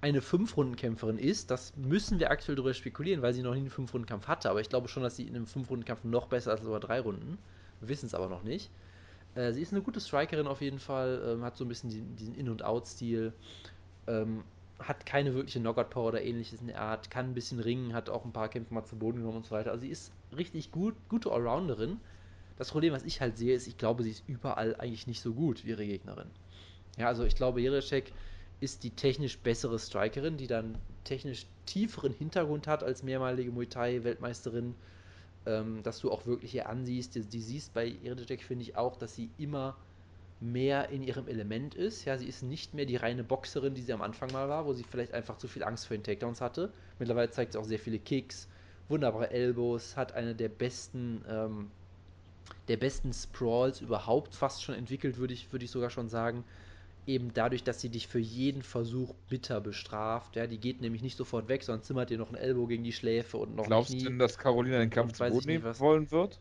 eine 0.00 0.20
Fünf-Runden-Kämpferin 0.20 1.16
ist. 1.16 1.52
Das 1.52 1.76
müssen 1.76 2.18
wir 2.18 2.32
aktuell 2.32 2.56
darüber 2.56 2.74
spekulieren, 2.74 3.22
weil 3.22 3.34
sie 3.34 3.42
noch 3.42 3.54
nie 3.54 3.60
einen 3.60 3.70
Fünf-Runden-Kampf 3.70 4.26
hatte. 4.26 4.50
Aber 4.50 4.60
ich 4.60 4.68
glaube 4.68 4.88
schon, 4.88 5.04
dass 5.04 5.14
sie 5.14 5.28
in 5.28 5.36
einem 5.36 5.46
Fünf-Runden-Kampf 5.46 6.02
noch 6.02 6.26
besser 6.26 6.54
ist 6.54 6.60
als 6.60 6.66
über 6.66 6.80
drei 6.80 6.98
Runden. 6.98 7.38
Wissen 7.80 8.06
es 8.06 8.14
aber 8.14 8.28
noch 8.28 8.42
nicht. 8.42 8.70
Äh, 9.34 9.52
sie 9.52 9.62
ist 9.62 9.72
eine 9.72 9.82
gute 9.82 10.00
Strikerin 10.00 10.46
auf 10.46 10.60
jeden 10.60 10.78
Fall, 10.78 11.22
ähm, 11.26 11.44
hat 11.44 11.56
so 11.56 11.64
ein 11.64 11.68
bisschen 11.68 11.90
diesen, 11.90 12.16
diesen 12.16 12.34
In- 12.34 12.48
und 12.48 12.64
Out-Stil, 12.64 13.32
ähm, 14.06 14.44
hat 14.78 15.06
keine 15.06 15.34
wirkliche 15.34 15.60
Knockout-Power 15.60 16.08
oder 16.08 16.22
ähnliches 16.22 16.60
in 16.60 16.68
der 16.68 16.80
Art, 16.80 17.10
kann 17.10 17.26
ein 17.26 17.34
bisschen 17.34 17.60
ringen, 17.60 17.94
hat 17.94 18.10
auch 18.10 18.24
ein 18.24 18.32
paar 18.32 18.48
Kämpfe 18.48 18.74
mal 18.74 18.84
zu 18.84 18.96
Boden 18.96 19.18
genommen 19.18 19.38
und 19.38 19.46
so 19.46 19.54
weiter. 19.54 19.70
Also 19.70 19.82
sie 19.82 19.90
ist 19.90 20.12
richtig 20.36 20.70
gut, 20.70 20.94
gute 21.08 21.30
Allrounderin. 21.30 21.98
Das 22.56 22.70
Problem, 22.70 22.92
was 22.92 23.04
ich 23.04 23.20
halt 23.20 23.36
sehe, 23.36 23.54
ist, 23.54 23.66
ich 23.66 23.76
glaube, 23.78 24.02
sie 24.02 24.10
ist 24.10 24.24
überall 24.26 24.76
eigentlich 24.76 25.06
nicht 25.06 25.20
so 25.20 25.34
gut 25.34 25.64
wie 25.64 25.70
ihre 25.70 25.86
Gegnerin. 25.86 26.30
Ja, 26.96 27.08
also 27.08 27.24
ich 27.24 27.36
glaube, 27.36 27.60
Jereczek 27.60 28.12
ist 28.60 28.82
die 28.84 28.90
technisch 28.90 29.38
bessere 29.38 29.78
Strikerin, 29.78 30.38
die 30.38 30.46
dann 30.46 30.78
technisch 31.04 31.46
tieferen 31.66 32.14
Hintergrund 32.14 32.66
hat 32.66 32.82
als 32.82 33.02
mehrmalige 33.02 33.50
Muay 33.50 33.66
Thai-Weltmeisterin, 33.66 34.74
ähm, 35.46 35.82
dass 35.82 36.00
du 36.00 36.10
auch 36.10 36.26
wirklich 36.26 36.54
ihr 36.54 36.68
ansiehst. 36.68 37.14
Die, 37.14 37.22
die 37.22 37.40
siehst 37.40 37.74
bei 37.74 37.86
Jereczek, 37.86 38.42
finde 38.42 38.62
ich 38.62 38.76
auch, 38.76 38.96
dass 38.96 39.14
sie 39.14 39.30
immer 39.38 39.76
mehr 40.40 40.90
in 40.90 41.02
ihrem 41.02 41.28
Element 41.28 41.74
ist. 41.74 42.04
Ja, 42.04 42.18
sie 42.18 42.28
ist 42.28 42.42
nicht 42.42 42.74
mehr 42.74 42.86
die 42.86 42.96
reine 42.96 43.24
Boxerin, 43.24 43.74
die 43.74 43.82
sie 43.82 43.92
am 43.92 44.02
Anfang 44.02 44.30
mal 44.32 44.48
war, 44.48 44.66
wo 44.66 44.72
sie 44.74 44.84
vielleicht 44.84 45.14
einfach 45.14 45.38
zu 45.38 45.48
viel 45.48 45.64
Angst 45.64 45.86
vor 45.86 45.96
den 45.96 46.04
Takedowns 46.04 46.40
hatte. 46.40 46.72
Mittlerweile 46.98 47.30
zeigt 47.30 47.52
sie 47.52 47.58
auch 47.58 47.64
sehr 47.64 47.78
viele 47.78 47.98
Kicks, 47.98 48.48
wunderbare 48.88 49.30
Elbows, 49.30 49.96
hat 49.96 50.12
eine 50.12 50.34
der 50.34 50.50
besten 50.50 51.24
ähm, 51.28 51.70
der 52.68 52.76
besten 52.76 53.12
Sprawls 53.12 53.80
überhaupt 53.80 54.34
fast 54.34 54.62
schon 54.62 54.74
entwickelt, 54.74 55.18
würde 55.18 55.34
ich, 55.34 55.52
würd 55.52 55.62
ich 55.62 55.70
sogar 55.70 55.90
schon 55.90 56.08
sagen. 56.08 56.44
Eben 57.06 57.32
dadurch, 57.32 57.62
dass 57.62 57.80
sie 57.80 57.88
dich 57.88 58.08
für 58.08 58.18
jeden 58.18 58.62
Versuch 58.62 59.14
bitter 59.28 59.60
bestraft. 59.60 60.34
Ja, 60.34 60.46
die 60.46 60.58
geht 60.58 60.80
nämlich 60.80 61.02
nicht 61.02 61.16
sofort 61.16 61.48
weg, 61.48 61.62
sondern 61.62 61.84
zimmert 61.84 62.10
dir 62.10 62.18
noch 62.18 62.30
ein 62.30 62.34
Ellbogen 62.34 62.68
gegen 62.68 62.84
die 62.84 62.92
Schläfe 62.92 63.36
und 63.36 63.54
noch 63.54 63.66
Glaubst 63.66 63.92
du 63.92 63.98
denn, 63.98 64.18
dass 64.18 64.38
Carolina 64.38 64.78
den 64.78 64.90
Kampf 64.90 65.12
zu 65.12 65.24
Boden 65.24 65.46
nehmen 65.46 65.78
wollen 65.78 66.10
wird? 66.10 66.40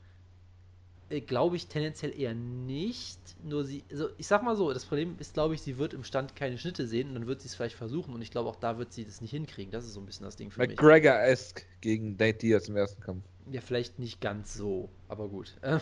Äh, 1.09 1.21
glaube 1.21 1.55
ich 1.55 1.67
tendenziell 1.67 2.19
eher 2.19 2.33
nicht. 2.33 3.19
Nur 3.43 3.63
sie, 3.63 3.83
also 3.91 4.09
ich 4.17 4.25
sag 4.25 4.41
mal 4.41 4.55
so, 4.55 4.73
das 4.73 4.85
Problem 4.85 5.15
ist, 5.19 5.35
glaube 5.35 5.53
ich, 5.53 5.61
sie 5.61 5.77
wird 5.77 5.93
im 5.93 6.03
Stand 6.03 6.35
keine 6.35 6.57
Schnitte 6.57 6.87
sehen 6.87 7.09
und 7.09 7.13
dann 7.13 7.27
wird 7.27 7.41
sie 7.41 7.47
es 7.47 7.55
vielleicht 7.55 7.75
versuchen 7.75 8.13
und 8.13 8.21
ich 8.21 8.31
glaube 8.31 8.49
auch 8.49 8.55
da 8.55 8.79
wird 8.79 8.91
sie 8.91 9.05
das 9.05 9.21
nicht 9.21 9.31
hinkriegen. 9.31 9.71
Das 9.71 9.85
ist 9.85 9.93
so 9.93 9.99
ein 9.99 10.05
bisschen 10.07 10.25
das 10.25 10.35
Ding 10.35 10.49
für 10.49 10.61
McGregor 10.61 10.71
mich. 10.71 10.81
McGregor-esque 10.81 11.63
gegen 11.81 12.11
Nate 12.15 12.39
Diaz 12.39 12.67
im 12.69 12.75
ersten 12.75 13.01
Kampf. 13.01 13.23
Ja, 13.51 13.61
vielleicht 13.61 13.99
nicht 13.99 14.19
ganz 14.19 14.53
so, 14.55 14.89
aber 15.07 15.29
gut. 15.29 15.55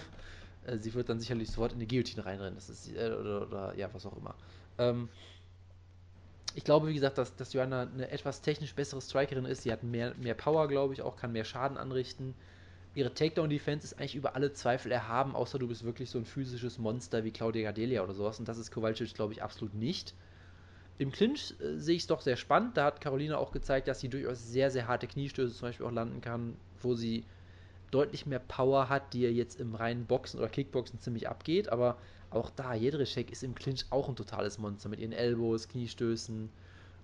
Äh, 0.65 0.77
sie 0.77 0.93
wird 0.93 1.09
dann 1.09 1.19
sicherlich 1.19 1.51
sofort 1.51 1.73
in 1.73 1.79
die 1.79 1.87
Guillotine 1.87 2.25
reinrennen. 2.25 2.55
Das 2.55 2.69
ist, 2.69 2.87
äh, 2.87 3.11
oder, 3.11 3.45
oder, 3.45 3.77
ja, 3.77 3.93
was 3.93 4.05
auch 4.05 4.15
immer. 4.15 4.33
Ähm, 4.77 5.09
ich 6.55 6.63
glaube, 6.63 6.87
wie 6.87 6.93
gesagt, 6.93 7.17
dass, 7.17 7.35
dass 7.35 7.53
Joanna 7.53 7.83
eine 7.83 8.11
etwas 8.11 8.41
technisch 8.41 8.75
bessere 8.75 9.01
Strikerin 9.01 9.45
ist. 9.45 9.63
Sie 9.63 9.71
hat 9.71 9.83
mehr, 9.83 10.13
mehr 10.15 10.35
Power, 10.35 10.67
glaube 10.67 10.93
ich, 10.93 11.01
auch 11.01 11.15
kann 11.15 11.31
mehr 11.31 11.45
Schaden 11.45 11.77
anrichten. 11.77 12.35
Ihre 12.95 13.13
Takedown-Defense 13.13 13.85
ist 13.85 13.93
eigentlich 13.99 14.15
über 14.15 14.35
alle 14.35 14.53
Zweifel 14.53 14.91
erhaben, 14.91 15.35
außer 15.35 15.57
du 15.57 15.67
bist 15.67 15.83
wirklich 15.83 16.11
so 16.11 16.19
ein 16.19 16.25
physisches 16.25 16.77
Monster 16.77 17.23
wie 17.23 17.31
Claudia 17.31 17.63
Gadelia 17.63 18.03
oder 18.03 18.13
sowas. 18.13 18.37
Und 18.37 18.47
das 18.47 18.59
ist 18.59 18.69
Kowalczyk, 18.71 19.15
glaube 19.15 19.33
ich, 19.33 19.41
absolut 19.41 19.73
nicht. 19.73 20.13
Im 20.99 21.11
Clinch 21.11 21.55
äh, 21.59 21.79
sehe 21.79 21.95
ich 21.95 22.03
es 22.03 22.07
doch 22.07 22.21
sehr 22.21 22.37
spannend. 22.37 22.77
Da 22.77 22.85
hat 22.85 23.01
Carolina 23.01 23.37
auch 23.37 23.51
gezeigt, 23.51 23.87
dass 23.87 23.99
sie 23.99 24.09
durchaus 24.09 24.47
sehr, 24.47 24.69
sehr 24.69 24.87
harte 24.87 25.07
Kniestöße 25.07 25.55
zum 25.55 25.69
Beispiel 25.69 25.87
auch 25.87 25.91
landen 25.91 26.21
kann, 26.21 26.55
wo 26.81 26.93
sie 26.93 27.25
deutlich 27.93 28.25
mehr 28.25 28.39
Power 28.39 28.89
hat, 28.89 29.13
die 29.13 29.25
er 29.25 29.31
jetzt 29.31 29.59
im 29.59 29.75
reinen 29.75 30.05
Boxen 30.05 30.39
oder 30.39 30.49
Kickboxen 30.49 30.99
ziemlich 30.99 31.29
abgeht. 31.29 31.69
Aber 31.69 31.97
auch 32.31 32.49
da, 32.49 32.73
Jedrzejczyk 32.73 33.31
ist 33.31 33.43
im 33.43 33.55
Clinch 33.55 33.85
auch 33.89 34.09
ein 34.09 34.15
totales 34.15 34.57
Monster 34.57 34.89
mit 34.89 34.99
ihren 34.99 35.11
Elbows, 35.11 35.67
Kniestößen 35.67 36.49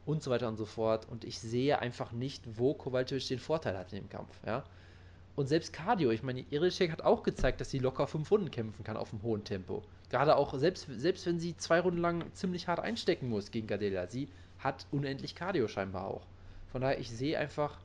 und 0.05 0.23
so 0.23 0.31
weiter 0.31 0.47
und 0.47 0.57
so 0.57 0.65
fort. 0.65 1.07
Und 1.09 1.23
ich 1.23 1.39
sehe 1.39 1.79
einfach 1.79 2.11
nicht, 2.11 2.43
wo 2.57 2.73
Kowalczyk 2.73 3.27
den 3.27 3.39
Vorteil 3.39 3.77
hat 3.77 3.93
in 3.93 3.99
dem 3.99 4.09
Kampf. 4.09 4.35
Ja? 4.45 4.63
Und 5.35 5.47
selbst 5.47 5.71
Cardio, 5.71 6.09
ich 6.11 6.23
meine, 6.23 6.43
Jedrzejczyk 6.49 6.91
hat 6.91 7.01
auch 7.03 7.23
gezeigt, 7.23 7.61
dass 7.61 7.69
sie 7.69 7.79
locker 7.79 8.07
fünf 8.07 8.31
Runden 8.31 8.51
kämpfen 8.51 8.83
kann 8.83 8.97
auf 8.97 9.13
einem 9.13 9.23
hohen 9.23 9.43
Tempo. 9.43 9.83
Gerade 10.09 10.35
auch, 10.35 10.53
selbst, 10.57 10.87
selbst 10.89 11.25
wenn 11.27 11.39
sie 11.39 11.55
zwei 11.55 11.79
Runden 11.79 12.01
lang 12.01 12.25
ziemlich 12.33 12.67
hart 12.67 12.79
einstecken 12.79 13.29
muss 13.29 13.51
gegen 13.51 13.67
Gadelia, 13.67 14.07
sie 14.07 14.27
hat 14.57 14.87
unendlich 14.91 15.35
Cardio 15.35 15.67
scheinbar 15.67 16.07
auch. 16.07 16.25
Von 16.71 16.81
daher, 16.81 16.99
ich 16.99 17.09
sehe 17.09 17.37
einfach, 17.37 17.77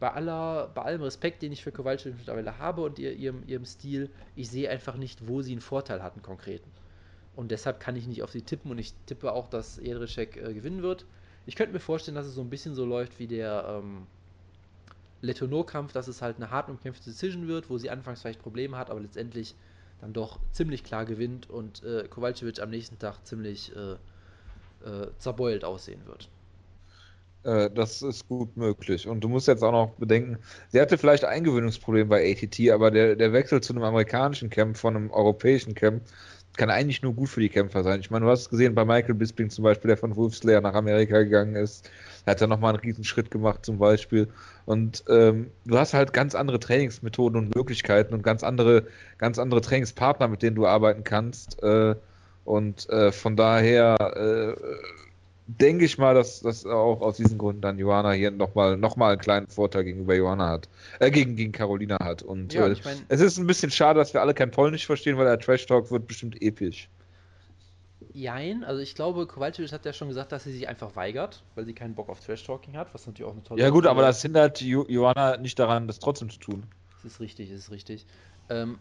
bei, 0.00 0.12
aller, 0.12 0.70
bei 0.74 0.82
allem 0.82 1.02
Respekt, 1.02 1.42
den 1.42 1.52
ich 1.52 1.62
für 1.62 1.72
Kowalczyk 1.72 2.14
mittlerweile 2.16 2.58
habe 2.58 2.82
und 2.82 2.98
ihr, 2.98 3.12
ihrem, 3.14 3.42
ihrem 3.46 3.64
Stil, 3.64 4.10
ich 4.36 4.48
sehe 4.48 4.70
einfach 4.70 4.96
nicht, 4.96 5.26
wo 5.26 5.42
sie 5.42 5.52
einen 5.52 5.60
Vorteil 5.60 6.02
hatten 6.02 6.22
konkreten. 6.22 6.70
Und 7.34 7.50
deshalb 7.50 7.80
kann 7.80 7.96
ich 7.96 8.06
nicht 8.06 8.22
auf 8.22 8.32
sie 8.32 8.42
tippen 8.42 8.70
und 8.70 8.78
ich 8.78 8.94
tippe 9.06 9.32
auch, 9.32 9.48
dass 9.48 9.78
Edricek 9.78 10.36
äh, 10.36 10.54
gewinnen 10.54 10.82
wird. 10.82 11.06
Ich 11.46 11.56
könnte 11.56 11.72
mir 11.72 11.80
vorstellen, 11.80 12.14
dass 12.14 12.26
es 12.26 12.34
so 12.34 12.40
ein 12.40 12.50
bisschen 12.50 12.74
so 12.74 12.84
läuft 12.84 13.18
wie 13.18 13.26
der 13.26 13.80
ähm, 13.80 14.06
Letourneau-Kampf, 15.22 15.92
dass 15.92 16.08
es 16.08 16.22
halt 16.22 16.36
eine 16.36 16.50
hart 16.50 16.68
umkämpfte 16.68 17.10
Decision 17.10 17.48
wird, 17.48 17.70
wo 17.70 17.78
sie 17.78 17.90
anfangs 17.90 18.22
vielleicht 18.22 18.42
Probleme 18.42 18.76
hat, 18.76 18.90
aber 18.90 19.00
letztendlich 19.00 19.54
dann 20.00 20.12
doch 20.12 20.38
ziemlich 20.52 20.84
klar 20.84 21.04
gewinnt 21.04 21.50
und 21.50 21.82
äh, 21.82 22.06
Kowalczyk 22.08 22.60
am 22.60 22.70
nächsten 22.70 22.98
Tag 22.98 23.24
ziemlich 23.26 23.74
äh, 23.74 23.92
äh, 24.84 25.10
zerbeult 25.18 25.64
aussehen 25.64 26.06
wird. 26.06 26.28
Äh, 27.48 27.70
das 27.70 28.02
ist 28.02 28.28
gut 28.28 28.56
möglich. 28.56 29.08
Und 29.08 29.20
du 29.20 29.28
musst 29.28 29.48
jetzt 29.48 29.62
auch 29.62 29.72
noch 29.72 29.90
bedenken, 29.94 30.38
sie 30.68 30.80
hatte 30.80 30.98
vielleicht 30.98 31.24
Eingewöhnungsprobleme 31.24 32.08
bei 32.10 32.30
ATT, 32.30 32.70
aber 32.70 32.90
der, 32.90 33.16
der 33.16 33.32
Wechsel 33.32 33.62
zu 33.62 33.72
einem 33.72 33.84
amerikanischen 33.84 34.50
Camp 34.50 34.76
von 34.76 34.96
einem 34.96 35.10
europäischen 35.10 35.74
Camp 35.74 36.02
kann 36.56 36.70
eigentlich 36.70 37.02
nur 37.02 37.14
gut 37.14 37.28
für 37.28 37.40
die 37.40 37.48
Kämpfer 37.48 37.84
sein. 37.84 38.00
Ich 38.00 38.10
meine, 38.10 38.24
du 38.24 38.30
hast 38.30 38.40
es 38.40 38.50
gesehen 38.50 38.74
bei 38.74 38.84
Michael 38.84 39.14
Bisping 39.14 39.48
zum 39.48 39.62
Beispiel, 39.62 39.88
der 39.88 39.96
von 39.96 40.16
Wolfslayer 40.16 40.60
nach 40.60 40.74
Amerika 40.74 41.22
gegangen 41.22 41.54
ist. 41.54 41.88
Er 42.26 42.32
hat 42.32 42.40
ja 42.40 42.48
nochmal 42.48 42.74
einen 42.74 42.80
riesen 42.80 43.04
Schritt 43.04 43.30
gemacht 43.30 43.64
zum 43.64 43.78
Beispiel. 43.78 44.28
Und 44.66 45.04
ähm, 45.08 45.50
du 45.66 45.78
hast 45.78 45.94
halt 45.94 46.12
ganz 46.12 46.34
andere 46.34 46.58
Trainingsmethoden 46.58 47.38
und 47.38 47.54
Möglichkeiten 47.54 48.12
und 48.12 48.22
ganz 48.22 48.42
andere, 48.42 48.88
ganz 49.18 49.38
andere 49.38 49.60
Trainingspartner, 49.60 50.26
mit 50.26 50.42
denen 50.42 50.56
du 50.56 50.66
arbeiten 50.66 51.04
kannst. 51.04 51.62
Äh, 51.62 51.94
und 52.44 52.88
äh, 52.90 53.12
von 53.12 53.36
daher 53.36 53.96
äh, 54.16 54.60
denke 55.48 55.86
ich 55.86 55.96
mal, 55.96 56.14
dass, 56.14 56.40
dass 56.40 56.66
auch 56.66 57.00
aus 57.00 57.16
diesen 57.16 57.38
Gründen 57.38 57.62
dann 57.62 57.78
Johanna 57.78 58.12
hier 58.12 58.30
nochmal 58.30 58.76
noch 58.76 58.96
mal 58.96 59.12
einen 59.12 59.20
kleinen 59.20 59.46
Vorteil 59.48 59.84
gegenüber 59.84 60.14
Johanna 60.14 60.48
hat, 60.48 60.68
äh, 61.00 61.10
gegen, 61.10 61.36
gegen 61.36 61.52
Carolina 61.52 61.96
hat. 62.00 62.22
Und 62.22 62.52
ja, 62.52 62.66
äh, 62.66 62.72
ich 62.72 62.84
mein, 62.84 62.98
es 63.08 63.20
ist 63.20 63.38
ein 63.38 63.46
bisschen 63.46 63.70
schade, 63.70 63.98
dass 63.98 64.12
wir 64.12 64.20
alle 64.20 64.34
kein 64.34 64.50
Polnisch 64.50 64.86
verstehen, 64.86 65.16
weil 65.16 65.24
der 65.24 65.38
Trash 65.38 65.64
Talk 65.66 65.90
wird 65.90 66.06
bestimmt 66.06 66.40
episch. 66.42 66.88
Jein, 68.12 68.62
also 68.62 68.80
ich 68.80 68.94
glaube, 68.94 69.26
Kowalczyk 69.26 69.72
hat 69.72 69.84
ja 69.84 69.92
schon 69.92 70.08
gesagt, 70.08 70.32
dass 70.32 70.44
sie 70.44 70.52
sich 70.52 70.68
einfach 70.68 70.96
weigert, 70.96 71.42
weil 71.54 71.64
sie 71.64 71.72
keinen 71.72 71.94
Bock 71.94 72.08
auf 72.08 72.20
Trash 72.20 72.44
Talking 72.44 72.76
hat, 72.76 72.92
was 72.92 73.06
natürlich 73.06 73.30
auch 73.30 73.34
eine 73.34 73.42
tolle 73.42 73.60
Ja 73.60 73.70
gut, 73.70 73.86
aber 73.86 74.02
das 74.02 74.20
hindert 74.22 74.60
jo 74.60 74.84
Johanna 74.88 75.38
nicht 75.38 75.58
daran, 75.58 75.86
das 75.86 75.98
trotzdem 75.98 76.28
zu 76.28 76.38
tun. 76.38 76.64
Das 77.02 77.12
ist 77.12 77.20
richtig, 77.20 77.50
das 77.50 77.58
ist 77.60 77.70
richtig. 77.70 78.06
Ähm, 78.50 78.78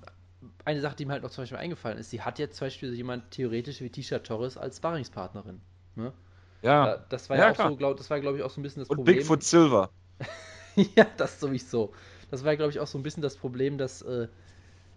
eine 0.66 0.82
Sache, 0.82 0.96
die 0.96 1.06
mir 1.06 1.14
halt 1.14 1.24
noch 1.24 1.30
zum 1.30 1.44
Beispiel 1.44 1.58
eingefallen 1.58 1.98
ist, 1.98 2.10
sie 2.10 2.22
hat 2.22 2.40
jetzt 2.40 2.58
zum 2.58 2.68
Beispiel 2.68 2.94
jemand 2.94 3.32
theoretisch 3.32 3.82
wie 3.82 3.90
Tisha 3.90 4.20
Torres 4.20 4.58
als 4.58 4.78
Sparringspartnerin. 4.78 5.62
Ne? 5.96 6.14
Ja. 6.62 6.98
das 7.10 7.30
war 7.30 7.38
Ja, 7.38 7.46
ja, 7.48 7.52
auch 7.52 7.56
klar. 7.56 7.72
so, 7.72 7.76
glaub, 7.76 7.98
das 7.98 8.10
war 8.10 8.20
glaube 8.20 8.38
ich 8.38 8.44
auch 8.44 8.50
so 8.50 8.60
ein 8.60 8.64
bisschen 8.64 8.82
das 8.82 8.90
Und 8.90 8.98
Problem. 8.98 9.06
Bigfoot 9.06 9.44
Silver. 9.44 9.92
ja, 10.96 11.06
das 11.18 11.40
sowieso. 11.40 11.94
Das 12.30 12.44
war, 12.44 12.56
glaube 12.56 12.72
ich, 12.72 12.80
auch 12.80 12.88
so 12.88 12.98
ein 12.98 13.04
bisschen 13.04 13.24
das 13.24 13.38
Problem, 13.38 13.78
dass, 13.78 14.02
äh, 14.02 14.28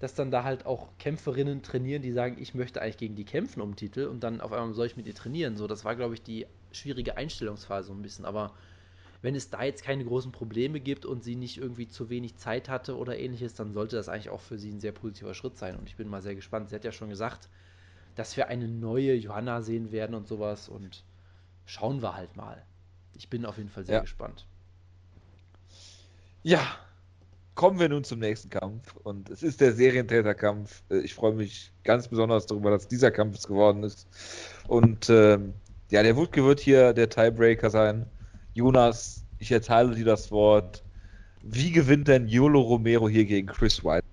dass 0.01 0.15
dann 0.15 0.31
da 0.31 0.45
halt 0.45 0.67
auch 0.67 0.91
Kämpferinnen 0.99 1.63
trainieren, 1.63 2.03
die 2.03 2.13
sagen, 2.13 2.37
ich 2.41 2.55
möchte 2.55 2.83
eigentlich 2.83 2.99
gegen 2.99 3.17
die 3.17 3.25
kämpfen 3.25 3.61
um 3.63 3.73
den 3.73 3.77
Titel 3.77 4.07
und 4.07 4.21
dann 4.23 4.41
auf 4.41 4.53
einmal 4.53 4.75
soll 4.75 4.87
ich 4.87 4.97
mit 4.97 5.07
ihr 5.07 5.15
trainieren. 5.15 5.57
So, 5.57 5.67
das 5.67 5.85
war, 5.85 5.97
glaube 5.97 6.15
ich, 6.15 6.23
die 6.23 6.47
schwierige 6.73 7.17
Einstellungsphase 7.17 7.89
so 7.89 7.95
ein 7.95 8.03
bisschen. 8.03 8.25
Aber 8.27 8.55
wenn 9.23 9.35
es 9.37 9.51
da 9.51 9.65
jetzt 9.65 9.85
keine 9.85 10.05
großen 10.05 10.33
Probleme 10.33 10.81
gibt 10.81 11.07
und 11.07 11.25
sie 11.25 11.37
nicht 11.37 11.59
irgendwie 11.59 11.89
zu 11.89 12.11
wenig 12.11 12.37
Zeit 12.39 12.69
hatte 12.69 12.97
oder 12.97 13.19
ähnliches, 13.19 13.55
dann 13.55 13.73
sollte 13.73 13.97
das 13.97 14.09
eigentlich 14.09 14.31
auch 14.31 14.41
für 14.41 14.59
sie 14.59 14.71
ein 14.73 14.81
sehr 14.81 14.93
positiver 14.93 15.35
Schritt 15.35 15.59
sein. 15.59 15.77
Und 15.77 15.89
ich 15.89 15.97
bin 15.97 16.09
mal 16.09 16.23
sehr 16.23 16.35
gespannt. 16.37 16.71
Sie 16.71 16.77
hat 16.77 16.85
ja 16.85 16.93
schon 16.93 17.11
gesagt, 17.11 17.49
dass 18.17 18.37
wir 18.37 18.49
eine 18.49 18.69
neue 18.69 19.15
Johanna 19.15 19.63
sehen 19.63 19.93
werden 19.93 20.15
und 20.15 20.29
sowas 20.29 20.69
und 20.69 21.05
schauen 21.71 22.03
wir 22.03 22.17
halt 22.17 22.37
mal. 22.37 22.65
Ich 23.15 23.31
bin 23.31 23.47
auf 23.47 23.57
jeden 23.57 23.71
Fall 23.71 23.85
sehr 23.85 23.97
Ja. 23.97 24.01
gespannt. 24.01 24.45
Ja, 26.43 26.61
kommen 27.55 27.79
wir 27.79 27.89
nun 27.89 28.03
zum 28.03 28.19
nächsten 28.19 28.51
Kampf. 28.51 28.97
Und 28.97 29.31
es 29.31 29.43
ist 29.43 29.61
der 29.61 29.73
Serientäterkampf. 29.73 30.83
Äh, 30.91 30.99
Ich 31.01 31.15
freue 31.15 31.33
mich 31.35 31.73
ganz 31.85 32.09
besonders 32.09 32.47
darüber, 32.47 32.71
dass 32.71 32.89
dieser 32.89 33.11
Kampf 33.13 33.37
es 33.37 33.47
geworden 33.47 33.85
ist. 33.85 34.09
Und 34.67 35.09
ähm, 35.11 35.55
ja, 35.91 36.03
der 36.03 36.17
Wutke 36.17 36.45
wird 36.45 36.61
hier 36.61 36.93
der 36.93 37.09
Tiebreaker 37.09 37.71
sein. 37.71 38.07
Jonas, 38.53 39.25
ich 39.39 39.53
erteile 39.53 39.95
dir 39.95 40.05
das 40.05 40.33
Wort. 40.33 40.83
Wie 41.43 41.71
gewinnt 41.71 42.09
denn 42.09 42.27
Yolo 42.27 42.61
Romero 42.61 43.09
hier 43.09 43.25
gegen 43.27 43.47
Chris 43.49 43.85
White? 43.85 44.05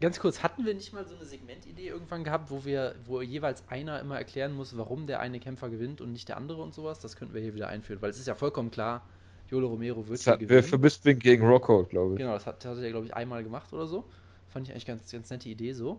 Ganz 0.00 0.20
kurz, 0.20 0.42
hatten 0.44 0.64
wir 0.64 0.74
nicht 0.74 0.92
mal 0.92 1.04
so 1.04 1.16
eine 1.16 1.24
Segmentidee 1.24 1.88
irgendwann 1.88 2.22
gehabt, 2.22 2.50
wo 2.50 2.64
wir, 2.64 2.94
wo 3.04 3.20
jeweils 3.20 3.64
einer 3.68 3.98
immer 4.00 4.16
erklären 4.16 4.52
muss, 4.52 4.76
warum 4.76 5.08
der 5.08 5.18
eine 5.18 5.40
Kämpfer 5.40 5.70
gewinnt 5.70 6.00
und 6.00 6.12
nicht 6.12 6.28
der 6.28 6.36
andere 6.36 6.62
und 6.62 6.72
sowas? 6.72 7.00
Das 7.00 7.16
könnten 7.16 7.34
wir 7.34 7.40
hier 7.40 7.54
wieder 7.54 7.66
einführen, 7.68 8.00
weil 8.00 8.10
es 8.10 8.18
ist 8.18 8.28
ja 8.28 8.36
vollkommen 8.36 8.70
klar, 8.70 9.04
Jolo 9.50 9.66
Romero 9.68 10.06
wird 10.06 10.18
Das 10.18 10.24
hier 10.24 10.32
hat, 10.34 10.40
wir 10.40 10.46
gewinnen. 10.46 10.62
vermisst 10.68 11.04
wegen 11.04 11.18
gegen 11.18 11.44
Rockhold, 11.46 11.90
glaube 11.90 12.12
ich. 12.14 12.18
Genau, 12.18 12.34
das 12.34 12.46
hat, 12.46 12.64
hat 12.64 12.78
er, 12.78 12.90
glaube 12.90 13.06
ich, 13.06 13.14
einmal 13.14 13.42
gemacht 13.42 13.72
oder 13.72 13.86
so. 13.86 14.04
Fand 14.50 14.68
ich 14.68 14.72
eigentlich 14.72 14.86
ganz, 14.86 15.10
ganz 15.10 15.30
nette 15.30 15.48
Idee 15.48 15.72
so. 15.72 15.98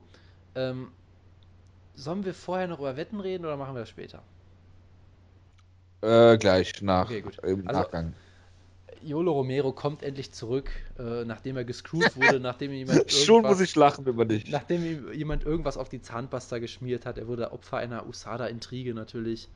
Ähm, 0.56 0.92
sollen 1.96 2.24
wir 2.24 2.34
vorher 2.34 2.68
noch 2.68 2.80
über 2.80 2.96
Wetten 2.96 3.20
reden 3.20 3.44
oder 3.46 3.58
machen 3.58 3.76
wir 3.76 3.82
das 3.82 3.90
später? 3.90 4.24
Äh, 6.02 6.38
gleich 6.38 6.82
nach 6.82 7.06
Okay, 7.06 7.20
gut. 7.22 7.38
im 7.44 7.68
Also- 7.68 7.82
Nachgang. 7.82 8.14
Jolo 9.04 9.32
Romero 9.34 9.72
kommt 9.72 10.04
endlich 10.04 10.32
zurück, 10.32 10.70
äh, 10.98 11.24
nachdem 11.26 11.58
er 11.58 11.64
gescrewt 11.66 12.16
wurde, 12.16 12.40
nachdem 12.40 12.72
jemand 12.72 13.12
Schon 13.12 13.44
irgendwas- 13.44 13.52
muss 13.58 13.62
ich 13.62 13.76
lachen 13.76 14.06
über 14.06 14.26
dich. 14.26 14.50
Nachdem 14.50 14.86
ihm 14.86 15.14
jemand 15.14 15.44
irgendwas 15.46 15.78
auf 15.78 15.90
die 15.90 16.02
Zahnpasta 16.02 16.60
geschmiert 16.60 17.06
hat, 17.06 17.18
er 17.18 17.28
wurde 17.28 17.52
Opfer 17.52 17.78
einer 17.78 18.08
USADA-Intrige 18.08 18.94
natürlich. 18.94 19.50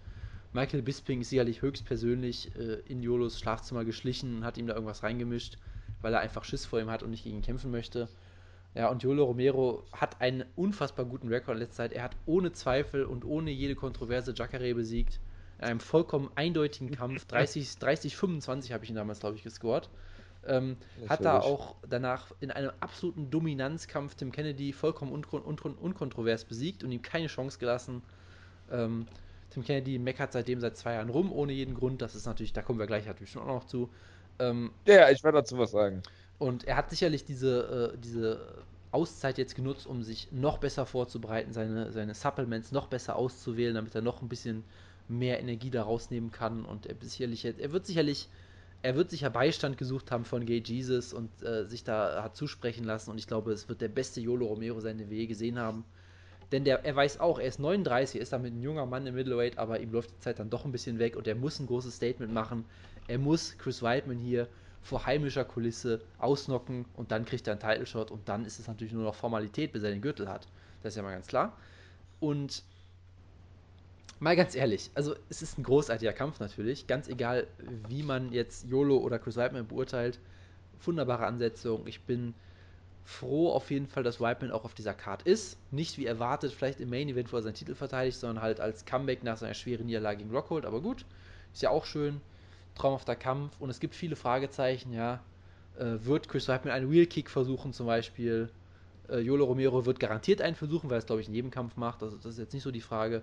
Michael 0.54 0.82
Bisping 0.84 1.22
ist 1.22 1.30
sicherlich 1.30 1.62
höchstpersönlich 1.62 2.56
äh, 2.56 2.80
in 2.88 3.02
Jolos 3.02 3.40
Schlafzimmer 3.40 3.86
geschlichen 3.86 4.38
und 4.38 4.46
hat 4.46 4.58
ihm 4.58 4.68
da 4.68 4.74
irgendwas 4.76 5.04
reingemischt, 5.04 5.58
weil 6.02 6.14
er 6.14 6.20
einfach 6.20 6.44
Schiss 6.44 6.66
vor 6.66 6.80
ihm 6.80 6.90
hat 6.92 7.02
und 7.04 7.10
nicht 7.10 7.24
gegen 7.24 7.38
ihn 7.38 7.42
kämpfen 7.42 7.72
möchte. 7.72 8.08
Ja, 8.76 8.90
und 8.90 9.04
Jolo 9.04 9.26
Romero 9.26 9.84
hat 9.92 10.20
einen 10.22 10.46
unfassbar 10.56 11.06
guten 11.06 11.28
Rekord 11.28 11.58
in 11.58 11.62
letzter 11.62 11.78
Zeit. 11.84 11.94
Er 11.94 12.04
hat 12.04 12.16
ohne 12.26 12.54
Zweifel 12.54 13.06
und 13.06 13.24
ohne 13.26 13.52
jede 13.52 13.76
Kontroverse 13.76 14.34
Jacare 14.36 14.74
besiegt. 14.74 15.20
In 15.64 15.70
einem 15.70 15.80
vollkommen 15.80 16.30
eindeutigen 16.36 16.92
Kampf. 16.92 17.26
30, 17.26 17.78
30 17.80 18.18
25 18.18 18.74
habe 18.74 18.84
ich 18.84 18.90
ihn 18.90 18.96
damals, 18.96 19.20
glaube 19.22 19.38
ich, 19.38 19.44
gescored. 19.44 19.90
Ähm, 20.46 20.78
hat 21.08 21.24
da 21.26 21.40
auch 21.40 21.78
danach 21.88 22.32
in 22.42 22.52
einem 22.52 22.72
absoluten 22.82 23.30
Dominanzkampf 23.30 24.16
Tim 24.16 24.32
Kennedy 24.34 24.74
vollkommen 24.74 25.12
unkon 25.14 25.42
unkon 25.42 25.76
unkontrovers 25.76 26.46
besiegt 26.46 26.84
und 26.84 26.92
ihm 26.92 27.02
keine 27.02 27.28
Chance 27.28 27.60
gelassen. 27.60 28.04
Ähm, 28.70 29.08
Tim 29.50 29.64
Kennedy 29.64 30.00
meckert 30.00 30.34
seitdem 30.34 30.60
seit 30.62 30.78
zwei 30.78 30.94
Jahren 30.96 31.10
rum, 31.10 31.32
ohne 31.32 31.54
jeden 31.54 31.76
Grund. 31.76 32.02
Das 32.02 32.16
ist 32.16 32.26
natürlich, 32.26 32.54
da 32.54 32.62
kommen 32.64 32.80
wir 32.80 32.88
gleich 32.88 33.06
natürlich 33.06 33.32
schon 33.32 33.44
auch 33.44 33.48
noch 33.48 33.66
zu. 33.66 33.92
Ähm, 34.40 34.74
Ja, 34.88 35.10
ich 35.10 35.24
werde 35.24 35.40
dazu 35.40 35.58
was 35.58 35.72
sagen. 35.72 36.04
und 36.38 36.66
er 36.66 36.76
hat 36.78 36.90
sicherlich 36.90 37.26
diese, 37.26 37.94
äh, 37.96 37.98
diese 38.00 38.66
Auszeit 38.92 39.38
jetzt 39.38 39.56
genutzt, 39.56 39.88
um 39.88 40.04
sich 40.04 40.32
noch 40.32 40.58
besser 40.60 40.86
vorzubereiten, 40.86 41.54
seine, 41.54 41.92
seine 41.92 42.14
Supplements 42.14 42.72
noch 42.72 42.88
besser 42.88 43.16
auszuwählen, 43.16 43.76
damit 43.76 43.96
er 43.96 44.02
noch 44.02 44.22
ein 44.22 44.30
bisschen 44.30 44.66
mehr 45.08 45.40
Energie 45.40 45.70
da 45.70 45.84
rausnehmen 45.84 46.32
kann. 46.32 46.66
Und 46.66 46.86
er, 46.86 46.96
sicherlich, 47.02 47.46
er 47.46 47.72
wird 47.72 47.86
sicherlich, 47.86 48.30
er 48.82 48.96
wird 48.96 49.10
sicher 49.10 49.30
Beistand 49.30 49.78
gesucht 49.78 50.12
haben 50.12 50.26
von 50.26 50.46
Gay 50.46 50.62
Jesus 50.64 51.14
und 51.14 51.30
äh, 51.44 51.66
sich 51.66 51.84
da 51.84 52.24
hat 52.24 52.36
zusprechen 52.36 52.84
lassen. 52.84 53.12
Und 53.12 53.18
ich 53.18 53.28
glaube, 53.28 53.52
es 53.52 53.70
wird 53.70 53.82
der 53.82 53.88
beste 53.90 54.22
Yolo 54.22 54.48
Romero 54.48 54.80
sein, 54.80 54.98
den 54.98 55.10
wir 55.10 55.18
je 55.18 55.28
gesehen 55.28 55.60
haben. 55.60 55.86
Denn 56.52 56.66
der, 56.66 56.86
er 56.86 56.96
weiß 56.96 57.20
auch, 57.20 57.40
er 57.40 57.48
ist 57.48 57.60
39, 57.60 58.18
er 58.18 58.22
ist 58.22 58.32
damit 58.32 58.54
ein 58.54 58.62
junger 58.62 58.86
Mann 58.86 59.08
im 59.08 59.16
Middleweight, 59.16 59.58
aber 59.58 59.80
ihm 59.80 59.92
läuft 59.92 60.12
die 60.12 60.20
Zeit 60.20 60.38
dann 60.38 60.52
doch 60.52 60.66
ein 60.66 60.72
bisschen 60.72 61.00
weg 61.00 61.16
und 61.16 61.28
er 61.28 61.34
muss 61.34 61.60
ein 61.60 61.66
großes 61.66 61.96
Statement 61.96 62.32
machen. 62.32 62.66
Er 63.08 63.18
muss 63.18 63.58
Chris 63.58 63.82
Weidman 63.82 64.20
hier 64.20 64.48
vor 64.84 65.06
heimischer 65.08 65.46
Kulisse 65.46 66.02
ausnocken 66.20 66.86
und 66.96 67.12
dann 67.12 67.26
kriegt 67.26 67.48
er 67.48 67.54
einen 67.54 67.60
Title 67.60 67.88
Shot 67.88 68.12
und 68.12 68.30
dann 68.30 68.46
ist 68.46 68.60
es 68.60 68.68
natürlich 68.68 68.94
nur 68.94 69.04
noch 69.04 69.16
Formalität, 69.16 69.72
bis 69.72 69.82
er 69.82 69.90
den 69.90 70.02
Gürtel 70.02 70.30
hat. 70.30 70.48
Das 70.84 70.94
ist 70.94 70.98
ja 70.98 71.04
mal 71.04 71.14
ganz 71.14 71.26
klar. 71.26 71.58
Und 72.20 72.64
mal 74.24 74.36
ganz 74.38 74.56
ehrlich, 74.56 74.90
also 74.96 75.16
es 75.30 75.42
ist 75.42 75.58
ein 75.58 75.64
großartiger 75.64 76.14
Kampf 76.14 76.40
natürlich, 76.40 76.88
ganz 76.88 77.10
egal, 77.10 77.46
wie 77.90 78.04
man 78.04 78.32
jetzt 78.32 78.66
YOLO 78.68 78.98
oder 78.98 79.20
Chris 79.20 79.36
Weidman 79.36 79.68
beurteilt. 79.68 80.18
Wunderbare 80.86 81.26
Ansetzung. 81.26 81.86
Ich 81.88 82.02
bin 82.02 82.34
froh 83.06 83.52
auf 83.52 83.70
jeden 83.70 83.88
Fall, 83.88 84.04
dass 84.04 84.22
Weidman 84.22 84.52
auch 84.52 84.64
auf 84.64 84.74
dieser 84.74 84.94
Card 84.94 85.24
ist. 85.24 85.58
Nicht 85.72 85.98
wie 85.98 86.06
erwartet, 86.06 86.54
vielleicht 86.54 86.80
im 86.80 86.90
Main 86.90 87.10
Event, 87.10 87.32
wo 87.32 87.38
er 87.38 87.42
seinen 87.42 87.54
Titel 87.54 87.76
verteidigt, 87.76 88.18
sondern 88.18 88.42
halt 88.42 88.60
als 88.60 88.86
Comeback 88.86 89.24
nach 89.24 89.38
seiner 89.38 89.54
schweren 89.54 89.86
Niederlage 89.86 90.20
gegen 90.20 90.32
Rockhold. 90.32 90.66
Aber 90.66 90.82
gut, 90.82 91.06
ist 91.54 91.62
ja 91.62 91.70
auch 91.70 91.86
schön. 91.86 92.22
Traumhafter 92.76 93.16
Kampf 93.16 93.60
und 93.60 93.70
es 93.70 93.80
gibt 93.80 93.94
viele 93.94 94.16
Fragezeichen, 94.16 94.94
ja. 94.94 95.22
Äh, 95.78 96.06
wird 96.06 96.30
Chris 96.30 96.48
Weidman 96.48 96.74
einen 96.74 96.92
Wheel 96.92 97.08
Kick 97.08 97.30
versuchen 97.30 97.74
zum 97.74 97.88
Beispiel? 97.88 98.50
Äh, 99.10 99.20
Yolo 99.20 99.46
Romero 99.46 99.86
wird 99.86 100.00
garantiert 100.00 100.42
einen 100.42 100.56
versuchen, 100.56 100.90
weil 100.90 100.98
er 100.98 101.00
es 101.00 101.06
glaube 101.06 101.22
ich 101.22 101.28
in 101.28 101.34
jedem 101.34 101.52
Kampf 101.52 101.76
macht. 101.76 102.04
Also 102.04 102.16
das 102.18 102.34
ist 102.34 102.40
jetzt 102.40 102.54
nicht 102.54 102.64
so 102.64 102.72
die 102.72 102.82
Frage. 102.82 103.22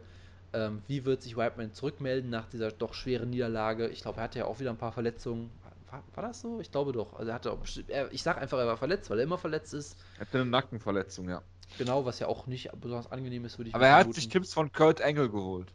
Ähm, 0.53 0.83
wie 0.89 1.05
wird 1.05 1.23
sich 1.23 1.37
Weidman 1.37 1.73
zurückmelden 1.73 2.31
nach 2.31 2.49
dieser 2.49 2.71
doch 2.71 2.95
schweren 2.95 3.31
Niederlage? 3.31 3.89
Ich 3.89 4.03
glaube, 4.03 4.19
er 4.19 4.25
hatte 4.25 4.39
ja 4.41 4.45
auch 4.47 4.59
wieder 4.59 4.71
ein 4.71 4.79
paar 4.79 4.93
Verletzungen. 4.93 5.51
War, 5.91 6.03
war 6.15 6.23
das 6.25 6.41
so? 6.41 6.61
Ich 6.61 6.71
glaube 6.71 6.93
doch. 6.93 7.15
Also 7.15 7.31
er 7.31 7.35
hatte 7.35 7.53
auch, 7.53 7.59
er, 7.89 8.13
ich 8.13 8.23
sag 8.23 8.39
einfach, 8.39 8.59
er 8.59 8.67
war 8.67 8.77
verletzt, 8.77 9.11
weil 9.11 9.19
er 9.19 9.25
immer 9.25 9.39
verletzt 9.39 9.75
ist. 9.75 9.97
Er 10.17 10.23
hatte 10.23 10.41
eine 10.41 10.51
Nackenverletzung, 10.51 11.29
ja. 11.29 11.43
Genau, 11.79 12.05
was 12.05 12.19
ja 12.19 12.27
auch 12.27 12.47
nicht 12.47 12.71
besonders 12.81 13.11
angenehm 13.13 13.45
ist, 13.45 13.59
würde 13.59 13.69
ich 13.69 13.75
Aber 13.75 13.87
er 13.87 13.97
hat 13.97 14.13
sich 14.13 14.29
Tipps 14.29 14.53
von 14.53 14.73
Kurt 14.73 15.01
Angle 15.01 15.31
geholt. 15.31 15.73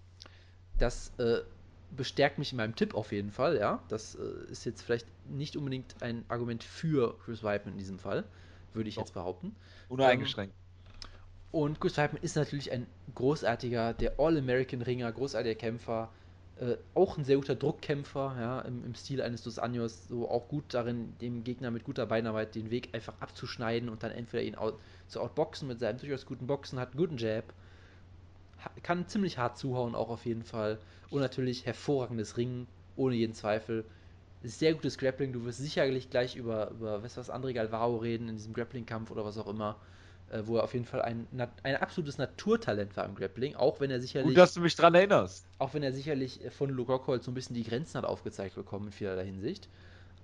Das 0.77 1.13
äh, 1.19 1.41
bestärkt 1.91 2.37
mich 2.37 2.51
in 2.51 2.57
meinem 2.57 2.75
Tipp 2.75 2.95
auf 2.95 3.11
jeden 3.11 3.31
Fall, 3.31 3.57
ja. 3.57 3.81
Das 3.87 4.15
äh, 4.15 4.51
ist 4.51 4.65
jetzt 4.65 4.81
vielleicht 4.81 5.07
nicht 5.29 5.55
unbedingt 5.55 5.95
ein 6.01 6.25
Argument 6.27 6.63
für 6.63 7.17
Chris 7.23 7.43
Weidman 7.43 7.75
in 7.75 7.79
diesem 7.79 7.99
Fall, 7.99 8.25
würde 8.73 8.89
ich 8.89 8.95
Doch. 8.95 9.03
jetzt 9.03 9.13
behaupten. 9.13 9.55
Uneingeschränkt. 9.87 10.53
Und 11.51 11.79
Chris 11.79 11.97
Weidman 11.97 12.21
ist 12.21 12.35
natürlich 12.35 12.71
ein 12.71 12.85
großartiger, 13.13 13.93
der 13.93 14.19
All-American-Ringer, 14.19 15.11
großartiger 15.11 15.55
Kämpfer, 15.55 16.11
äh, 16.57 16.77
auch 16.93 17.17
ein 17.17 17.25
sehr 17.25 17.35
guter 17.35 17.55
Druckkämpfer, 17.55 18.35
ja, 18.39 18.61
im, 18.61 18.85
im 18.85 18.95
Stil 18.95 19.21
eines 19.21 19.43
Dos 19.43 19.59
Anjos, 19.59 20.07
so 20.07 20.29
auch 20.29 20.47
gut 20.47 20.65
darin, 20.73 21.13
dem 21.19 21.43
Gegner 21.43 21.71
mit 21.71 21.83
guter 21.83 22.05
Beinarbeit 22.05 22.55
den 22.55 22.71
Weg 22.71 22.89
einfach 22.93 23.13
abzuschneiden 23.19 23.89
und 23.89 24.03
dann 24.03 24.11
entweder 24.11 24.43
ihn 24.43 24.55
out, 24.55 24.79
zu 25.07 25.21
outboxen 25.21 25.67
mit 25.67 25.79
seinem 25.79 25.97
durchaus 25.99 26.25
guten 26.25 26.47
Boxen, 26.47 26.79
hat 26.79 26.91
einen 26.91 26.97
guten 26.97 27.17
Jab, 27.17 27.53
kann 28.83 29.07
ziemlich 29.07 29.37
hart 29.37 29.57
zuhauen, 29.57 29.95
auch 29.95 30.09
auf 30.09 30.25
jeden 30.25 30.43
Fall. 30.43 30.79
Und 31.09 31.19
natürlich 31.19 31.65
hervorragendes 31.65 32.37
Ringen, 32.37 32.67
ohne 32.95 33.15
jeden 33.15 33.33
Zweifel. 33.33 33.85
Sehr 34.43 34.73
gutes 34.73 34.97
Grappling. 34.97 35.33
Du 35.33 35.45
wirst 35.45 35.59
sicherlich 35.59 36.09
gleich 36.09 36.35
über, 36.35 36.71
über 36.71 37.03
was 37.03 37.17
was 37.17 37.31
André 37.31 37.53
Galvao 37.53 37.97
reden 37.97 38.29
in 38.29 38.35
diesem 38.35 38.53
Grappling-Kampf 38.53 39.11
oder 39.11 39.25
was 39.25 39.37
auch 39.37 39.47
immer, 39.47 39.75
wo 40.43 40.57
er 40.57 40.63
auf 40.63 40.73
jeden 40.73 40.85
Fall 40.85 41.01
ein, 41.01 41.27
ein 41.63 41.75
absolutes 41.75 42.17
Naturtalent 42.17 42.95
war 42.97 43.05
im 43.05 43.15
Grappling, 43.15 43.55
auch 43.55 43.79
wenn 43.79 43.91
er 43.91 43.99
sicherlich, 43.99 44.29
Gut, 44.29 44.37
dass 44.37 44.53
du 44.53 44.61
mich 44.61 44.75
dran 44.75 44.95
erinnerst. 44.95 45.45
auch 45.59 45.73
wenn 45.73 45.83
er 45.83 45.93
sicherlich 45.93 46.43
äh, 46.43 46.49
von 46.51 46.69
Luke 46.69 46.91
Rockhold 46.91 47.23
so 47.23 47.31
ein 47.31 47.33
bisschen 47.35 47.55
die 47.55 47.63
Grenzen 47.63 47.97
hat 47.97 48.05
aufgezeigt 48.05 48.55
bekommen 48.55 48.87
in 48.87 48.91
vielerlei 48.91 49.25
Hinsicht. 49.25 49.69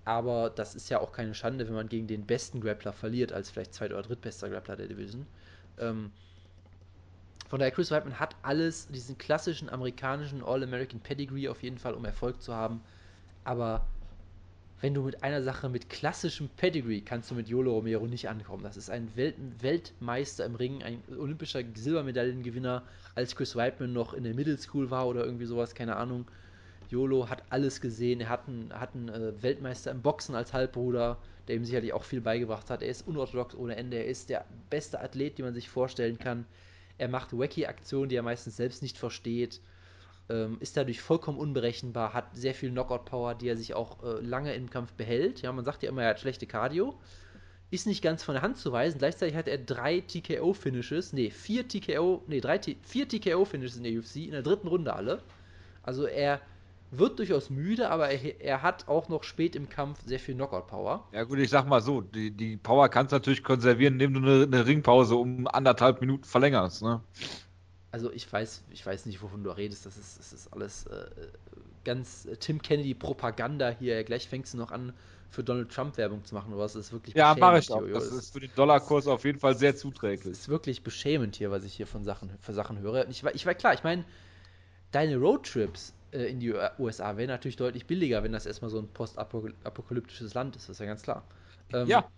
Aber 0.04 0.50
das 0.50 0.74
ist 0.74 0.90
ja 0.90 1.00
auch 1.00 1.12
keine 1.12 1.36
Schande, 1.36 1.68
wenn 1.68 1.76
man 1.76 1.88
gegen 1.88 2.08
den 2.08 2.26
besten 2.26 2.60
Grappler 2.62 2.92
verliert, 2.94 3.32
als 3.34 3.52
vielleicht 3.52 3.74
zweit- 3.74 3.92
oder 3.94 4.02
drittbester 4.02 4.50
Grappler 4.50 4.76
der 4.76 4.88
Division. 4.88 5.28
Ähm, 5.78 6.12
von 7.48 7.60
daher, 7.60 7.72
Chris 7.72 7.92
Weidman 7.92 8.20
hat 8.20 8.36
alles, 8.44 8.88
diesen 8.88 9.18
klassischen 9.18 9.70
amerikanischen 9.70 10.42
All-American 10.44 11.02
Pedigree 11.02 11.50
auf 11.50 11.62
jeden 11.64 11.78
Fall, 11.78 11.94
um 11.94 12.06
Erfolg 12.06 12.42
zu 12.42 12.56
haben. 12.56 12.82
Aber 13.44 13.86
wenn 14.82 14.96
du 14.96 15.04
mit 15.04 15.24
einer 15.24 15.44
Sache 15.44 15.70
mit 15.70 15.90
klassischem 15.90 16.50
Pedigree 16.58 17.02
kannst 17.02 17.30
du 17.30 17.36
mit 17.36 17.48
Yolo 17.48 17.74
Romero 17.74 18.08
nicht 18.08 18.28
ankommen. 18.28 18.64
Das 18.64 18.78
ist 18.78 18.90
ein 18.90 19.16
Welt 19.16 19.36
Weltmeister 19.60 20.44
im 20.46 20.56
Ring, 20.56 20.82
ein 20.82 21.04
olympischer 21.18 21.62
Silbermedaillengewinner, 21.76 22.84
als 23.14 23.36
Chris 23.36 23.56
Weidman 23.56 23.94
noch 23.94 24.14
in 24.14 24.24
der 24.24 24.34
Middle 24.34 24.58
School 24.58 24.90
war 24.90 25.08
oder 25.08 25.24
irgendwie 25.24 25.46
sowas, 25.46 25.76
keine 25.76 25.98
Ahnung. 25.98 26.26
Yolo 26.90 27.30
hat 27.30 27.44
alles 27.50 27.80
gesehen. 27.80 28.22
Er 28.22 28.30
hat 28.30 28.48
einen, 28.48 28.74
hat 28.74 28.96
einen 28.96 29.10
äh, 29.10 29.42
Weltmeister 29.42 29.92
im 29.92 30.02
Boxen 30.02 30.36
als 30.36 30.52
Halbbruder, 30.52 31.20
der 31.48 31.56
ihm 31.56 31.64
sicherlich 31.64 31.94
auch 31.94 32.04
viel 32.04 32.20
beigebracht 32.20 32.70
hat. 32.70 32.82
Er 32.82 32.90
ist 32.90 33.08
unorthodox 33.08 33.56
ohne 33.56 33.78
Ende. 33.78 33.98
Er 33.98 34.08
ist 34.08 34.30
der 34.30 34.46
beste 34.70 35.00
Athlet, 35.00 35.38
den 35.38 35.46
man 35.46 35.54
sich 35.54 35.70
vorstellen 35.70 36.18
kann. 36.18 36.46
Er 36.98 37.08
macht 37.08 37.38
wacky 37.38 37.66
Aktionen, 37.66 38.10
die 38.10 38.16
er 38.16 38.24
meistens 38.24 38.58
selbst 38.58 38.82
nicht 38.82 38.98
versteht. 38.98 39.62
Ähm, 40.32 40.58
ist 40.60 40.78
dadurch 40.78 41.02
vollkommen 41.02 41.38
unberechenbar, 41.38 42.14
hat 42.14 42.36
sehr 42.36 42.54
viel 42.54 42.72
Knockout-Power, 42.72 43.36
die 43.36 43.50
er 43.50 43.58
sich 43.58 43.74
auch 43.74 44.02
äh, 44.04 44.22
lange 44.22 44.54
im 44.54 44.70
Kampf 44.70 44.94
behält. 44.94 45.42
Ja, 45.42 45.52
man 45.52 45.66
sagt 45.66 45.84
ja 45.84 45.90
immer, 45.90 46.04
er 46.04 46.12
hat 46.12 46.20
schlechte 46.20 46.48
Cardio. 46.48 46.96
Ist 47.70 47.88
nicht 47.88 48.02
ganz 48.02 48.24
von 48.24 48.36
der 48.36 48.42
Hand 48.42 48.58
zu 48.58 48.72
weisen. 48.72 49.00
Gleichzeitig 49.00 49.36
hat 49.36 49.48
er 49.48 49.58
drei 49.58 50.02
TKO-Finishes, 50.02 51.14
nee, 51.14 51.30
vier 51.30 51.68
TKO, 51.68 52.24
nee, 52.28 52.42
drei, 52.42 52.60
vier 52.82 53.08
TKO-Finishes 53.08 53.78
in 53.78 53.84
der 53.84 53.94
UFC, 53.94 54.16
in 54.18 54.32
der 54.32 54.42
dritten 54.42 54.68
Runde 54.68 54.94
alle. 54.94 55.22
Also 55.84 56.06
er 56.06 56.42
wird 56.92 57.20
durchaus 57.20 57.50
müde, 57.50 57.90
aber 57.90 58.10
er, 58.10 58.42
er 58.42 58.62
hat 58.62 58.88
auch 58.88 59.10
noch 59.10 59.24
spät 59.24 59.56
im 59.56 59.70
Kampf 59.70 60.02
sehr 60.06 60.20
viel 60.20 60.36
Knockout-Power. 60.36 61.08
Ja 61.14 61.24
gut, 61.24 61.40
ich 61.40 61.50
sag 61.50 61.68
mal 61.68 61.82
so, 61.82 62.02
die, 62.02 62.32
die 62.32 62.58
Power 62.58 62.90
kannst 62.90 63.12
du 63.12 63.16
natürlich 63.16 63.44
konservieren, 63.44 63.94
indem 63.94 64.14
du 64.14 64.20
eine, 64.20 64.44
eine 64.44 64.66
Ringpause 64.66 65.16
um 65.16 65.48
anderthalb 65.48 66.02
Minuten 66.02 66.26
verlängerst, 66.26 66.84
ne? 66.84 67.02
Also 67.92 68.12
ich 68.12 68.32
weiß, 68.32 68.64
ich 68.72 68.86
weiß 68.86 69.06
nicht, 69.06 69.22
wovon 69.22 69.44
du 69.44 69.52
redest. 69.52 69.86
Das 69.86 69.98
ist, 69.98 70.18
das 70.18 70.32
ist 70.32 70.54
alles 70.54 70.86
äh, 70.88 71.06
ganz 71.84 72.28
Tim 72.40 72.62
Kennedy-Propaganda 72.62 73.70
hier. 73.70 74.04
Gleich 74.04 74.30
fängst 74.30 74.54
du 74.54 74.58
noch 74.58 74.72
an, 74.72 74.94
für 75.30 75.44
Donald 75.44 75.72
Trump 75.72 75.98
Werbung 75.98 76.24
zu 76.24 76.36
machen 76.36 76.54
oder 76.54 76.64
was. 76.64 76.74
Das 76.74 76.88
ist 76.88 76.94
wirklich 76.94 77.16
Ja, 77.16 77.36
mache 77.36 77.60
ich 77.60 77.72
auch. 77.72 77.86
Das 77.88 78.08
ist 78.08 78.32
für 78.32 78.40
den 78.40 78.52
Dollarkurs 78.56 79.08
auf 79.08 79.26
jeden 79.26 79.40
Fall 79.40 79.56
sehr 79.56 79.76
zuträglich. 79.76 80.34
Das 80.34 80.40
ist 80.44 80.50
wirklich 80.50 80.84
beschämend 80.84 81.36
hier, 81.36 81.52
was 81.52 81.64
ich 81.64 81.74
hier 81.74 81.88
von 81.88 82.04
Sachen, 82.04 82.32
für 82.40 82.54
Sachen 82.54 82.80
höre. 82.80 83.10
Ich, 83.10 83.24
ich 83.24 83.46
war 83.46 83.54
klar, 83.56 83.74
ich 83.74 83.84
meine, 83.84 84.06
deine 84.92 85.18
Roadtrips 85.18 85.94
äh, 86.12 86.30
in 86.30 86.40
die 86.40 86.54
USA 86.80 87.18
wären 87.18 87.30
natürlich 87.30 87.56
deutlich 87.56 87.88
billiger, 87.88 88.24
wenn 88.24 88.32
das 88.32 88.46
erstmal 88.46 88.70
so 88.70 88.80
ein 88.80 88.88
postapokalyptisches 88.88 90.34
Land 90.34 90.56
ist. 90.56 90.70
Das 90.70 90.76
ist 90.76 90.80
ja 90.80 90.86
ganz 90.86 91.02
klar. 91.02 91.24
Ähm, 91.74 91.88
ja. 91.88 92.10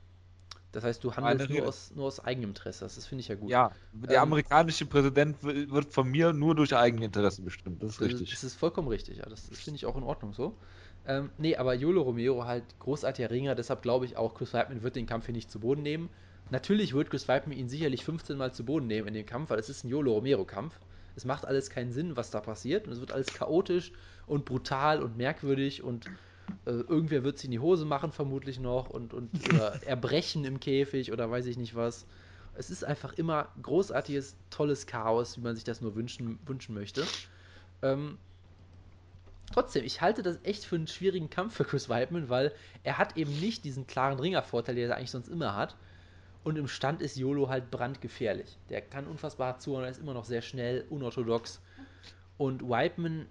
Das 0.73 0.83
heißt, 0.83 1.03
du 1.03 1.15
handelst 1.15 1.49
nur 1.49 1.67
aus, 1.67 1.91
nur 1.95 2.07
aus 2.07 2.19
Eigeninteresse. 2.19 2.83
Das 2.83 3.05
finde 3.05 3.21
ich 3.21 3.27
ja 3.27 3.35
gut. 3.35 3.49
Ja, 3.49 3.71
der 3.93 4.17
ähm, 4.17 4.23
amerikanische 4.23 4.87
Präsident 4.87 5.37
wird 5.43 5.93
von 5.93 6.09
mir 6.09 6.33
nur 6.33 6.55
durch 6.55 6.75
Eigeninteresse 6.75 7.43
bestimmt. 7.43 7.81
Das 7.83 7.91
ist 7.91 8.01
richtig. 8.01 8.31
Das 8.31 8.43
ist 8.43 8.55
vollkommen 8.55 8.87
richtig. 8.87 9.17
Ja. 9.17 9.25
Das, 9.29 9.49
das 9.49 9.59
finde 9.59 9.77
ich 9.77 9.85
auch 9.85 9.95
in 9.95 10.03
Ordnung 10.03 10.33
so. 10.33 10.57
Ähm, 11.05 11.29
nee, 11.37 11.55
aber 11.55 11.75
Jolo 11.75 12.01
Romero 12.01 12.45
halt 12.45 12.63
großartiger 12.79 13.29
Ringer. 13.29 13.53
Deshalb 13.53 13.83
glaube 13.83 14.05
ich 14.05 14.17
auch, 14.17 14.33
Chris 14.33 14.53
Weidman 14.53 14.81
wird 14.81 14.95
den 14.95 15.05
Kampf 15.05 15.25
hier 15.27 15.35
nicht 15.35 15.51
zu 15.51 15.59
Boden 15.59 15.83
nehmen. 15.83 16.09
Natürlich 16.49 16.95
wird 16.95 17.11
Chris 17.11 17.27
Weidman 17.27 17.55
ihn 17.55 17.69
sicherlich 17.69 18.03
15 18.03 18.35
Mal 18.35 18.51
zu 18.51 18.65
Boden 18.65 18.87
nehmen 18.87 19.07
in 19.07 19.13
dem 19.13 19.27
Kampf, 19.27 19.51
weil 19.51 19.59
es 19.59 19.69
ist 19.69 19.83
ein 19.83 19.89
Jolo 19.89 20.13
Romero-Kampf. 20.13 20.79
Es 21.15 21.23
macht 21.23 21.45
alles 21.45 21.69
keinen 21.69 21.91
Sinn, 21.91 22.17
was 22.17 22.31
da 22.31 22.41
passiert. 22.41 22.87
Und 22.87 22.93
es 22.93 22.99
wird 22.99 23.11
alles 23.11 23.27
chaotisch 23.27 23.91
und 24.25 24.45
brutal 24.45 25.03
und 25.03 25.17
merkwürdig 25.17 25.83
und 25.83 26.09
äh, 26.65 26.71
irgendwer 26.71 27.23
wird 27.23 27.38
sich 27.38 27.45
in 27.45 27.51
die 27.51 27.59
Hose 27.59 27.85
machen, 27.85 28.11
vermutlich 28.11 28.59
noch, 28.59 28.89
und, 28.89 29.13
und 29.13 29.30
erbrechen 29.85 30.45
im 30.45 30.59
Käfig 30.59 31.11
oder 31.11 31.30
weiß 31.30 31.45
ich 31.45 31.57
nicht 31.57 31.75
was. 31.75 32.05
Es 32.55 32.69
ist 32.69 32.84
einfach 32.84 33.13
immer 33.13 33.49
großartiges, 33.61 34.35
tolles 34.49 34.85
Chaos, 34.85 35.38
wie 35.38 35.41
man 35.41 35.55
sich 35.55 35.63
das 35.63 35.81
nur 35.81 35.95
wünschen, 35.95 36.39
wünschen 36.45 36.75
möchte. 36.75 37.03
Ähm, 37.81 38.17
trotzdem, 39.51 39.84
ich 39.84 40.01
halte 40.01 40.21
das 40.21 40.39
echt 40.43 40.65
für 40.65 40.75
einen 40.75 40.88
schwierigen 40.88 41.30
Kampf 41.30 41.55
für 41.55 41.65
Chris 41.65 41.89
Weidman, 41.89 42.30
weil 42.30 42.53
er 42.84 42.97
hat 42.97 43.17
eben 43.17 43.39
nicht 43.39 43.65
diesen 43.65 43.88
klaren 43.88 44.19
Ringervorteil, 44.19 44.75
den 44.75 44.89
er 44.89 44.97
eigentlich 44.97 45.11
sonst 45.11 45.30
immer 45.30 45.55
hat. 45.55 45.75
Und 46.43 46.57
im 46.57 46.67
Stand 46.67 47.01
ist 47.01 47.15
YOLO 47.15 47.49
halt 47.49 47.71
brandgefährlich. 47.71 48.57
Der 48.69 48.81
kann 48.81 49.07
unfassbar 49.07 49.47
hart 49.47 49.61
zuhauen, 49.61 49.85
er 49.85 49.91
ist 49.91 49.99
immer 49.99 50.13
noch 50.13 50.25
sehr 50.25 50.41
schnell, 50.41 50.85
unorthodox. 50.89 51.61
Und 52.38 52.67
Weidman 52.67 53.27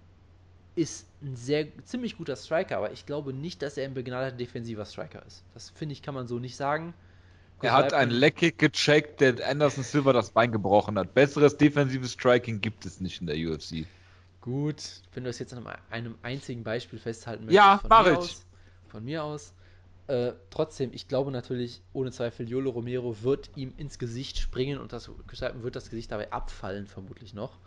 ist 0.75 1.07
ein 1.21 1.35
sehr 1.35 1.67
ziemlich 1.83 2.17
guter 2.17 2.35
Striker, 2.35 2.77
aber 2.77 2.91
ich 2.91 3.05
glaube 3.05 3.33
nicht, 3.33 3.61
dass 3.61 3.77
er 3.77 3.85
ein 3.85 3.93
begnadeter 3.93 4.35
defensiver 4.35 4.85
Striker 4.85 5.25
ist. 5.25 5.43
Das 5.53 5.69
finde 5.69 5.93
ich, 5.93 6.01
kann 6.01 6.15
man 6.15 6.27
so 6.27 6.39
nicht 6.39 6.55
sagen. 6.55 6.93
Er 7.61 7.73
hat 7.73 7.93
einen 7.93 8.11
Leckkick 8.11 8.57
gecheckt, 8.57 9.21
der 9.21 9.47
Anderson 9.47 9.83
Silver 9.83 10.11
das 10.11 10.31
Bein 10.31 10.51
gebrochen 10.51 10.99
hat. 10.99 11.13
Besseres 11.13 11.55
defensives 11.55 12.11
Striking 12.11 12.59
gibt 12.59 12.85
es 12.85 12.99
nicht 12.99 13.21
in 13.21 13.27
der 13.27 13.37
UFC. 13.37 13.85
Gut, 14.41 15.01
wenn 15.13 15.23
du 15.23 15.29
es 15.29 15.39
jetzt 15.39 15.53
an 15.53 15.65
einem 15.89 16.15
einzigen 16.21 16.63
Beispiel 16.63 16.99
festhalten 16.99 17.45
möchtest. 17.45 17.55
Ja, 17.55 17.81
mach 17.87 18.05
ich. 18.05 18.17
Aus, 18.17 18.45
von 18.89 19.05
mir 19.05 19.23
aus. 19.23 19.53
Äh, 20.07 20.33
trotzdem, 20.49 20.91
ich 20.91 21.07
glaube 21.07 21.31
natürlich, 21.31 21.81
ohne 21.93 22.11
Zweifel, 22.11 22.49
Yolo 22.49 22.71
Romero 22.71 23.23
wird 23.23 23.49
ihm 23.55 23.73
ins 23.77 23.97
Gesicht 23.97 24.37
springen 24.37 24.79
und 24.79 24.91
das 24.91 25.09
wird 25.09 25.75
das 25.77 25.89
Gesicht 25.89 26.11
dabei 26.11 26.33
abfallen, 26.33 26.87
vermutlich 26.87 27.33
noch. 27.33 27.57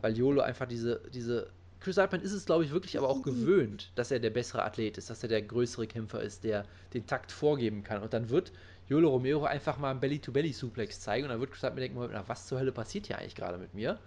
Weil 0.00 0.16
Yolo 0.16 0.40
einfach 0.40 0.66
diese, 0.66 1.02
diese 1.12 1.50
Chris 1.86 1.98
Altman 1.98 2.20
ist 2.20 2.32
es, 2.32 2.46
glaube 2.46 2.64
ich, 2.64 2.72
wirklich 2.72 2.98
aber 2.98 3.08
auch 3.08 3.22
gewöhnt, 3.22 3.92
dass 3.94 4.10
er 4.10 4.18
der 4.18 4.30
bessere 4.30 4.64
Athlet 4.64 4.98
ist, 4.98 5.08
dass 5.08 5.22
er 5.22 5.28
der 5.28 5.40
größere 5.40 5.86
Kämpfer 5.86 6.20
ist, 6.20 6.42
der 6.42 6.64
den 6.94 7.06
Takt 7.06 7.30
vorgeben 7.30 7.84
kann. 7.84 8.02
Und 8.02 8.12
dann 8.12 8.28
wird 8.28 8.50
Yolo 8.88 9.10
Romero 9.10 9.44
einfach 9.44 9.78
mal 9.78 9.92
einen 9.92 10.00
Belly-to-Belly-Suplex 10.00 10.98
zeigen 10.98 11.26
und 11.26 11.30
dann 11.30 11.38
wird 11.38 11.52
Chris 11.52 11.62
Altman 11.62 11.82
denken, 11.82 12.08
na, 12.10 12.24
was 12.26 12.48
zur 12.48 12.58
Hölle 12.58 12.72
passiert 12.72 13.06
hier 13.06 13.18
eigentlich 13.18 13.36
gerade 13.36 13.56
mit 13.56 13.72
mir? 13.72 13.92
Und 13.92 13.98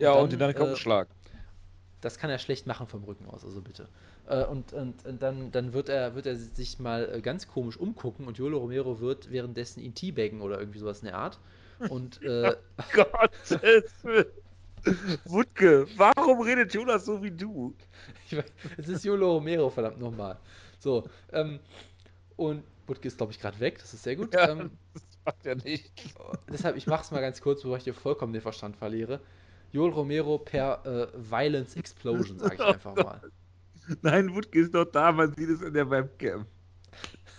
ja, 0.00 0.14
dann, 0.14 0.24
und 0.24 0.32
in 0.32 0.40
deinen 0.40 0.56
Kopf 0.56 0.72
äh, 0.72 0.76
schlagen. 0.76 1.10
Das 2.00 2.18
kann 2.18 2.28
er 2.28 2.40
schlecht 2.40 2.66
machen 2.66 2.88
vom 2.88 3.04
Rücken 3.04 3.26
aus, 3.26 3.44
also 3.44 3.60
bitte. 3.60 3.86
Äh, 4.26 4.42
und, 4.42 4.72
und, 4.72 5.06
und, 5.06 5.22
dann, 5.22 5.52
dann 5.52 5.72
wird 5.72 5.88
er, 5.88 6.16
wird 6.16 6.26
er 6.26 6.34
sich 6.34 6.80
mal 6.80 7.08
äh, 7.08 7.20
ganz 7.20 7.46
komisch 7.46 7.76
umgucken 7.76 8.26
und 8.26 8.36
Yolo 8.38 8.58
Romero 8.58 8.98
wird 8.98 9.30
währenddessen 9.30 9.78
ihn 9.78 9.94
teabaggen 9.94 10.40
oder 10.40 10.58
irgendwie 10.58 10.80
sowas 10.80 11.02
in 11.02 11.06
der 11.06 11.18
Art. 11.18 11.38
Und 11.90 12.20
äh, 12.24 12.56
oh 12.76 12.82
Gott, 12.92 13.30
Wutke, 15.24 15.86
warum 15.96 16.40
redet 16.40 16.72
Jonas 16.74 17.04
so 17.04 17.22
wie 17.22 17.30
du? 17.30 17.74
es 18.76 18.88
ist 18.88 19.04
Jolo 19.04 19.34
Romero, 19.34 19.70
verdammt 19.70 20.00
nochmal. 20.00 20.38
So, 20.78 21.08
ähm, 21.32 21.60
und 22.36 22.62
Wutke 22.86 23.08
ist, 23.08 23.16
glaube 23.16 23.32
ich, 23.32 23.40
gerade 23.40 23.58
weg, 23.60 23.78
das 23.78 23.94
ist 23.94 24.02
sehr 24.02 24.16
gut. 24.16 24.32
Ja, 24.32 24.50
ähm, 24.50 24.70
das 24.94 25.02
macht 25.24 25.46
er 25.46 25.56
nicht. 25.56 25.92
Deshalb, 26.50 26.76
ich 26.76 26.86
mache 26.86 27.02
es 27.02 27.10
mal 27.10 27.20
ganz 27.20 27.40
kurz, 27.40 27.62
bevor 27.62 27.76
ich 27.76 27.84
dir 27.84 27.94
vollkommen 27.94 28.32
den 28.32 28.42
Verstand 28.42 28.76
verliere. 28.76 29.20
Joel 29.72 29.92
Romero 29.92 30.38
per 30.38 30.84
äh, 30.86 31.08
Violence 31.14 31.76
Explosion, 31.76 32.38
sage 32.38 32.54
ich 32.54 32.60
einfach 32.74 32.94
mal. 32.96 33.20
Nein, 34.02 34.34
Wutke 34.34 34.60
ist 34.60 34.74
doch 34.74 34.84
da, 34.84 35.12
man 35.12 35.34
sieht 35.34 35.48
es 35.48 35.62
in 35.62 35.74
der 35.74 35.88
Webcam. 35.90 36.46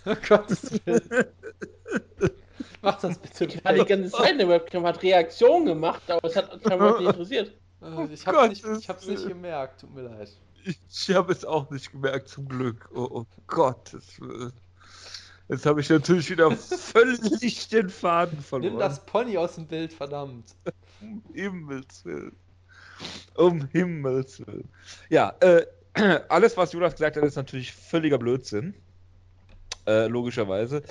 Gottes 0.28 0.72
Willen. 0.84 1.10
Mach 2.82 3.00
das 3.00 3.18
bitte. 3.18 3.44
Ich 3.46 3.64
war 3.64 3.72
die 3.72 3.84
ganze 3.84 4.10
Zeit 4.10 4.32
in 4.32 4.38
der 4.38 4.48
Webcam, 4.48 4.86
hat 4.86 5.02
Reaktion 5.02 5.66
gemacht, 5.66 6.02
aber 6.10 6.28
es 6.28 6.36
hat 6.36 6.60
scheinbar 6.66 6.98
nicht 7.00 7.08
interessiert. 7.08 7.52
Oh 7.82 8.06
ich 8.12 8.26
hab's, 8.26 8.48
nicht, 8.48 8.64
ich 8.64 8.88
hab's 8.88 9.06
nicht 9.06 9.26
gemerkt, 9.26 9.80
tut 9.80 9.94
mir 9.94 10.02
leid. 10.02 10.30
Ich, 10.64 10.78
ich 10.90 11.14
habe 11.14 11.32
es 11.32 11.44
auch 11.44 11.70
nicht 11.70 11.92
gemerkt, 11.92 12.28
zum 12.28 12.46
Glück. 12.46 12.90
Oh, 12.94 13.08
oh 13.10 13.26
Gott. 13.46 13.96
Jetzt 15.48 15.66
habe 15.66 15.80
ich 15.80 15.88
natürlich 15.88 16.30
wieder 16.30 16.50
völlig 16.56 17.68
den 17.68 17.88
Faden 17.88 18.40
verloren. 18.40 18.72
Nimm 18.72 18.78
das 18.78 19.04
Pony 19.06 19.36
aus 19.38 19.54
dem 19.54 19.66
Bild, 19.66 19.92
verdammt. 19.92 20.54
Um 21.00 21.22
Himmels 21.32 22.04
Willen. 22.04 22.36
Um 23.34 23.66
Himmels 23.72 24.46
Willen. 24.46 24.68
Ja, 25.08 25.34
äh, 25.40 25.66
alles, 26.28 26.56
was 26.56 26.72
Jonas 26.72 26.92
gesagt 26.92 27.16
hat, 27.16 27.24
ist 27.24 27.36
natürlich 27.36 27.72
völliger 27.72 28.18
Blödsinn. 28.18 28.74
Äh, 29.90 30.06
logischerweise. 30.06 30.82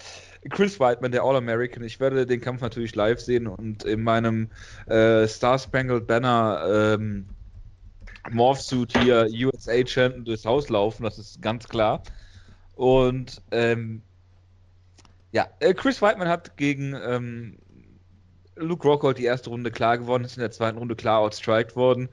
Chris 0.50 0.78
Whiteman, 0.78 1.14
der 1.14 1.24
All-American, 1.24 1.84
ich 1.84 2.02
werde 2.02 2.26
den 2.26 2.42
Kampf 2.42 2.60
natürlich 2.60 2.96
live 2.96 3.22
sehen 3.22 3.48
und 3.48 3.86
in 3.86 4.04
meinem 4.04 4.50
äh, 4.88 5.26
Star 5.26 5.58
Spangled 5.58 6.06
Banner 6.06 6.98
ähm, 6.98 7.26
Morphsuit 8.30 8.98
hier 8.98 9.30
USA 9.32 9.88
Champion 9.88 10.26
durchs 10.26 10.44
Haus 10.44 10.68
laufen, 10.68 11.04
das 11.04 11.18
ist 11.18 11.42
ganz 11.42 11.70
klar. 11.70 12.04
Und 12.76 13.42
ähm, 13.52 14.02
ja, 15.32 15.48
äh, 15.62 15.74
Chris 15.74 16.02
Whiteman 16.02 16.28
hat 16.28 16.58
gegen 16.58 16.94
ähm, 16.94 17.58
Luke 18.58 18.86
Rockhold 18.86 19.18
die 19.18 19.26
erste 19.26 19.50
Runde 19.50 19.72
klar 19.72 19.98
gewonnen, 19.98 20.26
ist 20.26 20.36
in 20.36 20.42
der 20.42 20.52
zweiten 20.52 20.78
Runde 20.78 20.98
klar 20.98 21.20
outstriked 21.20 21.78
worden. 21.78 22.10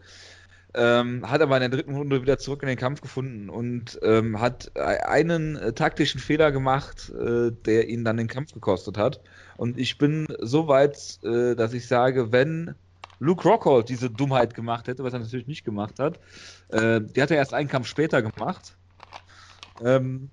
Ähm, 0.78 1.28
hat 1.28 1.40
aber 1.40 1.56
in 1.56 1.62
der 1.62 1.70
dritten 1.70 1.96
Runde 1.96 2.20
wieder 2.20 2.36
zurück 2.36 2.62
in 2.62 2.68
den 2.68 2.76
Kampf 2.76 3.00
gefunden 3.00 3.48
und 3.48 3.98
ähm, 4.02 4.38
hat 4.38 4.76
einen 4.76 5.56
äh, 5.56 5.72
taktischen 5.72 6.20
Fehler 6.20 6.52
gemacht, 6.52 7.10
äh, 7.18 7.50
der 7.50 7.88
ihn 7.88 8.04
dann 8.04 8.18
den 8.18 8.28
Kampf 8.28 8.52
gekostet 8.52 8.98
hat. 8.98 9.22
Und 9.56 9.78
ich 9.78 9.96
bin 9.96 10.26
so 10.38 10.68
weit, 10.68 11.18
äh, 11.24 11.54
dass 11.54 11.72
ich 11.72 11.88
sage, 11.88 12.30
wenn 12.30 12.74
Luke 13.20 13.48
Rockhold 13.48 13.88
diese 13.88 14.10
Dummheit 14.10 14.52
gemacht 14.52 14.86
hätte, 14.86 15.02
was 15.02 15.14
er 15.14 15.20
natürlich 15.20 15.46
nicht 15.46 15.64
gemacht 15.64 15.98
hat, 15.98 16.20
äh, 16.68 17.00
die 17.00 17.22
hat 17.22 17.30
er 17.30 17.38
erst 17.38 17.54
einen 17.54 17.70
Kampf 17.70 17.86
später 17.86 18.20
gemacht, 18.20 18.76
ähm, 19.82 20.28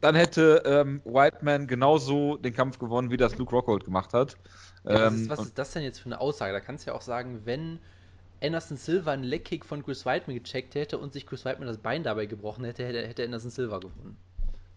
dann 0.00 0.14
hätte 0.14 0.62
ähm, 0.64 1.02
Whiteman 1.04 1.66
genauso 1.66 2.38
den 2.38 2.54
Kampf 2.54 2.78
gewonnen, 2.78 3.10
wie 3.10 3.18
das 3.18 3.36
Luke 3.36 3.54
Rockhold 3.54 3.84
gemacht 3.84 4.14
hat. 4.14 4.38
Ja, 4.84 4.94
was, 4.94 5.14
ist, 5.14 5.20
ähm, 5.20 5.28
was 5.28 5.40
ist 5.40 5.58
das 5.58 5.72
denn 5.72 5.82
jetzt 5.82 5.98
für 5.98 6.06
eine 6.06 6.20
Aussage? 6.20 6.54
Da 6.54 6.60
kannst 6.60 6.86
du 6.86 6.90
ja 6.90 6.96
auch 6.96 7.02
sagen, 7.02 7.42
wenn 7.44 7.78
Anderson 8.42 8.76
Silva 8.76 9.12
einen 9.12 9.24
Leckkick 9.24 9.64
von 9.64 9.84
Chris 9.84 10.04
Weidman 10.04 10.36
gecheckt 10.36 10.74
hätte 10.74 10.98
und 10.98 11.12
sich 11.12 11.26
Chris 11.26 11.44
Weidman 11.44 11.68
das 11.68 11.78
Bein 11.78 12.02
dabei 12.02 12.26
gebrochen 12.26 12.64
hätte, 12.64 12.84
hätte, 12.84 13.06
hätte 13.06 13.24
Anderson 13.24 13.50
Silva 13.50 13.78
gewonnen. 13.78 14.16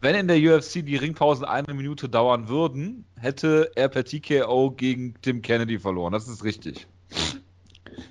Wenn 0.02 0.16
in 0.16 0.28
der 0.28 0.38
UFC 0.38 0.86
die 0.86 0.98
Ringpausen 0.98 1.46
eine 1.46 1.74
Minute 1.74 2.10
dauern 2.10 2.48
würden, 2.48 3.06
hätte 3.20 3.72
er 3.76 3.88
per 3.88 4.04
TKO 4.04 4.72
gegen 4.72 5.16
Tim 5.22 5.42
Kennedy 5.42 5.80
verloren. 5.80 6.14
Das 6.14 6.28
ist 6.28 6.44
richtig. 6.44 6.86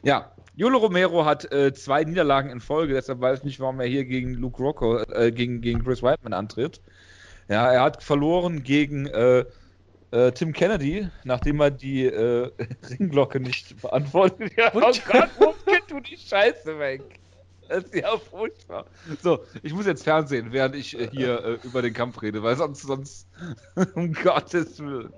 Ja, 0.02 0.32
Jolo 0.56 0.78
Romero 0.78 1.24
hat 1.24 1.50
äh, 1.52 1.72
zwei 1.72 2.04
Niederlagen 2.04 2.50
in 2.50 2.60
Folge, 2.60 2.94
deshalb 2.94 3.20
weiß 3.20 3.40
ich 3.40 3.44
nicht, 3.44 3.60
warum 3.60 3.80
er 3.80 3.86
hier 3.86 4.04
gegen 4.04 4.34
Luke 4.34 4.62
Rocco, 4.62 4.98
äh, 4.98 5.32
gegen, 5.32 5.60
gegen 5.60 5.84
Chris 5.84 6.02
Weidman 6.02 6.32
antritt. 6.32 6.80
Ja, 7.48 7.70
er 7.70 7.82
hat 7.82 8.02
verloren 8.02 8.62
gegen 8.62 9.06
äh, 9.06 9.44
äh, 10.14 10.32
Tim 10.32 10.52
Kennedy, 10.52 11.08
nachdem 11.24 11.60
er 11.60 11.70
die 11.70 12.06
äh, 12.06 12.50
Ringglocke 12.90 13.40
nicht 13.40 13.80
beantwortet 13.82 14.52
hat. 14.56 14.74
Oh 14.74 14.80
Gott, 14.80 15.30
wo 15.38 15.54
geht 15.70 15.82
du 15.88 16.00
die 16.00 16.16
Scheiße 16.16 16.78
weg? 16.78 17.02
Das 17.68 17.84
ist 17.84 17.94
ja 17.94 18.16
furchtbar. 18.18 18.84
So, 19.22 19.40
ich 19.62 19.72
muss 19.72 19.86
jetzt 19.86 20.04
Fernsehen, 20.04 20.52
während 20.52 20.76
ich 20.76 20.98
äh, 20.98 21.08
hier 21.10 21.42
äh, 21.44 21.58
über 21.66 21.82
den 21.82 21.94
Kampf 21.94 22.22
rede, 22.22 22.42
weil 22.42 22.56
sonst, 22.56 22.82
sonst, 22.82 23.26
um 23.94 24.12
Gottes 24.12 24.78
Willen. 24.78 25.12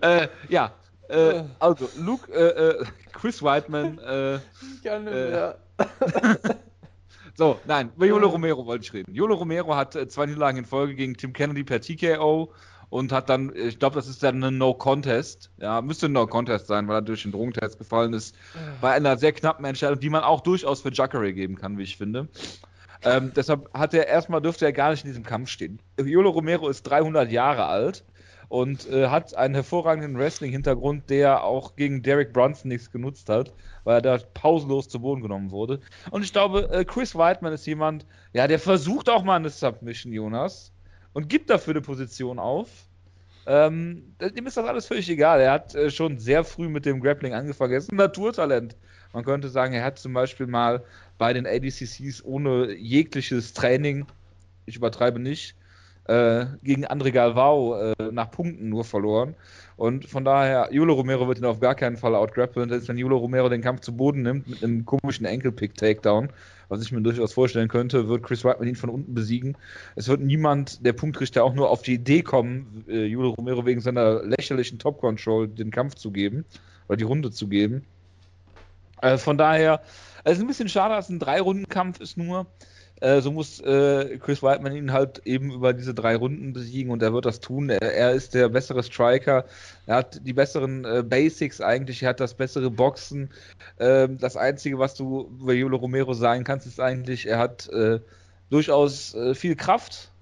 Äh, 0.00 0.28
ja, 0.48 0.72
äh, 1.08 1.44
also, 1.58 1.88
Luke, 1.98 2.86
Chris 3.12 3.42
Whiteman, 3.42 3.98
äh, 3.98 4.34
Äh, 4.84 4.98
mehr. 4.98 5.58
so, 7.34 7.60
nein, 7.66 7.92
über 7.96 8.06
Yolo 8.06 8.28
Romero 8.28 8.64
wollte 8.64 8.84
ich 8.84 8.92
reden. 8.94 9.14
Yolo 9.14 9.34
Romero 9.34 9.76
hat 9.76 9.96
zwei 10.10 10.26
Niederlagen 10.26 10.58
in 10.58 10.64
Folge 10.64 10.94
gegen 10.94 11.14
Tim 11.16 11.32
Kennedy 11.32 11.64
per 11.64 11.80
TKO 11.80 12.50
und 12.90 13.12
hat 13.12 13.30
dann, 13.30 13.52
ich 13.54 13.78
glaube, 13.78 13.94
das 13.94 14.08
ist 14.08 14.22
dann 14.22 14.42
ein 14.42 14.58
No-Contest. 14.58 15.50
Ja, 15.58 15.80
müsste 15.80 16.06
ein 16.06 16.12
No-Contest 16.12 16.66
sein, 16.66 16.88
weil 16.88 16.96
er 16.96 17.02
durch 17.02 17.22
den 17.22 17.32
Drogentest 17.32 17.78
gefallen 17.78 18.12
ist. 18.12 18.34
Bei 18.80 18.92
einer 18.92 19.16
sehr 19.16 19.32
knappen 19.32 19.64
Entscheidung, 19.64 20.00
die 20.00 20.10
man 20.10 20.22
auch 20.22 20.40
durchaus 20.40 20.82
für 20.82 20.92
Jacare 20.92 21.32
geben 21.32 21.54
kann, 21.54 21.78
wie 21.78 21.84
ich 21.84 21.96
finde. 21.96 22.28
Ähm, 23.02 23.32
deshalb 23.34 23.72
hat 23.72 23.94
er 23.94 24.08
erstmal 24.08 24.42
dürfte 24.42 24.66
er 24.66 24.72
gar 24.72 24.90
nicht 24.90 25.04
in 25.04 25.10
diesem 25.10 25.24
Kampf 25.24 25.48
stehen. 25.48 25.80
Yolo 25.98 26.30
Romero 26.30 26.68
ist 26.68 26.82
300 26.82 27.30
Jahre 27.30 27.64
alt 27.64 28.04
und 28.48 28.90
äh, 28.90 29.08
hat 29.08 29.34
einen 29.36 29.54
hervorragenden 29.54 30.18
Wrestling-Hintergrund, 30.18 31.08
der 31.08 31.44
auch 31.44 31.76
gegen 31.76 32.02
Derek 32.02 32.32
Brunson 32.32 32.68
nichts 32.68 32.90
genutzt 32.90 33.28
hat, 33.28 33.54
weil 33.84 33.98
er 33.98 34.02
da 34.02 34.18
pausenlos 34.34 34.88
zu 34.88 35.00
Boden 35.00 35.22
genommen 35.22 35.50
wurde. 35.50 35.80
Und 36.10 36.24
ich 36.24 36.32
glaube, 36.32 36.68
äh, 36.70 36.84
Chris 36.84 37.14
Whiteman 37.14 37.52
ist 37.52 37.66
jemand, 37.66 38.04
ja, 38.32 38.48
der 38.48 38.58
versucht 38.58 39.08
auch 39.08 39.22
mal 39.22 39.36
eine 39.36 39.50
Submission, 39.50 40.12
Jonas, 40.12 40.72
und 41.12 41.28
gibt 41.28 41.50
dafür 41.50 41.74
eine 41.74 41.80
Position 41.80 42.38
auf. 42.38 42.68
Ähm, 43.46 44.14
dem 44.20 44.46
ist 44.46 44.56
das 44.56 44.66
alles 44.66 44.86
völlig 44.86 45.08
egal. 45.08 45.40
Er 45.40 45.52
hat 45.52 45.74
äh, 45.74 45.90
schon 45.90 46.18
sehr 46.18 46.44
früh 46.44 46.68
mit 46.68 46.86
dem 46.86 47.00
Grappling 47.00 47.32
angefangen. 47.32 47.72
Er 47.72 47.78
ist 47.78 47.90
ein 47.90 47.96
Naturtalent. 47.96 48.76
Man 49.12 49.24
könnte 49.24 49.48
sagen, 49.48 49.74
er 49.74 49.84
hat 49.84 49.98
zum 49.98 50.12
Beispiel 50.12 50.46
mal 50.46 50.84
bei 51.18 51.32
den 51.32 51.46
ADCCs 51.46 52.22
ohne 52.24 52.72
jegliches 52.74 53.52
Training, 53.54 54.06
ich 54.66 54.76
übertreibe 54.76 55.18
nicht, 55.18 55.56
äh, 56.04 56.46
gegen 56.62 56.86
André 56.86 57.10
Galvao 57.10 57.92
äh, 57.92 57.94
nach 58.12 58.30
Punkten 58.30 58.68
nur 58.68 58.84
verloren. 58.84 59.34
Und 59.76 60.04
von 60.04 60.24
daher, 60.24 60.68
Julo 60.72 60.92
Romero 60.92 61.26
wird 61.26 61.38
ihn 61.38 61.46
auf 61.46 61.60
gar 61.60 61.74
keinen 61.74 61.96
Fall 61.96 62.14
outgrappeln. 62.14 62.68
Selbst 62.68 62.88
wenn 62.88 62.98
Julo 62.98 63.16
Romero 63.16 63.48
den 63.48 63.62
Kampf 63.62 63.80
zu 63.80 63.96
Boden 63.96 64.22
nimmt 64.22 64.46
mit 64.46 64.62
einem 64.62 64.84
komischen 64.84 65.24
Ankle-Pick-Takedown, 65.24 66.28
was 66.68 66.82
ich 66.82 66.92
mir 66.92 67.00
durchaus 67.00 67.32
vorstellen 67.32 67.68
könnte, 67.68 68.08
wird 68.08 68.22
Chris 68.22 68.44
Whiteman 68.44 68.68
ihn 68.68 68.76
von 68.76 68.90
unten 68.90 69.14
besiegen. 69.14 69.56
Es 69.96 70.08
wird 70.08 70.20
niemand, 70.20 70.84
der 70.84 70.92
Punktrichter, 70.92 71.44
auch 71.44 71.54
nur 71.54 71.70
auf 71.70 71.82
die 71.82 71.94
Idee 71.94 72.22
kommen, 72.22 72.84
äh, 72.88 73.06
Julo 73.06 73.30
Romero 73.30 73.64
wegen 73.64 73.80
seiner 73.80 74.22
lächerlichen 74.22 74.78
Top-Control 74.78 75.48
den 75.48 75.70
Kampf 75.70 75.94
zu 75.94 76.10
geben 76.10 76.44
oder 76.88 76.96
die 76.96 77.04
Runde 77.04 77.30
zu 77.30 77.48
geben. 77.48 77.84
Äh, 79.02 79.16
von 79.16 79.38
daher, 79.38 79.80
es 80.24 80.34
ist 80.34 80.40
ein 80.40 80.46
bisschen 80.46 80.68
schade, 80.68 80.94
dass 80.94 81.08
ein 81.08 81.18
Drei-Runden-Kampf 81.18 82.00
ist 82.00 82.16
nur. 82.16 82.46
Äh, 83.00 83.20
so 83.20 83.32
muss 83.32 83.60
äh, 83.60 84.18
Chris 84.18 84.42
Whiteman 84.42 84.76
ihn 84.76 84.92
halt 84.92 85.22
eben 85.24 85.52
über 85.52 85.72
diese 85.72 85.94
drei 85.94 86.16
Runden 86.16 86.52
besiegen 86.52 86.92
und 86.92 87.02
er 87.02 87.12
wird 87.12 87.24
das 87.24 87.40
tun. 87.40 87.70
Er, 87.70 87.80
er 87.80 88.12
ist 88.12 88.34
der 88.34 88.48
bessere 88.48 88.82
Striker, 88.82 89.44
er 89.86 89.96
hat 89.96 90.20
die 90.26 90.32
besseren 90.32 90.84
äh, 90.84 91.02
Basics 91.02 91.60
eigentlich, 91.60 92.02
er 92.02 92.10
hat 92.10 92.20
das 92.20 92.34
bessere 92.34 92.70
Boxen. 92.70 93.30
Ähm, 93.78 94.18
das 94.18 94.36
Einzige, 94.36 94.78
was 94.78 94.94
du 94.94 95.30
über 95.40 95.54
Yolo 95.54 95.78
Romero 95.78 96.12
sagen 96.14 96.44
kannst, 96.44 96.66
ist 96.66 96.80
eigentlich, 96.80 97.26
er 97.26 97.38
hat 97.38 97.68
äh, 97.70 98.00
durchaus 98.50 99.14
äh, 99.14 99.34
viel 99.34 99.56
Kraft, 99.56 100.12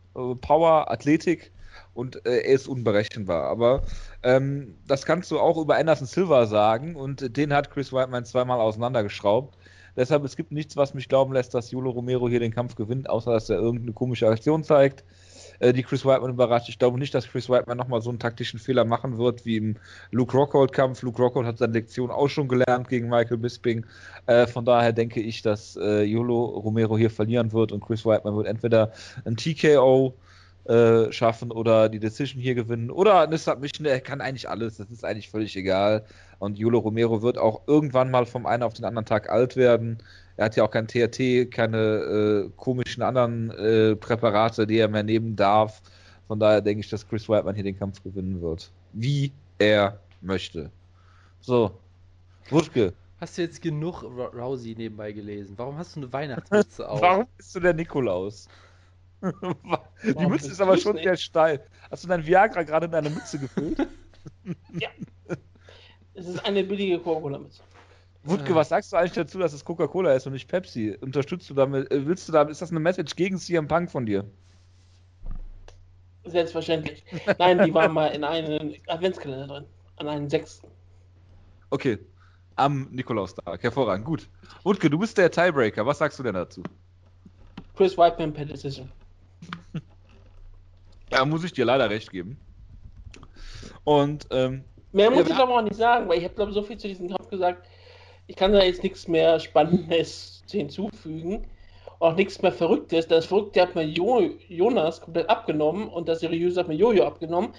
Power, 0.41 0.91
Athletik 0.91 1.53
und 1.95 2.25
äh, 2.27 2.43
er 2.43 2.55
ist 2.55 2.69
unberechenbar. 2.69 3.45
Aber 3.45 3.83
ähm, 4.23 4.77
das 4.87 5.05
kannst 5.05 5.31
du 5.31 5.41
auch 5.41 5.59
über 5.59 5.77
Anderson 5.77 6.07
Silva 6.07 6.47
sagen 6.47 6.95
und 6.95 7.37
den 7.37 7.53
hat 7.53 7.71
Chris 7.71 7.93
Whiteman 7.93 8.25
zweimal 8.25 8.61
auseinandergeschraubt. 8.61 9.57
Deshalb, 9.99 10.23
es 10.23 10.37
gibt 10.37 10.53
nichts, 10.53 10.77
was 10.77 10.95
mich 10.95 11.09
glauben 11.09 11.33
lässt, 11.33 11.55
dass 11.55 11.73
Yolo 11.73 11.91
Romero 11.91 12.29
hier 12.29 12.39
den 12.39 12.55
Kampf 12.55 12.77
gewinnt, 12.77 13.11
außer 13.11 13.33
dass 13.33 13.51
er 13.51 13.59
irgendeine 13.59 13.93
komische 13.93 14.29
Aktion 14.29 14.63
zeigt, 14.63 15.03
äh, 15.59 15.73
die 15.73 15.83
Chris 15.83 16.05
Whiteman 16.05 16.31
überrascht. 16.31 16.69
Ich 16.69 16.79
glaube 16.79 17.01
nicht, 17.01 17.13
dass 17.17 17.27
Chris 17.27 17.51
Whiteman 17.51 17.77
nochmal 17.77 18.01
so 18.01 18.09
einen 18.11 18.21
taktischen 18.21 18.61
Fehler 18.61 18.85
machen 18.85 19.19
wird 19.19 19.45
wie 19.45 19.57
im 19.57 19.77
Luke 20.13 20.37
Rockhold-Kampf. 20.37 21.03
Luke 21.03 21.21
Rockhold 21.21 21.49
hat 21.49 21.59
seine 21.59 21.73
Lektion 21.73 22.13
auch 22.13 22.29
schon 22.29 22.47
gelernt 22.47 22.89
gegen 22.89 23.09
Michael 23.09 23.39
Bisping. 23.39 23.85
Äh, 24.27 24.47
von 24.47 24.65
daher 24.65 24.93
denke 24.93 25.21
ich, 25.21 25.43
dass 25.43 25.77
äh, 25.77 26.05
Yolo 26.05 26.45
Romero 26.45 26.97
hier 26.97 27.11
verlieren 27.11 27.53
wird 27.53 27.73
und 27.73 27.81
Chris 27.85 28.07
Whiteman 28.07 28.37
wird 28.37 28.47
entweder 28.47 28.93
ein 29.25 29.37
TKO 29.37 30.15
äh, 30.69 31.11
schaffen 31.13 31.51
oder 31.51 31.89
die 31.89 31.99
Decision 31.99 32.43
hier 32.43 32.55
gewinnen 32.55 32.91
oder 32.91 33.21
eine 33.21 33.39
Submission. 33.39 33.87
Er 33.87 34.01
kann 34.01 34.21
eigentlich 34.21 34.49
alles. 34.49 34.77
Das 34.77 34.91
ist 34.91 35.05
eigentlich 35.05 35.31
völlig 35.31 35.57
egal. 35.57 36.05
Und 36.39 36.59
Yolo 36.59 36.79
Romero 36.79 37.23
wird 37.23 37.39
auch 37.39 37.63
irgendwann 37.67 38.11
mal 38.11 38.27
vom 38.27 38.47
einen 38.47 38.63
auf 38.63 38.75
den 38.75 38.85
anderen 38.85 39.07
Tag 39.07 39.31
alt 39.31 39.57
werden. 39.57 39.99
Er 40.37 40.47
hat 40.47 40.57
ja 40.57 40.65
auch 40.65 40.71
kein 40.71 40.87
TRT, 40.87 41.51
keine 41.51 41.79
äh, 41.79 42.51
komischen 42.57 43.03
anderen 43.03 43.51
äh, 43.51 43.97
Präparate, 43.97 44.67
die 44.67 44.79
er 44.79 44.89
mehr 44.89 45.03
nehmen 45.03 45.35
darf. 45.35 45.83
Von 46.27 46.39
daher 46.39 46.61
denke 46.61 46.81
ich, 46.81 46.91
dass 46.91 47.09
Chris 47.09 47.29
Whiteman 47.29 47.55
hier 47.55 47.65
den 47.65 47.79
Kampf 47.79 48.03
gewinnen 48.03 48.41
wird. 48.41 48.71
Wie 48.93 49.33
er 49.59 49.99
möchte. 50.21 50.71
So. 51.41 51.73
Wutke, 52.51 52.93
Hast 53.21 53.37
du 53.37 53.43
jetzt 53.43 53.61
genug 53.63 54.05
Rousey 54.05 54.77
nebenbei 54.77 55.11
gelesen? 55.11 55.55
Warum 55.57 55.77
hast 55.77 55.97
du 55.97 56.01
eine 56.01 56.13
Weihnachtsmütze 56.13 56.89
auf? 56.89 57.01
warum 57.03 57.27
bist 57.37 57.55
du 57.55 57.61
der 57.61 57.75
Nikolaus? 57.75 58.49
Die 59.23 60.15
Warum 60.15 60.31
Mütze 60.31 60.51
ist 60.51 60.61
aber 60.61 60.77
schon 60.77 60.95
nicht? 60.95 61.05
sehr 61.05 61.17
steil. 61.17 61.65
Hast 61.91 62.05
du 62.05 62.09
dein 62.09 62.25
Viagra 62.25 62.63
gerade 62.63 62.87
in 62.87 62.93
deine 62.93 63.11
Mütze 63.11 63.39
gefüllt? 63.39 63.79
Es 66.15 66.27
ist 66.27 66.45
eine 66.45 66.65
billige 66.65 66.99
Coca-Cola-Mütze. 66.99 67.63
Wutke, 68.25 68.53
Ah. 68.53 68.57
was 68.57 68.69
sagst 68.71 68.93
du 68.93 68.97
eigentlich 68.97 69.13
dazu, 69.13 69.39
dass 69.39 69.53
es 69.53 69.65
Coca-Cola 69.65 70.13
ist 70.15 70.27
und 70.27 70.33
nicht 70.33 70.49
Pepsi? 70.49 70.97
Unterstützt 71.01 71.49
du 71.49 71.55
damit, 71.55 71.89
äh, 71.93 72.05
willst 72.07 72.29
du 72.29 72.33
damit, 72.33 72.51
ist 72.51 72.61
das 72.61 72.71
eine 72.71 72.81
Message 72.81 73.15
gegen 73.15 73.39
CM 73.39 73.69
Punk 73.69 73.89
von 73.91 74.05
dir? 74.05 74.25
Selbstverständlich. 76.25 77.05
Nein, 77.39 77.65
die 77.65 77.73
war 77.73 77.89
mal 77.89 78.09
in 78.09 78.25
einen 78.25 78.75
Adventskalender 78.89 79.47
drin. 79.47 79.65
An 79.97 80.09
einen 80.09 80.29
sechsten. 80.29 80.67
Okay. 81.71 81.99
Am 82.57 82.89
Nikolaustag. 82.91 83.63
Hervorragend. 83.63 84.05
Gut. 84.05 84.29
Wutke, 84.65 84.91
du 84.91 84.99
bist 84.99 85.17
der 85.17 85.31
Tiebreaker. 85.31 85.87
Was 85.87 85.99
sagst 85.99 86.19
du 86.19 86.25
denn 86.25 86.35
dazu? 86.35 86.63
Chris 87.77 87.97
Whiteman 87.97 88.33
per 88.33 88.45
Decision. 88.45 88.91
Ja, 91.11 91.25
muss 91.25 91.45
ich 91.45 91.53
dir 91.53 91.65
leider 91.65 91.89
recht 91.89 92.11
geben. 92.11 92.39
Und, 93.85 94.27
ähm, 94.31 94.65
Mehr 94.93 95.11
muss 95.11 95.29
Ja, 95.29 95.35
ich 95.35 95.41
aber 95.41 95.57
auch 95.59 95.63
nicht 95.63 95.77
sagen, 95.77 96.09
weil 96.09 96.19
ich 96.19 96.25
habe, 96.25 96.35
glaube 96.35 96.53
so 96.53 96.63
viel 96.63 96.77
zu 96.77 96.89
diesem 96.89 97.09
Kampf 97.09 97.29
gesagt. 97.31 97.67
Ich 98.27 98.37
kann 98.37 98.53
da 98.53 98.63
jetzt 98.63 98.83
nichts 98.83 99.09
mehr 99.09 99.41
Spannendes 99.41 100.43
hinzufügen. 100.51 101.47
Auch 101.99 102.15
nichts 102.15 102.41
mehr 102.43 102.53
Verrücktes. 102.53 103.09
Das 103.09 103.27
Verrückte 103.27 103.63
hat 103.63 103.75
mir 103.75 103.85
jo 103.85 104.31
Jonas 104.49 105.01
komplett 105.01 105.29
abgenommen 105.29 105.89
und 105.89 106.09
das 106.09 106.21
Seriöse 106.21 106.61
hat 106.61 106.69
mir 106.69 106.75
Jojo 106.75 107.05
abgenommen. 107.05 107.53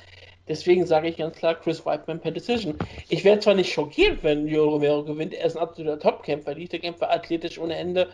Deswegen 0.48 0.85
sage 0.85 1.09
ich 1.09 1.17
ganz 1.17 1.35
klar 1.35 1.56
Chris 1.56 1.85
Whiteman 1.85 2.22
per 2.22 2.32
Decision. 2.32 2.75
Ich 3.09 3.24
wäre 3.24 3.40
zwar 3.40 3.53
nicht 3.53 3.72
schockiert, 3.72 4.24
wenn 4.24 4.48
Jojo 4.48 4.69
Romero 4.72 5.03
gewinnt. 5.03 5.33
Er 5.33 5.45
ist 5.45 5.58
ein 5.58 5.61
absoluter 5.61 5.99
Top-Kämpfer, 5.99 6.56
Kämpfer, 6.56 7.11
athletisch 7.11 7.59
ohne 7.59 7.75
Ende. 7.75 8.08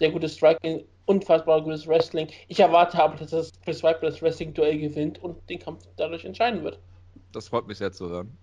Sehr 0.00 0.10
gutes 0.10 0.34
Striking, 0.34 0.82
unfassbar 1.06 1.62
gutes 1.62 1.86
Wrestling. 1.86 2.26
Ich 2.48 2.58
erwarte 2.58 3.00
aber, 3.02 3.16
dass 3.16 3.30
das 3.30 3.52
Chris 3.64 3.82
Whiteman 3.82 4.10
das 4.12 4.22
Wrestling-Duell 4.22 4.78
gewinnt 4.78 5.22
und 5.22 5.36
den 5.50 5.58
Kampf 5.58 5.84
dadurch 5.96 6.24
entscheiden 6.24 6.64
wird. 6.64 6.78
das 7.32 7.48
freut 7.48 7.66
mich 7.68 7.78
sehr 7.78 7.92
zu 7.92 8.08
hören. 8.08 8.36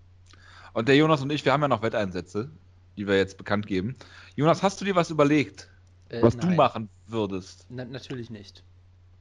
Und 0.74 0.88
der 0.88 0.96
Jonas 0.96 1.22
und 1.22 1.32
ich, 1.32 1.44
wir 1.44 1.52
haben 1.52 1.62
ja 1.64 1.68
noch 1.68 1.82
Wetteinsätze, 1.82 2.50
die 2.96 3.08
wir 3.08 3.18
jetzt 3.18 3.38
bekannt 3.38 3.66
geben. 3.68 3.96
Jonas, 4.36 4.62
hast 4.64 4.80
du 4.80 4.86
dir 4.86 4.96
was 4.96 5.10
überlegt, 5.10 5.68
Äh, 6.10 6.22
was 6.22 6.38
du 6.38 6.46
nein. 6.48 6.56
machen 6.56 6.90
würdest? 7.08 7.66
Na, 7.70 7.84
natürlich 7.86 8.30
nicht. 8.30 8.64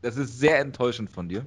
Das 0.03 0.17
ist 0.17 0.39
sehr 0.39 0.59
enttäuschend 0.61 1.11
von 1.11 1.29
dir. 1.29 1.47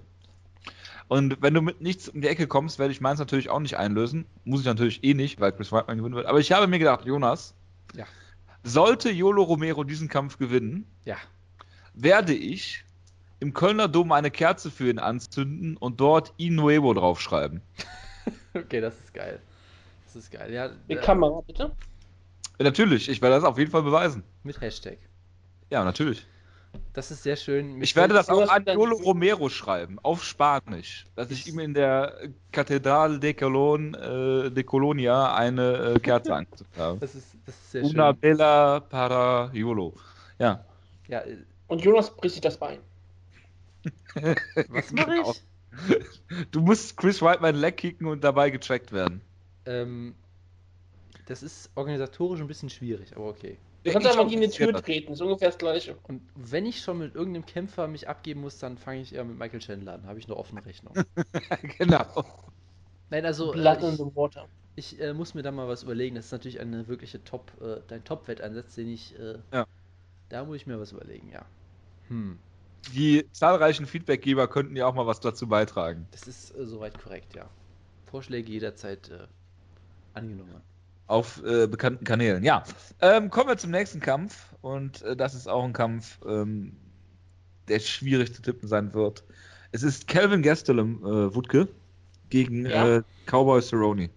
Und 1.08 1.42
wenn 1.42 1.54
du 1.54 1.62
mit 1.62 1.82
nichts 1.82 2.10
um 2.10 2.22
die 2.22 2.28
Ecke 2.28 2.48
kommst, 2.48 2.78
werde 2.80 2.92
ich 2.92 3.00
meins 3.02 3.20
natürlich 3.20 3.50
auch 3.50 3.60
nicht 3.60 3.78
einlösen. 3.78 4.26
Muss 4.44 4.60
ich 4.62 4.66
natürlich 4.66 5.04
eh 5.04 5.14
nicht, 5.14 5.40
weil 5.40 5.52
Chris 5.52 5.72
Whiteman 5.72 5.98
gewinnen 6.00 6.16
wird. 6.16 6.26
Aber 6.26 6.40
ich 6.40 6.52
habe 6.52 6.68
mir 6.68 6.80
gedacht, 6.80 7.06
Jonas, 7.06 7.54
Ja. 7.96 8.06
Sollte 8.64 9.10
Yolo 9.12 9.44
Romero 9.44 9.84
diesen 9.84 10.08
Kampf 10.08 10.38
gewinnen, 10.38 10.86
Ja. 11.06 11.18
werde 11.94 12.34
ich 12.34 12.84
im 13.40 13.54
Kölner 13.54 13.88
Dom 13.88 14.12
eine 14.12 14.32
Kerze 14.32 14.70
für 14.70 14.90
ihn 14.90 15.00
anzünden 15.00 15.78
und 15.78 16.00
dort 16.02 16.34
Inuevo 16.38 16.94
draufschreiben. 16.94 17.62
Okay, 18.54 18.82
das 18.82 18.96
ist 19.00 19.14
geil. 19.14 19.40
Das 20.06 20.16
ist 20.16 20.32
geil. 20.32 20.52
Ja, 20.52 20.70
Die 20.88 20.94
äh, 20.94 21.02
Kamera, 21.02 21.42
bitte. 21.42 21.72
Ja, 22.58 22.64
natürlich, 22.66 23.08
ich 23.08 23.22
werde 23.22 23.36
das 23.36 23.44
auf 23.44 23.58
jeden 23.60 23.70
Fall 23.72 23.84
beweisen. 23.84 24.24
mit 24.44 24.60
Hashtag. 24.60 24.98
Ja, 25.70 25.84
natürlich. 25.84 26.26
Das 26.94 27.12
ist 27.12 27.24
sehr 27.24 27.36
schön. 27.36 27.82
Ich 27.82 27.96
werde 27.96 28.14
das 28.14 28.30
auch 28.30 28.50
an 28.50 28.66
Yolo 28.66 28.98
Romero 28.98 29.48
schreiben, 29.50 30.00
auf 30.02 30.24
Spanisch, 30.24 31.06
dass 31.16 31.30
ich 31.32 31.48
ihm 31.48 31.60
in 31.60 31.74
der 31.74 32.14
Kathedrale 32.52 33.20
de, 33.20 33.34
Colon, 33.34 33.94
äh, 33.94 34.50
de 34.52 34.64
Colonia 34.64 35.34
eine 35.34 35.94
äh, 35.96 36.00
Kerze 36.00 36.34
angezündet 36.36 36.78
habe. 36.78 37.00
Das 37.00 37.16
ist, 37.16 37.28
das 37.46 37.56
ist 37.56 37.72
sehr 37.72 37.84
Una 37.84 38.12
schön. 38.12 38.20
bella 38.20 38.80
para 38.82 39.50
Yolo. 39.54 39.94
Ja. 40.40 40.66
Ja, 41.08 41.20
äh, 41.22 41.38
Und 41.68 41.82
Jonas 41.84 42.16
bricht 42.16 42.34
sich 42.34 42.42
das 42.42 42.58
Bein. 42.58 42.80
was 44.16 44.92
mache 44.92 45.12
Genau. 45.12 45.32
ich? 45.32 45.42
Du 46.52 46.62
musst 46.62 46.98
Chris 46.98 47.22
Whiteman 47.22 47.56
Leg 47.56 47.78
kicken 47.78 48.08
und 48.08 48.24
dabei 48.24 48.50
getrackt 48.50 48.92
werden. 48.92 49.22
Ähm, 49.66 50.16
das 51.28 51.44
ist 51.44 51.70
organisatorisch 51.76 52.42
ein 52.42 52.48
bisschen 52.48 52.70
schwierig, 52.70 53.16
aber 53.16 53.28
okay. 53.30 53.58
Du 53.84 53.92
kannst 53.92 54.08
einfach 54.08 54.28
gegen 54.28 54.42
die 54.42 54.50
Tür 54.50 54.74
treten, 54.74 55.14
ist 55.14 55.22
ungefähr 55.22 55.50
das 55.50 55.58
gleiche. 55.58 55.96
Und 56.04 56.22
wenn 56.36 56.66
ich 56.66 56.82
schon 56.82 56.98
mit 56.98 57.16
irgendeinem 57.16 57.46
Kämpfer 57.46 57.88
mich 57.88 58.10
abgeben 58.10 58.42
muss, 58.42 58.58
dann 58.60 58.78
fange 58.78 59.02
ich 59.02 59.16
eher 59.16 59.24
mit 59.24 59.38
Michael 59.38 59.60
Chandler 59.60 59.94
an. 59.94 60.06
Habe 60.06 60.20
ich 60.20 60.26
eine 60.26 60.36
offene 60.36 60.66
Rechnung. 60.66 60.94
genau. 61.78 62.26
Nein, 63.10 63.26
also. 63.26 63.52
Blood 63.52 63.82
äh, 63.82 63.90
in 63.90 63.96
the 63.96 64.16
Water. 64.16 64.48
Ich 64.76 65.00
äh, 65.00 65.14
muss 65.14 65.34
mir 65.34 65.44
da 65.44 65.52
mal 65.52 65.68
was 65.68 65.84
überlegen. 65.84 66.16
Das 66.16 66.26
ist 66.26 66.32
natürlich 66.32 66.60
eine 66.60 66.88
wirkliche 66.88 67.24
Top, 67.24 67.52
äh, 67.62 67.82
dein 67.88 68.04
Top-Wetteinsatz, 68.04 68.76
den 68.76 68.90
ich. 68.90 69.18
Äh, 69.18 69.38
ja. 69.54 69.66
Da 70.28 70.44
muss 70.44 70.58
ich 70.58 70.68
mir 70.68 70.80
was 70.80 70.92
überlegen, 70.92 71.30
ja. 71.32 71.46
Hm. 72.10 72.38
Die 72.94 73.26
zahlreichen 73.32 73.86
Feedbackgeber 73.86 74.48
könnten 74.48 74.76
ja 74.76 74.88
auch 74.88 74.94
mal 74.94 75.08
was 75.08 75.20
dazu 75.20 75.48
beitragen. 75.48 76.08
Das 76.12 76.28
ist 76.28 76.56
äh, 76.56 76.66
soweit 76.66 77.00
korrekt, 77.00 77.36
ja. 77.36 77.50
Vorschläge 78.06 78.52
jederzeit 78.52 79.10
äh, 79.10 79.28
angenommen. 80.14 80.62
Auf 81.10 81.44
äh, 81.44 81.66
bekannten 81.66 82.06
Kanälen, 82.06 82.44
ja. 82.44 82.64
Ähm, 83.02 83.32
kommen 83.32 83.50
wir 83.50 83.58
zum 83.58 83.72
nächsten 83.72 84.00
Kampf. 84.00 84.46
Und 84.62 85.02
äh, 85.02 85.16
das 85.16 85.34
ist 85.34 85.48
auch 85.48 85.64
ein 85.64 85.74
Kampf, 85.74 86.20
ähm, 86.24 86.78
der 87.68 87.80
schwierig 87.80 88.32
zu 88.36 88.44
tippen 88.44 88.70
sein 88.70 88.94
wird. 88.94 89.24
Es 89.72 89.82
ist 89.82 90.08
Calvin 90.08 90.44
Gastelum 90.44 91.04
äh, 91.04 91.34
Wutke 91.34 91.68
gegen 92.30 92.68
ja. 92.68 92.98
Äh, 92.98 93.02
Cowboy 93.26 93.60
Cerrone. 93.60 94.12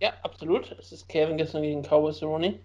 Ja, 0.00 0.12
absolut. 0.24 0.76
Es 0.78 0.92
ist 0.92 1.08
Calvin 1.08 1.38
Gastelum 1.38 1.62
gegen 1.62 1.82
Cowboy 1.82 2.12
Cerrone. 2.12 2.58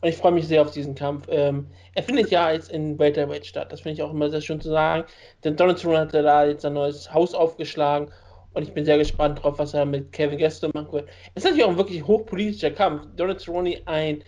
Und 0.00 0.08
ich 0.08 0.16
freue 0.16 0.32
mich 0.32 0.48
sehr 0.48 0.62
auf 0.62 0.72
diesen 0.72 0.96
Kampf. 0.96 1.26
Ähm, 1.28 1.64
er 1.94 2.02
findet 2.02 2.30
ja 2.32 2.50
jetzt 2.50 2.72
in 2.72 2.98
Welterweight 2.98 3.46
statt. 3.46 3.70
Das 3.70 3.82
finde 3.82 3.94
ich 3.94 4.02
auch 4.02 4.10
immer 4.10 4.30
sehr 4.30 4.40
schön 4.40 4.60
zu 4.60 4.70
sagen. 4.70 5.04
Denn 5.44 5.54
Donald 5.54 5.78
Cerrone 5.78 6.00
hat 6.00 6.12
da 6.12 6.44
jetzt 6.44 6.64
ein 6.64 6.74
neues 6.74 7.14
Haus 7.14 7.34
aufgeschlagen. 7.34 8.10
Und 8.54 8.62
ich 8.62 8.72
bin 8.72 8.84
sehr 8.84 8.98
gespannt 8.98 9.42
drauf, 9.42 9.58
was 9.58 9.74
er 9.74 9.84
mit 9.84 10.12
Kevin 10.12 10.38
Gaston 10.38 10.70
machen 10.74 10.92
wird. 10.92 11.08
Es 11.34 11.44
ist 11.44 11.50
natürlich 11.50 11.64
auch 11.64 11.70
ein 11.70 11.76
wirklich 11.76 12.06
hochpolitischer 12.06 12.70
Kampf. 12.70 13.06
Donald 13.16 13.40
Cerrone, 13.40 13.80
ein 13.86 14.24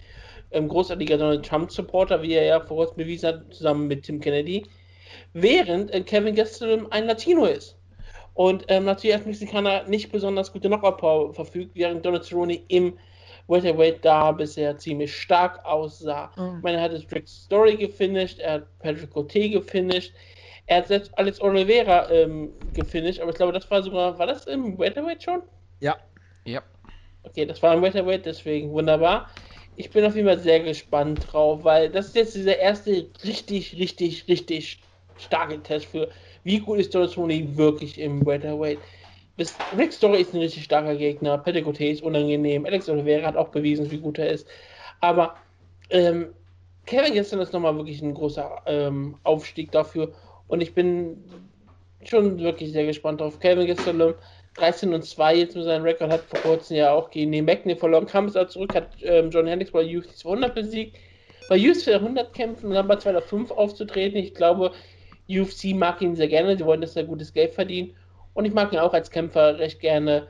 ähm, 0.52 0.68
großartiger 0.68 1.18
Donald 1.18 1.44
Trump-Supporter, 1.44 2.22
wie 2.22 2.34
er 2.34 2.44
ja 2.44 2.60
vor 2.60 2.76
kurzem 2.76 2.96
bewiesen 2.98 3.28
hat, 3.28 3.54
zusammen 3.54 3.88
mit 3.88 4.04
Tim 4.04 4.20
Kennedy. 4.20 4.66
Während 5.32 5.92
äh, 5.92 6.02
Kevin 6.02 6.34
Gaston 6.34 6.90
ein 6.90 7.06
Latino 7.06 7.46
ist. 7.46 7.76
Und 8.34 8.64
ähm, 8.68 8.84
natürlich 8.84 9.16
als 9.16 9.26
Mexikaner 9.26 9.84
nicht 9.84 10.12
besonders 10.12 10.52
gute 10.52 10.68
Knockout-Power 10.68 11.34
verfügt, 11.34 11.72
während 11.74 12.04
Donald 12.04 12.24
Cerrone 12.24 12.60
im 12.68 12.96
Welterweight 13.48 14.04
da 14.04 14.32
bisher 14.32 14.78
ziemlich 14.78 15.14
stark 15.14 15.64
aussah. 15.64 16.30
Mhm. 16.36 16.58
Ich 16.58 16.62
meine, 16.62 16.78
er 16.78 16.84
hat 16.84 16.92
das 16.92 17.06
Drake 17.06 17.26
Story 17.26 17.76
gefinisht, 17.76 18.38
er 18.38 18.52
hat 18.52 18.78
Patrick 18.78 19.10
Cote 19.10 19.50
gefinisht, 19.50 20.14
er 20.70 20.76
hat 20.78 20.86
selbst 20.86 21.18
Alex 21.18 21.40
Oliveira 21.40 22.08
ähm, 22.10 22.52
gefinisht, 22.72 23.18
aber 23.20 23.30
ich 23.30 23.36
glaube, 23.36 23.52
das 23.52 23.68
war 23.72 23.82
sogar, 23.82 24.16
war 24.20 24.26
das 24.28 24.46
im 24.46 24.78
Welterweight 24.78 25.20
schon? 25.24 25.42
Ja. 25.80 25.98
Ja. 26.44 26.62
Okay, 27.24 27.44
das 27.44 27.60
war 27.62 27.74
im 27.74 27.82
Welterweight, 27.82 28.24
deswegen 28.24 28.70
wunderbar. 28.70 29.28
Ich 29.74 29.90
bin 29.90 30.04
auf 30.04 30.14
jeden 30.14 30.28
Fall 30.28 30.38
sehr 30.38 30.60
gespannt 30.60 31.32
drauf, 31.32 31.64
weil 31.64 31.90
das 31.90 32.06
ist 32.08 32.14
jetzt 32.14 32.34
dieser 32.36 32.56
erste 32.58 33.10
richtig, 33.24 33.76
richtig, 33.78 34.28
richtig 34.28 34.80
starke 35.16 35.60
Test 35.60 35.86
für, 35.86 36.08
wie 36.44 36.60
gut 36.60 36.78
ist 36.78 36.94
Donald 36.94 37.10
Cerrone 37.10 37.56
wirklich 37.56 37.98
im 37.98 38.24
Welterweight. 38.24 38.84
Bis 39.36 39.64
Rick 39.72 39.92
Story 39.92 40.20
ist 40.20 40.34
ein 40.34 40.40
richtig 40.40 40.62
starker 40.64 40.94
Gegner, 40.96 41.38
Petticote 41.38 41.84
ist 41.84 42.02
unangenehm, 42.02 42.64
Alex 42.64 42.88
Oliveira 42.88 43.26
hat 43.26 43.36
auch 43.36 43.48
bewiesen, 43.48 43.90
wie 43.90 43.98
gut 43.98 44.18
er 44.18 44.30
ist. 44.30 44.46
Aber 45.00 45.36
ähm, 45.90 46.34
Kevin 46.86 47.12
gestern 47.14 47.40
ist 47.40 47.52
nochmal 47.52 47.76
wirklich 47.76 48.02
ein 48.02 48.14
großer 48.14 48.62
ähm, 48.66 49.18
Aufstieg 49.24 49.72
dafür 49.72 50.14
und 50.50 50.60
ich 50.60 50.74
bin 50.74 51.16
schon 52.04 52.38
wirklich 52.38 52.72
sehr 52.72 52.84
gespannt 52.84 53.20
drauf. 53.20 53.38
Kevin 53.38 53.66
gestern 53.66 54.14
13 54.56 54.92
und 54.92 55.04
2 55.04 55.36
jetzt 55.36 55.54
mit 55.56 55.64
seinem 55.64 55.84
Rekord 55.84 56.10
hat 56.10 56.22
vor 56.22 56.40
kurzem 56.40 56.76
ja 56.76 56.92
auch 56.92 57.10
gegen 57.10 57.30
den 57.30 57.44
McNeil 57.44 57.76
verloren, 57.76 58.06
kam 58.06 58.26
es 58.26 58.36
auch 58.36 58.48
zurück, 58.48 58.74
hat 58.74 58.88
ähm, 59.02 59.30
John 59.30 59.46
Hendricks 59.46 59.70
bei 59.70 59.84
UFC 59.84 60.16
200 60.16 60.54
besiegt. 60.54 60.96
Bei 61.48 61.56
UFC 61.56 61.88
100 61.88 62.34
kämpfen 62.34 62.66
und 62.66 62.74
dann 62.74 62.88
bei 62.88 62.96
205 62.96 63.50
aufzutreten. 63.52 64.18
Ich 64.18 64.34
glaube, 64.34 64.72
UFC 65.28 65.74
mag 65.74 66.02
ihn 66.02 66.16
sehr 66.16 66.28
gerne, 66.28 66.56
sie 66.56 66.64
wollen, 66.64 66.80
dass 66.80 66.96
er 66.96 67.04
gutes 67.04 67.32
Geld 67.32 67.54
verdient. 67.54 67.94
Und 68.34 68.44
ich 68.44 68.52
mag 68.52 68.72
ihn 68.72 68.78
auch 68.78 68.92
als 68.92 69.10
Kämpfer 69.10 69.58
recht 69.58 69.80
gerne. 69.80 70.26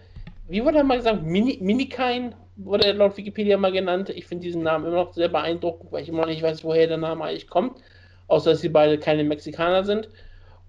Wie 0.49 0.65
wurde 0.65 0.79
er 0.79 0.85
mal 0.85 0.99
gesagt? 0.99 1.23
Mini, 1.23 1.59
Minikain 1.61 2.35
wurde 2.57 2.87
er 2.87 2.95
laut 2.95 3.17
Wikipedia 3.17 3.57
mal 3.57 3.73
genannt. 3.73 4.11
Ich 4.11 4.27
finde 4.27 4.45
diesen 4.45 4.63
Namen 4.63 4.87
immer 4.87 4.97
noch 4.97 5.15
sehr 5.15 5.29
beeindruckend, 5.29 5.93
weil 5.93 6.03
ich 6.03 6.09
immer 6.09 6.23
noch 6.23 6.29
nicht 6.29 6.43
weiß, 6.43 6.65
woher 6.65 6.87
der 6.87 6.99
Name 6.99 7.25
eigentlich 7.25 7.49
kommt. 7.49 7.81
Außer 8.31 8.51
dass 8.51 8.61
sie 8.61 8.69
beide 8.69 8.97
keine 8.97 9.25
Mexikaner 9.25 9.85
sind 9.85 10.09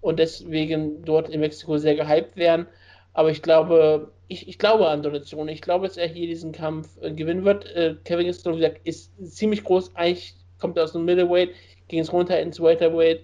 und 0.01 0.17
deswegen 0.17 1.03
dort 1.05 1.29
in 1.29 1.39
Mexiko 1.39 1.77
sehr 1.77 1.95
gehypt 1.95 2.35
werden. 2.35 2.65
Aber 3.13 3.29
ich 3.29 3.43
glaube, 3.43 4.11
ich, 4.27 4.47
ich 4.47 4.57
glaube 4.57 4.87
an 4.87 5.03
Donation. 5.03 5.47
Ich 5.47 5.61
glaube, 5.61 5.87
dass 5.87 5.97
er 5.97 6.07
hier 6.07 6.25
diesen 6.25 6.53
Kampf 6.53 6.89
äh, 7.01 7.11
gewinnen 7.11 7.45
wird. 7.45 7.65
Äh, 7.75 7.95
Kevin 8.03 8.25
Gastelum, 8.25 8.57
wie 8.57 8.61
gesagt, 8.61 8.81
ist 8.85 9.11
ziemlich 9.23 9.63
groß. 9.63 9.95
Eigentlich 9.95 10.33
kommt 10.59 10.77
er 10.77 10.85
aus 10.85 10.93
dem 10.93 11.05
Middleweight, 11.05 11.49
ging 11.87 11.99
es 11.99 12.11
runter 12.11 12.39
ins 12.39 12.59
Welterweight. 12.59 13.21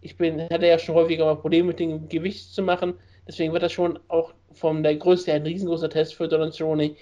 Ich 0.00 0.16
bin, 0.16 0.42
hatte 0.42 0.66
ja 0.66 0.78
schon 0.78 0.96
häufiger 0.96 1.24
mal 1.24 1.36
Probleme 1.36 1.68
mit 1.68 1.78
dem 1.78 2.08
Gewicht 2.08 2.52
zu 2.52 2.62
machen. 2.62 2.94
Deswegen 3.28 3.52
wird 3.52 3.62
das 3.62 3.72
schon 3.72 3.98
auch 4.08 4.32
von 4.54 4.82
der 4.82 4.96
Größe 4.96 5.26
her 5.26 5.34
ein 5.34 5.46
riesengroßer 5.46 5.90
Test 5.90 6.14
für 6.14 6.26
Donald 6.26 6.54
Cerrone. 6.54 6.96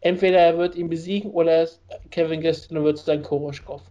Entweder 0.00 0.38
er 0.38 0.58
wird 0.58 0.76
ihn 0.76 0.88
besiegen 0.88 1.32
oder 1.32 1.68
Kevin 2.10 2.40
Gastelum 2.40 2.84
wird 2.84 2.98
sein 2.98 3.22
Koroschkov. 3.22 3.82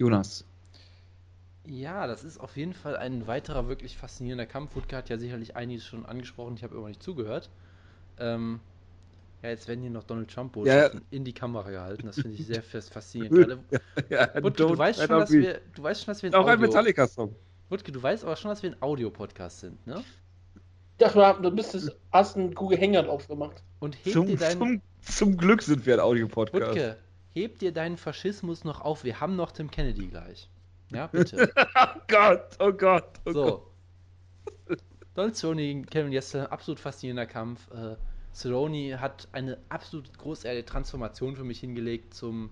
Jonas. 0.00 0.46
Ja, 1.66 2.06
das 2.06 2.24
ist 2.24 2.40
auf 2.40 2.56
jeden 2.56 2.72
Fall 2.72 2.96
ein 2.96 3.26
weiterer 3.26 3.68
wirklich 3.68 3.98
faszinierender 3.98 4.46
Kampf. 4.46 4.74
Wutke 4.74 4.96
hat 4.96 5.10
ja 5.10 5.18
sicherlich 5.18 5.56
einiges 5.56 5.84
schon 5.84 6.06
angesprochen, 6.06 6.54
ich 6.56 6.64
habe 6.64 6.74
immer 6.74 6.88
nicht 6.88 7.02
zugehört. 7.02 7.50
Ähm, 8.18 8.60
ja, 9.42 9.50
jetzt 9.50 9.68
werden 9.68 9.82
hier 9.82 9.90
noch 9.90 10.04
Donald 10.04 10.30
Trump 10.30 10.52
Botschaften 10.52 11.00
ja. 11.00 11.06
in 11.10 11.24
die 11.24 11.34
Kamera 11.34 11.70
gehalten. 11.70 12.06
Das 12.06 12.16
finde 12.16 12.36
ich 12.36 12.46
sehr 12.46 12.62
faszinierend. 12.90 13.62
Gerade, 13.70 13.82
ja, 14.08 14.42
Wutke, 14.42 14.66
du 14.66 14.78
weißt, 14.78 15.00
schon, 15.00 15.08
dass 15.08 15.30
wir, 15.30 15.60
du 15.74 15.82
weißt 15.82 16.04
schon, 16.04 16.12
dass 16.12 16.22
wir 16.22 16.30
ein 16.30 16.34
Auch 16.34 16.40
Audio, 16.40 16.52
ein 16.54 16.60
Metallica-Song. 16.60 17.34
Wutke, 17.68 17.92
du 17.92 18.02
weißt 18.02 18.24
aber 18.24 18.36
schon, 18.36 18.48
dass 18.48 18.62
wir 18.62 18.70
ein 18.70 18.82
Audio-Podcast 18.82 19.60
sind, 19.60 19.86
ne? 19.86 20.02
Ja, 20.98 21.32
du 21.34 21.50
bist 21.50 21.74
das, 21.74 21.90
hast 22.10 22.36
einen 22.36 22.54
Google 22.54 22.80
Hangout 22.80 23.08
aufgemacht. 23.08 23.62
Und 23.80 24.02
heb 24.04 24.14
zum, 24.14 24.26
dir 24.26 24.38
dein... 24.38 24.58
zum, 24.58 24.82
zum 25.02 25.36
Glück 25.36 25.62
sind 25.62 25.84
wir 25.84 25.94
ein 25.94 26.00
Audio-Podcast. 26.00 26.70
Wutke, 26.70 26.96
heb 27.34 27.58
dir 27.58 27.72
deinen 27.72 27.96
Faschismus 27.96 28.64
noch 28.64 28.80
auf. 28.80 29.04
Wir 29.04 29.20
haben 29.20 29.36
noch 29.36 29.52
Tim 29.52 29.70
Kennedy 29.70 30.08
gleich. 30.08 30.48
Ja, 30.90 31.06
bitte. 31.12 31.52
oh 31.56 32.00
Gott, 32.08 32.56
oh 32.58 32.72
Gott, 32.72 33.20
oh 33.24 33.32
so. 33.32 33.44
Gott. 33.44 34.78
Donald 35.14 35.36
Cerrone 35.36 35.60
gegen 35.60 35.86
Kevin 35.86 36.12
Yester, 36.12 36.50
absolut 36.52 36.78
faszinierender 36.78 37.26
Kampf. 37.26 37.68
Äh, 37.72 37.96
Cerrone 38.32 39.00
hat 39.00 39.28
eine 39.32 39.58
absolut 39.68 40.16
großartige 40.16 40.64
Transformation 40.64 41.36
für 41.36 41.44
mich 41.44 41.60
hingelegt 41.60 42.14
zum, 42.14 42.50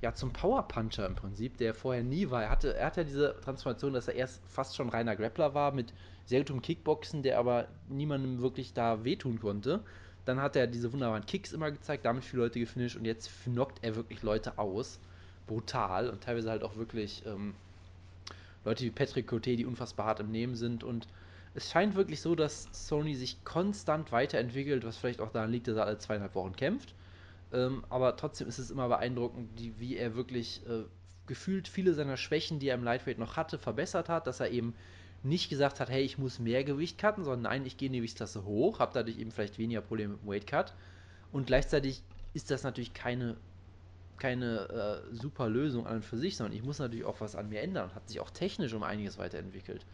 ja, 0.00 0.12
zum 0.12 0.32
Power 0.32 0.66
Puncher 0.66 1.06
im 1.06 1.14
Prinzip, 1.14 1.58
der 1.58 1.74
vorher 1.74 2.02
nie 2.02 2.30
war. 2.30 2.42
Er 2.42 2.50
hatte, 2.50 2.74
er 2.76 2.86
hatte 2.86 3.02
ja 3.02 3.06
diese 3.06 3.40
Transformation, 3.40 3.92
dass 3.92 4.08
er 4.08 4.14
erst 4.14 4.42
fast 4.48 4.74
schon 4.76 4.88
reiner 4.88 5.14
Grappler 5.14 5.54
war 5.54 5.72
mit 5.72 5.94
sehr 6.26 6.40
gutem 6.40 6.60
Kickboxen, 6.60 7.22
der 7.22 7.38
aber 7.38 7.68
niemandem 7.88 8.42
wirklich 8.42 8.74
da 8.74 9.04
wehtun 9.04 9.40
konnte. 9.40 9.84
Dann 10.24 10.40
hat 10.40 10.56
er 10.56 10.66
diese 10.66 10.92
wunderbaren 10.92 11.26
Kicks 11.26 11.52
immer 11.52 11.70
gezeigt, 11.70 12.04
damit 12.04 12.24
viele 12.24 12.42
Leute 12.42 12.60
gefinisht 12.60 12.96
und 12.96 13.04
jetzt 13.04 13.30
knockt 13.44 13.82
er 13.82 13.96
wirklich 13.96 14.22
Leute 14.22 14.58
aus. 14.58 15.00
Brutal 15.46 16.08
und 16.08 16.22
teilweise 16.22 16.50
halt 16.50 16.62
auch 16.62 16.76
wirklich 16.76 17.26
ähm, 17.26 17.54
Leute 18.64 18.84
wie 18.84 18.90
Patrick 18.90 19.26
Cote, 19.26 19.56
die 19.56 19.66
unfassbar 19.66 20.06
hart 20.06 20.20
im 20.20 20.30
Nehmen 20.30 20.54
sind 20.54 20.84
und 20.84 21.08
es 21.54 21.70
scheint 21.70 21.94
wirklich 21.96 22.20
so, 22.20 22.34
dass 22.34 22.68
Sony 22.72 23.14
sich 23.14 23.44
konstant 23.44 24.10
weiterentwickelt, 24.12 24.84
was 24.84 24.96
vielleicht 24.96 25.20
auch 25.20 25.32
daran 25.32 25.50
liegt, 25.50 25.68
dass 25.68 25.76
er 25.76 25.86
alle 25.86 25.98
zweieinhalb 25.98 26.34
Wochen 26.34 26.56
kämpft. 26.56 26.94
Ähm, 27.52 27.84
aber 27.90 28.16
trotzdem 28.16 28.48
ist 28.48 28.58
es 28.58 28.70
immer 28.70 28.88
beeindruckend, 28.88 29.58
die, 29.58 29.78
wie 29.78 29.96
er 29.96 30.14
wirklich 30.14 30.66
äh, 30.66 30.84
gefühlt 31.26 31.68
viele 31.68 31.92
seiner 31.92 32.16
Schwächen, 32.16 32.58
die 32.58 32.68
er 32.68 32.74
im 32.76 32.84
Lightweight 32.84 33.18
noch 33.18 33.36
hatte, 33.36 33.58
verbessert 33.58 34.08
hat, 34.08 34.26
dass 34.26 34.40
er 34.40 34.50
eben 34.50 34.74
nicht 35.22 35.48
gesagt 35.48 35.80
hat, 35.80 35.88
hey, 35.88 36.02
ich 36.02 36.18
muss 36.18 36.38
mehr 36.38 36.64
Gewicht 36.64 36.98
cutten, 36.98 37.24
sondern 37.24 37.42
nein, 37.42 37.66
ich 37.66 37.76
gehe 37.76 37.86
in 37.86 37.92
die 37.92 37.98
Gewichtsklasse 38.00 38.44
hoch, 38.44 38.78
habe 38.80 38.92
dadurch 38.94 39.18
eben 39.18 39.30
vielleicht 39.30 39.58
weniger 39.58 39.80
Probleme 39.80 40.14
mit 40.14 40.22
dem 40.22 40.28
Weight 40.28 40.46
Cut. 40.46 40.74
Und 41.30 41.46
gleichzeitig 41.46 42.02
ist 42.34 42.50
das 42.50 42.62
natürlich 42.62 42.94
keine 42.94 43.36
keine 44.22 45.02
äh, 45.10 45.14
super 45.16 45.48
Lösung 45.48 45.84
an 45.84 45.96
und 45.96 46.04
für 46.04 46.16
sich, 46.16 46.36
sondern 46.36 46.56
ich 46.56 46.62
muss 46.62 46.78
natürlich 46.78 47.04
auch 47.04 47.20
was 47.20 47.34
an 47.34 47.48
mir 47.48 47.60
ändern. 47.60 47.92
Hat 47.92 48.08
sich 48.08 48.20
auch 48.20 48.30
technisch 48.30 48.72
um 48.72 48.84
einiges 48.84 49.18
weiterentwickelt. 49.18 49.84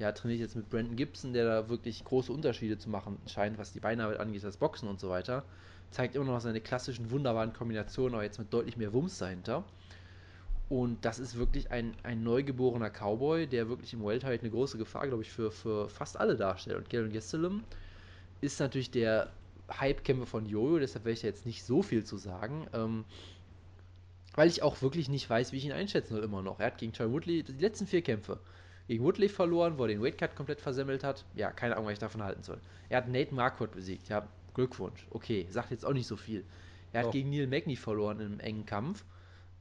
Ja, 0.00 0.10
trainiere 0.10 0.34
ich 0.36 0.40
jetzt 0.40 0.56
mit 0.56 0.68
Brandon 0.68 0.96
Gibson, 0.96 1.32
der 1.32 1.44
da 1.44 1.68
wirklich 1.68 2.04
große 2.04 2.32
Unterschiede 2.32 2.78
zu 2.78 2.90
machen 2.90 3.18
scheint, 3.26 3.56
was 3.56 3.72
die 3.72 3.78
Beinarbeit 3.78 4.18
angeht, 4.18 4.42
das 4.42 4.56
Boxen 4.56 4.88
und 4.88 4.98
so 4.98 5.10
weiter. 5.10 5.44
Zeigt 5.90 6.16
immer 6.16 6.24
noch 6.24 6.40
seine 6.40 6.60
klassischen 6.60 7.12
wunderbaren 7.12 7.52
Kombinationen, 7.52 8.14
aber 8.14 8.24
jetzt 8.24 8.40
mit 8.40 8.52
deutlich 8.52 8.76
mehr 8.76 8.92
Wumms 8.92 9.18
dahinter. 9.18 9.64
Und 10.68 11.04
das 11.04 11.18
ist 11.18 11.38
wirklich 11.38 11.70
ein, 11.70 11.94
ein 12.02 12.22
neugeborener 12.22 12.90
Cowboy, 12.90 13.46
der 13.46 13.68
wirklich 13.68 13.94
im 13.94 14.04
Welterweight 14.04 14.42
eine 14.42 14.50
große 14.50 14.76
Gefahr, 14.76 15.06
glaube 15.06 15.22
ich, 15.22 15.30
für, 15.30 15.50
für 15.50 15.88
fast 15.88 16.18
alle 16.18 16.36
darstellt. 16.36 16.76
Und 16.76 16.90
Garen 16.90 17.12
Gastelum 17.12 17.64
ist 18.42 18.60
natürlich 18.60 18.90
der 18.90 19.30
Hype-Kämpfer 19.80 20.26
von 20.26 20.46
Jojo, 20.46 20.78
deshalb 20.78 21.04
werde 21.04 21.14
ich 21.14 21.20
da 21.22 21.26
jetzt 21.28 21.46
nicht 21.46 21.64
so 21.64 21.82
viel 21.82 22.04
zu 22.04 22.18
sagen. 22.18 22.66
Ähm, 22.74 23.04
weil 24.34 24.48
ich 24.48 24.62
auch 24.62 24.82
wirklich 24.82 25.08
nicht 25.08 25.28
weiß, 25.28 25.52
wie 25.52 25.56
ich 25.56 25.64
ihn 25.64 25.72
einschätzen 25.72 26.14
soll 26.14 26.22
immer 26.22 26.42
noch. 26.42 26.60
Er 26.60 26.66
hat 26.66 26.78
gegen 26.78 26.92
Troy 26.92 27.10
Woodley 27.10 27.42
die 27.42 27.52
letzten 27.52 27.86
vier 27.86 28.02
Kämpfe 28.02 28.38
gegen 28.86 29.02
Woodley 29.04 29.28
verloren, 29.28 29.78
wo 29.78 29.82
er 29.82 29.88
den 29.88 30.02
Weightcut 30.02 30.36
komplett 30.36 30.60
versemmelt 30.60 31.02
hat. 31.02 31.24
Ja, 31.34 31.50
keine 31.50 31.74
Ahnung, 31.74 31.86
was 31.86 31.94
ich 31.94 31.98
davon 31.98 32.22
halten 32.22 32.42
soll. 32.42 32.60
Er 32.88 32.98
hat 32.98 33.08
Nate 33.08 33.34
Marquardt 33.34 33.72
besiegt. 33.72 34.08
Ja, 34.08 34.26
Glückwunsch. 34.54 35.06
Okay, 35.10 35.46
sagt 35.50 35.70
jetzt 35.70 35.84
auch 35.84 35.92
nicht 35.92 36.06
so 36.06 36.16
viel. 36.16 36.44
Er 36.92 37.00
hat 37.00 37.08
Oh. 37.08 37.10
gegen 37.10 37.30
Neil 37.30 37.46
Magny 37.46 37.76
verloren 37.76 38.20
in 38.20 38.26
einem 38.26 38.40
engen 38.40 38.66
Kampf, 38.66 39.04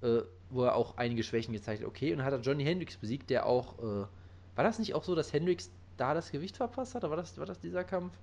äh, 0.02 0.22
wo 0.50 0.64
er 0.64 0.76
auch 0.76 0.98
einige 0.98 1.24
Schwächen 1.24 1.54
gezeigt 1.54 1.82
hat. 1.82 1.88
Okay, 1.88 2.12
und 2.12 2.20
dann 2.20 2.26
hat 2.26 2.34
er 2.34 2.40
Johnny 2.40 2.64
Hendricks 2.64 2.98
besiegt, 2.98 3.30
der 3.30 3.46
auch. 3.46 3.80
Äh, 3.80 4.08
war 4.56 4.64
das 4.64 4.80
nicht 4.80 4.96
auch 4.96 5.04
so, 5.04 5.14
dass 5.14 5.34
Hendricks 5.34 5.72
da 5.98 6.14
das 6.14 6.32
Gewicht 6.32 6.58
verpasst 6.58 6.96
hat? 6.96 7.04
Oder 7.04 7.12
war 7.12 7.18
das, 7.18 7.38
war 7.38 7.46
das 7.46 7.60
dieser 7.60 7.84
Kampf? 7.84 8.14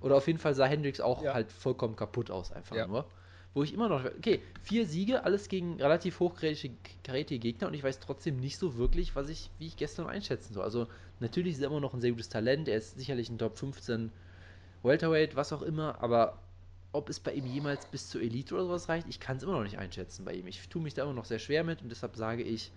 Oder 0.00 0.16
auf 0.16 0.26
jeden 0.26 0.38
Fall 0.38 0.54
sah 0.54 0.66
Hendricks 0.66 1.00
auch 1.00 1.22
Ja. 1.22 1.34
halt 1.34 1.52
vollkommen 1.52 1.96
kaputt 1.96 2.30
aus, 2.30 2.52
einfach 2.52 2.76
Ja. 2.76 2.86
nur. 2.86 3.06
Wo 3.54 3.62
ich 3.62 3.74
immer 3.74 3.88
noch. 3.88 4.04
Okay, 4.04 4.42
vier 4.62 4.86
Siege, 4.86 5.24
alles 5.24 5.48
gegen 5.48 5.80
relativ 5.80 6.20
hochkarätige 6.20 7.38
Gegner 7.38 7.68
und 7.68 7.74
ich 7.74 7.82
weiß 7.82 8.00
trotzdem 8.00 8.38
nicht 8.38 8.58
so 8.58 8.76
wirklich, 8.78 9.14
was 9.14 9.28
ich, 9.28 9.50
wie 9.58 9.66
ich 9.66 9.76
gestern 9.76 10.06
einschätzen 10.06 10.54
soll. 10.54 10.64
Also, 10.64 10.88
natürlich 11.20 11.54
ist 11.54 11.60
er 11.60 11.66
immer 11.68 11.80
noch 11.80 11.92
ein 11.92 12.00
sehr 12.00 12.12
gutes 12.12 12.30
Talent, 12.30 12.68
er 12.68 12.78
ist 12.78 12.96
sicherlich 12.96 13.28
ein 13.28 13.38
Top 13.38 13.58
15 13.58 14.10
Welterweight, 14.82 15.36
was 15.36 15.52
auch 15.52 15.62
immer, 15.62 16.02
aber 16.02 16.38
ob 16.92 17.08
es 17.08 17.20
bei 17.20 17.32
ihm 17.32 17.46
jemals 17.46 17.86
bis 17.86 18.08
zur 18.08 18.20
Elite 18.20 18.54
oder 18.54 18.64
sowas 18.64 18.88
reicht, 18.88 19.08
ich 19.08 19.20
kann 19.20 19.36
es 19.36 19.42
immer 19.42 19.52
noch 19.52 19.62
nicht 19.62 19.78
einschätzen 19.78 20.24
bei 20.24 20.34
ihm. 20.34 20.46
Ich 20.46 20.68
tue 20.68 20.82
mich 20.82 20.94
da 20.94 21.02
immer 21.02 21.14
noch 21.14 21.24
sehr 21.24 21.38
schwer 21.38 21.64
mit 21.64 21.82
und 21.82 21.88
deshalb 21.88 22.16
sage 22.16 22.42
ich, 22.42 22.72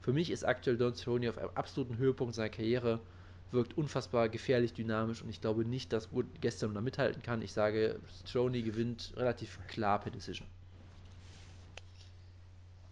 für 0.00 0.12
mich 0.12 0.30
ist 0.30 0.44
aktuell 0.44 0.76
Don 0.76 0.94
Cerrone 0.94 1.28
auf 1.28 1.38
einem 1.38 1.50
absoluten 1.54 1.98
Höhepunkt 1.98 2.34
seiner 2.34 2.48
Karriere, 2.48 3.00
wirkt 3.50 3.76
unfassbar 3.76 4.28
gefährlich, 4.28 4.72
dynamisch 4.72 5.22
und 5.22 5.30
ich 5.30 5.40
glaube 5.40 5.64
nicht, 5.64 5.92
dass 5.92 6.12
Wood 6.12 6.26
gestern 6.40 6.74
da 6.74 6.80
mithalten 6.80 7.22
kann. 7.22 7.42
Ich 7.42 7.52
sage, 7.52 8.00
Cerrone 8.26 8.62
gewinnt 8.62 9.12
relativ 9.16 9.58
klar 9.68 10.00
per 10.00 10.10
Decision. 10.10 10.46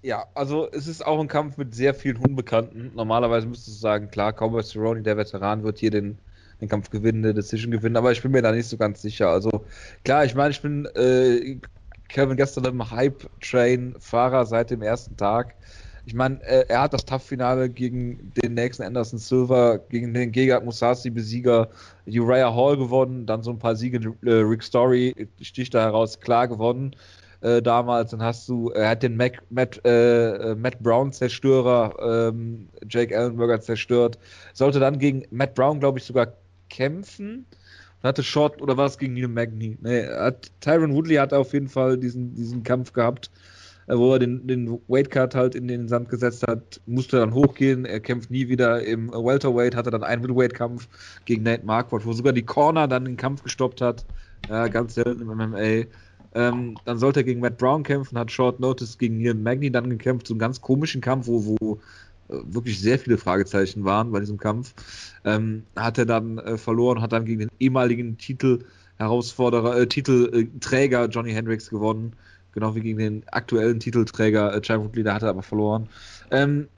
Ja, 0.02 0.26
also 0.34 0.70
es 0.70 0.86
ist 0.86 1.04
auch 1.04 1.20
ein 1.20 1.28
Kampf 1.28 1.56
mit 1.56 1.74
sehr 1.74 1.94
vielen 1.94 2.16
Unbekannten. 2.18 2.92
Normalerweise 2.94 3.46
müsstest 3.46 3.76
du 3.76 3.80
sagen, 3.80 4.08
klar, 4.08 4.32
Cowboy 4.32 4.62
Cerrone, 4.62 5.02
der 5.02 5.16
Veteran, 5.16 5.64
wird 5.64 5.78
hier 5.78 5.90
den, 5.90 6.18
den 6.60 6.68
Kampf 6.68 6.90
gewinnen, 6.90 7.22
der 7.22 7.34
Decision 7.34 7.70
gewinnen, 7.70 7.96
aber 7.96 8.12
ich 8.12 8.22
bin 8.22 8.32
mir 8.32 8.42
da 8.42 8.52
nicht 8.52 8.68
so 8.68 8.76
ganz 8.76 9.02
sicher. 9.02 9.28
Also 9.28 9.64
klar, 10.04 10.24
ich 10.24 10.34
meine, 10.34 10.50
ich 10.50 10.62
bin 10.62 10.86
äh, 10.94 11.58
Kevin 12.08 12.38
im 12.38 12.90
Hype-Train-Fahrer 12.90 14.46
seit 14.46 14.70
dem 14.70 14.82
ersten 14.82 15.16
Tag. 15.16 15.54
Ich 16.06 16.14
meine, 16.14 16.40
äh, 16.44 16.64
er 16.68 16.82
hat 16.82 16.94
das 16.94 17.04
Tough-Finale 17.04 17.68
gegen 17.68 18.32
den 18.42 18.54
nächsten 18.54 18.84
Anderson 18.84 19.18
Silva, 19.18 19.78
gegen 19.88 20.14
den 20.14 20.30
Gegard 20.30 20.64
Musasi-Besieger 20.64 21.68
Uriah 22.06 22.54
Hall 22.54 22.76
gewonnen, 22.76 23.26
dann 23.26 23.42
so 23.42 23.50
ein 23.50 23.58
paar 23.58 23.74
Siege, 23.74 24.14
äh, 24.24 24.30
Rick 24.30 24.62
Story 24.62 25.28
sticht 25.40 25.74
da 25.74 25.82
heraus, 25.82 26.20
klar 26.20 26.46
gewonnen 26.46 26.94
äh, 27.40 27.62
damals. 27.62 28.10
Dann 28.10 28.22
hast 28.22 28.48
du, 28.48 28.70
er 28.70 28.90
hat 28.90 29.02
den 29.02 29.16
Mac, 29.16 29.42
Matt, 29.50 29.80
äh, 29.84 30.52
äh, 30.52 30.54
Matt 30.54 30.80
Brown 30.80 31.12
Zerstörer, 31.12 32.30
ähm, 32.30 32.68
Jake 32.88 33.14
Ellenberger 33.14 33.60
zerstört. 33.60 34.18
Sollte 34.52 34.80
dann 34.80 34.98
gegen 34.98 35.24
Matt 35.30 35.54
Brown, 35.54 35.80
glaube 35.80 35.98
ich, 35.98 36.04
sogar 36.04 36.28
kämpfen. 36.68 37.46
Und 38.02 38.08
hatte 38.08 38.22
Short, 38.22 38.60
oder 38.60 38.76
war 38.76 38.86
es 38.86 38.98
gegen 38.98 39.14
Neil 39.14 39.28
Magny? 39.28 39.78
Nee, 39.80 40.06
hat, 40.06 40.50
Tyron 40.60 40.94
Woodley 40.94 41.16
hat 41.16 41.32
auf 41.32 41.52
jeden 41.52 41.68
Fall 41.68 41.96
diesen, 41.96 42.34
diesen 42.34 42.62
Kampf 42.62 42.92
gehabt, 42.92 43.30
äh, 43.86 43.96
wo 43.96 44.12
er 44.12 44.18
den, 44.18 44.46
den 44.46 44.80
Weightcut 44.88 45.34
halt 45.34 45.54
in 45.54 45.68
den 45.68 45.88
Sand 45.88 46.08
gesetzt 46.08 46.44
hat, 46.46 46.80
musste 46.86 47.18
dann 47.18 47.34
hochgehen, 47.34 47.84
er 47.84 48.00
kämpft 48.00 48.30
nie 48.30 48.48
wieder 48.48 48.82
im 48.82 49.10
Welterweight, 49.10 49.74
hatte 49.74 49.90
dann 49.90 50.02
einen 50.02 50.22
Middleweight-Kampf 50.22 50.88
gegen 51.24 51.42
Nate 51.42 51.64
Marquardt, 51.64 52.04
wo 52.04 52.12
sogar 52.12 52.32
die 52.32 52.44
Corner 52.44 52.88
dann 52.88 53.04
den 53.04 53.16
Kampf 53.16 53.42
gestoppt 53.42 53.80
hat. 53.80 54.04
Ja, 54.48 54.68
ganz 54.68 54.94
selten 54.94 55.22
im 55.22 55.28
MMA. 55.28 55.86
Ähm, 56.36 56.76
dann 56.84 56.98
sollte 56.98 57.20
er 57.20 57.24
gegen 57.24 57.40
Matt 57.40 57.56
Brown 57.56 57.82
kämpfen, 57.82 58.18
hat 58.18 58.30
Short 58.30 58.60
Notice 58.60 58.98
gegen 58.98 59.16
Neil 59.16 59.32
Magny 59.34 59.70
dann 59.70 59.88
gekämpft, 59.88 60.26
so 60.26 60.34
einen 60.34 60.38
ganz 60.38 60.60
komischen 60.60 61.00
Kampf, 61.00 61.26
wo, 61.26 61.56
wo 61.58 61.80
wirklich 62.28 62.80
sehr 62.80 62.98
viele 62.98 63.18
Fragezeichen 63.18 63.84
waren 63.84 64.12
bei 64.12 64.20
diesem 64.20 64.38
Kampf. 64.38 64.74
Ähm, 65.24 65.64
hat 65.76 65.98
er 65.98 66.06
dann 66.06 66.38
äh, 66.38 66.58
verloren, 66.58 67.00
hat 67.00 67.12
dann 67.12 67.24
gegen 67.24 67.40
den 67.40 67.50
ehemaligen 67.58 68.18
Titelherausforderer, 68.18 69.78
äh, 69.78 69.86
Titelträger 69.86 71.06
Johnny 71.06 71.32
Hendricks 71.32 71.70
gewonnen, 71.70 72.14
genau 72.52 72.74
wie 72.74 72.80
gegen 72.80 72.98
den 72.98 73.28
aktuellen 73.28 73.80
Titelträger 73.80 74.54
äh, 74.54 74.60
Chai 74.60 74.78
Woodley, 74.78 75.02
der 75.02 75.14
hat 75.14 75.22
er 75.22 75.30
aber 75.30 75.42
verloren. 75.42 75.88
Ähm, 76.30 76.68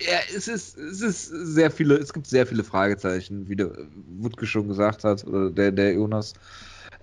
ja, 0.00 0.18
es 0.34 0.48
ist, 0.48 0.76
es 0.76 1.00
ist 1.00 1.26
sehr 1.26 1.70
viele, 1.70 1.96
es 1.96 2.12
gibt 2.12 2.26
sehr 2.26 2.46
viele 2.46 2.64
Fragezeichen, 2.64 3.48
wie 3.48 3.56
der 3.56 3.70
Wutke 4.18 4.46
schon 4.46 4.68
gesagt 4.68 5.04
hat, 5.04 5.24
oder 5.24 5.50
der, 5.50 5.70
der 5.70 5.94
Jonas 5.94 6.34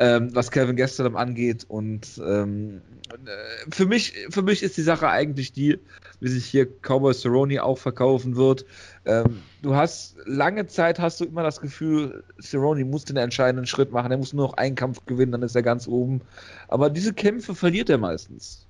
ähm, 0.01 0.33
was 0.33 0.49
Kevin 0.49 0.75
Gastelum 0.75 1.15
angeht. 1.15 1.63
Und 1.67 2.19
ähm, 2.25 2.81
äh, 3.11 3.71
für, 3.71 3.85
mich, 3.85 4.13
für 4.31 4.41
mich 4.41 4.63
ist 4.63 4.75
die 4.75 4.81
Sache 4.81 5.07
eigentlich 5.07 5.53
die, 5.53 5.77
wie 6.19 6.27
sich 6.27 6.45
hier 6.45 6.65
Cowboy 6.65 7.13
Cerrone 7.13 7.63
auch 7.63 7.77
verkaufen 7.77 8.35
wird. 8.35 8.65
Ähm, 9.05 9.43
du 9.61 9.75
hast 9.75 10.15
lange 10.25 10.65
Zeit 10.65 10.97
hast 10.97 11.21
du 11.21 11.25
immer 11.25 11.43
das 11.43 11.61
Gefühl, 11.61 12.23
Cerrone 12.41 12.83
muss 12.83 13.05
den 13.05 13.17
entscheidenden 13.17 13.67
Schritt 13.67 13.91
machen. 13.91 14.11
Er 14.11 14.17
muss 14.17 14.33
nur 14.33 14.47
noch 14.47 14.53
einen 14.55 14.75
Kampf 14.75 15.05
gewinnen, 15.05 15.33
dann 15.33 15.43
ist 15.43 15.55
er 15.55 15.61
ganz 15.61 15.87
oben. 15.87 16.21
Aber 16.67 16.89
diese 16.89 17.13
Kämpfe 17.13 17.53
verliert 17.53 17.91
er 17.91 17.99
meistens. 17.99 18.65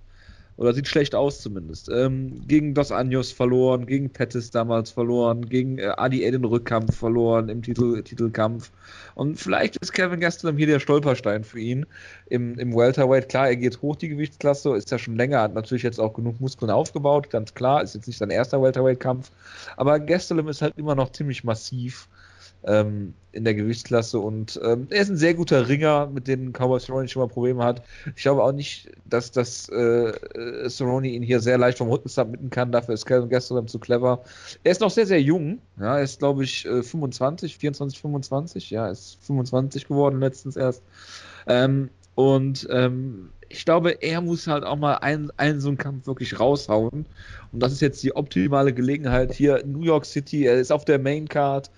Oder 0.61 0.75
sieht 0.75 0.87
schlecht 0.87 1.15
aus 1.15 1.41
zumindest. 1.41 1.89
Ähm, 1.89 2.43
gegen 2.47 2.75
Dos 2.75 2.91
Anjos 2.91 3.31
verloren, 3.31 3.87
gegen 3.87 4.11
Pettis 4.11 4.51
damals 4.51 4.91
verloren, 4.91 5.49
gegen 5.49 5.79
äh, 5.79 5.91
Adi 5.97 6.19
den 6.19 6.45
Rückkampf 6.45 6.95
verloren 6.95 7.49
im 7.49 7.63
Titel, 7.63 8.03
Titelkampf. 8.03 8.69
Und 9.15 9.39
vielleicht 9.39 9.77
ist 9.77 9.91
Kevin 9.91 10.19
Gastelum 10.19 10.57
hier 10.57 10.67
der 10.67 10.79
Stolperstein 10.79 11.43
für 11.43 11.59
ihn 11.59 11.87
im, 12.27 12.59
im 12.59 12.75
Welterweight. 12.75 13.27
Klar, 13.27 13.47
er 13.47 13.55
geht 13.55 13.81
hoch 13.81 13.95
die 13.95 14.09
Gewichtsklasse, 14.09 14.75
ist 14.75 14.91
ja 14.91 14.99
schon 14.99 15.15
länger, 15.15 15.41
hat 15.41 15.55
natürlich 15.55 15.81
jetzt 15.81 15.99
auch 15.99 16.13
genug 16.13 16.39
Muskeln 16.39 16.69
aufgebaut, 16.69 17.31
ganz 17.31 17.55
klar, 17.55 17.81
ist 17.81 17.95
jetzt 17.95 18.05
nicht 18.05 18.19
sein 18.19 18.29
erster 18.29 18.61
Welterweight-Kampf. 18.61 19.31
Aber 19.77 19.99
Gastelum 19.99 20.47
ist 20.47 20.61
halt 20.61 20.77
immer 20.77 20.93
noch 20.93 21.11
ziemlich 21.11 21.43
massiv 21.43 22.07
ähm, 22.63 23.13
in 23.33 23.45
der 23.45 23.53
Gewichtsklasse 23.53 24.19
und 24.19 24.59
ähm, 24.63 24.87
er 24.89 25.01
ist 25.01 25.09
ein 25.09 25.17
sehr 25.17 25.33
guter 25.33 25.69
Ringer, 25.69 26.07
mit 26.07 26.27
dem 26.27 26.51
Cowboy 26.51 26.79
Cerrone 26.79 27.07
schon 27.07 27.21
mal 27.21 27.27
Probleme 27.27 27.63
hat. 27.63 27.81
Ich 28.15 28.23
glaube 28.23 28.43
auch 28.43 28.51
nicht, 28.51 28.89
dass 29.05 29.31
das 29.31 29.69
äh, 29.69 30.69
Cerrone 30.69 31.07
ihn 31.07 31.23
hier 31.23 31.39
sehr 31.39 31.57
leicht 31.57 31.77
vom 31.77 31.89
Rücken 31.89 32.09
submitten 32.09 32.49
kann. 32.49 32.71
Dafür 32.71 32.93
ist 32.93 33.05
Calvin 33.05 33.29
Gastelum 33.29 33.67
zu 33.67 33.79
clever. 33.79 34.23
Er 34.63 34.71
ist 34.71 34.81
noch 34.81 34.91
sehr, 34.91 35.05
sehr 35.05 35.21
jung. 35.21 35.59
Ja, 35.79 35.97
er 35.97 36.03
ist, 36.03 36.19
glaube 36.19 36.43
ich, 36.43 36.63
25, 36.63 37.57
24, 37.57 38.01
25. 38.01 38.69
Ja, 38.69 38.87
er 38.87 38.91
ist 38.91 39.17
25 39.25 39.87
geworden 39.87 40.19
letztens 40.19 40.57
erst. 40.57 40.83
Ähm, 41.47 41.89
und 42.15 42.67
ähm, 42.69 43.29
ich 43.51 43.65
glaube, 43.65 44.01
er 44.01 44.21
muss 44.21 44.47
halt 44.47 44.63
auch 44.63 44.77
mal 44.77 44.95
einen, 44.95 45.31
einen 45.37 45.59
so 45.59 45.69
einen 45.69 45.77
Kampf 45.77 46.07
wirklich 46.07 46.39
raushauen. 46.39 47.05
Und 47.51 47.59
das 47.59 47.73
ist 47.73 47.81
jetzt 47.81 48.01
die 48.03 48.15
optimale 48.15 48.73
Gelegenheit 48.73 49.33
hier 49.33 49.61
in 49.61 49.73
New 49.73 49.83
York 49.83 50.05
City. 50.05 50.45
Er 50.45 50.55
ist 50.55 50.71
auf 50.71 50.85
der 50.85 50.99
Main 50.99 51.27
Card. 51.27 51.69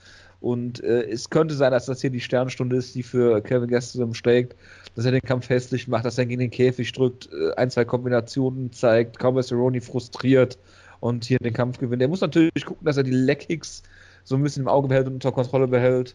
Und 0.43 0.83
äh, 0.83 1.03
es 1.09 1.29
könnte 1.29 1.55
sein, 1.55 1.71
dass 1.71 1.85
das 1.85 2.01
hier 2.01 2.09
die 2.09 2.19
Sternstunde 2.19 2.75
ist, 2.75 2.93
die 2.95 3.01
für 3.01 3.39
Kevin 3.39 3.69
Gastelum 3.69 4.13
steckt, 4.13 4.57
dass 4.93 5.05
er 5.05 5.13
den 5.13 5.21
Kampf 5.21 5.47
hässlich 5.47 5.87
macht, 5.87 6.03
dass 6.03 6.17
er 6.17 6.25
gegen 6.25 6.41
den 6.41 6.51
Käfig 6.51 6.91
drückt, 6.91 7.29
äh, 7.31 7.53
ein, 7.53 7.69
zwei 7.69 7.85
Kombinationen 7.85 8.69
zeigt, 8.73 9.17
Cowboy 9.19 9.41
Cerrone 9.41 9.79
frustriert 9.79 10.57
und 10.99 11.23
hier 11.23 11.37
den 11.37 11.53
Kampf 11.53 11.77
gewinnt. 11.77 12.01
Er 12.01 12.09
muss 12.09 12.19
natürlich 12.19 12.65
gucken, 12.65 12.83
dass 12.83 12.97
er 12.97 13.03
die 13.03 13.11
Leg-Kicks 13.11 13.83
so 14.25 14.35
ein 14.35 14.43
bisschen 14.43 14.63
im 14.63 14.67
Auge 14.67 14.89
behält 14.89 15.07
und 15.07 15.13
unter 15.13 15.31
Kontrolle 15.31 15.69
behält. 15.69 16.13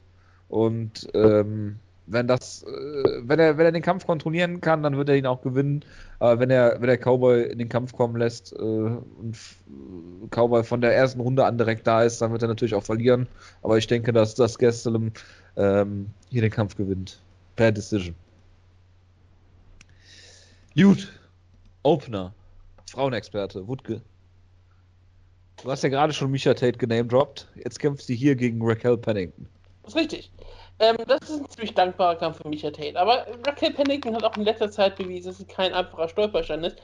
Und 0.50 1.08
ähm, 1.14 1.76
wenn 2.10 2.26
das, 2.26 2.62
äh, 2.62 3.20
wenn 3.22 3.38
er, 3.38 3.58
wenn 3.58 3.66
er 3.66 3.72
den 3.72 3.82
Kampf 3.82 4.06
kontrollieren 4.06 4.60
kann, 4.60 4.82
dann 4.82 4.96
wird 4.96 5.08
er 5.08 5.16
ihn 5.16 5.26
auch 5.26 5.42
gewinnen. 5.42 5.84
Aber 6.18 6.40
wenn 6.40 6.50
er, 6.50 6.80
wenn 6.80 6.88
der 6.88 6.98
Cowboy 6.98 7.44
in 7.44 7.58
den 7.58 7.68
Kampf 7.68 7.92
kommen 7.92 8.16
lässt 8.16 8.52
äh, 8.52 8.56
und 8.56 9.36
Cowboy 10.30 10.64
von 10.64 10.80
der 10.80 10.94
ersten 10.94 11.20
Runde 11.20 11.44
an 11.44 11.58
direkt 11.58 11.86
da 11.86 12.02
ist, 12.02 12.20
dann 12.20 12.32
wird 12.32 12.42
er 12.42 12.48
natürlich 12.48 12.74
auch 12.74 12.82
verlieren. 12.82 13.28
Aber 13.62 13.78
ich 13.78 13.86
denke, 13.86 14.12
dass 14.12 14.34
das 14.34 14.58
Gastelum 14.58 15.12
ähm, 15.56 16.10
hier 16.30 16.42
den 16.42 16.50
Kampf 16.50 16.76
gewinnt. 16.76 17.20
Per 17.56 17.72
Decision. 17.72 18.14
Gut. 20.74 21.12
Opener. 21.82 22.32
Frauenexperte, 22.90 23.66
Wutke. 23.66 24.00
Du 25.62 25.70
hast 25.70 25.82
ja 25.82 25.88
gerade 25.88 26.12
schon 26.12 26.30
Misha 26.30 26.54
Tate 26.54 26.78
genamedroppt. 26.78 27.48
Jetzt 27.56 27.80
kämpft 27.80 28.04
sie 28.04 28.14
hier 28.14 28.36
gegen 28.36 28.60
Raquel 28.62 28.96
Pennington. 28.96 29.48
Das 29.82 29.94
ist 29.94 30.00
richtig. 30.00 30.30
Ähm, 30.80 30.96
das 31.06 31.22
ist 31.22 31.40
ein 31.40 31.50
ziemlich 31.50 31.74
dankbarer 31.74 32.16
Kampf 32.16 32.38
für 32.38 32.48
Misha 32.48 32.70
Tate. 32.70 32.98
Aber 32.98 33.26
Raquel 33.46 33.72
Pennington 33.72 34.14
hat 34.14 34.24
auch 34.24 34.36
in 34.36 34.44
letzter 34.44 34.70
Zeit 34.70 34.96
bewiesen, 34.96 35.28
dass 35.28 35.40
es 35.40 35.48
kein 35.48 35.74
einfacher 35.74 36.08
Stolperstein 36.08 36.64
ist. 36.64 36.76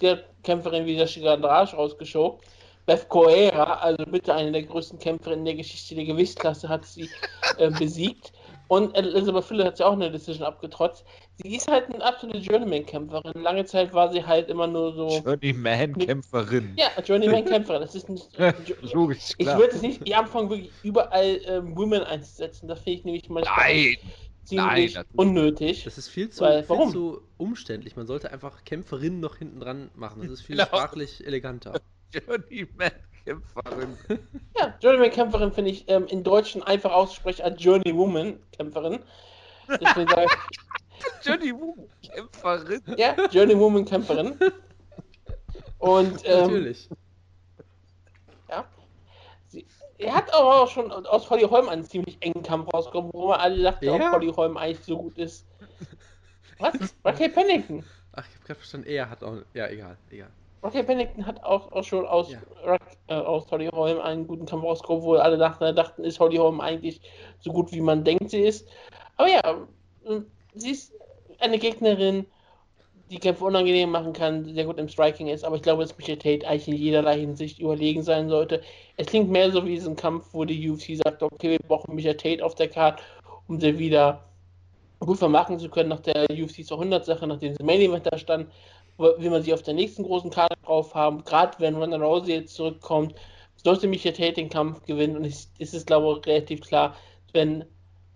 Der 0.00 0.24
Kämpferin 0.42 0.86
wie 0.86 0.96
der 0.96 1.06
Shigandrage 1.06 1.76
rausgeschoben. 1.76 2.40
Beth 2.86 3.08
Coera, 3.08 3.80
also 3.80 4.04
bitte 4.04 4.34
eine 4.34 4.52
der 4.52 4.62
größten 4.64 4.98
Kämpferinnen 4.98 5.40
in 5.40 5.44
der 5.46 5.54
Geschichte 5.54 5.94
der 5.94 6.04
Gewichtsklasse, 6.04 6.68
hat 6.68 6.84
sie 6.84 7.08
äh, 7.56 7.70
besiegt. 7.70 8.32
Und 8.68 8.96
Elizabeth 8.96 9.44
Phillips 9.44 9.66
hat 9.66 9.76
sie 9.76 9.84
auch 9.86 9.92
eine 9.92 10.10
Decision 10.10 10.46
abgetrotzt. 10.46 11.04
Sie 11.42 11.54
ist 11.54 11.68
halt 11.68 11.92
eine 11.92 12.02
absolute 12.02 12.38
Journeyman-Kämpferin. 12.38 13.42
Lange 13.42 13.64
Zeit 13.66 13.92
war 13.92 14.10
sie 14.12 14.24
halt 14.24 14.48
immer 14.48 14.66
nur 14.66 14.94
so. 14.94 15.20
Journeyman-Kämpferin. 15.24 16.74
Ja, 16.76 16.88
Journeyman-Kämpferin. 17.04 17.82
Das 17.82 17.94
ist 17.94 18.08
nicht. 18.08 18.28
Logisch, 18.94 19.34
ich 19.36 19.46
klar. 19.46 19.58
würde 19.58 19.74
es 19.74 19.82
nicht 19.82 20.06
die 20.06 20.14
anfangen, 20.14 20.48
wirklich 20.50 20.70
überall 20.82 21.40
ähm, 21.46 21.76
Women 21.76 22.02
einzusetzen. 22.02 22.68
Das 22.68 22.80
finde 22.80 22.98
ich 22.98 23.04
nämlich 23.04 23.44
Nein! 23.44 23.96
ziemlich 24.44 24.94
Nein, 24.94 25.04
unnötig. 25.16 25.84
Das 25.84 25.98
ist 25.98 26.08
viel 26.08 26.30
zu, 26.30 26.42
Weil, 26.42 26.64
viel 26.64 26.88
zu 26.88 27.22
umständlich. 27.36 27.96
Man 27.96 28.06
sollte 28.06 28.30
einfach 28.32 28.64
Kämpferinnen 28.64 29.20
noch 29.20 29.36
hinten 29.36 29.60
dran 29.60 29.90
machen. 29.94 30.22
Das 30.22 30.30
ist 30.30 30.42
viel 30.42 30.56
Genau. 30.56 30.66
sprachlich 30.66 31.26
eleganter. 31.26 31.80
Journeyman-Kämpferin. 32.14 33.98
Ja, 34.58 34.74
Journeyman-Kämpferin 34.80 35.52
finde 35.52 35.70
ich 35.70 35.84
ähm, 35.88 36.06
in 36.06 36.22
Deutschen 36.24 36.62
einfach 36.62 36.92
auszusprechen 36.92 37.42
als 37.42 37.62
Journeywoman-Kämpferin. 37.62 39.00
Deswegen 39.68 40.08
sage 40.10 40.26
ich, 40.26 41.26
Journeywoman-Kämpferin. 41.26 42.82
Ja, 42.96 43.14
Journeywoman-Kämpferin. 43.30 44.38
Und 45.78 46.20
ähm, 46.24 46.40
Natürlich. 46.40 46.88
ja, 48.48 48.64
sie, 49.48 49.66
er 49.98 50.14
hat 50.14 50.32
aber 50.32 50.62
auch 50.62 50.70
schon 50.70 50.90
aus 50.90 51.28
Holly 51.30 51.42
Holm 51.44 51.68
einen 51.68 51.84
ziemlich 51.84 52.16
engen 52.20 52.42
Kampf 52.42 52.72
rausgekommen, 52.72 53.10
wo 53.12 53.28
man 53.28 53.40
alle 53.40 53.62
dachten, 53.62 53.84
Ja. 53.84 53.94
ob 53.94 54.12
Holly 54.12 54.32
Holm 54.32 54.56
eigentlich 54.56 54.84
so 54.84 54.96
gut 54.96 55.18
ist. 55.18 55.46
Was? 56.58 56.74
Raquel 57.04 57.30
Pennington. 57.30 57.84
Ach, 58.12 58.24
ich 58.28 58.34
hab 58.36 58.44
gerade 58.44 58.58
verstanden, 58.60 58.86
er 58.88 59.10
hat 59.10 59.22
auch. 59.24 59.36
Ja, 59.54 59.68
egal, 59.68 59.96
egal. 60.10 60.30
Raquel 60.64 60.84
Pennington 60.84 61.26
hat 61.26 61.44
auch, 61.44 61.70
auch 61.72 61.84
schon 61.84 62.06
aus, 62.06 62.30
Ja. 62.30 62.78
Äh, 63.08 63.14
aus 63.14 63.50
Holly 63.50 63.66
Holm 63.66 64.00
einen 64.00 64.26
guten 64.26 64.46
Kampf 64.46 64.64
rausgekommen, 64.64 65.02
wo 65.02 65.14
alle 65.14 65.36
dachten, 65.36 65.76
dachten, 65.76 66.04
ist 66.04 66.18
Holly 66.18 66.38
Holm 66.38 66.60
eigentlich 66.60 67.02
so 67.38 67.52
gut, 67.52 67.70
wie 67.72 67.82
man 67.82 68.02
denkt, 68.02 68.30
sie 68.30 68.40
ist. 68.40 68.66
Aber 69.18 69.28
ja, 69.28 69.40
äh, 70.06 70.20
sie 70.54 70.70
ist 70.70 70.94
eine 71.38 71.58
Gegnerin, 71.58 72.24
die 73.10 73.18
Kämpfe 73.18 73.44
unangenehm 73.44 73.90
machen 73.90 74.14
kann, 74.14 74.46
sehr 74.54 74.64
gut 74.64 74.78
im 74.78 74.88
Striking 74.88 75.28
ist, 75.28 75.44
aber 75.44 75.56
ich 75.56 75.62
glaube, 75.62 75.82
dass 75.82 75.98
Michael 75.98 76.16
Tate 76.16 76.48
eigentlich 76.48 76.68
in 76.68 76.76
jederlei 76.76 77.20
Hinsicht 77.20 77.58
überlegen 77.58 78.02
sein 78.02 78.30
sollte. 78.30 78.62
Es 78.96 79.08
klingt 79.08 79.28
mehr 79.28 79.50
so 79.52 79.66
wie 79.66 79.74
diesen 79.74 79.96
Kampf, 79.96 80.28
wo 80.32 80.46
die 80.46 80.70
UFC 80.70 80.96
sagt, 80.96 81.22
okay, 81.22 81.50
wir 81.50 81.58
brauchen 81.58 81.94
Michael 81.94 82.16
Tate 82.16 82.42
auf 82.42 82.54
der 82.54 82.68
Karte, 82.68 83.02
um 83.46 83.60
sie 83.60 83.78
wieder 83.78 84.24
gut 85.00 85.18
vermarkten 85.18 85.58
zu 85.58 85.68
können 85.68 85.90
nach 85.90 86.00
der 86.00 86.24
UFC 86.30 86.64
200 86.64 87.04
Sache, 87.04 87.26
nachdem 87.26 87.54
sie 87.54 87.62
Main 87.62 87.82
Event 87.82 88.06
da 88.10 88.16
stand, 88.16 88.48
will 88.98 89.30
man 89.30 89.42
sie 89.42 89.52
auf 89.52 89.62
der 89.62 89.74
nächsten 89.74 90.04
großen 90.04 90.30
Karte 90.30 90.56
drauf 90.64 90.94
haben, 90.94 91.24
gerade 91.24 91.58
wenn 91.58 91.74
Ronda 91.74 91.96
Rousey 91.96 92.32
jetzt 92.32 92.54
zurückkommt, 92.54 93.14
sollte 93.56 93.86
Michael 93.86 94.14
Tate 94.14 94.34
den 94.34 94.48
Kampf 94.48 94.84
gewinnen 94.84 95.16
und 95.16 95.24
es 95.24 95.50
es 95.58 95.74
ist, 95.74 95.86
glaube 95.86 96.18
ich, 96.18 96.26
relativ 96.26 96.60
klar, 96.60 96.96
wenn 97.32 97.64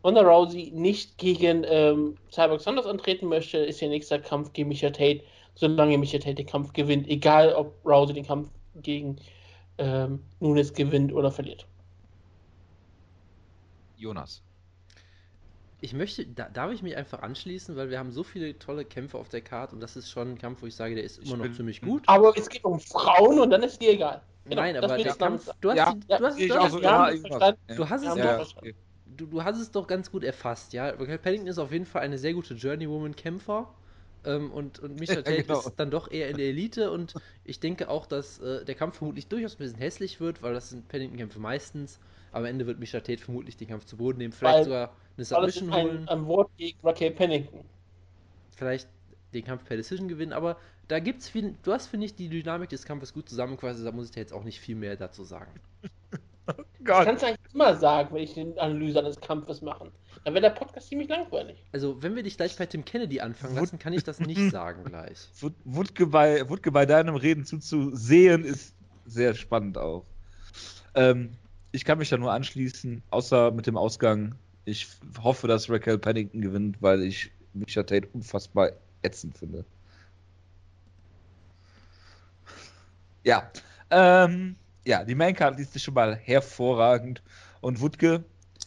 Ronda 0.04 0.22
Rousey 0.22 0.70
nicht 0.74 1.18
gegen 1.18 1.64
ähm, 1.66 2.16
Cyborg 2.30 2.60
Sanders 2.60 2.86
antreten 2.86 3.26
möchte, 3.26 3.58
ist 3.58 3.82
ihr 3.82 3.88
nächster 3.88 4.18
Kampf 4.18 4.52
gegen 4.52 4.68
Michael 4.68 4.92
Tate, 4.92 5.22
solange 5.54 5.98
Michael 5.98 6.20
Tate 6.20 6.36
den 6.36 6.46
Kampf 6.46 6.72
gewinnt, 6.72 7.08
egal 7.08 7.52
ob 7.54 7.74
Rousey 7.84 8.14
den 8.14 8.26
Kampf 8.26 8.48
gegen 8.82 9.16
ähm, 9.78 10.22
Nunes 10.40 10.72
gewinnt 10.72 11.12
oder 11.12 11.32
verliert. 11.32 11.66
Jonas. 13.96 14.42
Ich 15.80 15.92
möchte, 15.92 16.26
da, 16.26 16.48
darf 16.48 16.72
ich 16.72 16.82
mich 16.82 16.96
einfach 16.96 17.22
anschließen, 17.22 17.76
weil 17.76 17.88
wir 17.90 17.98
haben 18.00 18.10
so 18.10 18.24
viele 18.24 18.58
tolle 18.58 18.84
Kämpfe 18.84 19.16
auf 19.16 19.28
der 19.28 19.42
Karte 19.42 19.74
und 19.76 19.80
das 19.80 19.96
ist 19.96 20.10
schon 20.10 20.32
ein 20.32 20.38
Kampf, 20.38 20.62
wo 20.62 20.66
ich 20.66 20.74
sage, 20.74 20.94
der 20.96 21.04
ist 21.04 21.18
Ich 21.18 21.26
immer 21.28 21.36
noch 21.36 21.44
bin- 21.44 21.54
ziemlich 21.54 21.80
gut. 21.80 22.02
Aber 22.06 22.36
es 22.36 22.48
geht 22.48 22.64
um 22.64 22.80
Frauen 22.80 23.38
und 23.38 23.50
dann 23.50 23.62
ist 23.62 23.80
dir 23.80 23.92
egal. 23.92 24.22
Genau, 24.44 24.62
Nein, 24.62 24.76
aber 24.76 24.96
der 24.96 25.14
Kampf, 25.14 25.48
du 25.60 25.70
hast, 25.70 25.78
es. 25.78 26.08
Ja. 26.08 26.18
du 26.18 26.24
hast 26.24 28.02
es 28.04 28.16
Ja, 28.16 28.38
doch, 28.38 28.62
du, 29.16 29.26
du 29.26 29.44
hast 29.44 29.58
es 29.60 29.70
doch 29.70 29.86
ganz 29.86 30.10
gut 30.10 30.24
erfasst, 30.24 30.72
ja. 30.72 30.88
Raquel 30.88 31.18
Pennington 31.18 31.48
ist 31.48 31.58
auf 31.58 31.70
jeden 31.70 31.86
Fall 31.86 32.02
eine 32.02 32.18
sehr 32.18 32.32
gute 32.34 32.54
Journeywoman-Kämpfer. 32.54 33.68
Ähm, 34.24 34.50
und, 34.50 34.80
und 34.80 34.98
Misha 34.98 35.14
Ja, 35.14 35.22
Tate 35.22 35.42
genau. 35.44 35.60
ist 35.60 35.76
dann 35.76 35.90
doch 35.92 36.10
eher 36.10 36.28
in 36.28 36.36
der 36.38 36.46
Elite 36.46 36.90
und 36.90 37.14
ich 37.44 37.60
denke 37.60 37.88
auch, 37.88 38.04
dass 38.06 38.40
äh, 38.40 38.64
der 38.64 38.74
Kampf 38.74 38.96
vermutlich 38.98 39.28
durchaus 39.28 39.54
ein 39.54 39.58
bisschen 39.58 39.78
hässlich 39.78 40.18
wird, 40.20 40.42
weil 40.42 40.54
das 40.54 40.70
sind 40.70 40.88
Pennington-Kämpfe 40.88 41.38
meistens. 41.38 42.00
Aber 42.30 42.40
am 42.40 42.44
Ende 42.46 42.66
wird 42.66 42.78
Misha 42.78 43.00
Tate 43.00 43.18
vermutlich 43.22 43.56
den 43.56 43.68
Kampf 43.68 43.84
zu 43.84 43.96
Boden 43.96 44.18
nehmen, 44.18 44.32
vielleicht 44.32 44.58
Weil- 44.58 44.64
sogar 44.64 44.96
eine 45.16 45.24
Submission 45.24 45.72
ein, 45.72 45.86
holen, 45.86 46.08
ein 46.08 46.26
Wort 46.26 46.50
gegen 46.56 46.78
Raquel 46.82 47.10
Pennington. 47.10 47.64
vielleicht 48.56 48.88
den 49.34 49.44
Kampf 49.44 49.64
per 49.64 49.76
Decision 49.76 50.08
gewinnen, 50.08 50.32
aber 50.32 50.56
da 50.88 50.98
gibt's 51.00 51.28
viel, 51.28 51.54
du 51.62 51.72
hast, 51.72 51.86
finde 51.88 52.06
ich, 52.06 52.14
die 52.14 52.28
Dynamik 52.28 52.70
des 52.70 52.84
Kampfes 52.84 53.12
gut 53.12 53.28
zusammengefasst, 53.28 53.84
da 53.84 53.92
muss 53.92 54.06
ich 54.06 54.10
dir 54.12 54.20
jetzt 54.20 54.32
auch 54.32 54.42
nicht 54.44 54.58
viel 54.60 54.76
mehr 54.76 54.96
dazu 54.96 55.24
sagen. 55.24 55.52
Das 56.48 56.56
Gott. 56.82 57.04
kannst 57.04 57.22
du 57.22 57.26
eigentlich 57.26 57.52
immer 57.54 57.76
sagen, 57.76 58.08
wenn 58.14 58.22
ich 58.22 58.34
eine 58.40 58.58
Analyse 58.58 59.00
eines 59.00 59.20
Kampfes 59.20 59.60
mache. 59.60 59.92
Dann 60.24 60.32
wäre 60.32 60.40
der 60.40 60.50
Podcast 60.58 60.88
ziemlich 60.88 61.06
langweilig. 61.10 61.62
Also, 61.72 62.02
wenn 62.02 62.16
wir 62.16 62.22
dich 62.22 62.38
gleich 62.38 62.56
bei 62.56 62.64
Tim 62.64 62.86
Kennedy 62.86 63.20
anfangen 63.20 63.52
Wut- 63.52 63.60
lassen, 63.64 63.78
kann 63.78 63.92
ich 63.92 64.02
das 64.02 64.18
nicht 64.18 64.40
sagen 64.50 64.84
gleich. 64.84 65.28
Wut- 65.40 65.52
Wutke 65.64 66.06
bei, 66.06 66.48
Wutke 66.48 66.72
bei 66.72 66.86
deinem 66.86 67.16
Reden 67.16 67.44
zuzusehen 67.44 68.44
ist 68.46 68.74
sehr 69.04 69.34
spannend 69.34 69.76
auch. 69.76 70.06
Ähm, 70.94 71.32
ich 71.78 71.84
kann 71.84 71.98
mich 71.98 72.08
da 72.08 72.16
nur 72.16 72.32
anschließen, 72.32 73.02
außer 73.10 73.52
mit 73.52 73.68
dem 73.68 73.76
Ausgang. 73.76 74.34
Ich 74.64 74.88
hoffe, 75.22 75.46
dass 75.46 75.70
Raquel 75.70 75.96
Pennington 75.96 76.40
gewinnt, 76.40 76.82
weil 76.82 77.04
ich 77.04 77.30
Micha 77.54 77.84
Tate 77.84 78.08
unfassbar 78.12 78.72
ätzend 79.02 79.38
finde. 79.38 79.64
Ja, 83.22 83.48
ähm, 83.90 84.56
ja, 84.84 85.04
die 85.04 85.14
Maincard 85.14 85.56
liest 85.56 85.74
sich 85.74 85.84
schon 85.84 85.94
mal 85.94 86.16
hervorragend. 86.16 87.22
Und 87.60 87.80
Wutke, 87.80 88.24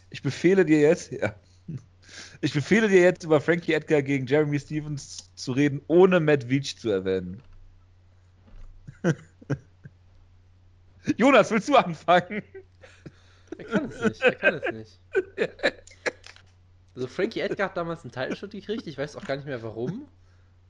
ich 0.09 0.21
befehle 0.21 0.63
dir 0.63 0.79
jetzt, 0.79 1.11
ja, 1.11 1.35
ich 2.39 2.53
befehle 2.53 2.87
dir 2.87 3.01
jetzt 3.01 3.25
über 3.25 3.41
Frankie 3.41 3.73
Edgar 3.73 4.01
gegen 4.01 4.25
Jeremy 4.25 4.57
Stevens 4.57 5.29
zu 5.35 5.51
reden, 5.51 5.81
ohne 5.87 6.21
Matt 6.21 6.49
Veach 6.49 6.77
zu 6.77 6.89
erwähnen. 6.89 7.43
Jonas, 11.17 11.51
willst 11.51 11.67
du 11.67 11.75
anfangen? 11.75 12.41
Er 13.57 13.65
kann 13.65 13.89
es 13.89 14.01
nicht, 14.01 14.21
er 14.21 14.35
kann 14.35 14.53
es 14.55 14.71
nicht. 14.71 14.99
Also, 16.95 17.07
Frankie 17.07 17.39
Edgar 17.39 17.69
hat 17.69 17.77
damals 17.77 18.03
einen 18.03 18.11
Title-Shot 18.11 18.51
gekriegt, 18.51 18.85
ich 18.87 18.97
weiß 18.97 19.15
auch 19.15 19.25
gar 19.25 19.35
nicht 19.37 19.45
mehr 19.45 19.63
warum. 19.63 20.07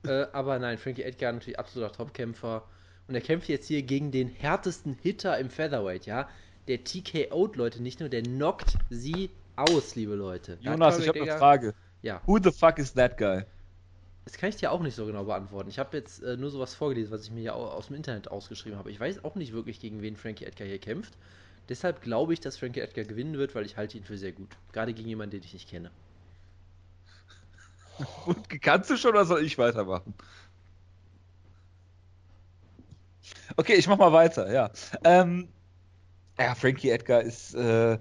Äh, 0.04 0.26
aber 0.32 0.58
nein, 0.58 0.78
Frankie 0.78 1.02
Edgar 1.02 1.32
natürlich 1.32 1.58
absoluter 1.58 1.92
Topkämpfer. 1.92 2.68
Und 3.08 3.14
er 3.14 3.20
kämpft 3.20 3.48
jetzt 3.48 3.66
hier 3.66 3.82
gegen 3.82 4.10
den 4.12 4.28
härtesten 4.28 4.94
Hitter 4.94 5.38
im 5.38 5.50
Featherweight, 5.50 6.06
ja. 6.06 6.28
Der 6.68 6.84
TKO't 6.84 7.56
Leute 7.56 7.82
nicht 7.82 8.00
nur, 8.00 8.08
der 8.08 8.22
knockt 8.22 8.76
sie 8.88 9.30
aus, 9.56 9.96
liebe 9.96 10.14
Leute. 10.14 10.58
Da 10.62 10.72
Jonas, 10.72 10.98
ich 11.00 11.08
habe 11.08 11.20
eine 11.22 11.38
Frage. 11.38 11.74
Ja, 12.02 12.20
Who 12.26 12.38
the 12.42 12.50
fuck 12.52 12.78
is 12.78 12.94
that 12.94 13.18
guy? 13.18 13.42
das 14.24 14.34
kann 14.38 14.48
ich 14.50 14.56
dir 14.56 14.70
auch 14.70 14.80
nicht 14.82 14.94
so 14.94 15.04
genau 15.06 15.24
beantworten. 15.24 15.68
Ich 15.68 15.80
habe 15.80 15.96
jetzt 15.96 16.22
äh, 16.22 16.36
nur 16.36 16.50
sowas 16.50 16.74
vorgelesen, 16.76 17.12
was 17.12 17.24
ich 17.24 17.32
mir 17.32 17.42
ja 17.42 17.54
au- 17.54 17.66
aus 17.66 17.88
dem 17.88 17.96
Internet 17.96 18.28
ausgeschrieben 18.28 18.78
habe. 18.78 18.90
Ich 18.90 19.00
weiß 19.00 19.24
auch 19.24 19.34
nicht 19.34 19.52
wirklich, 19.52 19.80
gegen 19.80 20.00
wen 20.00 20.16
Frankie 20.16 20.44
Edgar 20.44 20.66
hier 20.68 20.78
kämpft. 20.78 21.14
Deshalb 21.72 22.02
glaube 22.02 22.34
ich, 22.34 22.40
dass 22.40 22.58
Frankie 22.58 22.80
Edgar 22.80 23.06
gewinnen 23.06 23.38
wird, 23.38 23.54
weil 23.54 23.64
ich 23.64 23.78
halte 23.78 23.96
ihn 23.96 24.04
für 24.04 24.18
sehr 24.18 24.32
gut. 24.32 24.58
Gerade 24.72 24.92
gegen 24.92 25.08
jemanden, 25.08 25.30
den 25.30 25.42
ich 25.42 25.54
nicht 25.54 25.70
kenne. 25.70 25.90
Wutke, 28.26 28.58
kannst 28.58 28.90
du 28.90 28.96
schon 28.96 29.12
oder 29.12 29.24
soll 29.24 29.44
ich 29.44 29.58
weitermachen? 29.58 30.14
Okay, 33.56 33.74
ich 33.74 33.86
mach 33.88 33.98
mal 33.98 34.12
weiter, 34.12 34.50
ja. 34.52 34.70
Ähm, 35.04 35.48
ja, 36.38 36.54
Frankie 36.56 36.90
Edgar 36.90 37.22
ist, 37.22 37.54
äh, 37.54 37.98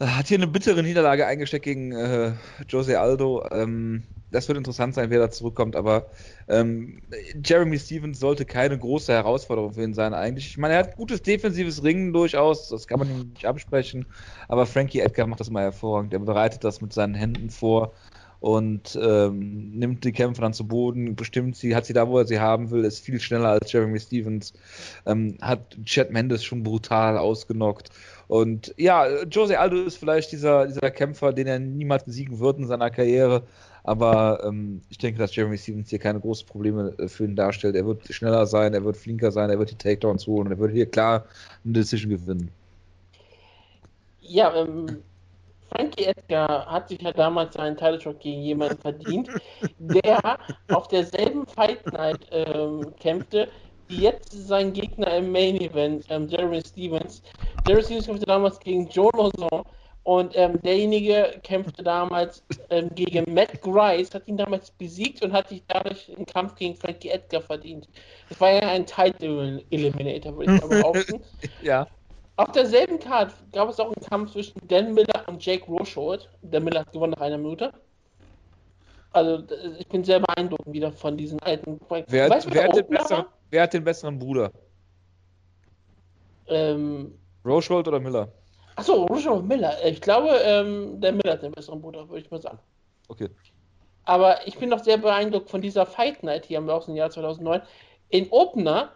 hat 0.00 0.28
hier 0.28 0.38
eine 0.38 0.46
bittere 0.46 0.82
Niederlage 0.82 1.26
eingesteckt 1.26 1.64
gegen 1.64 1.92
äh, 1.92 2.32
Jose 2.68 3.00
Aldo. 3.00 3.46
Ähm, 3.50 4.04
das 4.30 4.46
wird 4.46 4.58
interessant 4.58 4.94
sein, 4.94 5.10
wer 5.10 5.20
da 5.20 5.30
zurückkommt, 5.30 5.74
aber 5.74 6.08
ähm, 6.48 7.00
Jeremy 7.42 7.78
Stevens 7.78 8.20
sollte 8.20 8.44
keine 8.44 8.78
große 8.78 9.12
Herausforderung 9.12 9.72
für 9.72 9.82
ihn 9.82 9.94
sein 9.94 10.12
eigentlich. 10.12 10.48
Ich 10.48 10.58
meine, 10.58 10.74
er 10.74 10.80
hat 10.80 10.96
gutes 10.96 11.22
defensives 11.22 11.82
Ringen 11.82 12.12
durchaus, 12.12 12.68
das 12.68 12.86
kann 12.86 12.98
man 12.98 13.08
ihm 13.08 13.30
nicht 13.30 13.46
absprechen, 13.46 14.06
aber 14.48 14.66
Frankie 14.66 15.00
Edgar 15.00 15.26
macht 15.26 15.40
das 15.40 15.48
immer 15.48 15.62
hervorragend. 15.62 16.12
Er 16.12 16.18
bereitet 16.18 16.62
das 16.62 16.82
mit 16.82 16.92
seinen 16.92 17.14
Händen 17.14 17.48
vor 17.48 17.94
und 18.40 18.98
ähm, 19.00 19.70
nimmt 19.70 20.04
die 20.04 20.12
Kämpfe 20.12 20.42
dann 20.42 20.52
zu 20.52 20.66
Boden, 20.66 21.16
bestimmt 21.16 21.56
sie, 21.56 21.74
hat 21.74 21.86
sie 21.86 21.92
da, 21.92 22.08
wo 22.08 22.18
er 22.18 22.26
sie 22.26 22.38
haben 22.38 22.70
will, 22.70 22.84
ist 22.84 23.04
viel 23.04 23.20
schneller 23.20 23.48
als 23.48 23.72
Jeremy 23.72 23.98
Stevens, 23.98 24.52
ähm, 25.06 25.36
hat 25.40 25.76
Chad 25.84 26.12
Mendes 26.12 26.44
schon 26.44 26.62
brutal 26.62 27.18
ausgenockt. 27.18 27.90
Und 28.28 28.74
ja, 28.76 29.22
Jose 29.24 29.58
Aldo 29.58 29.82
ist 29.82 29.96
vielleicht 29.96 30.32
dieser, 30.32 30.66
dieser 30.66 30.90
Kämpfer, 30.90 31.32
den 31.32 31.46
er 31.46 31.58
niemals 31.58 32.04
besiegen 32.04 32.38
wird 32.38 32.58
in 32.58 32.66
seiner 32.66 32.90
Karriere. 32.90 33.42
Aber 33.84 34.44
ähm, 34.44 34.82
ich 34.90 34.98
denke, 34.98 35.18
dass 35.18 35.34
Jeremy 35.34 35.56
Stevens 35.56 35.88
hier 35.88 35.98
keine 35.98 36.20
großen 36.20 36.46
Probleme 36.46 36.92
äh, 36.98 37.08
für 37.08 37.24
ihn 37.24 37.36
darstellt. 37.36 37.74
Er 37.74 37.86
wird 37.86 38.12
schneller 38.12 38.46
sein, 38.46 38.74
er 38.74 38.84
wird 38.84 38.98
flinker 38.98 39.32
sein, 39.32 39.48
er 39.48 39.58
wird 39.58 39.70
die 39.70 39.76
Takedowns 39.76 40.26
holen 40.26 40.48
und 40.48 40.52
er 40.52 40.58
wird 40.58 40.72
hier 40.72 40.86
klar 40.86 41.24
eine 41.64 41.72
Decision 41.72 42.10
gewinnen. 42.10 42.50
Ja, 44.20 44.54
ähm, 44.54 44.98
Frankie 45.70 46.04
Edgar 46.04 46.66
hat 46.66 46.88
sich 46.88 47.00
ja 47.02 47.12
damals 47.12 47.54
seinen 47.54 47.76
Title 47.76 48.00
Shot 48.00 48.20
gegen 48.20 48.42
jemanden 48.42 48.78
verdient, 48.78 49.28
der 49.78 50.38
auf 50.70 50.88
derselben 50.88 51.46
Fight 51.46 51.84
Night 51.92 52.26
ähm, 52.30 52.94
kämpfte, 52.98 53.48
wie 53.88 54.02
jetzt 54.02 54.30
sein 54.32 54.72
Gegner 54.72 55.16
im 55.16 55.32
Main 55.32 55.60
Event, 55.60 56.06
ähm, 56.08 56.28
Jeremy 56.28 56.60
Stevens. 56.60 57.22
Jeremy 57.66 57.84
Stevens 57.84 58.06
kämpfte 58.06 58.26
damals 58.26 58.58
gegen 58.60 58.88
Joe 58.88 59.10
Lozon 59.14 59.62
und 60.04 60.32
ähm, 60.36 60.58
derjenige 60.62 61.38
kämpfte 61.42 61.82
damals 61.82 62.42
ähm, 62.70 62.88
gegen 62.94 63.32
Matt 63.34 63.60
Grice, 63.60 64.14
hat 64.14 64.26
ihn 64.26 64.38
damals 64.38 64.70
besiegt 64.70 65.22
und 65.22 65.32
hat 65.32 65.50
sich 65.50 65.62
dadurch 65.68 66.10
einen 66.16 66.24
Kampf 66.24 66.54
gegen 66.54 66.76
Frankie 66.76 67.10
Edgar 67.10 67.42
verdient. 67.42 67.88
Das 68.30 68.40
war 68.40 68.52
ja 68.52 68.68
ein 68.68 68.86
Title 68.86 69.62
Eliminator, 69.70 70.36
würde 70.36 70.54
ich 70.54 70.60
mal 70.62 70.68
behaupten. 70.80 71.22
Ja. 71.60 71.86
Auf 72.38 72.52
derselben 72.52 73.00
Card 73.00 73.34
gab 73.50 73.68
es 73.68 73.80
auch 73.80 73.86
einen 73.86 74.08
Kampf 74.08 74.30
zwischen 74.30 74.60
Dan 74.68 74.94
Miller 74.94 75.24
und 75.26 75.44
Jake 75.44 75.64
Rosholt. 75.66 76.28
Dan 76.42 76.62
Miller 76.62 76.80
hat 76.80 76.92
gewonnen 76.92 77.12
nach 77.16 77.20
einer 77.20 77.36
Minute. 77.36 77.72
Also 79.10 79.42
ich 79.76 79.88
bin 79.88 80.04
sehr 80.04 80.20
beeindruckt 80.20 80.72
wieder 80.72 80.92
von 80.92 81.16
diesen 81.16 81.40
alten. 81.40 81.80
Wer, 81.88 82.30
Weißt 82.30 82.54
wer, 82.54 82.68
hat 82.68 82.76
den 82.76 82.86
besseren, 82.86 83.24
wer 83.50 83.62
hat 83.62 83.74
den 83.74 83.82
besseren 83.82 84.20
Bruder? 84.20 84.52
Ähm, 86.46 87.18
Rochold 87.44 87.88
oder 87.88 87.98
Miller? 87.98 88.28
achso, 88.76 89.06
Rosholt 89.06 89.40
und 89.40 89.48
Miller. 89.48 89.74
Ich 89.84 90.00
glaube, 90.00 90.30
ähm, 90.44 91.00
der 91.00 91.10
Miller 91.10 91.32
hat 91.32 91.42
den 91.42 91.50
besseren 91.50 91.82
Bruder, 91.82 92.08
würde 92.08 92.20
ich 92.20 92.30
mal 92.30 92.40
sagen. 92.40 92.60
Okay. 93.08 93.30
Aber 94.04 94.46
ich 94.46 94.56
bin 94.56 94.68
noch 94.68 94.84
sehr 94.84 94.98
beeindruckt 94.98 95.50
von 95.50 95.60
dieser 95.60 95.86
Fight 95.86 96.22
Night 96.22 96.46
hier 96.46 96.58
im 96.58 96.68
Jahr 96.68 97.10
2009. 97.10 97.62
In 98.10 98.28
Opener 98.30 98.92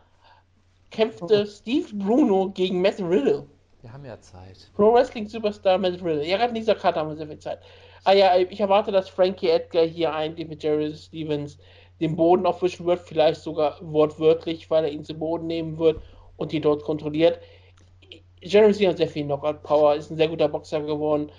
kämpfte 0.92 1.42
oh. 1.42 1.46
Steve 1.46 1.88
Bruno 1.94 2.50
gegen 2.50 2.80
Matt 2.80 3.00
Riddle. 3.00 3.46
Wir 3.80 3.92
haben 3.92 4.04
ja 4.04 4.20
Zeit. 4.20 4.70
Pro 4.76 4.94
Wrestling 4.94 5.26
Superstar 5.26 5.78
Matt 5.78 5.94
Riddle. 5.94 6.24
Ja, 6.24 6.36
gerade 6.36 6.50
in 6.50 6.54
dieser 6.54 6.76
Karte 6.76 7.00
haben 7.00 7.08
wir 7.08 7.16
sehr 7.16 7.26
viel 7.26 7.38
Zeit. 7.38 7.58
Ah 8.04 8.12
ja, 8.12 8.36
ich 8.36 8.60
erwarte, 8.60 8.92
dass 8.92 9.08
Frankie 9.08 9.48
Edgar 9.48 9.84
hier 9.84 10.14
eigentlich 10.14 10.48
mit 10.48 10.62
Jerry 10.62 10.94
Stevens 10.94 11.58
den 12.00 12.16
Boden 12.16 12.46
aufwischen 12.46 12.86
wird, 12.86 13.00
vielleicht 13.00 13.40
sogar 13.40 13.78
wortwörtlich, 13.80 14.70
weil 14.70 14.84
er 14.84 14.90
ihn 14.90 15.04
zu 15.04 15.14
Boden 15.14 15.46
nehmen 15.46 15.78
wird 15.78 16.00
und 16.36 16.52
ihn 16.52 16.62
dort 16.62 16.82
kontrolliert. 16.82 17.40
Jeremy 18.40 18.74
Stevens 18.74 18.92
hat 18.92 18.98
sehr 18.98 19.08
viel 19.08 19.24
Knockout-Power, 19.24 19.94
ist 19.94 20.10
ein 20.10 20.16
sehr 20.16 20.28
guter 20.28 20.48
Boxer 20.48 20.80
geworden. 20.82 21.30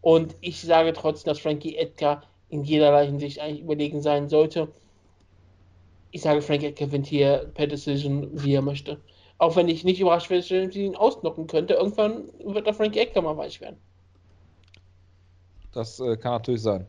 Und 0.00 0.36
ich 0.40 0.60
sage 0.60 0.92
trotzdem, 0.92 1.30
dass 1.30 1.40
Frankie 1.40 1.76
Edgar 1.76 2.22
in 2.48 2.62
jederlei 2.62 3.06
Hinsicht 3.06 3.40
eigentlich 3.40 3.62
überlegen 3.62 4.00
sein 4.00 4.28
sollte. 4.28 4.68
Ich 6.16 6.22
sage, 6.22 6.40
Frank 6.40 6.76
gewinnt 6.76 7.06
hier 7.06 7.50
per 7.52 7.66
Decision, 7.66 8.30
wie 8.32 8.54
er 8.54 8.62
möchte. 8.62 8.98
Auch 9.36 9.54
wenn 9.54 9.68
ich 9.68 9.84
nicht 9.84 10.00
überrascht 10.00 10.30
wäre, 10.30 10.42
wenn 10.48 10.72
sie 10.72 10.86
ihn 10.86 10.96
ausnocken 10.96 11.46
könnte. 11.46 11.74
Irgendwann 11.74 12.30
wird 12.42 12.66
der 12.66 12.72
Frank 12.72 12.96
Edgar 12.96 13.22
mal 13.22 13.36
weich 13.36 13.60
werden. 13.60 13.76
Das 15.74 16.00
äh, 16.00 16.16
kann 16.16 16.32
natürlich 16.32 16.62
sein. 16.62 16.86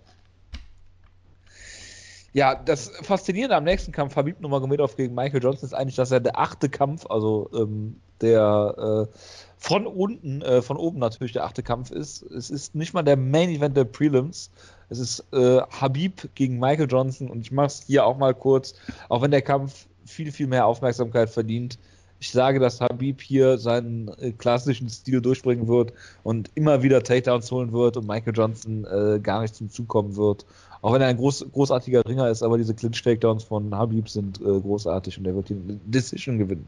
Ja, 2.32 2.56
das 2.56 2.88
Faszinierende 3.02 3.58
am 3.58 3.66
nächsten 3.66 3.92
Kampf, 3.92 4.16
Habib 4.16 4.40
Nurmagomedov 4.40 4.96
gegen 4.96 5.14
Michael 5.14 5.44
Johnson, 5.44 5.66
ist 5.66 5.74
eigentlich, 5.74 5.98
dass 5.98 6.12
er 6.12 6.22
der 6.22 6.40
achte 6.40 6.70
Kampf, 6.70 7.06
also 7.08 7.50
ähm, 7.54 8.00
der 8.22 9.08
äh, 9.10 9.18
von 9.58 9.86
unten, 9.88 10.42
äh, 10.42 10.62
von 10.62 10.78
oben 10.78 11.00
natürlich 11.00 11.34
der 11.34 11.44
achte 11.44 11.64
Kampf 11.64 11.92
ist. 11.92 12.22
Es 12.22 12.50
ist 12.50 12.76
nicht 12.76 12.94
mal 12.94 13.04
der 13.04 13.18
Main 13.18 13.50
Event 13.50 13.76
der 13.76 13.84
Prelims. 13.84 14.52
Es 14.90 15.00
ist 15.00 15.26
äh, 15.34 15.62
Habib 15.62 16.30
gegen 16.36 16.60
Michael 16.60 16.88
Johnson 16.90 17.30
und 17.30 17.42
ich 17.42 17.52
mache 17.52 17.68
es 17.68 17.84
hier 17.86 18.06
auch 18.06 18.18
mal 18.18 18.34
kurz, 18.34 18.74
auch 19.10 19.22
wenn 19.22 19.32
der 19.32 19.42
Kampf 19.42 19.88
viel, 20.06 20.32
viel 20.32 20.48
mehr 20.48 20.66
Aufmerksamkeit 20.66 21.30
verdient. 21.30 21.78
Ich 22.20 22.32
sage, 22.32 22.60
dass 22.60 22.82
Habib 22.82 23.22
hier 23.22 23.58
seinen 23.58 24.08
äh, 24.20 24.32
klassischen 24.32 24.90
Stil 24.90 25.22
durchbringen 25.22 25.68
wird 25.68 25.94
und 26.24 26.50
immer 26.56 26.82
wieder 26.82 27.04
Takedowns 27.04 27.52
holen 27.52 27.74
wird 27.74 27.98
und 27.98 28.08
Michael 28.08 28.34
Johnson 28.36 28.86
äh, 28.86 29.20
gar 29.20 29.42
nicht 29.42 29.56
zum 29.56 29.70
Zug 29.70 29.88
kommen 29.88 30.16
wird. 30.16 30.46
Auch 30.82 30.94
wenn 30.94 31.02
er 31.02 31.08
ein 31.08 31.18
groß, 31.18 31.52
großartiger 31.52 32.06
Ringer 32.06 32.30
ist, 32.30 32.42
aber 32.42 32.58
diese 32.58 32.74
Clinch-Takedowns 32.74 33.44
von 33.44 33.76
Habib 33.76 34.10
sind 34.10 34.40
äh, 34.40 34.60
großartig 34.60 35.18
und 35.18 35.28
er 35.28 35.36
wird 35.36 35.50
die 35.50 35.80
Decision 35.86 36.40
gewinnen. 36.40 36.68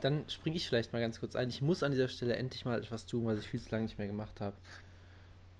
Dann 0.00 0.24
springe 0.28 0.56
ich 0.56 0.68
vielleicht 0.68 0.92
mal 0.92 1.00
ganz 1.00 1.18
kurz 1.20 1.34
ein. 1.34 1.48
Ich 1.48 1.60
muss 1.60 1.82
an 1.82 1.90
dieser 1.90 2.08
Stelle 2.08 2.36
endlich 2.36 2.64
mal 2.64 2.78
etwas 2.78 3.04
tun, 3.04 3.26
was 3.26 3.40
ich 3.40 3.48
viel 3.48 3.60
zu 3.60 3.70
lange 3.70 3.84
nicht 3.84 3.98
mehr 3.98 4.06
gemacht 4.06 4.40
habe. 4.40 4.54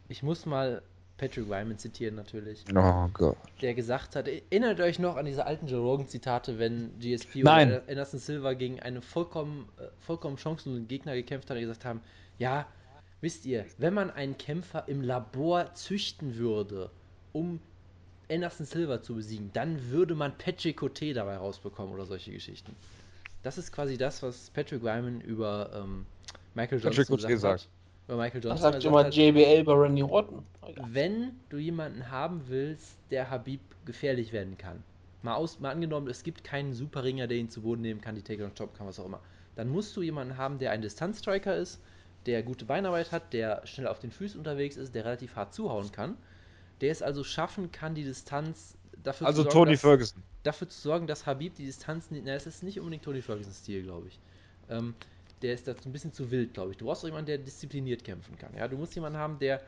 Ich 0.08 0.22
muss 0.22 0.46
mal 0.46 0.80
Patrick 1.18 1.48
Wyman 1.48 1.76
zitieren 1.78 2.14
natürlich. 2.14 2.64
Oh 2.74 3.08
Gott. 3.12 3.36
Der 3.60 3.74
gesagt 3.74 4.14
hat, 4.14 4.28
erinnert 4.28 4.80
euch 4.80 5.00
noch 5.00 5.16
an 5.16 5.26
diese 5.26 5.44
alten 5.44 5.66
Joe 5.66 5.80
Rogan 5.80 6.06
Zitate, 6.06 6.58
wenn 6.58 6.96
GSP 7.00 7.42
Nein. 7.42 7.68
oder 7.68 7.82
Anderson 7.88 8.20
Silva 8.20 8.54
gegen 8.54 8.80
einen 8.80 9.02
vollkommen, 9.02 9.68
äh, 9.78 9.88
vollkommen 9.98 10.38
chancenlosen 10.38 10.86
Gegner 10.86 11.14
gekämpft 11.14 11.50
hat 11.50 11.56
und 11.56 11.62
gesagt 11.62 11.84
haben, 11.84 12.00
ja, 12.38 12.66
wisst 13.20 13.44
ihr, 13.46 13.66
wenn 13.78 13.94
man 13.94 14.10
einen 14.12 14.38
Kämpfer 14.38 14.86
im 14.86 15.02
Labor 15.02 15.74
züchten 15.74 16.36
würde, 16.36 16.90
um 17.32 17.60
Anderson 18.30 18.64
Silva 18.64 19.02
zu 19.02 19.16
besiegen, 19.16 19.50
dann 19.52 19.90
würde 19.90 20.14
man 20.14 20.38
Patrick 20.38 20.76
Cote 20.76 21.14
dabei 21.14 21.36
rausbekommen 21.36 21.92
oder 21.92 22.06
solche 22.06 22.30
Geschichten. 22.30 22.76
Das 23.42 23.58
ist 23.58 23.72
quasi 23.72 23.96
das, 23.98 24.22
was 24.22 24.50
Patrick 24.50 24.82
Wyman 24.82 25.20
über 25.20 25.70
ähm, 25.74 26.06
Michael 26.54 26.80
Johnson 26.80 26.90
Patrick 26.90 27.08
Cote 27.08 27.38
sagt 27.38 27.68
über 28.08 28.16
Michael 28.16 28.42
Johnson. 28.42 28.72
Das 28.72 28.82
sagt 28.82 28.92
mal 28.92 29.04
halt, 29.04 29.14
JBL 29.14 29.64
bei 29.64 29.72
Randy 29.72 30.02
Orton. 30.02 30.44
Wenn 30.88 31.38
du 31.50 31.58
jemanden 31.58 32.10
haben 32.10 32.42
willst, 32.48 32.98
der 33.10 33.30
Habib 33.30 33.60
gefährlich 33.84 34.32
werden 34.32 34.56
kann, 34.58 34.82
mal, 35.22 35.34
aus, 35.34 35.60
mal 35.60 35.70
angenommen, 35.70 36.08
es 36.08 36.22
gibt 36.22 36.42
keinen 36.42 36.72
Superringer, 36.72 37.26
der 37.26 37.36
ihn 37.36 37.50
zu 37.50 37.62
Boden 37.62 37.82
nehmen 37.82 38.00
kann, 38.00 38.14
die 38.14 38.22
Takedown 38.22 38.54
Top 38.54 38.76
kann, 38.76 38.86
was 38.86 38.98
auch 38.98 39.06
immer, 39.06 39.20
dann 39.56 39.68
musst 39.68 39.96
du 39.96 40.02
jemanden 40.02 40.36
haben, 40.36 40.58
der 40.58 40.70
ein 40.70 40.82
Distanzstriker 40.82 41.56
ist, 41.56 41.80
der 42.26 42.42
gute 42.42 42.64
Beinarbeit 42.64 43.12
hat, 43.12 43.32
der 43.32 43.66
schnell 43.66 43.86
auf 43.86 43.98
den 43.98 44.10
Füßen 44.10 44.38
unterwegs 44.38 44.76
ist, 44.76 44.94
der 44.94 45.04
relativ 45.04 45.36
hart 45.36 45.54
zuhauen 45.54 45.92
kann, 45.92 46.16
der 46.80 46.90
es 46.90 47.02
also 47.02 47.24
schaffen 47.24 47.72
kann, 47.72 47.94
die 47.94 48.04
Distanz 48.04 48.76
dafür 49.02 49.26
also 49.26 49.44
zu 49.44 49.50
sorgen, 49.50 49.64
Tony 49.64 49.72
dass, 49.72 49.80
Ferguson. 49.80 50.22
dafür 50.42 50.68
zu 50.68 50.80
sorgen, 50.80 51.06
dass 51.06 51.26
Habib 51.26 51.54
die 51.54 51.64
Distanz, 51.64 52.08
na, 52.10 52.32
es 52.32 52.46
ist 52.46 52.62
nicht 52.62 52.78
unbedingt 52.78 53.04
Tony 53.04 53.22
Ferguson 53.22 53.52
Stil, 53.52 53.82
glaube 53.82 54.08
ich. 54.08 54.18
Ähm, 54.68 54.94
der 55.42 55.54
ist 55.54 55.68
da 55.68 55.74
ein 55.84 55.92
bisschen 55.92 56.12
zu 56.12 56.30
wild, 56.30 56.54
glaube 56.54 56.72
ich. 56.72 56.76
Du 56.76 56.86
brauchst 56.86 57.02
auch 57.02 57.08
jemanden, 57.08 57.26
der 57.26 57.38
diszipliniert 57.38 58.04
kämpfen 58.04 58.36
kann. 58.38 58.54
Ja, 58.56 58.68
du 58.68 58.76
musst 58.76 58.94
jemanden 58.94 59.18
haben, 59.18 59.38
der, 59.38 59.60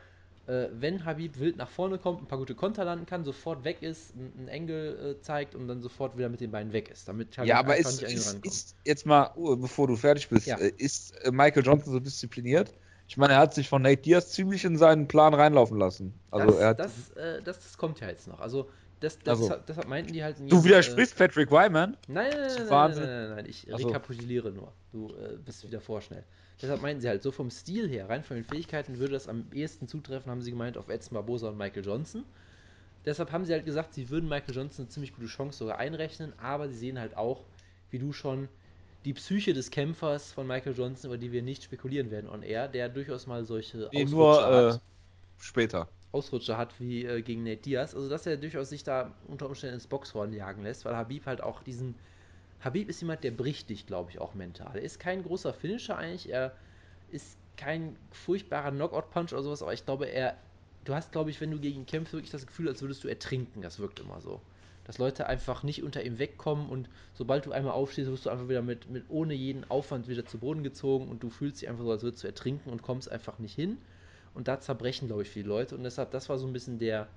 äh, 0.47 0.67
wenn 0.73 1.05
Habib 1.05 1.39
wild 1.39 1.57
nach 1.57 1.69
vorne 1.69 1.97
kommt, 1.97 2.21
ein 2.21 2.27
paar 2.27 2.37
gute 2.37 2.55
Konter 2.55 2.85
landen 2.85 3.05
kann, 3.05 3.23
sofort 3.23 3.63
weg 3.63 3.81
ist, 3.81 4.13
einen 4.15 4.47
Engel 4.47 5.17
äh, 5.17 5.21
zeigt 5.21 5.55
und 5.55 5.67
dann 5.67 5.81
sofort 5.81 6.17
wieder 6.17 6.29
mit 6.29 6.41
den 6.41 6.51
Beinen 6.51 6.73
weg 6.73 6.89
ist. 6.89 7.07
Damit 7.07 7.37
Habib 7.37 7.49
ja, 7.49 7.59
aber 7.59 7.77
ist, 7.77 8.01
ist, 8.03 8.45
ist, 8.45 8.75
jetzt 8.85 9.05
mal, 9.05 9.31
uh, 9.35 9.55
bevor 9.55 9.87
du 9.87 9.95
fertig 9.95 10.29
bist, 10.29 10.47
ja. 10.47 10.57
äh, 10.57 10.73
ist 10.77 11.15
äh, 11.23 11.31
Michael 11.31 11.65
Johnson 11.65 11.93
so 11.93 11.99
diszipliniert? 11.99 12.73
Ich 13.07 13.17
meine, 13.17 13.33
er 13.33 13.39
hat 13.39 13.53
sich 13.53 13.67
von 13.67 13.81
Nate 13.81 14.01
Diaz 14.01 14.31
ziemlich 14.31 14.63
in 14.63 14.77
seinen 14.77 15.07
Plan 15.07 15.33
reinlaufen 15.33 15.77
lassen. 15.77 16.13
Also 16.31 16.47
das, 16.47 16.59
er 16.59 16.67
hat, 16.69 16.79
das, 16.79 17.09
äh, 17.11 17.41
das, 17.43 17.59
das 17.59 17.77
kommt 17.77 17.99
ja 17.99 18.07
jetzt 18.07 18.27
noch. 18.27 18.39
Also 18.39 18.69
das, 19.01 19.19
das, 19.19 19.41
also, 19.41 19.55
deshalb 19.67 19.87
meinten 19.87 20.13
die 20.13 20.23
halt. 20.23 20.37
Du 20.39 20.63
widersprichst 20.63 21.15
äh, 21.19 21.27
Patrick 21.27 21.51
Wyman? 21.51 21.97
Nein, 22.07 22.29
nein, 22.29 22.39
nein, 22.39 22.67
nein, 22.69 22.91
nein, 22.91 23.01
nein, 23.01 23.29
nein, 23.35 23.45
ich 23.47 23.71
also. 23.73 23.87
rekapituliere 23.87 24.51
nur. 24.51 24.71
Du 24.93 25.09
äh, 25.09 25.37
bist 25.43 25.67
wieder 25.67 25.81
vorschnell. 25.81 26.23
Deshalb 26.61 26.81
meinten 26.81 27.01
sie 27.01 27.09
halt, 27.09 27.23
so 27.23 27.31
vom 27.31 27.49
Stil 27.49 27.89
her, 27.89 28.07
rein 28.07 28.23
von 28.23 28.35
den 28.35 28.45
Fähigkeiten, 28.45 28.99
würde 28.99 29.13
das 29.13 29.27
am 29.27 29.47
ehesten 29.51 29.87
zutreffen, 29.87 30.29
haben 30.29 30.43
sie 30.43 30.51
gemeint, 30.51 30.77
auf 30.77 30.89
Edson 30.89 31.15
Barbosa 31.15 31.49
und 31.49 31.57
Michael 31.57 31.83
Johnson. 31.83 32.23
Deshalb 33.03 33.31
haben 33.31 33.45
sie 33.45 33.53
halt 33.53 33.65
gesagt, 33.65 33.95
sie 33.95 34.11
würden 34.11 34.29
Michael 34.29 34.55
Johnson 34.55 34.83
eine 34.85 34.89
ziemlich 34.89 35.15
gute 35.15 35.25
Chance 35.25 35.57
sogar 35.57 35.79
einrechnen, 35.79 36.33
aber 36.37 36.69
sie 36.69 36.77
sehen 36.77 36.99
halt 36.99 37.17
auch, 37.17 37.45
wie 37.89 37.97
du 37.97 38.13
schon, 38.13 38.47
die 39.05 39.13
Psyche 39.13 39.55
des 39.55 39.71
Kämpfers 39.71 40.31
von 40.31 40.45
Michael 40.45 40.75
Johnson, 40.77 41.09
über 41.09 41.17
die 41.17 41.31
wir 41.31 41.41
nicht 41.41 41.63
spekulieren 41.63 42.11
werden 42.11 42.29
on 42.29 42.43
air, 42.43 42.67
der 42.67 42.89
durchaus 42.89 43.25
mal 43.25 43.43
solche 43.43 43.89
nee, 43.91 44.05
nur 44.05 44.75
äh, 44.75 44.77
später. 45.39 45.87
Ausrutscher 46.11 46.57
hat 46.57 46.79
wie 46.79 47.05
äh, 47.05 47.21
gegen 47.21 47.43
Nate 47.43 47.61
Diaz. 47.61 47.95
Also 47.95 48.09
dass 48.09 48.25
er 48.25 48.37
durchaus 48.37 48.69
sich 48.69 48.83
da 48.83 49.13
unter 49.27 49.47
Umständen 49.47 49.75
ins 49.75 49.87
Boxhorn 49.87 50.33
jagen 50.33 50.63
lässt, 50.63 50.85
weil 50.85 50.95
Habib 50.95 51.25
halt 51.25 51.41
auch 51.41 51.63
diesen. 51.63 51.95
Habib 52.59 52.89
ist 52.89 53.01
jemand, 53.01 53.23
der 53.23 53.31
bricht 53.31 53.69
dich, 53.69 53.87
glaube 53.87 54.11
ich, 54.11 54.19
auch 54.19 54.35
mental. 54.35 54.75
Er 54.75 54.83
ist 54.83 54.99
kein 54.99 55.23
großer 55.23 55.53
Finisher 55.53 55.97
eigentlich, 55.97 56.29
er 56.29 56.53
ist 57.09 57.37
kein 57.57 57.95
furchtbarer 58.11 58.71
Knockout-Punch 58.71 59.33
oder 59.33 59.43
sowas, 59.43 59.61
aber 59.61 59.73
ich 59.73 59.85
glaube, 59.85 60.05
er. 60.05 60.37
Du 60.83 60.95
hast, 60.95 61.11
glaube 61.11 61.29
ich, 61.29 61.39
wenn 61.39 61.51
du 61.51 61.59
gegen 61.59 61.81
ihn 61.81 61.85
kämpfst, 61.85 62.13
wirklich 62.13 62.31
das 62.31 62.47
Gefühl, 62.47 62.67
als 62.67 62.81
würdest 62.81 63.03
du 63.03 63.07
ertrinken. 63.07 63.61
Das 63.61 63.77
wirkt 63.77 63.99
immer 63.99 64.19
so. 64.19 64.41
Dass 64.83 64.97
Leute 64.97 65.27
einfach 65.27 65.61
nicht 65.61 65.83
unter 65.83 66.03
ihm 66.03 66.17
wegkommen 66.17 66.69
und 66.69 66.89
sobald 67.13 67.45
du 67.45 67.51
einmal 67.51 67.73
aufstehst, 67.73 68.09
wirst 68.09 68.25
du 68.25 68.31
einfach 68.31 68.49
wieder 68.49 68.63
mit, 68.63 68.89
mit 68.89 69.05
ohne 69.07 69.35
jeden 69.35 69.69
Aufwand 69.69 70.07
wieder 70.07 70.25
zu 70.25 70.39
Boden 70.39 70.63
gezogen 70.63 71.07
und 71.07 71.21
du 71.21 71.29
fühlst 71.29 71.61
dich 71.61 71.69
einfach 71.69 71.83
so, 71.83 71.91
als 71.91 72.01
würdest 72.01 72.23
du 72.23 72.27
ertrinken 72.27 72.71
und 72.71 72.81
kommst 72.81 73.11
einfach 73.11 73.37
nicht 73.37 73.53
hin. 73.53 73.77
Und 74.33 74.47
da 74.47 74.59
zerbrechen, 74.59 75.07
glaube 75.07 75.23
ich, 75.23 75.29
viele 75.29 75.47
Leute. 75.47 75.75
Und 75.75 75.83
deshalb, 75.83 76.11
das 76.11 76.29
war 76.29 76.37
so 76.37 76.47
ein 76.47 76.53
bisschen 76.53 76.79
der, 76.79 77.07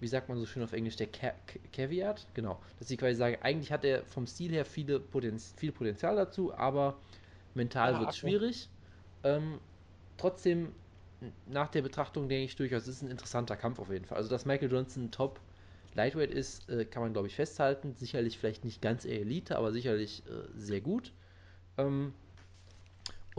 wie 0.00 0.08
sagt 0.08 0.28
man 0.28 0.38
so 0.38 0.46
schön 0.46 0.62
auf 0.62 0.72
Englisch, 0.72 0.96
der 0.96 1.08
Caveat. 1.72 2.26
Genau. 2.34 2.60
Dass 2.78 2.90
ich 2.90 2.98
quasi 2.98 3.14
sage, 3.14 3.42
eigentlich 3.42 3.72
hat 3.72 3.84
er 3.84 4.04
vom 4.04 4.26
Stil 4.26 4.52
her 4.52 4.64
viele 4.64 5.00
Potenz 5.00 5.54
viel 5.56 5.72
Potenzial 5.72 6.16
dazu, 6.16 6.54
aber 6.54 6.98
mental 7.54 7.92
ja, 7.92 8.00
wird 8.00 8.10
es 8.10 8.16
okay. 8.16 8.28
schwierig. 8.28 8.68
Ähm, 9.24 9.60
trotzdem, 10.16 10.72
nach 11.46 11.68
der 11.68 11.82
Betrachtung 11.82 12.28
denke 12.28 12.44
ich 12.44 12.56
durchaus, 12.56 12.82
es 12.82 12.96
ist 12.96 13.02
ein 13.02 13.10
interessanter 13.10 13.56
Kampf 13.56 13.78
auf 13.78 13.90
jeden 13.90 14.04
Fall. 14.04 14.18
Also, 14.18 14.28
dass 14.28 14.44
Michael 14.44 14.70
Johnson 14.70 15.10
Top 15.10 15.40
Lightweight 15.94 16.30
ist, 16.30 16.68
äh, 16.68 16.84
kann 16.84 17.02
man, 17.02 17.12
glaube 17.12 17.28
ich, 17.28 17.34
festhalten. 17.34 17.94
Sicherlich 17.94 18.38
vielleicht 18.38 18.64
nicht 18.64 18.80
ganz 18.80 19.04
Elite, 19.04 19.56
aber 19.56 19.72
sicherlich 19.72 20.22
äh, 20.26 20.48
sehr 20.54 20.80
gut. 20.80 21.12
Ähm, 21.76 22.12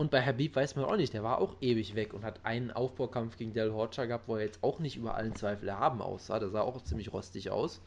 und 0.00 0.10
bei 0.10 0.24
Habib 0.24 0.56
weiß 0.56 0.76
man 0.76 0.86
auch 0.86 0.96
nicht, 0.96 1.12
der 1.12 1.22
war 1.22 1.42
auch 1.42 1.56
ewig 1.60 1.94
weg 1.94 2.14
und 2.14 2.24
hat 2.24 2.46
einen 2.46 2.70
Aufbaukampf 2.70 3.36
gegen 3.36 3.52
Del 3.52 3.74
Horcha 3.74 4.06
gehabt, 4.06 4.28
wo 4.28 4.36
er 4.36 4.46
jetzt 4.46 4.64
auch 4.64 4.78
nicht 4.78 4.96
über 4.96 5.14
allen 5.14 5.34
Zweifel 5.34 5.68
erhaben 5.68 6.00
aussah. 6.00 6.38
Der 6.38 6.48
sah 6.48 6.62
auch 6.62 6.82
ziemlich 6.82 7.12
rostig 7.12 7.50
aus 7.50 7.82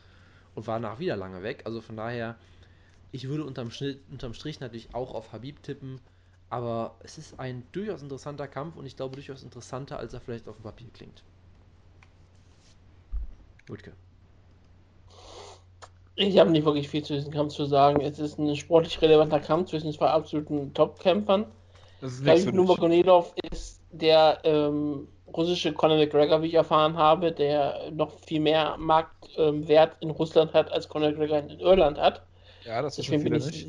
und 0.53 0.67
war 0.67 0.77
nach 0.77 0.99
wieder 0.99 1.15
lange 1.15 1.41
weg. 1.41 1.63
Also 1.65 1.81
von 1.81 1.97
daher, 1.97 2.35
ich 3.11 3.27
würde 3.29 3.43
unterm, 3.43 3.71
Schnitt, 3.71 3.99
unterm 4.11 4.35
Strich 4.35 4.59
natürlich 4.59 4.93
auch 4.93 5.15
auf 5.15 5.33
Habib 5.33 5.63
tippen, 5.63 5.99
aber 6.51 6.93
es 6.99 7.17
ist 7.17 7.39
ein 7.39 7.63
durchaus 7.71 8.03
interessanter 8.03 8.47
Kampf 8.47 8.75
und 8.75 8.85
ich 8.85 8.95
glaube 8.95 9.15
durchaus 9.15 9.41
interessanter, 9.41 9.97
als 9.97 10.13
er 10.13 10.21
vielleicht 10.21 10.47
auf 10.47 10.57
dem 10.57 10.65
Papier 10.65 10.89
klingt. 10.93 11.23
Wutke. 13.65 13.93
Ich 16.13 16.37
habe 16.37 16.51
nicht 16.51 16.63
wirklich 16.63 16.89
viel 16.89 17.03
zu 17.03 17.15
diesem 17.15 17.33
Kampf 17.33 17.55
zu 17.55 17.65
sagen. 17.65 18.01
Es 18.01 18.19
ist 18.19 18.37
ein 18.37 18.55
sportlich 18.55 19.01
relevanter 19.01 19.39
Kampf 19.39 19.71
zwischen 19.71 19.91
zwei 19.91 20.09
absoluten 20.09 20.75
Top-Kämpfern. 20.75 21.47
Ist 22.03 22.23
Khalid 22.25 22.53
Nurmagomedov 22.53 23.33
ist 23.49 23.81
der 23.91 24.39
ähm, 24.43 25.07
russische 25.27 25.71
Conor 25.71 25.97
McGregor, 25.97 26.41
wie 26.41 26.47
ich 26.47 26.53
erfahren 26.53 26.97
habe, 26.97 27.31
der 27.31 27.91
noch 27.91 28.11
viel 28.19 28.41
mehr 28.41 28.75
Marktwert 28.77 29.97
ähm, 30.01 30.09
in 30.09 30.09
Russland 30.11 30.53
hat, 30.53 30.71
als 30.71 30.89
Conor 30.89 31.11
McGregor 31.11 31.39
in 31.39 31.59
Irland 31.59 31.97
hat. 31.97 32.23
Ja, 32.65 32.81
das 32.81 32.97
deswegen 32.97 33.23
bin, 33.23 33.35
ich, 33.35 33.67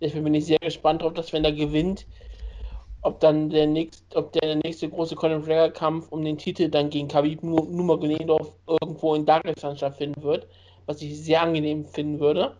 deswegen 0.00 0.24
bin 0.24 0.34
ich 0.34 0.46
sehr 0.46 0.58
gespannt 0.58 1.02
darauf, 1.02 1.14
dass 1.14 1.32
wenn 1.32 1.44
er 1.44 1.52
gewinnt 1.52 2.06
ob 3.02 3.18
dann 3.18 3.50
der 3.50 3.66
nächste, 3.66 4.16
ob 4.16 4.32
der 4.32 4.56
nächste 4.56 4.88
große 4.88 5.16
Conor 5.16 5.40
McGregor 5.40 5.70
Kampf 5.70 6.08
um 6.10 6.24
den 6.24 6.38
Titel 6.38 6.68
dann 6.68 6.88
gegen 6.88 7.08
Khabib 7.08 7.42
Nurmagomedov 7.42 8.54
irgendwo 8.66 9.14
in 9.14 9.26
Dagestan 9.26 9.76
stattfinden 9.76 10.22
wird, 10.22 10.46
was 10.86 11.02
ich 11.02 11.20
sehr 11.20 11.42
angenehm 11.42 11.84
finden 11.84 12.20
würde. 12.20 12.56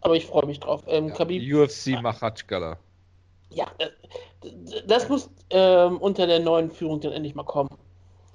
Aber 0.00 0.16
ich 0.16 0.26
freue 0.26 0.46
mich 0.46 0.60
drauf. 0.60 0.82
Ähm, 0.86 1.08
Ja, 1.08 1.14
Khabib, 1.14 1.42
UFC 1.54 2.00
Machatschkala. 2.00 2.78
Ja, 3.50 3.66
das, 4.40 4.86
das 4.86 5.08
muss 5.08 5.30
ähm, 5.50 5.98
unter 5.98 6.26
der 6.26 6.40
neuen 6.40 6.70
Führung 6.70 7.00
dann 7.00 7.12
endlich 7.12 7.34
mal 7.34 7.44
kommen. 7.44 7.70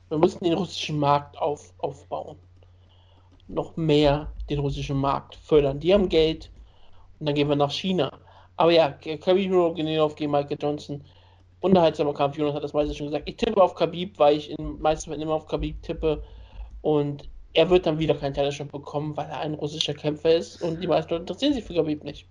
Wir 0.10 0.18
müssen 0.18 0.44
den 0.44 0.54
russischen 0.54 1.00
Markt 1.00 1.38
auf, 1.38 1.74
aufbauen. 1.80 2.38
Noch 3.48 3.76
mehr 3.76 4.32
den 4.50 4.60
russischen 4.60 4.98
Markt 4.98 5.36
fördern. 5.36 5.80
Die 5.80 5.94
haben 5.94 6.10
Geld 6.10 6.52
und 7.20 7.28
dann 7.28 7.36
gehen 7.36 7.50
wir 7.50 7.56
nach 7.56 7.72
China. 7.72 8.12
Aber 8.58 8.72
ja, 8.72 8.92
Khabib 8.92 9.52
Nurmagomedov 9.52 10.16
gegen 10.16 10.32
Michael 10.32 10.58
Johnson. 10.62 11.04
Unterhaltsamer 11.62 12.14
Kampf, 12.14 12.38
Jonas 12.38 12.54
hat 12.54 12.64
das 12.64 12.74
meiste 12.74 12.94
schon 12.94 13.08
gesagt. 13.08 13.28
Ich 13.28 13.38
tippe 13.38 13.62
auf 13.62 13.76
Khabib, 13.76 14.20
weil 14.20 14.38
ich 14.38 14.52
in 14.52 14.80
meisten 14.80 15.10
Fällen 15.10 15.22
immer 15.22 15.34
auf 15.34 15.48
Khabib 15.48 15.82
tippe. 15.82 16.24
Und 16.82 17.28
er 17.54 17.70
wird 17.70 17.86
dann 17.86 17.98
wieder 17.98 18.14
keinen 18.16 18.34
Title 18.34 18.66
bekommen, 18.66 19.18
weil 19.18 19.28
er 19.28 19.40
ein 19.40 19.56
russischer 19.56 19.94
Kämpfer 19.94 20.36
ist. 20.36 20.62
Und 20.62 20.82
die 20.82 20.88
meisten 20.88 21.12
Leute 21.12 21.24
interessieren 21.24 21.54
sich 21.54 21.64
für 21.64 21.74
Khabib 21.74 22.04
nicht. 22.04 22.28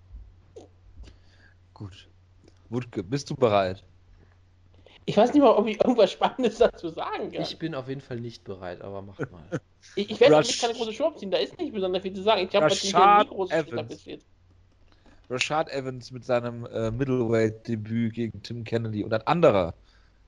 Gut. 1.72 2.08
Wutke, 2.74 3.02
bist 3.02 3.30
du 3.30 3.36
bereit? 3.36 3.82
Ich 5.06 5.16
weiß 5.16 5.32
nicht 5.32 5.42
mal, 5.42 5.50
ob 5.50 5.66
ich 5.66 5.80
irgendwas 5.80 6.12
Spannendes 6.12 6.58
dazu 6.58 6.88
sagen 6.88 7.30
kann. 7.30 7.42
Ich 7.42 7.58
bin 7.58 7.74
auf 7.74 7.88
jeden 7.88 8.00
Fall 8.00 8.20
nicht 8.20 8.44
bereit, 8.44 8.80
aber 8.82 9.02
mach 9.02 9.18
mal. 9.18 9.60
Ich, 9.96 10.10
ich 10.10 10.18
werde 10.18 10.36
damit 10.36 10.58
keine 10.58 10.72
große 10.72 10.94
Show 10.94 11.08
abziehen, 11.08 11.30
da 11.30 11.36
ist 11.36 11.58
nicht 11.58 11.74
besonders 11.74 12.00
viel 12.00 12.14
zu 12.14 12.22
sagen. 12.22 12.48
Ich 12.48 12.56
habe 12.56 12.68
nicht 12.68 12.94
Rashad 12.94 13.28
nie 13.28 13.34
große 13.34 13.54
Evans. 13.54 14.08
Rashad 15.28 15.70
Evans 15.70 16.10
mit 16.10 16.24
seinem 16.24 16.64
äh, 16.64 16.90
Middleweight-Debüt 16.90 18.14
gegen 18.14 18.42
Tim 18.42 18.64
Kennedy 18.64 19.04
und 19.04 19.12
ein 19.12 19.26
anderer 19.26 19.74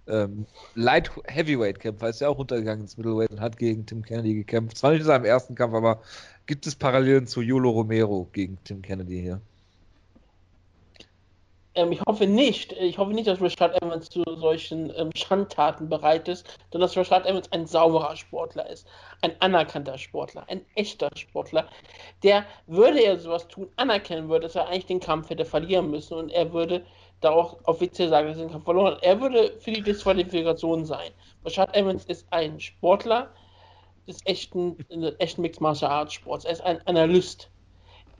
ähm, 0.08 0.46
Light 0.74 1.10
Heavyweight 1.26 1.80
Kämpfer 1.80 2.08
ist 2.08 2.20
ja 2.20 2.28
auch 2.28 2.38
runtergegangen 2.38 2.82
ins 2.82 2.96
Middleweight 2.96 3.30
und 3.30 3.40
hat 3.40 3.56
gegen 3.56 3.86
Tim 3.86 4.02
Kennedy 4.02 4.34
gekämpft. 4.34 4.76
Zwar 4.76 4.92
nicht 4.92 5.00
in 5.00 5.06
seinem 5.06 5.24
ersten 5.24 5.54
Kampf, 5.54 5.74
aber 5.74 6.02
gibt 6.46 6.66
es 6.66 6.74
Parallelen 6.74 7.26
zu 7.26 7.40
Yolo 7.40 7.70
Romero 7.70 8.28
gegen 8.32 8.58
Tim 8.64 8.82
Kennedy 8.82 9.20
hier? 9.20 9.40
Ähm, 11.76 11.92
ich 11.92 12.00
hoffe 12.08 12.26
nicht, 12.26 12.72
ich 12.72 12.96
hoffe 12.98 13.12
nicht, 13.12 13.28
dass 13.28 13.40
Rashad 13.40 13.80
Evans 13.82 14.08
zu 14.08 14.24
solchen 14.36 14.92
ähm, 14.96 15.10
Schandtaten 15.14 15.88
bereit 15.88 16.26
ist, 16.26 16.46
sondern 16.72 16.88
dass 16.88 16.96
Rashad 16.96 17.26
Evans 17.26 17.52
ein 17.52 17.66
sauberer 17.66 18.16
Sportler 18.16 18.68
ist. 18.68 18.88
Ein 19.20 19.32
anerkannter 19.40 19.98
Sportler, 19.98 20.44
ein 20.48 20.64
echter 20.74 21.10
Sportler, 21.16 21.68
der, 22.22 22.46
würde 22.66 23.00
er 23.00 23.18
sowas 23.18 23.46
tun, 23.48 23.68
anerkennen 23.76 24.28
würde, 24.28 24.46
dass 24.46 24.56
er 24.56 24.68
eigentlich 24.68 24.86
den 24.86 25.00
Kampf 25.00 25.28
hätte 25.28 25.44
verlieren 25.44 25.90
müssen 25.90 26.14
und 26.14 26.30
er 26.30 26.52
würde 26.52 26.84
da 27.20 27.30
auch 27.30 27.58
offiziell 27.64 28.08
sagen, 28.08 28.28
dass 28.28 28.38
er 28.38 28.46
den 28.46 28.52
Kampf 28.52 28.64
verloren 28.64 28.94
hat. 28.94 29.02
Er 29.02 29.20
würde 29.20 29.52
für 29.60 29.70
die 29.72 29.82
Disqualifikation 29.82 30.84
sein. 30.86 31.12
Rashad 31.44 31.76
Evans 31.76 32.06
ist 32.06 32.26
ein 32.30 32.58
Sportler 32.58 33.30
des 34.08 34.24
echten, 34.24 34.78
echten 35.18 35.42
Mixed 35.42 35.60
Martial 35.60 35.90
Arts 35.90 36.14
Sports. 36.14 36.46
Er 36.46 36.52
ist 36.52 36.62
ein 36.62 36.80
Analyst. 36.86 37.50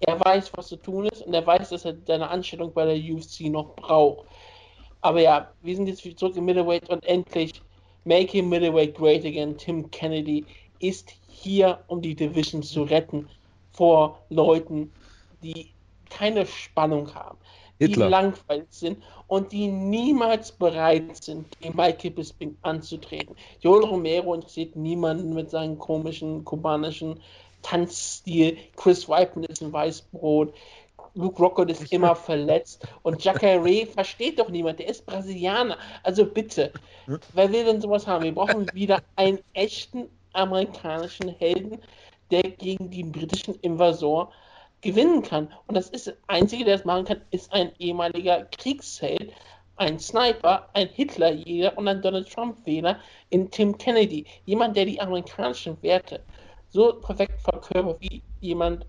Er 0.01 0.21
weiß, 0.21 0.53
was 0.55 0.69
zu 0.69 0.77
tun 0.77 1.07
ist 1.07 1.23
und 1.23 1.33
er 1.33 1.47
weiß, 1.47 1.71
dass 1.71 1.85
er 1.85 1.97
seine 2.07 2.29
Anstellung 2.29 2.73
bei 2.73 2.85
der 2.85 3.15
UFC 3.15 3.43
noch 3.43 3.75
braucht. 3.77 4.27
Aber 5.01 5.21
ja, 5.21 5.51
wir 5.63 5.77
sind 5.77 5.87
jetzt 5.87 6.05
wieder 6.05 6.17
zurück 6.17 6.37
im 6.37 6.45
Middleweight 6.45 6.89
und 6.91 7.05
endlich 7.07 7.63
him 8.05 8.49
Middleweight 8.49 8.95
great 8.95 9.25
again. 9.25 9.57
Tim 9.57 9.91
Kennedy 9.91 10.45
ist 10.81 11.13
hier, 11.29 11.79
um 11.89 12.03
die 12.03 12.15
Division 12.15 12.63
zu 12.63 12.83
retten 12.83 13.29
vor 13.73 14.21
Leuten, 14.31 14.93
die 15.43 15.73
keine 16.11 16.47
Spannung 16.47 17.13
haben, 17.15 17.39
die 17.81 17.87
Hitler. 17.87 18.09
langweilig 18.09 18.67
sind 18.71 19.03
und 19.27 19.53
die 19.53 19.69
niemals 19.69 20.53
bereit 20.53 21.23
sind, 21.23 21.47
gegen 21.61 21.77
Michael 21.77 22.13
Bisping 22.13 22.57
anzutreten. 22.63 23.35
Joel 23.61 23.85
Romero 23.85 24.35
interessiert 24.35 24.77
niemanden 24.77 25.35
mit 25.35 25.51
seinen 25.51 25.79
komischen 25.79 26.45
kubanischen 26.45 27.21
Tanzstil. 27.63 28.59
Chris 28.77 29.09
Weidman 29.09 29.45
ist 29.45 29.63
ein 29.63 29.73
Weißbrot. 29.73 30.55
Luke 31.15 31.43
Rockhold 31.43 31.71
ist 31.71 31.93
immer 31.93 32.15
verletzt. 32.17 32.87
Und 33.03 33.25
Jacare 33.25 33.87
versteht 33.87 34.39
doch 34.39 34.49
niemand. 34.49 34.79
Der 34.79 34.89
ist 34.89 35.07
Brasilianer. 35.07 35.79
Also 36.03 36.27
bitte, 36.27 36.73
wer 37.33 37.53
will 37.53 37.65
denn 37.65 37.81
sowas 37.81 38.07
haben? 38.07 38.25
Wir 38.25 38.35
brauchen 38.35 38.67
wieder 38.75 39.03
einen 39.17 39.39
echten 39.55 40.09
amerikanischen 40.33 41.31
Helden, 41.39 41.81
der 42.31 42.43
gegen 42.43 42.91
den 42.91 43.13
britischen 43.13 43.55
Invasor 43.61 44.31
gewinnen 44.83 45.23
kann. 45.23 45.49
Und 45.67 45.75
das 45.77 45.89
ist 45.89 46.07
der 46.07 46.17
Einzige, 46.27 46.65
der 46.65 46.77
das 46.77 46.85
machen 46.85 47.07
kann, 47.07 47.21
ist 47.31 47.53
ein 47.53 47.73
ehemaliger 47.79 48.45
Kriegsheld, 48.45 49.33
ein 49.77 49.99
Sniper, 49.99 50.69
ein 50.75 50.89
Hitlerjäger 50.89 51.77
und 51.77 51.89
ein 51.89 52.03
Donald 52.03 52.31
Trump-Wähler 52.31 53.01
in 53.31 53.51
Tim 53.51 53.77
Kennedy. 53.77 54.27
Jemand, 54.45 54.77
der 54.77 54.87
die 54.87 55.01
amerikanischen 55.01 55.77
Werte 55.83 56.21
so 56.77 56.93
perfekt 57.01 57.41
verkörpert 57.41 58.01
wie 58.01 58.23
jemand, 58.41 58.87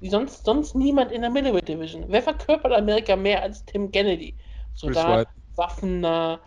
wie 0.00 0.08
sonst, 0.08 0.44
sonst 0.44 0.74
niemand 0.74 1.10
in 1.10 1.22
der 1.22 1.30
Middleweight 1.30 1.68
Division. 1.68 2.04
Wer 2.08 2.22
verkörpert 2.22 2.72
Amerika 2.72 3.16
mehr 3.16 3.42
als 3.42 3.64
Tim 3.64 3.90
Kennedy? 3.90 4.34
Soldat, 4.74 5.26
waffennah, 5.56 6.40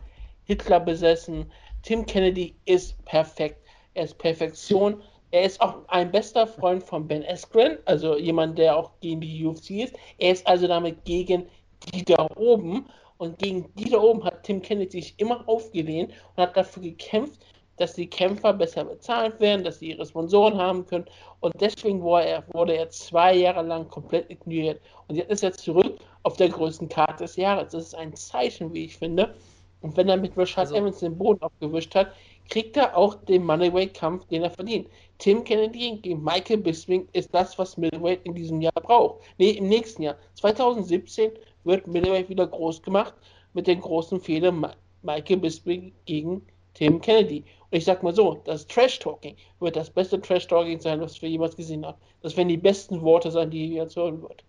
Hitler 0.45 0.79
besessen. 0.79 1.51
Tim 1.81 2.05
Kennedy 2.05 2.55
ist 2.65 3.03
perfekt. 3.05 3.61
Er 3.93 4.05
ist 4.05 4.17
Perfektion. 4.17 5.01
Er 5.31 5.43
ist 5.43 5.59
auch 5.59 5.75
ein 5.89 6.11
bester 6.11 6.47
Freund 6.47 6.81
von 6.81 7.05
Ben 7.05 7.25
Askren, 7.25 7.77
also 7.83 8.17
jemand, 8.17 8.57
der 8.57 8.77
auch 8.77 8.91
gegen 9.01 9.19
die 9.19 9.45
UFC 9.45 9.71
ist. 9.71 9.95
Er 10.17 10.31
ist 10.31 10.47
also 10.47 10.67
damit 10.67 11.03
gegen 11.03 11.49
die 11.93 12.05
da 12.05 12.25
oben. 12.37 12.87
Und 13.17 13.39
gegen 13.39 13.73
die 13.73 13.89
da 13.89 13.97
oben 13.97 14.23
hat 14.23 14.43
Tim 14.43 14.61
Kennedy 14.61 15.01
sich 15.01 15.15
immer 15.17 15.43
aufgelehnt 15.49 16.13
und 16.35 16.43
hat 16.43 16.55
dafür 16.55 16.83
gekämpft, 16.83 17.41
dass 17.77 17.93
die 17.93 18.07
Kämpfer 18.07 18.53
besser 18.53 18.83
bezahlt 18.83 19.39
werden, 19.39 19.63
dass 19.63 19.79
sie 19.79 19.91
ihre 19.91 20.05
Sponsoren 20.05 20.57
haben 20.57 20.85
können. 20.85 21.05
Und 21.39 21.53
deswegen 21.59 22.01
wurde 22.01 22.73
er, 22.73 22.89
zwei 22.89 23.35
Jahre 23.35 23.61
lang 23.61 23.87
komplett 23.89 24.29
ignoriert. 24.29 24.81
Und 25.07 25.15
jetzt 25.15 25.31
ist 25.31 25.43
er 25.43 25.53
zurück 25.53 25.97
auf 26.23 26.37
der 26.37 26.49
größten 26.49 26.89
Karte 26.89 27.23
des 27.23 27.35
Jahres. 27.35 27.71
Das 27.71 27.83
ist 27.83 27.95
ein 27.95 28.15
Zeichen, 28.15 28.73
wie 28.73 28.85
ich 28.85 28.97
finde. 28.97 29.33
Und 29.81 29.95
wenn 29.95 30.09
er 30.09 30.17
mit 30.17 30.35
Rashad 30.35 30.65
Also- 30.65 30.75
Evans 30.75 30.99
den 30.99 31.17
Boden 31.17 31.41
aufgewischt 31.41 31.93
hat, 31.95 32.11
kriegt 32.49 32.77
er 32.77 32.95
auch 32.97 33.15
den 33.15 33.45
Moneyweight-Kampf, 33.45 34.25
den 34.27 34.43
er 34.43 34.49
verdient. 34.49 34.87
Tim 35.19 35.43
Kennedy 35.43 35.97
gegen 36.01 36.23
Michael 36.23 36.57
Bisping 36.57 37.07
ist 37.13 37.33
das, 37.33 37.57
was 37.59 37.77
Middleweight 37.77 38.21
in 38.23 38.33
diesem 38.33 38.61
Jahr 38.61 38.73
braucht. 38.73 39.21
Nee, 39.37 39.51
im 39.51 39.67
nächsten 39.67 40.03
Jahr. 40.03 40.15
2017 40.35 41.31
wird 41.63 41.85
Middleweight 41.87 42.29
wieder 42.29 42.47
groß 42.47 42.81
gemacht 42.81 43.13
mit 43.53 43.67
den 43.67 43.81
großen 43.81 44.19
Fehler 44.19 44.51
Ma 44.51 44.73
Michael 45.03 45.37
Bisping 45.37 45.93
gegen 46.05 46.45
Tim 46.77 47.01
Kennedy. 47.01 47.43
Und 47.71 47.77
ich 47.77 47.85
sag 47.85 48.03
mal 48.03 48.13
so, 48.13 48.39
das 48.45 48.67
Trash-Talking 48.67 49.35
wird 49.59 49.75
das 49.75 49.89
beste 49.89 50.21
Trash-Talking 50.21 50.79
sein, 50.79 51.01
was 51.01 51.19
wir 51.21 51.29
jemals 51.29 51.55
gesehen 51.55 51.85
haben. 51.85 51.97
Das 52.21 52.37
werden 52.37 52.49
die 52.49 52.57
besten 52.57 53.01
Worte 53.01 53.31
sein, 53.31 53.49
die 53.49 53.65
ihr 53.67 53.83
jetzt 53.83 53.95
hören 53.95 54.21
wird. 54.21 54.43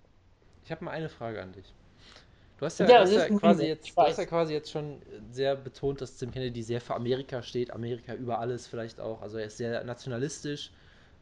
Ich 0.64 0.70
habe 0.70 0.84
mal 0.84 0.90
eine 0.90 1.08
Frage 1.08 1.40
an 1.40 1.52
dich. 1.52 1.64
Du 2.58 2.66
hast 2.66 2.78
ja, 2.80 2.88
Ja, 2.88 3.00
hast 3.00 3.12
ja, 3.12 3.28
quasi 3.28 3.66
jetzt, 3.66 3.88
du 3.96 4.02
hast 4.02 4.18
ja 4.18 4.26
quasi 4.26 4.52
jetzt 4.52 4.70
schon 4.70 5.00
sehr 5.32 5.56
betont, 5.56 6.00
dass 6.02 6.16
Tim 6.18 6.30
Kennedy 6.30 6.62
sehr 6.62 6.80
für 6.80 6.94
Amerika 6.94 7.42
steht, 7.42 7.70
Amerika 7.70 8.14
über 8.14 8.38
alles 8.40 8.66
vielleicht 8.66 9.00
auch. 9.00 9.22
Also 9.22 9.38
er 9.38 9.46
ist 9.46 9.56
sehr 9.56 9.82
nationalistisch. 9.84 10.70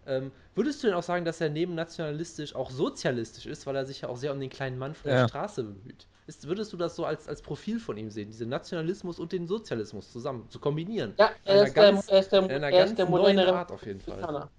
Ähm, 0.07 0.33
würdest 0.55 0.83
du 0.83 0.89
denn 0.89 0.97
auch 0.97 1.03
sagen, 1.03 1.25
dass 1.25 1.41
er 1.41 1.51
neben 1.51 1.75
nationalistisch 1.75 2.55
auch 2.57 2.71
sozialistisch 2.71 3.47
ist, 3.47 3.67
weil 3.67 3.77
er 3.77 3.85
sich 3.87 4.01
ja 4.01 4.09
auch 4.09 4.17
sehr 4.17 4.33
um 4.33 4.41
den 4.41 4.51
kleinen 4.51 4.79
Mann 4.79 4.95
von 4.95 5.11
Ja. 5.11 5.23
der 5.23 5.29
Straße 5.29 5.63
bemüht? 5.63 6.07
Ist, 6.27 6.49
würdest 6.49 6.73
du 6.73 6.77
das 6.77 6.97
so 6.97 7.05
als, 7.05 7.29
als 7.29 7.41
Profil 7.41 7.79
von 7.79 7.97
ihm 7.97 8.11
sehen, 8.11 8.29
diesen 8.29 8.49
Nationalismus 8.49 9.21
und 9.21 9.31
den 9.31 9.47
Sozialismus 9.47 10.11
zusammen 10.13 10.51
zu 10.51 10.59
kombinieren? 10.59 11.15
Ja, 11.19 11.31
er 11.45 11.63
ist 11.65 11.77
der, 11.77 11.93
ganz- 11.93 12.09
er 12.09 12.19
ist 12.19 12.33
der, 12.33 12.51
er 12.51 12.71
ganz 12.73 12.91
ist 12.91 12.99
der 12.99 13.07
moderne 13.07 13.53
Art 13.55 13.71
auf 13.71 13.87
jeden 13.87 14.01
Fall. 14.01 14.15
Republikaner. 14.15 14.51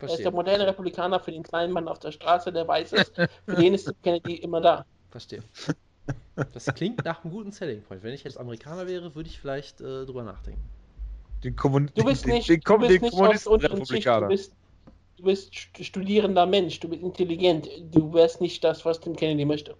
Er 0.00 0.08
ist 0.08 0.18
der 0.18 0.30
moderne 0.32 0.66
Republikaner 0.66 1.20
für 1.20 1.30
den 1.32 1.42
kleinen 1.42 1.72
Mann 1.72 1.86
auf 1.88 1.98
der 2.00 2.12
Straße, 2.12 2.52
der 2.52 2.66
weiß 2.66 2.92
ist. 2.92 3.14
Für 3.14 3.56
den 3.56 3.74
ist 3.74 3.92
Kennedy 4.02 4.36
immer 4.36 4.60
da. 4.60 4.84
Verstehe. 5.10 5.42
Das 6.52 6.66
klingt 6.66 7.04
nach 7.04 7.22
einem 7.24 7.32
guten 7.32 7.52
Selling 7.52 7.82
Point. 7.82 8.02
Wenn 8.02 8.14
ich 8.14 8.24
jetzt 8.24 8.38
Amerikaner 8.38 8.86
wäre, 8.86 9.14
würde 9.14 9.28
ich 9.28 9.40
vielleicht 9.40 9.80
äh, 9.80 10.04
drüber 10.04 10.22
nachdenken. 10.22 10.60
Den, 11.44 11.54
Du 11.56 12.04
bist 12.04 12.26
den, 12.26 12.34
nicht, 12.34 12.48
den, 12.48 12.60
du 12.60 12.78
bist 12.78 12.90
den 12.90 13.02
nicht 13.02 13.14
aus 13.14 13.42
der 13.44 13.52
unteren 13.52 13.86
Schicht, 13.86 14.06
du 14.06 14.10
Kommunisten-Republikaner. 14.10 14.28
bist, 14.28 14.52
du 15.16 15.24
bist 15.24 15.52
st- 15.52 15.84
studierender 15.84 16.46
Mensch, 16.46 16.80
du 16.80 16.88
bist 16.88 17.02
intelligent, 17.02 17.68
du 17.92 18.12
wärst 18.12 18.40
nicht 18.40 18.62
das, 18.64 18.84
was 18.84 18.98
Tim 19.00 19.14
Kennedy 19.14 19.44
möchte. 19.44 19.76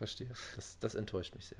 Verstehe. 0.00 0.28
Das, 0.56 0.78
das 0.80 0.94
enttäuscht 0.94 1.34
mich 1.34 1.44
sehr. 1.44 1.58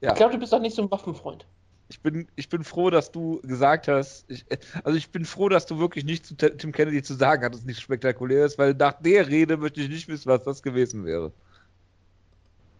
Ja. 0.00 0.12
Ich 0.12 0.16
glaube, 0.16 0.32
du 0.32 0.38
bist 0.38 0.54
auch 0.54 0.58
nicht 0.58 0.74
so 0.74 0.80
ein 0.80 0.90
Waffenfreund. 0.90 1.44
Ich 1.90 2.00
bin, 2.00 2.26
ich 2.34 2.48
bin 2.48 2.64
froh, 2.64 2.88
dass 2.88 3.12
du 3.12 3.42
gesagt 3.42 3.88
hast, 3.88 4.24
ich, 4.30 4.46
also 4.82 4.96
ich 4.96 5.10
bin 5.10 5.26
froh, 5.26 5.50
dass 5.50 5.66
du 5.66 5.78
wirklich 5.78 6.06
nichts 6.06 6.28
zu 6.28 6.34
Tim 6.34 6.72
Kennedy 6.72 7.02
zu 7.02 7.12
sagen 7.12 7.44
hattest, 7.44 7.66
nichts 7.66 7.82
Spektakuläres, 7.82 8.56
weil 8.56 8.72
nach 8.72 8.94
der 9.02 9.28
Rede 9.28 9.58
möchte 9.58 9.82
ich 9.82 9.90
nicht 9.90 10.08
wissen, 10.08 10.30
was 10.30 10.44
das 10.44 10.62
gewesen 10.62 11.04
wäre. 11.04 11.30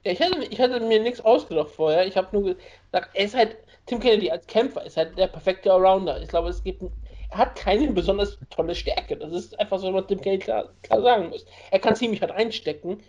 Ja, 0.04 0.12
ich 0.12 0.22
hatte, 0.22 0.42
ich 0.42 0.58
hatte 0.58 0.80
mir 0.80 1.02
nichts 1.02 1.20
ausgedacht 1.20 1.72
vorher. 1.72 2.06
Ich 2.06 2.16
habe 2.16 2.28
nur 2.32 2.54
gesagt, 2.54 3.10
er 3.12 3.24
ist 3.26 3.34
halt, 3.34 3.58
Tim 3.84 4.00
Kennedy 4.00 4.30
als 4.30 4.46
Kämpfer 4.46 4.86
ist 4.86 4.96
halt 4.96 5.18
der 5.18 5.26
perfekte 5.26 5.70
Allrounder. 5.70 6.22
Ich 6.22 6.30
glaube, 6.30 6.48
es 6.48 6.64
gibt, 6.64 6.82
er 7.28 7.36
hat 7.36 7.56
keine 7.56 7.92
besonders 7.92 8.38
tolle 8.48 8.74
Stärke. 8.74 9.18
Das 9.18 9.32
ist 9.34 9.60
einfach 9.60 9.78
so, 9.78 9.92
was 9.92 10.06
Tim 10.06 10.22
Kennedy 10.22 10.44
klar, 10.44 10.70
klar 10.82 11.02
sagen 11.02 11.28
muss. 11.28 11.44
Er 11.70 11.78
kann 11.78 11.94
ziemlich 11.94 12.22
hart 12.22 12.32
einstecken 12.32 13.02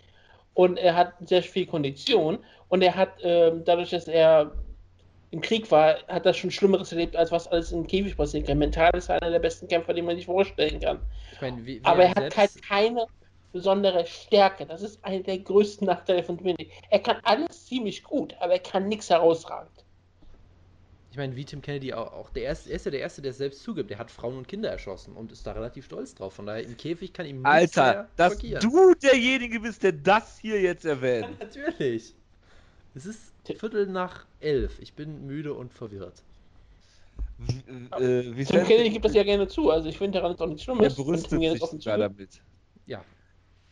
und 0.54 0.78
er 0.78 0.94
hat 0.94 1.12
sehr 1.20 1.42
viel 1.42 1.66
Kondition 1.66 2.38
und 2.68 2.82
er 2.82 2.94
hat 2.94 3.14
ähm, 3.22 3.62
dadurch, 3.64 3.90
dass 3.90 4.08
er 4.08 4.52
im 5.30 5.40
Krieg 5.40 5.68
war, 5.70 5.96
hat 6.06 6.24
er 6.26 6.32
schon 6.32 6.52
Schlimmeres 6.52 6.92
erlebt, 6.92 7.16
als 7.16 7.32
was 7.32 7.48
alles 7.48 7.72
im 7.72 7.86
Käfig 7.86 8.16
passieren 8.16 8.46
kann. 8.46 8.58
Mental 8.58 8.90
ist 8.94 9.08
er 9.08 9.20
einer 9.20 9.32
der 9.32 9.40
besten 9.40 9.66
Kämpfer, 9.66 9.92
den 9.92 10.04
man 10.04 10.16
sich 10.16 10.26
vorstellen 10.26 10.78
kann. 10.80 11.00
Ich 11.32 11.40
meine, 11.40 11.58
wie, 11.66 11.80
wie 11.80 11.84
Aber 11.84 12.04
er 12.04 12.10
hat 12.10 12.36
halt 12.36 12.62
keine 12.62 13.06
besondere 13.52 14.06
Stärke. 14.06 14.64
Das 14.64 14.82
ist 14.82 15.04
einer 15.04 15.22
der 15.22 15.38
größten 15.38 15.86
Nachteile 15.86 16.22
von 16.22 16.36
Dominic. 16.36 16.70
Er 16.90 17.00
kann 17.00 17.16
alles 17.24 17.66
ziemlich 17.66 18.04
gut, 18.04 18.34
aber 18.38 18.52
er 18.52 18.58
kann 18.60 18.88
nichts 18.88 19.10
herausragend. 19.10 19.70
Ich 21.14 21.18
meine, 21.18 21.36
wie 21.36 21.44
Tim 21.44 21.62
Kennedy 21.62 21.94
auch, 21.94 22.12
auch 22.12 22.30
der 22.30 22.42
erste, 22.42 22.70
er 22.70 22.74
ist 22.74 22.86
ja 22.86 22.90
der 22.90 22.98
Erste, 22.98 23.22
der 23.22 23.30
es 23.30 23.38
selbst 23.38 23.62
zugibt. 23.62 23.88
Der 23.88 23.98
hat 23.98 24.10
Frauen 24.10 24.36
und 24.36 24.48
Kinder 24.48 24.68
erschossen 24.68 25.14
und 25.14 25.30
ist 25.30 25.46
da 25.46 25.52
relativ 25.52 25.84
stolz 25.84 26.12
drauf. 26.12 26.34
Von 26.34 26.46
daher, 26.46 26.64
im 26.64 26.76
Käfig 26.76 27.12
kann 27.12 27.24
ihm 27.24 27.36
nichts 27.36 27.46
Alter, 27.78 27.84
mehr 27.84 28.08
dass 28.16 28.32
vergieren. 28.32 28.60
du 28.60 28.94
derjenige 28.94 29.60
bist, 29.60 29.84
der 29.84 29.92
das 29.92 30.40
hier 30.40 30.60
jetzt 30.60 30.84
erwähnt. 30.84 31.28
Natürlich. 31.38 32.16
Es 32.96 33.06
ist 33.06 33.32
Viertel 33.44 33.86
nach 33.86 34.26
elf. 34.40 34.80
Ich 34.80 34.94
bin 34.94 35.24
müde 35.24 35.54
und 35.54 35.72
verwirrt. 35.72 36.20
W- 37.38 38.02
äh, 38.04 38.44
Tim 38.44 38.64
Kennedy 38.64 38.90
gibt 38.90 39.04
das 39.04 39.14
ja 39.14 39.22
gerne 39.22 39.46
zu, 39.46 39.70
also 39.70 39.88
ich 39.88 39.96
finde 39.96 40.18
daran 40.18 40.34
ist 40.34 40.40
auch 40.42 40.48
nichts 40.48 40.62
er 40.62 40.74
Schlimmes. 40.74 40.96
brüstet 40.96 41.30
Tim 41.30 41.38
Kennedy 41.42 41.60
sich 41.60 41.68
zugibt. 41.70 41.86
damit. 41.86 42.42
Ja, 42.86 43.04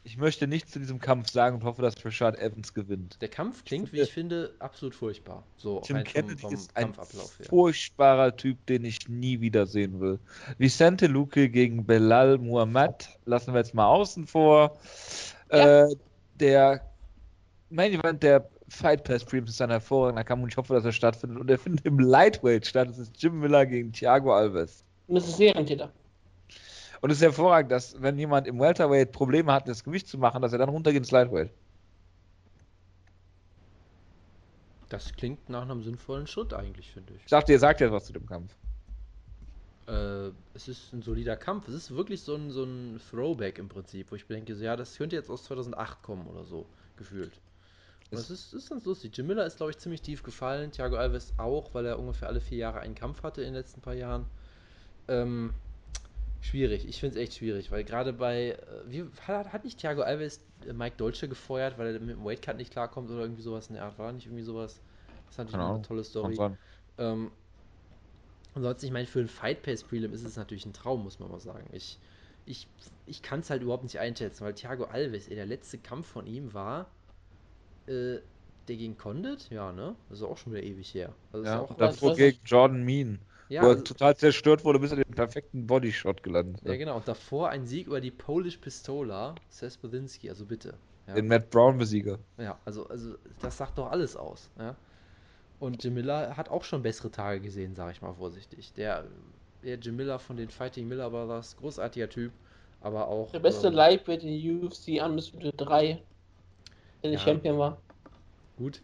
Ich 0.04 0.16
möchte 0.16 0.48
nichts 0.48 0.72
zu 0.72 0.80
diesem 0.80 0.98
Kampf 0.98 1.30
sagen 1.30 1.56
und 1.56 1.64
hoffe, 1.64 1.80
dass 1.80 2.04
Rashad 2.04 2.36
Evans 2.38 2.74
gewinnt. 2.74 3.18
der 3.20 3.28
Kampf 3.28 3.64
klingt, 3.64 3.92
wie 3.92 4.00
ich 4.00 4.12
finde, 4.12 4.52
absolut 4.58 4.96
furchtbar. 4.96 5.44
So, 5.56 5.80
Tim 5.80 5.96
rein 5.96 6.06
vom, 6.06 6.12
Kennedy 6.12 6.40
vom 6.40 6.54
ist 6.54 6.76
ein 6.76 6.92
furchtbarer 7.48 8.36
Typ, 8.36 8.66
den 8.66 8.84
ich 8.84 9.08
nie 9.08 9.40
wiedersehen 9.40 10.00
will. 10.00 10.18
Vicente 10.58 11.06
Luque 11.06 11.48
gegen 11.48 11.86
Belal 11.86 12.38
Muhammad 12.38 13.08
lassen 13.26 13.54
wir 13.54 13.60
jetzt 13.60 13.74
mal 13.74 13.86
außen 13.86 14.26
vor. 14.26 14.76
Ja. 15.52 15.86
Äh, 15.86 15.96
der 16.40 16.80
Main 17.70 17.92
Event 17.92 18.22
der 18.22 18.48
Fight 18.68 19.04
Pass 19.04 19.22
Streams 19.22 19.50
ist 19.50 19.62
ein 19.62 19.70
hervorragender 19.70 20.24
Kampf 20.24 20.42
und 20.42 20.48
ich 20.48 20.56
hoffe, 20.56 20.74
dass 20.74 20.84
er 20.84 20.92
stattfindet. 20.92 21.38
Und 21.38 21.50
er 21.50 21.58
findet 21.58 21.86
im 21.86 21.98
Lightweight 21.98 22.66
statt. 22.66 22.88
Es 22.88 22.98
ist 22.98 23.22
Jim 23.22 23.38
Miller 23.38 23.66
gegen 23.66 23.92
Thiago 23.92 24.34
Alves. 24.34 24.84
Und 25.06 25.16
das 25.16 25.28
ist 25.28 25.36
Serientäter. 25.36 25.92
Und 27.02 27.10
es 27.10 27.18
ist 27.18 27.22
hervorragend, 27.22 27.70
dass 27.72 28.00
wenn 28.00 28.16
jemand 28.18 28.46
im 28.46 28.58
Welterweight 28.60 29.12
Probleme 29.12 29.52
hat, 29.52 29.66
das 29.68 29.82
Gewicht 29.84 30.06
zu 30.08 30.18
machen, 30.18 30.40
dass 30.40 30.52
er 30.52 30.58
dann 30.58 30.68
runtergeht 30.68 30.98
ins 31.00 31.10
Lightweight. 31.10 31.50
Das 34.88 35.12
klingt 35.14 35.48
nach 35.48 35.62
einem 35.62 35.82
sinnvollen 35.82 36.26
Schritt 36.26 36.52
eigentlich, 36.52 36.90
finde 36.90 37.14
ich. 37.14 37.22
Ich 37.24 37.30
dachte, 37.30 37.52
ihr 37.52 37.58
sagt 37.58 37.80
jetzt 37.80 37.92
was 37.92 38.04
zu 38.04 38.12
dem 38.12 38.26
Kampf. 38.26 38.54
Äh, 39.88 40.28
es 40.54 40.68
ist 40.68 40.92
ein 40.92 41.02
solider 41.02 41.36
Kampf. 41.36 41.66
Es 41.68 41.74
ist 41.74 41.90
wirklich 41.96 42.20
so 42.22 42.36
ein, 42.36 42.50
so 42.50 42.64
ein 42.64 43.00
Throwback 43.10 43.58
im 43.58 43.68
Prinzip, 43.68 44.10
wo 44.12 44.16
ich 44.16 44.26
denke, 44.26 44.54
so, 44.54 44.62
ja, 44.62 44.76
das 44.76 44.96
könnte 44.96 45.16
jetzt 45.16 45.30
aus 45.30 45.44
2008 45.44 46.02
kommen 46.02 46.26
oder 46.28 46.44
so, 46.44 46.66
gefühlt. 46.96 47.32
Und 48.10 48.18
Es- 48.18 48.28
das 48.28 48.30
ist, 48.30 48.52
ist 48.52 48.68
ganz 48.68 48.84
lustig. 48.84 49.16
Jim 49.16 49.26
Miller 49.26 49.46
ist, 49.46 49.56
glaube 49.56 49.70
ich, 49.72 49.78
ziemlich 49.78 50.02
tief 50.02 50.22
gefallen. 50.22 50.70
Thiago 50.70 50.96
Alves 50.96 51.32
auch, 51.38 51.72
weil 51.74 51.86
er 51.86 51.98
ungefähr 51.98 52.28
alle 52.28 52.40
vier 52.40 52.58
Jahre 52.58 52.80
einen 52.80 52.94
Kampf 52.94 53.22
hatte 53.22 53.40
in 53.40 53.48
den 53.48 53.54
letzten 53.54 53.80
paar 53.80 53.94
Jahren. 53.94 54.26
Ähm, 55.08 55.52
schwierig. 56.42 56.86
Ich 56.86 57.00
finde 57.00 57.18
es 57.18 57.22
echt 57.22 57.38
schwierig, 57.38 57.70
weil 57.70 57.84
gerade 57.84 58.12
bei. 58.12 58.50
Äh, 58.52 58.58
wie, 58.86 59.04
hat, 59.26 59.52
hat 59.52 59.64
nicht 59.64 59.78
Thiago 59.78 60.02
Alves 60.02 60.40
äh, 60.66 60.72
Mike 60.72 60.96
Dolce 60.96 61.28
gefeuert, 61.28 61.78
weil 61.78 61.94
er 61.94 62.00
mit 62.00 62.10
dem 62.10 62.24
Weightcut 62.24 62.56
nicht 62.56 62.72
klarkommt 62.72 63.10
oder 63.10 63.22
irgendwie 63.22 63.42
sowas 63.42 63.68
in 63.68 63.74
der 63.74 63.84
Art? 63.84 63.98
War 63.98 64.12
nicht 64.12 64.26
irgendwie 64.26 64.44
sowas? 64.44 64.80
Das 65.26 65.34
ist 65.34 65.38
natürlich 65.38 65.58
Keine 65.58 65.74
eine 65.74 65.82
tolle 65.82 66.04
Story. 66.04 66.38
Ähm, 66.98 67.30
ansonsten, 68.54 68.86
ich 68.86 68.92
meine, 68.92 69.06
für 69.06 69.20
ein 69.20 69.28
Fight 69.28 69.62
Pass 69.62 69.82
Prelim 69.82 70.12
ist 70.12 70.24
es 70.24 70.36
natürlich 70.36 70.66
ein 70.66 70.72
Traum, 70.72 71.02
muss 71.04 71.18
man 71.18 71.30
mal 71.30 71.40
sagen. 71.40 71.68
Ich, 71.72 71.98
ich, 72.44 72.66
ich 73.06 73.22
kann 73.22 73.40
es 73.40 73.50
halt 73.50 73.62
überhaupt 73.62 73.84
nicht 73.84 73.98
einschätzen, 73.98 74.44
weil 74.44 74.54
Thiago 74.54 74.84
Alves, 74.84 75.28
ey, 75.28 75.36
der 75.36 75.46
letzte 75.46 75.78
Kampf 75.78 76.08
von 76.08 76.26
ihm 76.26 76.52
war 76.52 76.90
äh, 77.86 78.18
der 78.68 78.76
gegen 78.76 78.96
Condit? 78.96 79.50
Ja, 79.50 79.72
ne? 79.72 79.96
Das 80.08 80.18
ist 80.18 80.24
auch 80.24 80.36
schon 80.38 80.52
wieder 80.52 80.62
ewig 80.62 80.94
her. 80.94 81.12
Also 81.32 81.44
Ja, 81.44 81.66
davor 81.78 82.14
gegen 82.14 82.38
Jordan 82.44 82.84
Mean, 82.84 83.18
ja, 83.52 83.62
wo 83.62 83.66
er 83.66 83.70
also- 83.72 83.84
total 83.84 84.16
zerstört 84.16 84.64
wurde, 84.64 84.78
bis 84.78 84.90
er 84.92 84.96
den 85.04 85.14
perfekten 85.14 85.66
Bodyshot 85.66 86.22
gelandet 86.22 86.62
hat. 86.62 86.68
ja, 86.68 86.76
genau. 86.76 86.96
Und 86.96 87.06
davor 87.08 87.50
ein 87.50 87.66
Sieg 87.66 87.86
über 87.86 88.00
die 88.00 88.10
Polish 88.10 88.56
Pistola, 88.58 89.34
Seth 89.48 89.80
Bodinski, 89.80 90.28
also 90.28 90.44
bitte. 90.44 90.74
Ja. 91.06 91.14
Den 91.14 91.26
Matt 91.28 91.50
Brown 91.50 91.78
Besieger. 91.78 92.18
Ja, 92.38 92.58
also, 92.64 92.86
also 92.88 93.14
das 93.40 93.56
sagt 93.56 93.76
doch 93.78 93.90
alles 93.90 94.16
aus. 94.16 94.50
Ja? 94.58 94.76
Und 95.58 95.82
Jim 95.82 95.94
Miller 95.94 96.36
hat 96.36 96.48
auch 96.48 96.64
schon 96.64 96.82
bessere 96.82 97.10
Tage 97.10 97.40
gesehen, 97.40 97.74
sage 97.74 97.92
ich 97.92 98.02
mal 98.02 98.14
vorsichtig. 98.14 98.72
Der, 98.74 99.04
der 99.64 99.76
Jim 99.78 99.96
Miller 99.96 100.18
von 100.18 100.36
den 100.36 100.48
Fighting 100.48 100.88
Miller 100.88 101.10
Brothers, 101.10 101.56
großartiger 101.56 102.08
Typ, 102.08 102.32
aber 102.80 103.08
auch. 103.08 103.30
Der 103.32 103.40
beste 103.40 103.68
ähm, 103.68 103.74
Lightweight 103.74 104.22
in 104.24 104.64
UFC 104.64 105.02
Undisputed 105.04 105.54
3, 105.56 106.00
der 107.02 107.10
Ja. 107.10 107.18
Champion 107.18 107.58
war. 107.58 107.78
Gut. 108.56 108.80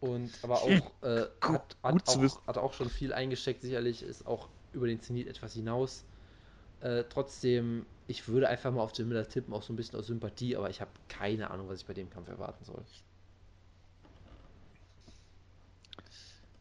Und 0.00 0.30
aber 0.42 0.62
auch, 0.62 0.68
äh, 1.02 1.26
Gut- 1.40 1.54
hat, 1.54 1.76
hat, 1.82 1.92
gut 1.92 2.06
zu 2.06 2.20
auch 2.20 2.46
hat 2.46 2.58
auch 2.58 2.72
schon 2.72 2.88
viel 2.88 3.12
eingesteckt, 3.12 3.62
sicherlich, 3.62 4.02
ist 4.02 4.26
auch 4.26 4.48
über 4.72 4.86
den 4.86 5.00
Zenit 5.00 5.26
etwas 5.26 5.52
hinaus. 5.52 6.04
Äh, 6.80 7.04
trotzdem, 7.10 7.84
ich 8.06 8.26
würde 8.28 8.48
einfach 8.48 8.72
mal 8.72 8.80
auf 8.80 8.92
Jim 8.96 9.08
Miller 9.08 9.28
tippen, 9.28 9.52
auch 9.52 9.62
so 9.62 9.72
ein 9.72 9.76
bisschen 9.76 9.98
aus 9.98 10.06
Sympathie, 10.06 10.56
aber 10.56 10.70
ich 10.70 10.80
habe 10.80 10.90
keine 11.08 11.50
Ahnung, 11.50 11.68
was 11.68 11.80
ich 11.80 11.86
bei 11.86 11.92
dem 11.92 12.08
Kampf 12.08 12.28
erwarten 12.28 12.64
soll. 12.64 12.82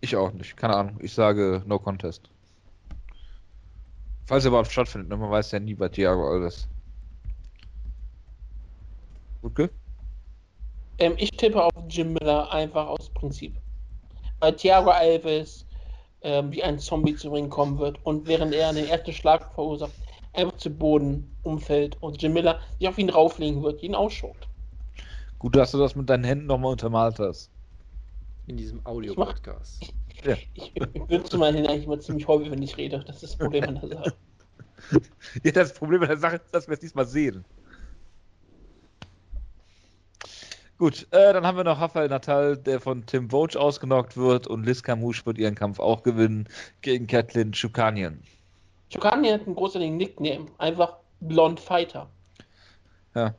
Ich 0.01 0.16
auch 0.16 0.32
nicht, 0.32 0.58
keine 0.58 0.76
Ahnung. 0.76 0.98
Ich 1.01 1.14
sage 1.14 1.64
No 1.66 1.80
Contest. 1.80 2.30
Falls 4.26 4.45
er 4.45 4.50
überhaupt 4.50 4.72
stattfindet, 4.72 5.09
ne? 5.09 5.18
man 5.18 5.32
weiß 5.32 5.51
ja 5.51 5.59
nie 5.59 5.74
bei 5.74 5.90
Thiago 5.90 6.30
Alves. 6.30 6.68
Gutke? 9.42 9.69
Ähm, 11.00 11.14
ich 11.18 11.32
tippe 11.32 11.64
auf 11.64 11.72
Jim 11.90 12.14
Miller 12.14 12.52
einfach 12.52 12.88
aus 12.88 13.10
Prinzip. 13.10 13.56
Weil 14.40 14.56
Thiago 14.56 14.92
Alves 14.92 15.66
ähm, 16.22 16.52
wie 16.52 16.64
ein 16.64 16.80
Zombie 16.80 17.16
zu 17.16 17.32
Ring 17.32 17.50
kommen 17.50 17.80
wird 17.80 17.98
und 18.06 18.28
während 18.28 18.53
er 18.53 18.74
den 18.74 18.88
ersten 18.88 19.14
Schlag 19.14 19.53
verursacht, 19.53 19.94
einfach 20.34 20.58
zu 20.58 20.69
Boden 20.69 21.36
umfällt 21.44 21.98
und 22.02 22.22
Jim 22.22 22.34
Miller 22.34 22.60
sich 22.78 22.88
auf 22.88 22.98
ihn 22.98 23.10
rauflegen 23.10 23.64
wird, 23.64 23.82
ihn 23.82 23.95
ausschobt. 23.95 24.48
Gut, 25.40 25.56
dass 25.56 25.72
du 25.72 25.78
das 25.78 25.95
mit 25.95 26.10
deinen 26.10 26.26
Händen 26.26 26.48
nochmal 26.48 26.74
untermalt 26.74 27.18
hast. 27.19 27.50
In 28.48 28.58
diesem 28.58 28.86
Audio-Podcast. 28.86 29.94
Ja. 30.26 30.36
Ich, 30.53 30.74
ich 30.76 31.03
benutze 31.06 31.38
meine 31.38 31.58
Hände 31.58 31.69
eigentlich 31.69 31.86
immer 31.86 32.00
ziemlich 32.00 32.28
häufig, 32.28 32.52
wenn 32.52 32.61
ich 32.61 32.76
rede. 32.76 33.02
Das 33.08 33.24
ist 33.24 33.24
das 33.24 33.38
Problem 33.38 33.64
an 33.64 33.80
der 33.80 33.90
Sache. 33.90 34.14
Ja, 35.44 35.52
das 35.52 35.74
Problem 35.74 36.00
mit 36.00 36.10
der 36.10 36.18
Sache 36.18 36.38
ist, 36.38 36.53
dass 36.53 36.68
wir 36.68 36.74
es 36.74 36.80
diesmal 36.80 37.06
sehen. 37.06 37.44
Gut, 40.80 41.08
äh, 41.11 41.33
dann 41.33 41.45
haben 41.45 41.58
wir 41.58 41.66
noch 41.66 41.82
Rafael 41.82 42.08
Natal, 42.08 42.58
der 42.58 42.80
von 42.80 43.06
Tim 43.06 43.30
Vogt 43.30 43.58
ausgenockt 43.58 44.16
wird 44.16 44.48
und 44.48 44.66
Liz 44.66 44.82
Camouche 44.82 45.25
wird 45.25 45.38
ihren 45.38 45.53
Kampf 45.53 45.80
auch 45.80 46.03
gewinnen 46.03 46.48
gegen 46.82 47.06
Kathleen 47.06 47.51
Chukanian. 47.51 48.24
Chokani 48.91 49.30
hat 49.30 49.45
einen 49.45 49.56
großartigen 49.56 49.98
Nickname. 49.98 50.45
Einfach 50.58 50.95
Blond 51.19 51.59
Fighter. 51.59 52.09
Ja, 53.14 53.35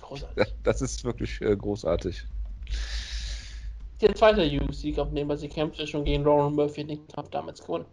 Großartig. 0.00 0.54
das 0.62 0.80
ist 0.80 1.04
wirklich 1.04 1.40
äh, 1.42 1.54
großartig. 1.54 2.24
Der 4.00 4.14
zweite 4.14 4.42
UFC-Kampf, 4.42 5.12
nehmen 5.12 5.28
wir 5.28 5.36
sie 5.36 5.48
kämpfte 5.48 5.86
schon 5.86 6.04
gegen 6.04 6.24
Lauren 6.24 6.54
Murphy 6.54 6.84
den 6.84 7.06
Kampf 7.08 7.28
damals 7.30 7.60
gewonnen. 7.60 7.84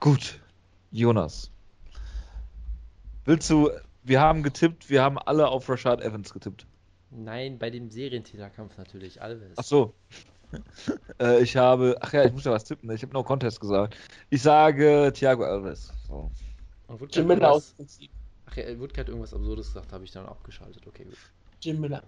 Gut, 0.00 0.40
Jonas. 0.90 1.50
Willst 3.24 3.50
du, 3.50 3.70
wir 4.08 4.20
haben 4.20 4.42
getippt, 4.42 4.90
wir 4.90 5.02
haben 5.02 5.18
alle 5.18 5.48
auf 5.48 5.68
Rashad 5.68 6.00
Evans 6.02 6.32
getippt. 6.32 6.66
Nein, 7.10 7.58
bei 7.58 7.70
dem 7.70 7.90
Serientitelkampf 7.90 8.76
natürlich, 8.76 9.20
Alves. 9.22 9.56
Ach 9.56 9.64
so. 9.64 9.94
äh, 11.20 11.42
ich 11.42 11.56
habe, 11.56 11.96
ach 12.00 12.12
ja, 12.12 12.24
ich 12.24 12.32
muss 12.32 12.44
ja 12.44 12.52
was 12.52 12.64
tippen, 12.64 12.88
ne? 12.88 12.94
ich 12.94 13.02
habe 13.02 13.12
No 13.12 13.22
Contest 13.22 13.60
gesagt. 13.60 13.96
Ich 14.30 14.42
sage 14.42 15.12
Thiago 15.14 15.44
Alves. 15.44 15.92
So. 16.06 16.30
Jim 17.10 17.26
Miller 17.26 17.52
aus 17.52 17.74
Prinzip. 17.74 18.10
ach 18.46 18.56
ja, 18.56 18.78
Woodke 18.78 19.00
hat 19.00 19.08
irgendwas 19.08 19.34
Absurdes 19.34 19.68
gesagt, 19.68 19.92
habe 19.92 20.04
ich 20.04 20.10
dann 20.10 20.26
abgeschaltet. 20.26 20.86
Okay, 20.86 21.04
gut. 21.04 21.18
Jim 21.60 21.80
Miller. 21.80 22.02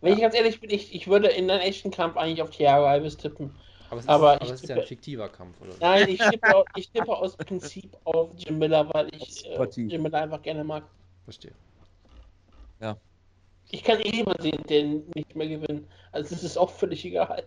Wenn 0.00 0.14
ich 0.14 0.20
ganz 0.20 0.34
ehrlich 0.34 0.60
bin, 0.60 0.70
ich, 0.70 0.94
ich 0.94 1.08
würde 1.08 1.28
in 1.28 1.50
einem 1.50 1.62
echten 1.62 1.90
Kampf 1.90 2.16
eigentlich 2.16 2.42
auf 2.42 2.50
Thiago 2.50 2.86
Alves 2.86 3.16
tippen. 3.16 3.50
Aber 3.90 3.98
es 3.98 4.04
ist, 4.04 4.08
Aber 4.10 4.32
aber 4.32 4.44
ich 4.44 4.50
es 4.50 4.62
ist 4.62 4.68
ja 4.68 4.76
ein 4.76 4.82
fiktiver 4.82 5.28
Kampf, 5.28 5.60
oder? 5.60 5.72
Nein, 5.80 6.08
ich 6.08 6.18
tippe, 6.30 6.64
ich 6.76 6.90
tippe 6.90 7.16
aus 7.16 7.36
Prinzip 7.36 7.96
auf 8.04 8.30
Jim 8.36 8.58
Miller, 8.58 8.92
weil 8.92 9.08
ich 9.14 9.46
äh. 9.46 9.68
Jim 9.76 10.02
Miller 10.02 10.22
einfach 10.22 10.42
gerne 10.42 10.64
mag. 10.64 10.84
Verstehe. 11.26 11.52
Ich 13.70 13.82
kann 13.82 14.00
eh 14.00 14.14
jemanden 14.14 14.62
den 14.68 15.10
nicht 15.14 15.34
mehr 15.34 15.48
gewinnen. 15.48 15.86
Also 16.12 16.34
es 16.34 16.44
ist 16.44 16.56
auch 16.56 16.70
völlig 16.70 17.04
egal. 17.04 17.44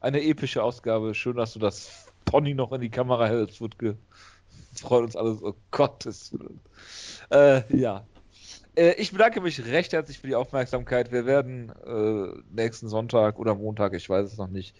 Eine 0.00 0.22
epische 0.22 0.62
Ausgabe. 0.62 1.14
Schön, 1.14 1.36
dass 1.36 1.54
du 1.54 1.58
das 1.58 2.06
Pony 2.24 2.54
noch 2.54 2.72
in 2.72 2.80
die 2.80 2.90
Kamera 2.90 3.26
hältst, 3.26 3.60
Wutke. 3.60 3.96
Freut 4.74 5.02
uns 5.02 5.16
alles, 5.16 5.42
oh 5.42 5.54
Gottes 5.72 6.32
Willen. 6.32 6.60
Äh, 7.30 7.62
ja. 7.76 8.06
Äh, 8.78 8.92
ich 8.92 9.10
bedanke 9.10 9.40
mich 9.40 9.64
recht 9.66 9.92
herzlich 9.92 10.18
für 10.20 10.28
die 10.28 10.36
Aufmerksamkeit. 10.36 11.10
Wir 11.10 11.26
werden 11.26 11.72
äh, 11.84 12.40
nächsten 12.54 12.88
Sonntag 12.88 13.38
oder 13.38 13.54
Montag, 13.56 13.92
ich 13.94 14.08
weiß 14.08 14.26
es 14.26 14.38
noch 14.38 14.48
nicht, 14.48 14.76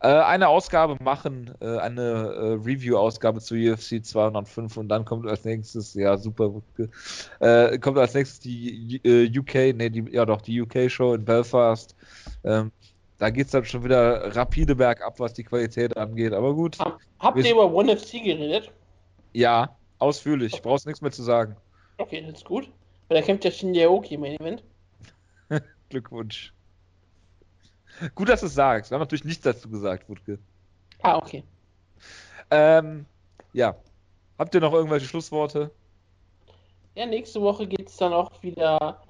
äh, 0.00 0.08
eine 0.08 0.48
Ausgabe 0.48 1.02
machen, 1.02 1.54
äh, 1.60 1.78
eine 1.78 2.02
äh, 2.02 2.52
Review-Ausgabe 2.62 3.40
zu 3.40 3.54
UFC 3.54 4.04
205 4.04 4.76
und 4.76 4.88
dann 4.88 5.04
kommt 5.04 5.26
als 5.26 5.44
nächstes, 5.44 5.94
ja 5.94 6.18
super, 6.18 6.60
äh, 7.40 7.78
kommt 7.78 7.96
als 7.96 8.14
nächstes 8.14 8.40
die 8.40 9.00
UK, 9.34 9.74
nee, 9.74 9.88
die, 9.88 10.04
ja 10.12 10.26
doch, 10.26 10.42
die 10.42 10.60
UK-Show 10.60 11.14
in 11.14 11.24
Belfast. 11.24 11.96
Ähm, 12.44 12.70
da 13.16 13.30
geht 13.30 13.46
es 13.46 13.52
dann 13.52 13.64
schon 13.64 13.82
wieder 13.82 14.36
rapide 14.36 14.76
bergab, 14.76 15.18
was 15.18 15.32
die 15.32 15.42
Qualität 15.42 15.96
angeht, 15.96 16.34
aber 16.34 16.54
gut. 16.54 16.76
Habt 17.18 17.38
ihr 17.38 17.50
über 17.50 17.72
ONE 17.72 17.96
FC 17.96 18.22
geredet? 18.22 18.70
Ja, 19.32 19.74
ausführlich. 19.98 20.52
Okay. 20.52 20.62
Brauchst 20.62 20.86
nichts 20.86 21.00
mehr 21.00 21.10
zu 21.10 21.22
sagen. 21.22 21.56
Okay, 21.96 22.22
das 22.24 22.38
ist 22.38 22.44
gut. 22.44 22.70
Weil 23.08 23.20
da 23.20 23.26
kämpft 23.26 23.44
ja 23.44 23.50
Shinji 23.50 23.84
Aoki 23.84 24.14
im 24.14 24.24
Event. 24.24 24.62
Glückwunsch. 25.88 26.52
Gut, 28.14 28.28
dass 28.28 28.40
du 28.40 28.46
es 28.46 28.54
sagst. 28.54 28.90
Wir 28.90 28.94
haben 28.94 29.02
natürlich 29.02 29.24
nichts 29.24 29.42
dazu 29.42 29.68
gesagt, 29.68 30.08
Wutke. 30.08 30.38
Ah, 31.02 31.16
okay. 31.16 31.42
Ähm, 32.50 33.06
ja. 33.52 33.74
Habt 34.38 34.54
ihr 34.54 34.60
noch 34.60 34.72
irgendwelche 34.72 35.06
Schlussworte? 35.06 35.70
Ja, 36.94 37.06
nächste 37.06 37.40
Woche 37.40 37.66
geht 37.66 37.88
es 37.88 37.96
dann 37.96 38.12
auch 38.12 38.42
wieder 38.42 39.02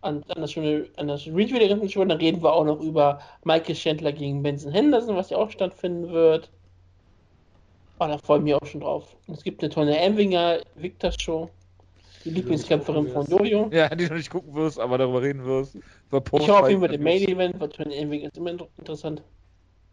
an, 0.00 0.24
an, 0.28 0.40
das, 0.40 0.52
schöne, 0.52 0.88
an 0.96 1.08
das 1.08 1.26
Review 1.26 1.88
Show. 1.88 2.04
Dann 2.04 2.18
reden 2.18 2.42
wir 2.42 2.52
auch 2.52 2.64
noch 2.64 2.80
über 2.80 3.20
Michael 3.44 3.74
Chandler 3.76 4.12
gegen 4.12 4.42
Benson 4.42 4.72
Henderson, 4.72 5.16
was 5.16 5.30
ja 5.30 5.38
auch 5.38 5.50
stattfinden 5.50 6.10
wird. 6.10 6.50
Oh, 7.98 8.06
da 8.06 8.18
freue 8.18 8.38
ich 8.38 8.44
mich 8.44 8.54
auch 8.54 8.66
schon 8.66 8.80
drauf. 8.80 9.16
Und 9.26 9.36
es 9.36 9.44
gibt 9.44 9.62
eine 9.62 9.70
tolle 9.70 9.96
Emwinger 9.96 10.58
Victor 10.74 11.12
Show. 11.20 11.50
Die 12.24 12.30
Lieblingskämpferin 12.30 13.08
von 13.08 13.26
Jojo. 13.26 13.68
Ja, 13.72 13.88
die 13.88 14.06
du 14.08 14.14
nicht 14.14 14.30
gucken 14.30 14.54
wirst, 14.54 14.78
aber 14.78 14.98
darüber 14.98 15.22
reden 15.22 15.44
wirst. 15.44 15.76
Ich 15.76 16.12
hoffe 16.12 16.56
auf 16.56 16.68
jeden 16.68 16.80
Fall 16.80 16.90
den 16.90 17.02
Main 17.02 17.22
Event, 17.22 17.60
weil 17.60 17.68
Tony 17.68 17.96
Emwing 17.96 18.22
ist 18.22 18.36
immer 18.36 18.50
interessant. 18.50 19.22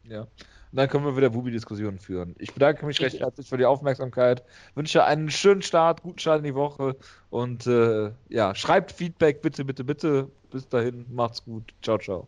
Ja. 0.04 0.28
Und 0.72 0.78
dann 0.78 0.88
können 0.88 1.04
wir 1.06 1.18
wieder 1.18 1.32
Bubi-Diskussionen 1.32 1.98
führen. 1.98 2.36
Ich 2.38 2.54
bedanke 2.54 2.86
mich 2.86 3.02
recht 3.02 3.20
herzlich 3.20 3.50
für 3.50 3.58
die 3.58 3.66
Aufmerksamkeit. 3.66 4.44
Wünsche 4.76 5.04
einen 5.04 5.32
schönen 5.32 5.64
Start, 5.64 6.04
guten 6.04 6.20
Start 6.20 6.40
in 6.40 6.44
die 6.44 6.56
Woche 6.56 6.96
und 7.32 7.66
äh, 7.66 8.12
ja, 8.30 8.54
schreibt 8.54 8.92
Feedback 8.92 9.42
bitte, 9.42 9.66
bitte, 9.66 9.84
bitte. 9.84 10.30
Bis 10.52 10.68
dahin, 10.68 11.06
macht's 11.10 11.44
gut. 11.44 11.74
Ciao, 11.82 11.98
ciao. 11.98 12.28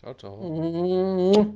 Ciao, 0.00 0.14
ciao. 0.14 1.54